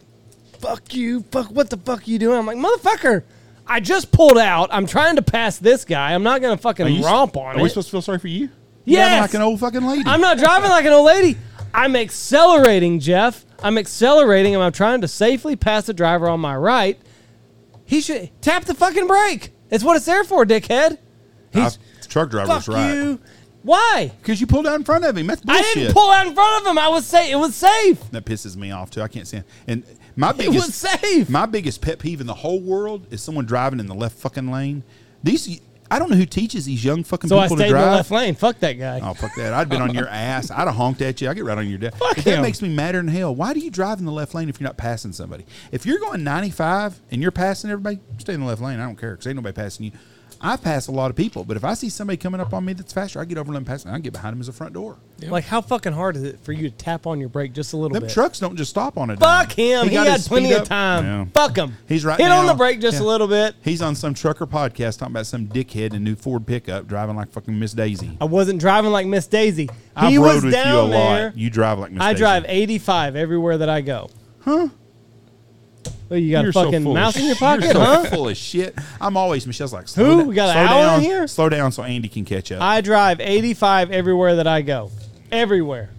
fuck 0.59 0.93
you, 0.95 1.21
fuck, 1.31 1.51
what 1.51 1.69
the 1.69 1.77
fuck 1.77 1.99
are 2.07 2.09
you 2.09 2.17
doing? 2.17 2.37
I'm 2.39 2.45
like, 2.47 2.57
motherfucker, 2.57 3.23
I 3.67 3.79
just 3.79 4.11
pulled 4.11 4.37
out. 4.39 4.69
I'm 4.71 4.87
trying 4.87 5.17
to 5.17 5.21
pass 5.21 5.57
this 5.59 5.85
guy. 5.85 6.13
I'm 6.13 6.23
not 6.23 6.41
gonna 6.41 6.57
fucking 6.57 6.87
you- 6.87 7.05
romp 7.05 7.37
on 7.37 7.55
Are 7.55 7.59
it. 7.59 7.63
we 7.63 7.69
supposed 7.69 7.87
to 7.89 7.91
feel 7.91 8.01
sorry 8.01 8.19
for 8.19 8.27
you? 8.27 8.49
Driving 8.85 9.21
like 9.21 9.33
an 9.33 9.41
old 9.41 9.59
fucking 9.59 9.83
lady. 9.83 10.03
I'm 10.05 10.21
not 10.21 10.37
driving 10.37 10.69
like 10.69 10.85
an 10.85 10.93
old 10.93 11.05
lady. 11.05 11.37
I'm 11.73 11.95
accelerating, 11.95 12.99
Jeff. 12.99 13.45
I'm 13.63 13.77
accelerating, 13.77 14.53
and 14.53 14.63
I'm 14.63 14.71
trying 14.71 15.01
to 15.01 15.07
safely 15.07 15.55
pass 15.55 15.85
the 15.85 15.93
driver 15.93 16.27
on 16.29 16.39
my 16.39 16.55
right. 16.55 16.99
He 17.85 18.01
should 18.01 18.29
tap 18.41 18.65
the 18.65 18.73
fucking 18.73 19.07
brake. 19.07 19.51
It's 19.69 19.83
what 19.83 19.95
it's 19.95 20.05
there 20.05 20.23
for, 20.23 20.45
dickhead. 20.45 20.97
He's 21.51 21.77
the 22.01 22.07
truck 22.07 22.29
driver's 22.29 22.65
fuck 22.65 22.75
right. 22.75 22.93
you. 22.93 23.19
Why? 23.63 24.11
Because 24.19 24.41
you 24.41 24.47
pulled 24.47 24.67
out 24.67 24.75
in 24.75 24.83
front 24.83 25.05
of 25.05 25.17
him. 25.17 25.27
That's 25.27 25.41
I 25.47 25.61
didn't 25.61 25.93
pull 25.93 26.11
out 26.11 26.27
in 26.27 26.33
front 26.33 26.63
of 26.63 26.69
him. 26.69 26.77
I 26.77 26.89
was 26.89 27.05
safe. 27.05 27.31
It 27.31 27.37
was 27.37 27.55
safe. 27.55 28.11
that 28.11 28.25
pisses 28.25 28.57
me 28.57 28.71
off 28.71 28.91
too. 28.91 29.01
I 29.01 29.07
can't 29.07 29.25
stand. 29.25 29.45
And 29.67 29.83
my 30.15 30.31
biggest 30.33 30.55
It 30.55 30.59
was 30.59 30.75
safe. 30.75 31.29
my 31.29 31.45
biggest 31.45 31.81
pet 31.81 31.99
peeve 31.99 32.19
in 32.19 32.27
the 32.27 32.33
whole 32.33 32.59
world 32.59 33.07
is 33.09 33.21
someone 33.21 33.45
driving 33.45 33.79
in 33.79 33.87
the 33.87 33.95
left 33.95 34.17
fucking 34.17 34.51
lane. 34.51 34.83
These 35.23 35.61
I 35.91 35.99
don't 35.99 36.09
know 36.09 36.15
who 36.15 36.25
teaches 36.25 36.65
these 36.65 36.83
young 36.83 37.03
fucking 37.03 37.29
So 37.29 37.41
people 37.41 37.57
to 37.57 37.65
in 37.65 37.71
the 37.71 37.77
left 37.79 38.11
lane. 38.11 38.35
Fuck 38.35 38.59
that 38.59 38.73
guy. 38.73 38.99
Oh 39.03 39.13
fuck 39.13 39.35
that! 39.35 39.53
I'd 39.53 39.69
been 39.69 39.81
on 39.81 39.93
your 39.93 40.07
ass. 40.09 40.49
I'd 40.49 40.67
have 40.67 40.75
honked 40.75 41.01
at 41.01 41.21
you. 41.21 41.29
I 41.29 41.33
get 41.33 41.45
right 41.45 41.57
on 41.57 41.67
your 41.67 41.77
desk. 41.77 41.97
Fuck 41.97 42.15
that 42.17 42.25
him. 42.25 42.41
makes 42.41 42.61
me 42.61 42.69
madder 42.69 42.99
than 42.99 43.07
hell. 43.09 43.35
Why 43.35 43.53
do 43.53 43.59
you 43.59 43.69
drive 43.69 43.99
in 43.99 44.05
the 44.05 44.11
left 44.11 44.33
lane 44.33 44.49
if 44.49 44.59
you're 44.59 44.67
not 44.67 44.77
passing 44.77 45.11
somebody? 45.13 45.45
If 45.71 45.85
you're 45.85 45.99
going 45.99 46.23
95 46.23 46.99
and 47.11 47.21
you're 47.21 47.31
passing 47.31 47.69
everybody, 47.69 47.99
stay 48.17 48.33
in 48.33 48.39
the 48.41 48.45
left 48.47 48.61
lane. 48.61 48.79
I 48.79 48.85
don't 48.85 48.95
care 48.97 49.11
because 49.11 49.27
ain't 49.27 49.35
nobody 49.35 49.53
passing 49.53 49.85
you. 49.85 49.91
I 50.43 50.57
pass 50.57 50.87
a 50.87 50.91
lot 50.91 51.09
of 51.09 51.15
people, 51.15 51.45
but 51.45 51.55
if 51.55 51.63
I 51.63 51.73
see 51.73 51.89
somebody 51.89 52.17
coming 52.17 52.41
up 52.41 52.53
on 52.53 52.65
me 52.65 52.73
that's 52.73 52.91
faster, 52.91 53.19
I 53.19 53.25
get 53.25 53.37
over 53.37 53.49
and 53.49 53.55
them 53.55 53.65
pass. 53.65 53.85
And 53.85 53.95
I 53.95 53.99
get 53.99 54.11
behind 54.11 54.33
them 54.33 54.41
as 54.41 54.49
a 54.49 54.53
front 54.53 54.73
door. 54.73 54.97
Like, 55.21 55.45
how 55.45 55.61
fucking 55.61 55.93
hard 55.93 56.17
is 56.17 56.23
it 56.23 56.39
for 56.41 56.51
you 56.51 56.69
to 56.69 56.75
tap 56.75 57.07
on 57.07 57.19
your 57.19 57.29
brake 57.29 57.53
just 57.53 57.71
a 57.71 57.77
little 57.77 57.89
bit? 57.89 58.01
Them 58.01 58.07
bit? 58.07 58.13
trucks 58.13 58.39
don't 58.39 58.57
just 58.57 58.69
stop 58.69 58.97
on 58.97 59.09
a 59.09 59.15
Fuck 59.15 59.53
him. 59.53 59.87
He, 59.87 59.93
got 59.93 60.05
had 60.05 60.21
plenty 60.21 60.47
speed 60.47 60.57
of 60.57 60.67
time. 60.67 61.05
Yeah. 61.05 61.25
Fuck 61.33 61.55
him. 61.55 61.77
He's 61.87 62.03
right 62.03 62.19
Hit 62.19 62.29
on 62.29 62.45
the 62.45 62.53
brake 62.55 62.81
just 62.81 62.97
yeah. 62.99 63.05
a 63.05 63.07
little 63.07 63.27
bit. 63.27 63.55
He's 63.61 63.81
on 63.81 63.95
some 63.95 64.13
trucker 64.13 64.45
podcast 64.45 64.99
talking 64.99 65.13
about 65.13 65.27
some 65.27 65.47
dickhead 65.47 65.91
in 65.91 65.95
a 65.95 65.99
new 65.99 66.15
Ford 66.15 66.45
pickup 66.45 66.87
driving 66.87 67.15
like 67.15 67.31
fucking 67.31 67.57
Miss 67.57 67.71
Daisy. 67.71 68.17
I 68.19 68.25
wasn't 68.25 68.59
driving 68.59 68.91
like 68.91 69.07
Miss 69.07 69.27
Daisy. 69.27 69.63
He 69.63 69.69
I've 69.95 70.19
was 70.19 70.35
rode 70.35 70.43
with 70.43 70.53
down 70.53 70.73
you 70.73 70.79
a 70.81 70.89
there. 70.89 71.25
lot. 71.27 71.37
You 71.37 71.49
drive 71.49 71.79
like 71.79 71.91
Miss 71.91 71.99
Daisy. 72.01 72.09
I 72.09 72.13
Daisy. 72.13 72.19
drive 72.19 72.45
85 72.47 73.15
everywhere 73.15 73.57
that 73.59 73.69
I 73.69 73.79
go. 73.79 74.09
Huh? 74.41 74.67
Oh, 76.11 76.15
you 76.15 76.31
got 76.31 76.41
You're 76.41 76.49
a 76.49 76.53
so 76.53 76.63
fucking 76.65 76.83
full 76.83 76.91
of 76.91 76.95
mouse 76.95 77.15
in 77.17 77.25
your 77.25 77.35
pocket, 77.37 77.63
You're 77.65 77.73
so 77.73 77.79
huh? 77.79 78.03
full 78.05 78.27
of 78.29 78.37
shit. 78.37 78.77
I'm 79.01 79.17
always 79.17 79.47
Michelle's 79.47 79.73
like, 79.73 79.87
slow 79.87 80.05
Who? 80.05 80.17
down- 80.17 80.27
We 80.27 80.35
got 80.35 80.55
an 80.55 80.67
slow 80.67 80.75
hour 80.77 80.81
in 80.83 80.87
down, 80.89 81.01
here? 81.01 81.27
Slow 81.27 81.49
down 81.49 81.71
so 81.71 81.83
Andy 81.83 82.07
can 82.09 82.25
catch 82.25 82.51
up. 82.51 82.61
I 82.61 82.81
drive 82.81 83.19
85 83.19 83.91
everywhere 83.91 84.35
that 84.35 84.47
I 84.47 84.61
go. 84.61 84.91
Everywhere. 85.31 85.89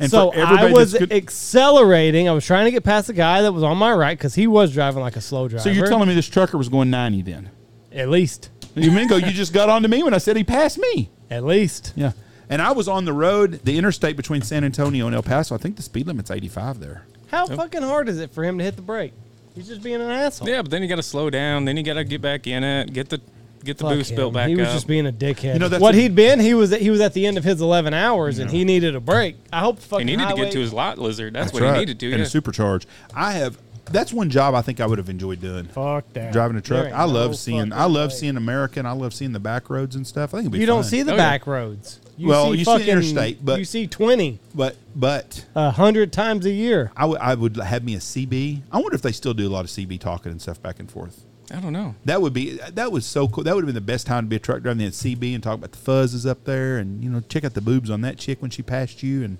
and 0.00 0.10
so 0.10 0.30
for 0.32 0.38
everybody 0.38 0.68
I 0.68 0.72
was 0.72 0.94
good- 0.94 1.12
accelerating. 1.12 2.28
I 2.28 2.32
was 2.32 2.44
trying 2.44 2.64
to 2.64 2.70
get 2.70 2.82
past 2.84 3.06
the 3.06 3.12
guy 3.12 3.42
that 3.42 3.52
was 3.52 3.62
on 3.62 3.76
my 3.78 3.92
right 3.92 4.16
because 4.18 4.34
he 4.34 4.46
was 4.46 4.72
driving 4.72 5.00
like 5.00 5.16
a 5.16 5.20
slow 5.20 5.48
driver. 5.48 5.62
so 5.62 5.70
you're 5.70 5.86
telling 5.88 6.08
me 6.08 6.14
this 6.14 6.28
trucker 6.28 6.58
was 6.58 6.68
going 6.68 6.90
90 6.90 7.22
then? 7.22 7.50
At 7.92 8.08
least. 8.08 8.50
You 8.74 8.90
Mingo, 8.90 9.16
you 9.16 9.30
just 9.30 9.52
got 9.54 9.68
on 9.70 9.82
to 9.82 9.88
me 9.88 10.02
when 10.02 10.12
I 10.12 10.18
said 10.18 10.36
he 10.36 10.44
passed 10.44 10.78
me. 10.78 11.08
At 11.30 11.44
least. 11.44 11.92
Yeah. 11.96 12.12
And 12.50 12.60
I 12.60 12.72
was 12.72 12.88
on 12.88 13.04
the 13.06 13.12
road, 13.12 13.60
the 13.64 13.78
interstate 13.78 14.16
between 14.16 14.42
San 14.42 14.64
Antonio 14.64 15.06
and 15.06 15.14
El 15.16 15.22
Paso. 15.22 15.54
I 15.54 15.58
think 15.58 15.76
the 15.76 15.82
speed 15.82 16.06
limit's 16.06 16.30
85 16.30 16.78
there. 16.80 17.04
How 17.28 17.46
fucking 17.46 17.82
hard 17.82 18.08
is 18.08 18.20
it 18.20 18.30
for 18.32 18.44
him 18.44 18.58
to 18.58 18.64
hit 18.64 18.76
the 18.76 18.82
brake? 18.82 19.12
He's 19.56 19.66
just 19.66 19.82
being 19.82 20.00
an 20.00 20.10
asshole. 20.10 20.48
Yeah, 20.48 20.62
but 20.62 20.70
then 20.70 20.82
you 20.82 20.88
got 20.88 20.96
to 20.96 21.02
slow 21.02 21.28
down. 21.30 21.64
Then 21.64 21.76
you 21.76 21.82
got 21.82 21.94
to 21.94 22.04
get 22.04 22.20
back 22.20 22.46
in 22.46 22.62
it. 22.62 22.92
Get 22.92 23.08
the 23.08 23.20
get 23.64 23.78
the 23.78 23.84
Fuck 23.84 23.94
boost 23.94 24.10
him. 24.10 24.16
built 24.16 24.34
back 24.34 24.48
He 24.48 24.54
was 24.54 24.68
up. 24.68 24.74
just 24.74 24.86
being 24.86 25.06
a 25.08 25.12
dickhead. 25.12 25.54
You 25.54 25.58
know, 25.58 25.68
that's 25.68 25.82
what 25.82 25.94
a- 25.96 25.98
he'd 25.98 26.14
been, 26.14 26.38
he 26.38 26.54
was 26.54 26.70
he 26.76 26.88
was 26.90 27.00
at 27.00 27.14
the 27.14 27.26
end 27.26 27.36
of 27.36 27.42
his 27.42 27.60
11 27.60 27.94
hours 27.94 28.38
and 28.38 28.48
he 28.48 28.64
needed 28.64 28.94
a 28.94 29.00
break. 29.00 29.34
I 29.52 29.58
hope 29.60 29.80
he 29.80 29.84
fucking 29.86 30.06
needed 30.06 30.20
to 30.22 30.28
highway- 30.28 30.42
get 30.44 30.52
to 30.52 30.60
his 30.60 30.72
lot 30.72 30.98
lizard. 30.98 31.34
That's, 31.34 31.46
That's 31.50 31.54
what 31.54 31.62
right. 31.62 31.74
he 31.74 31.80
needed 31.80 31.98
to. 31.98 32.06
Do. 32.10 32.12
And 32.14 32.20
Yeah. 32.20 32.26
a 32.26 32.28
supercharge. 32.28 32.84
I 33.12 33.32
have, 33.32 33.58
that's 33.86 34.12
one 34.12 34.30
job 34.30 34.54
I 34.54 34.62
think 34.62 34.80
I 34.80 34.86
would 34.86 34.98
have 34.98 35.08
enjoyed 35.08 35.40
doing. 35.40 35.64
Fuck 35.66 36.12
that. 36.12 36.32
Driving 36.32 36.56
a 36.56 36.60
truck. 36.60 36.86
Ain't 36.86 36.94
I 36.94 37.04
love 37.04 37.30
no 37.30 37.36
seeing, 37.36 37.58
fucking 37.58 37.72
I 37.72 37.84
love 37.86 38.10
way. 38.10 38.16
seeing 38.16 38.36
America 38.36 38.78
and 38.78 38.86
I 38.86 38.92
love 38.92 39.12
seeing 39.14 39.32
the 39.32 39.40
back 39.40 39.68
roads 39.68 39.96
and 39.96 40.06
stuff. 40.06 40.32
I 40.32 40.36
think 40.38 40.42
it'd 40.44 40.52
be 40.52 40.58
You 40.60 40.66
don't 40.66 40.82
fun. 40.82 40.90
see 40.90 41.02
the 41.02 41.12
Oh, 41.12 41.16
yeah. 41.16 41.28
back 41.30 41.46
roads. 41.48 41.98
You 42.18 42.28
Well, 42.28 42.52
see 42.52 42.58
you 42.58 42.64
see 42.64 42.90
interstate, 42.90 43.44
but- 43.44 43.58
you 43.58 43.64
see 43.64 43.86
20 43.86 44.38
But, 44.54 44.76
but 44.94 45.44
a 45.54 45.70
hundred 45.70 46.12
times 46.12 46.46
a 46.46 46.50
year. 46.50 46.90
I 46.96 47.04
would 47.06 47.18
I 47.20 47.34
would 47.34 47.56
have 47.56 47.84
me 47.84 47.94
a 47.94 47.98
CB. 48.00 48.62
I 48.72 48.78
wonder 48.78 48.94
if 48.94 49.02
they 49.02 49.12
still 49.12 49.34
do 49.34 49.46
a 49.46 49.50
lot 49.52 49.64
of 49.64 49.70
CB 49.70 49.98
talking 50.00 50.32
and 50.32 50.40
stuff 50.40 50.62
back 50.62 50.80
and 50.80 50.90
forth. 50.90 51.24
I 51.52 51.60
don't 51.60 51.72
know. 51.72 51.94
That 52.06 52.22
would 52.22 52.32
be 52.32 52.58
that 52.72 52.90
was 52.90 53.04
so 53.06 53.28
cool. 53.28 53.44
That 53.44 53.54
would 53.54 53.62
have 53.62 53.66
been 53.66 53.74
the 53.74 53.80
best 53.80 54.06
time 54.06 54.24
to 54.24 54.28
be 54.28 54.36
a 54.36 54.38
truck 54.40 54.62
driver. 54.62 54.78
Then 54.78 54.90
CB 54.90 55.34
and 55.34 55.42
talk 55.42 55.54
about 55.58 55.72
the 55.72 55.78
fuzzes 55.78 56.28
up 56.28 56.44
there, 56.44 56.78
and 56.78 57.04
you 57.04 57.10
know 57.10 57.20
check 57.28 57.44
out 57.44 57.54
the 57.54 57.60
boobs 57.60 57.88
on 57.90 58.00
that 58.00 58.18
chick 58.18 58.40
when 58.42 58.50
she 58.50 58.62
passed 58.62 59.02
you, 59.02 59.22
and 59.22 59.38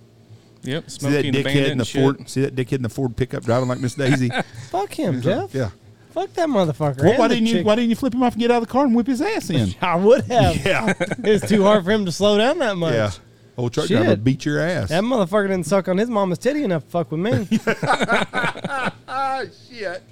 Yep. 0.62 0.90
see 0.90 0.98
that 0.98 1.00
Smoking 1.00 1.32
the 1.32 1.42
dickhead 1.44 1.70
in 1.70 1.78
the 1.78 1.82
and. 1.82 1.88
Ford. 1.88 2.28
See 2.30 2.40
that 2.42 2.54
dickhead 2.54 2.72
in 2.74 2.82
the 2.82 2.88
Ford 2.88 3.16
pickup 3.16 3.42
driving 3.44 3.68
like 3.68 3.80
Miss 3.80 3.94
Daisy. 3.94 4.30
Fuck 4.70 4.92
him, 4.94 5.20
Jeff. 5.22 5.54
yeah. 5.54 5.70
Fuck 6.16 6.32
that 6.32 6.48
motherfucker. 6.48 7.04
Well, 7.04 7.18
why 7.18 7.28
didn't 7.28 7.44
you 7.44 7.52
chick- 7.56 7.66
Why 7.66 7.74
didn't 7.74 7.90
you 7.90 7.96
flip 7.96 8.14
him 8.14 8.22
off 8.22 8.32
and 8.32 8.40
get 8.40 8.50
out 8.50 8.62
of 8.62 8.66
the 8.68 8.72
car 8.72 8.86
and 8.86 8.94
whip 8.96 9.06
his 9.06 9.20
ass 9.20 9.50
in? 9.50 9.74
I 9.82 9.96
would 9.96 10.24
have. 10.24 10.64
yeah, 10.64 10.94
It 10.98 11.28
was 11.30 11.42
too 11.42 11.62
hard 11.62 11.84
for 11.84 11.90
him 11.90 12.06
to 12.06 12.10
slow 12.12 12.38
down 12.38 12.58
that 12.60 12.76
much. 12.78 12.94
yeah. 12.94 13.10
Old 13.58 13.74
truck 13.74 13.86
Shit. 13.88 13.98
driver 13.98 14.16
beat 14.16 14.44
your 14.46 14.58
ass. 14.60 14.88
That 14.88 15.02
motherfucker 15.04 15.48
didn't 15.48 15.66
suck 15.66 15.88
on 15.88 15.98
his 15.98 16.08
mama's 16.08 16.38
titty 16.38 16.64
enough 16.64 16.84
to 16.84 16.88
fuck 16.90 17.10
with 17.12 17.20
me. 17.20 17.46
ah, 17.82 19.42
shit. 19.70 20.02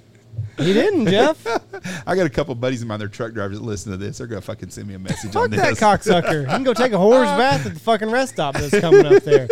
he 0.57 0.73
didn't, 0.73 1.07
Jeff. 1.07 1.45
I 2.07 2.15
got 2.15 2.25
a 2.25 2.29
couple 2.29 2.53
buddies 2.55 2.81
of 2.83 2.87
mine. 2.87 2.99
They're 2.99 3.07
truck 3.07 3.33
drivers 3.33 3.57
that 3.59 3.65
listen 3.65 3.91
to 3.91 3.97
this. 3.97 4.17
They're 4.19 4.27
gonna 4.27 4.41
fucking 4.41 4.69
send 4.69 4.87
me 4.87 4.93
a 4.93 4.99
message 4.99 5.31
Fuck 5.33 5.43
on 5.45 5.49
this. 5.51 5.59
that 5.59 5.73
cocksucker. 6.01 6.41
He 6.41 6.51
can 6.53 6.63
go 6.63 6.73
take 6.75 6.91
a 6.91 6.97
whore's 6.97 7.25
bath 7.37 7.65
at 7.65 7.73
the 7.73 7.79
fucking 7.79 8.09
rest 8.11 8.33
stop 8.33 8.55
that's 8.55 8.79
coming 8.79 9.05
up 9.05 9.23
there. 9.23 9.47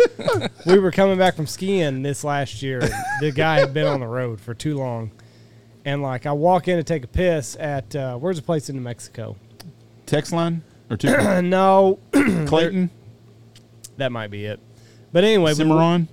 We 0.66 0.78
were 0.78 0.90
coming 0.92 1.18
back 1.18 1.34
from 1.36 1.46
skiing 1.46 2.02
this 2.02 2.22
last 2.24 2.62
year. 2.62 2.80
The 3.20 3.32
guy 3.34 3.58
had 3.60 3.74
been 3.74 3.86
on 3.86 4.00
the 4.00 4.06
road 4.08 4.40
for 4.40 4.54
too 4.54 4.76
long. 4.78 5.10
And 5.84 6.02
like 6.02 6.26
I 6.26 6.32
walk 6.32 6.68
in 6.68 6.76
to 6.78 6.82
take 6.82 7.04
a 7.04 7.08
piss 7.08 7.56
at 7.60 7.94
uh, 7.94 8.16
where's 8.16 8.36
the 8.36 8.42
place 8.42 8.68
in 8.70 8.76
New 8.76 8.82
Mexico? 8.82 9.36
Texline 10.06 10.60
or 10.90 10.96
two. 10.96 11.08
Uh, 11.08 11.40
no, 11.44 11.98
Clayton, 12.46 12.90
that 13.96 14.10
might 14.10 14.30
be 14.30 14.46
it. 14.46 14.60
But 15.12 15.24
anyway, 15.24 15.52
Cimarron. 15.54 16.08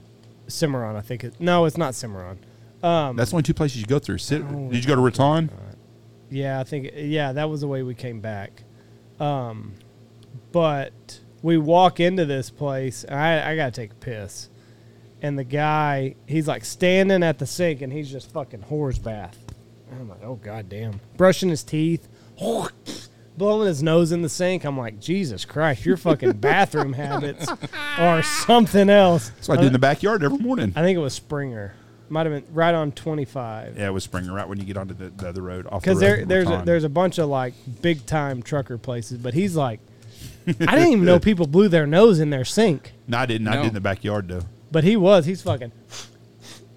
Cimarron, 0.47 0.95
I 0.95 1.01
think 1.01 1.23
it. 1.23 1.39
No, 1.39 1.65
it's 1.65 1.77
not 1.77 1.95
Cimarron. 1.95 2.39
Um, 2.83 3.15
That's 3.15 3.33
only 3.33 3.43
two 3.43 3.53
places 3.53 3.79
you 3.79 3.85
go 3.85 3.99
through. 3.99 4.17
Sit, 4.17 4.41
Oh, 4.41 4.69
did 4.71 4.83
you 4.83 4.87
go 4.87 4.95
to 4.95 5.01
Raton? 5.01 5.49
Yeah, 6.29 6.59
I 6.59 6.63
think 6.63 6.91
yeah, 6.95 7.31
that 7.33 7.49
was 7.49 7.61
the 7.61 7.67
way 7.67 7.83
we 7.83 7.93
came 7.93 8.19
back. 8.21 8.63
Um, 9.19 9.73
but 10.51 11.19
we 11.41 11.57
walk 11.57 11.99
into 11.99 12.25
this 12.25 12.49
place. 12.49 13.03
And 13.03 13.17
I 13.17 13.51
I 13.51 13.55
gotta 13.55 13.71
take 13.71 13.91
a 13.91 13.95
piss, 13.95 14.49
and 15.21 15.37
the 15.37 15.43
guy 15.43 16.15
he's 16.25 16.47
like 16.47 16.65
standing 16.65 17.23
at 17.23 17.39
the 17.39 17.45
sink 17.45 17.81
and 17.81 17.93
he's 17.93 18.11
just 18.11 18.31
fucking 18.31 18.63
horse 18.63 18.97
bath. 18.97 19.37
I'm 19.99 20.09
like, 20.09 20.23
oh 20.23 20.35
god 20.35 20.69
damn, 20.69 20.99
brushing 21.17 21.49
his 21.49 21.63
teeth, 21.63 22.07
blowing 23.37 23.67
his 23.67 23.81
nose 23.83 24.11
in 24.11 24.21
the 24.21 24.29
sink. 24.29 24.63
I'm 24.63 24.77
like, 24.77 24.99
Jesus 24.99 25.45
Christ, 25.45 25.85
your 25.85 25.97
fucking 25.97 26.33
bathroom 26.39 26.93
habits 26.93 27.47
are 27.97 28.23
something 28.23 28.89
else. 28.89 29.29
That's 29.29 29.47
what 29.49 29.57
I 29.59 29.61
do 29.61 29.67
in 29.67 29.73
the 29.73 29.79
backyard 29.79 30.23
every 30.23 30.37
morning. 30.39 30.73
I 30.75 30.81
think 30.81 30.95
it 30.97 31.01
was 31.01 31.13
Springer. 31.13 31.73
Might 32.09 32.25
have 32.25 32.45
been 32.45 32.53
right 32.53 32.75
on 32.75 32.91
25. 32.91 33.77
Yeah, 33.77 33.87
it 33.87 33.91
was 33.91 34.03
Springer, 34.03 34.33
right 34.33 34.47
when 34.47 34.59
you 34.59 34.65
get 34.65 34.75
onto 34.75 34.93
the, 34.93 35.09
the 35.09 35.29
other 35.29 35.41
road. 35.41 35.65
off 35.67 35.81
the 35.81 35.91
Because 35.91 36.01
road 36.01 36.01
there, 36.01 36.25
there's 36.43 36.49
a, 36.49 36.63
there's 36.65 36.83
a 36.83 36.89
bunch 36.89 37.19
of 37.19 37.29
like 37.29 37.53
big 37.81 38.05
time 38.05 38.43
trucker 38.43 38.77
places, 38.77 39.17
but 39.17 39.33
he's 39.33 39.55
like, 39.55 39.79
I 40.47 40.51
didn't 40.75 40.91
even 40.91 41.05
know 41.05 41.19
people 41.21 41.47
blew 41.47 41.69
their 41.69 41.87
nose 41.87 42.19
in 42.19 42.29
their 42.29 42.43
sink, 42.45 42.91
No, 43.07 43.17
I 43.19 43.25
didn't. 43.25 43.47
I 43.47 43.55
No. 43.55 43.61
did 43.61 43.67
in 43.69 43.73
the 43.75 43.79
backyard 43.81 44.27
though. 44.27 44.41
but 44.71 44.83
he 44.83 44.97
was. 44.97 45.25
He's 45.25 45.41
fucking 45.41 45.71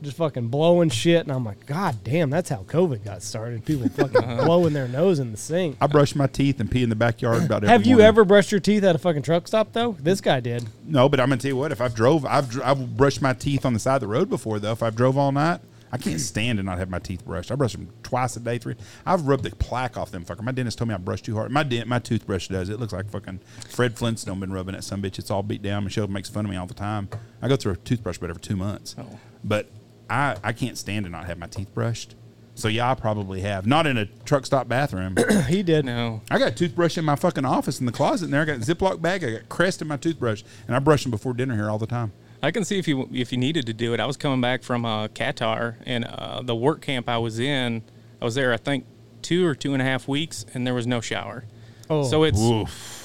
just 0.05 0.17
fucking 0.17 0.49
blowing 0.49 0.89
shit, 0.91 1.23
and 1.23 1.33
I'm 1.33 1.45
like, 1.45 1.67
God 1.67 1.97
damn, 2.05 2.31
that's 2.31 2.49
how 2.49 2.59
COVID 2.65 3.05
got 3.05 3.23
started. 3.23 3.65
People 3.65 3.89
fucking 3.89 4.17
Uh-huh. 4.25 4.45
blowing 4.45 4.73
their 4.73 4.87
nose 4.89 5.19
in 5.19 5.31
the 5.33 5.37
sink. 5.37 5.77
I 5.81 5.87
brush 5.89 6.15
my 6.15 6.27
teeth 6.29 6.61
and 6.61 6.71
pee 6.71 6.83
in 6.83 6.89
the 6.91 6.95
backyard 6.97 7.43
about 7.45 7.65
every 7.65 7.69
Have 7.69 7.85
you 7.87 7.95
morning. 7.97 8.07
ever 8.07 8.25
brushed 8.25 8.53
your 8.53 8.61
teeth 8.61 8.85
at 8.85 8.95
a 8.95 8.99
fucking 8.99 9.23
truck 9.23 9.49
stop 9.49 9.73
though? 9.73 9.97
This 10.01 10.21
guy 10.21 10.41
did. 10.41 10.65
No, 10.87 11.09
but 11.09 11.19
I'm 11.21 11.29
gonna 11.29 11.41
tell 11.41 11.49
you 11.51 11.57
what. 11.57 11.73
If 11.73 11.81
I've 11.81 11.95
drove, 11.95 12.25
I've 12.25 12.49
dr- 12.51 12.65
I've 12.67 12.97
brushed 12.97 13.21
my 13.23 13.33
teeth 13.33 13.65
on 13.67 13.73
the 13.73 13.81
side 13.81 13.97
of 13.97 14.01
the 14.03 14.07
road 14.09 14.29
before 14.31 14.59
though. 14.61 14.73
If 14.73 14.83
I've 14.83 14.95
drove 14.95 15.19
all 15.19 15.33
night, 15.33 15.61
I 15.93 15.97
can't 15.97 16.21
stand 16.21 16.57
to 16.59 16.65
not 16.65 16.79
have 16.79 16.91
my 16.91 16.99
teeth 16.99 17.25
brushed. 17.25 17.53
I 17.53 17.55
brush 17.55 17.73
them 17.73 17.89
twice 18.03 18.35
a 18.35 18.41
day, 18.41 18.59
three. 18.59 18.75
I've 19.07 19.29
rubbed 19.29 19.45
the 19.45 19.51
plaque 19.55 19.97
off 19.97 20.11
them 20.11 20.25
fucker. 20.25 20.43
My 20.43 20.51
dentist 20.51 20.77
told 20.79 20.89
me 20.89 20.95
I 20.95 20.99
brush 20.99 21.23
too 21.23 21.37
hard. 21.37 21.53
My 21.53 21.63
dent, 21.63 21.87
my 21.87 22.01
toothbrush 22.01 22.49
does. 22.49 22.69
It 22.69 22.81
looks 22.81 22.93
like 22.93 23.09
fucking 23.11 23.39
Fred 23.69 23.97
Flintstone 23.97 24.41
been 24.41 24.53
rubbing 24.53 24.75
that 24.75 24.83
some 24.83 25.01
bitch. 25.03 25.21
It's 25.21 25.31
all 25.31 25.45
beat 25.45 25.63
down. 25.63 25.85
Michelle 25.85 26.09
makes 26.09 26.29
fun 26.29 26.47
of 26.47 26.51
me 26.51 26.57
all 26.57 26.67
the 26.67 26.75
time. 26.75 27.09
I 27.41 27.47
go 27.47 27.55
through 27.55 27.75
a 27.75 27.77
toothbrush 27.77 28.19
but 28.19 28.29
every 28.29 28.43
two 28.43 28.57
months. 28.57 28.97
Oh. 28.99 29.07
But 29.45 29.69
I 30.09 30.37
I 30.43 30.53
can't 30.53 30.79
stand 30.79 31.05
to 31.07 31.11
not 31.11 31.27
have 31.27 31.39
my 31.39 31.47
teeth 31.47 31.73
brushed. 31.75 32.15
So 32.57 32.69
yeah, 32.69 32.91
I 32.91 32.95
probably 32.95 33.41
have. 33.41 33.67
Not 33.67 33.87
in 33.87 33.99
a 33.99 34.07
truck 34.25 34.47
stop 34.47 34.69
bathroom. 34.69 35.17
He 35.49 35.63
did. 35.63 35.85
No. 35.85 36.23
I 36.31 36.39
got 36.39 36.53
a 36.53 36.55
toothbrush 36.55 36.97
in 36.97 37.05
my 37.05 37.17
fucking 37.17 37.45
office 37.45 37.81
in 37.81 37.87
the 37.87 37.93
closet 37.93 38.27
in 38.27 38.31
there. 38.31 38.43
I 38.43 38.45
got 38.45 38.57
a 38.57 38.61
Ziploc 38.61 39.03
bag. 39.03 39.25
I 39.25 39.33
got 39.33 39.49
Crest 39.49 39.83
in 39.83 39.89
my 39.89 39.97
toothbrush, 39.97 40.43
and 40.67 40.77
I 40.77 40.79
brush 40.79 41.03
them 41.03 41.11
before 41.11 41.35
dinner 41.35 41.55
here 41.57 41.69
all 41.69 41.79
the 41.79 41.87
time. 41.87 42.13
I 42.43 42.51
can 42.51 42.65
see 42.65 42.79
if 42.79 42.87
you 42.87 43.09
if 43.13 43.33
you 43.33 43.39
needed 43.39 43.67
to 43.67 43.73
do 43.73 43.93
it. 43.95 44.01
I 44.01 44.07
was 44.07 44.17
coming 44.17 44.41
back 44.41 44.63
from 44.63 44.85
uh, 44.85 45.09
Qatar, 45.09 45.77
and 45.85 46.05
uh, 46.05 46.43
the 46.43 46.55
work 46.55 46.81
camp 46.81 47.09
I 47.09 47.19
was 47.19 47.39
in, 47.39 47.83
I 48.21 48.25
was 48.25 48.35
there 48.35 48.53
I 48.53 48.57
think 48.57 48.87
two 49.23 49.47
or 49.47 49.55
two 49.55 49.73
and 49.73 49.83
a 49.83 49.85
half 49.85 50.07
weeks, 50.07 50.47
and 50.55 50.67
there 50.67 50.75
was 50.75 50.87
no 50.87 51.01
shower. 51.01 51.45
Oh. 51.91 52.05
So 52.05 52.23
it's 52.23 52.41
Oof. 52.41 53.04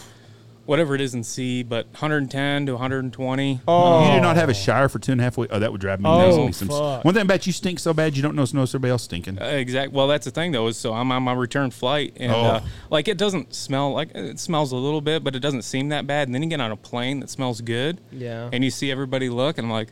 Whatever 0.70 0.94
it 0.96 1.02
is 1.02 1.16
in 1.16 1.24
C, 1.24 1.64
but 1.64 1.88
110 1.88 2.68
to 2.68 2.74
120. 2.74 3.62
Oh. 3.68 4.06
You 4.06 4.12
did 4.14 4.22
not 4.22 4.36
have 4.36 4.50
a 4.50 4.54
shower 4.54 4.88
for 4.88 5.00
two 5.00 5.12
and 5.12 5.20
a 5.20 5.24
half 5.24 5.36
weeks. 5.38 5.52
Oh, 5.54 5.60
that 5.60 5.72
would 5.72 5.82
drive 5.82 6.00
me 6.00 6.08
Oh, 6.08 6.18
nuts. 6.20 6.36
That'd 6.36 6.48
be 6.48 6.54
some- 6.54 6.68
fuck. 6.70 7.04
One 7.06 7.14
thing 7.14 7.24
about 7.24 7.46
you 7.48 7.52
stink 7.54 7.80
so 7.80 7.94
bad 7.94 8.16
you 8.16 8.22
don't 8.24 8.36
know 8.36 8.46
know 8.54 8.66
somebody 8.66 8.92
else 8.92 9.04
stinking. 9.04 9.42
Uh, 9.42 9.46
exact. 9.46 9.92
Well, 9.92 10.08
that's 10.08 10.26
the 10.26 10.32
thing 10.32 10.52
though. 10.52 10.68
Is 10.68 10.78
so 10.78 10.94
I'm 10.94 11.12
on 11.12 11.24
my 11.24 11.34
return 11.34 11.72
flight, 11.72 12.14
and 12.18 12.32
Oh. 12.32 12.36
uh, 12.36 12.62
like 12.90 13.08
it 13.08 13.18
doesn't 13.18 13.54
smell 13.54 13.92
like 13.94 14.12
it 14.16 14.40
smells 14.40 14.72
a 14.72 14.76
little 14.78 15.02
bit, 15.02 15.24
but 15.24 15.36
it 15.36 15.40
doesn't 15.40 15.64
seem 15.64 15.90
that 15.90 16.06
bad. 16.08 16.28
And 16.28 16.36
then 16.36 16.44
you 16.44 16.50
get 16.50 16.62
on 16.62 16.72
a 16.72 16.78
plane 16.78 17.20
that 17.22 17.30
smells 17.30 17.62
good, 17.62 18.00
Yeah. 18.12 18.50
and 18.54 18.64
you 18.64 18.70
see 18.70 18.92
everybody 18.92 19.30
look, 19.30 19.58
and 19.58 19.66
I'm 19.68 19.72
like, 19.74 19.90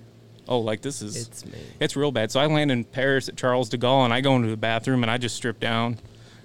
oh, 0.47 0.59
like 0.59 0.81
this 0.81 1.01
is 1.01 1.27
It's. 1.27 1.43
It's 1.79 1.95
real 1.95 2.11
bad. 2.11 2.31
So 2.31 2.39
I 2.39 2.45
land 2.45 2.71
in 2.71 2.83
Paris 2.83 3.27
at 3.29 3.35
Charles 3.35 3.69
de 3.69 3.77
Gaulle, 3.77 4.05
and 4.05 4.13
I 4.13 4.21
go 4.21 4.35
into 4.35 4.49
the 4.49 4.57
bathroom 4.57 5.03
and 5.03 5.11
I 5.11 5.17
just 5.17 5.35
strip 5.35 5.59
down 5.59 5.97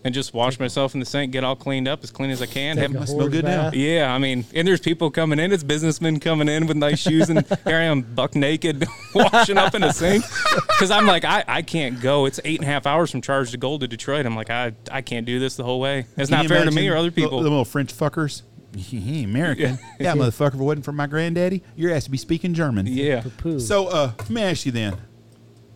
and 0.05 0.12
just 0.12 0.35
wash 0.35 0.59
myself 0.59 0.95
in 0.95 1.01
the 1.01 1.07
sink, 1.07 1.33
get 1.33 1.45
all 1.45 1.55
cleaned 1.57 1.87
up 1.87 2.03
as 2.03 2.11
clean 2.11 2.31
as 2.31 2.43
I 2.43 2.47
can. 2.47 2.77
Take 2.77 2.83
Have 2.83 2.95
a 2.97 2.99
my- 3.01 3.05
smell 3.05 3.20
horse 3.20 3.33
good 3.33 3.45
now. 3.45 3.70
yeah, 3.73 4.12
I 4.12 4.19
mean, 4.19 4.45
and 4.55 4.66
there's 4.66 4.81
people 4.81 5.11
coming 5.11 5.39
in. 5.39 5.53
It's 5.53 5.62
businessmen 5.62 6.19
coming 6.20 6.49
in 6.49 6.66
with 6.66 6.77
nice 6.77 6.99
shoes, 6.99 7.31
and 7.31 7.47
here 7.65 7.77
I 7.77 7.83
am, 7.85 8.03
buck 8.03 8.35
naked, 8.35 8.85
washing 9.15 9.59
up 9.59 9.74
in 9.74 9.83
a 9.85 9.93
sink. 9.93 10.24
Because 10.69 10.91
I'm 10.91 11.07
like, 11.07 11.24
I, 11.24 11.45
I 11.47 11.62
can't 11.62 12.01
go. 12.01 12.27
It's 12.27 12.41
eight 12.45 12.59
and 12.61 12.69
a 12.69 12.73
half 12.73 12.87
hours 12.87 13.11
from 13.11 13.20
Charles 13.20 13.51
de 13.51 13.59
Gaulle 13.59 13.79
to 13.81 13.87
Detroit. 13.89 14.27
I'm 14.27 14.35
like, 14.37 14.51
I 14.51 14.73
I 14.91 15.03
can't 15.03 15.24
do 15.27 15.39
this 15.39 15.57
the 15.57 15.65
whole 15.65 15.81
way. 15.81 16.07
It's 16.16 16.29
Can 16.31 16.39
not 16.39 16.43
you 16.45 16.49
fair 16.49 16.65
to 16.65 16.70
me 16.70 16.83
imagine 16.83 16.93
or 16.93 16.97
other 16.97 17.11
people. 17.11 17.39
The, 17.39 17.43
little 17.49 17.65
French 17.65 17.95
fuckers. 17.97 18.43
He 18.74 19.19
ain't 19.20 19.27
American. 19.27 19.79
Yeah, 20.01 20.15
motherfucker, 20.15 20.49
if 20.49 20.55
it 20.55 20.57
wasn't 20.57 20.87
for 20.87 20.93
my 20.93 21.07
granddaddy, 21.07 21.62
your 21.77 21.93
ass 21.93 22.05
to 22.05 22.11
be 22.11 22.16
speaking 22.16 22.55
German. 22.55 22.87
yeah. 22.87 23.23
Poo. 23.37 23.61
So, 23.61 23.89
uh, 23.89 24.12
let 24.19 24.31
me 24.31 24.43
ask 24.43 24.65
you 24.65 24.73
then, 24.73 24.97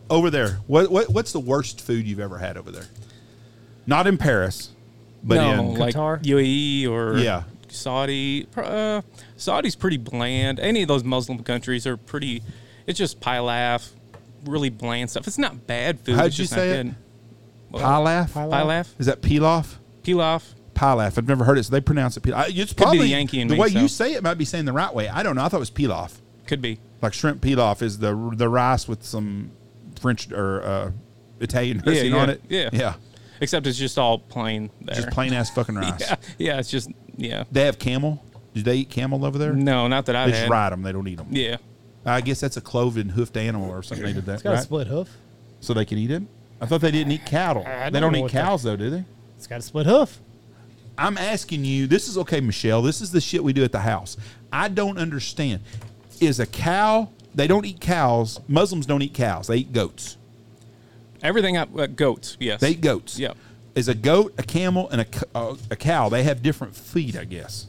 over 0.09 0.31
there, 0.31 0.61
what, 0.67 0.91
what 0.91 1.11
what's 1.11 1.31
the 1.33 1.41
worst 1.41 1.83
food 1.83 2.07
you've 2.07 2.21
ever 2.21 2.39
had 2.39 2.57
over 2.57 2.71
there? 2.71 2.87
Not 3.87 4.07
in 4.07 4.19
Paris, 4.19 4.71
but 5.23 5.37
no, 5.37 5.53
in 5.53 5.75
like 5.75 5.95
Qatar? 5.95 6.23
UAE 6.23 6.89
or 6.89 7.19
Yeah. 7.19 7.45
Saudi. 7.69 8.47
Uh, 8.57 9.03
Saudi's 9.37 9.77
pretty 9.77 9.97
bland. 9.99 10.59
Any 10.61 10.83
of 10.83 10.89
those 10.89 11.05
Muslim 11.05 11.43
countries 11.43 11.87
are 11.87 11.97
pretty. 11.97 12.43
It's 12.87 12.99
just 12.99 13.21
pilaf, 13.21 13.91
really 14.45 14.71
bland 14.71 15.11
stuff. 15.11 15.27
It's 15.27 15.39
not 15.39 15.67
bad 15.67 16.01
food. 16.01 16.17
How'd 16.17 16.27
it's 16.27 16.39
you 16.39 16.45
just 16.45 16.55
say 16.55 16.71
it? 16.81 16.85
good. 16.85 16.95
pilaf. 17.73 18.31
Pilaf? 18.31 18.51
Pilaf, 18.51 18.89
Is 18.99 19.07
that 19.07 19.21
pilaf? 19.21 19.75
pilaf. 20.03 20.55
Pilaf. 20.75 21.19
I've 21.19 21.27
never 21.29 21.45
heard 21.45 21.59
it, 21.59 21.65
so 21.65 21.71
they 21.71 21.81
pronounce 21.81 22.17
it 22.17 22.23
pilaf. 22.23 22.49
It's 22.49 22.55
be 22.55 22.65
the 22.65 22.75
probably 22.75 23.07
Yankee 23.09 23.41
in 23.41 23.49
the 23.49 23.55
me, 23.55 23.61
way 23.61 23.69
you 23.69 23.89
say 23.89 24.15
it 24.15 24.23
might 24.23 24.35
be 24.35 24.45
saying 24.45 24.65
the 24.67 24.73
right 24.73 24.95
way. 24.95 25.09
I 25.09 25.23
don't 25.23 25.35
know. 25.37 25.43
I 25.43 25.49
thought 25.49 25.57
it 25.57 25.61
was 25.61 25.71
pilaf. 25.71 26.13
Could 26.47 26.63
be. 26.63 26.79
Like 27.03 27.13
shrimp 27.13 27.43
pilaf 27.43 27.83
is 27.83 27.99
the 27.99 28.15
the 28.35 28.49
rice 28.49 28.87
with 28.87 29.03
some 29.05 29.51
French 30.01 30.31
or 30.33 30.63
uh, 30.63 30.91
Italian 31.41 31.79
dressing 31.79 32.13
yeah, 32.13 32.19
on 32.19 32.31
it. 32.31 32.43
yeah. 32.49 32.71
yeah, 32.73 32.95
Except 33.41 33.67
it's 33.67 33.79
just 33.79 33.99
all 33.99 34.19
plain 34.19 34.71
there. 34.81 34.95
just 34.97 35.11
plain 35.11 35.33
ass 35.33 35.51
fucking 35.51 35.75
rice. 35.75 36.01
Yeah, 36.01 36.17
yeah. 36.39 36.59
It's 36.59 36.71
just 36.71 36.91
yeah. 37.17 37.45
They 37.53 37.63
have 37.67 37.79
camel. 37.79 38.23
Do 38.55 38.63
they 38.63 38.77
eat 38.77 38.91
camel 38.91 39.25
over 39.25 39.37
there? 39.39 39.53
No, 39.53 39.87
not 39.89 40.07
that 40.07 40.17
I've 40.17 40.27
They 40.29 40.33
just 40.33 40.43
had. 40.45 40.51
ride 40.51 40.73
them. 40.73 40.83
They 40.83 40.93
don't 40.93 41.07
eat 41.09 41.19
them. 41.19 41.29
Yeah. 41.31 41.57
I 42.07 42.21
guess 42.21 42.41
that's 42.41 42.57
a 42.57 42.61
cloven 42.61 43.09
hoofed 43.11 43.37
animal 43.37 43.69
or 43.71 43.83
something. 43.83 44.07
They 44.07 44.13
did 44.13 44.25
that, 44.27 44.35
It's 44.35 44.43
got 44.43 44.55
a 44.55 44.63
split 44.63 44.87
hoof. 44.87 45.09
So 45.61 45.75
they 45.75 45.85
can 45.85 45.99
eat 45.99 46.11
it. 46.11 46.23
I 46.61 46.67
thought 46.67 46.81
they 46.81 46.91
didn't 46.91 47.13
eat 47.13 47.27
cattle. 47.27 47.65
They 47.65 47.91
don't 47.91 48.03
don't 48.03 48.17
eat 48.17 48.23
what 48.23 48.33
that- 48.33 48.45
cows 48.45 48.63
though, 48.63 48.77
do 48.77 48.89
they? 48.91 49.05
It's 49.37 49.47
got 49.47 49.59
a 49.59 49.63
split 49.63 49.87
hoof. 49.87 50.19
I'm 50.97 51.19
asking 51.19 51.65
you. 51.67 51.87
This 51.87 52.09
is 52.09 52.17
okay, 52.17 52.41
Michelle. 52.41 52.81
This 52.81 53.01
is 53.03 53.11
the 53.11 53.21
shit 53.21 53.45
we 53.45 53.53
do 53.53 53.63
at 53.65 53.73
the 53.73 53.81
house. 53.81 54.17
I 54.51 54.69
don't 54.69 54.97
understand. 54.99 55.61
Is 56.21 56.41
a 56.41 56.47
cow? 56.47 57.11
They 57.35 57.47
don't 57.47 57.67
eat 57.67 57.81
cows. 57.81 58.41
Muslims 58.49 58.87
don't 58.87 59.03
eat 59.03 59.13
cows. 59.13 59.49
They 59.49 59.59
eat 59.59 59.73
goats. 59.75 60.17
Everything 61.27 61.57
up 61.57 61.77
uh, 61.77 61.87
goats. 61.87 62.37
Yes. 62.39 62.61
They 62.61 62.71
eat 62.71 62.81
goats. 62.81 63.19
Yep. 63.19 63.37
Is 63.75 63.89
a 63.89 63.95
goat, 63.95 64.33
a 64.39 64.43
camel, 64.43 64.89
and 64.91 65.01
a, 65.03 65.05
c- 65.05 65.27
uh, 65.35 65.55
a 65.71 65.77
cow? 65.77 66.09
They 66.09 66.23
have 66.23 66.41
different 66.43 66.75
feet, 66.77 67.17
I 67.19 67.25
guess. 67.25 67.67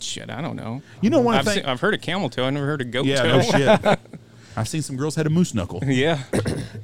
Shit, 0.00 0.30
I 0.30 0.40
don't 0.40 0.54
know. 0.56 0.82
You 1.00 1.10
know 1.10 1.20
one 1.20 1.34
I've, 1.36 1.44
thing- 1.44 1.54
seen, 1.54 1.64
I've 1.64 1.80
heard 1.80 1.94
a 1.94 1.98
camel 1.98 2.28
toe. 2.28 2.44
I 2.44 2.50
never 2.50 2.66
heard 2.66 2.80
a 2.80 2.84
goat 2.84 3.06
Yeah, 3.06 3.22
toe. 3.22 3.38
no 3.38 3.42
shit. 3.42 3.98
I've 4.56 4.68
seen 4.68 4.82
some 4.82 4.96
girls 4.96 5.14
had 5.14 5.26
a 5.26 5.30
moose 5.30 5.54
knuckle. 5.54 5.80
yeah. 5.86 6.22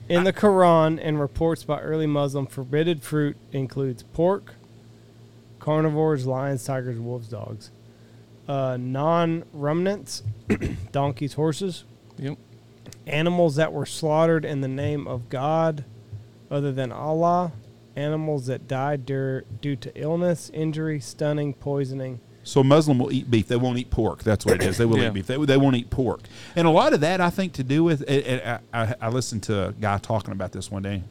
In 0.09 0.25
the 0.25 0.33
Quran 0.33 0.99
and 1.03 1.21
reports 1.21 1.63
by 1.65 1.81
early 1.81 2.07
Muslim, 2.07 2.47
forbidden 2.47 3.01
fruit 3.01 3.37
includes 3.53 4.03
pork, 4.03 4.55
carnivores, 5.59 6.27
lions, 6.27 6.65
tigers, 6.65 6.99
wolves, 6.99 7.29
dogs. 7.29 7.71
Uh, 8.49 8.77
non 8.79 9.45
ruminants, 9.53 10.23
donkeys, 10.93 11.35
horses, 11.35 11.85
Yep. 12.19 12.39
animals 13.07 13.57
that 13.57 13.73
were 13.73 13.87
slaughtered 13.87 14.45
in 14.45 14.61
the 14.61 14.69
name 14.69 15.07
of 15.09 15.29
God 15.29 15.85
other 16.51 16.73
than 16.73 16.93
Allah, 16.93 17.53
animals 17.97 18.47
that 18.47 18.67
die 18.69 18.97
dur- 18.97 19.45
due 19.61 19.77
to 19.77 19.93
illness, 20.01 20.51
injury, 20.53 21.01
stunning, 21.01 21.55
poisoning. 21.55 22.21
So 22.47 22.61
a 22.61 22.65
Muslim 22.65 22.99
will 22.99 23.11
eat 23.13 23.31
beef. 23.31 23.49
They 23.49 23.57
won't 23.57 23.79
eat 23.79 23.91
pork. 23.91 24.23
That's 24.23 24.45
what 24.45 24.57
it 24.57 24.63
is. 24.65 24.77
They 24.77 24.85
will 24.85 24.99
Yeah. 24.99 25.09
eat 25.09 25.15
beef. 25.15 25.27
They, 25.27 25.37
they 25.45 25.57
won't 25.57 25.77
eat 25.77 25.89
pork. 25.91 26.21
And 26.55 26.67
a 26.67 26.71
lot 26.71 26.93
of 26.93 27.01
that, 27.01 27.21
I 27.21 27.31
think, 27.31 27.55
to 27.55 27.63
do 27.65 27.83
with. 27.83 28.05
And 28.07 28.23
and 28.25 28.61
I, 28.75 28.83
I, 28.83 28.95
I 29.03 29.09
listened 29.09 29.45
to 29.45 29.69
a 29.69 29.73
guy 29.73 29.97
talking 29.99 30.33
about 30.33 30.53
this 30.53 30.71
one 30.71 30.83
day. 30.83 31.03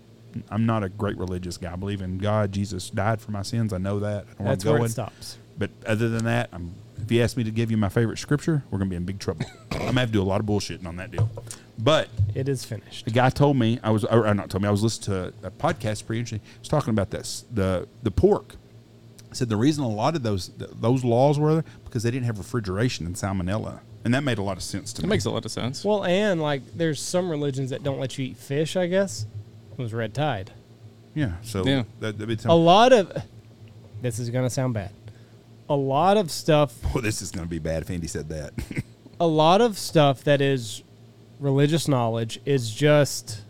I'm 0.50 0.66
not 0.66 0.84
a 0.84 0.90
great 0.90 1.18
religious 1.18 1.58
guy. 1.58 1.74
I 1.74 1.76
believe 1.76 2.02
in 2.02 2.18
God. 2.20 2.52
Jesus 2.52 2.90
died 2.90 3.20
for 3.22 3.32
my 3.32 3.42
sins. 3.44 3.72
I 3.74 3.78
know 3.80 4.00
that. 4.00 4.26
I 4.40 4.44
know 4.44 4.46
where 4.46 4.48
That's 4.50 4.64
I'm 4.66 4.70
where 4.72 4.80
going. 4.80 4.88
it 4.90 4.92
stops. 4.92 5.38
But 5.58 5.70
other 5.88 6.10
than 6.10 6.26
that, 6.26 6.50
I'm, 6.54 6.74
if 7.02 7.12
you 7.12 7.22
ask 7.22 7.36
me 7.38 7.44
to 7.44 7.52
give 7.52 7.70
you 7.72 7.78
my 7.78 7.90
favorite 7.90 8.18
scripture, 8.18 8.64
we're 8.70 8.78
going 8.80 8.90
to 8.90 8.94
be 8.94 8.96
in 8.98 9.04
big 9.06 9.20
trouble. 9.20 9.46
I'm 9.72 9.78
going 9.80 9.94
to 9.94 10.00
have 10.00 10.10
to 10.10 10.14
do 10.14 10.22
a 10.22 10.24
lot 10.24 10.40
of 10.40 10.46
bullshitting 10.48 10.86
on 10.88 10.96
that 10.98 11.12
deal. 11.12 11.30
But 11.78 12.10
It 12.36 12.48
is 12.48 12.64
finished. 12.64 13.06
the 13.06 13.12
guy 13.12 13.30
told 13.30 13.58
me 13.58 13.80
I 13.84 13.90
was, 13.90 14.04
or 14.06 14.32
not 14.34 14.50
told 14.50 14.62
me 14.62 14.68
I 14.68 14.72
was 14.72 14.84
listening 14.84 15.32
to 15.42 15.48
a 15.48 15.52
podcast 15.52 16.06
pretty 16.06 16.20
interesting. 16.20 16.42
He 16.44 16.60
was 16.60 16.68
talking 16.70 16.92
about 16.92 17.10
this 17.10 17.46
the 17.52 17.88
the 18.04 18.12
pork. 18.12 18.56
He 19.30 19.36
said 19.36 19.50
the 19.50 19.58
reason 19.58 19.84
a 19.84 19.90
lot 19.90 20.16
of 20.16 20.22
those 20.24 20.52
those 20.58 21.04
laws 21.04 21.40
were 21.40 21.54
there 21.56 21.66
because 21.86 22.04
they 22.04 22.12
didn't 22.12 22.26
have 22.28 22.38
refrigeration 22.38 23.06
and 23.08 23.16
salmonella, 23.16 23.80
and 24.06 24.14
that 24.14 24.24
made 24.24 24.38
a 24.38 24.44
lot 24.44 24.58
of 24.58 24.64
sense 24.64 24.94
to 24.94 25.02
That 25.02 25.08
me. 25.08 25.10
It 25.10 25.16
makes 25.16 25.26
a 25.26 25.32
lot 25.32 25.46
of 25.46 25.52
sense. 25.52 25.84
Well, 25.84 26.06
and 26.06 26.40
like 26.42 26.62
there's 26.76 27.02
some 27.02 27.30
religions 27.30 27.72
that 27.72 27.82
don't 27.84 28.00
let 28.00 28.18
you 28.20 28.26
eat 28.26 28.38
fish, 28.38 28.76
I 28.76 28.86
guess. 28.88 29.26
It 29.72 29.82
was 29.82 29.94
red 29.94 30.14
tide. 30.14 30.52
yeah, 31.16 31.34
so 31.42 31.66
Yeah. 31.66 31.84
that, 32.00 32.20
that'd 32.20 32.28
be 32.28 32.48
A 32.48 32.54
lot 32.54 32.94
of 32.94 33.12
this 34.04 34.20
is 34.20 34.30
going 34.30 34.46
to 34.46 34.50
sound 34.52 34.76
bad. 34.76 34.92
A 35.70 35.76
lot 35.76 36.18
of 36.18 36.30
stuff, 36.30 36.76
oh, 36.96 37.00
this 37.02 37.22
is 37.24 37.32
going 37.32 37.46
to 37.46 37.50
be 37.50 37.58
bad 37.58 37.82
if 37.82 37.90
Andy 37.90 38.06
said 38.06 38.30
that. 38.30 38.54
a 39.20 39.26
lot 39.26 39.62
of 39.62 39.80
stuff 39.80 40.24
that 40.26 40.42
is 40.42 40.84
religious 41.44 41.88
knowledge 41.88 42.40
is 42.46 42.72
just 42.74 43.42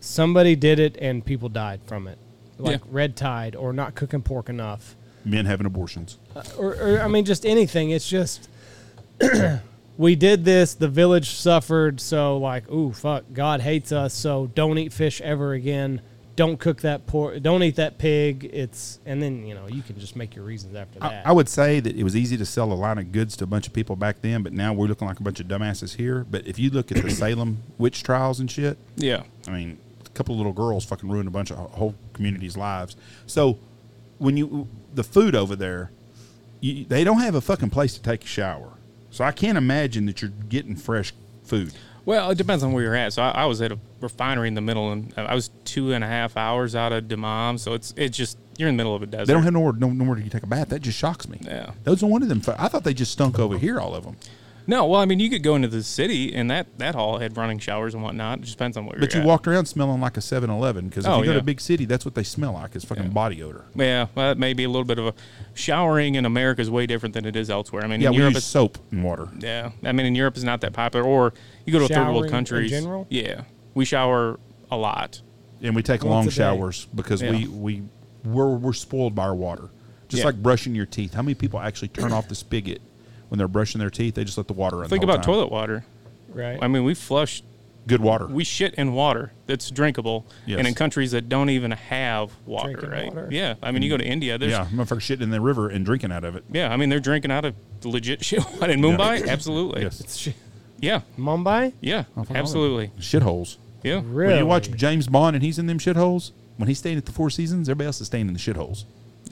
somebody 0.00 0.54
did 0.54 0.78
it 0.78 0.96
and 1.00 1.24
people 1.24 1.48
died 1.48 1.80
from 1.86 2.06
it. 2.06 2.18
like 2.58 2.80
Yeah. 2.80 2.86
red 2.90 3.16
tide 3.16 3.56
or 3.56 3.72
not 3.72 3.94
cooking 3.96 4.22
pork 4.22 4.48
enough, 4.48 4.94
Men 5.24 5.46
having 5.46 5.66
abortions. 5.66 6.18
Uh, 6.36 6.42
or, 6.58 6.74
or 6.74 7.00
I 7.00 7.08
mean, 7.08 7.24
just 7.24 7.44
anything. 7.46 7.90
It's 7.90 8.06
just 8.08 8.48
we 9.96 10.14
did 10.14 10.44
this. 10.44 10.74
The 10.74 10.86
village 10.88 11.30
suffered. 11.30 12.00
So 12.00 12.36
like, 12.36 12.70
ooh, 12.70 12.92
fuck, 12.92 13.24
God 13.32 13.60
hates 13.62 13.90
us. 13.90 14.12
So 14.14 14.50
don't 14.54 14.76
eat 14.78 14.92
fish 14.92 15.20
ever 15.22 15.52
again. 15.54 16.02
Don't 16.36 16.58
cook 16.58 16.80
that 16.80 17.06
pork. 17.06 17.40
Don't 17.42 17.62
eat 17.62 17.76
that 17.76 17.98
pig. 17.98 18.50
It's 18.52 18.98
and 19.06 19.22
then 19.22 19.46
you 19.46 19.54
know 19.54 19.68
you 19.68 19.82
can 19.82 19.98
just 19.98 20.16
make 20.16 20.34
your 20.34 20.44
reasons 20.44 20.74
after 20.74 20.98
I, 21.00 21.08
that. 21.08 21.26
I 21.26 21.32
would 21.32 21.48
say 21.48 21.78
that 21.80 21.96
it 21.96 22.02
was 22.02 22.16
easy 22.16 22.36
to 22.36 22.44
sell 22.44 22.72
a 22.72 22.74
line 22.74 22.98
of 22.98 23.12
goods 23.12 23.36
to 23.36 23.44
a 23.44 23.46
bunch 23.46 23.66
of 23.66 23.72
people 23.72 23.94
back 23.94 24.20
then, 24.20 24.42
but 24.42 24.52
now 24.52 24.72
we're 24.72 24.86
looking 24.86 25.06
like 25.06 25.20
a 25.20 25.22
bunch 25.22 25.38
of 25.38 25.46
dumbasses 25.46 25.94
here. 25.96 26.24
But 26.28 26.46
if 26.46 26.58
you 26.58 26.70
look 26.70 26.90
at 26.90 27.02
the 27.02 27.10
Salem 27.22 27.58
witch 27.78 28.02
trials 28.02 28.40
and 28.40 28.50
shit, 28.50 28.78
Yeah. 28.96 29.22
I 29.46 29.52
mean, 29.52 29.78
a 30.04 30.08
couple 30.10 30.34
of 30.34 30.38
little 30.38 30.52
girls 30.52 30.84
fucking 30.84 31.08
ruined 31.08 31.28
a 31.28 31.30
bunch 31.30 31.50
of 31.52 31.56
whole 31.56 31.94
communities' 32.12 32.56
lives. 32.56 32.96
So 33.26 33.58
when 34.18 34.36
you 34.36 34.66
the 34.94 35.04
food 35.04 35.34
over 35.36 35.54
there, 35.54 35.90
you, 36.60 36.84
they 36.84 37.04
don't 37.04 37.20
have 37.20 37.34
a 37.34 37.40
fucking 37.40 37.70
place 37.70 37.94
to 37.94 38.02
take 38.02 38.24
a 38.24 38.26
shower. 38.26 38.70
So 39.10 39.22
I 39.22 39.30
can't 39.30 39.56
imagine 39.56 40.06
that 40.06 40.20
you're 40.22 40.32
getting 40.48 40.74
fresh 40.74 41.12
food. 41.44 41.72
Well, 42.06 42.30
it 42.30 42.38
depends 42.38 42.62
on 42.62 42.72
where 42.72 42.82
you're 42.82 42.94
at. 42.94 43.12
So 43.12 43.22
I, 43.22 43.30
I 43.30 43.44
was 43.46 43.62
at 43.62 43.72
a 43.72 43.78
refinery 44.00 44.48
in 44.48 44.54
the 44.54 44.60
middle, 44.60 44.92
and 44.92 45.12
I 45.16 45.34
was 45.34 45.50
two 45.64 45.92
and 45.92 46.04
a 46.04 46.06
half 46.06 46.36
hours 46.36 46.74
out 46.74 46.92
of 46.92 47.08
Dammam. 47.08 47.58
So 47.58 47.72
it's 47.74 47.94
it's 47.96 48.16
just 48.16 48.38
you're 48.58 48.68
in 48.68 48.76
the 48.76 48.80
middle 48.82 48.94
of 48.94 49.02
a 49.02 49.06
desert. 49.06 49.26
They 49.26 49.32
don't 49.32 49.42
have 49.42 49.52
nowhere, 49.52 49.72
no, 49.72 49.90
nowhere 49.90 50.16
to 50.16 50.28
take 50.28 50.42
a 50.42 50.46
bath. 50.46 50.68
That 50.68 50.80
just 50.80 50.98
shocks 50.98 51.28
me. 51.28 51.38
Yeah. 51.40 51.72
Those 51.84 52.02
are 52.02 52.06
one 52.06 52.22
of 52.22 52.28
them. 52.28 52.42
I 52.58 52.68
thought 52.68 52.84
they 52.84 52.94
just 52.94 53.12
stunk 53.12 53.38
over 53.38 53.58
here, 53.58 53.80
all 53.80 53.94
of 53.94 54.04
them. 54.04 54.16
No, 54.66 54.86
well, 54.86 55.00
I 55.00 55.04
mean, 55.04 55.20
you 55.20 55.28
could 55.28 55.42
go 55.42 55.56
into 55.56 55.68
the 55.68 55.82
city, 55.82 56.34
and 56.34 56.50
that 56.50 56.78
that 56.78 56.94
hall 56.94 57.18
had 57.18 57.36
running 57.36 57.58
showers 57.58 57.92
and 57.92 58.02
whatnot. 58.02 58.38
It 58.38 58.42
just 58.44 58.56
depends 58.58 58.76
on 58.78 58.86
where 58.86 58.98
But 58.98 59.12
you're 59.12 59.22
you 59.22 59.28
at. 59.28 59.30
walked 59.30 59.46
around 59.46 59.66
smelling 59.66 60.00
like 60.00 60.16
a 60.16 60.20
7 60.22 60.48
Eleven 60.48 60.88
because 60.88 61.04
if 61.04 61.10
Oh, 61.10 61.18
you 61.18 61.26
go 61.26 61.32
to 61.34 61.38
a 61.40 61.42
big 61.42 61.60
city, 61.60 61.84
that's 61.84 62.04
what 62.04 62.14
they 62.14 62.22
smell 62.22 62.54
like 62.54 62.74
is 62.74 62.84
fucking 62.84 63.10
body 63.10 63.42
odor. 63.42 63.66
Yeah, 63.74 64.06
well, 64.14 64.28
that 64.28 64.38
may 64.38 64.54
be 64.54 64.64
a 64.64 64.68
little 64.68 64.84
bit 64.84 64.98
of 64.98 65.06
a 65.08 65.14
showering 65.52 66.14
in 66.14 66.24
America 66.24 66.62
is 66.62 66.70
way 66.70 66.86
different 66.86 67.14
than 67.14 67.26
it 67.26 67.36
is 67.36 67.50
elsewhere. 67.50 67.84
I 67.84 67.88
mean, 67.88 68.00
Yeah, 68.00 68.08
in 68.08 68.12
we 68.14 68.18
Europe, 68.20 68.32
use 68.34 68.38
it's, 68.38 68.46
soap 68.46 68.78
and 68.90 69.04
water. 69.04 69.28
yeah, 69.38 69.70
I 69.84 69.92
mean, 69.92 70.06
in 70.06 70.14
Europe, 70.14 70.34
it's 70.34 70.44
not 70.44 70.60
that 70.62 70.72
popular. 70.72 71.04
Or 71.06 71.34
you 71.66 71.72
go 71.72 71.78
to 71.80 71.84
a 71.84 71.88
third 71.88 71.94
Showering 71.94 72.12
world 72.14 72.24
in 72.26 72.30
countries. 72.30 72.70
general? 72.70 73.06
Yeah, 73.10 73.42
we 73.74 73.84
shower 73.84 74.38
a 74.70 74.76
lot. 74.76 75.20
And 75.62 75.74
we 75.76 75.82
take 75.82 76.04
Once 76.04 76.10
long 76.26 76.28
showers 76.30 76.86
because 76.94 77.22
we, 77.22 77.28
Yeah. 77.38 77.48
we, 77.48 77.82
we're, 78.24 78.54
we're 78.54 78.72
spoiled 78.72 79.14
by 79.14 79.24
our 79.24 79.34
water. 79.34 79.68
Just 80.08 80.20
Yeah. 80.22 80.26
like 80.26 80.42
brushing 80.42 80.74
your 80.74 80.86
teeth. 80.86 81.14
How 81.14 81.22
many 81.22 81.34
people 81.34 81.60
actually 81.60 81.88
turn 81.88 82.12
off 82.12 82.28
the 82.28 82.34
spigot 82.34 82.80
when 83.34 83.38
they're 83.38 83.48
brushing 83.48 83.80
their 83.80 83.90
teeth? 83.90 84.14
They 84.14 84.22
just 84.22 84.38
let 84.38 84.46
the 84.46 84.52
water 84.52 84.76
run. 84.76 84.88
Think 84.88 85.00
the 85.00 85.06
whole 85.08 85.14
about 85.16 85.24
time. 85.24 85.34
toilet 85.34 85.50
water. 85.50 85.84
right. 86.28 86.56
I 86.62 86.68
mean, 86.68 86.84
we 86.84 86.94
flush, 86.94 87.42
Good 87.88 88.00
water. 88.00 88.26
we 88.26 88.44
shit 88.44 88.74
in 88.76 88.92
water 88.92 89.32
that's 89.46 89.70
drinkable, 89.72 90.24
Yes. 90.46 90.60
and 90.60 90.68
in 90.68 90.74
countries 90.74 91.10
that 91.10 91.28
don't 91.28 91.50
even 91.50 91.72
have 91.72 92.30
water, 92.46 92.74
Drinking 92.74 92.90
right? 92.90 93.06
water. 93.08 93.28
Yeah, 93.32 93.54
I 93.60 93.72
mean, 93.72 93.82
you 93.82 93.90
go 93.90 93.96
to 93.96 94.04
mm. 94.04 94.08
India, 94.08 94.38
there's 94.38 94.52
yeah, 94.52 94.66
motherfuckers 94.72 95.00
shitting 95.00 95.22
in 95.22 95.30
the 95.30 95.40
river 95.40 95.68
and 95.68 95.84
drinking 95.84 96.12
out 96.12 96.24
of 96.24 96.36
it. 96.36 96.44
Yeah, 96.52 96.72
I 96.72 96.76
mean 96.76 96.88
they're 96.90 97.00
drinking 97.00 97.32
out 97.32 97.44
of 97.44 97.54
legit 97.82 98.24
shit. 98.28 98.38
In 98.62 98.80
Mumbai? 98.80 99.26
Absolutely. 99.28 99.82
Yes. 99.82 99.98
It's 100.00 100.16
sh- 100.16 100.28
Yeah. 100.80 101.00
Mumbai. 101.18 101.72
Yeah. 101.80 102.04
Oh, 102.16 102.24
Absolutely. 102.34 102.92
Shitholes. 103.00 103.56
Yeah. 103.82 104.00
Really? 104.04 104.32
When 104.32 104.38
you 104.38 104.46
watch 104.46 104.70
James 104.70 105.08
Bond 105.08 105.34
and 105.36 105.42
he's 105.44 105.58
in 105.58 105.66
them 105.66 105.78
shitholes, 105.78 106.30
when 106.56 106.68
he's 106.68 106.78
staying 106.78 106.96
at 106.98 107.04
the 107.06 107.12
Four 107.12 107.28
Seasons, 107.30 107.68
everybody 107.68 107.86
else 107.86 108.00
is 108.00 108.06
staying 108.06 108.28
in 108.28 108.32
the 108.32 108.38
shitholes. 108.38 108.84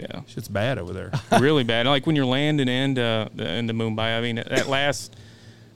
Yeah. 0.02 0.22
Shit's 0.26 0.48
bad 0.48 0.78
over 0.78 0.92
there. 0.92 1.12
really 1.40 1.64
bad. 1.64 1.86
Like 1.86 2.06
when 2.06 2.16
you're 2.16 2.26
landing 2.26 2.68
into 2.68 3.02
uh, 3.02 3.42
into 3.42 3.74
Mumbai. 3.74 4.18
I 4.18 4.20
mean 4.20 4.36
that 4.36 4.68
last 4.68 5.16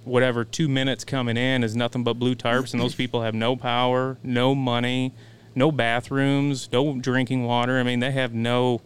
whatever 0.04 0.44
two 0.44 0.68
minutes 0.68 1.04
coming 1.04 1.36
in 1.36 1.64
is 1.64 1.76
nothing 1.76 2.04
but 2.04 2.14
blue 2.14 2.34
tarps, 2.34 2.72
and 2.72 2.82
those 2.82 2.94
people 2.94 3.22
have 3.22 3.34
no 3.34 3.56
power, 3.56 4.18
no 4.22 4.54
money, 4.54 5.12
no 5.54 5.70
bathrooms, 5.72 6.68
no 6.72 6.98
drinking 6.98 7.44
water. 7.44 7.78
I 7.78 7.82
mean 7.82 8.00
they 8.00 8.12
have 8.12 8.34
no 8.34 8.80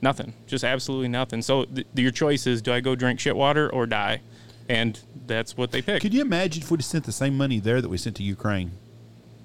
nothing, 0.00 0.32
just 0.46 0.64
absolutely 0.64 1.08
nothing. 1.08 1.42
So 1.42 1.64
th- 1.64 1.86
your 1.94 2.10
choice 2.10 2.46
is: 2.46 2.62
do 2.62 2.72
I 2.72 2.80
go 2.80 2.94
drink 2.94 3.20
shit 3.20 3.36
water 3.36 3.70
or 3.70 3.86
die? 3.86 4.22
And 4.68 5.00
that's 5.26 5.56
what 5.56 5.72
they 5.72 5.82
pick. 5.82 6.00
Could 6.00 6.14
you 6.14 6.20
imagine 6.20 6.62
if 6.62 6.70
we'd 6.70 6.78
have 6.78 6.84
sent 6.84 7.04
the 7.04 7.10
same 7.10 7.36
money 7.36 7.58
there 7.58 7.82
that 7.82 7.88
we 7.88 7.98
sent 7.98 8.14
to 8.16 8.22
Ukraine? 8.22 8.70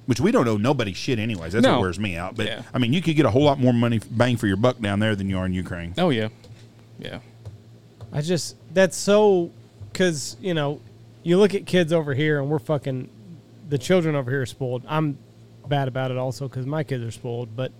Which 0.05 0.19
we 0.19 0.31
don't 0.31 0.47
owe 0.47 0.57
nobody 0.57 0.93
shit 0.93 1.17
anyways. 1.17 1.53
That's 1.53 1.63
No. 1.63 1.73
what 1.73 1.81
wears 1.81 1.99
me 1.99 2.15
out. 2.15 2.35
But 2.35 2.45
Yeah. 2.45 2.61
I 2.73 2.77
mean, 2.77 2.93
you 2.93 3.01
could 3.01 3.15
get 3.15 3.25
a 3.25 3.31
whole 3.31 3.43
lot 3.43 3.59
more 3.59 3.73
money 3.73 3.99
bang 4.11 4.37
for 4.37 4.45
your 4.47 4.57
buck 4.57 4.79
down 4.79 4.99
there 4.99 5.15
than 5.15 5.29
you 5.29 5.37
are 5.39 5.45
in 5.45 5.53
Ukraine. 5.53 5.93
oh 5.97 6.09
yeah, 6.09 6.27
yeah. 6.99 7.19
I 8.13 8.21
just 8.21 8.55
that's 8.73 8.95
so 8.97 9.51
because 9.91 10.37
you 10.41 10.53
know 10.53 10.79
you 11.23 11.37
look 11.37 11.53
at 11.55 11.65
kids 11.65 11.91
over 11.91 12.13
here 12.13 12.39
and 12.39 12.49
we're 12.49 12.59
fucking 12.59 13.09
the 13.67 13.77
children 13.77 14.15
over 14.15 14.29
here 14.29 14.41
are 14.41 14.45
spoiled. 14.45 14.83
I'm 14.87 15.17
bad 15.67 15.87
about 15.87 16.11
it 16.11 16.17
also 16.17 16.47
because 16.47 16.65
my 16.67 16.83
kids 16.83 17.03
are 17.03 17.09
spoiled, 17.11 17.55
but 17.55 17.71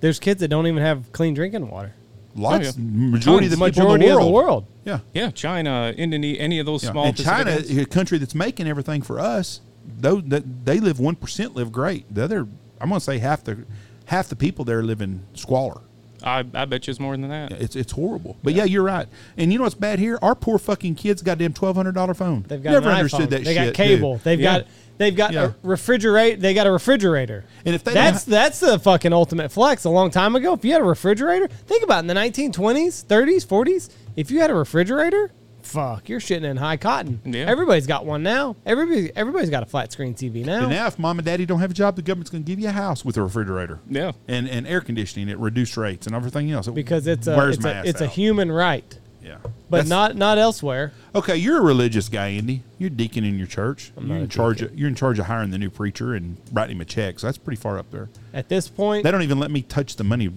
there's 0.00 0.18
kids 0.18 0.40
that 0.40 0.48
don't 0.48 0.66
even 0.66 0.82
have 0.82 1.12
clean 1.12 1.34
drinking 1.34 1.68
water. 1.68 1.92
Lots, 2.34 2.68
oh, 2.68 2.80
yeah. 2.80 2.84
majority 3.10 3.46
of 3.46 3.50
the 3.50 3.56
The 3.56 3.64
people 3.66 3.82
majority 3.84 4.06
in 4.06 4.10
the 4.10 4.16
world. 4.16 4.20
of 4.22 4.26
the 4.26 4.32
world. 4.32 4.66
Yeah. 4.84 4.98
Yeah, 5.12 5.30
China, 5.32 5.92
Indonesia, 5.96 6.40
any 6.40 6.58
of 6.58 6.64
those 6.64 6.82
Yeah. 6.84 6.92
small 6.92 7.04
and 7.06 7.16
China, 7.16 7.50
islands. 7.50 7.76
a 7.76 7.84
country 7.84 8.16
that's 8.18 8.34
making 8.34 8.66
everything 8.66 9.02
for 9.02 9.20
us, 9.20 9.60
though 10.00 10.20
that 10.20 10.64
they 10.64 10.80
live 10.80 10.98
one 11.00 11.16
percent 11.16 11.54
live 11.54 11.72
great. 11.72 12.12
The 12.14 12.24
other, 12.24 12.46
I'm 12.80 12.88
gonna 12.88 13.00
say 13.00 13.18
half 13.18 13.44
the 13.44 13.64
half 14.06 14.28
the 14.28 14.36
people 14.36 14.64
there 14.64 14.82
live 14.82 15.00
in 15.00 15.22
squalor. 15.34 15.80
I, 16.22 16.44
I 16.52 16.66
bet 16.66 16.86
you 16.86 16.90
it's 16.90 17.00
more 17.00 17.16
than 17.16 17.28
that. 17.30 17.52
It's 17.52 17.74
it's 17.76 17.92
horrible. 17.92 18.36
But 18.42 18.52
yeah, 18.52 18.64
you're 18.64 18.82
right. 18.82 19.08
And 19.38 19.50
you 19.52 19.58
know 19.58 19.62
what's 19.64 19.74
bad 19.74 19.98
here? 19.98 20.18
Our 20.20 20.34
poor 20.34 20.58
fucking 20.58 20.96
kids 20.96 21.22
got 21.22 21.38
damn 21.38 21.54
twelve 21.54 21.76
hundred 21.76 21.94
dollar 21.94 22.12
phone. 22.14 22.44
They've 22.46 22.62
got 22.62 22.72
never 22.72 22.90
an 22.90 22.96
understood 22.96 23.28
iPhone. 23.28 23.30
that 23.30 23.44
They 23.44 23.54
shit. 23.54 23.66
got 23.68 23.74
cable. 23.74 24.14
dude. 24.16 24.24
They've 24.24 24.40
Yeah. 24.40 24.58
got 24.58 24.66
they've 24.98 25.16
got 25.16 25.32
Yeah. 25.32 25.44
a 25.44 25.48
refrigerate. 25.66 26.40
They 26.40 26.52
got 26.52 26.66
a 26.66 26.72
refrigerator. 26.72 27.44
And 27.64 27.74
if 27.74 27.84
they 27.84 27.94
that's 27.94 28.26
ha- 28.26 28.30
that's 28.30 28.60
the 28.60 28.78
fucking 28.78 29.14
ultimate 29.14 29.50
flex. 29.50 29.84
A 29.84 29.90
long 29.90 30.10
time 30.10 30.36
ago, 30.36 30.52
if 30.52 30.62
you 30.62 30.72
had 30.72 30.82
a 30.82 30.84
refrigerator, 30.84 31.48
think 31.48 31.82
about 31.84 31.98
it, 31.98 32.00
in 32.00 32.06
the 32.08 32.14
1920s, 32.14 33.02
30s, 33.06 33.46
40s. 33.46 33.88
If 34.14 34.30
you 34.30 34.40
had 34.40 34.50
a 34.50 34.54
refrigerator, 34.54 35.30
fuck, 35.70 36.08
you're 36.08 36.20
shitting 36.20 36.44
in 36.44 36.56
high 36.56 36.76
cotton. 36.76 37.20
Yeah. 37.24 37.44
Everybody's 37.46 37.86
got 37.86 38.04
one 38.06 38.22
now. 38.22 38.56
Everybody 38.66 39.10
everybody's 39.16 39.50
got 39.50 39.62
a 39.62 39.66
flat 39.66 39.92
screen 39.92 40.14
TV 40.14 40.44
now. 40.44 40.62
And 40.62 40.70
now, 40.70 40.86
if 40.86 40.98
mom 40.98 41.18
and 41.18 41.26
daddy 41.26 41.46
don't 41.46 41.60
have 41.60 41.70
a 41.70 41.74
job, 41.74 41.96
the 41.96 42.02
government's 42.02 42.30
going 42.30 42.42
to 42.42 42.46
give 42.46 42.58
you 42.60 42.68
a 42.68 42.72
house 42.72 43.04
with 43.04 43.16
a 43.16 43.22
refrigerator. 43.22 43.80
Yeah. 43.88 44.12
And, 44.28 44.48
and 44.48 44.66
air 44.66 44.80
conditioning 44.80 45.30
at 45.30 45.38
reduced 45.38 45.76
rates 45.76 46.06
and 46.06 46.14
everything 46.16 46.50
else. 46.50 46.66
It 46.66 46.74
because 46.74 47.06
it's 47.06 47.26
a 47.26 47.48
it's, 47.48 47.64
a, 47.64 47.82
it's 47.86 48.00
a 48.00 48.06
human 48.06 48.50
right, 48.52 48.98
Yeah. 49.22 49.38
but 49.68 49.86
That's- 49.86 49.88
not 49.88 50.16
not 50.16 50.38
elsewhere. 50.38 50.92
Okay, 51.14 51.36
you're 51.36 51.58
a 51.58 51.62
religious 51.62 52.08
guy, 52.08 52.28
Andy. 52.28 52.62
You're 52.78 52.90
deacon 52.90 53.24
in 53.24 53.36
your 53.36 53.46
church. 53.48 53.92
not 53.96 54.06
you're 54.06 54.16
a 54.18 54.20
in 54.20 54.28
charge. 54.28 54.58
deacon. 54.58 54.72
Of, 54.74 54.78
you're 54.78 54.88
in 54.88 54.94
charge 54.94 55.18
of 55.18 55.26
hiring 55.26 55.50
the 55.50 55.58
new 55.58 55.70
preacher 55.70 56.14
and 56.14 56.36
writing 56.52 56.76
him 56.76 56.80
a 56.82 56.84
check. 56.84 57.18
So 57.18 57.26
that's 57.26 57.38
pretty 57.38 57.60
far 57.60 57.78
up 57.78 57.90
there. 57.90 58.08
At 58.32 58.48
this 58.48 58.68
point, 58.68 59.02
They 59.04 59.10
don't 59.10 59.22
even 59.22 59.38
let 59.40 59.50
me 59.50 59.62
touch 59.62 59.96
the 59.96 60.04
money 60.04 60.30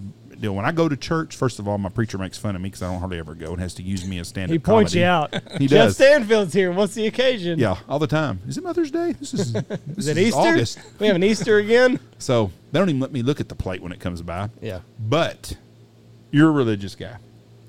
deal. 0.44 0.54
When 0.54 0.64
I 0.64 0.72
go 0.72 0.88
to 0.88 0.96
church, 0.96 1.36
first 1.36 1.58
of 1.58 1.66
all, 1.66 1.78
my 1.78 1.88
preacher 1.88 2.18
makes 2.18 2.36
fun 2.38 2.54
of 2.54 2.62
me 2.62 2.68
because 2.68 2.82
I 2.82 2.90
don't 2.90 3.00
hardly 3.00 3.18
ever 3.18 3.34
go 3.34 3.52
and 3.52 3.60
has 3.60 3.74
to 3.74 3.82
use 3.82 4.06
me 4.06 4.18
as 4.18 4.28
stand-up. 4.28 4.52
he 4.52 4.58
points 4.58 4.92
comedy. 4.92 5.00
you 5.00 5.06
out. 5.06 5.34
He 5.58 5.66
Jeff 5.66 5.86
does. 5.86 5.94
Stanfield's 5.96 6.52
here. 6.52 6.72
What's 6.72 6.94
the 6.94 7.06
occasion? 7.06 7.58
Yeah, 7.58 7.76
all 7.88 7.98
the 7.98 8.06
time. 8.06 8.40
Is 8.46 8.58
it 8.58 8.64
Mother's 8.64 8.90
Day? 8.90 9.12
This 9.12 9.34
is. 9.34 9.52
This 9.86 9.98
Is 9.98 10.08
it 10.08 10.18
Easter? 10.18 10.38
August. 10.40 10.78
We 10.98 11.06
have 11.06 11.16
an 11.16 11.24
Easter 11.24 11.58
again. 11.58 12.00
So 12.18 12.50
they 12.72 12.78
don't 12.78 12.88
even 12.88 13.02
let 13.02 13.12
me 13.12 13.20
look 13.20 13.40
at 13.40 13.50
the 13.50 13.54
plate 13.54 13.82
when 13.82 13.92
it 13.92 14.00
comes 14.00 14.22
by. 14.22 14.48
Yeah, 14.62 14.80
But 14.98 15.58
you're 16.30 16.48
a 16.48 16.52
religious 16.52 16.94
guy. 16.94 17.18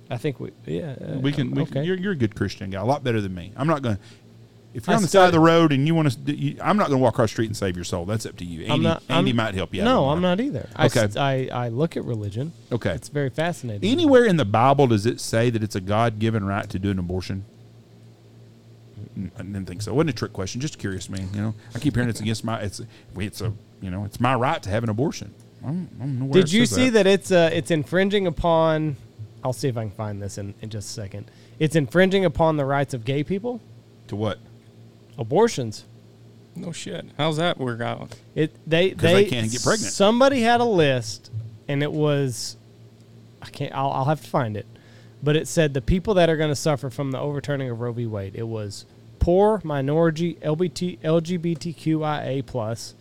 I 0.09 0.15
think 0.17 0.39
we. 0.39 0.51
Yeah, 0.65 0.95
uh, 1.01 1.19
We 1.19 1.33
can. 1.33 1.51
We 1.51 1.63
okay. 1.63 1.71
can 1.71 1.83
you're, 1.83 1.97
you're 1.97 2.13
a 2.13 2.15
good 2.15 2.35
Christian 2.35 2.69
guy. 2.69 2.79
A 2.79 2.85
lot 2.85 3.03
better 3.03 3.19
than 3.19 3.35
me. 3.35 3.51
I'm 3.57 3.67
not 3.67 3.81
going. 3.81 3.97
to 3.97 4.01
If 4.75 4.87
you're 4.87 4.93
I 4.93 4.97
on 4.97 5.01
the 5.03 5.07
side 5.07 5.27
of 5.27 5.31
the 5.31 5.39
road 5.39 5.71
and 5.71 5.87
you 5.87 5.95
want 5.95 6.11
to, 6.25 6.35
you, 6.35 6.57
I'm 6.61 6.75
not 6.75 6.89
going 6.89 6.99
to 6.99 7.03
walk 7.03 7.13
across 7.13 7.29
the 7.29 7.35
street 7.35 7.45
and 7.45 7.55
save 7.55 7.77
your 7.77 7.85
soul. 7.85 8.03
That's 8.03 8.25
up 8.25 8.35
to 8.37 8.45
you. 8.45 8.63
Andy, 8.63 8.71
I'm 8.71 8.81
not. 8.83 9.03
Andy 9.07 9.29
I'm- 9.31 9.35
might 9.37 9.55
help 9.55 9.73
you. 9.73 9.81
out 9.81 9.85
No. 9.85 10.09
I'm 10.09 10.21
not 10.21 10.41
either. 10.41 10.67
Okay. 10.77 11.07
I, 11.17 11.47
I 11.49 11.65
I 11.65 11.67
look 11.69 11.95
at 11.95 12.03
religion. 12.03 12.51
Okay. 12.73 12.91
It's 12.91 13.07
very 13.07 13.29
fascinating. 13.29 13.89
Anywhere 13.89 14.25
in 14.25 14.35
the 14.35 14.43
Bible 14.43 14.87
does 14.87 15.05
it 15.05 15.21
say 15.21 15.49
that 15.49 15.63
it's 15.63 15.75
a 15.75 15.81
God-given 15.81 16.45
right 16.45 16.69
to 16.69 16.77
do 16.77 16.91
an 16.91 16.99
abortion? 16.99 17.45
Mm, 19.17 19.31
I 19.39 19.43
didn't 19.43 19.65
think 19.65 19.81
so. 19.81 19.91
It 19.91 19.95
wasn't 19.95 20.09
a 20.09 20.13
trick 20.13 20.33
question. 20.33 20.59
Just 20.59 20.77
curious, 20.77 21.09
man. 21.09 21.29
You 21.33 21.41
know, 21.41 21.53
I 21.73 21.79
keep 21.79 21.95
hearing 21.95 22.09
it's 22.09 22.19
against 22.19 22.43
my. 22.43 22.59
It's 22.59 22.81
it's 23.17 23.39
a 23.39 23.53
you 23.81 23.89
know 23.89 24.03
it's 24.03 24.19
my 24.19 24.35
right 24.35 24.61
to 24.61 24.69
have 24.69 24.83
an 24.83 24.89
abortion. 24.89 25.33
I 25.63 25.67
don't, 25.67 25.89
I 26.01 26.05
don't 26.05 26.31
Did 26.31 26.51
you 26.51 26.65
see 26.65 26.89
that 26.89 27.07
it's 27.07 27.31
uh 27.31 27.49
it's 27.53 27.71
infringing 27.71 28.27
upon? 28.27 28.97
I'll 29.43 29.53
see 29.53 29.67
if 29.67 29.77
I 29.77 29.83
can 29.83 29.91
find 29.91 30.21
this 30.21 30.37
in, 30.37 30.53
in 30.61 30.69
just 30.69 30.89
a 30.89 30.93
second. 30.93 31.31
It's 31.59 31.75
infringing 31.75 32.25
upon 32.25 32.57
the 32.57 32.65
rights 32.65 32.93
of 32.93 33.05
gay 33.05 33.23
people. 33.23 33.61
To 34.07 34.15
what? 34.15 34.39
Abortions. 35.17 35.85
No 36.55 36.71
shit. 36.71 37.05
How's 37.17 37.37
that 37.37 37.57
work 37.57 37.81
out? 37.81 38.15
It 38.33 38.55
they 38.65 38.91
'Cause 38.91 39.01
they, 39.01 39.13
they 39.23 39.29
can't 39.29 39.51
get 39.51 39.61
pregnant. 39.63 39.91
Somebody 39.93 40.41
had 40.41 40.61
a 40.61 40.65
list, 40.65 41.29
and 41.67 41.83
it 41.83 41.91
was, 41.91 42.55
I 43.41 43.47
can't. 43.49 43.73
I'll, 43.73 43.91
I'll 43.91 44.05
have 44.05 44.21
to 44.21 44.27
find 44.29 44.55
it, 44.55 44.65
but 45.21 45.35
it 45.35 45.47
said 45.49 45.73
the 45.73 45.81
people 45.81 46.13
that 46.13 46.29
are 46.29 46.37
going 46.37 46.49
to 46.51 46.55
suffer 46.55 46.89
from 46.89 47.11
the 47.11 47.19
overturning 47.19 47.69
of 47.69 47.79
Roe 47.81 47.91
v. 47.91 48.05
Wade. 48.05 48.35
It 48.35 48.47
was 48.47 48.85
poor, 49.19 49.59
minority, 49.65 50.35
LBT, 50.35 50.99
LGBTQIA 50.99 52.45
plus, 52.45 52.93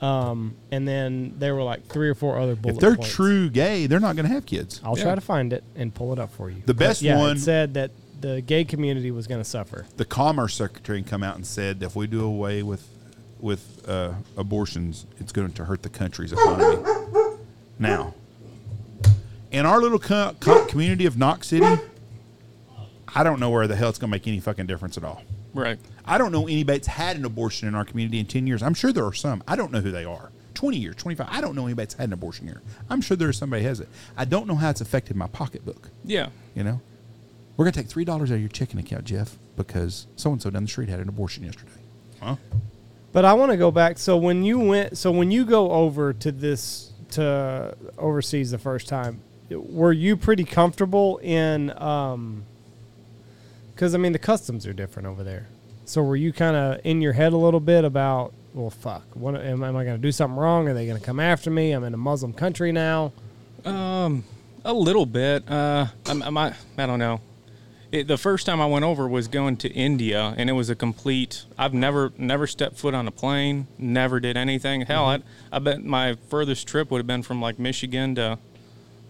um, 0.00 0.56
and 0.72 0.88
then 0.88 1.34
there 1.38 1.54
were 1.54 1.62
like 1.62 1.86
three 1.86 2.08
or 2.08 2.14
four 2.14 2.38
other 2.38 2.56
bullet 2.56 2.74
If 2.76 2.80
they're 2.80 2.96
points. 2.96 3.12
true 3.14 3.50
gay, 3.50 3.86
they're 3.86 4.00
not 4.00 4.16
going 4.16 4.26
to 4.26 4.32
have 4.34 4.46
kids. 4.46 4.80
I'll 4.84 4.96
Yeah. 4.98 5.04
try 5.04 5.14
to 5.14 5.20
find 5.20 5.52
it 5.52 5.62
and 5.76 5.94
pull 5.94 6.12
it 6.12 6.18
up 6.18 6.32
for 6.32 6.50
you. 6.50 6.56
The 6.66 6.74
But 6.74 6.78
best 6.78 7.02
yeah, 7.02 7.18
one- 7.18 7.36
it 7.36 7.40
said 7.40 7.74
that 7.74 7.90
the 8.20 8.40
gay 8.40 8.64
community 8.64 9.10
was 9.10 9.26
going 9.26 9.40
to 9.40 9.48
suffer. 9.48 9.86
the 9.96 10.04
commerce 10.04 10.54
secretary 10.54 11.02
come 11.02 11.22
out 11.22 11.36
and 11.36 11.46
said 11.46 11.82
if 11.82 11.96
we 11.96 12.06
do 12.06 12.24
away 12.24 12.62
with 12.62 12.86
with 13.38 13.82
uh, 13.88 14.12
abortions, 14.36 15.06
it's 15.18 15.32
going 15.32 15.50
to 15.52 15.64
hurt 15.64 15.82
the 15.82 15.88
country's 15.88 16.30
economy. 16.32 16.84
Now, 17.78 18.12
in 19.50 19.64
our 19.64 19.80
little 19.80 19.98
co- 19.98 20.36
co- 20.40 20.66
community 20.66 21.06
of 21.06 21.16
Knox 21.16 21.48
City, 21.48 21.66
I 23.14 23.22
don't 23.24 23.40
know 23.40 23.48
where 23.48 23.66
the 23.66 23.76
hell 23.76 23.88
it's 23.88 23.98
going 23.98 24.10
to 24.10 24.14
make 24.14 24.26
any 24.28 24.40
fucking 24.40 24.66
difference 24.66 24.98
at 24.98 25.04
all. 25.04 25.22
Right. 25.54 25.78
I 26.04 26.18
don't 26.18 26.32
know 26.32 26.46
anybody 26.46 26.78
that's 26.78 26.88
had 26.88 27.16
an 27.16 27.24
abortion 27.24 27.66
in 27.66 27.74
our 27.74 27.84
community 27.86 28.20
in 28.20 28.26
10 28.26 28.46
years. 28.46 28.62
I'm 28.62 28.74
sure 28.74 28.92
there 28.92 29.06
are 29.06 29.12
some. 29.14 29.42
I 29.48 29.56
don't 29.56 29.72
know 29.72 29.80
who 29.80 29.90
they 29.90 30.04
are. 30.04 30.30
20 30.54 30.76
years, 30.76 30.96
25. 30.96 31.26
I 31.30 31.40
don't 31.40 31.54
know 31.56 31.64
anybody 31.64 31.86
that's 31.86 31.94
had 31.94 32.10
an 32.10 32.12
abortion 32.12 32.46
here. 32.46 32.60
I'm 32.90 33.00
sure 33.00 33.16
there's 33.16 33.38
somebody 33.38 33.62
has 33.64 33.80
it. 33.80 33.88
I 34.16 34.26
don't 34.26 34.46
know 34.46 34.54
how 34.56 34.68
it's 34.68 34.82
affected 34.82 35.16
my 35.16 35.26
pocketbook. 35.28 35.88
Yeah. 36.04 36.28
You 36.54 36.62
know, 36.64 36.80
we're 37.60 37.64
going 37.70 37.74
to 37.74 37.82
take 37.82 38.06
$3 38.06 38.08
out 38.08 38.22
of 38.22 38.40
your 38.40 38.48
checking 38.48 38.80
account, 38.80 39.04
Jeff, 39.04 39.36
because 39.54 40.06
so 40.16 40.32
and 40.32 40.40
so 40.40 40.48
down 40.48 40.62
the 40.62 40.68
street 40.68 40.88
had 40.88 40.98
an 40.98 41.10
abortion 41.10 41.44
yesterday. 41.44 41.70
Huh? 42.18 42.36
But 43.12 43.26
I 43.26 43.34
want 43.34 43.50
to 43.50 43.58
go 43.58 43.70
back. 43.70 43.98
So 43.98 44.16
when 44.16 44.44
you 44.44 44.58
went, 44.58 44.96
so 44.96 45.10
when 45.10 45.30
you 45.30 45.44
go 45.44 45.70
over 45.70 46.14
to 46.14 46.32
this 46.32 46.90
to 47.10 47.76
overseas 47.98 48.50
the 48.50 48.56
first 48.56 48.88
time, 48.88 49.20
were 49.50 49.92
you 49.92 50.16
pretty 50.16 50.44
comfortable 50.44 51.18
in? 51.18 51.70
um 51.76 52.44
Because 53.74 53.94
I 53.94 53.98
mean, 53.98 54.12
the 54.12 54.18
customs 54.18 54.66
are 54.66 54.72
different 54.72 55.06
over 55.06 55.22
there. 55.22 55.46
So 55.84 56.02
were 56.02 56.16
you 56.16 56.32
kind 56.32 56.56
of 56.56 56.80
in 56.84 57.02
your 57.02 57.12
head 57.12 57.34
a 57.34 57.36
little 57.36 57.60
bit 57.60 57.84
about, 57.84 58.32
well, 58.54 58.70
fuck, 58.70 59.02
what 59.12 59.36
am, 59.36 59.62
am 59.62 59.76
I 59.76 59.84
going 59.84 59.96
to 59.96 60.02
do 60.02 60.12
something 60.12 60.38
wrong? 60.38 60.66
Are 60.66 60.72
they 60.72 60.86
going 60.86 60.98
to 60.98 61.04
come 61.04 61.20
after 61.20 61.50
me? 61.50 61.72
I'm 61.72 61.84
in 61.84 61.92
a 61.92 61.98
Muslim 61.98 62.32
country 62.32 62.72
now. 62.72 63.12
Um, 63.66 64.24
a 64.64 64.72
little 64.72 65.04
bit. 65.04 65.46
Uh, 65.46 65.88
I'm, 66.06 66.22
I'm, 66.22 66.38
I, 66.38 66.54
I 66.78 66.86
don't 66.86 66.98
know. 66.98 67.20
It, 67.92 68.06
the 68.06 68.18
first 68.18 68.46
time 68.46 68.60
I 68.60 68.66
went 68.66 68.84
over 68.84 69.08
was 69.08 69.26
going 69.26 69.56
to 69.58 69.68
India, 69.70 70.34
and 70.36 70.48
it 70.48 70.52
was 70.52 70.70
a 70.70 70.76
complete. 70.76 71.44
I've 71.58 71.74
never, 71.74 72.12
never 72.16 72.46
stepped 72.46 72.76
foot 72.76 72.94
on 72.94 73.08
a 73.08 73.10
plane. 73.10 73.66
Never 73.78 74.20
did 74.20 74.36
anything. 74.36 74.82
Hell, 74.82 75.06
I, 75.06 75.20
I 75.50 75.58
bet 75.58 75.84
my 75.84 76.14
furthest 76.28 76.68
trip 76.68 76.90
would 76.90 76.98
have 76.98 77.06
been 77.06 77.22
from 77.24 77.40
like 77.40 77.58
Michigan 77.58 78.14
to 78.14 78.38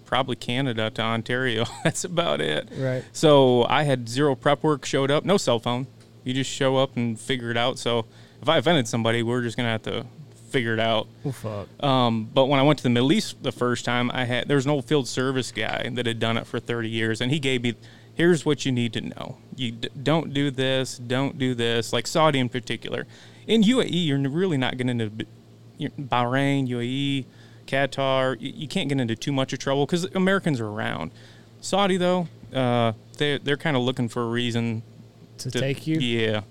probably 0.06 0.36
Canada 0.36 0.90
to 0.90 1.02
Ontario. 1.02 1.66
That's 1.84 2.04
about 2.04 2.40
it. 2.40 2.68
Right. 2.76 3.04
So 3.12 3.64
I 3.64 3.84
had 3.84 4.08
zero 4.08 4.34
prep 4.34 4.62
work. 4.62 4.84
Showed 4.84 5.10
up, 5.10 5.24
no 5.24 5.36
cell 5.36 5.58
phone. 5.58 5.86
You 6.24 6.34
just 6.34 6.50
show 6.50 6.76
up 6.76 6.96
and 6.96 7.18
figure 7.18 7.50
it 7.50 7.56
out. 7.56 7.78
So 7.78 8.06
if 8.42 8.48
I 8.48 8.58
offended 8.58 8.88
somebody, 8.88 9.22
we're 9.22 9.42
just 9.42 9.56
gonna 9.56 9.68
have 9.68 9.82
to 9.82 10.06
figure 10.50 10.74
it 10.74 10.80
out. 10.80 11.06
Oh 11.24 11.32
fuck. 11.32 11.82
Um, 11.82 12.28
but 12.32 12.46
when 12.46 12.58
I 12.58 12.62
went 12.62 12.78
to 12.80 12.82
the 12.82 12.90
Middle 12.90 13.12
East 13.12 13.42
the 13.42 13.52
first 13.52 13.84
time, 13.84 14.10
I 14.12 14.24
had 14.24 14.48
there 14.48 14.56
was 14.56 14.64
an 14.64 14.72
old 14.72 14.84
field 14.84 15.06
service 15.06 15.52
guy 15.52 15.88
that 15.92 16.06
had 16.06 16.18
done 16.18 16.36
it 16.36 16.46
for 16.46 16.58
30 16.58 16.88
years, 16.88 17.20
and 17.20 17.30
he 17.30 17.38
gave 17.38 17.62
me, 17.62 17.74
here's 18.14 18.44
what 18.44 18.64
you 18.66 18.72
need 18.72 18.92
to 18.94 19.00
know. 19.00 19.38
You 19.56 19.72
d- 19.72 19.88
don't 20.02 20.32
do 20.32 20.50
this, 20.50 20.98
don't 20.98 21.38
do 21.38 21.54
this. 21.54 21.92
Like 21.92 22.06
Saudi 22.06 22.38
in 22.38 22.48
particular, 22.48 23.06
in 23.46 23.62
UAE, 23.62 24.06
you're 24.06 24.18
really 24.28 24.56
not 24.58 24.76
getting 24.76 25.00
into 25.00 25.26
Bahrain, 25.80 26.68
UAE, 26.68 27.24
Qatar. 27.66 28.40
You, 28.40 28.52
you 28.54 28.68
can't 28.68 28.88
get 28.88 29.00
into 29.00 29.16
too 29.16 29.32
much 29.32 29.52
of 29.52 29.58
trouble 29.58 29.86
because 29.86 30.04
Americans 30.14 30.60
are 30.60 30.68
around. 30.68 31.10
Saudi 31.60 31.96
though, 31.96 32.28
uh, 32.54 32.92
they 33.18 33.38
they're 33.38 33.56
kind 33.56 33.76
of 33.76 33.82
looking 33.82 34.08
for 34.08 34.22
a 34.22 34.26
reason 34.26 34.82
To 35.38 35.50
take 35.50 35.86
you? 35.86 35.98
Yeah, 35.98 36.42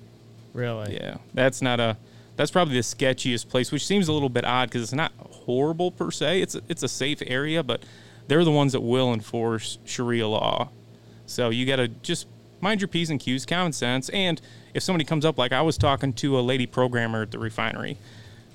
Really? 0.54 0.96
yeah, 0.96 1.18
that's 1.34 1.62
not 1.62 1.80
a. 1.80 1.98
That's 2.36 2.52
probably 2.52 2.76
the 2.76 2.80
sketchiest 2.82 3.50
place, 3.50 3.70
which 3.70 3.86
seems 3.86 4.08
a 4.08 4.14
little 4.14 4.30
bit 4.30 4.46
odd 4.46 4.70
because 4.70 4.82
it's 4.84 4.94
not 4.94 5.12
horrible 5.30 5.92
per 5.92 6.10
se. 6.10 6.42
It's 6.42 6.56
a, 6.56 6.62
it's 6.70 6.84
a 6.84 6.88
safe 6.88 7.22
area, 7.28 7.64
but 7.64 7.84
they're 8.30 8.46
the 8.46 8.52
ones 8.52 8.72
that 8.72 8.80
will 8.80 9.14
enforce 9.14 9.78
Sharia 9.84 10.26
law. 10.26 10.70
So 11.30 11.50
you 11.50 11.66
got 11.66 11.78
to 11.78 11.88
just 11.88 12.28
mind 12.62 12.82
your 12.82 12.88
p's 12.88 13.10
and 13.10 13.20
q's, 13.20 13.46
common 13.46 13.72
sense. 13.74 14.10
And 14.10 14.42
if 14.74 14.84
somebody 14.84 15.06
comes 15.06 15.26
up, 15.26 15.38
like 15.38 15.52
I 15.52 15.62
was 15.62 15.78
talking 15.78 16.14
to 16.14 16.40
a 16.40 16.42
lady 16.42 16.66
programmer 16.66 17.22
at 17.24 17.32
the 17.32 17.40
refinery, 17.40 17.98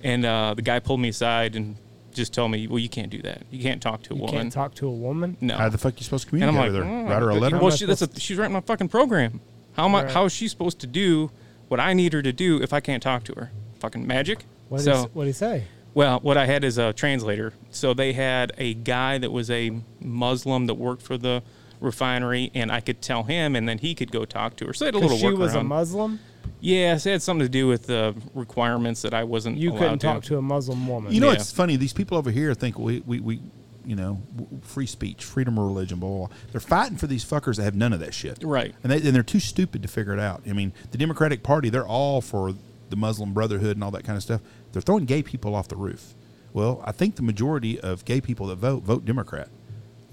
and 0.03 0.25
uh, 0.25 0.55
the 0.55 0.63
guy 0.63 0.79
pulled 0.81 1.01
me 1.01 1.09
aside 1.09 1.57
and 1.57 1.77
just 2.13 2.33
told 2.33 2.51
me, 2.53 2.67
"Well, 2.67 2.79
you 2.79 2.89
can't 2.89 3.11
do 3.11 3.23
that. 3.23 3.43
You 3.51 3.63
can't 3.63 3.81
talk 3.83 4.03
to 4.05 4.13
a 4.13 4.17
You 4.17 4.23
woman." 4.23 4.37
can't 4.41 4.53
talk 4.53 4.75
to 4.77 4.87
a 4.87 4.91
woman. 4.91 5.37
no. 5.41 5.57
How 5.57 5.69
the 5.69 5.79
fuck 5.79 5.95
you 5.99 6.05
supposed 6.05 6.29
to 6.29 6.35
And 6.37 6.45
I'm 6.45 6.55
communicate 6.55 6.81
like, 6.81 6.83
with 6.83 6.91
her? 6.91 7.05
"Mm, 7.05 7.11
Write 7.11 7.23
her 7.23 7.31
a 7.31 7.35
letter? 7.35 7.59
Well, 7.59 7.71
she, 7.71 7.87
that's 7.87 8.03
a, 8.03 8.21
she's 8.21 8.37
writing 8.37 8.53
my 8.53 8.61
fucking 8.61 8.89
program. 8.89 9.41
How 9.75 9.87
am 9.87 9.95
I, 9.95 10.05
Right. 10.05 10.13
How 10.13 10.25
is 10.27 10.33
she 10.33 10.47
supposed 10.47 10.79
to 10.81 10.87
do 10.87 11.31
what 11.69 11.81
I 11.81 11.93
need 11.95 12.13
her 12.13 12.23
to 12.23 12.33
do 12.33 12.63
if 12.63 12.73
I 12.73 12.79
can't 12.81 13.03
talk 13.03 13.25
to 13.25 13.33
her? 13.35 13.51
Fucking 13.81 14.07
magic. 14.07 14.45
What 14.69 14.79
did 14.79 14.85
so, 14.85 14.97
he, 15.03 15.07
what'd 15.13 15.29
he 15.29 15.33
say? 15.33 15.65
well, 15.95 16.21
what 16.21 16.37
I 16.37 16.47
had 16.47 16.63
is 16.65 16.79
a 16.79 16.93
translator. 16.93 17.53
So 17.71 17.93
they 17.95 18.13
had 18.13 18.53
a 18.59 18.75
guy 18.75 19.19
that 19.19 19.33
was 19.33 19.51
a 19.51 19.73
Muslim 20.01 20.67
that 20.67 20.75
worked 20.75 21.03
for 21.03 21.17
the 21.19 21.43
refinery, 21.85 22.51
and 22.55 22.73
I 22.73 22.81
could 22.81 23.01
tell 23.03 23.23
him, 23.25 23.55
and 23.55 23.69
then 23.69 23.79
he 23.79 23.95
could 23.95 24.11
go 24.11 24.25
talk 24.25 24.57
to 24.57 24.67
her. 24.67 24.73
So 24.73 24.85
they 24.85 24.87
had 24.89 24.95
a 24.95 24.99
little 24.99 25.17
Because 25.17 25.21
she 25.21 25.35
was 25.35 25.55
a 25.55 25.59
workaround. 25.59 25.67
Muslim. 25.67 26.21
Yes, 26.61 27.07
it 27.07 27.11
had 27.13 27.23
something 27.23 27.45
to 27.45 27.49
do 27.51 27.67
with 27.69 27.87
the 27.87 28.15
requirements 28.35 29.03
that 29.03 29.15
I 29.15 29.25
wasn't. 29.25 29.59
You 29.59 29.71
allowed 29.71 29.79
couldn't 29.79 29.99
talk 30.01 30.23
to 30.25 30.39
a 30.39 30.43
Muslim 30.43 30.87
woman. 30.89 31.13
You 31.13 31.21
know, 31.21 31.29
Yeah. 31.29 31.35
it's 31.35 31.53
funny. 31.53 31.77
These 31.77 31.93
people 31.93 32.17
over 32.19 32.31
here 32.31 32.55
think 32.55 32.79
we, 32.79 33.01
we, 33.07 33.21
we 33.21 33.41
you 33.85 33.97
know, 33.97 34.21
free 34.63 34.87
speech, 34.87 35.25
freedom 35.25 35.59
of 35.59 35.67
religion, 35.67 35.99
blah, 35.99 36.09
blah, 36.09 36.27
blah. 36.29 36.37
They're 36.53 36.61
fighting 36.61 36.97
for 36.97 37.07
these 37.07 37.25
fuckers 37.25 37.57
that 37.57 37.65
have 37.65 37.75
none 37.75 37.93
of 37.93 38.01
that 38.01 38.15
shit. 38.15 38.39
Right. 38.43 38.75
And, 38.83 38.91
they, 38.91 38.97
and 38.97 39.15
they're 39.15 39.23
too 39.23 39.41
stupid 39.41 39.83
to 39.83 39.89
figure 39.89 40.15
it 40.15 40.21
out. 40.21 40.43
I 40.49 40.55
mean, 40.55 40.73
the 40.91 40.97
Democratic 40.99 41.43
Party, 41.43 41.69
they're 41.69 41.87
all 41.87 42.21
for 42.23 42.55
the 42.89 42.97
Muslim 42.97 43.33
Brotherhood 43.35 43.77
and 43.77 43.85
all 43.85 43.91
that 43.91 44.05
kind 44.05 44.17
of 44.17 44.23
stuff. 44.23 44.41
They're 44.73 44.83
throwing 44.83 45.05
gay 45.05 45.23
people 45.23 45.55
off 45.55 45.69
the 45.69 45.77
roof. 45.77 46.15
Well, 46.55 46.83
I 46.87 46.93
think 46.93 47.17
the 47.17 47.23
majority 47.23 47.79
of 47.81 48.05
gay 48.05 48.21
people 48.23 48.47
that 48.47 48.57
vote, 48.57 48.85
vote 48.85 49.05
Democrat. 49.05 49.49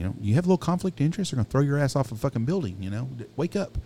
You 0.02 0.08
know, 0.08 0.16
you 0.20 0.34
have 0.34 0.46
a 0.46 0.48
little 0.48 0.58
conflict 0.58 1.00
of 1.00 1.06
interest, 1.06 1.30
they're 1.30 1.36
going 1.38 1.46
to 1.46 1.52
throw 1.52 1.62
your 1.62 1.78
ass 1.78 1.96
off 1.96 2.12
a 2.12 2.16
fucking 2.16 2.44
building, 2.44 2.76
you 2.80 2.90
know? 2.90 3.08
Wake 3.36 3.56
up. 3.56 3.78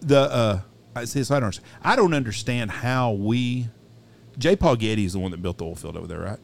The, 0.00 0.18
uh, 0.18 0.60
I 0.96 1.04
see 1.04 1.18
this, 1.18 1.30
I 1.30 1.34
don't 1.34 1.44
understand. 1.44 1.66
I 1.82 1.94
don't 1.94 2.14
understand 2.14 2.70
how 2.70 3.12
we, 3.12 3.68
J. 4.38 4.56
Paul 4.56 4.76
Getty 4.76 5.04
is 5.04 5.12
the 5.12 5.18
one 5.18 5.30
that 5.32 5.42
built 5.42 5.58
the 5.58 5.66
oil 5.66 5.74
field 5.74 5.98
over 5.98 6.06
there, 6.06 6.20
right? 6.20 6.38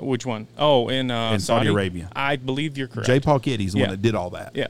Which 0.00 0.26
one? 0.26 0.48
Oh, 0.58 0.88
in, 0.88 1.12
uh, 1.12 1.34
In 1.34 1.38
Saudi 1.38 1.68
Arabia. 1.68 2.10
I 2.16 2.34
believe 2.34 2.76
you're 2.76 2.88
correct. 2.88 3.06
J. 3.06 3.20
Paul 3.20 3.38
Getty's 3.38 3.74
the 3.74 3.78
Yeah. 3.78 3.84
one 3.84 3.90
that 3.92 4.02
did 4.02 4.16
all 4.16 4.30
that. 4.30 4.56
Yeah. 4.56 4.66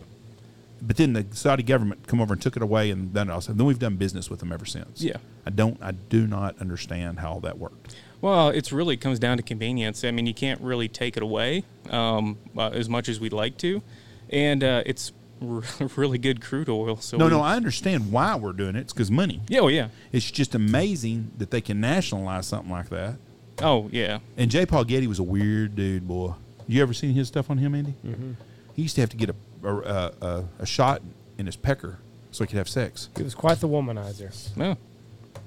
But 0.83 0.99
then 0.99 1.15
the 1.15 1.25
Saudi 1.33 1.63
government 1.63 2.07
come 2.07 2.21
over 2.21 2.35
and 2.35 2.43
took 2.43 2.57
it 2.57 2.63
away 2.63 2.91
and 2.91 3.15
done 3.15 3.31
it 3.31 3.33
all. 3.33 3.41
So 3.41 3.55
then 3.55 3.65
we've 3.67 3.79
done 3.79 3.97
business 3.97 4.29
with 4.29 4.41
them 4.41 4.53
ever 4.53 4.67
since. 4.67 5.01
Yeah. 5.01 5.17
I 5.47 5.51
don't 5.51 5.83
I 5.83 5.93
do 5.93 6.27
not 6.27 6.59
understand 6.61 7.21
how 7.21 7.39
that 7.41 7.59
worked. 7.59 7.95
Well, 8.21 8.49
it's 8.51 8.73
really 8.73 8.97
comes 8.97 9.19
down 9.19 9.37
to 9.39 9.43
convenience. 9.43 10.05
I 10.05 10.11
mean, 10.11 10.27
you 10.27 10.35
can't 10.35 10.61
really 10.61 10.89
take 10.89 11.17
it 11.17 11.23
away 11.23 11.65
um, 11.91 12.39
uh, 12.57 12.69
as 12.69 12.89
much 12.89 13.09
as 13.09 13.19
we'd 13.21 13.33
like 13.33 13.57
to, 13.59 13.83
and 14.29 14.63
uh, 14.63 14.83
it's 14.87 15.13
r- 15.43 15.63
really 15.97 16.19
good 16.19 16.41
crude 16.43 16.69
oil. 16.69 16.97
So 16.99 17.17
No, 17.17 17.25
we- 17.27 17.31
no, 17.31 17.41
I 17.41 17.57
understand 17.57 18.13
why 18.13 18.37
we're 18.37 18.53
doing 18.53 18.77
it. 18.77 18.81
It's 18.81 18.93
because 18.93 19.11
money. 19.11 19.41
yeah, 19.49 19.61
oh 19.61 19.69
yeah, 19.69 19.89
It's 20.13 20.31
just 20.31 20.55
amazing 20.55 21.31
that 21.39 21.51
they 21.51 21.61
can 21.63 21.81
nationalize 21.81 22.47
something 22.47 22.71
like 22.71 22.91
that. 22.91 23.17
oh 23.63 23.89
yeah, 23.93 24.19
And 24.37 24.51
J. 24.51 24.67
Paul 24.67 24.85
Getty 24.85 25.07
was 25.07 25.19
a 25.19 25.23
weird 25.25 25.75
dude, 25.77 26.07
boy. 26.07 26.35
You 26.69 26.83
ever 26.83 26.93
seen 26.93 27.15
his 27.15 27.27
stuff 27.29 27.51
on 27.51 27.59
him, 27.59 27.75
Andy? 27.75 27.95
Mm-hmm. 28.07 28.33
He 28.75 28.83
used 28.83 28.95
to 28.97 29.01
have 29.01 29.11
to 29.11 29.17
get 29.17 29.31
a 29.31 29.35
a, 29.63 29.77
a, 29.77 30.13
a, 30.23 30.45
a 30.61 30.67
shot 30.67 31.03
in 31.37 31.45
his 31.47 31.55
pecker 31.57 31.99
so 32.31 32.45
he 32.45 32.49
could 32.49 32.57
have 32.57 32.69
sex. 32.69 33.09
He 33.17 33.23
was 33.23 33.35
quite 33.35 33.61
the 33.61 33.69
womanizer. 33.69 34.33
no, 34.57 34.77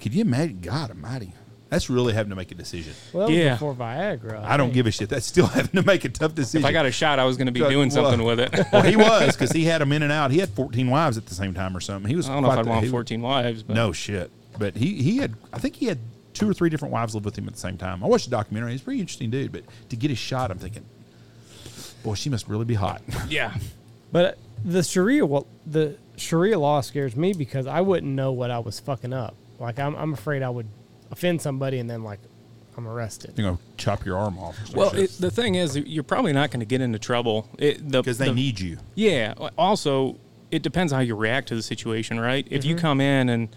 Could 0.01 0.13
you 0.13 0.21
imagine? 0.21 0.59
God 0.61 0.89
Almighty, 0.91 1.31
that's 1.73 1.89
really 1.89 2.13
having 2.13 2.29
to 2.29 2.35
make 2.35 2.51
a 2.51 2.55
decision. 2.55 2.93
Well, 3.11 3.29
Yeah. 3.29 3.53
before 3.53 3.73
Viagra. 3.73 4.43
I 4.43 4.55
don't 4.57 4.67
think. 4.67 4.73
give 4.75 4.87
a 4.87 4.91
shit. 4.91 5.09
That's 5.09 5.25
still 5.25 5.47
having 5.57 5.71
to 5.71 5.83
make 5.83 6.05
a 6.05 6.09
tough 6.09 6.35
decision. 6.35 6.63
if 6.63 6.69
I 6.69 6.71
got 6.71 6.85
a 6.85 6.91
shot, 6.91 7.19
I 7.19 7.25
was 7.25 7.35
going 7.37 7.47
to 7.47 7.51
be 7.51 7.59
Good 7.59 7.69
doing 7.69 7.89
something 7.89 8.19
luck. 8.21 8.37
with 8.37 8.53
it. 8.53 8.65
well, 8.71 8.83
he 8.83 8.95
was 8.95 9.33
because 9.35 9.51
he 9.51 9.65
had 9.65 9.81
them 9.81 9.91
in 9.91 10.03
and 10.03 10.11
out. 10.11 10.31
He 10.31 10.39
had 10.39 10.49
14 10.49 10.89
wives 10.89 11.17
at 11.17 11.25
the 11.25 11.35
same 11.35 11.53
time 11.53 11.75
or 11.75 11.79
something. 11.81 12.09
He 12.09 12.15
was. 12.15 12.29
I 12.29 12.33
don't 12.33 12.43
know 12.43 12.51
if 12.51 12.59
I'd 12.59 12.65
the- 12.65 12.69
want 12.69 12.85
he- 12.85 12.91
14 12.91 13.21
wives, 13.21 13.63
but 13.63 13.75
No 13.75 13.91
shit. 13.91 14.31
But 14.57 14.75
he 14.77 15.01
he 15.01 15.17
had. 15.17 15.33
I 15.51 15.57
think 15.59 15.75
he 15.75 15.87
had 15.87 15.97
two 16.33 16.49
or 16.49 16.53
three 16.53 16.69
different 16.69 16.93
wives 16.93 17.15
live 17.15 17.25
with 17.25 17.35
him 17.37 17.47
at 17.47 17.53
the 17.53 17.59
same 17.59 17.77
time. 17.77 18.03
I 18.03 18.07
watched 18.07 18.25
the 18.25 18.31
documentary. 18.31 18.71
He's 18.71 18.81
a 18.81 18.83
pretty 18.83 18.99
interesting 19.01 19.29
dude. 19.31 19.51
But 19.51 19.63
to 19.89 19.95
get 19.95 20.09
his 20.11 20.19
shot, 20.19 20.51
I'm 20.51 20.59
thinking, 20.59 20.85
boy, 22.03 22.13
she 22.15 22.29
must 22.29 22.47
really 22.47 22.65
be 22.65 22.75
hot. 22.75 23.01
yeah, 23.29 23.55
But 24.11 24.37
the 24.63 24.83
Sharia, 24.83 25.25
well, 25.25 25.47
the 25.65 25.97
Sharia 26.17 26.59
law 26.59 26.81
scares 26.81 27.15
me 27.15 27.33
because 27.33 27.65
I 27.67 27.81
wouldn't 27.81 28.11
know 28.13 28.31
what 28.31 28.51
I 28.51 28.59
was 28.59 28.79
fucking 28.79 29.13
up. 29.13 29.35
Like 29.59 29.79
I'm, 29.79 29.95
I'm 29.95 30.13
afraid 30.13 30.43
I 30.43 30.49
would 30.49 30.67
offend 31.13 31.41
somebody 31.41 31.79
and 31.79 31.89
then 31.89 32.03
like 32.03 32.19
I'm 32.75 32.87
arrested. 32.87 33.33
you 33.37 33.43
know, 33.43 33.59
chop 33.77 34.03
your 34.03 34.17
arm 34.17 34.37
off. 34.39 34.57
well, 34.73 34.95
it, 34.95 35.11
the 35.19 35.29
thing 35.29 35.55
is, 35.55 35.77
you're 35.77 36.03
probably 36.03 36.33
not 36.33 36.49
going 36.49 36.59
to 36.59 36.65
get 36.65 36.81
into 36.81 36.97
trouble. 36.97 37.47
It, 37.59 37.87
the, 37.87 38.01
because 38.01 38.17
they 38.17 38.29
the- 38.29 38.33
need 38.33 38.59
you. 38.59 38.77
Yeah. 38.95 39.33
Also, 39.57 40.17
it 40.49 40.63
depends 40.63 40.91
how 40.91 40.99
you 40.99 41.15
react 41.15 41.47
to 41.49 41.55
the 41.55 41.61
situation, 41.61 42.19
right? 42.19 42.47
If 42.49 42.65
you 42.65 42.75
mm-hmm. 42.75 42.81
come 42.81 42.99
in 42.99 43.29
and, 43.29 43.55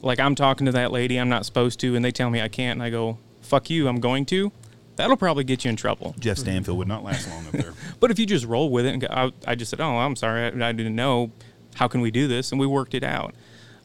like, 0.00 0.18
I'm 0.18 0.34
talking 0.34 0.64
to 0.64 0.72
that 0.72 0.92
lady, 0.92 1.18
I'm 1.18 1.28
not 1.28 1.44
supposed 1.44 1.78
to, 1.80 1.94
and 1.94 2.02
they 2.02 2.10
tell 2.10 2.30
me 2.30 2.40
I 2.40 2.48
can't, 2.48 2.78
and 2.78 2.82
I 2.82 2.88
go, 2.88 3.18
fuck 3.42 3.68
you, 3.68 3.86
I'm 3.86 4.00
going 4.00 4.24
to, 4.26 4.50
that'll 4.96 5.18
probably 5.18 5.44
get 5.44 5.64
you 5.64 5.68
in 5.68 5.76
trouble. 5.76 6.14
Jeff 6.18 6.36
mm-hmm. 6.36 6.44
Stanfield 6.44 6.78
would 6.78 6.88
not 6.88 7.04
last 7.04 7.28
long 7.28 7.46
up 7.46 7.52
there. 7.52 7.72
But 8.00 8.10
if 8.10 8.18
you 8.18 8.26
just 8.26 8.44
roll 8.44 8.70
with 8.70 8.86
it 8.86 8.92
and 8.92 9.00
go, 9.02 9.08
I, 9.10 9.32
I 9.46 9.54
just 9.54 9.70
said, 9.70 9.80
oh, 9.80 9.96
I'm 9.96 10.16
sorry, 10.16 10.42
I, 10.42 10.68
I 10.68 10.72
didn't 10.72 10.96
know, 10.96 11.32
how 11.74 11.88
can 11.88 12.00
we 12.00 12.10
do 12.10 12.28
this? 12.28 12.50
And 12.50 12.60
we 12.60 12.66
worked 12.66 12.94
it 12.94 13.04
out. 13.04 13.34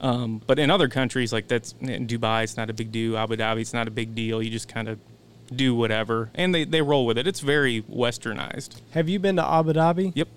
Um, 0.01 0.41
but 0.47 0.59
in 0.59 0.69
other 0.71 0.87
countries, 0.87 1.33
like 1.33 1.47
that's 1.47 1.75
in 1.81 2.07
Dubai, 2.07 2.43
it's 2.43 2.55
not 2.57 2.69
a 2.69 2.73
big 2.73 2.91
deal. 2.91 3.17
Abu 3.17 3.35
Dhabi, 3.35 3.61
it's 3.61 3.73
not 3.73 3.87
a 3.87 3.91
big 3.91 4.15
deal. 4.15 4.41
You 4.41 4.49
just 4.49 4.67
kind 4.69 4.87
of 4.87 4.99
do 5.53 5.75
whatever, 5.75 6.29
and 6.35 6.53
they, 6.55 6.63
they 6.63 6.81
roll 6.81 7.05
with 7.05 7.17
it. 7.17 7.27
It's 7.27 7.39
very 7.41 7.81
westernized. 7.81 8.79
Have 8.91 9.09
you 9.09 9.19
been 9.19 9.35
to 9.37 9.45
Abu 9.45 9.73
Dhabi? 9.73 10.11
Yep. 10.15 10.27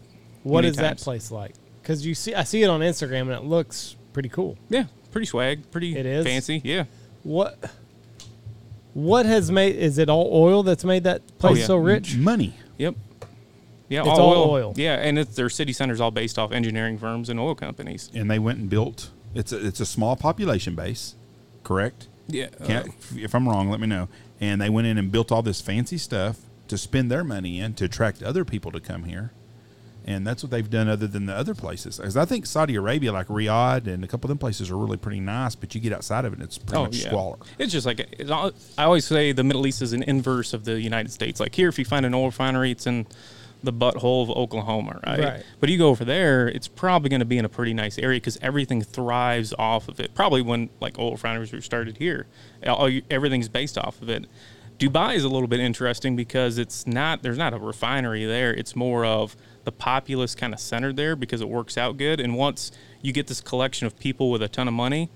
What 0.42 0.62
Many 0.62 0.68
is 0.68 0.76
that 0.78 0.98
place 0.98 1.30
like? 1.30 1.54
Because 1.80 2.04
you 2.04 2.14
see, 2.14 2.34
I 2.34 2.42
see 2.44 2.62
it 2.62 2.68
on 2.68 2.80
Instagram 2.80 3.22
and 3.22 3.32
it 3.32 3.44
looks 3.44 3.94
pretty 4.12 4.28
cool. 4.28 4.56
Yeah, 4.68 4.84
pretty 5.12 5.26
swag, 5.26 5.70
pretty 5.70 5.96
It 5.96 6.06
is? 6.06 6.24
fancy. 6.26 6.60
Yeah. 6.64 6.84
What? 7.22 7.58
What 8.94 9.26
has 9.26 9.50
made? 9.50 9.76
Is 9.76 9.98
it 9.98 10.08
all 10.08 10.28
oil 10.32 10.62
that's 10.62 10.84
made 10.84 11.04
that 11.04 11.22
place 11.38 11.52
Oh, 11.56 11.60
yeah. 11.60 11.66
so 11.66 11.76
rich? 11.76 12.16
Money. 12.16 12.54
Yep. 12.78 12.94
Yeah, 13.88 14.00
It's 14.00 14.08
all, 14.08 14.20
all 14.20 14.32
oil. 14.44 14.50
oil. 14.50 14.74
Yeah, 14.76 14.94
and 14.94 15.18
it's, 15.18 15.34
their 15.36 15.50
city 15.50 15.72
centers 15.72 16.00
all 16.00 16.10
based 16.10 16.38
off 16.38 16.50
engineering 16.52 16.98
firms 16.98 17.28
and 17.28 17.38
oil 17.38 17.54
companies. 17.54 18.10
and 18.14 18.30
they 18.30 18.38
went 18.38 18.58
and 18.58 18.68
built. 18.70 19.10
It's 19.34 19.52
a 19.52 19.66
it's 19.66 19.80
a 19.80 19.86
small 19.86 20.16
population 20.16 20.74
base, 20.74 21.14
correct? 21.64 22.08
Yeah. 22.28 22.48
Uh, 22.60 22.66
Can't, 22.66 22.88
if 23.16 23.34
I'm 23.34 23.48
wrong, 23.48 23.68
let 23.70 23.80
me 23.80 23.86
know. 23.86 24.08
And 24.40 24.60
they 24.60 24.70
went 24.70 24.86
in 24.86 24.98
and 24.98 25.10
built 25.12 25.30
all 25.32 25.42
this 25.42 25.60
fancy 25.60 25.98
stuff 25.98 26.38
to 26.68 26.78
spend 26.78 27.10
their 27.10 27.24
money 27.24 27.60
in 27.60 27.74
to 27.74 27.84
attract 27.86 28.22
other 28.22 28.44
people 28.44 28.70
to 28.72 28.80
come 28.80 29.04
here. 29.04 29.32
And 30.04 30.26
that's 30.26 30.42
what 30.42 30.50
they've 30.50 30.68
done 30.68 30.88
other 30.88 31.06
than 31.06 31.26
the 31.26 31.34
other 31.34 31.54
places. 31.54 31.98
Because 31.98 32.16
I 32.16 32.24
think 32.24 32.44
Saudi 32.46 32.74
Arabia, 32.74 33.12
like 33.12 33.28
Riyadh 33.28 33.86
and 33.86 34.02
a 34.02 34.08
couple 34.08 34.26
of 34.26 34.30
them 34.30 34.38
places, 34.38 34.68
are 34.70 34.76
really 34.76 34.96
pretty 34.96 35.20
nice, 35.20 35.54
but 35.54 35.74
you 35.76 35.80
get 35.80 35.92
outside 35.92 36.24
of 36.24 36.32
it 36.32 36.36
and 36.40 36.44
it's 36.44 36.58
pretty 36.58 36.76
Oh 36.76 36.84
much 36.84 36.96
yeah, 36.96 37.06
squalor. 37.08 37.36
it's 37.58 37.72
just 37.72 37.86
like 37.86 38.00
it's 38.18 38.30
all, 38.30 38.50
I 38.76 38.84
always 38.84 39.04
say 39.04 39.30
the 39.30 39.44
Middle 39.44 39.64
East 39.66 39.80
is 39.80 39.92
an 39.92 40.02
inverse 40.02 40.54
of 40.54 40.64
the 40.64 40.80
United 40.80 41.12
States. 41.12 41.38
Like 41.38 41.54
here, 41.54 41.68
if 41.68 41.78
you 41.78 41.84
find 41.84 42.04
an 42.04 42.14
oil 42.14 42.26
refinery, 42.26 42.72
it's 42.72 42.86
in 42.88 43.06
the 43.62 43.72
butthole 43.72 44.22
of 44.22 44.30
Oklahoma, 44.30 45.00
right? 45.06 45.20
Right. 45.20 45.44
But 45.60 45.68
you 45.68 45.78
go 45.78 45.88
over 45.88 46.04
there, 46.04 46.48
it's 46.48 46.68
probably 46.68 47.10
going 47.10 47.20
to 47.20 47.26
be 47.26 47.38
in 47.38 47.44
a 47.44 47.48
pretty 47.48 47.74
nice 47.74 47.98
area 47.98 48.16
because 48.16 48.38
everything 48.42 48.82
thrives 48.82 49.54
off 49.58 49.88
of 49.88 50.00
it. 50.00 50.14
Probably 50.14 50.42
when 50.42 50.70
like 50.80 50.98
oil 50.98 51.12
refineries 51.12 51.52
were 51.52 51.60
started 51.60 51.98
here, 51.98 52.26
all, 52.66 52.90
everything's 53.10 53.48
based 53.48 53.78
off 53.78 54.02
of 54.02 54.08
it. 54.08 54.26
Dubai 54.78 55.14
is 55.14 55.22
a 55.22 55.28
little 55.28 55.46
bit 55.46 55.60
interesting 55.60 56.16
because 56.16 56.58
it's 56.58 56.86
not 56.86 57.22
there's 57.22 57.38
not 57.38 57.54
a 57.54 57.58
refinery 57.58 58.24
there. 58.24 58.52
It's 58.52 58.74
more 58.74 59.04
of 59.04 59.36
the 59.64 59.70
populace 59.70 60.34
kind 60.34 60.52
of 60.52 60.58
centered 60.58 60.96
there 60.96 61.14
because 61.14 61.40
it 61.40 61.48
works 61.48 61.78
out 61.78 61.96
good. 61.96 62.18
And 62.18 62.36
once 62.36 62.72
you 63.00 63.12
get 63.12 63.28
this 63.28 63.40
collection 63.40 63.86
of 63.86 63.96
people 63.98 64.30
with 64.30 64.42
a 64.42 64.48
ton 64.48 64.66
of 64.66 64.74
money, 64.74 65.08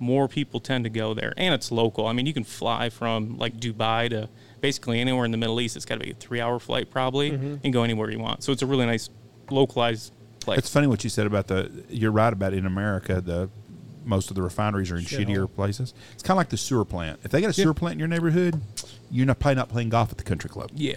more 0.00 0.26
people 0.26 0.58
tend 0.58 0.82
to 0.84 0.90
go 0.90 1.14
there. 1.14 1.32
And 1.36 1.54
it's 1.54 1.70
local. 1.70 2.08
I 2.08 2.12
mean, 2.12 2.26
you 2.26 2.32
can 2.32 2.42
fly 2.42 2.90
from 2.90 3.38
like 3.38 3.58
Dubai 3.58 4.10
to 4.10 4.28
basically 4.62 4.98
anywhere 5.00 5.26
in 5.26 5.30
the 5.30 5.36
Middle 5.36 5.60
East. 5.60 5.76
It's 5.76 5.84
got 5.84 5.96
to 5.96 6.04
be 6.04 6.12
a 6.12 6.14
three 6.14 6.40
hour 6.40 6.58
flight 6.58 6.90
probably 6.90 7.32
mm-hmm. 7.32 7.56
and 7.62 7.72
go 7.72 7.82
anywhere 7.82 8.10
you 8.10 8.18
want. 8.18 8.42
So 8.42 8.52
it's 8.52 8.62
a 8.62 8.66
really 8.66 8.86
nice 8.86 9.10
localized 9.50 10.14
place. 10.40 10.58
It's 10.58 10.70
funny 10.70 10.86
what 10.86 11.04
you 11.04 11.10
said 11.10 11.26
about 11.26 11.48
the. 11.48 11.84
You're 11.90 12.12
right 12.12 12.32
about 12.32 12.54
in 12.54 12.64
America 12.64 13.20
the 13.20 13.50
most 14.04 14.30
of 14.30 14.36
the 14.36 14.42
refineries 14.42 14.90
are 14.90 14.96
in 14.96 15.04
Shithole. 15.04 15.26
shittier 15.26 15.54
places. 15.54 15.94
It's 16.14 16.22
kind 16.22 16.32
of 16.32 16.38
like 16.38 16.48
the 16.48 16.56
sewer 16.56 16.84
plant. 16.84 17.20
If 17.22 17.30
they 17.30 17.40
got 17.40 17.50
a 17.50 17.52
sewer 17.52 17.74
plant 17.74 17.94
in 17.94 17.98
your 17.98 18.08
neighborhood, 18.08 18.60
you're 19.10 19.26
not 19.26 19.38
probably 19.38 19.56
not 19.56 19.68
playing 19.68 19.90
golf 19.90 20.10
at 20.10 20.18
the 20.18 20.24
country 20.24 20.48
club. 20.48 20.70
yeah. 20.74 20.96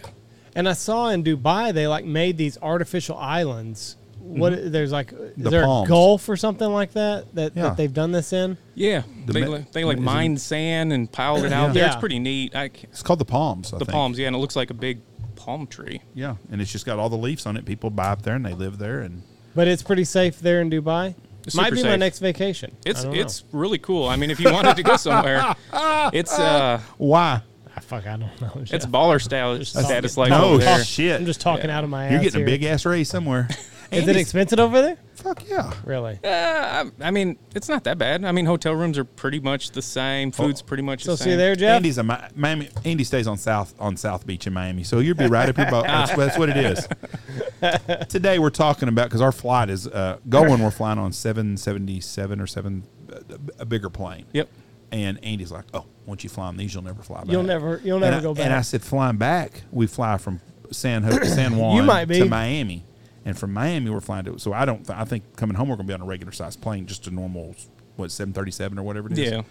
And 0.57 0.69
I 0.69 0.73
saw 0.73 1.09
in 1.09 1.21
Dubai 1.21 1.73
they 1.73 1.85
like 1.85 2.05
made 2.05 2.37
these 2.37 2.57
artificial 2.61 3.17
islands. 3.17 3.97
What 4.25 4.71
there's 4.71 4.91
like 4.91 5.11
is 5.13 5.31
The 5.37 5.49
there 5.49 5.63
palms. 5.65 5.87
a 5.87 5.89
Gulf 5.89 6.27
or 6.29 6.35
something 6.35 6.67
like 6.67 6.93
that 6.93 7.33
that, 7.35 7.55
Yeah. 7.55 7.63
that 7.63 7.77
they've 7.77 7.93
done 7.93 8.11
this 8.11 8.33
in? 8.33 8.57
Yeah. 8.73 9.03
The 9.27 9.33
they, 9.33 9.41
me- 9.41 9.47
like, 9.47 9.71
they 9.71 9.83
like 9.83 9.97
is 9.97 10.01
it- 10.03 10.05
mined 10.05 10.41
sand 10.41 10.91
and 10.91 11.11
piled 11.11 11.45
it 11.45 11.53
out 11.53 11.67
Yeah. 11.67 11.73
there. 11.73 11.87
It's 11.87 11.95
pretty 11.95 12.19
neat. 12.19 12.55
I, 12.55 12.65
It's 12.83 13.01
called 13.03 13.19
the 13.19 13.25
palms. 13.25 13.71
I 13.73 13.77
the 13.77 13.85
think. 13.85 13.93
palms, 13.93 14.17
yeah, 14.19 14.27
and 14.27 14.35
it 14.35 14.39
looks 14.39 14.55
like 14.55 14.69
a 14.71 14.73
big 14.73 14.99
palm 15.35 15.67
tree. 15.67 16.01
Yeah, 16.13 16.35
and 16.51 16.59
it's 16.61 16.71
just 16.71 16.85
got 16.85 16.97
all 16.99 17.09
the 17.09 17.17
leaves 17.17 17.45
on 17.45 17.55
it. 17.55 17.65
People 17.65 17.89
buy 17.91 18.07
up 18.07 18.23
there 18.23 18.35
and 18.35 18.45
they 18.45 18.53
live 18.53 18.77
there, 18.79 18.99
and 19.01 19.21
But 19.55 19.67
it's 19.67 19.83
pretty 19.83 20.03
safe 20.05 20.39
there 20.39 20.59
in 20.59 20.69
Dubai. 20.69 21.15
It's 21.45 21.53
Might 21.55 21.65
super 21.69 21.83
be 21.83 21.89
my 21.89 21.95
next 21.95 22.19
vacation. 22.19 22.71
I 22.85 22.89
It's 22.89 23.03
know. 23.03 23.13
it's 23.13 23.43
really 23.51 23.77
cool. 23.77 24.07
I 24.09 24.15
mean, 24.15 24.31
if 24.31 24.39
you 24.39 24.51
wanted 24.51 24.75
to 24.77 24.83
go 24.83 24.97
somewhere, 24.97 25.55
it's 26.11 26.37
uh 26.37 26.79
why? 26.97 27.41
Ah, 27.77 27.81
fuck. 27.81 28.07
I 28.07 28.17
don't 28.17 28.41
know. 28.41 28.51
it's 28.61 28.71
Jeff. 28.71 28.85
baller 28.87 29.21
style 29.21 29.63
status 29.65 30.17
like 30.17 30.31
no 30.31 30.45
over 30.45 30.57
there. 30.63 30.83
shit. 30.83 31.19
I'm 31.19 31.25
just 31.27 31.41
talking 31.41 31.65
Yeah. 31.69 31.77
out 31.77 31.83
of 31.83 31.89
my 31.91 32.05
ass. 32.05 32.11
You're 32.13 32.21
getting 32.21 32.39
here. 32.39 32.47
a 32.47 32.51
big 32.51 32.63
ass 32.63 32.85
raise 32.85 33.09
somewhere. 33.09 33.47
Is 33.95 34.07
it 34.07 34.15
expensive 34.15 34.59
over 34.59 34.81
there? 34.81 34.97
Fuck 35.15 35.47
yeah. 35.49 35.73
Really? 35.85 36.19
Uh, 36.23 36.27
I 36.29 36.91
I 37.01 37.11
mean, 37.11 37.37
it's 37.55 37.67
not 37.69 37.83
that 37.85 37.97
bad. 37.97 38.23
I 38.25 38.31
mean, 38.31 38.45
hotel 38.45 38.73
rooms 38.73 38.97
are 38.97 39.03
pretty 39.05 39.39
much 39.39 39.71
the 39.71 39.81
same. 39.81 40.31
Food's 40.31 40.61
pretty 40.61 40.83
much 40.83 41.03
So 41.03 41.11
the 41.11 41.17
same. 41.17 41.23
So 41.23 41.23
see 41.25 41.31
you 41.31 41.37
there, 41.37 41.55
Jeff. 41.55 41.75
Andy's 41.77 41.97
a 41.97 42.03
Mi- 42.03 42.15
Miami. 42.35 42.69
Andy 42.83 43.03
stays 43.03 43.25
on 43.27 43.37
South 43.37 43.73
on 43.79 43.97
South 43.97 44.27
Beach 44.27 44.45
in 44.45 44.53
Miami, 44.53 44.83
so 44.83 44.99
you'll 44.99 45.15
be 45.17 45.27
right 45.27 45.49
up 45.49 45.57
your 45.57 45.69
boat. 45.71 45.85
That's, 45.87 46.15
that's 46.15 46.37
what 46.37 46.49
it 46.49 46.57
is. 46.57 46.87
Today 48.09 48.37
we're 48.39 48.49
talking 48.49 48.89
about 48.89 49.05
because 49.05 49.21
our 49.21 49.31
flight 49.31 49.69
is 49.69 49.87
uh, 49.87 50.17
going. 50.29 50.61
We're 50.61 50.71
flying 50.71 50.99
on 50.99 51.11
seven 51.13 51.57
seventy 51.57 51.99
seven 52.01 52.39
or 52.39 52.47
seven, 52.47 52.83
a 53.59 53.65
bigger 53.65 53.89
plane. 53.89 54.25
Yep. 54.33 54.49
And 54.91 55.23
Andy's 55.23 55.51
like, 55.51 55.65
"Oh, 55.73 55.85
once 56.05 56.23
you 56.23 56.29
fly 56.29 56.47
on 56.47 56.57
these, 56.57 56.73
you'll 56.73 56.83
never 56.83 57.01
fly 57.01 57.21
back. 57.21 57.31
You'll 57.31 57.43
never- 57.43 57.81
you'll 57.83 57.99
never 57.99 58.13
and 58.17 58.23
go 58.23 58.31
I, 58.31 58.33
back. 58.35 58.45
And 58.45 58.53
I 58.53 58.61
said, 58.61 58.81
flying 58.83 59.17
back, 59.17 59.63
we 59.71 59.87
fly 59.87 60.17
from 60.17 60.39
San 60.71 61.03
Ho- 61.03 61.23
San 61.23 61.57
Juan 61.57 61.77
You 61.77 61.83
might 61.83 62.05
be. 62.05 62.19
to 62.19 62.25
Miami, 62.25 62.85
and 63.25 63.37
from 63.37 63.51
Miami 63.53 63.89
we're 63.89 63.99
flying 63.99 64.25
to. 64.25 64.39
So 64.39 64.53
I 64.53 64.65
don't. 64.65 64.89
I 64.89 65.03
think 65.03 65.35
coming 65.35 65.57
home 65.57 65.67
we're 65.67 65.75
going 65.75 65.87
to 65.87 65.91
be 65.91 65.95
on 65.95 66.01
a 66.01 66.05
regular 66.05 66.31
size 66.31 66.55
plane, 66.55 66.85
just 66.85 67.07
a 67.07 67.11
normal 67.11 67.55
what 67.97 68.11
seven 68.11 68.33
thirty 68.33 68.51
seven 68.51 68.79
or 68.79 68.83
whatever 68.83 69.11
it 69.11 69.17
is. 69.17 69.31
Yeah. 69.31 69.41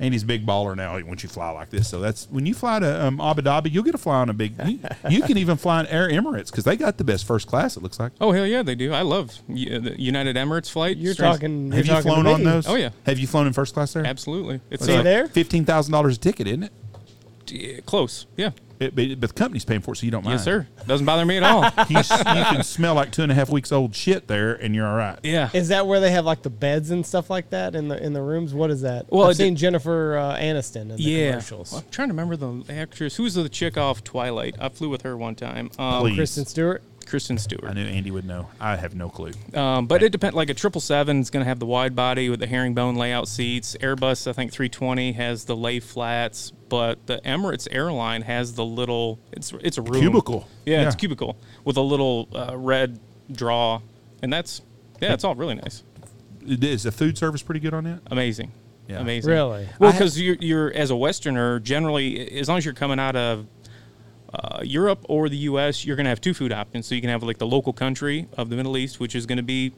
Andy's 0.00 0.24
a 0.24 0.26
big 0.26 0.44
baller 0.44 0.74
now 0.74 1.00
once 1.06 1.22
you 1.22 1.28
fly 1.28 1.50
like 1.50 1.70
this. 1.70 1.88
So 1.88 2.00
that's 2.00 2.28
when 2.28 2.46
you 2.46 2.54
fly 2.54 2.80
to 2.80 3.06
um, 3.06 3.20
Abu 3.20 3.42
Dhabi, 3.42 3.70
you'll 3.70 3.84
get 3.84 3.92
to 3.92 3.98
fly 3.98 4.16
on 4.16 4.28
a 4.28 4.32
big. 4.32 4.54
You, 4.66 4.80
you 5.08 5.22
can 5.22 5.38
even 5.38 5.56
fly 5.56 5.78
on 5.78 5.86
Air 5.86 6.10
Emirates 6.10 6.50
because 6.50 6.64
they 6.64 6.76
got 6.76 6.98
the 6.98 7.04
best 7.04 7.24
first 7.24 7.46
class. 7.46 7.76
It 7.76 7.82
looks 7.84 8.00
like. 8.00 8.10
Oh 8.20 8.32
hell 8.32 8.44
yeah, 8.46 8.64
they 8.64 8.74
do. 8.74 8.92
I 8.92 9.02
love 9.02 9.38
the 9.48 9.94
United 9.96 10.34
Emirates 10.34 10.68
flight. 10.68 10.96
You're 10.96 11.14
Strange- 11.14 11.34
talking. 11.36 11.70
Have 11.70 11.86
you're 11.86 11.96
you 11.96 12.02
talking 12.02 12.22
flown 12.22 12.26
on 12.26 12.42
those? 12.42 12.66
Oh, 12.66 12.74
yeah. 12.74 12.90
Have 13.06 13.20
you 13.20 13.28
flown 13.28 13.46
in 13.46 13.52
first 13.52 13.72
class 13.74 13.92
there? 13.92 14.04
Absolutely. 14.04 14.60
It's 14.68 14.84
See 14.84 14.94
you 14.94 14.98
uh, 14.98 15.02
there? 15.04 15.28
Fifteen 15.28 15.64
thousand 15.64 15.92
dollars 15.92 16.16
a 16.16 16.20
ticket, 16.20 16.48
isn't 16.48 16.64
it? 16.64 16.72
D- 17.46 17.80
close. 17.86 18.26
Yeah. 18.36 18.50
It, 18.80 18.96
but, 18.96 19.20
but 19.20 19.28
the 19.28 19.34
company's 19.34 19.64
paying 19.64 19.80
for 19.82 19.92
it, 19.92 19.98
so 19.98 20.04
you 20.04 20.10
don't 20.10 20.24
mind. 20.24 20.34
Yes, 20.34 20.44
sir. 20.44 20.66
Doesn't 20.88 21.06
bother 21.06 21.24
me 21.24 21.36
at 21.36 21.44
all. 21.44 21.62
You, 21.88 21.98
s- 21.98 22.10
you 22.10 22.24
can 22.24 22.64
smell 22.64 22.94
like 22.94 23.12
two 23.12 23.22
and 23.22 23.30
a 23.30 23.34
half 23.34 23.48
weeks 23.48 23.70
old 23.70 23.94
shit 23.94 24.26
there, 24.26 24.54
and 24.54 24.74
you're 24.74 24.86
all 24.86 24.96
right. 24.96 25.16
yeah. 25.22 25.48
Is 25.54 25.68
that 25.68 25.86
where 25.86 26.00
they 26.00 26.10
have 26.10 26.24
like 26.24 26.42
the 26.42 26.50
beds 26.50 26.90
and 26.90 27.06
stuff 27.06 27.30
like 27.30 27.50
that 27.50 27.76
in 27.76 27.86
the 27.88 28.02
in 28.02 28.12
the 28.14 28.20
rooms? 28.22 28.52
What 28.52 28.70
is 28.72 28.80
that? 28.82 29.06
Well, 29.12 29.26
I've 29.26 29.32
it- 29.32 29.36
seen 29.36 29.54
Jennifer 29.54 30.16
uh, 30.18 30.36
Aniston 30.36 30.82
in 30.82 30.88
the 30.88 31.02
yeah. 31.02 31.30
commercials. 31.30 31.70
Well, 31.72 31.82
I'm 31.84 31.90
trying 31.90 32.08
to 32.08 32.14
remember 32.14 32.36
the 32.36 32.64
actress. 32.74 33.16
Who's 33.16 33.34
the 33.34 33.48
chick 33.48 33.76
off 33.78 34.02
Twilight? 34.02 34.56
I 34.60 34.68
flew 34.70 34.88
with 34.88 35.02
her 35.02 35.16
one 35.16 35.36
time. 35.36 35.70
Um, 35.78 36.00
Please. 36.00 36.16
Kristen 36.16 36.44
Stewart. 36.44 36.82
Kristen 37.04 37.38
Stewart. 37.38 37.64
I 37.64 37.72
knew 37.72 37.84
Andy 37.86 38.10
would 38.10 38.24
know. 38.24 38.48
I 38.60 38.76
have 38.76 38.94
no 38.94 39.08
clue. 39.08 39.32
Um, 39.54 39.86
but 39.86 40.02
it 40.02 40.10
depends. 40.12 40.34
Like 40.36 40.50
a 40.50 40.54
triple 40.54 40.80
seven 40.80 41.20
is 41.20 41.30
going 41.30 41.42
to 41.44 41.48
have 41.48 41.58
the 41.58 41.66
wide 41.66 41.94
body 41.96 42.28
with 42.28 42.40
the 42.40 42.46
herringbone 42.46 42.96
layout 42.96 43.28
seats. 43.28 43.76
Airbus, 43.80 44.26
I 44.26 44.32
think 44.32 44.52
320 44.52 45.12
has 45.12 45.44
the 45.44 45.56
lay 45.56 45.80
flats, 45.80 46.52
but 46.68 47.06
the 47.06 47.20
Emirates 47.24 47.68
airline 47.70 48.22
has 48.22 48.54
the 48.54 48.64
little. 48.64 49.18
It's 49.32 49.52
it's 49.62 49.78
a 49.78 49.82
room 49.82 50.00
Cubicle. 50.00 50.48
Yeah, 50.66 50.86
it's 50.86 50.96
cubicle 50.96 51.36
with 51.64 51.76
a 51.76 51.82
little 51.82 52.28
uh, 52.34 52.56
red 52.56 52.98
draw, 53.30 53.80
and 54.22 54.32
that's 54.32 54.60
yeah, 55.00 55.12
it's 55.12 55.24
all 55.24 55.34
really 55.34 55.54
nice, 55.56 55.82
It 56.46 56.62
is. 56.64 56.84
the 56.84 56.92
food 56.92 57.18
service 57.18 57.42
pretty 57.42 57.60
good 57.60 57.74
on 57.74 57.84
that? 57.84 58.00
amazing, 58.10 58.52
Yeah. 58.88 59.00
amazing. 59.00 59.30
Really? 59.32 59.68
Well, 59.78 59.92
because 59.92 60.20
you're 60.20 60.36
you're 60.40 60.72
as 60.72 60.90
a 60.90 60.96
Westerner, 60.96 61.58
generally, 61.60 62.38
as 62.38 62.48
long 62.48 62.58
as 62.58 62.64
you're 62.64 62.74
coming 62.74 62.98
out 62.98 63.16
of 63.16 63.46
uh, 64.34 64.60
Europe 64.62 65.04
or 65.08 65.28
the 65.28 65.36
U.S., 65.52 65.84
you're 65.84 65.96
going 65.96 66.04
to 66.04 66.10
have 66.10 66.20
two 66.20 66.34
food 66.34 66.52
options. 66.52 66.86
So 66.86 66.94
you 66.94 67.00
can 67.00 67.10
have 67.10 67.22
like 67.22 67.38
the 67.38 67.46
local 67.46 67.72
country 67.72 68.26
of 68.36 68.50
the 68.50 68.56
Middle 68.56 68.76
East, 68.76 68.98
which 69.00 69.14
is 69.14 69.26
going 69.26 69.36
to 69.38 69.42
be 69.44 69.72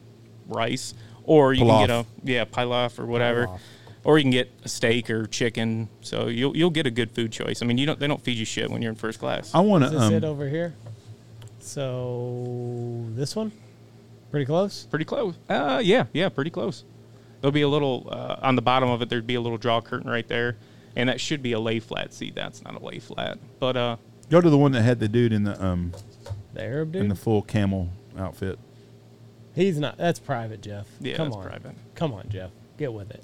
rice, 0.47 0.93
or 1.23 1.53
you 1.53 1.65
can 1.65 1.87
get 1.87 1.89
a 1.89 2.03
Pilaf. 2.03 2.05
yeah 2.23 2.45
pilaf 2.45 2.99
or 2.99 3.05
whatever, 3.05 3.47
Pilaf. 3.47 3.59
or 4.05 4.17
you 4.17 4.23
can 4.23 4.31
get 4.31 4.49
a 4.63 4.69
steak 4.69 5.09
or 5.09 5.25
chicken. 5.27 5.89
So 6.01 6.27
you'll 6.27 6.55
you'll 6.57 6.69
get 6.69 6.85
a 6.87 6.91
good 6.91 7.11
food 7.11 7.31
choice. 7.31 7.61
I 7.61 7.65
mean, 7.65 7.77
you 7.77 7.85
don't 7.85 7.99
they 7.99 8.07
don't 8.07 8.21
feed 8.21 8.37
you 8.37 8.45
shit 8.45 8.69
when 8.71 8.81
you're 8.81 8.91
in 8.91 8.95
first 8.97 9.19
class. 9.19 9.53
I 9.53 9.59
want 9.59 9.83
to. 9.83 9.89
this 9.89 10.11
it 10.11 10.23
Um, 10.23 10.31
over 10.31 10.47
here? 10.49 10.73
So 11.59 13.03
this 13.15 13.35
one, 13.35 13.51
pretty 14.31 14.45
close. 14.45 14.85
Pretty 14.85 15.05
close. 15.05 15.35
Uh, 15.49 15.81
yeah, 15.83 16.05
yeah, 16.13 16.29
pretty 16.29 16.49
close. 16.49 16.83
There'll 17.41 17.51
be 17.51 17.61
a 17.61 17.67
little 17.67 18.07
uh, 18.09 18.37
on 18.41 18.55
the 18.55 18.61
bottom 18.61 18.89
of 18.89 19.01
it. 19.01 19.09
There'd 19.09 19.27
be 19.27 19.35
a 19.35 19.41
little 19.41 19.57
draw 19.57 19.81
curtain 19.81 20.09
right 20.09 20.27
there, 20.27 20.55
and 20.95 21.09
that 21.09 21.19
should 21.19 21.43
be 21.43 21.51
a 21.51 21.59
lay 21.59 21.79
flat 21.79 22.13
seat. 22.13 22.35
That's 22.35 22.63
not 22.63 22.75
a 22.81 22.83
lay 22.83 22.99
flat, 22.99 23.37
but 23.59 23.75
uh, 23.77 23.97
go 24.29 24.41
to 24.41 24.49
the 24.49 24.57
one 24.57 24.71
that 24.73 24.81
had 24.83 24.99
the 24.99 25.07
dude 25.07 25.33
in 25.33 25.43
the 25.43 25.63
um 25.63 25.93
The 26.53 26.63
Arab 26.63 26.91
dude. 26.93 27.01
in 27.03 27.07
the 27.09 27.15
full 27.15 27.41
camel 27.41 27.89
outfit. 28.17 28.59
He's 29.55 29.79
not. 29.79 29.97
That's 29.97 30.19
private, 30.19 30.61
Jeff. 30.61 30.85
Yeah, 30.99 31.15
Come 31.15 31.27
that's 31.29 31.37
on. 31.37 31.43
private. 31.47 31.75
Come 31.95 32.13
on, 32.13 32.29
Jeff. 32.29 32.51
Get 32.77 32.93
with 32.93 33.09
it. 33.11 33.23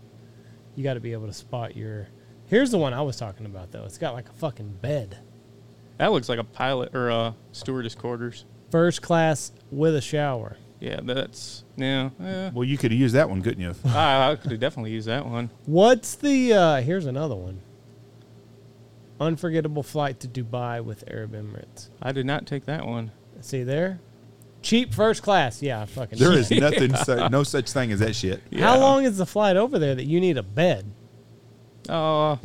You 0.76 0.84
got 0.84 0.96
to 0.96 1.00
be 1.00 1.14
able 1.14 1.28
to 1.28 1.34
spot 1.34 1.78
your. 1.78 2.08
Here's 2.48 2.72
the 2.72 2.78
one 2.80 2.94
I 2.94 3.02
was 3.02 3.18
talking 3.18 3.46
about 3.46 3.72
though. 3.72 3.84
It's 3.86 3.98
got 4.00 4.14
like 4.14 4.28
a 4.30 4.34
fucking 4.34 4.78
bed. 4.82 5.18
that 5.98 6.12
looks 6.12 6.30
like 6.30 6.40
a 6.40 6.44
pilot 6.44 6.96
or 6.96 7.10
a 7.10 7.36
stewardess 7.52 7.94
quarters. 7.96 8.46
First 8.72 9.02
class 9.04 9.52
with 9.72 9.96
a 9.96 10.02
shower. 10.02 10.58
Yeah, 10.80 11.00
that's 11.04 11.64
yeah. 11.78 12.10
yeah. 12.20 12.50
Well, 12.52 12.64
you 12.66 12.78
could 12.78 12.92
have 12.92 13.00
used 13.00 13.14
that 13.16 13.30
one, 13.30 13.42
couldn't 13.44 13.62
you? 13.62 13.74
I, 13.86 14.32
I 14.32 14.36
could 14.36 14.60
definitely 14.60 14.92
use 14.92 15.06
that 15.06 15.26
one. 15.26 15.50
What's 15.66 16.16
the? 16.16 16.54
uh 16.54 16.82
Here's 16.82 17.06
another 17.06 17.36
one. 17.36 17.62
Unforgettable 19.20 19.84
flight 19.84 20.20
to 20.22 20.28
Dubai 20.28 20.84
with 20.84 21.04
Arab 21.10 21.34
Emirates. 21.34 21.90
I 22.02 22.12
did 22.12 22.26
not 22.26 22.46
take 22.46 22.66
that 22.66 22.86
one. 22.86 23.12
See 23.42 23.64
there? 23.64 24.00
Cheap 24.62 24.94
first 24.94 25.22
class. 25.22 25.62
Yeah, 25.62 25.86
fucking. 25.86 26.18
There 26.20 26.32
cheap. 26.44 26.52
is 26.52 26.62
nothing, 26.62 26.96
su- 27.06 27.30
no 27.30 27.44
such 27.44 27.72
thing 27.72 27.92
as 27.92 28.00
that 28.00 28.16
shit. 28.16 28.42
How 28.58 28.80
long 28.80 29.04
is 29.04 29.18
the 29.18 29.26
flight 29.26 29.56
over 29.58 29.78
there 29.78 29.94
that 29.96 30.06
you 30.06 30.20
need 30.20 30.38
a 30.38 30.44
bed? 30.44 30.90
Uh, 31.90 32.38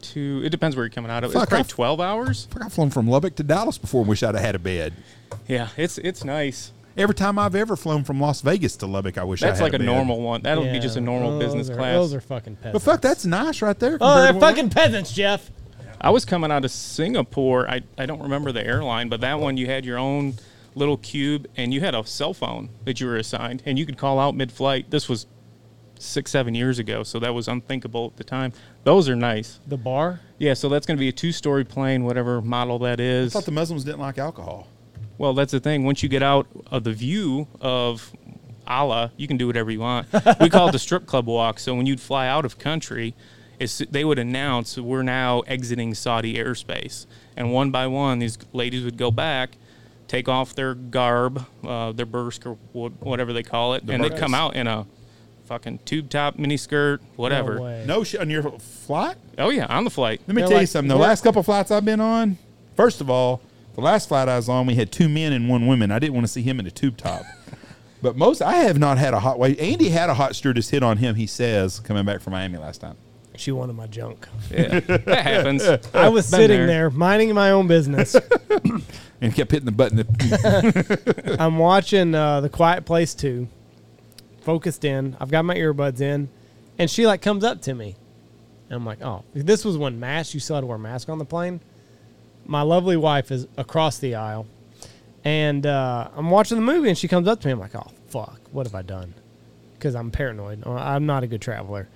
to 0.00 0.42
it 0.44 0.50
depends 0.50 0.76
where 0.76 0.84
you're 0.84 0.90
coming 0.90 1.10
out 1.10 1.24
of. 1.24 1.32
Fuck, 1.32 1.44
it's 1.44 1.48
probably 1.50 1.60
I've- 1.60 1.68
twelve 1.70 2.00
hours. 2.00 2.46
Fuck, 2.50 2.64
I've 2.64 2.72
flown 2.72 2.90
from 2.90 3.08
Lubbock 3.08 3.34
to 3.36 3.42
Dallas 3.42 3.78
before 3.78 4.00
and 4.02 4.08
wish 4.08 4.22
I'd 4.22 4.34
have 4.34 4.44
had 4.44 4.54
a 4.54 4.58
bed. 4.58 4.92
Yeah, 5.46 5.68
it's 5.76 5.98
it's 5.98 6.22
nice. 6.24 6.72
Every 6.96 7.14
time 7.14 7.38
I've 7.38 7.54
ever 7.54 7.76
flown 7.76 8.02
from 8.04 8.20
Las 8.20 8.40
Vegas 8.40 8.76
to 8.78 8.86
Lubbock, 8.86 9.18
I 9.18 9.24
wish 9.24 9.40
That's 9.40 9.60
I 9.60 9.64
had 9.64 9.72
like 9.72 9.74
a 9.74 9.78
bed. 9.78 9.86
normal 9.86 10.20
one. 10.20 10.42
That'll 10.42 10.64
be 10.64 10.80
just 10.80 10.96
a 10.96 11.00
normal 11.00 11.38
those 11.38 11.44
business 11.54 11.70
are- 11.70 11.76
class. 11.76 11.94
Those 11.94 12.14
are 12.14 12.20
fucking 12.20 12.56
peasants. 12.56 12.84
But 12.84 12.92
fuck, 12.92 13.00
that's 13.00 13.24
nice 13.24 13.62
right 13.62 13.78
there. 13.78 13.98
Oh, 14.00 14.20
they're 14.22 14.38
fucking 14.38 14.70
peasants, 14.70 15.12
Jeff. 15.12 15.48
I 16.00 16.10
was 16.10 16.24
coming 16.24 16.50
out 16.50 16.64
of 16.64 16.70
Singapore. 16.70 17.68
I, 17.68 17.82
I 17.96 18.06
don't 18.06 18.22
remember 18.22 18.52
the 18.52 18.64
airline, 18.64 19.08
but 19.08 19.20
that 19.20 19.40
one 19.40 19.56
you 19.56 19.66
had 19.66 19.84
your 19.84 19.98
own 19.98 20.34
little 20.74 20.96
cube, 20.96 21.46
and 21.56 21.74
you 21.74 21.80
had 21.80 21.94
a 21.94 22.06
cell 22.06 22.32
phone 22.32 22.68
that 22.84 23.00
you 23.00 23.06
were 23.06 23.16
assigned, 23.16 23.62
and 23.66 23.78
you 23.78 23.84
could 23.84 23.98
call 23.98 24.20
out 24.20 24.36
mid-flight. 24.36 24.90
This 24.90 25.08
was 25.08 25.26
six, 25.98 26.30
seven 26.30 26.54
years 26.54 26.78
ago, 26.78 27.02
so 27.02 27.18
that 27.18 27.34
was 27.34 27.48
unthinkable 27.48 28.06
at 28.06 28.16
the 28.16 28.24
time. 28.24 28.52
Those 28.84 29.08
are 29.08 29.16
nice. 29.16 29.58
The 29.66 29.76
bar? 29.76 30.20
Yeah, 30.38 30.54
so 30.54 30.68
that's 30.68 30.86
going 30.86 30.96
to 30.96 31.00
be 31.00 31.08
a 31.08 31.12
two-story 31.12 31.64
plane, 31.64 32.04
whatever 32.04 32.40
model 32.40 32.78
that 32.80 33.00
is. 33.00 33.34
I 33.34 33.40
thought 33.40 33.46
the 33.46 33.52
Muslims 33.52 33.84
didn't 33.84 34.00
like 34.00 34.18
alcohol. 34.18 34.68
Well, 35.18 35.34
that's 35.34 35.50
the 35.50 35.58
thing. 35.58 35.84
Once 35.84 36.02
you 36.02 36.08
get 36.08 36.22
out 36.22 36.46
of 36.70 36.84
the 36.84 36.92
view 36.92 37.48
of 37.60 38.12
Allah, 38.68 39.10
you 39.16 39.26
can 39.26 39.36
do 39.36 39.48
whatever 39.48 39.70
you 39.70 39.80
want. 39.80 40.06
we 40.40 40.48
call 40.48 40.68
it 40.68 40.72
the 40.72 40.78
strip 40.78 41.06
club 41.06 41.26
walk. 41.26 41.58
So 41.58 41.74
when 41.74 41.86
you'd 41.86 42.00
fly 42.00 42.28
out 42.28 42.44
of 42.44 42.58
country, 42.58 43.14
it's, 43.58 43.78
they 43.78 44.04
would 44.04 44.18
announce 44.18 44.78
we're 44.78 45.02
now 45.02 45.40
exiting 45.40 45.94
Saudi 45.94 46.34
airspace, 46.36 47.06
and 47.36 47.52
one 47.52 47.70
by 47.70 47.86
one, 47.86 48.18
these 48.18 48.38
ladies 48.52 48.84
would 48.84 48.96
go 48.96 49.10
back, 49.10 49.56
take 50.06 50.28
off 50.28 50.54
their 50.54 50.74
garb, 50.74 51.44
uh, 51.66 51.92
their 51.92 52.06
bursk 52.06 52.46
or 52.46 52.54
whatever 52.72 53.32
they 53.32 53.42
call 53.42 53.74
it, 53.74 53.82
and 53.88 54.02
they'd 54.02 54.16
come 54.16 54.34
out 54.34 54.54
in 54.54 54.66
a 54.66 54.86
fucking 55.46 55.80
tube 55.84 56.10
top 56.10 56.36
miniskirt, 56.36 57.00
whatever. 57.16 57.58
No. 57.58 57.84
No 57.86 58.04
shit 58.04 58.20
on 58.20 58.30
your 58.30 58.42
flight. 58.58 59.16
oh 59.38 59.50
yeah, 59.50 59.66
on 59.66 59.84
the 59.84 59.90
flight. 59.90 60.20
Let 60.26 60.34
me 60.34 60.42
They're 60.42 60.50
tell 60.50 60.60
you 60.60 60.66
something. 60.66 60.88
The 60.88 60.96
what? 60.96 61.08
last 61.08 61.24
couple 61.24 61.42
flights 61.42 61.70
I've 61.70 61.84
been 61.84 62.00
on, 62.00 62.38
first 62.76 63.00
of 63.00 63.10
all, 63.10 63.40
the 63.74 63.80
last 63.80 64.08
flight 64.08 64.28
I 64.28 64.36
was 64.36 64.48
on, 64.48 64.66
we 64.66 64.74
had 64.74 64.92
two 64.92 65.08
men 65.08 65.32
and 65.32 65.48
one 65.48 65.66
woman. 65.66 65.90
I 65.90 65.98
didn't 65.98 66.14
want 66.14 66.26
to 66.26 66.32
see 66.32 66.42
him 66.42 66.58
in 66.60 66.66
a 66.66 66.70
tube 66.70 66.96
top. 66.96 67.22
but 68.02 68.16
most, 68.16 68.42
I 68.42 68.54
have 68.56 68.78
not 68.78 68.98
had 68.98 69.14
a 69.14 69.20
hot 69.20 69.38
way. 69.38 69.56
Andy 69.56 69.88
had 69.88 70.10
a 70.10 70.14
hot 70.14 70.34
stewardess 70.34 70.70
hit 70.70 70.82
on 70.82 70.98
him. 70.98 71.14
He 71.14 71.26
says 71.26 71.80
coming 71.80 72.04
back 72.04 72.20
from 72.20 72.32
Miami 72.32 72.58
last 72.58 72.80
time. 72.80 72.96
She 73.38 73.52
wanted 73.52 73.74
my 73.74 73.86
junk. 73.86 74.26
Yeah, 74.50 74.80
that 74.80 75.22
happens. 75.22 75.62
I 75.94 76.08
was 76.08 76.28
Been 76.30 76.40
sitting 76.40 76.56
there. 76.58 76.66
there. 76.66 76.90
minding 76.90 77.32
my 77.34 77.50
own 77.52 77.66
business. 77.66 78.16
And 79.20 79.34
kept 79.34 79.50
hitting 79.50 79.66
the 79.66 79.72
button. 79.72 79.96
That, 79.96 81.36
I'm 81.40 81.58
watching 81.58 82.14
uh, 82.14 82.40
The 82.40 82.48
Quiet 82.48 82.84
Place 82.84 83.16
2, 83.16 83.48
focused 84.42 84.84
in. 84.84 85.16
I've 85.20 85.28
got 85.32 85.44
my 85.44 85.56
earbuds 85.56 86.00
in, 86.00 86.28
and 86.78 86.88
she 86.88 87.04
like 87.04 87.20
comes 87.20 87.42
up 87.42 87.60
to 87.62 87.74
me. 87.74 87.96
And 88.68 88.76
I'm 88.76 88.86
like, 88.86 89.02
oh, 89.02 89.24
this 89.34 89.64
was 89.64 89.76
when 89.76 89.98
mask, 89.98 90.34
you 90.34 90.40
still 90.40 90.54
had 90.54 90.60
to 90.60 90.68
wear 90.68 90.76
a 90.76 90.78
mask 90.78 91.08
on 91.08 91.18
the 91.18 91.24
plane. 91.24 91.58
My 92.46 92.62
lovely 92.62 92.96
wife 92.96 93.32
is 93.32 93.48
across 93.56 93.98
the 93.98 94.14
aisle, 94.14 94.46
and 95.24 95.66
uh, 95.66 96.10
I'm 96.14 96.30
watching 96.30 96.56
the 96.56 96.62
movie, 96.64 96.88
and 96.88 96.96
she 96.96 97.08
comes 97.08 97.26
up 97.26 97.40
to 97.40 97.48
me. 97.48 97.52
I'm 97.54 97.58
like, 97.58 97.74
oh, 97.74 97.90
fuck, 98.06 98.40
what 98.52 98.66
have 98.66 98.76
I 98.76 98.82
done? 98.82 99.14
Because 99.74 99.96
I'm 99.96 100.12
paranoid. 100.12 100.64
I'm 100.64 101.06
not 101.06 101.24
a 101.24 101.26
good 101.26 101.42
traveler. 101.42 101.88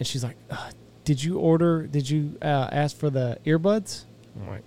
And 0.00 0.08
she's 0.08 0.24
like, 0.24 0.36
uh, 0.50 0.70
did 1.04 1.22
you 1.22 1.38
order, 1.38 1.86
did 1.86 2.08
you 2.08 2.36
uh, 2.42 2.68
ask 2.72 2.96
for 2.96 3.10
the 3.10 3.38
earbuds? 3.46 4.04
I'm 4.40 4.48
like, 4.48 4.62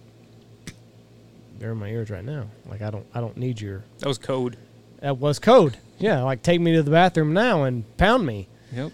they're 1.59 1.71
in 1.71 1.77
my 1.77 1.89
ears 1.89 2.09
right 2.09 2.23
now. 2.23 2.47
Like, 2.69 2.81
I 2.81 2.89
don't, 2.91 3.05
I 3.13 3.19
don't 3.19 3.37
need 3.37 3.59
your 3.59 3.83
That 3.99 4.07
was 4.07 4.17
code. 4.17 4.57
that 5.01 5.17
was 5.17 5.39
code. 5.39 5.77
Yeah, 5.99 6.21
like 6.21 6.43
take 6.43 6.61
me 6.61 6.73
to 6.73 6.83
the 6.83 6.91
bathroom 6.91 7.33
now 7.33 7.63
and 7.63 7.83
pound 7.97 8.25
me. 8.25 8.47
Yep. 8.71 8.91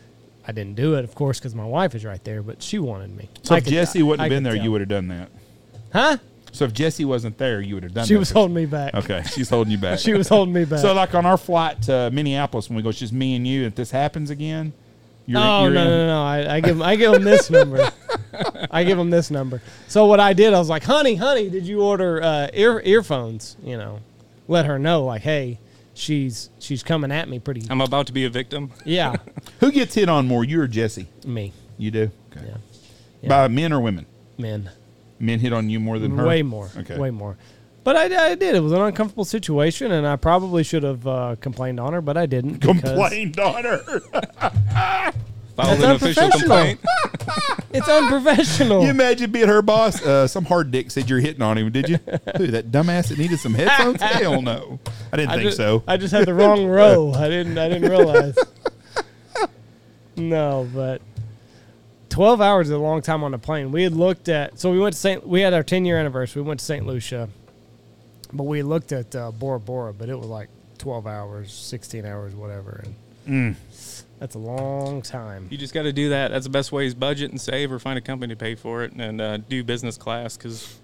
I 0.48 0.52
didn't 0.52 0.76
do 0.76 0.96
it, 0.96 1.04
of 1.04 1.16
course, 1.16 1.40
because 1.40 1.56
my 1.56 1.66
wife 1.66 1.96
is 1.96 2.04
right 2.06 2.24
there, 2.24 2.42
but 2.42 2.62
she 2.64 2.80
wanted 2.80 3.16
me. 3.16 3.30
so 3.44 3.56
I 3.56 3.58
if 3.60 3.66
could- 3.66 3.72
Jesse 3.74 4.04
wouldn't 4.04 4.22
I 4.22 4.26
have 4.26 4.30
been 4.30 4.44
there, 4.44 4.56
tell. 4.56 4.64
you 4.64 4.72
would 4.72 4.82
have 4.82 4.90
done 4.90 5.08
that. 5.10 5.30
Huh? 5.92 6.18
So 6.54 6.66
if 6.66 6.74
Jesse 6.74 7.04
wasn't 7.06 7.38
there, 7.40 7.62
you 7.62 7.74
would 7.76 7.84
have 7.84 7.94
done 7.94 8.06
She 8.06 8.14
that. 8.14 8.20
was 8.20 8.30
holding 8.32 8.54
me 8.56 8.66
back. 8.66 8.94
Okay, 8.94 9.24
she's 9.34 9.50
holding 9.50 9.72
you 9.72 9.78
back. 9.80 10.00
She 10.00 10.14
was 10.14 10.28
holding 10.30 10.54
me 10.54 10.66
back. 10.70 10.80
So 10.80 10.94
like 10.94 11.14
on 11.16 11.26
our 11.26 11.38
flight 11.38 11.82
to 11.84 12.10
Minneapolis, 12.14 12.70
when 12.70 12.76
we 12.78 12.84
go, 12.84 12.90
it's 12.90 13.00
just 13.00 13.12
me 13.14 13.36
and 13.36 13.46
you. 13.48 13.66
If 13.66 13.76
this 13.76 13.90
happens 13.92 14.30
again, 14.30 14.72
you're, 15.26 15.40
oh 15.42 15.64
you're 15.64 15.74
no, 15.74 15.82
in. 15.84 15.88
no, 15.90 16.08
no! 16.08 16.24
I, 16.24 16.56
I 16.56 16.60
give 16.60 16.76
him, 16.76 16.82
I 16.82 16.96
give 16.96 17.14
him 17.14 17.24
this 17.24 17.50
number. 17.50 17.90
I 18.72 18.84
give 18.84 18.98
him 19.00 19.10
this 19.10 19.32
number. 19.32 19.62
So 19.88 20.06
what 20.06 20.20
I 20.20 20.34
did, 20.34 20.54
I 20.54 20.60
was 20.60 20.70
like, 20.70 20.84
"Honey, 20.84 21.16
honey, 21.16 21.50
did 21.50 21.66
you 21.66 21.82
order 21.82 22.22
uh, 22.22 22.50
ear 22.54 22.82
earphones?" 22.84 23.56
You 23.64 23.78
know, 23.78 24.00
let 24.48 24.66
her 24.66 24.78
know, 24.80 25.06
like, 25.06 25.22
"Hey, 25.22 25.60
she's 25.94 26.50
she's 26.60 26.84
coming 26.84 27.12
at 27.12 27.30
me 27.30 27.40
pretty." 27.40 27.64
I'm 27.70 27.82
about 27.82 28.08
to 28.08 28.14
be 28.14 28.26
a 28.26 28.30
victim. 28.30 28.72
yeah, 28.86 29.16
Who 29.60 29.72
gets 29.72 29.96
hit 29.96 30.10
on 30.10 30.28
more, 30.28 30.44
you 30.44 30.62
or 30.62 30.68
Jesse? 30.68 31.08
me, 31.26 31.54
You 31.78 31.92
do. 31.92 32.12
Okay. 32.36 32.46
Yeah. 32.48 32.58
Yeah. 33.22 33.30
By 33.30 33.48
men 33.48 33.72
or 33.72 33.80
women? 33.80 34.06
men. 34.38 34.70
Men 35.20 35.40
hit 35.40 35.54
on 35.54 35.70
you 35.70 35.80
more 35.80 36.00
than 36.00 36.18
her. 36.18 36.26
Way 36.26 36.42
more. 36.44 36.70
Okay. 36.80 36.98
Way 36.98 37.12
more. 37.12 37.38
But 37.84 37.98
I, 37.98 38.32
I 38.32 38.36
did. 38.36 38.56
It 38.56 38.62
was 38.62 38.72
an 38.72 38.82
uncomfortable 38.82 39.26
situation, 39.26 39.92
and 39.92 40.08
I 40.08 40.16
probably 40.16 40.64
should 40.64 40.84
have 40.84 41.06
uh, 41.06 41.36
complained 41.42 41.80
on 41.80 41.94
her, 41.94 42.02
but 42.02 42.16
I 42.18 42.26
didn't. 42.26 42.60
Complained 42.60 43.40
on 43.40 43.64
her. 43.66 44.00
Filed 45.56 45.84
an 45.84 45.92
official 45.92 46.30
complaint. 46.32 46.80
It's 47.76 47.90
unprofessional. 47.90 48.84
you 48.84 48.92
imagine 48.92 49.32
being 49.32 49.48
her 49.48 49.64
boss? 49.64 50.00
Uh, 50.00 50.28
some 50.28 50.46
hard 50.46 50.70
dick 50.70 50.92
said 50.92 51.10
you're 51.10 51.20
hitting 51.20 51.42
on 51.42 51.58
him. 51.58 51.72
Did 51.72 51.90
you? 51.90 51.98
Who? 52.38 52.46
That 52.48 52.72
dumbass 52.72 53.08
that 53.08 53.18
needed 53.18 53.40
some 53.40 53.56
headphones? 53.56 54.00
Hell 54.00 54.44
no. 54.44 54.80
I 55.12 55.18
didn't 55.18 55.32
I 55.32 55.36
think 55.38 55.46
just, 55.46 55.58
so. 55.58 55.84
I 55.88 55.98
just 55.98 56.14
had 56.14 56.28
the 56.28 56.36
wrong 56.36 56.68
row. 56.68 57.12
I 57.14 57.30
didn't. 57.30 57.58
I 57.58 57.70
didn't 57.70 57.90
realize. 57.90 58.38
no, 60.16 60.70
but 60.72 61.02
twelve 62.10 62.42
hours 62.42 62.68
is 62.68 62.74
a 62.74 62.78
long 62.78 63.02
time 63.02 63.24
on 63.24 63.34
a 63.34 63.40
plane. 63.40 63.72
We 63.72 63.82
had 63.82 63.94
looked 63.94 64.30
at. 64.30 64.60
So 64.60 64.70
we 64.70 64.78
went 64.78 64.94
to 64.94 65.00
Saint. 65.00 65.28
We 65.28 65.42
had 65.42 65.56
our 65.56 65.64
ten 65.64 65.84
year 65.84 65.98
anniversary. 65.98 66.44
We 66.44 66.48
went 66.48 66.60
to 66.60 66.66
Saint 66.68 66.86
Lucia, 66.86 67.28
but 68.34 68.44
we 68.44 68.62
looked 68.64 68.92
at 68.92 69.16
uh, 69.16 69.32
Bora 69.32 69.60
Bora. 69.60 69.94
But 69.94 70.10
it 70.10 70.18
was 70.18 70.28
like 70.28 70.50
twelve 70.78 71.08
hours, 71.08 71.52
sixteen 71.54 72.06
hours, 72.06 72.36
whatever, 72.36 72.84
and 73.26 73.56
that's 74.20 74.36
a 74.36 74.40
long 74.40 75.02
time. 75.02 75.48
You 75.52 75.58
just 75.58 75.74
got 75.74 75.84
to 75.84 75.94
do 75.94 76.10
that. 76.10 76.30
That's 76.32 76.46
the 76.46 76.50
best 76.52 76.72
way 76.72 76.86
is 76.86 76.94
budget 76.96 77.32
and 77.32 77.40
save, 77.40 77.72
or 77.72 77.80
find 77.80 77.98
a 77.98 78.02
company 78.02 78.34
to 78.34 78.38
pay 78.38 78.56
for 78.56 78.84
it 78.84 78.94
and 78.94 79.20
uh, 79.22 79.38
do 79.38 79.64
business 79.64 79.98
class 79.98 80.38
because 80.38 80.78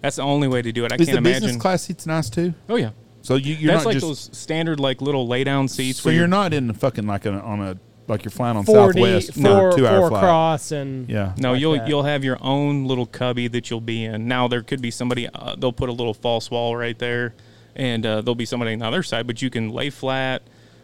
that's 0.00 0.16
the 0.16 0.22
only 0.22 0.48
way 0.48 0.62
to 0.62 0.72
do 0.72 0.84
it. 0.84 0.92
I 0.92 0.96
Is 0.96 1.06
can't 1.06 1.16
the 1.16 1.22
business 1.22 1.42
imagine. 1.44 1.60
class 1.60 1.82
seats 1.82 2.06
nice 2.06 2.28
too? 2.30 2.52
oh 2.68 2.76
yeah, 2.76 2.90
So 3.22 3.36
you, 3.36 3.54
you're 3.54 3.72
that's 3.72 3.84
not 3.84 3.90
like 3.90 3.94
just. 3.94 4.06
those 4.06 4.30
standard 4.38 4.80
like 4.80 5.00
little 5.00 5.26
lay 5.26 5.44
down 5.44 5.68
seats. 5.68 6.00
so 6.00 6.08
where 6.10 6.14
you're 6.16 6.26
not 6.28 6.52
in 6.52 6.66
the 6.66 6.74
fucking 6.74 7.06
like 7.06 7.24
a, 7.26 7.32
on 7.32 7.60
a 7.62 7.76
like 8.08 8.24
you're 8.24 8.30
flying 8.30 8.56
on 8.56 8.64
40, 8.64 9.00
Southwest 9.00 9.34
for 9.34 9.40
four, 9.40 9.68
a 9.70 9.76
two 9.76 9.86
hour 9.86 10.00
four 10.00 10.08
flight. 10.10 10.22
cross 10.22 10.72
and 10.72 11.08
Yeah. 11.08 11.34
No, 11.38 11.52
like 11.52 11.60
you'll 11.60 11.72
that. 11.74 11.88
you'll 11.88 12.02
have 12.02 12.24
your 12.24 12.38
own 12.40 12.84
little 12.84 13.06
cubby 13.06 13.48
that 13.48 13.70
you'll 13.70 13.80
be 13.80 14.04
in. 14.04 14.28
Now 14.28 14.48
there 14.48 14.62
could 14.62 14.82
be 14.82 14.90
somebody 14.90 15.28
uh, 15.28 15.56
they'll 15.56 15.72
put 15.72 15.88
a 15.88 15.92
little 15.92 16.14
false 16.14 16.50
wall 16.50 16.76
right 16.76 16.98
there, 16.98 17.34
and 17.74 18.04
uh, 18.04 18.20
there'll 18.20 18.34
be 18.34 18.46
somebody 18.46 18.72
on 18.72 18.80
the 18.80 18.86
other 18.86 19.02
side. 19.02 19.26
But 19.26 19.42
you 19.42 19.50
can 19.50 19.70
lay 19.70 19.90
flat. 19.90 20.42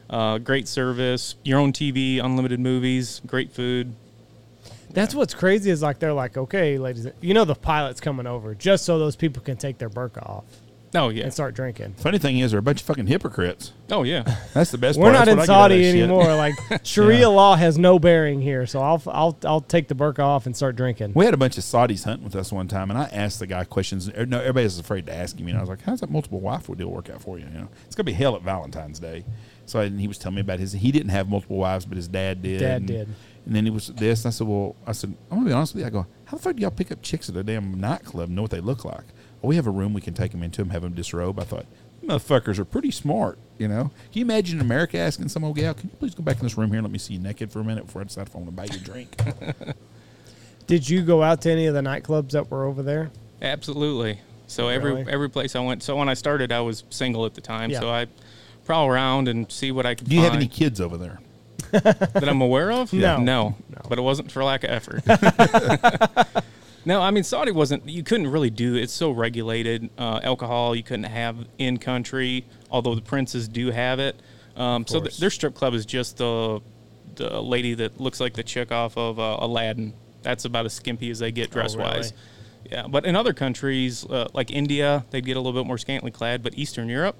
Uh, 0.08 0.38
great 0.38 0.66
service, 0.66 1.36
your 1.44 1.60
own 1.60 1.72
TV, 1.72 2.22
unlimited 2.22 2.58
movies, 2.58 3.20
great 3.26 3.52
food. 3.52 3.94
That's 4.92 5.14
what's 5.14 5.34
crazy 5.34 5.70
is 5.70 5.82
like 5.82 6.00
they're 6.00 6.12
like, 6.12 6.36
okay, 6.36 6.78
ladies, 6.78 7.06
you 7.20 7.32
know 7.32 7.44
the 7.44 7.54
pilot's 7.54 8.00
coming 8.00 8.26
over 8.26 8.56
just 8.56 8.84
so 8.84 8.98
those 8.98 9.14
people 9.14 9.40
can 9.40 9.56
take 9.56 9.78
their 9.78 9.88
burqa 9.88 10.28
off 10.28 10.44
Oh 10.94 11.08
yeah, 11.08 11.24
and 11.24 11.32
start 11.32 11.54
drinking. 11.54 11.94
Funny 11.98 12.18
thing 12.18 12.38
is, 12.38 12.50
they're 12.50 12.58
a 12.58 12.62
bunch 12.62 12.80
of 12.80 12.86
fucking 12.86 13.06
hypocrites. 13.06 13.72
oh 13.90 14.02
yeah. 14.02 14.22
That's 14.54 14.72
the 14.72 14.78
best 14.78 14.98
We're 14.98 15.12
part. 15.12 15.14
not 15.14 15.28
in 15.28 15.36
That's 15.38 15.48
what 15.48 15.54
I 15.54 15.68
get 15.68 15.74
out 15.74 15.78
of 15.78 15.84
Saudi 15.86 16.00
anymore. 16.00 16.34
Like 16.34 16.54
Sharia 16.84 17.30
law 17.30 17.54
has 17.54 17.78
no 17.78 17.98
bearing 18.00 18.40
here, 18.40 18.66
so 18.66 18.80
I'll 18.80 19.02
I'll 19.06 19.38
I'll 19.44 19.60
take 19.60 19.86
the 19.86 19.94
burqa 19.94 20.20
off 20.20 20.46
and 20.46 20.56
start 20.56 20.74
drinking. 20.74 21.12
We 21.14 21.24
had 21.24 21.34
a 21.34 21.36
bunch 21.36 21.58
of 21.58 21.64
Saudis 21.64 22.04
hunting 22.04 22.24
with 22.24 22.34
us 22.34 22.50
one 22.50 22.66
time, 22.66 22.90
and 22.90 22.98
I 22.98 23.04
asked 23.12 23.38
the 23.38 23.46
guy 23.46 23.64
questions. 23.64 24.08
er, 24.08 24.26
No, 24.26 24.40
everybody's 24.40 24.78
afraid 24.78 25.06
to 25.06 25.14
ask 25.14 25.38
him. 25.38 25.46
And 25.46 25.56
I 25.56 25.60
was 25.60 25.68
like, 25.68 25.82
"How's 25.82 26.00
that 26.00 26.10
multiple 26.10 26.40
wife 26.40 26.66
deal 26.76 26.88
work 26.88 27.08
out 27.08 27.22
for 27.22 27.38
you?" 27.38 27.46
You 27.46 27.60
know, 27.60 27.68
it's 27.86 27.94
gonna 27.94 28.04
be 28.04 28.12
hell 28.12 28.34
at 28.34 28.42
Valentine's 28.42 28.98
Day. 28.98 29.24
So 29.66 29.78
I, 29.78 29.84
and 29.84 30.00
he 30.00 30.08
was 30.08 30.18
telling 30.18 30.34
me 30.34 30.40
about 30.40 30.58
his. 30.58 30.72
He 30.72 30.90
didn't 30.90 31.10
have 31.10 31.28
multiple 31.28 31.56
wives, 31.56 31.84
but 31.86 31.96
his 31.96 32.08
dad 32.08 32.42
did. 32.42 32.60
Dad 32.60 32.76
and, 32.78 32.86
did. 32.86 33.08
And 33.46 33.56
then 33.56 33.64
he 33.64 33.70
was 33.70 33.88
this. 33.88 34.24
And 34.24 34.30
I 34.30 34.32
said, 34.32 34.46
"Well, 34.48 34.74
I 34.86 34.92
said, 34.92 35.14
I'm 35.30 35.38
gonna 35.38 35.50
be 35.50 35.52
honest 35.52 35.74
with 35.74 35.82
you. 35.82 35.86
I 35.86 35.90
go, 35.90 36.06
how 36.24 36.36
the 36.36 36.42
fuck 36.42 36.56
do 36.56 36.62
y'all 36.62 36.70
pick 36.70 36.92
up 36.92 37.02
chicks 37.02 37.28
at 37.28 37.36
a 37.36 37.42
damn 37.42 37.80
nightclub? 37.80 38.26
and 38.28 38.36
Know 38.36 38.42
what 38.42 38.50
they 38.50 38.60
look 38.60 38.84
like? 38.84 39.04
Well, 39.42 39.48
we 39.48 39.56
have 39.56 39.66
a 39.66 39.70
room 39.70 39.92
we 39.94 40.00
can 40.00 40.14
take 40.14 40.32
them 40.32 40.42
into 40.42 40.62
and 40.62 40.72
have 40.72 40.82
them 40.82 40.92
disrobe. 40.94 41.38
I 41.40 41.44
thought, 41.44 41.66
motherfuckers 42.04 42.58
are 42.58 42.64
pretty 42.64 42.90
smart. 42.90 43.38
You 43.58 43.68
know, 43.68 43.84
can 43.84 44.18
you 44.20 44.24
imagine 44.24 44.60
America 44.60 44.98
asking 44.98 45.28
some 45.28 45.44
old 45.44 45.56
gal, 45.56 45.74
"Can 45.74 45.90
you 45.90 45.96
please 45.98 46.14
go 46.14 46.22
back 46.22 46.36
in 46.38 46.42
this 46.44 46.56
room 46.56 46.68
here 46.70 46.78
and 46.78 46.84
let 46.86 46.92
me 46.92 46.98
see 46.98 47.14
you 47.14 47.20
naked 47.20 47.50
for 47.52 47.60
a 47.60 47.64
minute 47.64 47.86
before 47.86 48.00
I 48.02 48.04
decide 48.04 48.26
if 48.26 48.34
I 48.34 48.38
want 48.38 48.50
to 48.50 48.56
buy 48.56 48.64
you 48.64 48.76
a 48.76 48.78
drink?" 48.78 49.16
Did 50.66 50.88
you 50.88 51.02
go 51.02 51.22
out 51.22 51.40
to 51.42 51.50
any 51.50 51.66
of 51.66 51.74
the 51.74 51.80
nightclubs 51.80 52.30
that 52.30 52.50
were 52.50 52.64
over 52.64 52.82
there? 52.82 53.10
Absolutely. 53.42 54.20
So 54.46 54.68
every 54.68 54.92
Really? 54.92 55.12
every 55.12 55.28
place 55.30 55.54
I 55.56 55.60
went. 55.60 55.82
So 55.82 55.96
when 55.96 56.08
I 56.08 56.14
started, 56.14 56.52
I 56.52 56.60
was 56.60 56.84
single 56.90 57.26
at 57.26 57.34
the 57.34 57.40
time. 57.40 57.70
Yeah. 57.70 57.80
So 57.80 57.90
I 57.90 58.06
prowl 58.64 58.86
around 58.86 59.28
and 59.28 59.50
see 59.50 59.72
what 59.72 59.84
I 59.86 59.94
could 59.94 60.08
do 60.08 60.14
you 60.16 60.22
have 60.22 60.34
any 60.34 60.46
kids 60.48 60.80
over 60.80 60.96
there? 60.96 61.18
that 61.72 62.28
I'm 62.28 62.40
aware 62.40 62.72
of. 62.72 62.92
No. 62.94 63.18
no, 63.18 63.54
But 63.88 63.98
it 63.98 64.02
wasn't 64.02 64.30
for 64.32 64.42
lack 64.44 64.64
of 64.64 64.70
effort. 64.70 65.02
no, 66.84 67.00
I 67.00 67.10
mean 67.10 67.24
Saudi 67.24 67.52
wasn't. 67.52 67.88
You 67.88 68.02
couldn't 68.02 68.28
really 68.28 68.50
do. 68.50 68.74
It's 68.74 68.92
so 68.92 69.10
regulated. 69.10 69.90
Uh, 69.98 70.20
alcohol 70.22 70.74
you 70.74 70.82
couldn't 70.82 71.04
have 71.04 71.36
in 71.58 71.78
country. 71.78 72.44
Although 72.70 72.94
the 72.94 73.02
princes 73.02 73.48
do 73.48 73.70
have 73.70 73.98
it. 73.98 74.20
Um, 74.56 74.86
so 74.86 75.00
th- 75.00 75.18
their 75.18 75.30
strip 75.30 75.54
club 75.54 75.74
is 75.74 75.86
just 75.86 76.18
the 76.18 76.60
the 77.16 77.40
lady 77.40 77.74
that 77.74 78.00
looks 78.00 78.20
like 78.20 78.34
the 78.34 78.42
chick 78.42 78.72
off 78.72 78.96
of 78.96 79.18
uh, 79.18 79.38
Aladdin. 79.40 79.92
That's 80.22 80.44
about 80.44 80.66
as 80.66 80.72
skimpy 80.72 81.10
as 81.10 81.18
they 81.18 81.32
get 81.32 81.50
dress 81.50 81.76
wise. 81.76 82.12
Yeah, 82.70 82.86
but 82.86 83.04
in 83.06 83.16
other 83.16 83.32
countries 83.32 84.04
uh, 84.04 84.28
like 84.32 84.50
India, 84.50 85.04
they'd 85.10 85.24
get 85.24 85.36
a 85.36 85.40
little 85.40 85.58
bit 85.60 85.66
more 85.66 85.78
scantily 85.78 86.10
clad. 86.10 86.42
But 86.42 86.56
Eastern 86.56 86.88
Europe, 86.88 87.16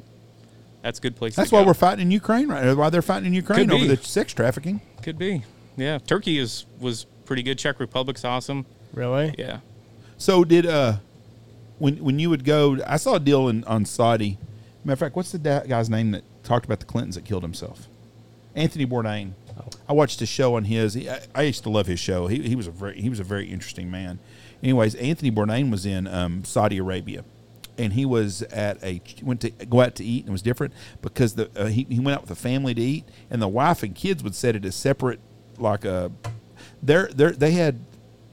that's 0.83 0.99
a 0.99 1.03
good 1.03 1.17
place. 1.17 1.35
That's 1.35 1.51
why 1.53 1.63
go. 1.63 1.69
we're 1.69 1.75
fighting 1.75 2.03
in 2.03 2.11
Ukraine 2.11 2.49
right 2.49 2.65
now. 2.65 2.75
Why 2.75 2.91
they're 2.91 3.03
fighting 3.03 3.27
in 3.27 3.35
Ukraine 3.35 3.71
over 3.71 3.87
the 3.87 3.97
sex 3.97 4.33
trafficking. 4.33 4.81
Could 5.03 5.19
be. 5.19 5.43
Yeah, 5.77 5.99
Turkey 5.99 6.39
is 6.39 6.67
was 6.79 7.07
pretty 7.25 7.43
good. 7.43 7.59
Czech 7.59 7.81
Republic's 7.81 8.25
awesome. 8.25 8.67
Really? 8.93 9.35
Yeah. 9.39 9.61
So 10.19 10.45
did 10.45 10.67
uh, 10.67 10.97
when 11.79 12.03
when 12.03 12.19
you 12.19 12.31
would 12.31 12.45
go, 12.45 12.79
I 12.87 12.97
saw 12.97 13.15
a 13.15 13.21
deal 13.21 13.49
in, 13.49 13.65
on 13.65 13.85
Saudi 13.85 14.39
Matter 14.85 14.95
of 14.95 14.99
fact, 14.99 15.17
what's 15.17 15.33
the 15.33 15.39
da- 15.39 15.65
guy's 15.65 15.91
name 15.91 16.11
that 16.13 16.25
talked 16.43 16.65
about 16.65 16.81
the 16.81 16.87
Clintons 16.87 17.15
that 17.15 17.25
killed 17.25 17.43
himself? 17.43 17.87
Anthony 18.55 18.87
Bourdain. 18.87 19.33
I 19.87 19.93
watched 19.93 20.23
a 20.23 20.27
show 20.27 20.57
on 20.57 20.65
his. 20.65 20.95
He, 20.95 21.11
I, 21.11 21.21
I 21.35 21.43
used 21.43 21.63
to 21.65 21.71
love 21.71 21.87
his 21.87 22.01
show. 22.01 22.29
He, 22.29 22.41
he 22.43 22.57
was 22.57 22.67
a 22.67 22.71
very 22.71 22.99
he 22.99 23.11
was 23.11 23.21
a 23.21 23.25
very 23.25 23.47
interesting 23.51 23.91
man. 23.91 24.19
Anyways, 24.63 24.95
Anthony 24.95 25.31
Bourdain 25.31 25.71
was 25.71 25.85
in 25.85 26.07
um, 26.07 26.45
Saudi 26.45 26.79
Arabia, 26.79 27.25
and 27.77 27.93
he 27.93 28.07
was 28.07 28.43
at 28.45 28.83
a 28.83 29.03
went 29.23 29.43
to 29.43 29.51
go 29.51 29.83
out 29.83 29.97
to 29.97 30.05
eat, 30.05 30.21
and 30.21 30.31
it 30.31 30.33
was 30.33 30.41
different 30.41 30.73
because 31.03 31.35
the 31.35 31.51
uh, 31.55 31.67
he, 31.67 31.87
he 31.91 32.01
went 32.01 32.17
out 32.17 32.23
with 32.23 32.31
a 32.31 32.37
family 32.37 32.73
to 32.73 32.81
eat, 32.81 33.05
and 33.29 33.43
the 33.43 33.49
wife 33.49 33.83
and 33.83 33.95
kids 33.95 34.25
would 34.25 34.35
set 34.35 34.57
it 34.57 34.65
as 34.65 34.75
separate, 34.75 35.21
like 35.59 35.85
a 35.85 36.11
they're 36.83 37.09
they 37.09 37.33
they 37.33 37.51
had 37.51 37.81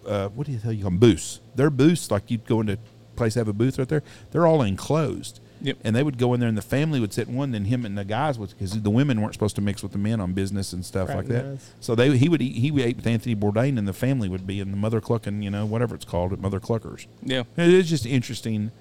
uh, 0.07 0.29
what 0.29 0.47
do 0.47 0.53
you 0.53 0.59
tell 0.59 0.71
you 0.71 0.83
call 0.83 0.91
them 0.91 0.99
booths? 0.99 1.39
Their 1.55 1.69
booths 1.69 2.09
like 2.11 2.31
you'd 2.31 2.45
go 2.45 2.61
into 2.61 2.73
a 2.73 2.77
place 3.15 3.35
have 3.35 3.47
a 3.47 3.53
booth 3.53 3.77
right 3.77 3.87
there. 3.87 4.03
They're 4.31 4.47
all 4.47 4.61
enclosed. 4.61 5.39
Yep. 5.59 5.77
And 5.83 5.95
they 5.95 6.03
would 6.03 6.19
go 6.19 6.35
in 6.35 6.39
there, 6.39 6.47
and 6.47 6.57
the 6.57 6.61
family 6.61 6.99
would 6.99 7.11
sit 7.11 7.27
in 7.27 7.33
one. 7.33 7.51
Then 7.51 7.65
him 7.65 7.83
and 7.83 7.97
the 7.97 8.05
guys 8.05 8.37
would, 8.37 8.49
because 8.49 8.79
the 8.79 8.91
women 8.91 9.21
weren't 9.21 9.33
supposed 9.33 9.55
to 9.55 9.61
mix 9.61 9.81
with 9.81 9.91
the 9.91 9.97
men 9.97 10.21
on 10.21 10.33
business 10.33 10.71
and 10.71 10.85
stuff 10.85 11.09
like 11.09 11.25
that. 11.25 11.43
Fraternize. 11.43 11.71
So 11.79 11.95
they 11.95 12.15
he 12.15 12.29
would 12.29 12.43
eat, 12.43 12.57
he 12.57 12.69
would 12.69 12.85
eat 12.85 12.97
with 12.97 13.07
Anthony 13.07 13.35
Bourdain, 13.35 13.79
and 13.79 13.87
the 13.87 13.93
family 13.93 14.29
would 14.29 14.45
be 14.45 14.59
in 14.59 14.69
the 14.69 14.77
mother 14.77 15.01
clucking, 15.01 15.41
you 15.41 15.49
know, 15.49 15.65
whatever 15.65 15.95
it's 15.95 16.05
called, 16.05 16.31
at 16.31 16.39
mother 16.39 16.59
cluckers. 16.59 17.07
Yeah. 17.23 17.43
It 17.57 17.69
is 17.69 17.89
just 17.89 18.05
interesting, 18.05 18.71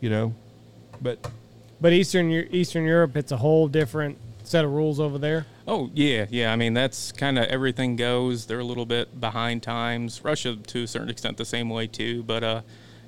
you 0.00 0.10
know. 0.10 0.34
But 1.00 1.28
But 1.80 1.92
Eastern 1.92 2.30
Eastern 2.30 2.84
Europe, 2.84 3.16
it's 3.16 3.32
a 3.32 3.38
whole 3.38 3.66
different 3.66 4.16
set 4.44 4.64
of 4.64 4.70
rules 4.70 5.00
over 5.00 5.18
there. 5.18 5.46
Oh 5.66 5.90
yeah, 5.94 6.26
yeah. 6.30 6.52
I 6.52 6.56
mean, 6.56 6.74
that's 6.74 7.12
kind 7.12 7.38
of 7.38 7.44
everything 7.46 7.96
goes. 7.96 8.46
They're 8.46 8.58
a 8.58 8.64
little 8.64 8.86
bit 8.86 9.20
behind 9.20 9.62
times. 9.62 10.22
Russia, 10.24 10.56
to 10.56 10.82
a 10.82 10.86
certain 10.86 11.08
extent, 11.10 11.36
the 11.36 11.44
same 11.44 11.70
way 11.70 11.86
too. 11.86 12.22
But 12.24 12.42
uh, 12.42 12.60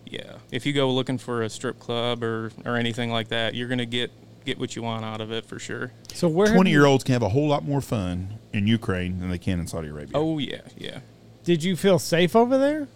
yeah, 0.07 0.35
if 0.53 0.65
you 0.67 0.73
go 0.73 0.91
looking 0.93 1.19
for 1.19 1.43
a 1.43 1.51
strip 1.51 1.79
club 1.81 2.23
or 2.23 2.53
or 2.65 2.77
anything 2.77 3.11
like 3.11 3.29
that, 3.29 3.55
you're 3.55 3.69
gonna 3.69 3.87
get 3.87 4.11
get 4.45 4.59
what 4.59 4.77
you 4.77 4.83
want 4.83 5.05
out 5.05 5.21
of 5.21 5.33
it 5.33 5.45
for 5.47 5.59
sure. 5.59 5.91
So 6.13 6.29
where 6.29 6.53
twenty 6.55 6.71
year 6.71 6.85
olds 6.85 7.03
can 7.03 7.15
have 7.15 7.23
a 7.23 7.31
whole 7.31 7.49
lot 7.49 7.65
more 7.65 7.81
fun 7.81 8.39
in 8.53 8.67
Ukraine 8.67 9.19
than 9.19 9.31
they 9.31 9.39
can 9.39 9.59
in 9.59 9.67
Saudi 9.67 9.89
Arabia. 9.89 10.13
Oh 10.15 10.39
yeah, 10.39 10.61
yeah. 10.77 11.01
did 11.45 11.65
you 11.65 11.75
feel 11.77 11.99
safe 11.99 12.37
over 12.37 12.57
there? 12.57 12.87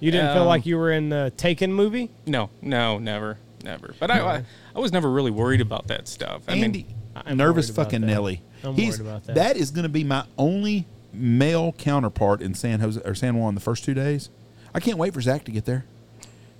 You 0.00 0.10
didn't 0.10 0.34
feel 0.34 0.42
Um, 0.42 0.48
like 0.48 0.66
you 0.66 0.76
were 0.76 0.90
in 0.92 1.08
the 1.08 1.32
Taken 1.38 1.72
movie? 1.72 2.10
No, 2.26 2.50
no, 2.60 2.98
never, 2.98 3.38
never. 3.62 3.94
But 3.98 4.10
I, 4.10 4.20
I, 4.20 4.44
I 4.76 4.78
was 4.78 4.92
never 4.92 5.10
really 5.10 5.30
worried 5.30 5.62
about 5.62 5.86
that 5.86 6.06
stuff. 6.08 6.42
I 6.46 6.56
Andy, 6.56 6.82
mean, 6.82 6.94
I'm 7.16 7.36
nervous 7.38 7.68
worried 7.68 7.76
about 7.76 7.84
fucking 7.86 8.00
that. 8.02 8.06
Nelly. 8.08 8.42
I'm 8.66 8.74
He's 8.74 8.98
worried 8.98 9.08
about 9.10 9.24
that. 9.24 9.34
that 9.36 9.56
is 9.56 9.70
going 9.70 9.82
to 9.84 9.88
be 9.88 10.04
my 10.04 10.24
only 10.38 10.86
male 11.12 11.72
counterpart 11.78 12.42
in 12.42 12.54
San 12.54 12.80
Jose 12.80 13.00
or 13.04 13.14
San 13.14 13.36
Juan 13.36 13.54
the 13.54 13.60
first 13.60 13.84
two 13.84 13.94
days. 13.94 14.30
I 14.74 14.80
can't 14.80 14.98
wait 14.98 15.14
for 15.14 15.20
Zach 15.20 15.44
to 15.44 15.50
get 15.52 15.64
there 15.64 15.84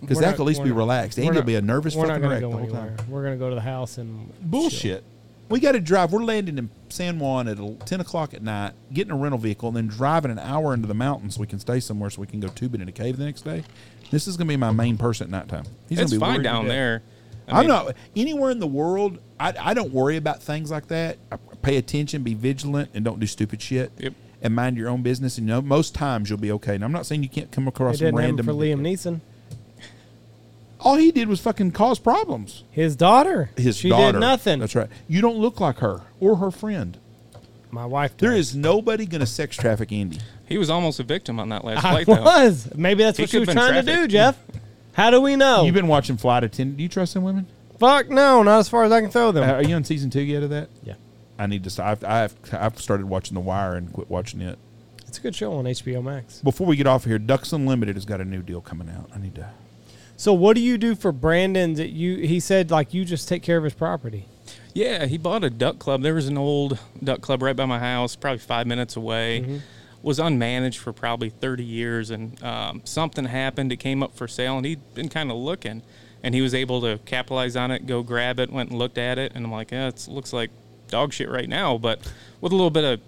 because 0.00 0.16
We're 0.16 0.22
Zach 0.22 0.30
not- 0.32 0.38
will 0.38 0.44
at 0.44 0.48
least 0.48 0.62
be 0.62 0.68
not- 0.70 0.76
relaxed. 0.78 1.18
we're 1.18 1.24
Andy 1.24 1.38
will 1.38 1.46
be 1.46 1.54
a 1.56 1.62
nervous 1.62 1.94
We're 1.96 2.06
fucking 2.06 2.22
gonna 2.22 2.34
wreck 2.34 2.40
the 2.42 2.50
whole 2.50 2.58
anywhere. 2.60 2.94
time. 2.96 3.10
We're 3.10 3.24
gonna 3.24 3.36
go 3.36 3.48
to 3.48 3.54
the 3.54 3.60
house 3.60 3.98
and 3.98 4.28
chill. 4.28 4.50
Bullshit. 4.50 5.04
We 5.50 5.60
got 5.60 5.72
to 5.72 5.80
drive. 5.80 6.10
We're 6.10 6.22
landing 6.24 6.56
in 6.56 6.70
San 6.88 7.18
Juan 7.18 7.48
at 7.48 7.58
ten 7.86 8.00
o'clock 8.00 8.32
at 8.32 8.42
night, 8.42 8.72
getting 8.94 9.10
a 9.12 9.16
rental 9.16 9.38
vehicle, 9.38 9.68
and 9.68 9.76
then 9.76 9.88
driving 9.88 10.30
an 10.30 10.38
hour 10.38 10.72
into 10.72 10.88
the 10.88 10.94
mountains 10.94 11.34
so 11.34 11.40
we 11.42 11.46
can 11.46 11.58
stay 11.58 11.80
somewhere 11.80 12.08
so 12.08 12.22
we 12.22 12.26
can 12.26 12.40
go 12.40 12.48
tubing 12.48 12.80
in 12.80 12.88
a 12.88 12.92
cave 12.92 13.18
the 13.18 13.26
next 13.26 13.42
day. 13.42 13.62
This 14.10 14.26
is 14.26 14.38
going 14.38 14.46
to 14.46 14.52
be 14.52 14.56
my 14.56 14.70
main 14.70 14.96
person 14.96 15.24
at 15.26 15.30
nighttime. 15.30 15.64
He's 15.88 15.98
it's 15.98 16.12
gonna 16.12 16.20
be 16.20 16.34
fine 16.36 16.42
down 16.42 16.66
there. 16.66 17.02
I 17.46 17.58
I'm 17.58 17.66
mean, 17.66 17.68
not 17.68 17.94
anywhere 18.16 18.52
in 18.52 18.58
the 18.58 18.66
world. 18.66 19.18
I, 19.38 19.52
I 19.60 19.74
don't 19.74 19.92
worry 19.92 20.16
about 20.16 20.42
things 20.42 20.70
like 20.70 20.88
that. 20.88 21.18
I 21.30 21.36
pay 21.64 21.76
attention, 21.76 22.22
be 22.22 22.34
vigilant, 22.34 22.90
and 22.94 23.04
don't 23.04 23.18
do 23.18 23.26
stupid 23.26 23.60
shit. 23.62 23.90
Yep. 23.98 24.14
And 24.42 24.54
mind 24.54 24.76
your 24.76 24.88
own 24.90 25.02
business. 25.02 25.38
And 25.38 25.46
you 25.48 25.54
know, 25.54 25.62
most 25.62 25.94
times 25.94 26.28
you'll 26.28 26.38
be 26.38 26.52
okay. 26.52 26.74
And 26.74 26.84
I'm 26.84 26.92
not 26.92 27.06
saying 27.06 27.22
you 27.22 27.28
can't 27.30 27.50
come 27.50 27.66
across 27.66 27.98
some 27.98 28.06
didn't 28.06 28.18
happen 28.20 28.36
random. 28.36 28.46
for 28.46 28.52
Liam 28.52 28.80
Neeson. 28.80 29.20
All 30.80 30.96
he 30.96 31.10
did 31.10 31.28
was 31.28 31.40
fucking 31.40 31.70
cause 31.72 31.98
problems. 31.98 32.62
His 32.70 32.94
daughter. 32.94 33.50
His 33.56 33.78
she 33.78 33.88
daughter. 33.88 34.12
did 34.12 34.18
nothing. 34.20 34.58
That's 34.58 34.74
right. 34.74 34.88
You 35.08 35.22
don't 35.22 35.38
look 35.38 35.60
like 35.60 35.78
her 35.78 36.02
or 36.20 36.36
her 36.36 36.50
friend. 36.50 36.98
My 37.70 37.86
wife. 37.86 38.16
There 38.18 38.30
does. 38.30 38.50
is 38.50 38.54
nobody 38.56 39.06
going 39.06 39.20
to 39.22 39.26
sex 39.26 39.56
traffic 39.56 39.90
Andy. 39.92 40.18
He 40.46 40.58
was 40.58 40.68
almost 40.68 41.00
a 41.00 41.02
victim 41.02 41.40
on 41.40 41.48
that 41.48 41.64
last 41.64 41.84
I 41.84 42.04
flight, 42.04 42.06
though. 42.06 42.22
was. 42.22 42.68
Maybe 42.74 43.02
that's 43.02 43.16
He 43.16 43.22
what 43.22 43.30
she 43.30 43.38
was 43.38 43.48
could've 43.48 43.62
been 43.64 43.72
trying 43.72 43.84
to 43.86 44.02
do. 44.02 44.06
Jeff. 44.08 44.38
How 44.92 45.10
do 45.10 45.20
we 45.22 45.36
know? 45.36 45.64
You've 45.64 45.74
been 45.74 45.88
watching 45.88 46.16
Flight 46.18 46.44
Attendant. 46.44 46.76
Do 46.76 46.82
you 46.82 46.88
trust 46.88 47.14
them 47.14 47.22
women? 47.24 47.46
Fuck 47.80 48.10
no, 48.10 48.42
not 48.44 48.60
as 48.60 48.68
far 48.68 48.84
as 48.84 48.92
I 48.92 49.00
can 49.00 49.10
throw 49.10 49.30
Uh, 49.30 49.32
them. 49.32 49.50
are 49.50 49.62
you 49.62 49.74
on 49.74 49.82
season 49.84 50.10
two 50.10 50.20
yet 50.20 50.42
of 50.44 50.50
that? 50.50 50.68
yeah, 50.84 50.94
I 51.38 51.46
need 51.46 51.64
to. 51.64 51.70
Stop. 51.70 51.86
I've, 51.86 52.04
I've 52.04 52.34
I've 52.54 52.78
started 52.80 53.06
watching 53.06 53.34
The 53.34 53.40
Wire 53.40 53.74
and 53.74 53.92
quit 53.92 54.08
watching 54.10 54.40
it. 54.40 54.58
it's 55.06 55.18
a 55.18 55.20
good 55.20 55.34
show 55.34 55.52
on 55.54 55.64
HBO 55.64 56.02
Max. 56.02 56.40
Before 56.42 56.66
we 56.66 56.76
get 56.76 56.86
off 56.86 57.04
here, 57.04 57.18
Ducks 57.18 57.52
Unlimited 57.52 57.96
has 57.96 58.04
got 58.04 58.20
a 58.20 58.24
new 58.24 58.42
deal 58.42 58.60
coming 58.60 58.88
out. 58.88 59.10
I 59.14 59.18
need 59.18 59.34
to. 59.36 59.50
So 60.16 60.32
what 60.32 60.54
do 60.54 60.60
you 60.62 60.78
do 60.78 60.94
for 60.94 61.10
Brandon? 61.10 61.74
That 61.74 61.88
you 61.90 62.18
he 62.18 62.38
said 62.40 62.70
like 62.70 62.94
you 62.94 63.04
just 63.04 63.28
take 63.28 63.42
care 63.42 63.58
of 63.58 63.64
his 63.64 63.74
property. 63.74 64.26
Yeah, 64.74 65.06
he 65.06 65.18
bought 65.18 65.44
a 65.44 65.50
duck 65.50 65.78
club. 65.78 66.02
There 66.02 66.14
was 66.14 66.28
an 66.28 66.36
old 66.38 66.78
duck 67.02 67.20
club 67.20 67.42
right 67.42 67.54
by 67.56 67.64
my 67.64 67.78
house, 67.78 68.14
probably 68.16 68.38
five 68.38 68.66
minutes 68.66 68.96
away. 68.96 69.60
Was 70.02 70.18
unmanaged 70.18 70.76
for 70.76 70.92
probably 70.92 71.30
30 71.30 71.64
years, 71.64 72.10
and 72.10 72.42
um, 72.44 72.82
something 72.84 73.24
happened. 73.24 73.72
It 73.72 73.76
came 73.78 74.02
up 74.02 74.14
for 74.14 74.28
sale, 74.28 74.58
and 74.58 74.66
he'd 74.66 74.94
been 74.94 75.08
kind 75.08 75.30
of 75.30 75.38
looking, 75.38 75.82
and 76.22 76.34
he 76.34 76.42
was 76.42 76.54
able 76.54 76.82
to 76.82 76.98
capitalize 77.06 77.56
on 77.56 77.70
it, 77.70 77.86
go 77.86 78.02
grab 78.02 78.38
it, 78.38 78.50
went 78.52 78.68
and 78.68 78.78
looked 78.78 78.98
at 78.98 79.16
it, 79.18 79.32
and 79.34 79.46
I'm 79.46 79.50
like, 79.52 79.70
yeah, 79.70 79.88
it 79.88 80.06
looks 80.10 80.32
like 80.34 80.50
dog 80.94 81.12
shit 81.12 81.28
right 81.28 81.48
now, 81.48 81.76
but 81.76 81.98
with 82.40 82.52
a 82.52 82.54
little 82.54 82.70
bit 82.70 82.84
of 82.84 83.00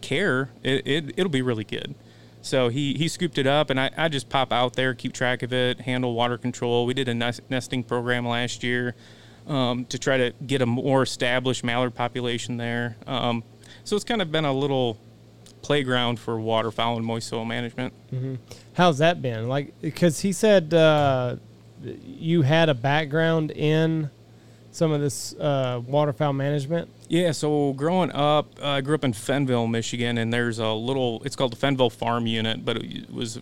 care, 0.00 0.48
it, 0.62 0.86
it 0.86 1.14
it'll 1.18 1.30
be 1.30 1.42
really 1.42 1.64
good. 1.64 1.94
So 2.40 2.68
he, 2.68 2.94
he 2.94 3.08
scooped 3.08 3.38
it 3.38 3.46
up, 3.46 3.70
and 3.70 3.78
I, 3.78 3.90
I 3.96 4.08
just 4.08 4.28
pop 4.28 4.52
out 4.52 4.74
there, 4.74 4.94
keep 4.94 5.12
track 5.12 5.42
of 5.42 5.52
it, 5.52 5.80
handle 5.80 6.14
water 6.14 6.36
control. 6.38 6.86
We 6.86 6.94
did 6.94 7.08
a 7.08 7.14
nest, 7.14 7.40
nesting 7.50 7.84
program 7.84 8.26
last 8.26 8.62
year 8.62 8.94
um, 9.46 9.84
to 9.86 9.98
try 9.98 10.16
to 10.18 10.32
get 10.46 10.62
a 10.62 10.66
more 10.66 11.02
established 11.02 11.64
mallard 11.64 11.94
population 11.94 12.56
there. 12.56 12.96
Um, 13.06 13.42
so 13.84 13.94
it's 13.96 14.04
kind 14.04 14.22
of 14.22 14.32
been 14.32 14.44
a 14.44 14.52
little 14.52 14.98
playground 15.62 16.18
for 16.18 16.38
waterfowl 16.38 16.96
and 16.96 17.04
moist 17.04 17.28
soil 17.28 17.44
management. 17.44 17.92
How's 18.74 18.98
that 18.98 19.22
been? 19.22 19.48
Like 19.48 19.78
because 19.80 20.20
he 20.20 20.32
said 20.32 20.72
uh, 20.74 21.36
you 22.06 22.42
had 22.42 22.68
a 22.68 22.74
background 22.74 23.50
in 23.52 24.10
some 24.70 24.92
of 24.92 25.00
this 25.00 25.34
uh, 25.34 25.80
waterfowl 25.86 26.32
management. 26.34 26.90
Yeah, 27.08 27.32
so 27.32 27.72
growing 27.74 28.10
up, 28.12 28.54
uh, 28.62 28.68
I 28.68 28.80
grew 28.80 28.94
up 28.94 29.04
in 29.04 29.12
Fenville, 29.12 29.70
Michigan, 29.70 30.18
and 30.18 30.32
there's 30.32 30.58
a 30.58 30.68
little, 30.72 31.22
it's 31.24 31.36
called 31.36 31.52
the 31.52 31.56
Fenville 31.66 31.92
Farm 31.92 32.26
Unit, 32.26 32.64
but 32.64 32.78
it 32.78 33.12
was 33.12 33.40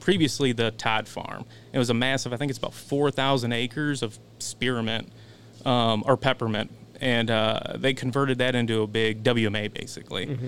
previously 0.00 0.52
the 0.52 0.70
Todd 0.72 1.06
Farm. 1.06 1.44
It 1.72 1.78
was 1.78 1.90
a 1.90 1.94
massive, 1.94 2.32
I 2.32 2.36
think 2.36 2.50
it's 2.50 2.58
about 2.58 2.74
4,000 2.74 3.52
acres 3.52 4.02
of 4.02 4.18
spearmint 4.38 5.10
um, 5.64 6.02
or 6.06 6.16
peppermint, 6.16 6.70
and 7.00 7.30
uh, 7.30 7.60
they 7.76 7.92
converted 7.94 8.38
that 8.38 8.54
into 8.54 8.82
a 8.82 8.86
big 8.86 9.22
WMA 9.22 9.72
basically. 9.72 10.38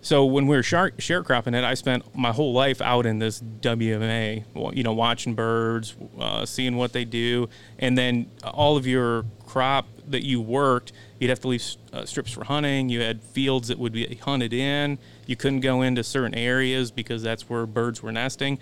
So 0.00 0.26
when 0.26 0.46
we 0.46 0.56
were 0.56 0.62
shar- 0.62 0.90
sharecropping 0.90 1.54
it, 1.54 1.64
I 1.64 1.72
spent 1.72 2.14
my 2.14 2.30
whole 2.30 2.52
life 2.52 2.82
out 2.82 3.06
in 3.06 3.18
this 3.20 3.40
WMA, 3.40 4.44
you 4.76 4.82
know, 4.82 4.92
watching 4.92 5.34
birds, 5.34 5.94
uh, 6.20 6.44
seeing 6.44 6.76
what 6.76 6.92
they 6.92 7.06
do, 7.06 7.48
and 7.78 7.96
then 7.96 8.30
all 8.42 8.76
of 8.76 8.86
your 8.86 9.24
crop 9.54 9.86
that 10.08 10.24
you 10.26 10.40
worked, 10.40 10.90
you'd 11.20 11.30
have 11.30 11.38
to 11.38 11.46
leave 11.46 11.64
uh, 11.92 12.04
strips 12.04 12.32
for 12.32 12.42
hunting. 12.42 12.88
You 12.88 13.02
had 13.02 13.22
fields 13.22 13.68
that 13.68 13.78
would 13.78 13.92
be 13.92 14.16
hunted 14.16 14.52
in. 14.52 14.98
You 15.28 15.36
couldn't 15.36 15.60
go 15.60 15.80
into 15.82 16.02
certain 16.02 16.34
areas 16.34 16.90
because 16.90 17.22
that's 17.22 17.48
where 17.48 17.64
birds 17.64 18.02
were 18.02 18.10
nesting. 18.10 18.58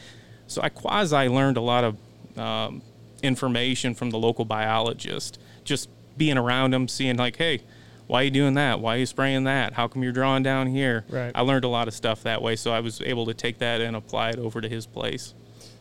So 0.48 0.60
I 0.60 0.69
quasi 0.69 1.28
learned 1.28 1.56
a 1.56 1.62
lot 1.62 1.85
of 1.85 2.39
um, 2.39 2.82
information 3.23 3.94
from 3.94 4.10
the 4.10 4.19
local 4.19 4.44
biologist, 4.44 5.40
just 5.64 5.89
being 6.19 6.36
around 6.36 6.73
them, 6.73 6.89
seeing 6.89 7.16
like, 7.16 7.36
hey, 7.36 7.62
why 8.06 8.20
are 8.20 8.24
you 8.24 8.31
doing 8.31 8.52
that? 8.55 8.78
Why 8.78 8.97
are 8.97 8.98
you 8.98 9.06
spraying 9.06 9.44
that? 9.44 9.73
How 9.73 9.89
come 9.89 10.02
you're 10.02 10.12
drawing 10.12 10.43
down 10.43 10.66
here? 10.66 11.06
Right. 11.09 11.32
I 11.35 11.40
learned 11.40 11.64
a 11.64 11.69
lot 11.69 11.89
of 11.89 11.94
stuff 11.94 12.23
that 12.24 12.43
way, 12.43 12.55
so 12.55 12.70
I 12.70 12.81
was 12.81 13.01
able 13.01 13.24
to 13.24 13.35
take 13.35 13.60
that 13.60 13.81
and 13.81 13.97
apply 13.97 14.28
it 14.28 14.39
over 14.39 14.60
to 14.60 14.69
his 14.69 14.85
place. 14.85 15.32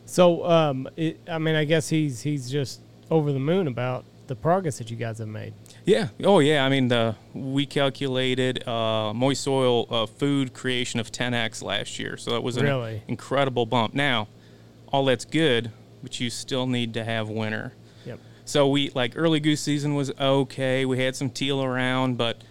So 0.06 0.46
um, 0.46 0.88
it, 0.96 1.20
I 1.28 1.36
mean, 1.36 1.54
I 1.54 1.64
guess 1.64 1.90
he's 1.90 2.22
he's 2.22 2.50
just 2.50 2.80
over 3.10 3.30
the 3.30 3.38
moon 3.38 3.66
about 3.66 4.06
the 4.32 4.36
progress 4.36 4.78
that 4.78 4.90
you 4.90 4.96
guys 4.96 5.18
have 5.18 5.28
made. 5.28 5.52
Yeah. 5.84 6.08
Oh, 6.24 6.38
yeah. 6.38 6.64
I 6.64 6.70
mean, 6.70 6.88
the 6.88 7.16
we 7.34 7.66
calculated 7.66 8.66
uh, 8.66 9.12
moist 9.12 9.42
soil 9.42 9.86
uh, 9.90 10.06
food 10.06 10.54
creation 10.54 11.00
of 11.00 11.12
10x 11.12 11.62
last 11.62 11.98
year, 11.98 12.16
so 12.16 12.30
that 12.30 12.42
was 12.42 12.56
an 12.56 12.64
Really? 12.64 13.02
incredible 13.08 13.66
bump. 13.66 13.92
Now, 13.92 14.28
all 14.90 15.04
that's 15.04 15.26
good, 15.26 15.70
but 16.02 16.18
you 16.18 16.30
still 16.30 16.66
need 16.66 16.94
to 16.94 17.04
have 17.04 17.28
winter. 17.28 17.74
Yep. 18.06 18.20
So 18.46 18.68
we 18.68 18.88
like 18.94 19.12
early 19.16 19.38
goose 19.38 19.60
season 19.60 19.94
was 19.96 20.10
okay. 20.18 20.86
We 20.86 20.98
had 21.04 21.14
some 21.14 21.28
teal 21.28 21.62
around, 21.62 22.16
but 22.16 22.42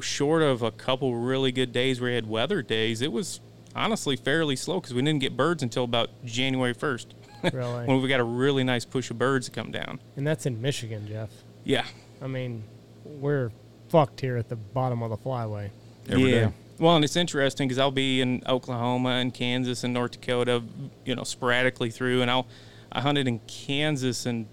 short 0.00 0.42
of 0.42 0.62
a 0.62 0.72
couple 0.72 1.14
really 1.14 1.52
good 1.52 1.70
days 1.72 2.00
where 2.00 2.10
we 2.10 2.14
had 2.16 2.28
weather 2.28 2.62
days, 2.62 3.00
it 3.00 3.12
was 3.12 3.38
honestly 3.76 4.16
fairly 4.16 4.56
slow 4.56 4.80
because 4.80 4.92
we 4.92 5.02
didn't 5.02 5.20
get 5.20 5.36
birds 5.36 5.62
until 5.62 5.84
about 5.84 6.10
January 6.24 6.74
1st. 6.74 7.06
Really? 7.52 7.86
when 7.86 8.02
we 8.02 8.08
got 8.08 8.20
a 8.20 8.24
really 8.24 8.64
nice 8.64 8.84
push 8.84 9.10
of 9.10 9.18
birds 9.18 9.46
to 9.46 9.52
come 9.52 9.70
down. 9.70 10.00
And 10.16 10.26
that's 10.26 10.46
in 10.46 10.60
Michigan, 10.60 11.06
Jeff. 11.06 11.30
Yeah. 11.64 11.84
I 12.22 12.26
mean, 12.26 12.64
we're 13.04 13.50
fucked 13.88 14.20
here 14.20 14.36
at 14.36 14.48
the 14.48 14.56
bottom 14.56 15.02
of 15.02 15.10
the 15.10 15.16
flyway. 15.16 15.70
Every 16.08 16.32
yeah. 16.32 16.46
day. 16.46 16.52
Well, 16.78 16.96
and 16.96 17.04
it's 17.04 17.16
interesting 17.16 17.68
because 17.68 17.78
I'll 17.78 17.90
be 17.90 18.20
in 18.20 18.42
Oklahoma 18.46 19.10
and 19.10 19.32
Kansas 19.32 19.82
and 19.82 19.94
North 19.94 20.12
Dakota, 20.12 20.62
you 21.04 21.14
know, 21.14 21.24
sporadically 21.24 21.90
through, 21.90 22.22
and 22.22 22.30
I'll 22.30 22.46
I 22.92 23.00
hunted 23.00 23.26
in 23.26 23.40
Kansas 23.46 24.26
in 24.26 24.46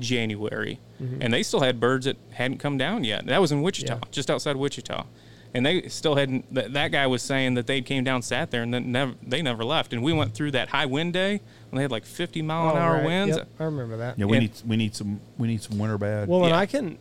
January, 0.00 0.78
mm-hmm. 1.00 1.22
and 1.22 1.32
they 1.32 1.42
still 1.42 1.60
had 1.60 1.80
birds 1.80 2.06
that 2.06 2.16
hadn't 2.32 2.58
come 2.58 2.76
down 2.76 3.04
yet. 3.04 3.26
That 3.26 3.40
was 3.40 3.52
in 3.52 3.62
Wichita, 3.62 3.94
Yeah. 3.94 4.00
just 4.10 4.30
outside 4.30 4.56
Wichita, 4.56 5.04
and 5.54 5.64
they 5.64 5.88
still 5.88 6.16
hadn't. 6.16 6.52
That, 6.54 6.72
that 6.72 6.92
guy 6.92 7.06
was 7.06 7.22
saying 7.22 7.54
that 7.54 7.66
they 7.66 7.80
came 7.82 8.04
down, 8.04 8.22
sat 8.22 8.50
there, 8.50 8.62
and 8.62 8.72
then 8.72 8.90
never 8.92 9.14
they 9.22 9.42
never 9.42 9.64
left. 9.64 9.92
And 9.92 10.02
we 10.02 10.12
went 10.12 10.34
through 10.34 10.50
that 10.52 10.68
high 10.68 10.86
wind 10.86 11.12
day, 11.12 11.40
and 11.76 11.80
they 11.80 11.84
had 11.84 11.90
like 11.90 12.06
50 12.06 12.40
mile 12.42 12.70
an 12.70 12.76
Oh, 12.76 12.80
hour 12.80 12.94
right. 12.94 13.04
winds. 13.04 13.36
Yep, 13.36 13.48
I 13.60 13.64
remember 13.64 13.98
that. 13.98 14.18
Yeah, 14.18 14.24
we 14.24 14.38
And- 14.38 14.46
need 14.46 14.52
we 14.66 14.76
need 14.76 14.94
some 14.94 15.20
we 15.36 15.46
need 15.48 15.62
some 15.62 15.78
winter 15.78 15.98
bad. 15.98 16.26
Well, 16.28 16.44
and 16.46 16.54
I 16.54 16.64
can, 16.66 16.96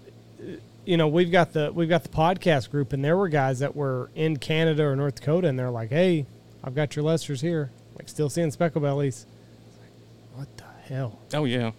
you 0.86 0.98
know, 0.98 1.08
we've 1.08 1.32
got 1.32 1.54
the 1.54 1.72
we've 1.74 1.88
got 1.90 2.04
the 2.04 2.10
podcast 2.10 2.70
group, 2.72 2.92
and 2.94 3.04
there 3.04 3.16
were 3.16 3.30
guys 3.30 3.60
that 3.60 3.76
were 3.76 4.10
in 4.16 4.38
Canada 4.38 4.84
or 4.84 4.96
North 4.96 5.16
Dakota, 5.16 5.48
and 5.48 5.58
they're 5.58 5.70
like, 5.72 5.90
"Hey, 5.90 6.26
I've 6.64 6.76
got 6.76 6.96
your 6.96 7.06
lessers 7.06 7.42
here, 7.42 7.72
like 7.98 8.10
still 8.10 8.30
seeing 8.30 8.52
speckle 8.52 8.82
bellies." 8.82 9.26
Like, 9.80 10.40
what 10.40 10.58
the 10.58 10.94
hell? 10.94 11.20
Oh 11.34 11.46
yeah, 11.46 11.72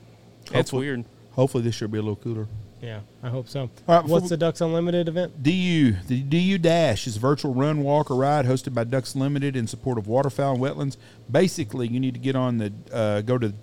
it's 0.45 0.53
Hopefully- 0.55 0.87
weird. 0.87 1.05
Hopefully 1.33 1.63
this 1.65 1.79
year 1.81 1.89
will 1.89 1.93
be 1.93 1.99
a 1.99 2.03
little 2.03 2.17
cooler. 2.17 2.47
Yeah, 2.87 3.01
I 3.21 3.31
hope 3.31 3.49
so. 3.49 3.69
All 3.89 4.01
right, 4.01 4.05
What's 4.05 4.29
the 4.29 4.37
Ducks 4.37 4.61
Unlimited 4.61 5.09
event? 5.09 5.43
DU, 5.43 5.97
the 6.07 6.23
DU 6.23 6.57
Dash 6.57 7.09
is 7.09 7.17
a 7.17 7.19
virtual 7.19 7.53
run, 7.53 7.83
walk, 7.83 8.13
or 8.13 8.17
ride 8.17 8.47
hosted 8.47 8.75
by 8.75 8.85
Ducks 8.85 9.17
Limited 9.17 9.57
in 9.57 9.67
support 9.67 9.99
of 9.99 10.07
waterfowl 10.07 10.55
and 10.55 10.63
wetlands. 10.63 10.97
Basically, 11.29 11.89
you 11.89 11.99
need 11.99 12.15
to 12.15 12.21
get 12.21 12.37
on 12.37 12.59
the 12.59 12.73
uh, 12.93 13.23
go 13.23 13.39
to 13.39 13.55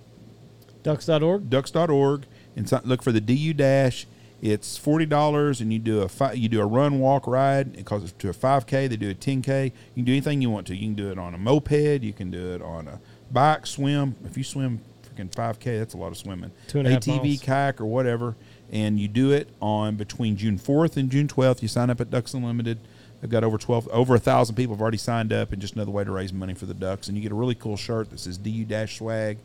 Ducks.org. 0.82 1.48
ducks.org 1.48 2.26
and 2.54 2.70
look 2.84 3.02
for 3.02 3.12
the 3.12 3.20
DU 3.22 3.54
Dash. 3.54 4.06
It's 4.42 4.76
forty 4.76 5.06
dollars, 5.06 5.62
and 5.62 5.72
you 5.72 5.78
do 5.78 6.02
a 6.02 6.08
fi- 6.08 6.32
you 6.32 6.50
do 6.50 6.60
a 6.60 6.66
run, 6.66 7.00
walk, 7.00 7.26
ride. 7.26 7.78
It 7.78 7.86
costs 7.86 8.12
to 8.18 8.28
a 8.28 8.34
five 8.34 8.66
k. 8.66 8.86
They 8.88 8.96
do 8.96 9.08
a 9.08 9.14
ten 9.14 9.40
k. 9.40 9.72
You 9.94 10.02
can 10.02 10.04
do 10.04 10.12
anything 10.12 10.42
you 10.42 10.50
want 10.50 10.66
to. 10.66 10.76
You 10.76 10.88
can 10.88 10.94
do 10.94 11.10
it 11.10 11.18
on 11.18 11.32
a 11.32 11.38
moped. 11.38 12.02
You 12.02 12.12
can 12.12 12.30
do 12.30 12.52
it 12.52 12.60
on 12.60 12.88
a 12.88 13.00
bike, 13.32 13.66
swim. 13.66 14.16
If 14.26 14.36
you 14.36 14.44
swim 14.44 14.80
freaking 15.02 15.34
five 15.34 15.58
k, 15.58 15.78
that's 15.78 15.94
a 15.94 15.96
lot 15.96 16.08
of 16.08 16.18
swimming. 16.18 16.50
Two 16.68 16.80
and 16.80 16.88
a 16.88 16.90
half 16.90 17.00
ATV, 17.00 17.24
miles. 17.24 17.40
kayak, 17.40 17.80
or 17.80 17.86
whatever. 17.86 18.36
And 18.74 18.98
you 18.98 19.08
do 19.08 19.30
it 19.30 19.48
on 19.62 19.94
between 19.96 20.36
June 20.36 20.58
fourth 20.58 20.96
and 20.96 21.08
June 21.08 21.28
twelfth. 21.28 21.62
You 21.62 21.68
sign 21.68 21.88
up 21.90 22.00
at 22.00 22.10
Ducks 22.10 22.34
Unlimited. 22.34 22.78
They've 23.20 23.30
got 23.30 23.44
over 23.44 23.56
twelve, 23.56 23.88
over 23.88 24.16
a 24.16 24.18
thousand 24.18 24.56
people 24.56 24.74
have 24.74 24.82
already 24.82 24.98
signed 24.98 25.32
up, 25.32 25.52
and 25.52 25.62
just 25.62 25.74
another 25.74 25.92
way 25.92 26.02
to 26.04 26.10
raise 26.10 26.32
money 26.32 26.54
for 26.54 26.66
the 26.66 26.74
Ducks. 26.74 27.06
And 27.08 27.16
you 27.16 27.22
get 27.22 27.30
a 27.32 27.36
really 27.36 27.54
cool 27.54 27.76
shirt 27.76 28.10
that 28.10 28.18
says 28.20 28.36
DU 28.36 28.64
Dash 28.64 28.98
Swag. 28.98 29.38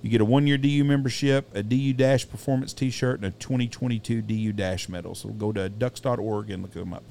You 0.00 0.10
get 0.10 0.20
a 0.20 0.24
one 0.24 0.46
year 0.46 0.56
DU 0.56 0.84
membership, 0.84 1.50
a 1.54 1.62
DU 1.62 1.92
Dash 1.92 2.28
Performance 2.28 2.72
t 2.72 2.88
shirt, 2.88 3.16
and 3.16 3.26
a 3.26 3.30
2022 3.32 4.22
DU 4.22 4.52
Dash 4.52 4.88
medal. 4.88 5.14
So 5.16 5.30
go 5.30 5.50
to 5.52 5.68
ducks.org 5.68 6.50
and 6.50 6.62
look 6.62 6.72
them 6.72 6.94
up. 6.94 7.02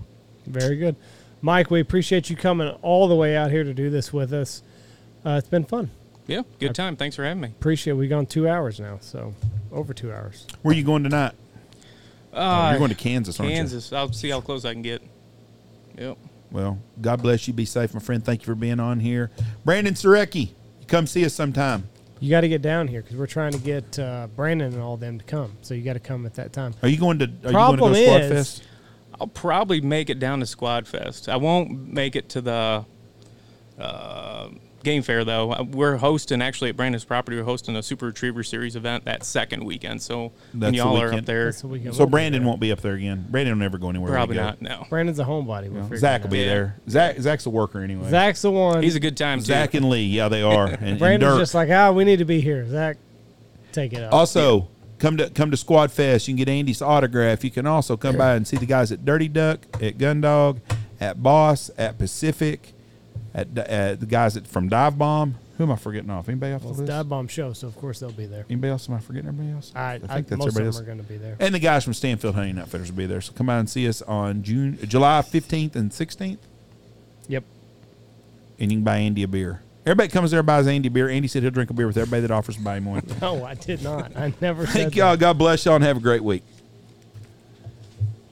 Very 0.46 0.78
good, 0.78 0.96
Mike. 1.42 1.70
We 1.70 1.82
appreciate 1.82 2.30
you 2.30 2.38
coming 2.38 2.70
all 2.82 3.10
the 3.10 3.16
way 3.16 3.36
out 3.36 3.52
here 3.52 3.66
to 3.66 3.74
do 3.74 3.90
this 3.90 4.14
with 4.14 4.32
us. 4.32 4.64
Uh, 5.26 5.32
it's 5.32 5.50
been 5.50 5.66
fun. 5.66 5.90
Yeah, 6.28 6.44
good 6.60 6.76
time. 6.76 6.96
Thanks 6.96 7.18
for 7.18 7.26
having 7.26 7.42
me. 7.42 7.50
Appreciate. 7.50 7.92
it. 7.92 7.98
We've 7.98 8.10
gone 8.10 8.26
two 8.26 8.48
hours 8.48 8.80
now, 8.80 9.00
so 9.02 9.34
over 9.72 9.94
two 9.94 10.14
hours. 10.14 10.48
Where 10.62 10.74
are 10.74 10.78
you 10.78 10.84
going 10.84 11.04
tonight? 11.04 11.34
Uh, 12.34 12.70
You're 12.72 12.80
going 12.80 12.90
to 12.90 12.96
Kansas, 12.96 13.40
aren't 13.40 13.52
you? 13.52 13.58
Kansas. 13.58 13.92
I'll 13.94 14.12
see 14.12 14.30
how 14.30 14.42
close 14.42 14.66
I 14.66 14.74
can 14.74 14.82
get. 14.82 15.02
Yep. 15.98 16.18
Well, 16.52 16.80
God 17.02 17.22
bless 17.22 17.48
you. 17.48 17.54
Be 17.54 17.66
safe, 17.66 17.94
my 17.94 18.00
friend. 18.00 18.24
Thank 18.24 18.42
you 18.42 18.46
for 18.46 18.56
being 18.56 18.80
on 18.80 19.00
here. 19.00 19.32
Brandon 19.66 19.94
Surecki, 19.94 20.50
you 20.50 20.86
come 20.88 21.08
see 21.08 21.26
us 21.26 21.34
sometime. 21.34 21.90
You 22.20 22.30
got 22.30 22.42
to 22.42 22.50
get 22.50 22.62
down 22.62 22.88
here 22.88 23.02
because 23.02 23.18
we're 23.18 23.28
trying 23.28 23.52
to 23.52 23.60
get 23.60 24.00
uh, 24.00 24.28
Brandon 24.36 24.74
and 24.74 24.82
all 24.82 24.98
them 24.98 25.20
to 25.20 25.26
come. 25.26 25.54
So 25.62 25.74
you 25.74 25.84
got 25.84 25.94
to 25.94 26.00
come 26.00 26.26
at 26.26 26.36
that 26.36 26.54
time. 26.54 26.74
Are 26.82 26.90
you 26.90 26.98
going 26.98 27.20
to? 27.20 27.26
Are 27.46 27.52
Problem 27.52 27.80
you 27.80 27.80
going 27.80 27.94
to 27.94 28.00
go 28.00 28.06
to 28.06 28.06
Squad 28.06 28.22
is- 28.22 28.32
Fest? 28.58 28.64
I'll 29.20 29.28
probably 29.28 29.82
make 29.82 30.10
it 30.12 30.20
down 30.20 30.40
to 30.42 30.46
Squad 30.46 30.88
Fest. 30.88 31.28
I 31.28 31.38
won't 31.38 31.92
make 31.92 32.16
it 32.16 32.30
to 32.30 32.42
the 32.42 32.86
uh, 33.80 34.50
Game 34.84 35.02
Fair 35.02 35.26
though. 35.26 35.52
Uh, 35.52 35.64
We're 35.64 35.98
hosting 35.98 36.42
actually 36.42 36.70
at 36.70 36.78
Brandon's 36.78 37.04
property. 37.04 37.36
We're 37.38 37.44
hosting 37.44 37.76
a 37.76 37.84
Super 37.84 38.06
Retriever 38.08 38.44
Series 38.44 38.76
event 38.76 39.06
that 39.06 39.24
second 39.26 39.64
weekend. 39.64 40.02
So 40.02 40.32
when 40.52 40.60
That's 40.62 40.72
the 40.72 40.78
y'all 40.78 40.98
are 40.98 41.06
weekend. 41.06 41.20
up 41.20 41.26
there, 41.26 41.46
That's 41.46 41.62
the 41.62 41.68
weekend 41.68 41.94
So 41.96 42.00
we'll 42.00 42.08
be 42.08 42.12
Brandon 42.12 42.42
there. 42.44 42.48
won't 42.48 42.62
be 42.62 42.72
up 42.72 42.82
there 42.82 42.94
again. 42.94 43.26
Brandon 43.30 43.56
will 43.56 43.60
never 43.60 43.78
go 43.78 43.90
anywhere. 43.90 44.12
we 44.12 44.16
probably 44.16 44.36
go. 44.36 44.44
not. 44.44 44.62
No, 44.62 44.86
Brandon's 44.90 45.20
a 45.20 45.26
homebody. 45.26 45.70
We're 45.70 45.82
No, 45.82 45.96
Zach 45.98 46.22
it 46.22 46.24
will 46.26 46.32
be 46.32 46.44
out. 46.44 46.46
there. 46.48 46.76
Zach, 46.90 47.18
Zach's 47.20 47.46
a 47.46 47.50
worker 47.50 47.82
anyway. 47.82 48.10
Zach's 48.10 48.42
the 48.42 48.52
one. 48.52 48.82
he's 48.84 48.96
a 48.96 49.00
good 49.00 49.18
time 49.18 49.40
too. 49.40 49.46
Zach 49.46 49.74
and 49.74 49.90
Lee, 49.90 50.06
yeah, 50.06 50.30
they 50.30 50.42
are. 50.42 50.68
And, 50.68 50.82
and 50.88 51.00
Brandon's 51.00 51.34
Dirk. 51.34 51.40
just 51.42 51.54
like, 51.54 51.70
ah, 51.70 51.92
we 51.92 52.04
need 52.06 52.18
to 52.20 52.26
be 52.26 52.40
here. 52.40 52.66
Zach, 52.70 52.98
take 53.72 53.94
it 53.94 54.04
up. 54.04 54.14
Also, 54.14 54.70
come 55.00 55.18
to 55.18 55.30
come 55.32 55.52
to 55.52 55.58
Squad 55.58 55.92
Fest. 55.92 56.28
You 56.28 56.34
can 56.34 56.38
get 56.46 56.50
Andy's 56.50 56.82
autograph. 56.82 57.44
You 57.44 57.52
can 57.52 57.66
also 57.68 57.98
come 57.98 58.18
by 58.18 58.36
and 58.36 58.48
see 58.48 58.58
the 58.58 58.66
guys 58.66 58.92
at 58.92 59.04
Dirty 59.06 59.28
Duck, 59.28 59.66
at 59.82 59.98
Gundog, 59.98 60.60
at 61.00 61.22
Boss, 61.22 61.70
at 61.78 61.98
Pacific, 61.98 62.74
at, 63.38 63.58
at 63.58 64.00
the 64.00 64.06
guys 64.06 64.36
at 64.36 64.48
from 64.48 64.68
Dive 64.68 64.98
Bomb. 64.98 65.36
Who 65.58 65.64
am 65.64 65.72
I 65.72 65.76
forgetting 65.76 66.10
off? 66.10 66.28
Anybody 66.28 66.54
off 66.54 66.64
well, 66.64 66.74
the 66.74 66.82
list? 66.82 66.92
Dive 66.92 67.10
Bomb 67.10 67.28
show, 67.28 67.54
so 67.54 67.68
of 67.68 67.76
course 67.78 68.00
they'll 68.00 68.12
be 68.12 68.26
there. 68.26 68.46
Anybody 68.50 68.72
else? 68.72 68.90
Am 68.90 68.96
I 68.96 69.00
forgetting 69.00 69.30
everybody 69.30 69.54
else? 69.54 69.72
I, 69.76 69.94
I, 69.94 69.98
think 70.00 70.28
that's 70.28 70.40
most 70.40 70.50
of 70.50 70.58
everybody 70.58 70.64
them 70.64 70.66
else. 70.68 70.80
are 70.80 70.84
going 70.84 70.98
to 71.00 71.04
be 71.04 71.18
there. 71.18 71.36
And 71.40 71.56
the 71.56 71.60
guys 71.60 71.84
from 71.84 71.94
Stanfield 71.94 72.36
Hunting 72.36 72.60
Outfitters 72.60 72.92
will 72.92 72.98
be 72.98 73.06
there. 73.06 73.22
So 73.22 73.34
come 73.34 73.50
out 73.50 73.60
and 73.60 73.70
see 73.70 73.88
us 73.88 74.02
on 74.04 74.44
June, 74.44 74.78
July 74.84 75.22
fifteenth 75.22 75.76
and 75.76 75.94
sixteenth, 75.94 76.40
Yep. 77.28 77.44
and 78.60 78.72
you 78.72 78.78
can 78.78 78.84
buy 78.84 78.98
Andy 78.98 79.24
a 79.24 79.28
beer. 79.28 79.62
Everybody 79.86 80.10
comes 80.10 80.32
there 80.32 80.42
and 80.42 80.48
buys 80.48 80.68
Andy 80.68 80.90
a 80.90 80.92
beer. 80.92 81.08
Andy 81.10 81.28
said 81.28 81.44
he'll 81.44 81.52
drink 81.52 81.70
a 81.70 81.74
beer 81.74 81.88
with 81.88 81.98
everybody 81.98 82.22
that 82.22 82.32
offers 82.32 82.56
to 82.58 82.62
buy 82.62 82.78
him 82.78 82.86
one. 82.86 83.04
No, 83.22 83.46
I 83.46 83.54
did 83.54 83.82
not. 83.82 84.16
I 84.18 84.34
never 84.42 84.66
said 84.66 84.74
Thank 84.74 84.96
y'all. 84.96 85.16
God 85.16 85.38
bless 85.38 85.66
y'all 85.66 85.76
and 85.76 85.84
have 85.84 85.98
a 85.98 86.02
great 86.02 86.24
week. 86.24 86.44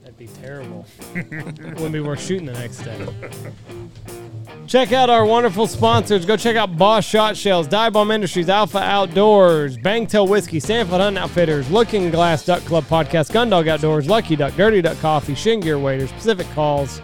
That'd 0.02 0.18
be 0.18 0.26
terrible. 0.26 0.86
Wouldn't 1.14 1.92
be 1.92 2.00
worth 2.00 2.20
shooting 2.20 2.46
the 2.46 2.52
next 2.52 2.82
day. 2.82 4.22
Check 4.66 4.92
out 4.92 5.08
our 5.08 5.24
wonderful 5.24 5.68
sponsors. 5.68 6.26
Go 6.26 6.36
check 6.36 6.56
out 6.56 6.76
Boss 6.76 7.04
Shot 7.04 7.36
Shells, 7.36 7.68
Dive 7.68 7.92
Bomb 7.92 8.10
Industries, 8.10 8.48
Alpha 8.48 8.78
Outdoors, 8.78 9.78
Bangtail 9.78 10.28
Whiskey, 10.28 10.58
Stanfield 10.58 11.00
Hunting 11.00 11.22
Outfitters, 11.22 11.70
Looking 11.70 12.10
Glass 12.10 12.44
Duck 12.44 12.62
Club 12.64 12.84
Podcast, 12.84 13.30
Gundog 13.30 13.68
Outdoors, 13.68 14.08
Lucky 14.08 14.34
Duck, 14.34 14.54
Dirty 14.56 14.82
Duck 14.82 14.98
Coffee, 14.98 15.36
Shin 15.36 15.60
Gear 15.60 15.78
Waders, 15.78 16.10
Pacific 16.12 16.48
Calls, 16.54 17.00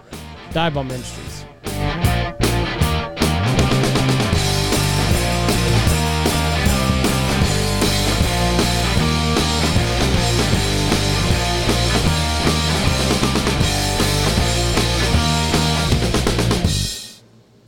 Dive 0.52 0.74
Bomb 0.74 0.90
Industries. 0.90 1.31